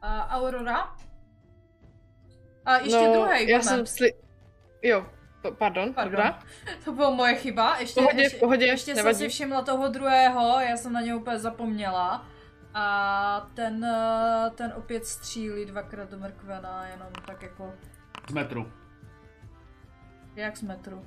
A 0.07 0.28
Aurora? 0.36 0.94
A 2.65 2.76
ještě 2.76 3.07
no, 3.08 3.12
druhý 3.12 3.49
já 3.50 3.60
jsem 3.62 3.86
sli... 3.86 4.12
Jo, 4.83 5.07
To, 5.42 5.52
pardon, 5.52 5.94
Pardon. 5.94 6.12
dobrá. 6.12 6.39
To 6.84 6.92
byla 6.92 7.10
moje 7.10 7.34
chyba. 7.34 7.76
Ještě, 7.78 8.00
Pohodě, 8.00 8.23
ještě, 8.23 8.39
pohodě, 8.39 8.66
ještě 8.66 8.94
jsem 8.94 9.15
si 9.15 9.28
všimla 9.28 9.62
toho 9.62 9.89
druhého, 9.89 10.60
já 10.60 10.76
jsem 10.76 10.92
na 10.92 11.00
něj 11.00 11.15
úplně 11.15 11.39
zapomněla. 11.39 12.26
A 12.74 13.49
ten, 13.55 13.84
eh, 13.84 14.50
ten 14.55 14.73
opět 14.76 15.07
střílí 15.07 15.65
dvakrát 15.66 16.10
do 16.10 16.18
mrkvena, 16.18 16.86
jenom 16.86 17.08
tak 17.26 17.42
jako, 17.42 17.74
Z 18.28 18.33
metru. 18.33 18.73
jak 20.36 20.57
z 20.57 20.62
metru. 20.62 21.07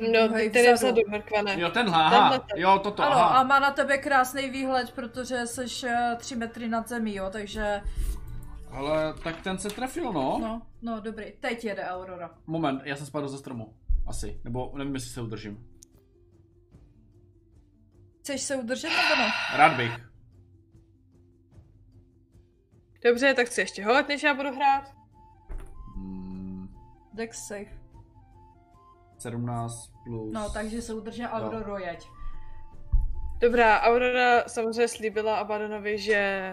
No, 0.00 0.28
ten 0.28 0.56
je 0.64 0.74
vzadu. 0.74 1.00
mrkvene. 1.08 1.60
Jo, 1.60 1.70
tenhle, 1.70 1.94
aha. 1.96 2.10
Tenhle 2.30 2.38
ten. 2.38 2.62
Jo, 2.62 2.78
toto, 2.82 3.02
Ano, 3.02 3.12
aha. 3.12 3.24
a 3.26 3.42
má 3.42 3.58
na 3.58 3.70
tebe 3.70 3.98
krásný 3.98 4.50
výhled, 4.50 4.90
protože 4.90 5.46
jsi 5.46 5.86
eh, 5.88 6.16
tři 6.16 6.36
metry 6.36 6.68
nad 6.68 6.88
zemí, 6.88 7.14
jo, 7.14 7.28
takže, 7.32 7.82
Ale 8.70 9.14
tak 9.24 9.42
ten 9.42 9.58
se 9.58 9.68
trefil, 9.68 10.12
no. 10.12 10.38
no, 10.40 10.62
no 10.82 11.00
dobrý, 11.00 11.24
teď 11.40 11.64
jede 11.64 11.84
Aurora. 11.84 12.30
Moment, 12.46 12.80
já 12.84 12.96
jsem 12.96 13.06
spadl 13.06 13.28
ze 13.28 13.38
stromu. 13.38 13.74
Asi. 14.06 14.40
Nebo 14.44 14.72
nevím, 14.76 14.94
jestli 14.94 15.10
se 15.10 15.20
udržím. 15.22 15.66
Chceš 18.20 18.42
se 18.42 18.56
udržet 18.56 18.88
nebo 18.88 19.22
ne? 19.22 19.28
Rád 19.56 19.76
bych. 19.76 19.92
Dobře, 23.04 23.34
tak 23.34 23.46
chci 23.46 23.60
ještě 23.60 23.84
hoď, 23.84 24.08
než 24.08 24.22
já 24.22 24.34
budu 24.34 24.54
hrát. 24.54 24.92
Hmm, 25.96 26.68
Dex 27.12 27.46
safe. 27.48 27.75
17 29.26 29.92
plus... 30.04 30.32
No, 30.32 30.50
takže 30.50 30.82
se 30.82 30.94
udrží 30.94 31.22
Aurora, 31.22 31.78
jeď. 31.78 32.08
Dobrá, 33.38 33.80
Aurora 33.80 34.44
samozřejmě 34.46 34.88
slíbila 34.88 35.38
Abadonovi, 35.38 35.98
že 35.98 36.52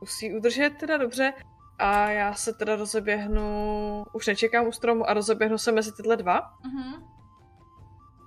musí 0.00 0.36
udržet 0.36 0.70
teda 0.70 0.96
dobře. 0.96 1.32
A 1.78 2.10
já 2.10 2.34
se 2.34 2.52
teda 2.52 2.76
rozeběhnu, 2.76 4.04
už 4.12 4.26
nečekám 4.26 4.66
u 4.66 4.72
stromu 4.72 5.10
a 5.10 5.14
rozeběhnu 5.14 5.58
se 5.58 5.72
mezi 5.72 5.92
tyhle 5.92 6.16
dva. 6.16 6.40
Mhm. 6.64 7.04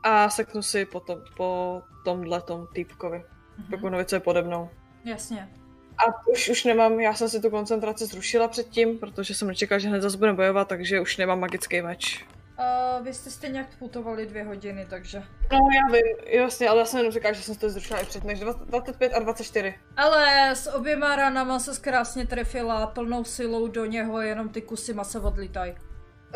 A 0.04 0.30
seknu 0.30 0.62
si 0.62 0.86
potom, 0.86 1.20
po 1.38 1.82
tomhle 2.06 2.42
tom 2.42 2.68
týpkovi. 2.74 3.24
mhm. 3.58 3.68
Pokunovi, 3.70 4.06
co 4.06 4.16
je 4.16 4.20
pode 4.20 4.42
mnou. 4.42 4.70
Jasně. 5.06 5.50
A 5.98 6.28
už, 6.28 6.50
už 6.50 6.64
nemám, 6.64 7.00
já 7.00 7.14
jsem 7.14 7.30
si 7.30 7.42
tu 7.42 7.50
koncentraci 7.50 8.06
zrušila 8.06 8.48
předtím, 8.48 9.00
protože 9.00 9.36
jsem 9.36 9.48
nečekala, 9.48 9.80
že 9.80 9.90
hned 9.90 10.02
zase 10.02 10.18
budeme 10.18 10.36
bojovat, 10.36 10.68
takže 10.68 11.02
už 11.02 11.18
nemám 11.18 11.40
magický 11.40 11.82
meč. 11.82 12.26
Uh, 12.60 13.06
vy 13.06 13.14
jste 13.14 13.30
stejně 13.30 13.60
jak 13.60 13.76
putovali 13.76 14.26
dvě 14.26 14.44
hodiny, 14.44 14.86
takže... 14.90 15.24
No 15.52 15.60
já 15.76 15.94
vím, 15.94 16.42
jasně, 16.42 16.70
ale 16.70 16.80
já 16.80 16.86
jsem 16.86 16.98
jenom 16.98 17.14
říkala, 17.14 17.34
že 17.34 17.42
jsem 17.42 17.56
to 17.56 17.70
zrušila 17.70 18.00
i 18.00 18.06
předtím, 18.06 18.30
takže 18.30 18.46
25 18.66 19.14
a 19.14 19.20
24. 19.20 19.76
Ale 19.98 20.52
s 20.56 20.74
oběma 20.74 21.16
ranama 21.16 21.60
se 21.60 21.82
krásně 21.82 22.28
trefila 22.28 22.88
plnou 22.88 23.24
silou 23.24 23.68
do 23.68 23.86
něho, 23.86 24.22
jenom 24.22 24.50
ty 24.50 24.62
kusy 24.62 24.94
masa 24.94 25.24
odlítaj. 25.24 25.76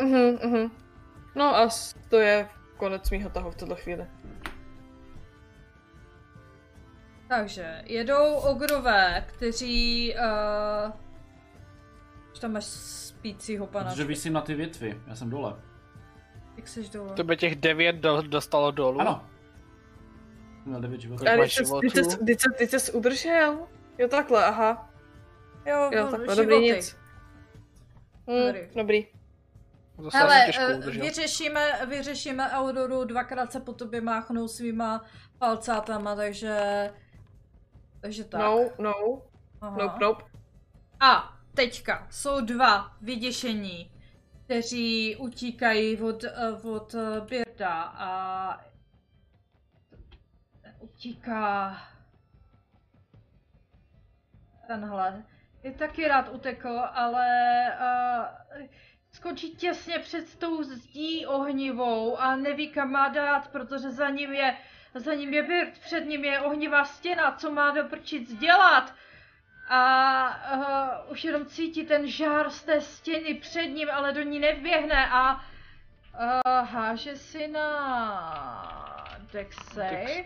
Mhm, 0.00 0.38
mhm. 0.44 0.70
No 1.34 1.56
a 1.56 1.68
to 2.08 2.16
je 2.16 2.48
konec 2.76 3.10
mýho 3.10 3.30
tahu 3.30 3.50
v 3.50 3.56
tuhle 3.56 3.76
chvíli. 3.76 4.06
Takže 7.28 7.82
jedou 7.86 8.34
ogrové, 8.34 9.24
kteří... 9.28 10.14
Uh, 10.14 10.92
už 12.32 12.38
tam 12.38 12.52
máš 12.52 12.64
spícího 12.64 13.66
pana. 13.66 13.90
Protože 13.90 14.04
vysím 14.04 14.32
na 14.32 14.40
ty 14.40 14.54
větvy, 14.54 15.00
já 15.06 15.14
jsem 15.14 15.30
dole. 15.30 15.69
Jak 16.60 16.68
seš 16.68 16.88
dole? 16.88 17.14
To 17.14 17.24
by 17.24 17.36
těch 17.36 17.56
devět 17.56 17.96
do, 17.96 18.22
dostalo 18.22 18.70
dolů. 18.70 19.00
Ano. 19.00 19.24
Měl 20.64 20.80
9 20.80 21.00
životů. 21.00 21.24
Tak 21.24 21.34
A 21.34 21.36
máš 21.36 21.54
teď 21.54 21.56
se, 21.56 21.64
životů? 21.64 21.80
teď, 21.80 22.10
se, 22.10 22.18
teď, 22.18 22.40
se, 22.40 22.48
teď 22.58 22.70
se 22.70 22.92
udržel? 22.92 23.68
Jo 23.98 24.08
takhle, 24.08 24.44
aha. 24.44 24.90
Jo, 25.66 25.90
Jo, 25.92 26.04
no, 26.04 26.10
takhle, 26.10 26.34
životy. 26.34 26.36
dobrý 26.36 26.58
nic. 26.60 26.96
Hm, 28.30 28.46
Dobrý. 28.46 28.60
dobrý. 28.76 29.06
Zase 29.98 30.18
Hele, 30.18 30.46
eh, 30.58 30.76
vyřešíme, 30.90 31.86
vyřešíme 31.88 32.50
Auroru, 32.50 33.04
dvakrát 33.04 33.52
se 33.52 33.60
po 33.60 33.72
tobě 33.72 34.00
máchnou 34.00 34.48
svýma 34.48 35.04
palcátama, 35.38 36.16
takže... 36.16 36.60
Takže 38.00 38.24
tak. 38.24 38.40
No, 38.40 38.70
no, 38.78 39.22
Aha. 39.60 39.76
nope, 39.82 39.98
nope. 40.00 40.24
A 41.00 41.34
teďka 41.54 42.06
jsou 42.10 42.40
dva 42.40 42.92
vyděšení, 43.00 43.92
kteří 44.50 45.16
utíkají 45.16 46.00
od, 46.00 46.24
eh, 46.24 46.52
od 46.62 46.94
eh, 46.94 47.20
Birda 47.20 47.82
a 47.82 48.60
utíká 50.78 51.76
tenhle. 54.66 55.24
Je 55.62 55.72
taky 55.72 56.08
rád 56.08 56.28
utekl, 56.32 56.80
ale 56.92 57.26
uh, 57.80 58.66
skončí 59.12 59.56
těsně 59.56 59.98
před 59.98 60.36
tou 60.36 60.62
zdí 60.62 61.26
ohnivou 61.26 62.16
a 62.16 62.36
neví 62.36 62.68
kam 62.68 62.90
má 62.90 63.08
dát, 63.08 63.48
protože 63.48 63.90
za 63.90 64.10
ním 64.10 64.32
je 64.32 64.56
za 64.94 65.14
ním 65.14 65.34
je 65.34 65.42
Bird, 65.42 65.78
před 65.78 66.00
ním 66.00 66.24
je 66.24 66.40
ohnivá 66.40 66.84
stěna, 66.84 67.32
co 67.32 67.52
má 67.52 67.70
do 67.70 67.84
prčic 67.84 68.34
dělat? 68.34 68.94
A 69.72 71.04
uh, 71.06 71.12
už 71.12 71.24
jenom 71.24 71.46
cítí 71.46 71.86
ten 71.86 72.06
žár 72.06 72.50
z 72.50 72.62
té 72.62 72.80
stěny 72.80 73.34
před 73.34 73.66
ním, 73.66 73.88
ale 73.90 74.12
do 74.12 74.22
ní 74.22 74.38
nevběhne 74.38 75.08
a 75.10 75.34
uh, 75.34 75.40
háže 76.68 77.16
si 77.16 77.48
na 77.48 79.18
deck 79.32 79.52
save. 79.52 80.24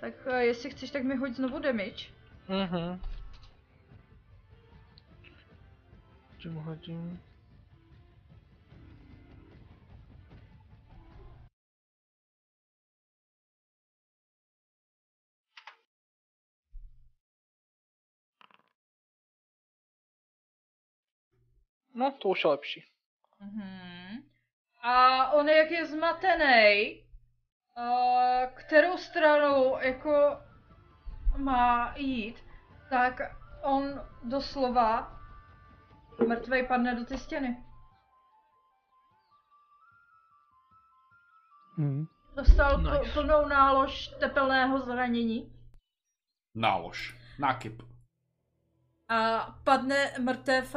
Tak 0.00 0.14
uh, 0.26 0.34
jestli 0.34 0.70
chceš, 0.70 0.90
tak 0.90 1.02
mi 1.02 1.16
hoď 1.16 1.32
znovu 1.32 1.58
damage. 1.58 2.06
Mhm. 2.48 3.00
Čím 6.38 6.54
hodím? 6.54 7.20
No, 21.96 22.12
to 22.12 22.28
už 22.28 22.44
je 22.44 22.50
lepší. 22.50 22.84
Mhm. 23.40 24.22
A 24.82 25.30
on 25.32 25.48
jak 25.48 25.70
je 25.70 25.86
zmatený, 25.86 26.94
uh, 27.76 28.50
kterou 28.54 28.96
stranou 28.98 29.78
jako 29.78 30.38
má 31.36 31.94
jít, 31.96 32.44
tak 32.90 33.20
on 33.62 34.00
doslova 34.22 35.18
mrtvej 36.28 36.66
padne 36.66 36.94
do 36.94 37.04
ty 37.04 37.18
stěny. 37.18 37.56
Hm. 41.78 42.04
Dostal 42.36 42.78
Nice. 42.78 43.12
plnou 43.12 43.46
nálož 43.48 44.08
tepelného 44.08 44.80
zranění 44.80 45.52
Nálož. 46.54 47.16
Nákyp. 47.38 47.82
a 49.08 49.40
padne 49.64 50.12
mrtev 50.20 50.72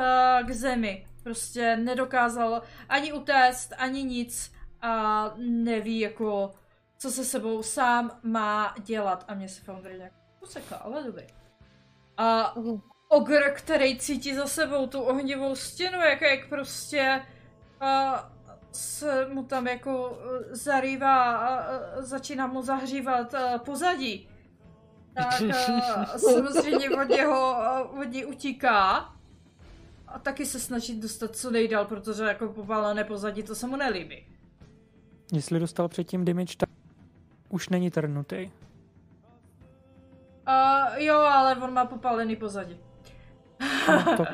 k 0.47 0.51
zemi. 0.51 1.07
Prostě 1.23 1.77
nedokázal 1.77 2.61
ani 2.89 3.13
utéct, 3.13 3.73
ani 3.77 4.03
nic 4.03 4.53
a 4.81 5.25
neví 5.37 5.99
jako, 5.99 6.53
co 6.97 7.11
se 7.11 7.25
sebou 7.25 7.63
sám 7.63 8.19
má 8.23 8.75
dělat. 8.83 9.25
A 9.27 9.33
mě 9.33 9.49
se 9.49 9.61
Foundry 9.61 9.97
nějak 9.97 10.13
usekla, 10.41 10.77
ale 10.77 11.03
dobrý. 11.03 11.27
A 12.17 12.55
ogr, 13.07 13.53
který 13.55 13.99
cítí 13.99 14.35
za 14.35 14.47
sebou 14.47 14.87
tu 14.87 15.01
ohnivou 15.01 15.55
stěnu, 15.55 15.99
jak, 15.99 16.21
jak 16.21 16.49
prostě 16.49 17.21
a 17.79 18.23
se 18.71 19.27
mu 19.29 19.43
tam 19.43 19.67
jako 19.67 20.19
zarývá 20.51 21.37
a 21.37 21.65
začíná 22.01 22.47
mu 22.47 22.61
zahřívat 22.61 23.35
pozadí. 23.65 24.29
Tak 25.13 25.41
eh, 25.41 26.19
samozřejmě 26.19 26.89
od 26.89 27.09
něho 27.09 27.57
od 28.01 28.03
něj 28.03 28.25
utíká 28.25 29.13
a 30.11 30.19
taky 30.19 30.45
se 30.45 30.59
snaží 30.59 31.01
dostat 31.01 31.35
co 31.35 31.51
nejdál, 31.51 31.85
protože 31.85 32.23
jako 32.23 32.47
popálené 32.47 33.03
pozadí 33.03 33.43
to 33.43 33.55
se 33.55 33.67
mu 33.67 33.75
nelíbí. 33.75 34.25
Jestli 35.33 35.59
dostal 35.59 35.87
předtím 35.87 36.25
damage, 36.25 36.55
tak 36.57 36.69
už 37.49 37.69
není 37.69 37.91
trnutý. 37.91 38.51
Uh, 40.47 40.97
jo, 40.97 41.15
ale 41.15 41.55
on 41.55 41.73
má 41.73 41.85
popálený 41.85 42.35
pozadí. 42.35 42.79
No, 43.87 44.17
to, 44.17 44.25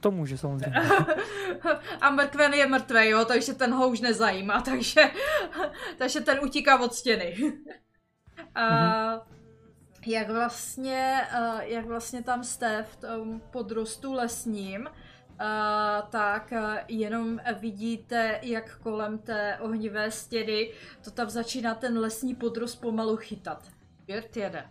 to 0.00 0.10
může 0.10 0.38
samozřejmě. 0.38 0.76
A 2.00 2.10
mrkven 2.10 2.54
je 2.54 2.66
mrtvý, 2.66 3.08
jo, 3.08 3.24
takže 3.24 3.54
ten 3.54 3.74
ho 3.74 3.88
už 3.88 4.00
nezajímá, 4.00 4.62
takže, 4.62 5.10
takže 5.98 6.20
ten 6.20 6.38
utíká 6.44 6.80
od 6.80 6.94
stěny. 6.94 7.36
A 8.54 9.26
jak 10.08 10.30
vlastně, 10.30 11.20
uh, 11.38 11.60
jak 11.60 11.86
vlastně 11.86 12.22
tam 12.22 12.44
jste 12.44 12.82
v 12.82 12.96
tom 12.96 13.40
podrostu 13.50 14.12
lesním, 14.12 14.80
uh, 14.80 14.88
tak 16.10 16.52
uh, 16.52 16.74
jenom 16.88 17.40
vidíte, 17.60 18.38
jak 18.42 18.78
kolem 18.78 19.18
té 19.18 19.58
ohnivé 19.60 20.10
stěny 20.10 20.70
to 21.04 21.10
tam 21.10 21.30
začíná 21.30 21.74
ten 21.74 21.98
lesní 21.98 22.34
podrost 22.34 22.76
pomalu 22.76 23.16
chytat. 23.16 23.68
Běrt 24.06 24.36
jede. 24.36 24.64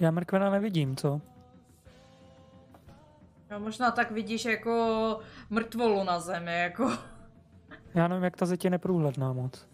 Já 0.00 0.10
mrkvena 0.10 0.50
nevidím, 0.50 0.96
co? 0.96 1.20
No, 3.50 3.60
možná 3.60 3.90
tak 3.90 4.10
vidíš 4.10 4.44
jako 4.44 5.20
mrtvolu 5.50 6.04
na 6.04 6.20
zemi, 6.20 6.58
jako. 6.58 6.92
Já 7.94 8.08
nevím, 8.08 8.24
jak 8.24 8.36
ta 8.36 8.46
zeď 8.46 8.64
je 8.64 8.70
neprůhledná 8.70 9.32
moc. 9.32 9.68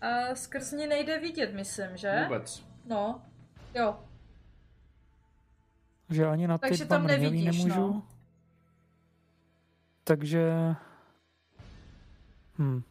A 0.00 0.34
skrz 0.34 0.72
ní 0.72 0.86
nejde 0.86 1.18
vidět, 1.18 1.54
myslím, 1.54 1.96
že? 1.96 2.20
Vůbec. 2.22 2.73
No, 2.86 3.22
jo. 3.74 3.96
Že 6.10 6.26
ani 6.26 6.46
na 6.46 6.58
ty 6.58 6.68
Takže 6.68 6.84
tam 6.84 7.06
nevidíš, 7.06 7.44
nemůžu. 7.64 7.80
no. 7.80 8.02
Takže... 10.04 10.74
Hm. 12.58 12.82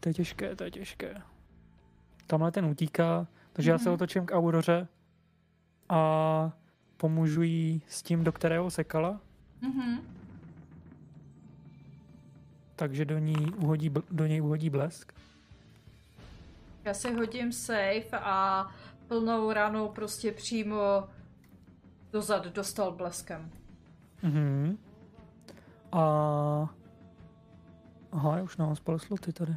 To 0.00 0.08
je 0.08 0.14
těžké, 0.14 0.56
to 0.56 0.64
je 0.64 0.70
těžké. 0.70 1.22
Tamhle 2.26 2.52
ten 2.52 2.64
utíká, 2.66 3.26
takže 3.52 3.70
já 3.70 3.78
se 3.78 3.84
Mhm. 3.88 3.94
otočím 3.94 4.26
k 4.26 4.32
Auroře 4.36 4.88
a 5.88 6.52
pomůžu 6.96 7.42
jí 7.42 7.82
s 7.88 8.02
tím, 8.02 8.24
do 8.24 8.32
kterého 8.32 8.70
sekala, 8.70 9.20
Mhm. 9.60 10.00
Takže 12.76 13.04
do, 13.04 13.18
ní 13.18 13.36
uhodí, 13.56 13.90
do 14.10 14.26
něj 14.26 14.42
uhodí 14.42 14.70
blesk. 14.70 15.12
Já 16.84 16.94
si 16.94 17.14
hodím 17.14 17.52
safe 17.52 18.18
a 18.18 18.66
plnou 19.08 19.52
ranou 19.52 19.88
prostě 19.88 20.32
přímo 20.32 21.08
dozad 22.12 22.46
dostal 22.46 22.92
bleskem. 22.92 23.50
Mhm. 24.22 24.78
A... 25.92 26.00
Aha, 28.12 28.36
já 28.36 28.42
už 28.42 28.56
nemám 28.56 28.76
spal 28.76 28.98
sloty 28.98 29.32
tady. 29.32 29.56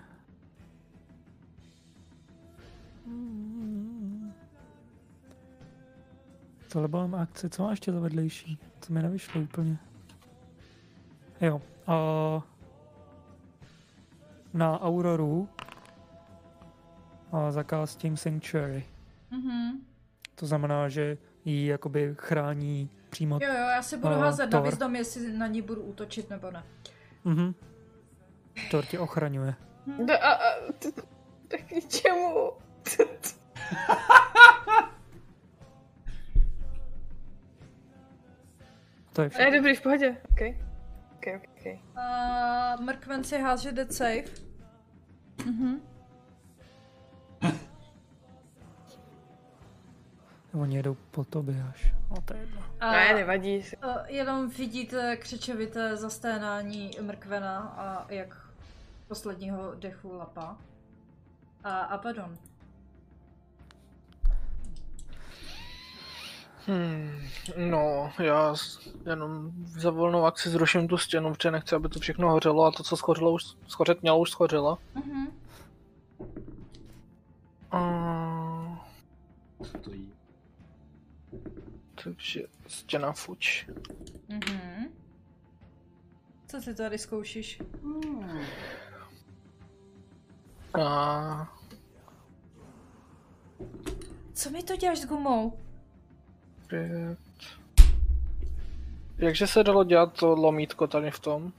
Tohle 6.71 6.87
byla 6.87 7.07
má 7.07 7.21
akce, 7.21 7.49
co 7.49 7.63
má 7.63 7.71
ještě 7.71 7.91
za 7.91 7.99
vedlejší? 7.99 8.59
Co 8.81 8.93
mi 8.93 9.01
nevyšlo 9.01 9.41
úplně. 9.41 9.77
Jo, 11.41 11.61
a... 11.87 12.56
Na 14.57 14.81
Auroru 14.81 15.49
a 17.31 17.51
zakástím 17.51 18.17
Sanctuary. 18.17 18.85
Mhm. 19.31 19.71
To 20.35 20.45
znamená, 20.47 20.89
že 20.89 21.17
ji 21.45 21.65
jakoby 21.67 22.15
chrání 22.19 22.89
přímo 23.09 23.39
Jo, 23.41 23.47
jo, 23.49 23.53
já 23.69 23.81
si 23.81 23.97
budu 23.97 24.13
A, 24.13 24.17
házet 24.17 24.51
na 24.53 24.59
výzdom, 24.59 24.95
jestli 24.95 25.33
na 25.37 25.47
ní 25.47 25.61
budu 25.61 25.81
útočit 25.81 26.29
nebo 26.29 26.51
ne. 26.51 26.63
Mhm. 27.23 27.53
Thor 28.71 28.85
tě 28.85 28.99
ochraňuje. 28.99 29.53
Da, 30.05 30.17
a, 30.17 30.31
a, 30.33 30.71
t- 30.79 30.91
t- 30.91 31.01
tak 31.47 31.61
k 31.61 31.71
ničemu. 31.71 32.51
To 39.13 39.21
je 39.21 39.25
Je 39.25 39.29
všechno. 39.29 39.51
dobrý, 39.57 39.75
v 39.75 39.81
pohodě. 39.81 40.17
OK. 40.31 40.41
OK, 41.15 41.27
OK, 41.27 41.41
OK. 41.57 41.97
A 41.97 42.75
Mrkven 42.81 43.23
si 43.23 43.39
háže 43.39 43.71
dead 43.71 43.93
safe. 43.93 44.46
Mhm. 45.45 45.81
Oni 50.53 50.75
jedou 50.75 50.97
po 51.11 51.23
tobě 51.23 51.63
až. 51.69 51.93
No 52.11 52.17
to 52.25 52.33
je 52.33 52.39
jedno. 52.39 52.61
A, 52.79 52.91
Ne, 52.91 53.13
nevadí. 53.13 53.63
a 53.81 54.07
jenom 54.07 54.49
vidíte 54.49 55.17
křečovité 55.17 55.97
zasténání 55.97 56.91
Mrkvena 57.01 57.59
a 57.59 58.11
jak 58.13 58.47
posledního 59.07 59.75
dechu 59.75 60.13
lapa. 60.13 60.57
A 61.63 61.79
Abaddon. 61.79 62.37
Hmm, 66.67 67.11
no, 67.57 68.11
já 68.19 68.55
jenom 69.05 69.51
za 69.65 69.91
volnou 69.91 70.25
akci 70.25 70.49
zruším 70.49 70.87
tu 70.87 70.97
stěnu, 70.97 71.33
protože 71.33 71.51
nechci, 71.51 71.75
aby 71.75 71.89
to 71.89 71.99
všechno 71.99 72.29
hořelo 72.29 72.65
a 72.65 72.71
to, 72.71 72.83
co 72.83 72.97
schořilo, 72.97 73.31
už 73.31 73.43
schořet 73.67 74.01
mělo, 74.01 74.19
už 74.19 74.29
schořilo. 74.29 74.77
Mhm. 74.95 75.27
A... 77.71 78.87
Stojí. 79.63 80.13
Takže 82.03 82.41
stěna 82.67 83.11
fuč. 83.11 83.67
Mhm. 84.29 84.85
Co 86.47 86.61
ty 86.61 86.75
tady 86.75 86.97
zkoušíš? 86.97 87.61
A... 90.81 91.53
Co 94.33 94.49
mi 94.49 94.63
to 94.63 94.75
děláš 94.75 94.99
s 94.99 95.05
gumou? 95.05 95.66
Pět. 96.67 97.17
Jakže 99.17 99.47
se 99.47 99.63
dalo 99.63 99.83
dělat 99.83 100.13
to 100.19 100.35
lomítko 100.35 100.87
tady 100.87 101.11
v 101.11 101.19
tom? 101.19 101.53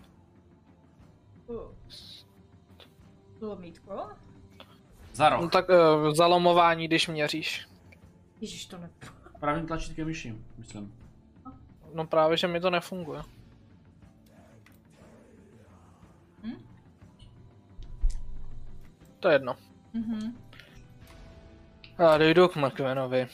Lomítko? 3.40 4.08
Za 5.12 5.28
roh. 5.28 5.40
No 5.40 5.48
tak 5.48 5.68
uh, 5.68 6.14
zalomování, 6.14 6.88
když 6.88 7.08
měříš. 7.08 7.68
Ježíš, 8.40 8.66
to 8.66 8.78
ne. 8.78 8.90
Pravým 9.40 9.66
tlačítkem 9.66 10.06
myši, 10.06 10.34
myslím. 10.58 10.94
No 11.94 12.06
právě, 12.06 12.36
že 12.36 12.46
mi 12.48 12.60
to 12.60 12.70
nefunguje. 12.70 13.22
Hm? 16.42 16.64
To 19.20 19.28
je 19.28 19.34
jedno. 19.34 19.56
Mhm. 19.92 20.38
A 21.98 22.18
dojdu 22.18 22.48
k 22.48 22.56
Mrkvenovi. 22.56 23.28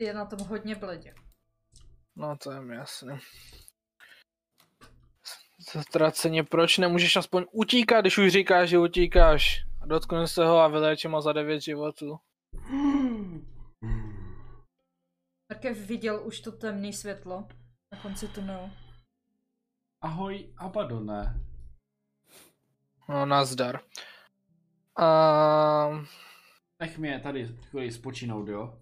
Je 0.00 0.14
na 0.14 0.24
tom 0.24 0.38
hodně 0.46 0.74
bledě. 0.74 1.14
No 2.16 2.36
to 2.36 2.52
je 2.52 2.60
mi 2.60 2.74
jasné. 2.76 3.20
Zatraceně, 5.72 6.44
proč 6.44 6.78
nemůžeš 6.78 7.16
aspoň 7.16 7.44
utíkat, 7.52 8.00
když 8.00 8.18
už 8.18 8.32
říkáš, 8.32 8.68
že 8.68 8.78
utíkáš? 8.78 9.64
A 9.80 9.86
dotknu 9.86 10.26
se 10.26 10.44
ho 10.44 10.58
a 10.58 10.68
vyléčím 10.68 11.12
ho 11.12 11.22
za 11.22 11.32
9 11.32 11.60
životů. 11.60 12.18
Mrkev 15.48 15.78
viděl 15.78 16.26
už 16.26 16.40
to 16.40 16.52
temné 16.52 16.92
světlo 16.92 17.48
na 17.92 18.02
konci 18.02 18.28
tunelu. 18.28 18.70
Ahoj, 20.00 20.54
Abadone. 20.56 21.40
No, 23.08 23.26
nazdar. 23.26 23.80
A... 24.96 26.04
Nech 26.80 26.98
mě 26.98 27.20
tady 27.20 27.46
chvíli 27.48 27.92
spočinout, 27.92 28.48
jo? 28.48 28.78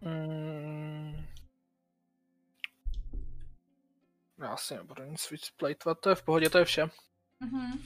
Mm, 0.00 1.26
já 4.40 4.56
si 4.56 4.74
nebudu 4.74 5.04
nic 5.04 5.30
víc 5.30 5.50
plejtvat, 5.50 6.00
to 6.00 6.08
je 6.08 6.14
v 6.14 6.22
pohodě, 6.22 6.50
to 6.50 6.58
je 6.58 6.64
vše. 6.64 6.88
Mhm. 7.40 7.78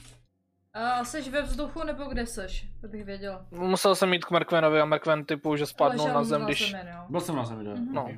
A 0.73 1.05
seš 1.05 1.29
ve 1.29 1.41
vzduchu 1.41 1.83
nebo 1.83 2.03
kde 2.03 2.27
seš? 2.27 2.67
To 2.81 2.87
bych 2.87 3.05
věděla. 3.05 3.45
Musel 3.51 3.95
jsem 3.95 4.13
jít 4.13 4.25
k 4.25 4.31
Mrkvenovi 4.31 4.81
a 4.81 4.85
Mrkven 4.85 5.25
typu, 5.25 5.55
že 5.55 5.65
spadnul 5.65 6.05
Ležel 6.05 6.13
na 6.13 6.23
zem, 6.23 6.45
když... 6.45 6.71
zemi, 6.71 6.89
no. 6.91 7.05
Byl 7.09 7.21
jsem 7.21 7.35
na 7.35 7.45
zemi, 7.45 7.65
jo? 7.65 7.75
Mhm. 7.75 7.93
No. 7.93 8.09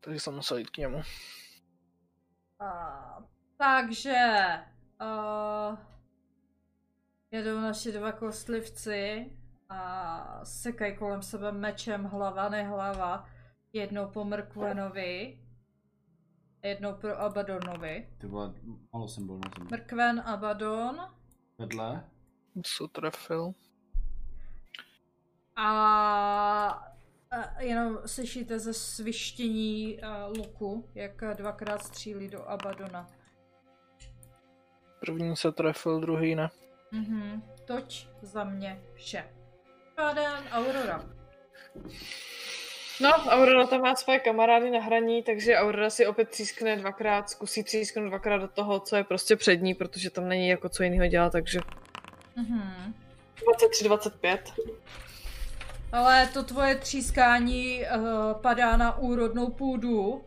Takže 0.00 0.20
jsem 0.20 0.34
musel 0.34 0.56
jít 0.56 0.70
k 0.70 0.76
němu. 0.76 1.02
A, 2.60 3.18
takže 3.56 4.26
uh, 5.00 5.78
jedou 7.30 7.60
naši 7.60 7.92
dva 7.92 8.12
kostlivci 8.12 9.30
a 9.72 10.40
sekají 10.44 10.96
kolem 10.96 11.22
sebe 11.22 11.52
mečem 11.52 12.04
hlava, 12.04 12.48
nehlava. 12.48 13.28
Jednou 13.72 14.10
po 14.10 14.24
Mrkvenovi, 14.24 15.38
jednou 16.62 16.94
pro 16.94 17.20
Abadonovi. 17.20 18.08
Ty 18.18 18.26
vole, 18.26 18.54
malo 18.92 19.08
jsem 19.08 19.26
byl 19.26 19.34
na 19.38 19.50
zemi. 19.58 19.68
Mrkven, 19.70 20.20
Abadon 20.20 21.00
Vedle. 21.58 22.04
Co 22.62 22.88
trefil? 22.88 23.54
a, 25.56 25.68
a 27.30 27.60
jenom 27.60 27.98
slyšíte 28.06 28.58
ze 28.58 28.74
svištění 28.74 29.98
uh, 29.98 30.36
luku, 30.38 30.88
jak 30.94 31.36
dvakrát 31.36 31.82
střílí 31.82 32.28
do 32.28 32.48
Abadona. 32.48 33.06
První 35.00 35.36
se 35.36 35.52
trefil, 35.52 36.00
druhý 36.00 36.34
ne. 36.34 36.50
Mhm, 36.92 37.42
toť 37.64 38.08
za 38.22 38.44
mě 38.44 38.82
vše. 38.94 39.41
Pádem 39.94 40.32
Aurora. 40.52 41.04
No, 43.00 43.08
Aurora 43.10 43.66
tam 43.66 43.80
má 43.80 43.94
své 43.96 44.18
kamarády 44.18 44.70
na 44.70 44.80
hraní, 44.80 45.22
takže 45.22 45.56
Aurora 45.56 45.90
si 45.90 46.06
opět 46.06 46.28
třískne 46.28 46.76
dvakrát, 46.76 47.30
zkusí 47.30 47.64
třísknout 47.64 48.08
dvakrát 48.08 48.38
do 48.38 48.48
toho, 48.48 48.80
co 48.80 48.96
je 48.96 49.04
prostě 49.04 49.36
před 49.36 49.56
ní, 49.56 49.74
protože 49.74 50.10
tam 50.10 50.28
není 50.28 50.48
jako 50.48 50.68
co 50.68 50.82
jiného 50.82 51.06
dělat, 51.06 51.32
takže 51.32 51.60
Mhm. 52.36 52.94
23-25. 53.46 54.38
Ale 55.92 56.26
to 56.26 56.42
tvoje 56.42 56.74
třískání 56.74 57.80
uh, 57.96 58.02
padá 58.40 58.76
na 58.76 58.98
úrodnou 58.98 59.46
půdu 59.50 60.24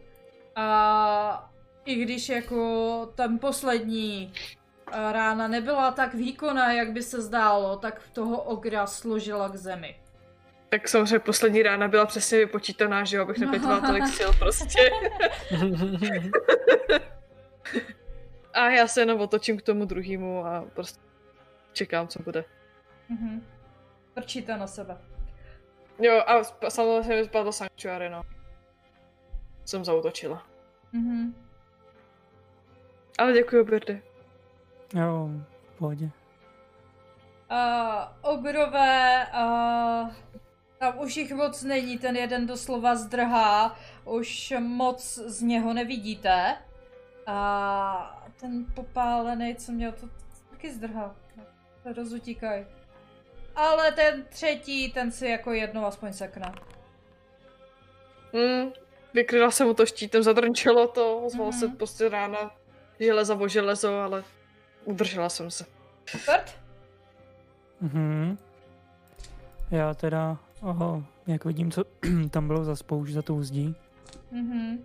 a 0.55 1.51
i 1.85 1.95
když 1.95 2.29
jako 2.29 3.11
ten 3.15 3.39
poslední 3.39 4.33
rána 5.11 5.47
nebyla 5.47 5.91
tak 5.91 6.13
výkonná, 6.13 6.71
jak 6.73 6.91
by 6.91 7.03
se 7.03 7.21
zdálo, 7.21 7.77
tak 7.77 8.01
toho 8.13 8.41
ogra 8.41 8.87
složila 8.87 9.49
k 9.49 9.55
zemi. 9.55 9.95
Tak 10.69 10.87
samozřejmě 10.87 11.19
poslední 11.19 11.63
rána 11.63 11.87
byla 11.87 12.05
přesně 12.05 12.37
vypočítaná, 12.37 13.03
že 13.03 13.17
jo, 13.17 13.23
abych 13.23 13.37
nepětovala 13.37 13.79
tolik 13.81 14.07
sil 14.17 14.31
prostě. 14.39 14.89
a 18.53 18.69
já 18.69 18.87
se 18.87 19.01
jenom 19.01 19.21
otočím 19.21 19.57
k 19.57 19.61
tomu 19.61 19.85
druhému 19.85 20.45
a 20.45 20.65
prostě 20.73 21.01
čekám, 21.73 22.07
co 22.07 22.23
bude. 22.23 22.45
Mhm. 23.09 23.45
Prčíte 24.13 24.57
na 24.57 24.67
sebe. 24.67 24.97
Jo, 25.99 26.23
a 26.27 26.43
samozřejmě 26.69 27.25
spadlo 27.25 27.51
Sanctuary, 27.51 28.09
no. 28.09 28.23
Jsem 29.65 29.85
zautočila. 29.85 30.47
Mhm. 30.91 31.35
Ale 33.17 33.33
děkuji, 33.33 33.63
Birdy. 33.63 34.01
Jo, 34.93 35.29
v 35.75 35.77
pohodě. 35.77 36.09
Uh, 37.51 38.31
ogrové, 38.33 39.27
uh, 39.33 40.09
tam 40.79 40.99
už 40.99 41.17
jich 41.17 41.31
moc 41.33 41.63
není, 41.63 41.97
ten 41.97 42.15
jeden 42.15 42.47
doslova 42.47 42.95
zdrhá, 42.95 43.75
už 44.05 44.53
moc 44.59 45.03
z 45.25 45.41
něho 45.41 45.73
nevidíte. 45.73 46.55
A 47.27 48.25
ten 48.39 48.65
popálený, 48.75 49.55
co 49.55 49.71
měl, 49.71 49.91
to 49.91 50.07
taky 50.51 50.71
zdrhá. 50.73 51.15
To 51.83 51.93
rozutíkaj. 51.93 52.65
Ale 53.55 53.91
ten 53.91 54.23
třetí, 54.29 54.91
ten 54.91 55.11
si 55.11 55.27
jako 55.27 55.51
jednou 55.53 55.85
aspoň 55.85 56.13
sekne. 56.13 56.51
Hmm, 58.33 58.71
vykryla 59.13 59.51
jsem 59.51 59.67
mu 59.67 59.73
to 59.73 59.85
štítem, 59.85 60.23
zadrnčilo 60.23 60.87
to, 60.87 61.17
ozval 61.19 61.47
Mhm. 61.47 61.59
se 61.59 61.67
prostě 61.67 62.09
rána 62.09 62.51
železa 62.99 63.35
o 63.35 63.47
železo, 63.47 63.99
ale 63.99 64.23
udržela 64.85 65.29
jsem 65.29 65.51
se. 65.51 65.65
Bert? 66.27 66.59
Mhm. 67.81 68.37
Já 69.71 69.93
teda, 69.93 70.37
oho, 70.61 71.03
jak 71.27 71.45
vidím, 71.45 71.71
co 71.71 71.83
tam 72.31 72.47
bylo 72.47 72.63
za 72.63 72.75
spoušť 72.75 73.13
za 73.13 73.21
tou 73.21 73.41
zdí, 73.43 73.75
Mhm. 74.31 74.77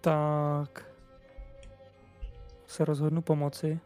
tak 0.00 0.84
se 2.66 2.84
rozhodnu 2.84 3.22
pomoci. 3.22 3.80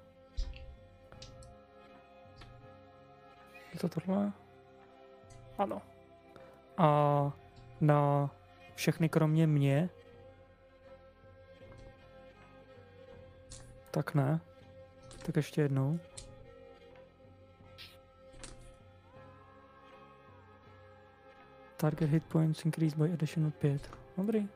Je 3.72 3.78
to 3.80 3.88
tohle? 3.88 4.32
Ano. 5.58 5.82
A 6.76 6.86
na 7.80 8.30
všechny 8.74 9.08
kromě 9.08 9.46
mě 9.46 9.90
tak 13.90 14.14
ne. 14.14 14.40
Tak 15.22 15.36
ještě 15.36 15.60
jednou. 15.62 16.00
Target 21.76 22.10
hit 22.10 22.24
points 22.24 22.64
increased 22.64 22.98
by 22.98 23.12
additional 23.12 23.50
5. 23.50 23.90
Dobrý. 24.16 24.48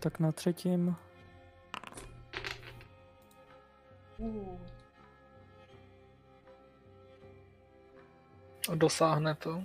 Tak 0.00 0.18
na 0.18 0.32
třetím 0.32 0.96
Uh. 4.18 4.58
Dosáhne 8.74 9.34
to. 9.34 9.62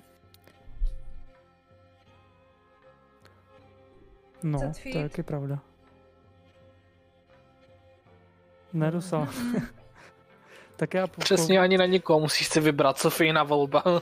No, 4.43 4.59
10 4.59 4.83
to 4.83 4.97
je 4.97 5.09
taky 5.09 5.23
pravda. 5.23 5.59
Nedosáhl. 8.73 9.31
Tak 10.75 10.93
já 10.93 11.07
po, 11.07 11.21
Přesně 11.21 11.59
ani 11.59 11.77
na 11.77 11.85
nikoho, 11.85 12.19
musíš 12.19 12.47
si 12.47 12.59
vybrat, 12.61 12.97
co 12.97 13.09
fejná 13.09 13.43
volba. 13.43 13.83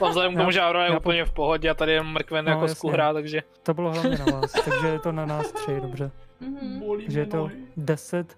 A 0.00 0.08
vzhledem 0.08 0.34
k 0.34 0.38
tomu, 0.38 0.50
že 0.50 0.60
Aurora 0.60 0.84
je 0.84 0.90
já 0.92 0.98
úplně 0.98 1.24
v 1.24 1.32
pohodě 1.32 1.70
a 1.70 1.74
tady 1.74 1.92
je 1.92 2.02
mrkven 2.02 2.44
No, 2.44 2.50
jako 2.50 2.62
jasně. 2.64 2.74
skuhrá, 2.74 3.12
takže... 3.12 3.42
To 3.62 3.74
bylo 3.74 3.92
hlavně 3.92 4.18
na 4.18 4.24
vás, 4.24 4.52
takže 4.64 4.86
je 4.88 4.98
to 4.98 5.12
na 5.12 5.26
nás 5.26 5.52
tři, 5.52 5.80
dobře. 5.80 6.10
Mhm. 6.40 6.80
Bolí 6.80 7.04
Takže 7.04 7.20
je 7.20 7.26
to 7.26 7.36
nohy. 7.36 7.56
10, 7.76 8.36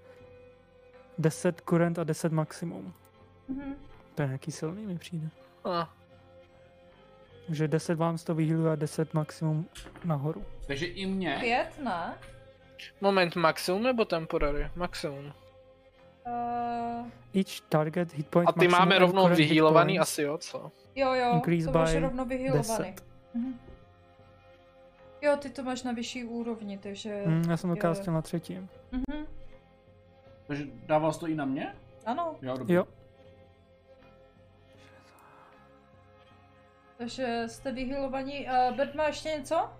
10 1.18 1.60
kurent 1.60 1.98
a 1.98 2.04
10 2.04 2.32
maximum. 2.32 2.94
Mhm. 3.48 3.74
To 4.14 4.22
je 4.22 4.28
nějaký 4.28 4.52
silný 4.52 4.86
mi 4.86 4.98
přijde. 4.98 5.28
A, 5.64 5.90
Takže 7.46 7.68
10 7.68 7.94
vám 7.94 8.18
z 8.18 8.24
toho 8.24 8.36
vyhýluje 8.36 8.72
a 8.72 8.76
10 8.76 9.14
maximum 9.14 9.66
nahoru. 10.04 10.44
Takže 10.66 10.86
i 10.86 11.06
mě. 11.06 11.36
Pět, 11.40 11.68
ne? 11.84 12.14
moment, 13.00 13.36
maximum 13.36 13.82
nebo 13.82 14.04
temporary? 14.04 14.68
Maximum. 14.76 15.32
Uh, 16.30 17.06
Each 17.34 17.60
target 17.68 18.12
hit 18.12 18.26
point 18.28 18.48
A 18.48 18.52
ty 18.52 18.68
máme 18.68 18.98
rovnou 18.98 19.28
vyhýlovaný 19.28 19.98
asi, 19.98 20.22
jo, 20.22 20.38
co? 20.38 20.72
jo, 20.94 21.12
jo, 21.12 21.32
Increase 21.34 21.66
to 21.66 21.78
máš 21.78 21.92
by 21.92 21.98
rovno 22.00 22.24
vyhýlovaný. 22.24 22.92
10. 22.92 23.04
Mhm. 23.34 23.58
Jo, 25.22 25.36
ty 25.36 25.50
to 25.50 25.62
máš 25.62 25.82
na 25.82 25.92
vyšší 25.92 26.24
úrovni, 26.24 26.78
takže... 26.78 27.22
Hm, 27.26 27.50
já 27.50 27.56
jsem 27.56 27.70
to 27.70 27.76
kástil 27.76 28.12
na 28.12 28.22
třetím. 28.22 28.68
Mhm. 28.92 29.26
Takže 30.46 30.64
dával 30.86 31.12
to 31.12 31.26
i 31.28 31.34
na 31.34 31.44
mě? 31.44 31.74
Ano, 32.06 32.34
Jo, 32.42 32.56
dobrý. 32.58 32.74
Jo. 32.74 32.84
takže 36.98 37.44
jste 37.46 37.72
vyhýlovaní. 37.72 38.46
Uh, 38.46 38.76
Bert 38.76 38.94
má 38.94 39.06
ještě 39.06 39.28
něco? 39.28 39.70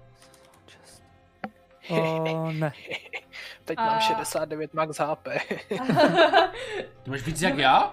O, 1.91 2.53
ne. 2.53 2.73
Teď 3.65 3.79
A- 3.79 3.87
mám 3.87 4.01
69 4.01 4.75
max 4.75 4.99
HP. 4.99 5.29
Ty 7.03 7.11
máš 7.11 7.23
víc 7.23 7.43
jak 7.43 7.59
já? 7.59 7.85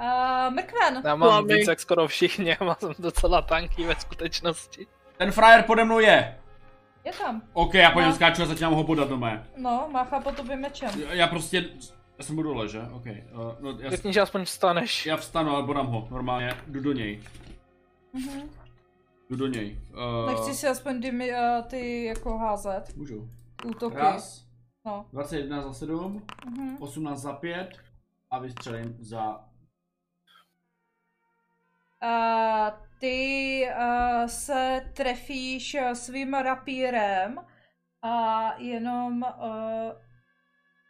uh, 0.00 0.54
Mrkven. 0.54 1.02
Já 1.04 1.14
mám 1.14 1.28
Plamy. 1.28 1.54
víc 1.54 1.68
jak 1.68 1.80
skoro 1.80 2.08
všichni, 2.08 2.56
já 2.60 2.74
jsem 2.74 2.92
docela 2.98 3.42
tanký 3.42 3.84
ve 3.84 3.94
skutečnosti. 3.96 4.86
Ten 5.16 5.32
frajer 5.32 5.62
pode 5.62 5.84
mnou 5.84 5.98
je. 5.98 6.38
Je 7.04 7.12
tam. 7.12 7.42
OK, 7.52 7.74
já 7.74 7.90
po 7.90 8.00
něm 8.00 8.08
No. 8.08 8.14
skáču 8.14 8.42
a 8.42 8.46
začínám 8.46 8.72
ho 8.74 8.82
bodat 8.84 9.08
doma. 9.08 9.38
No, 9.56 9.88
máchá 9.92 10.20
po 10.20 10.32
tobě 10.32 10.56
mečem. 10.56 10.90
Já- 11.00 11.12
Já 11.14 11.26
prostě... 11.26 11.64
Já 12.18 12.24
jsem 12.24 12.36
budu 12.36 12.52
dole, 12.54 12.68
že? 12.68 12.80
OK. 12.92 13.04
Uh, 13.06 13.12
no, 13.60 13.78
já, 13.80 13.90
Řekni, 13.90 14.12
že 14.12 14.20
aspoň 14.20 14.44
vstaneš. 14.44 15.06
já 15.06 15.16
vstanu 15.16 15.56
a 15.56 15.62
bodám 15.62 15.86
ho, 15.86 16.08
normálně. 16.10 16.54
Jdu 16.66 16.80
do 16.80 16.92
něj. 16.92 17.22
Mhm. 18.12 18.50
Jdu 19.30 19.36
do 19.36 19.46
něj. 19.46 19.78
Uh, 20.24 20.30
Nechci 20.30 20.54
si 20.54 20.66
aspoň 20.68 21.00
dymy, 21.00 21.32
uh, 21.32 21.64
ty 21.66 22.04
jako 22.04 22.38
házet. 22.38 22.96
Můžu. 22.96 23.28
Útoky. 23.64 23.96
Raz, 23.96 24.42
No. 24.84 25.06
21 25.12 25.62
za 25.62 25.72
7, 25.72 26.22
Mhm. 26.46 26.76
18 26.82 27.18
za 27.20 27.32
5 27.32 27.76
a 28.30 28.38
vystřelím 28.38 28.96
za... 29.00 29.44
A 32.02 32.70
ty 33.00 33.62
uh, 33.78 34.26
se 34.26 34.90
trefíš 34.96 35.74
uh, 35.74 35.92
svým 35.92 36.34
rapírem 36.34 37.38
a 38.02 38.40
jenom, 38.58 39.22
uh, 39.22 39.92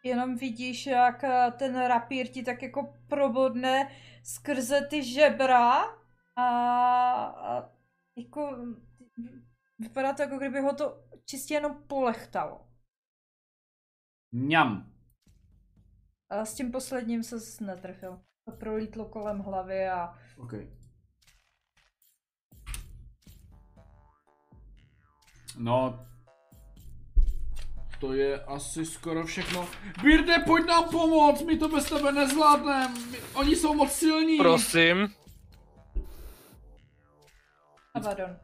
jenom 0.04 0.36
vidíš, 0.36 0.86
jak 0.86 1.22
uh, 1.22 1.52
ten 1.58 1.86
rapír 1.86 2.28
ti 2.28 2.42
tak 2.42 2.62
jako 2.62 2.94
probodne 3.08 3.90
skrze 4.24 4.86
ty 4.90 5.02
žebra 5.04 5.82
a 6.36 7.62
jako 8.16 8.66
vypadá 9.78 10.12
to 10.14 10.22
jako 10.22 10.38
kdyby 10.38 10.60
ho 10.60 10.74
to 10.74 11.04
čistě 11.24 11.54
jenom 11.54 11.84
polechtalo. 11.86 12.68
Mňam. 14.32 14.92
A 16.30 16.44
s 16.44 16.54
tím 16.54 16.72
posledním 16.72 17.22
se 17.22 17.64
netrefil. 17.64 18.20
To 18.44 18.52
prolítlo 18.56 19.04
kolem 19.04 19.38
hlavy 19.38 19.88
a 19.88 20.18
OK. 20.36 20.52
No, 25.58 26.06
to 28.00 28.12
je 28.12 28.44
asi 28.44 28.86
skoro 28.86 29.26
všechno. 29.26 29.68
Birde, 30.02 30.38
pojď 30.46 30.66
nám 30.66 30.90
pomoct, 30.90 31.42
my 31.42 31.58
to 31.58 31.68
bez 31.68 31.88
tebe 31.88 32.12
nezvládneme. 32.12 32.94
Oni 33.34 33.56
jsou 33.56 33.74
moc 33.74 33.92
silní. 33.92 34.38
Prosím. 34.38 35.14
Abaddon. 37.94 38.36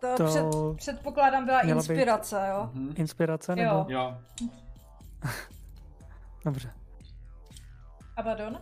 To, 0.00 0.16
To 0.16 0.24
Před, 0.26 0.44
předpokládám 0.76 1.44
byla 1.46 1.62
měla 1.62 1.82
být- 1.82 1.88
inspirace, 1.90 2.46
jo? 2.50 2.70
Mhm. 2.72 2.94
Inspirace 2.96 3.52
Jo. 3.52 3.56
nebo? 3.56 3.84
Jo. 3.88 4.18
Dobře. 6.44 6.72
Abaddon? 8.16 8.60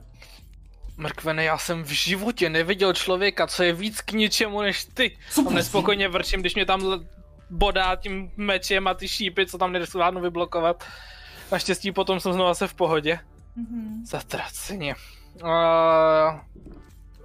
Mrkvene, 0.96 1.44
já 1.44 1.58
jsem 1.58 1.82
v 1.82 1.88
životě 1.90 2.50
neviděl 2.50 2.92
člověka, 2.92 3.46
co 3.46 3.62
je 3.62 3.72
víc 3.72 4.00
k 4.00 4.12
ničemu 4.12 4.60
než 4.62 4.84
ty. 4.84 5.18
Co 5.30 5.44
Tam 5.44 5.54
nespokojně 5.54 6.08
vrčím, 6.08 6.40
když 6.40 6.54
mě 6.54 6.66
tam 6.66 7.04
bodá 7.50 7.96
tím 7.96 8.32
mečem 8.36 8.86
a 8.88 8.94
ty 8.94 9.08
šípy, 9.08 9.46
co 9.46 9.58
tam 9.58 9.72
nedosvládnu 9.72 10.20
vyblokovat. 10.20 10.84
Naštěstí 11.52 11.92
potom 11.92 12.20
jsem 12.20 12.32
znovu 12.32 12.54
se 12.54 12.68
v 12.68 12.74
pohodě. 12.74 13.18
Mhm. 13.56 14.06
Zatraceně. 14.06 14.94
A 15.44 16.46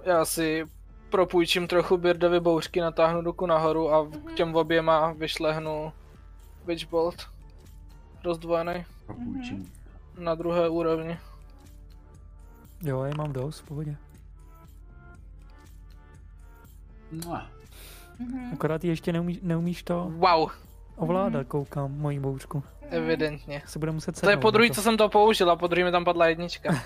já 0.04 0.24
si 0.24 0.64
propůjčím 1.10 1.66
trochu 1.68 1.96
Birdovi 1.96 2.40
bouřky, 2.40 2.80
natáhnu 2.80 3.20
ruku 3.20 3.46
nahoru 3.46 3.92
a 3.94 4.06
k 4.06 4.34
těm 4.34 4.56
oběma 4.56 5.12
vyšlehnu 5.12 5.92
Witchbolt. 6.66 7.28
rozdvojený 8.24 8.84
Propůjčím. 9.06 9.72
na 10.18 10.34
druhé 10.34 10.68
úrovni. 10.68 11.18
Jo, 12.82 13.02
já 13.02 13.14
mám 13.16 13.32
dost, 13.32 13.58
v 13.60 13.62
pohodě. 13.62 13.96
No. 17.26 17.42
Mhm. 18.18 18.50
Akorát 18.52 18.80
ty 18.80 18.88
ještě 18.88 19.12
neumíš, 19.12 19.38
neumíš 19.42 19.82
to 19.82 20.12
Wow, 20.16 20.50
ovládat, 20.96 21.46
koukám, 21.46 21.92
mojí 21.92 22.18
bouřku. 22.18 22.62
evidentně. 22.90 23.62
Se 23.66 23.78
bude 23.78 23.92
muset 23.92 24.20
To 24.20 24.30
je 24.30 24.36
po 24.36 24.50
druhý, 24.50 24.68
to. 24.68 24.74
co 24.74 24.82
jsem 24.82 24.96
to 24.96 25.08
použil 25.08 25.50
a 25.50 25.56
po 25.56 25.66
druhý 25.66 25.84
mi 25.84 25.90
tam 25.92 26.04
padla 26.04 26.26
jednička. 26.26 26.74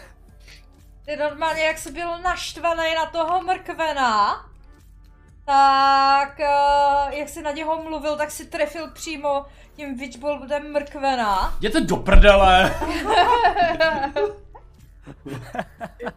Ty 1.05 1.17
normálně, 1.17 1.63
jak 1.63 1.79
jsi 1.79 1.93
byl 1.93 2.19
naštvaný 2.19 2.95
na 2.95 3.07
toho 3.07 3.43
mrkvena, 3.43 4.45
tak 5.45 6.39
uh, 6.39 7.13
jak 7.13 7.29
jsi 7.29 7.43
na 7.43 7.51
něho 7.51 7.83
mluvil, 7.83 8.17
tak 8.17 8.31
si 8.31 8.47
trefil 8.47 8.91
přímo 8.91 9.47
tím 9.77 9.97
witchboltem 9.97 10.73
mrkvena. 10.73 11.55
Jděte 11.59 11.81
do 11.81 11.97
prdele! 11.97 12.75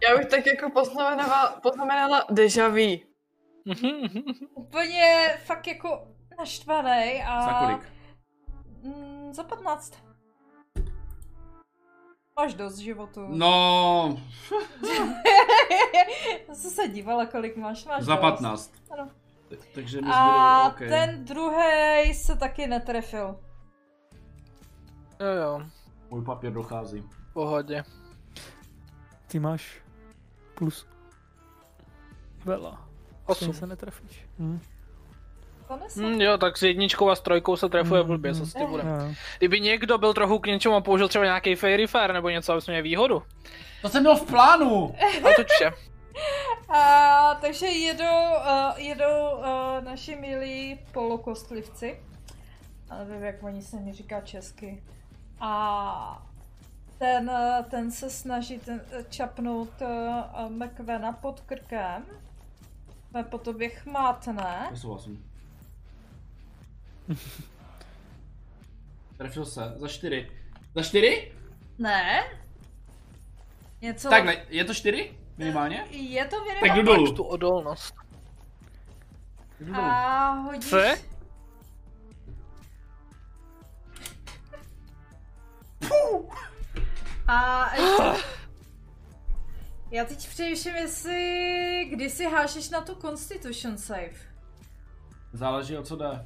Já 0.04 0.18
bych 0.18 0.28
tak 0.28 0.46
jako 0.46 0.70
poznamenala, 0.70 1.60
poznamenala 1.62 2.26
deja 2.30 2.68
vu. 2.68 2.98
Úplně 4.56 5.38
fakt 5.46 5.68
jako 5.68 6.08
naštvaný 6.40 7.24
a... 7.28 7.42
Za 7.42 7.54
kolik? 7.54 7.90
Mm, 8.84 9.34
za 9.34 9.44
15. 9.44 9.94
Máš 12.38 12.54
dost 12.54 12.78
životu. 12.78 13.26
No, 13.30 14.18
Já 16.48 16.56
jsem 16.56 16.72
se 16.72 16.88
dívala, 16.88 17.26
kolik 17.26 17.58
máš. 17.58 17.86
Máš 17.86 18.04
za 18.04 18.16
dost. 18.16 18.22
15. 18.22 18.74
Ano. 18.92 19.10
Tak- 19.50 19.60
Takže 19.76 20.02
mi 20.02 20.08
A 20.14 20.68
okay. 20.70 20.88
ten 20.90 21.26
druhý 21.26 22.14
se 22.14 22.36
taky 22.36 22.68
netrefil. 22.68 23.40
Jo 25.20 25.28
jo, 25.44 25.62
Můj 26.10 26.26
papír 26.26 26.54
dochází. 26.54 27.02
v 27.02 27.34
pohodě. 27.34 27.84
Ty 29.28 29.40
máš 29.40 29.82
plus 30.56 30.88
vela. 32.46 32.88
Osm. 33.26 33.54
Se 33.54 33.68
netrefíš. 33.68 34.26
Hm. 34.40 34.60
To 35.68 35.78
nese. 35.78 36.02
Hm, 36.02 36.22
jo, 36.22 36.38
tak 36.38 36.58
s 36.58 36.64
jedničkou 36.64 37.10
a 37.10 37.16
s 37.16 37.20
trojkou 37.22 37.56
se 37.56 37.70
trefuje 37.70 38.02
Mm, 38.02 38.08
blbě, 38.08 38.32
mm. 38.32 38.40
co 38.40 38.46
s 38.46 38.54
tím 38.54 38.68
bude. 38.68 38.84
Jo. 38.84 39.14
Kdyby 39.38 39.60
někdo 39.60 39.98
byl 39.98 40.14
trochu 40.14 40.40
k 40.40 40.48
něčemu 40.48 40.76
a 40.76 40.82
použil 40.82 41.08
třeba 41.08 41.26
nějaký 41.26 41.56
Fairy 41.56 41.88
Fair 41.88 42.14
nebo 42.14 42.30
něco, 42.30 42.52
aby 42.52 42.62
jsme 42.62 42.72
měli 42.72 42.84
výhodu. 42.90 43.24
To 43.82 43.90
jsem 43.90 44.02
měl 44.02 44.16
v 44.16 44.26
plánu! 44.26 44.96
A 45.24 45.34
to 45.36 45.44
vše. 45.48 45.72
A, 46.70 47.36
takže 47.42 47.66
jedou, 47.66 48.04
uh, 48.04 48.80
jedou 48.80 49.38
uh, 49.38 49.46
naši 49.84 50.16
milí 50.16 50.80
polokostlivci. 50.92 52.00
A 52.90 52.98
nevím, 52.98 53.24
jak 53.24 53.44
oni 53.44 53.62
se 53.62 53.80
mi 53.80 53.94
říká 53.94 54.22
česky. 54.22 54.84
A 55.40 56.24
ten, 56.98 57.30
eh, 57.30 57.64
ten 57.70 57.92
se 57.92 58.10
snaží 58.10 58.60
ten, 58.60 58.82
eh, 58.92 59.04
čapnout 59.10 59.70
uh, 59.82 60.52
McVena 60.52 61.12
pod 61.12 61.42
krkem. 61.42 62.06
A 63.14 63.24
po 63.24 63.38
tobě 63.38 63.70
chmátne. 63.70 64.70
Souhlasím. 64.76 65.27
Trefil 69.18 69.46
se. 69.46 69.74
Za 69.78 69.88
čtyři. 69.88 70.32
Za 70.76 70.84
čtyři? 70.84 71.32
Ne? 71.78 72.24
Něco... 73.82 74.10
Takhle, 74.10 74.38
je 74.50 74.64
to 74.66 74.74
čtyři? 74.74 75.18
Minimálně? 75.38 75.86
Je 75.92 76.26
to 76.26 76.36
Tak 76.36 76.46
minimálně. 76.62 76.84
jdu 76.84 76.90
Máš 76.92 76.98
dolů. 76.98 77.16
tu 77.16 77.24
odolnost. 77.24 77.96
Jdu 79.60 79.66
dolů. 79.74 79.88
A 79.88 80.30
hodíš... 80.34 80.70
Co 80.70 80.78
je? 80.78 80.98
A 87.28 87.70
ještě... 87.76 88.24
Já 89.92 90.06
teď 90.06 90.30
přemýšlím, 90.30 90.76
jestli... 90.76 91.88
Kdy 91.92 92.10
si 92.10 92.26
hášeš 92.26 92.70
na 92.70 92.82
tu 92.82 92.96
Constitution 92.96 93.78
save? 93.78 94.14
Záleží 95.34 95.78
o 95.78 95.84
co 95.84 95.96
jde. 95.96 96.26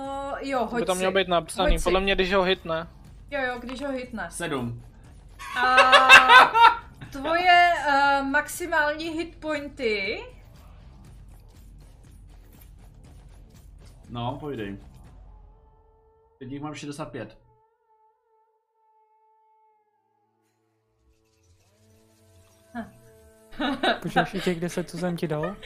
No 0.00 0.36
jo, 0.40 0.58
To 0.58 0.64
by 0.66 0.72
hoď 0.80 0.86
tam 0.86 0.96
mělo 0.96 1.12
si. 1.12 1.14
být 1.18 1.28
napsaný. 1.28 1.70
Hoď 1.72 1.78
si. 1.78 1.84
Podle 1.84 2.00
mě, 2.00 2.14
když 2.14 2.32
ho 2.32 2.42
hitne. 2.42 2.88
Jo, 3.30 3.40
jo, 3.42 3.58
když 3.60 3.80
ho 3.82 3.92
hitne. 3.92 4.28
Sedm. 4.30 4.82
A 5.58 5.76
tvoje 7.12 7.72
uh, 7.88 8.26
maximální 8.26 9.08
hit 9.08 9.36
pointy 9.40 10.20
No, 14.08 14.36
pojdej. 14.40 14.78
Teď 16.38 16.50
jich 16.52 16.62
mám 16.62 16.74
65. 16.74 17.38
Počítáš 24.02 24.34
i 24.34 24.40
těch 24.40 24.60
10, 24.60 24.90
co 24.90 24.98
jsem 24.98 25.16
ti 25.16 25.28
dal? 25.28 25.42
Uh, 25.42 25.56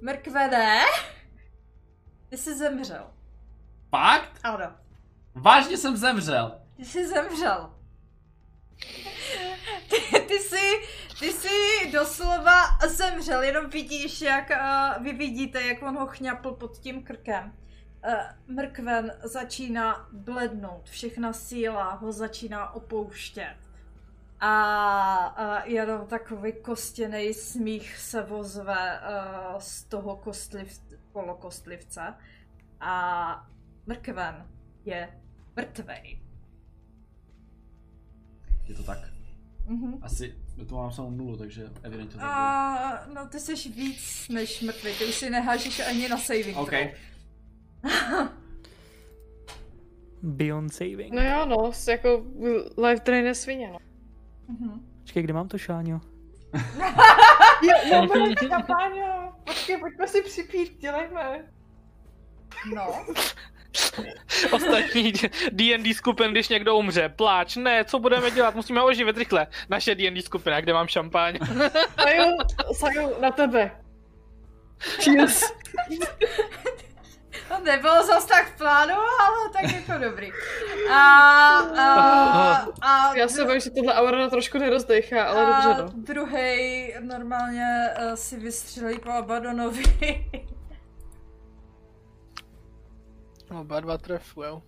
mrkvene, 0.00 0.80
ty 2.28 2.36
jsi 2.36 2.54
zemřel. 2.58 3.06
Fakt? 3.90 4.40
Ano, 4.44 4.72
Vážně 5.34 5.76
jsem 5.76 5.96
zemřel. 5.96 6.60
ty 6.76 6.84
jsi 6.84 7.06
zemřel. 7.08 7.72
Ty, 9.90 10.20
ty 10.20 10.38
jsi, 10.38 10.72
ty 11.18 11.32
jsi 11.32 11.90
doslova 11.92 12.62
zemřel, 12.88 13.42
jenom 13.42 13.70
vidíš, 13.70 14.20
jak 14.20 14.50
uh, 14.50 15.04
vy 15.04 15.12
vidíte, 15.12 15.62
jak 15.62 15.82
on 15.82 15.96
ho 15.96 16.06
chňapl 16.06 16.52
pod 16.52 16.78
tím 16.78 17.02
krkem. 17.02 17.52
Uh, 18.06 18.14
mrkven 18.54 19.12
začíná 19.22 20.08
blednout, 20.12 20.90
všechna 20.90 21.32
síla 21.32 21.90
ho 21.94 22.12
začíná 22.12 22.70
opouštět. 22.74 23.56
A 24.40 25.60
uh, 25.62 25.70
jenom 25.70 26.06
takový 26.06 26.52
kostěný 26.52 27.34
smích 27.34 27.96
se 27.98 28.22
vozve 28.22 29.00
uh, 29.00 29.58
z 29.58 29.82
toho 29.84 30.16
kostliv, 30.16 30.80
polokostlivce. 31.16 32.14
A 32.80 32.92
mrkven 33.86 34.46
je 34.84 35.08
mrtvej. 35.56 36.18
Je 38.68 38.74
to 38.74 38.82
tak? 38.82 38.98
Mhm. 39.66 39.98
Asi 40.02 40.34
to 40.68 40.76
mám 40.76 40.92
samou 40.92 41.10
nulu, 41.10 41.36
takže 41.36 41.70
evidentně 41.82 42.18
to. 42.20 42.24
A 42.24 43.06
no 43.14 43.28
ty 43.28 43.40
jsi 43.40 43.68
víc 43.70 44.28
než 44.28 44.62
mrtvý, 44.62 44.92
ty 44.98 45.04
už 45.04 45.14
si 45.14 45.30
nehážeš 45.30 45.80
ani 45.80 46.08
na 46.08 46.18
saving 46.18 46.56
OK. 46.56 46.70
throw. 46.70 46.88
Beyond 50.22 50.74
saving. 50.74 51.12
No 51.14 51.22
jo, 51.22 51.46
no, 51.46 51.72
jako 51.88 52.26
life 52.82 53.02
drain 53.04 53.26
je 53.26 53.34
svině, 53.34 53.70
no. 53.72 53.78
Mhm. 54.48 54.86
Počkej, 55.00 55.22
kde 55.22 55.32
mám 55.32 55.48
to 55.48 55.58
šáňo? 55.58 56.00
Jo, 57.62 58.06
moment, 58.06 58.38
kampaňo. 58.38 59.32
Počkej, 59.44 59.76
pojďme 59.76 60.08
si 60.08 60.22
připít, 60.22 60.78
dělejme. 60.78 61.44
No. 62.74 63.06
Ostatní 64.52 65.12
D&D 65.52 65.94
skupin, 65.94 66.30
když 66.30 66.48
někdo 66.48 66.76
umře, 66.76 67.08
pláč, 67.08 67.56
ne, 67.56 67.84
co 67.84 67.98
budeme 67.98 68.30
dělat, 68.30 68.54
musíme 68.54 68.80
ho 68.80 68.86
oživit 68.86 69.16
rychle. 69.16 69.46
Naše 69.68 69.94
D&D 69.94 70.22
skupina, 70.22 70.60
kde 70.60 70.72
mám 70.72 70.86
šampáň. 70.88 71.38
Saju, 72.00 72.36
Saju, 72.72 73.20
na 73.20 73.30
tebe. 73.30 73.70
Cheers. 74.78 75.42
To 77.48 77.58
nebylo 77.64 78.06
zas 78.06 78.24
tak 78.24 78.46
v 78.54 78.56
plánu, 78.58 78.94
ale 78.94 79.50
tak 79.52 79.72
jako 79.72 80.04
dobrý. 80.04 80.32
A, 80.90 81.58
a, 81.58 82.66
a, 82.82 83.16
Já 83.16 83.28
se 83.28 83.44
bojím, 83.44 83.60
že 83.60 83.70
tohle 83.70 83.94
aura 83.94 84.30
trošku 84.30 84.58
nerozdechá, 84.58 85.24
ale 85.24 85.46
a 85.46 85.66
dobře, 85.66 85.82
no. 85.82 86.02
druhý 86.02 86.94
normálně 87.00 87.88
uh, 88.08 88.14
si 88.14 88.36
vystřelí 88.36 88.98
po 88.98 89.10
Abadonovi. 89.10 89.82
Oba 93.60 93.80
dva 93.80 93.98
trefujou. 93.98 94.62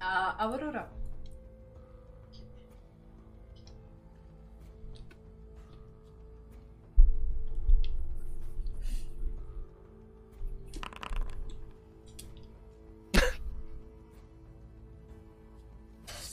a 0.00 0.38
Aurora. 0.38 1.01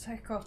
To 0.10 0.14
jako, 0.16 0.44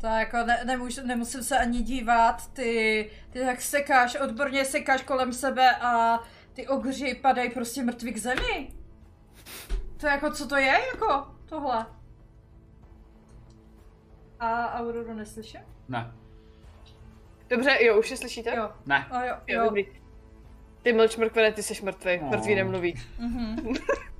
to 0.00 0.06
jako 0.06 0.36
ne, 0.36 0.60
nemůžu, 0.64 1.06
nemusím 1.06 1.42
se 1.42 1.58
ani 1.58 1.82
dívat, 1.82 2.52
ty, 2.52 3.10
ty 3.30 3.40
tak 3.40 3.60
sekáš, 3.60 4.14
odborně 4.14 4.64
sekáš 4.64 5.02
kolem 5.02 5.32
sebe 5.32 5.76
a 5.76 6.20
ty 6.52 6.68
ogři 6.68 7.14
padají 7.14 7.50
prostě 7.50 7.82
mrtví 7.82 8.12
k 8.12 8.18
zemi. 8.18 8.68
To 9.96 10.06
jako, 10.06 10.30
co 10.30 10.48
to 10.48 10.56
je, 10.56 10.78
jako, 10.92 11.26
tohle? 11.46 11.86
A 14.40 14.72
Auroru 14.80 15.14
neslyším? 15.14 15.60
Ne, 15.88 16.12
Dobře, 17.48 17.78
jo, 17.80 17.98
už 17.98 18.10
je 18.10 18.16
slyšíte? 18.16 18.56
Jo, 18.56 18.72
ne. 18.86 19.06
a 19.10 19.24
jo, 19.24 19.34
Jo, 19.48 19.58
jo. 19.58 19.64
dobrý. 19.64 19.86
Ty 20.82 20.92
mlč 20.92 21.16
mrkvene, 21.16 21.52
ty 21.52 21.62
jsi 21.62 21.84
mrtvý, 21.84 22.18
No. 22.22 22.28
mrtvý 22.28 22.54
nemluví. 22.54 23.02
Mhm. 23.18 23.56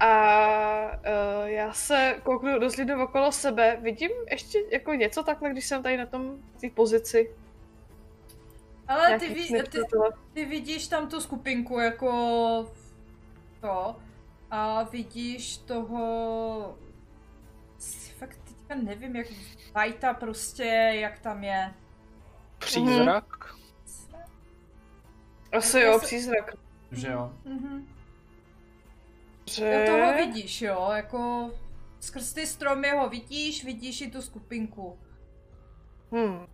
A 0.00 0.90
uh, 0.92 1.46
já 1.46 1.72
se 1.72 2.16
kouknu, 2.22 2.58
rozhlídnu 2.58 3.04
okolo 3.04 3.32
sebe. 3.32 3.78
Vidím 3.82 4.10
ještě 4.30 4.58
jako 4.72 4.94
něco 4.94 5.22
takhle, 5.22 5.50
když 5.50 5.66
jsem 5.66 5.82
tady 5.82 5.96
na 5.96 6.06
tom 6.06 6.38
té 6.60 6.70
pozici. 6.70 7.34
Ale 8.88 9.18
ty, 9.18 9.34
ví, 9.34 9.48
ty, 9.48 9.78
ty 10.32 10.44
vidíš 10.44 10.88
tam 10.88 11.08
tu 11.08 11.20
skupinku 11.20 11.78
jako 11.78 12.12
to 13.60 13.96
a 14.50 14.82
vidíš 14.82 15.56
toho 15.56 16.78
fakt 18.18 18.38
teďka 18.44 18.74
nevím 18.74 19.16
jak 19.16 19.26
Vajta 19.74 20.14
prostě 20.14 20.64
jak 20.94 21.18
tam 21.18 21.44
je. 21.44 21.74
Přízrak? 22.58 23.54
Asi 25.52 25.80
Já 25.80 25.86
jo, 25.86 25.98
přízrak. 25.98 26.54
Že 26.92 27.08
jo. 27.08 27.32
Mhm. 27.44 27.86
Že... 29.54 29.70
Jo, 29.70 29.86
toho 29.86 30.14
vidíš, 30.14 30.62
jo, 30.62 30.90
jako 30.96 31.50
skrz 32.00 32.32
ty 32.32 32.46
stromy 32.46 32.90
ho 32.90 33.08
vidíš, 33.08 33.64
vidíš 33.64 34.00
i 34.00 34.10
tu 34.10 34.22
skupinku. 34.22 34.98
Hmm. 36.12 36.46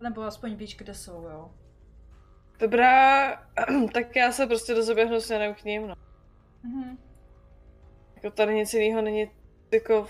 Nebo 0.00 0.22
aspoň 0.22 0.54
víš, 0.54 0.76
kde 0.76 0.94
jsou, 0.94 1.22
jo. 1.22 1.50
Dobrá, 2.58 3.30
tak 3.94 4.16
já 4.16 4.32
se 4.32 4.46
prostě 4.46 4.74
dozoběhnu 4.74 5.20
směrem 5.20 5.54
k 5.54 5.64
ním, 5.64 5.86
no. 5.86 5.94
Mhm. 6.62 6.98
Jako 8.14 8.30
tady 8.30 8.54
nic 8.54 8.74
jiného 8.74 9.02
není, 9.02 9.30
jako... 9.72 10.08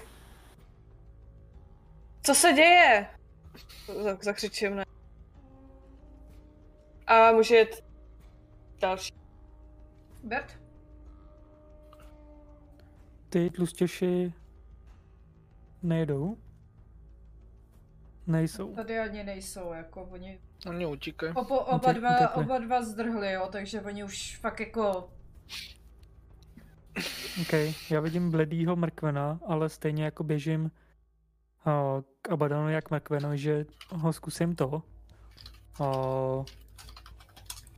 Co 2.23 2.35
se 2.35 2.53
děje? 2.53 3.07
Zakřičím, 4.21 4.77
ne. 4.77 4.85
A 7.07 7.33
může 7.33 7.57
jet 7.57 7.85
další. 8.81 9.15
Bert? 10.25 10.68
Ty 13.29 13.51
tlustěši 13.51 14.35
nejedou? 15.83 16.37
Nejsou. 18.27 18.75
Tady 18.75 18.99
ani 18.99 19.25
nejsou, 19.25 19.73
jako 19.73 20.03
oni 20.05 20.41
Oni 20.67 20.87
utíkají. 20.87 21.33
Oba, 21.35 21.77
Utek- 21.77 21.95
dva, 21.95 22.35
oba 22.35 22.59
dva 22.59 22.83
zdrhli, 22.83 23.33
jo, 23.33 23.49
takže 23.53 23.81
oni 23.81 24.05
už 24.05 24.37
fakt 24.37 24.61
jako... 24.61 25.11
OK, 27.41 27.53
já 27.91 28.01
vidím 28.01 28.31
bledýho 28.31 28.77
mrkvena, 28.77 29.41
ale 29.47 29.69
stejně 29.69 30.05
jako 30.05 30.25
běžím 30.25 30.71
a, 31.65 32.03
k 32.23 32.29
Abadanu 32.31 32.69
jak 32.69 32.91
mrkveno, 32.91 33.37
že 33.37 33.67
ho 33.91 34.13
zkusím 34.13 34.57
to. 34.57 34.83
A, 35.81 35.93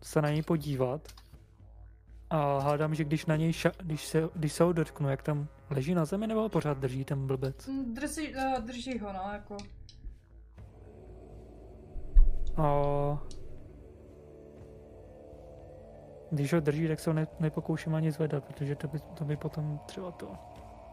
se 0.02 0.22
na 0.22 0.30
něj 0.30 0.42
podívat. 0.42 1.08
A 2.31 2.59
hádám, 2.59 2.94
že 2.94 3.05
když 3.05 3.26
na 3.26 3.36
něj 3.36 3.50
ša- 3.50 3.73
když, 3.83 4.07
se, 4.07 4.28
když 4.34 4.52
se 4.52 4.65
ho 4.65 4.73
dotknu, 4.73 5.09
jak 5.09 5.23
tam 5.23 5.49
leží 5.70 5.94
na 5.94 6.05
zemi, 6.05 6.26
nebo 6.26 6.41
ho 6.41 6.49
pořád 6.49 6.78
drží 6.78 7.05
ten 7.05 7.26
blbec? 7.26 7.67
mm, 7.67 7.94
Drží, 7.94 8.34
uh, 8.34 8.65
drží 8.65 8.99
ho, 8.99 9.12
no, 9.12 9.33
jako... 9.33 9.57
A 12.57 12.83
když 16.31 16.52
ho 16.52 16.60
drží, 16.60 16.89
tak 16.89 17.00
se 17.00 17.10
ho 17.10 17.15
ne, 17.15 17.26
nepokouším 17.41 17.94
ani 17.94 18.10
zvedat, 18.12 18.44
protože 18.44 18.76
to 18.76 18.89
by, 18.89 18.99
to 19.00 19.25
by 19.25 19.36
potom 19.36 19.81
třeba 19.86 20.10
to... 20.10 20.28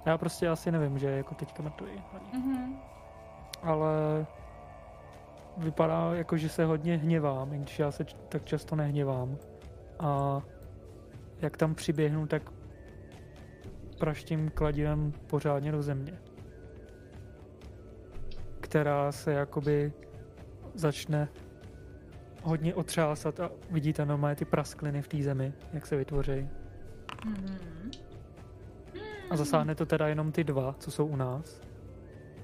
Já 0.06 0.18
prostě 0.18 0.50
asi 0.50 0.72
nevím, 0.72 0.98
že 1.00 1.08
jako 1.12 1.36
teďka 1.36 1.64
mrtvý. 1.64 2.04
Mhm. 2.34 2.80
Ale 3.64 4.26
vypadá 5.58 6.14
jako, 6.14 6.38
že 6.38 6.50
se 6.50 6.66
hodně 6.66 6.98
hněvám, 6.98 7.54
i 7.54 7.58
když 7.58 7.80
já 7.80 7.92
se 7.92 8.06
č- 8.06 8.16
tak 8.30 8.46
často 8.46 8.76
nehněvám. 8.76 9.38
A 10.00 10.42
jak 11.42 11.58
tam 11.58 11.76
přiběhnu, 11.76 12.28
tak 12.28 12.52
praštím 14.00 14.50
kladivem 14.50 15.14
pořádně 15.28 15.72
do 15.72 15.82
země. 15.82 16.14
Která 18.60 19.12
se 19.12 19.34
jakoby 19.34 19.94
začne 20.74 21.30
hodně 22.44 22.74
otřásat 22.74 23.40
a 23.40 23.52
vidíte 23.72 24.06
normálně 24.06 24.36
ty 24.36 24.46
praskliny 24.46 25.02
v 25.02 25.08
té 25.08 25.24
zemi, 25.24 25.54
jak 25.74 25.86
se 25.86 25.96
vytvoří. 25.96 26.50
Mhm. 27.26 27.58
A 29.30 29.38
zasáhne 29.38 29.76
to 29.76 29.86
teda 29.86 30.08
jenom 30.08 30.32
ty 30.32 30.44
dva, 30.44 30.76
co 30.80 30.92
jsou 30.92 31.06
u 31.06 31.16
nás. 31.16 31.62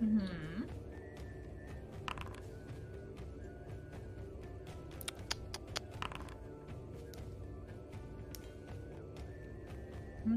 Mhm. 0.02 0.53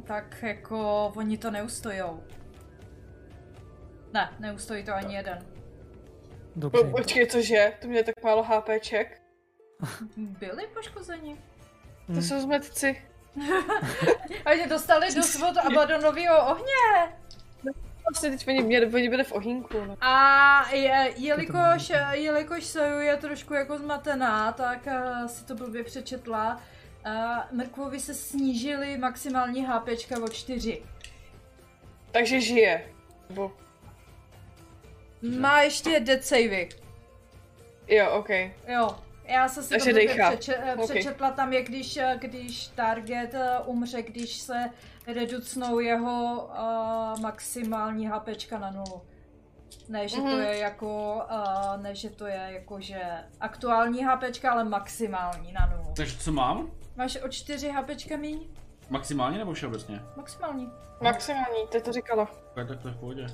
Tak 0.02 0.36
jako 0.42 1.06
oni 1.16 1.38
to 1.38 1.50
neustojou. 1.50 2.24
Ne, 4.12 4.32
neustojí 4.38 4.84
to 4.84 4.94
ani 4.94 5.14
jeden. 5.14 5.46
Dobře. 6.56 6.84
Po, 6.84 6.90
počkej, 6.90 7.26
cože? 7.26 7.72
To 7.80 7.88
mě 7.88 8.02
tak 8.04 8.14
málo 8.24 8.42
HPček. 8.42 9.22
Byli 10.16 10.66
poškozeni. 10.74 11.36
To 12.06 12.12
Hm. 12.12 12.22
jsou 12.22 12.40
zmetci. 12.40 13.02
A 14.44 14.56
že 14.56 14.66
dostali 14.66 15.14
do 15.14 15.22
svod 15.22 15.56
Abadonového 15.56 16.50
ohně. 16.50 17.16
Vlastně 18.10 18.30
teď 18.30 18.48
oni, 18.48 18.62
mě, 18.62 18.86
oni 18.86 19.08
byli 19.08 19.24
v 19.24 19.32
ohínku, 19.32 19.84
no. 19.84 19.96
A 20.00 20.70
je, 20.72 21.12
jelikož, 21.16 21.92
jelikož 22.12 22.64
Soju 22.64 23.00
je 23.00 23.16
trošku 23.16 23.54
jako 23.54 23.78
zmatená, 23.78 24.52
tak 24.52 24.86
uh, 24.86 25.26
si 25.26 25.44
to 25.44 25.54
blbě 25.54 25.84
přečetla. 25.84 26.60
Uh, 27.06 27.12
Mrkvovi 27.58 28.00
se 28.00 28.14
snížily 28.14 28.98
maximální 28.98 29.66
HPčka 29.66 30.22
o 30.22 30.28
4. 30.28 30.82
Takže 32.12 32.40
žije. 32.40 32.88
Nebo, 33.28 33.52
Má 35.38 35.62
ještě 35.62 36.00
dead 36.00 36.24
savey. 36.24 36.68
jo, 37.88 38.10
ok. 38.10 38.28
Jo, 38.68 38.98
já 39.24 39.48
jsem 39.48 39.62
si 39.62 39.68
Takže 39.70 39.92
přeče, 40.30 40.56
eh, 40.56 40.76
přečetla 40.84 41.30
tam 41.30 41.52
je, 41.52 41.62
když, 41.62 41.96
eh, 41.96 42.18
když 42.20 42.68
target 42.68 43.34
eh, 43.34 43.58
umře, 43.64 44.02
když 44.02 44.36
se 44.36 44.70
reducnou 45.14 45.78
jeho 45.78 46.44
uh, 46.50 47.20
maximální 47.20 48.06
HPčka 48.08 48.58
na 48.58 48.70
nulu. 48.70 49.02
Ne, 49.88 50.08
že 50.08 50.16
to 50.16 50.22
Mhm. 50.22 50.40
je 50.40 50.58
jako, 50.58 51.14
uh, 51.30 51.82
ne, 51.82 51.94
že 51.94 52.10
to 52.10 52.26
je 52.26 52.48
jako, 52.50 52.80
že 52.80 53.00
aktuální 53.40 54.04
HPčka, 54.04 54.52
ale 54.52 54.64
maximální 54.64 55.52
na 55.52 55.66
nulu. 55.76 55.94
Takže 55.96 56.16
co 56.18 56.32
mám? 56.32 56.70
Máš 56.96 57.18
o 57.24 57.28
4 57.28 57.68
HPčka 57.70 58.16
míň? 58.16 58.46
Maximálně 58.90 59.38
nebo 59.38 59.52
všeobecně? 59.52 60.02
Maximální. 60.16 60.70
Maximální, 61.00 61.66
ty 61.68 61.80
to 61.80 61.92
říkala. 61.92 62.28
Tak, 62.54 62.68
tak 62.68 62.80
to 62.82 62.88
je 62.88 62.94
v 62.94 62.96
pohodě. 63.00 63.26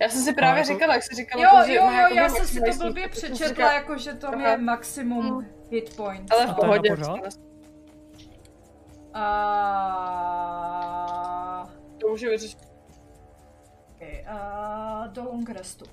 Já 0.00 0.08
jsem 0.08 0.22
si 0.22 0.32
právě 0.34 0.60
jako- 0.60 0.72
říkala, 0.72 0.94
jak 0.94 1.02
jsi 1.02 1.14
říkala, 1.14 1.42
Jo, 1.44 1.50
to, 1.60 1.66
že 1.66 1.74
jo, 1.74 1.84
jo, 1.84 1.90
jakoby 1.92 2.16
já 2.20 2.28
jsem 2.28 2.46
si 2.46 2.60
to 2.60 2.72
blbě 2.84 3.08
přečetla, 3.08 3.48
říkala, 3.48 3.72
jako 3.72 3.98
že 3.98 4.14
to 4.14 4.28
Aha. 4.28 4.48
je 4.48 4.58
maximum 4.58 5.24
Mm. 5.34 5.46
hit 5.70 5.96
points. 5.96 6.32
Ale 6.32 6.46
v 6.46 6.54
to 6.54 6.60
pohodě. 6.60 6.96
A... 9.98 11.68
To 12.00 12.08
může 12.08 12.28
vyřešit. 12.30 12.58
Okay, 13.96 14.24
a 14.26 15.06
do 15.06 15.24
long 15.24 15.50
restu. 15.50 15.84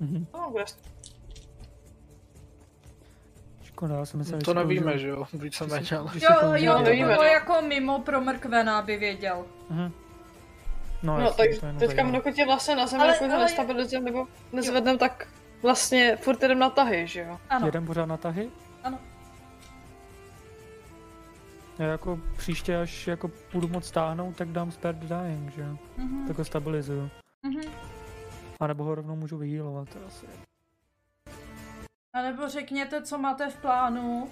Mhm. 0.00 0.26
No, 0.34 0.50
kde 0.52 0.64
Škoda, 3.80 3.96
já 3.96 4.04
jsem 4.06 4.18
myslel, 4.18 4.40
že 4.40 4.44
To 4.44 4.54
nevíme, 4.54 4.98
že 4.98 5.08
jo, 5.08 5.24
víceméně, 5.32 5.86
Jo, 5.92 6.08
jo, 6.54 6.74
to 6.78 6.84
bylo 6.84 7.06
no. 7.16 7.22
jako 7.22 7.62
mimo 7.62 7.98
pro 7.98 8.20
mrkvena, 8.20 8.78
aby 8.78 8.96
věděl. 8.96 9.44
Mhm. 9.70 9.92
No, 11.02 11.18
No, 11.20 11.26
tak 11.32 11.48
teďka 11.78 11.94
zajímá. 11.96 12.10
dokud 12.18 12.38
je 12.38 12.46
vlastně 12.46 12.76
na 12.76 12.86
zemi, 12.86 13.06
jako 13.06 13.24
ale- 13.24 13.38
nestabilizujeme 13.38 14.04
nebo 14.10 14.26
nezvedneme, 14.52 14.98
tak 14.98 15.28
vlastně 15.62 16.16
furt 16.16 16.42
jdem 16.42 16.58
na 16.58 16.70
tahy, 16.70 17.06
že 17.06 17.20
jo? 17.20 17.38
Ano, 17.50 17.66
Jedem 17.66 17.86
pořád 17.86 18.06
na 18.06 18.16
tahy? 18.16 18.50
ano. 18.84 18.98
Já 21.78 21.86
jako 21.86 22.18
příště, 22.36 22.76
až 22.80 23.06
jako 23.06 23.30
budu 23.52 23.68
moc 23.68 23.86
stáhnout, 23.86 24.36
tak 24.36 24.48
dám 24.48 24.70
spare 24.72 24.98
dying, 25.00 25.52
že 25.54 25.62
jo? 25.62 25.76
Mhm, 25.96 26.28
Tak 26.28 26.38
ho 26.38 26.44
stabilizuju. 26.44 27.10
mhm. 27.42 27.60
A 28.60 28.66
nebo 28.66 28.84
ho 28.84 28.94
rovnou 28.94 29.16
můžu 29.16 29.36
vyhýlovat 29.38 29.88
asi. 30.06 30.26
A 32.12 32.22
nebo 32.22 32.48
řekněte, 32.48 33.02
co 33.02 33.18
máte 33.18 33.50
v 33.50 33.56
plánu. 33.56 34.28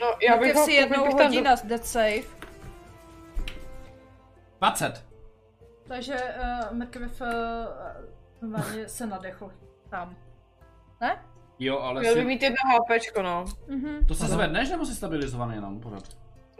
No, 0.00 0.06
já 0.28 0.36
bych 0.36 0.54
ho, 0.54 0.64
si 0.64 0.72
jednou 0.72 1.04
bych 1.04 1.14
tam 1.14 1.26
hodí 1.26 1.42
na 1.42 1.54
dead 1.64 1.86
save. 1.86 2.22
20. 4.58 5.04
Takže 5.88 6.14
uh, 6.70 6.76
mrkev 6.76 7.20
uh, 7.20 8.62
se 8.86 9.06
nadechl 9.06 9.52
tam. 9.90 10.16
Ne? 11.00 11.24
Jo, 11.58 11.78
ale 11.78 12.00
Měl 12.00 12.14
by 12.14 12.20
si... 12.20 12.26
mít 12.26 12.42
jedno 12.42 12.56
HPčko, 12.70 13.22
no. 13.22 13.44
Mhm. 13.66 14.06
To 14.08 14.14
se 14.14 14.26
zvedneš 14.26 14.70
nebo 14.70 14.86
jsi 14.86 14.94
stabilizovaný 14.94 15.54
jenom 15.54 15.80
pořád? 15.80 16.02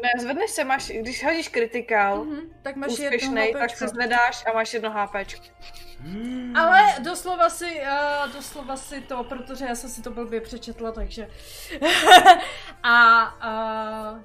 Ne, 0.03 0.09
zvedneš 0.23 0.51
se, 0.51 0.65
máš, 0.65 0.91
když 0.91 1.25
hodíš 1.25 1.49
kritikál, 1.49 2.25
Mhm. 2.25 2.41
Tak 2.63 2.77
máš 2.77 2.99
jedno 2.99 3.05
úspěšnej, 3.17 3.53
tak 3.53 3.71
se 3.71 3.89
zvedáš 3.89 4.45
a 4.47 4.53
máš 4.53 4.75
jedno 4.75 4.91
HPčko. 4.91 5.43
Ale 6.57 6.83
doslova 7.05 7.51
si, 7.51 7.81
uh, 7.81 8.33
doslova 8.33 8.77
si 8.77 9.01
to, 9.01 9.25
protože 9.25 9.65
já 9.65 9.75
jsem 9.75 9.91
si 9.91 10.03
to 10.03 10.11
blbě 10.11 10.41
přečetla, 10.41 10.93
takže... 10.93 11.29
a 12.83 13.25
uh, 14.15 14.21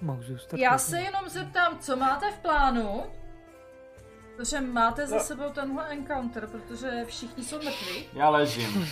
Mohu 0.00 0.22
zůstat. 0.22 0.56
Já 0.60 0.78
se 0.78 1.00
jenom 1.00 1.28
zeptám, 1.28 1.78
co 1.78 1.96
máte 1.96 2.30
v 2.30 2.38
plánu? 2.38 3.04
Protože 4.36 4.60
máte 4.60 5.06
za 5.06 5.16
No. 5.16 5.22
sebou 5.22 5.50
tenhle 5.50 5.88
encounter, 5.88 6.46
protože 6.46 7.04
všichni 7.06 7.44
jsou 7.44 7.56
mrtví. 7.56 8.06
Já 8.12 8.28
ležím. 8.28 8.88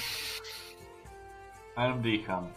A 1.76 1.82
jenom 1.82 2.02
dýchám. 2.02 2.52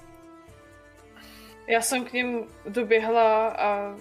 Já 1.68 1.82
jsem 1.82 2.06
k 2.06 2.14
ním 2.14 2.48
doběhla 2.68 3.48
a 3.48 3.96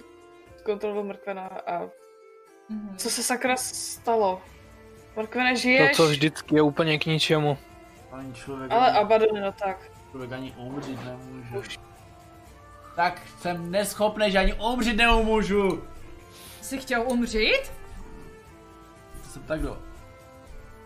kontrolovala 0.64 1.06
mrtvena 1.06 1.46
a 1.66 1.80
Mhm. 2.68 2.96
co 2.96 3.10
se 3.10 3.22
sakra 3.22 3.56
stalo? 3.56 4.42
To, 5.14 5.56
žiješ? 5.56 5.96
co 5.96 6.06
vždycky 6.06 6.54
je 6.54 6.62
úplně 6.62 6.98
k 6.98 7.06
ničemu. 7.06 7.58
Ani 8.12 8.34
člověk, 8.34 8.72
Ale 8.72 8.88
ani, 8.90 8.98
Abaddon, 8.98 9.40
no 9.40 9.52
tak. 9.52 9.76
člověk 10.10 10.32
ani 10.32 10.52
umřít 10.56 11.04
nemůže. 11.04 11.58
Už. 11.58 11.78
Tak 12.96 13.20
jsem 13.38 13.70
neschopný, 13.70 14.30
že 14.30 14.38
ani 14.38 14.54
umřít 14.54 14.96
neumůžu. 14.96 15.84
Jsi 16.60 16.78
chtěl 16.78 17.02
umřít? 17.02 17.72
To 19.22 19.28
se 19.28 19.40
ptá 19.40 19.56
kdo? 19.56 19.78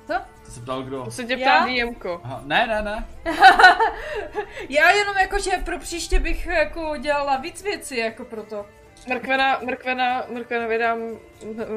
Co? 0.06 0.14
To 0.44 0.50
se 0.50 0.60
ptal 0.60 0.82
kdo? 0.82 1.04
To 1.04 1.10
se 1.10 1.24
tě 1.24 1.36
ptá 1.36 1.66
DMko. 1.66 2.20
Aha, 2.24 2.40
ne, 2.44 2.66
ne, 2.66 2.82
ne. 2.82 3.06
Já 4.68 4.90
jenom 4.90 5.16
jako, 5.16 5.38
že 5.38 5.50
pro 5.64 5.78
příště 5.78 6.20
bych 6.20 6.46
jako 6.46 6.96
dělala 6.96 7.36
víc 7.36 7.62
věcí 7.62 7.98
jako 7.98 8.24
proto. 8.24 8.66
Mrkvena, 9.08 9.58
mrkvena, 9.64 10.24
mrkvena 10.28 10.66
vydám, 10.66 10.98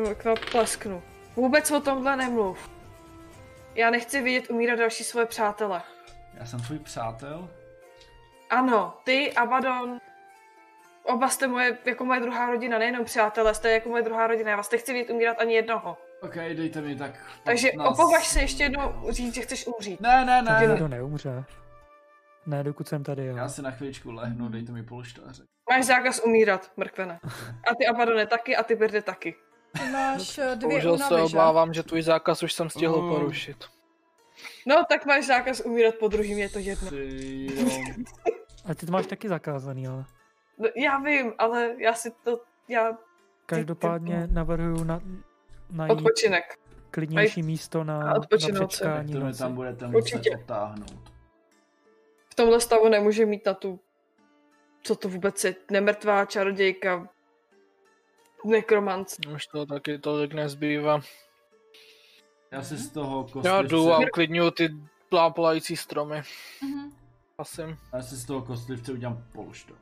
mrkvena 0.07 0.35
plesknu. 0.51 1.03
Vůbec 1.39 1.71
o 1.71 1.79
tomhle 1.79 2.15
nemluv. 2.15 2.69
Já 3.75 3.89
nechci 3.89 4.21
vidět 4.21 4.49
umírat 4.49 4.79
další 4.79 5.03
svoje 5.03 5.25
přátele. 5.25 5.81
Já 6.33 6.45
jsem 6.45 6.59
tvůj 6.59 6.79
přátel. 6.79 7.49
Ano, 8.49 8.97
ty, 9.03 9.33
Abaddon, 9.33 9.99
oba 11.03 11.29
jste 11.29 11.47
moje, 11.47 11.77
jako 11.85 12.05
moje 12.05 12.19
druhá 12.19 12.51
rodina, 12.51 12.77
nejenom 12.77 13.05
přátelé, 13.05 13.53
jste 13.53 13.71
jako 13.71 13.89
moje 13.89 14.03
druhá 14.03 14.27
rodina, 14.27 14.49
já 14.49 14.57
vás 14.57 14.71
nechci 14.71 14.93
vidět 14.93 15.13
umírat 15.13 15.39
ani 15.39 15.53
jednoho. 15.53 15.97
Ok, 16.21 16.35
dejte 16.35 16.81
mi 16.81 16.95
tak... 16.95 17.11
Takže 17.43 17.69
15. 17.77 17.99
opovaž 17.99 18.27
se 18.27 18.39
ještě 18.41 18.63
jednou 18.63 19.05
říct, 19.09 19.35
že 19.35 19.41
chceš 19.41 19.67
umřít. 19.67 20.01
Ne, 20.01 20.25
ne, 20.25 20.43
Tady 20.43 20.67
ne. 20.67 20.73
nikdo 20.73 20.87
neumře. 20.87 21.43
Ne, 22.45 22.63
dokud 22.63 22.87
jsem 22.87 23.03
tady, 23.03 23.25
jo. 23.25 23.37
Já 23.37 23.49
si 23.49 23.61
na 23.61 23.71
chviličku 23.71 24.11
lehnu, 24.11 24.49
dejte 24.49 24.71
mi 24.71 24.83
polštáře. 24.83 25.43
Máš 25.69 25.85
zákaz 25.85 26.19
umírat, 26.25 26.71
mrkvene. 26.77 27.19
A 27.71 27.75
ty 27.77 27.87
Abaddone 27.87 28.27
taky 28.27 28.55
a 28.55 28.63
ty 28.63 28.75
Birde 28.75 29.01
taky. 29.01 29.35
Máš 29.91 30.38
eh, 30.38 30.56
dvě 30.56 30.69
Bohužel 30.69 30.98
se 30.98 31.15
že? 31.17 31.22
obávám, 31.22 31.73
že 31.73 31.83
tvůj 31.83 32.01
zákaz 32.01 32.43
už 32.43 32.53
jsem 32.53 32.69
stihl 32.69 33.01
Mm. 33.01 33.09
porušit. 33.09 33.65
No, 34.67 34.75
tak 34.89 35.06
máš 35.06 35.25
zákaz 35.25 35.61
umírat 35.65 35.95
po 35.95 36.07
druhým, 36.07 36.38
je 36.38 36.49
to 36.49 36.59
jedno. 36.59 36.88
A 38.65 38.73
ty 38.75 38.85
to 38.85 38.91
máš 38.91 39.07
taky 39.07 39.30
zakázaný, 39.30 39.88
ale. 39.88 40.06
No, 40.57 40.69
já 40.75 40.99
vím, 40.99 41.33
ale 41.38 41.75
já 41.77 41.93
si 41.93 42.11
to, 42.23 42.41
já 42.67 42.98
Každopádně 43.45 44.27
navrhuju 44.31 44.83
na, 44.83 45.01
najít 45.72 45.91
odpočinek. 45.91 46.43
klidnější 46.91 47.43
místo 47.43 47.83
na, 47.83 47.99
na 47.99 48.19
přečkání 48.38 49.14
To 49.14 49.38
tam 49.38 49.56
budete 49.56 49.88
muset 49.88 50.22
odtáhnout. 50.35 51.11
V 52.30 52.35
tomhle 52.35 52.61
stavu 52.61 52.89
nemůže 52.89 53.25
mít 53.25 53.45
na 53.45 53.53
tu, 53.53 53.80
co 54.83 54.95
to 54.95 55.09
vůbec 55.09 55.43
je, 55.43 55.56
nemrtvá 55.72 56.25
čarodějka, 56.25 57.09
nekromant. 58.45 59.07
Už 59.35 59.47
to 59.47 59.65
taky 59.65 59.99
tolik 59.99 60.33
nezbývá. 60.33 61.01
Já 62.51 62.61
si 62.61 62.77
z 62.77 62.89
toho 62.91 63.23
kostlivce... 63.23 63.49
Já 63.49 63.61
jdu 63.61 63.91
a 63.93 63.99
uklidňuju 63.99 64.51
ty 64.51 64.69
plápolající 65.09 65.77
stromy. 65.77 66.21
Mhm. 66.63 66.91
Asi. 67.37 67.61
Já 67.93 68.01
si 68.01 68.15
z 68.15 68.25
toho 68.25 68.41
kostlivce 68.41 68.91
udělám 68.91 69.23
polštář. 69.33 69.77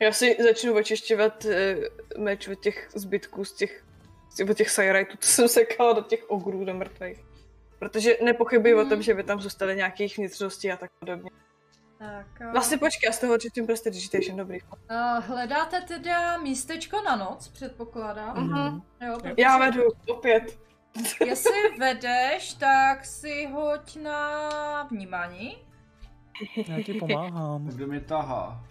Já 0.00 0.12
si 0.12 0.36
začnu 0.42 0.74
očišťovat 0.74 1.44
e, 1.44 1.76
meč 2.18 2.48
od 2.48 2.60
těch 2.60 2.90
zbytků 2.94 3.44
z 3.44 3.52
těch, 3.52 3.84
z- 4.30 4.50
od 4.50 4.56
těch 4.56 4.70
sajrajtů, 4.70 5.16
co 5.20 5.28
jsem 5.28 5.48
sekala 5.48 5.92
do 5.92 6.02
těch 6.02 6.30
ogrů 6.30 6.64
do 6.64 6.74
mrtvých. 6.74 7.24
Protože 7.78 8.18
nepochybuji 8.24 8.74
o 8.74 8.84
tom, 8.84 9.02
že 9.02 9.14
by 9.14 9.22
tam 9.24 9.40
zůstaly 9.40 9.76
nějaké 9.76 10.06
vnitřnosti 10.16 10.72
a 10.72 10.76
tak 10.76 10.90
podobně. 10.98 11.30
Tak, 12.02 12.26
eh, 12.40 12.52
Vlastně 12.52 12.78
počkej, 12.78 13.06
já 13.06 13.12
z 13.12 13.18
toho 13.18 13.32
určitě 13.34 13.62
prostě 13.62 13.90
digitation, 13.90 14.36
dobrý. 14.36 14.58
eh, 14.90 15.20
hledáte 15.20 15.80
teda 15.80 16.38
místečko 16.38 17.00
na 17.02 17.16
noc, 17.16 17.48
předpokládám. 17.48 18.36
Mhm. 18.46 18.82
Jo, 19.06 19.18
protože 19.20 19.34
Já 19.38 19.58
vedu, 19.58 19.82
opět. 20.08 20.58
Jestli 21.26 21.76
vedeš, 21.78 22.54
tak 22.54 23.04
si 23.04 23.46
hoď 23.46 23.96
na 23.96 24.82
vnímání. 24.90 25.58
Já 26.68 26.82
ti 26.82 26.94
pomáhám. 26.94 27.66
Kdo 27.66 27.86
mě 27.86 28.00
tahá? 28.00 28.64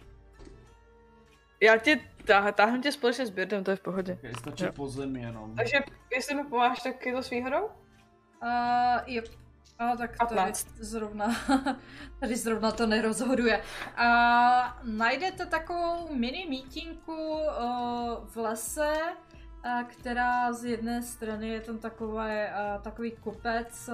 Já 1.62 1.78
ti 1.78 2.02
táh, 2.26 2.56
táhnu 2.56 2.82
tě 2.82 2.92
společně 2.92 3.26
s 3.26 3.30
Birdem, 3.30 3.64
to 3.64 3.72
je 3.72 3.78
v 3.78 3.82
pohodě. 3.82 4.14
Okay, 4.14 4.34
stačí 4.40 4.64
Jo. 4.64 4.72
po 4.72 4.88
zemi 4.88 5.22
jenom. 5.22 5.56
Takže 5.56 5.78
jestli 6.16 6.36
mi 6.36 6.44
pomáháš, 6.44 6.82
tak 6.84 7.06
je 7.06 7.14
to 7.14 7.24
s 7.24 7.30
výhodou? 7.30 7.64
Uh, 7.66 9.00
jo. 9.06 9.24
A 9.82 9.98
tak 9.98 10.18
tady 10.18 10.36
15. 10.36 10.68
zrovna, 10.80 11.28
tady 12.20 12.36
zrovna 12.36 12.72
to 12.72 12.88
nerozhoduje. 12.88 13.64
A 13.96 14.80
najdete 14.84 15.46
takovou 15.46 16.16
mini 16.16 16.46
mítinku 16.50 17.34
uh, 17.34 17.46
v 18.26 18.38
lese, 18.38 18.94
uh, 19.66 19.84
která 19.84 20.54
z 20.54 20.66
jedné 20.66 21.02
strany 21.02 21.50
je 21.50 21.62
tam 21.62 21.78
takové, 21.78 22.54
uh, 22.76 22.82
takový 22.82 23.12
kopec, 23.12 23.90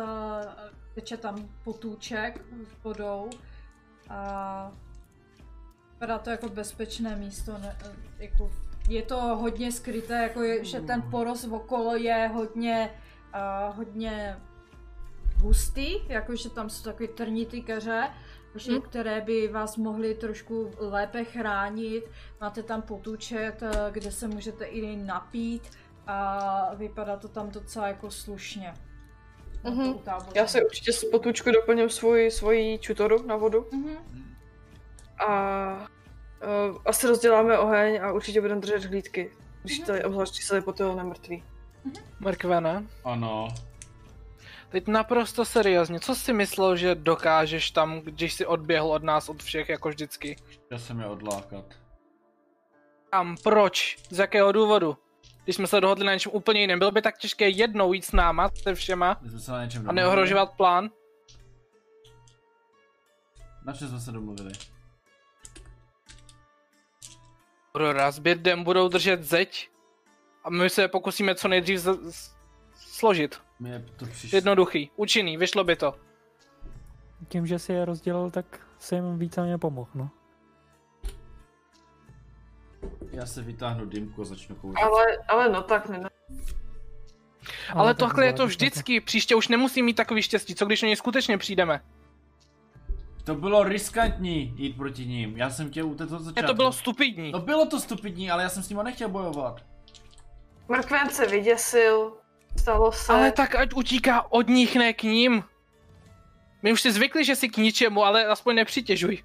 teče 0.95 1.17
tam 1.17 1.49
potůček 1.63 2.41
s 2.63 2.83
vodou. 2.83 3.29
A 4.09 4.71
vypadá 5.93 6.17
to 6.17 6.29
jako 6.29 6.49
bezpečné 6.49 7.15
místo, 7.15 7.57
ne, 7.57 7.77
eh, 7.85 8.23
jako, 8.23 8.51
je 8.89 9.01
to 9.01 9.15
hodně 9.15 9.71
skryté, 9.71 10.13
jako 10.13 10.43
je, 10.43 10.65
že 10.65 10.81
ten 10.81 11.01
porost 11.01 11.47
okolo 11.51 11.95
je 11.95 12.27
hodně, 12.33 12.91
uh, 13.35 13.75
hodně 13.75 14.37
hustý, 15.41 15.95
jakože 16.07 16.49
tam 16.49 16.69
jsou 16.69 16.83
takové 16.83 17.07
trnitý 17.07 17.63
keře, 17.63 18.09
že, 18.55 18.71
Mhm. 18.71 18.81
které 18.81 19.21
by 19.21 19.47
vás 19.47 19.77
mohly 19.77 20.15
trošku 20.15 20.71
lépe 20.77 21.23
chránit. 21.23 22.03
Máte 22.41 22.63
tam 22.63 22.81
potůčet, 22.81 23.63
eh, 23.63 23.71
kde 23.91 24.11
se 24.11 24.27
můžete 24.27 24.65
i 24.65 24.95
napít 24.95 25.63
a 26.07 26.49
vypadá 26.75 27.17
to 27.17 27.27
tam 27.27 27.49
docela 27.51 27.87
jako 27.87 28.11
slušně. 28.11 28.73
Mhm. 29.63 29.87
utáboření. 29.89 30.31
Já 30.35 30.47
si 30.47 30.65
určitě 30.65 30.93
z 30.93 31.03
potůčku 31.03 31.51
doplním 31.51 31.89
svůj, 31.89 32.31
svoji 32.31 32.79
čutoru 32.79 33.23
na 33.27 33.35
vodu 33.35 33.65
Mhm. 33.71 33.97
a 35.27 35.87
uh, 36.69 36.77
asi 36.85 37.07
rozděláme 37.07 37.57
oheň 37.59 37.99
a 38.03 38.11
určitě 38.11 38.41
budeme 38.41 38.61
držet 38.61 38.83
hlídky, 38.85 39.31
když 39.63 39.77
Mhm. 39.79 39.87
tady 39.87 40.03
obzvlášť 40.03 40.41
se 40.43 40.55
lepotil 40.55 40.95
na 40.95 41.03
mrtvý. 41.03 41.43
Mrkvene, 42.19 42.83
Ano. 43.03 43.47
Teď 44.69 44.87
naprosto 44.87 45.45
seriózně, 45.45 45.99
co 45.99 46.15
jsi 46.15 46.33
myslel, 46.33 46.75
že 46.75 46.95
dokážeš 46.95 47.71
tam, 47.71 47.99
když 47.99 48.33
jsi 48.33 48.45
odběhl 48.45 48.91
od 48.91 49.03
nás, 49.03 49.29
od 49.29 49.43
všech, 49.43 49.69
jako 49.69 49.89
vždycky? 49.89 50.35
Chtěl 50.65 50.79
jsem 50.79 50.99
je 50.99 51.05
odlákat. 51.07 51.65
Tam, 53.11 53.35
proč? 53.43 53.97
Z 54.09 54.19
jakého 54.19 54.51
důvodu? 54.51 54.97
Když 55.43 55.55
jsme 55.55 55.67
se 55.67 55.81
dohodli 55.81 56.05
na 56.05 56.13
něčem 56.13 56.31
úplně 56.35 56.61
jiném, 56.61 56.79
bylo 56.79 56.91
by 56.91 57.01
tak 57.01 57.17
těžké 57.17 57.49
jednou 57.49 57.93
jít 57.93 58.05
s 58.05 58.11
náma, 58.11 58.49
se 58.63 58.75
všema, 58.75 59.17
My 59.21 59.29
jsme 59.29 59.39
se 59.39 59.51
na 59.51 59.63
něčem 59.63 59.79
a 59.79 59.83
domluvili. 59.83 59.95
neohrožovat 59.95 60.51
plán? 60.57 60.89
Na 63.65 63.73
čem 63.73 63.87
jsme 63.87 63.99
se 63.99 64.11
domluvili? 64.11 64.51
Aurora 67.75 68.11
s 68.11 68.19
Birdem 68.19 68.63
budou 68.63 68.87
držet 68.87 69.23
zeď 69.23 69.69
a 70.43 70.49
my 70.49 70.69
se 70.69 70.81
je 70.81 70.87
pokusíme 70.87 71.35
co 71.35 71.47
nejdřív 71.47 71.79
z- 71.79 72.11
z- 72.11 72.31
složit. 72.75 73.41
Mě 73.59 73.85
to 73.95 74.05
přišlo... 74.05 74.37
Jednoduchý, 74.37 74.91
účinný, 74.95 75.37
vyšlo 75.37 75.63
by 75.63 75.75
to. 75.75 75.95
Tím, 77.27 77.47
že 77.47 77.59
si 77.59 77.73
je 77.73 77.85
rozdělil, 77.85 78.31
tak 78.31 78.59
se 78.79 78.95
jim 78.95 79.19
víceméně 79.19 79.57
pomohl, 79.57 79.89
no. 79.95 80.09
Já 83.11 83.25
se 83.25 83.41
vytáhnu 83.41 83.85
dymku 83.85 84.21
a 84.21 84.25
začnu 84.25 84.55
kouřit. 84.55 84.83
Ale, 84.83 85.05
ale 85.27 85.49
no 85.49 85.61
tak 85.63 85.89
ne. 85.89 86.09
Ale, 87.73 87.93
tak 87.93 88.09
tohle 88.09 88.25
je 88.25 88.33
to 88.33 88.47
vždycky, 88.47 89.01
příště 89.01 89.35
už 89.35 89.47
nemusím 89.47 89.85
mít 89.85 89.93
takový 89.93 90.21
štěstí, 90.21 90.55
co 90.55 90.65
když 90.65 90.83
o 90.83 90.85
něj 90.85 90.95
skutečně 90.95 91.37
přijdeme. 91.37 91.81
To 93.23 93.35
bylo 93.35 93.63
riskantní 93.63 94.53
jít 94.57 94.77
proti 94.77 95.05
ním. 95.05 95.37
Já 95.37 95.49
jsem 95.49 95.69
tě 95.69 95.83
u 95.83 95.95
této 95.95 96.17
Ne, 96.17 96.23
začátku. 96.23 96.47
to 96.47 96.53
bylo 96.53 96.71
stupidní. 96.73 97.31
No 97.31 97.39
bylo 97.39 97.65
to 97.65 97.79
stupidní, 97.79 98.31
ale 98.31 98.43
já 98.43 98.49
jsem 98.49 98.63
s 98.63 98.69
nima 98.69 98.83
nechtěl 98.83 99.09
bojovat. 99.09 99.65
Mrkven 100.69 101.09
se 101.09 101.25
vyděsil, 101.27 102.17
stalo 102.57 102.91
se. 102.91 103.13
Ale 103.13 103.31
tak 103.31 103.55
ať 103.55 103.73
utíká 103.73 104.31
od 104.31 104.47
nich, 104.47 104.75
ne 104.75 104.93
k 104.93 105.03
ním. 105.03 105.43
My 106.63 106.73
už 106.73 106.81
si 106.81 106.91
zvykli, 106.91 107.25
že 107.25 107.35
si 107.35 107.49
k 107.49 107.57
ničemu, 107.57 108.03
ale 108.03 108.25
aspoň 108.25 108.55
nepřitěžuj. 108.55 109.23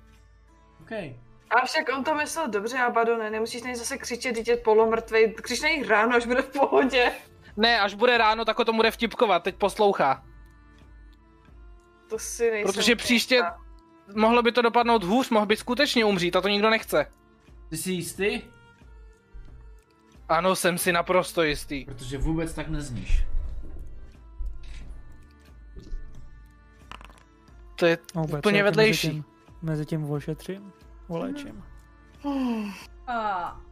OK. 0.81 0.93
A 1.51 1.67
však 1.67 1.89
on 1.97 2.05
to 2.05 2.15
myslel 2.15 2.49
dobře, 2.49 2.79
Abadone, 2.79 3.31
nemusíš 3.31 3.63
na 3.63 3.67
něj 3.67 3.77
zase 3.77 3.99
křičet, 3.99 4.35
teď 4.35 4.49
je 4.49 4.57
polomrtvej, 4.57 5.35
křič 5.43 5.61
na 5.61 5.69
něj 5.69 5.87
ráno, 5.87 6.17
až 6.17 6.27
bude 6.27 6.43
v 6.43 6.49
pohodě. 6.49 7.13
Ne, 7.57 7.81
až 7.81 7.95
bude 7.95 8.19
ráno, 8.19 8.45
tak 8.45 8.59
o 8.59 8.65
tom 8.65 8.77
bude 8.77 8.91
vtipkovat, 8.91 9.43
teď 9.43 9.57
poslouchá. 9.57 10.25
To 12.09 12.19
si 12.19 12.51
nejsem 12.51 12.73
Protože 12.73 12.97
příště-. 12.97 13.43
Mohlo 14.15 14.43
by 14.43 14.53
to 14.53 14.63
dopadnout 14.63 15.05
hůř, 15.05 15.31
mohl 15.31 15.47
by 15.47 15.57
skutečně 15.57 16.05
umřít 16.05 16.37
a 16.37 16.41
to 16.41 16.49
nikdo 16.49 16.71
nechce. 16.71 17.07
Ty 17.71 17.77
jsi 17.77 17.93
jistý? 17.93 18.43
Ano, 20.33 20.57
jsem 20.57 20.79
si 20.79 20.93
naprosto 20.93 21.43
jistý. 21.43 21.85
Protože 21.85 22.19
vůbec 22.19 22.55
tak 22.55 22.69
nezníš. 22.69 23.25
To 27.77 27.87
je 27.87 27.99
No, 28.15 28.25
bude 28.25 28.39
úplně 28.39 28.63
vedlejší. 28.63 29.09
Mezi 29.09 29.23
tím, 29.23 29.25
mezi 29.63 29.87
tím 29.87 30.11
ošetřím, 30.11 30.73
oléčím. 31.09 31.65
A, 33.07 33.15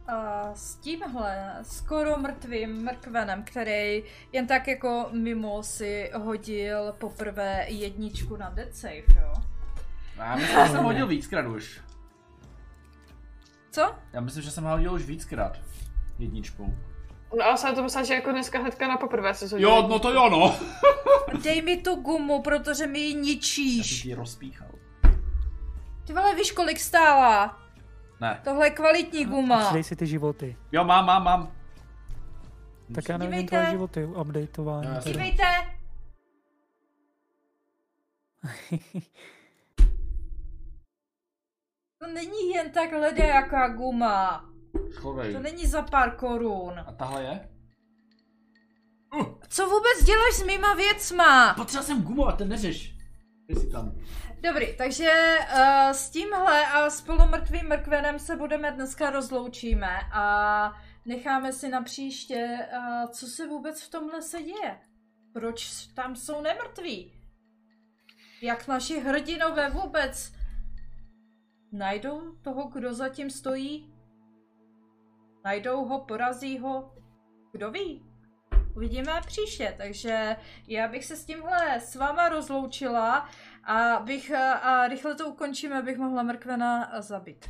a 0.07 0.49
s 0.53 0.75
tímhle 0.75 1.59
skoro 1.61 2.17
mrtvým 2.17 2.83
mrkvenem, 2.83 3.43
který 3.43 4.03
jen 4.31 4.47
tak 4.47 4.67
jako 4.67 5.09
mimo 5.11 5.63
si 5.63 6.11
hodil 6.15 6.93
poprvé 6.97 7.65
jedničku 7.67 8.37
na 8.37 8.49
dead 8.49 8.75
save, 8.75 9.03
jo? 9.21 9.33
Já 10.17 10.35
myslím, 10.35 10.65
že 10.65 10.71
jsem 10.71 10.83
hodil 10.83 11.07
víckrát 11.07 11.45
už. 11.45 11.81
Co? 13.71 13.95
Já 14.13 14.21
myslím, 14.21 14.43
že 14.43 14.51
jsem 14.51 14.63
hodil 14.63 14.93
už 14.93 15.05
víckrát. 15.05 15.70
Jedničkou. 16.21 16.73
No 17.37 17.45
ale 17.45 17.57
jsem 17.57 17.75
to 17.75 17.83
myslela, 17.83 18.05
že 18.05 18.13
jako 18.13 18.31
dneska 18.31 18.59
hnedka 18.59 18.87
na 18.87 18.97
poprvé 18.97 19.33
se 19.33 19.47
zhodil. 19.47 19.69
Jo, 19.69 19.87
no 19.87 19.99
to 19.99 20.11
jo, 20.13 20.29
no. 20.29 20.55
Dej 21.43 21.61
mi 21.61 21.77
tu 21.77 21.95
gumu, 21.95 22.41
protože 22.41 22.87
mi 22.87 22.99
ji 22.99 23.07
Já 23.09 23.13
jsem 23.13 23.21
ničíš. 23.21 24.01
ti 24.01 24.07
ji 24.07 24.13
rozpíchal. 24.15 24.67
Ty 26.07 26.13
vole, 26.13 26.35
víš, 26.35 26.51
kolik 26.51 26.79
stála? 26.79 27.59
Ne. 28.21 28.41
Tohle 28.43 28.67
je 28.67 28.71
kvalitní 28.71 29.25
guma. 29.25 29.65
Přidej 29.65 29.83
si 29.83 29.95
ty 29.95 30.07
životy. 30.07 30.57
Jo, 30.71 30.83
mám, 30.83 31.05
mám, 31.05 31.23
mám. 31.23 31.51
Tak 32.95 33.09
já 33.09 33.17
nevím 33.17 33.31
Dívejte. 33.31 33.49
tvoje 33.57 33.71
životy, 33.71 34.05
updateování. 34.05 34.87
Já 34.87 35.01
teda. 35.01 35.11
Dívejte! 35.11 35.43
To 42.01 42.07
není 42.07 42.49
jen 42.55 42.71
tak 42.71 42.91
jaká 43.17 43.67
guma. 43.67 44.50
Schovej. 44.91 45.33
To 45.33 45.39
není 45.39 45.67
za 45.67 45.81
pár 45.81 46.15
korun. 46.15 46.79
A 46.79 46.91
tahle 46.91 47.23
je? 47.23 47.49
Co 49.47 49.65
vůbec 49.65 50.05
děláš 50.05 50.33
s 50.33 50.43
mýma 50.43 50.73
věcma? 50.73 51.53
Potřeboval 51.53 51.85
jsem 51.85 52.03
gumu 52.03 52.27
a 52.27 52.31
ten 52.31 52.49
neřeš. 52.49 52.95
Jsi 53.49 53.69
tam. 53.69 53.91
Dobrý, 54.41 54.77
takže 54.77 55.37
uh, 55.53 55.91
s 55.91 56.09
tímhle 56.09 56.65
a 56.67 56.89
s 56.89 57.01
polomrtvým 57.01 57.67
mrkvenem 57.67 58.19
se 58.19 58.35
budeme 58.35 58.71
dneska 58.71 59.09
rozloučíme 59.09 59.99
a 60.11 60.73
necháme 61.05 61.53
si 61.53 61.69
na 61.69 61.81
příště, 61.81 62.67
uh, 62.77 63.11
co 63.11 63.27
se 63.27 63.47
vůbec 63.47 63.81
v 63.81 63.89
tomhle 63.89 64.21
se 64.21 64.43
děje. 64.43 64.79
Proč 65.33 65.87
tam 65.87 66.15
jsou 66.15 66.41
nemrtví? 66.41 67.13
Jak 68.41 68.67
naši 68.67 68.99
hrdinové 68.99 69.69
vůbec 69.69 70.33
najdou 71.71 72.35
toho, 72.41 72.67
kdo 72.67 72.93
zatím 72.93 73.29
stojí? 73.29 73.90
Najdou 75.45 75.85
ho, 75.85 75.99
porazí 75.99 76.57
ho? 76.59 76.93
Kdo 77.51 77.71
ví? 77.71 78.05
Uvidíme 78.75 79.11
příště, 79.27 79.73
takže 79.77 80.35
já 80.67 80.87
bych 80.87 81.05
se 81.05 81.15
s 81.17 81.25
tímhle 81.25 81.79
s 81.79 81.95
váma 81.95 82.29
rozloučila 82.29 83.29
a, 83.63 83.99
bych, 83.99 84.31
a, 84.33 84.53
a 84.53 84.87
rychle 84.87 85.15
to 85.15 85.29
ukončíme, 85.29 85.79
abych 85.79 85.97
mohla 85.97 86.23
mrkvena 86.23 86.91
zabít. 87.01 87.45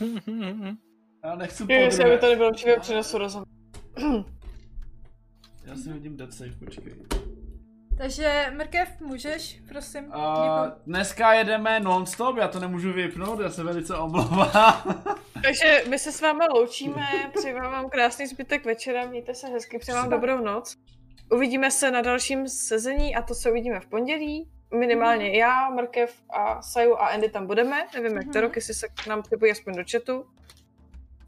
Já 1.24 1.34
nechci 1.36 1.62
Jo, 1.62 1.68
jestli 1.80 2.04
podruhé. 2.04 2.30
nebylo 2.30 2.52
přímo 2.52 2.80
přinesu 2.80 3.18
rozum. 3.18 3.44
Já 5.64 5.76
si 5.76 5.90
hodím 5.90 6.16
dead 6.16 6.32
save, 6.34 6.52
počkej. 6.64 6.94
Takže 7.98 8.52
Mrkev, 8.56 9.00
můžeš, 9.00 9.60
prosím? 9.68 10.12
A 10.12 10.18
Děkuji. 10.66 10.80
dneska 10.86 11.32
jedeme 11.34 11.80
non-stop, 11.80 12.36
já 12.36 12.48
to 12.48 12.60
nemůžu 12.60 12.92
vypnout, 12.92 13.40
já 13.40 13.50
se 13.50 13.64
velice 13.64 13.96
omlouvám. 13.96 15.02
Takže 15.44 15.84
my 15.88 15.98
se 15.98 16.12
s 16.12 16.20
vámi 16.20 16.44
loučíme, 16.54 17.06
přeji 17.38 17.54
vám 17.54 17.88
krásný 17.90 18.26
zbytek 18.26 18.64
večera, 18.64 19.06
mějte 19.06 19.34
se 19.34 19.48
hezky, 19.48 19.78
přeji 19.78 19.94
vám 19.94 20.10
dobrou 20.10 20.38
noc. 20.44 20.76
Uvidíme 21.32 21.70
se 21.70 21.90
na 21.90 22.02
dalším 22.02 22.48
sezení 22.48 23.16
a 23.16 23.22
to 23.22 23.34
se 23.34 23.50
uvidíme 23.50 23.80
v 23.80 23.86
pondělí. 23.86 24.50
Minimálně 24.78 25.38
já, 25.38 25.70
Mrkev 25.70 26.14
a 26.30 26.62
Saju 26.62 26.96
a 26.96 27.06
Andy 27.08 27.28
tam 27.28 27.46
budeme. 27.46 27.86
Nevím, 27.94 28.16
jak 28.16 28.24
to 28.24 28.30
Mhm. 28.30 28.40
rok, 28.40 28.56
jestli 28.56 28.74
se 28.74 28.88
k 28.88 29.06
nám 29.06 29.22
připojí 29.22 29.52
aspoň 29.52 29.74
do 29.76 29.82
chatu. 29.92 30.24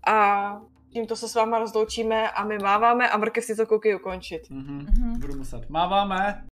A 0.07 0.61
tímto 0.93 1.17
se 1.17 1.29
s 1.29 1.35
váma 1.35 1.59
rozloučíme 1.59 2.31
a 2.31 2.45
my 2.45 2.59
máváme 2.59 3.11
a 3.11 3.17
Mrkev 3.17 3.45
si 3.45 3.57
to 3.57 3.67
koukej 3.67 3.95
ukončit. 3.97 4.51
Mhm, 4.51 4.87
Mhm. 4.99 5.21
budu 5.21 5.37
muset. 5.37 5.71
Máváme. 5.71 6.45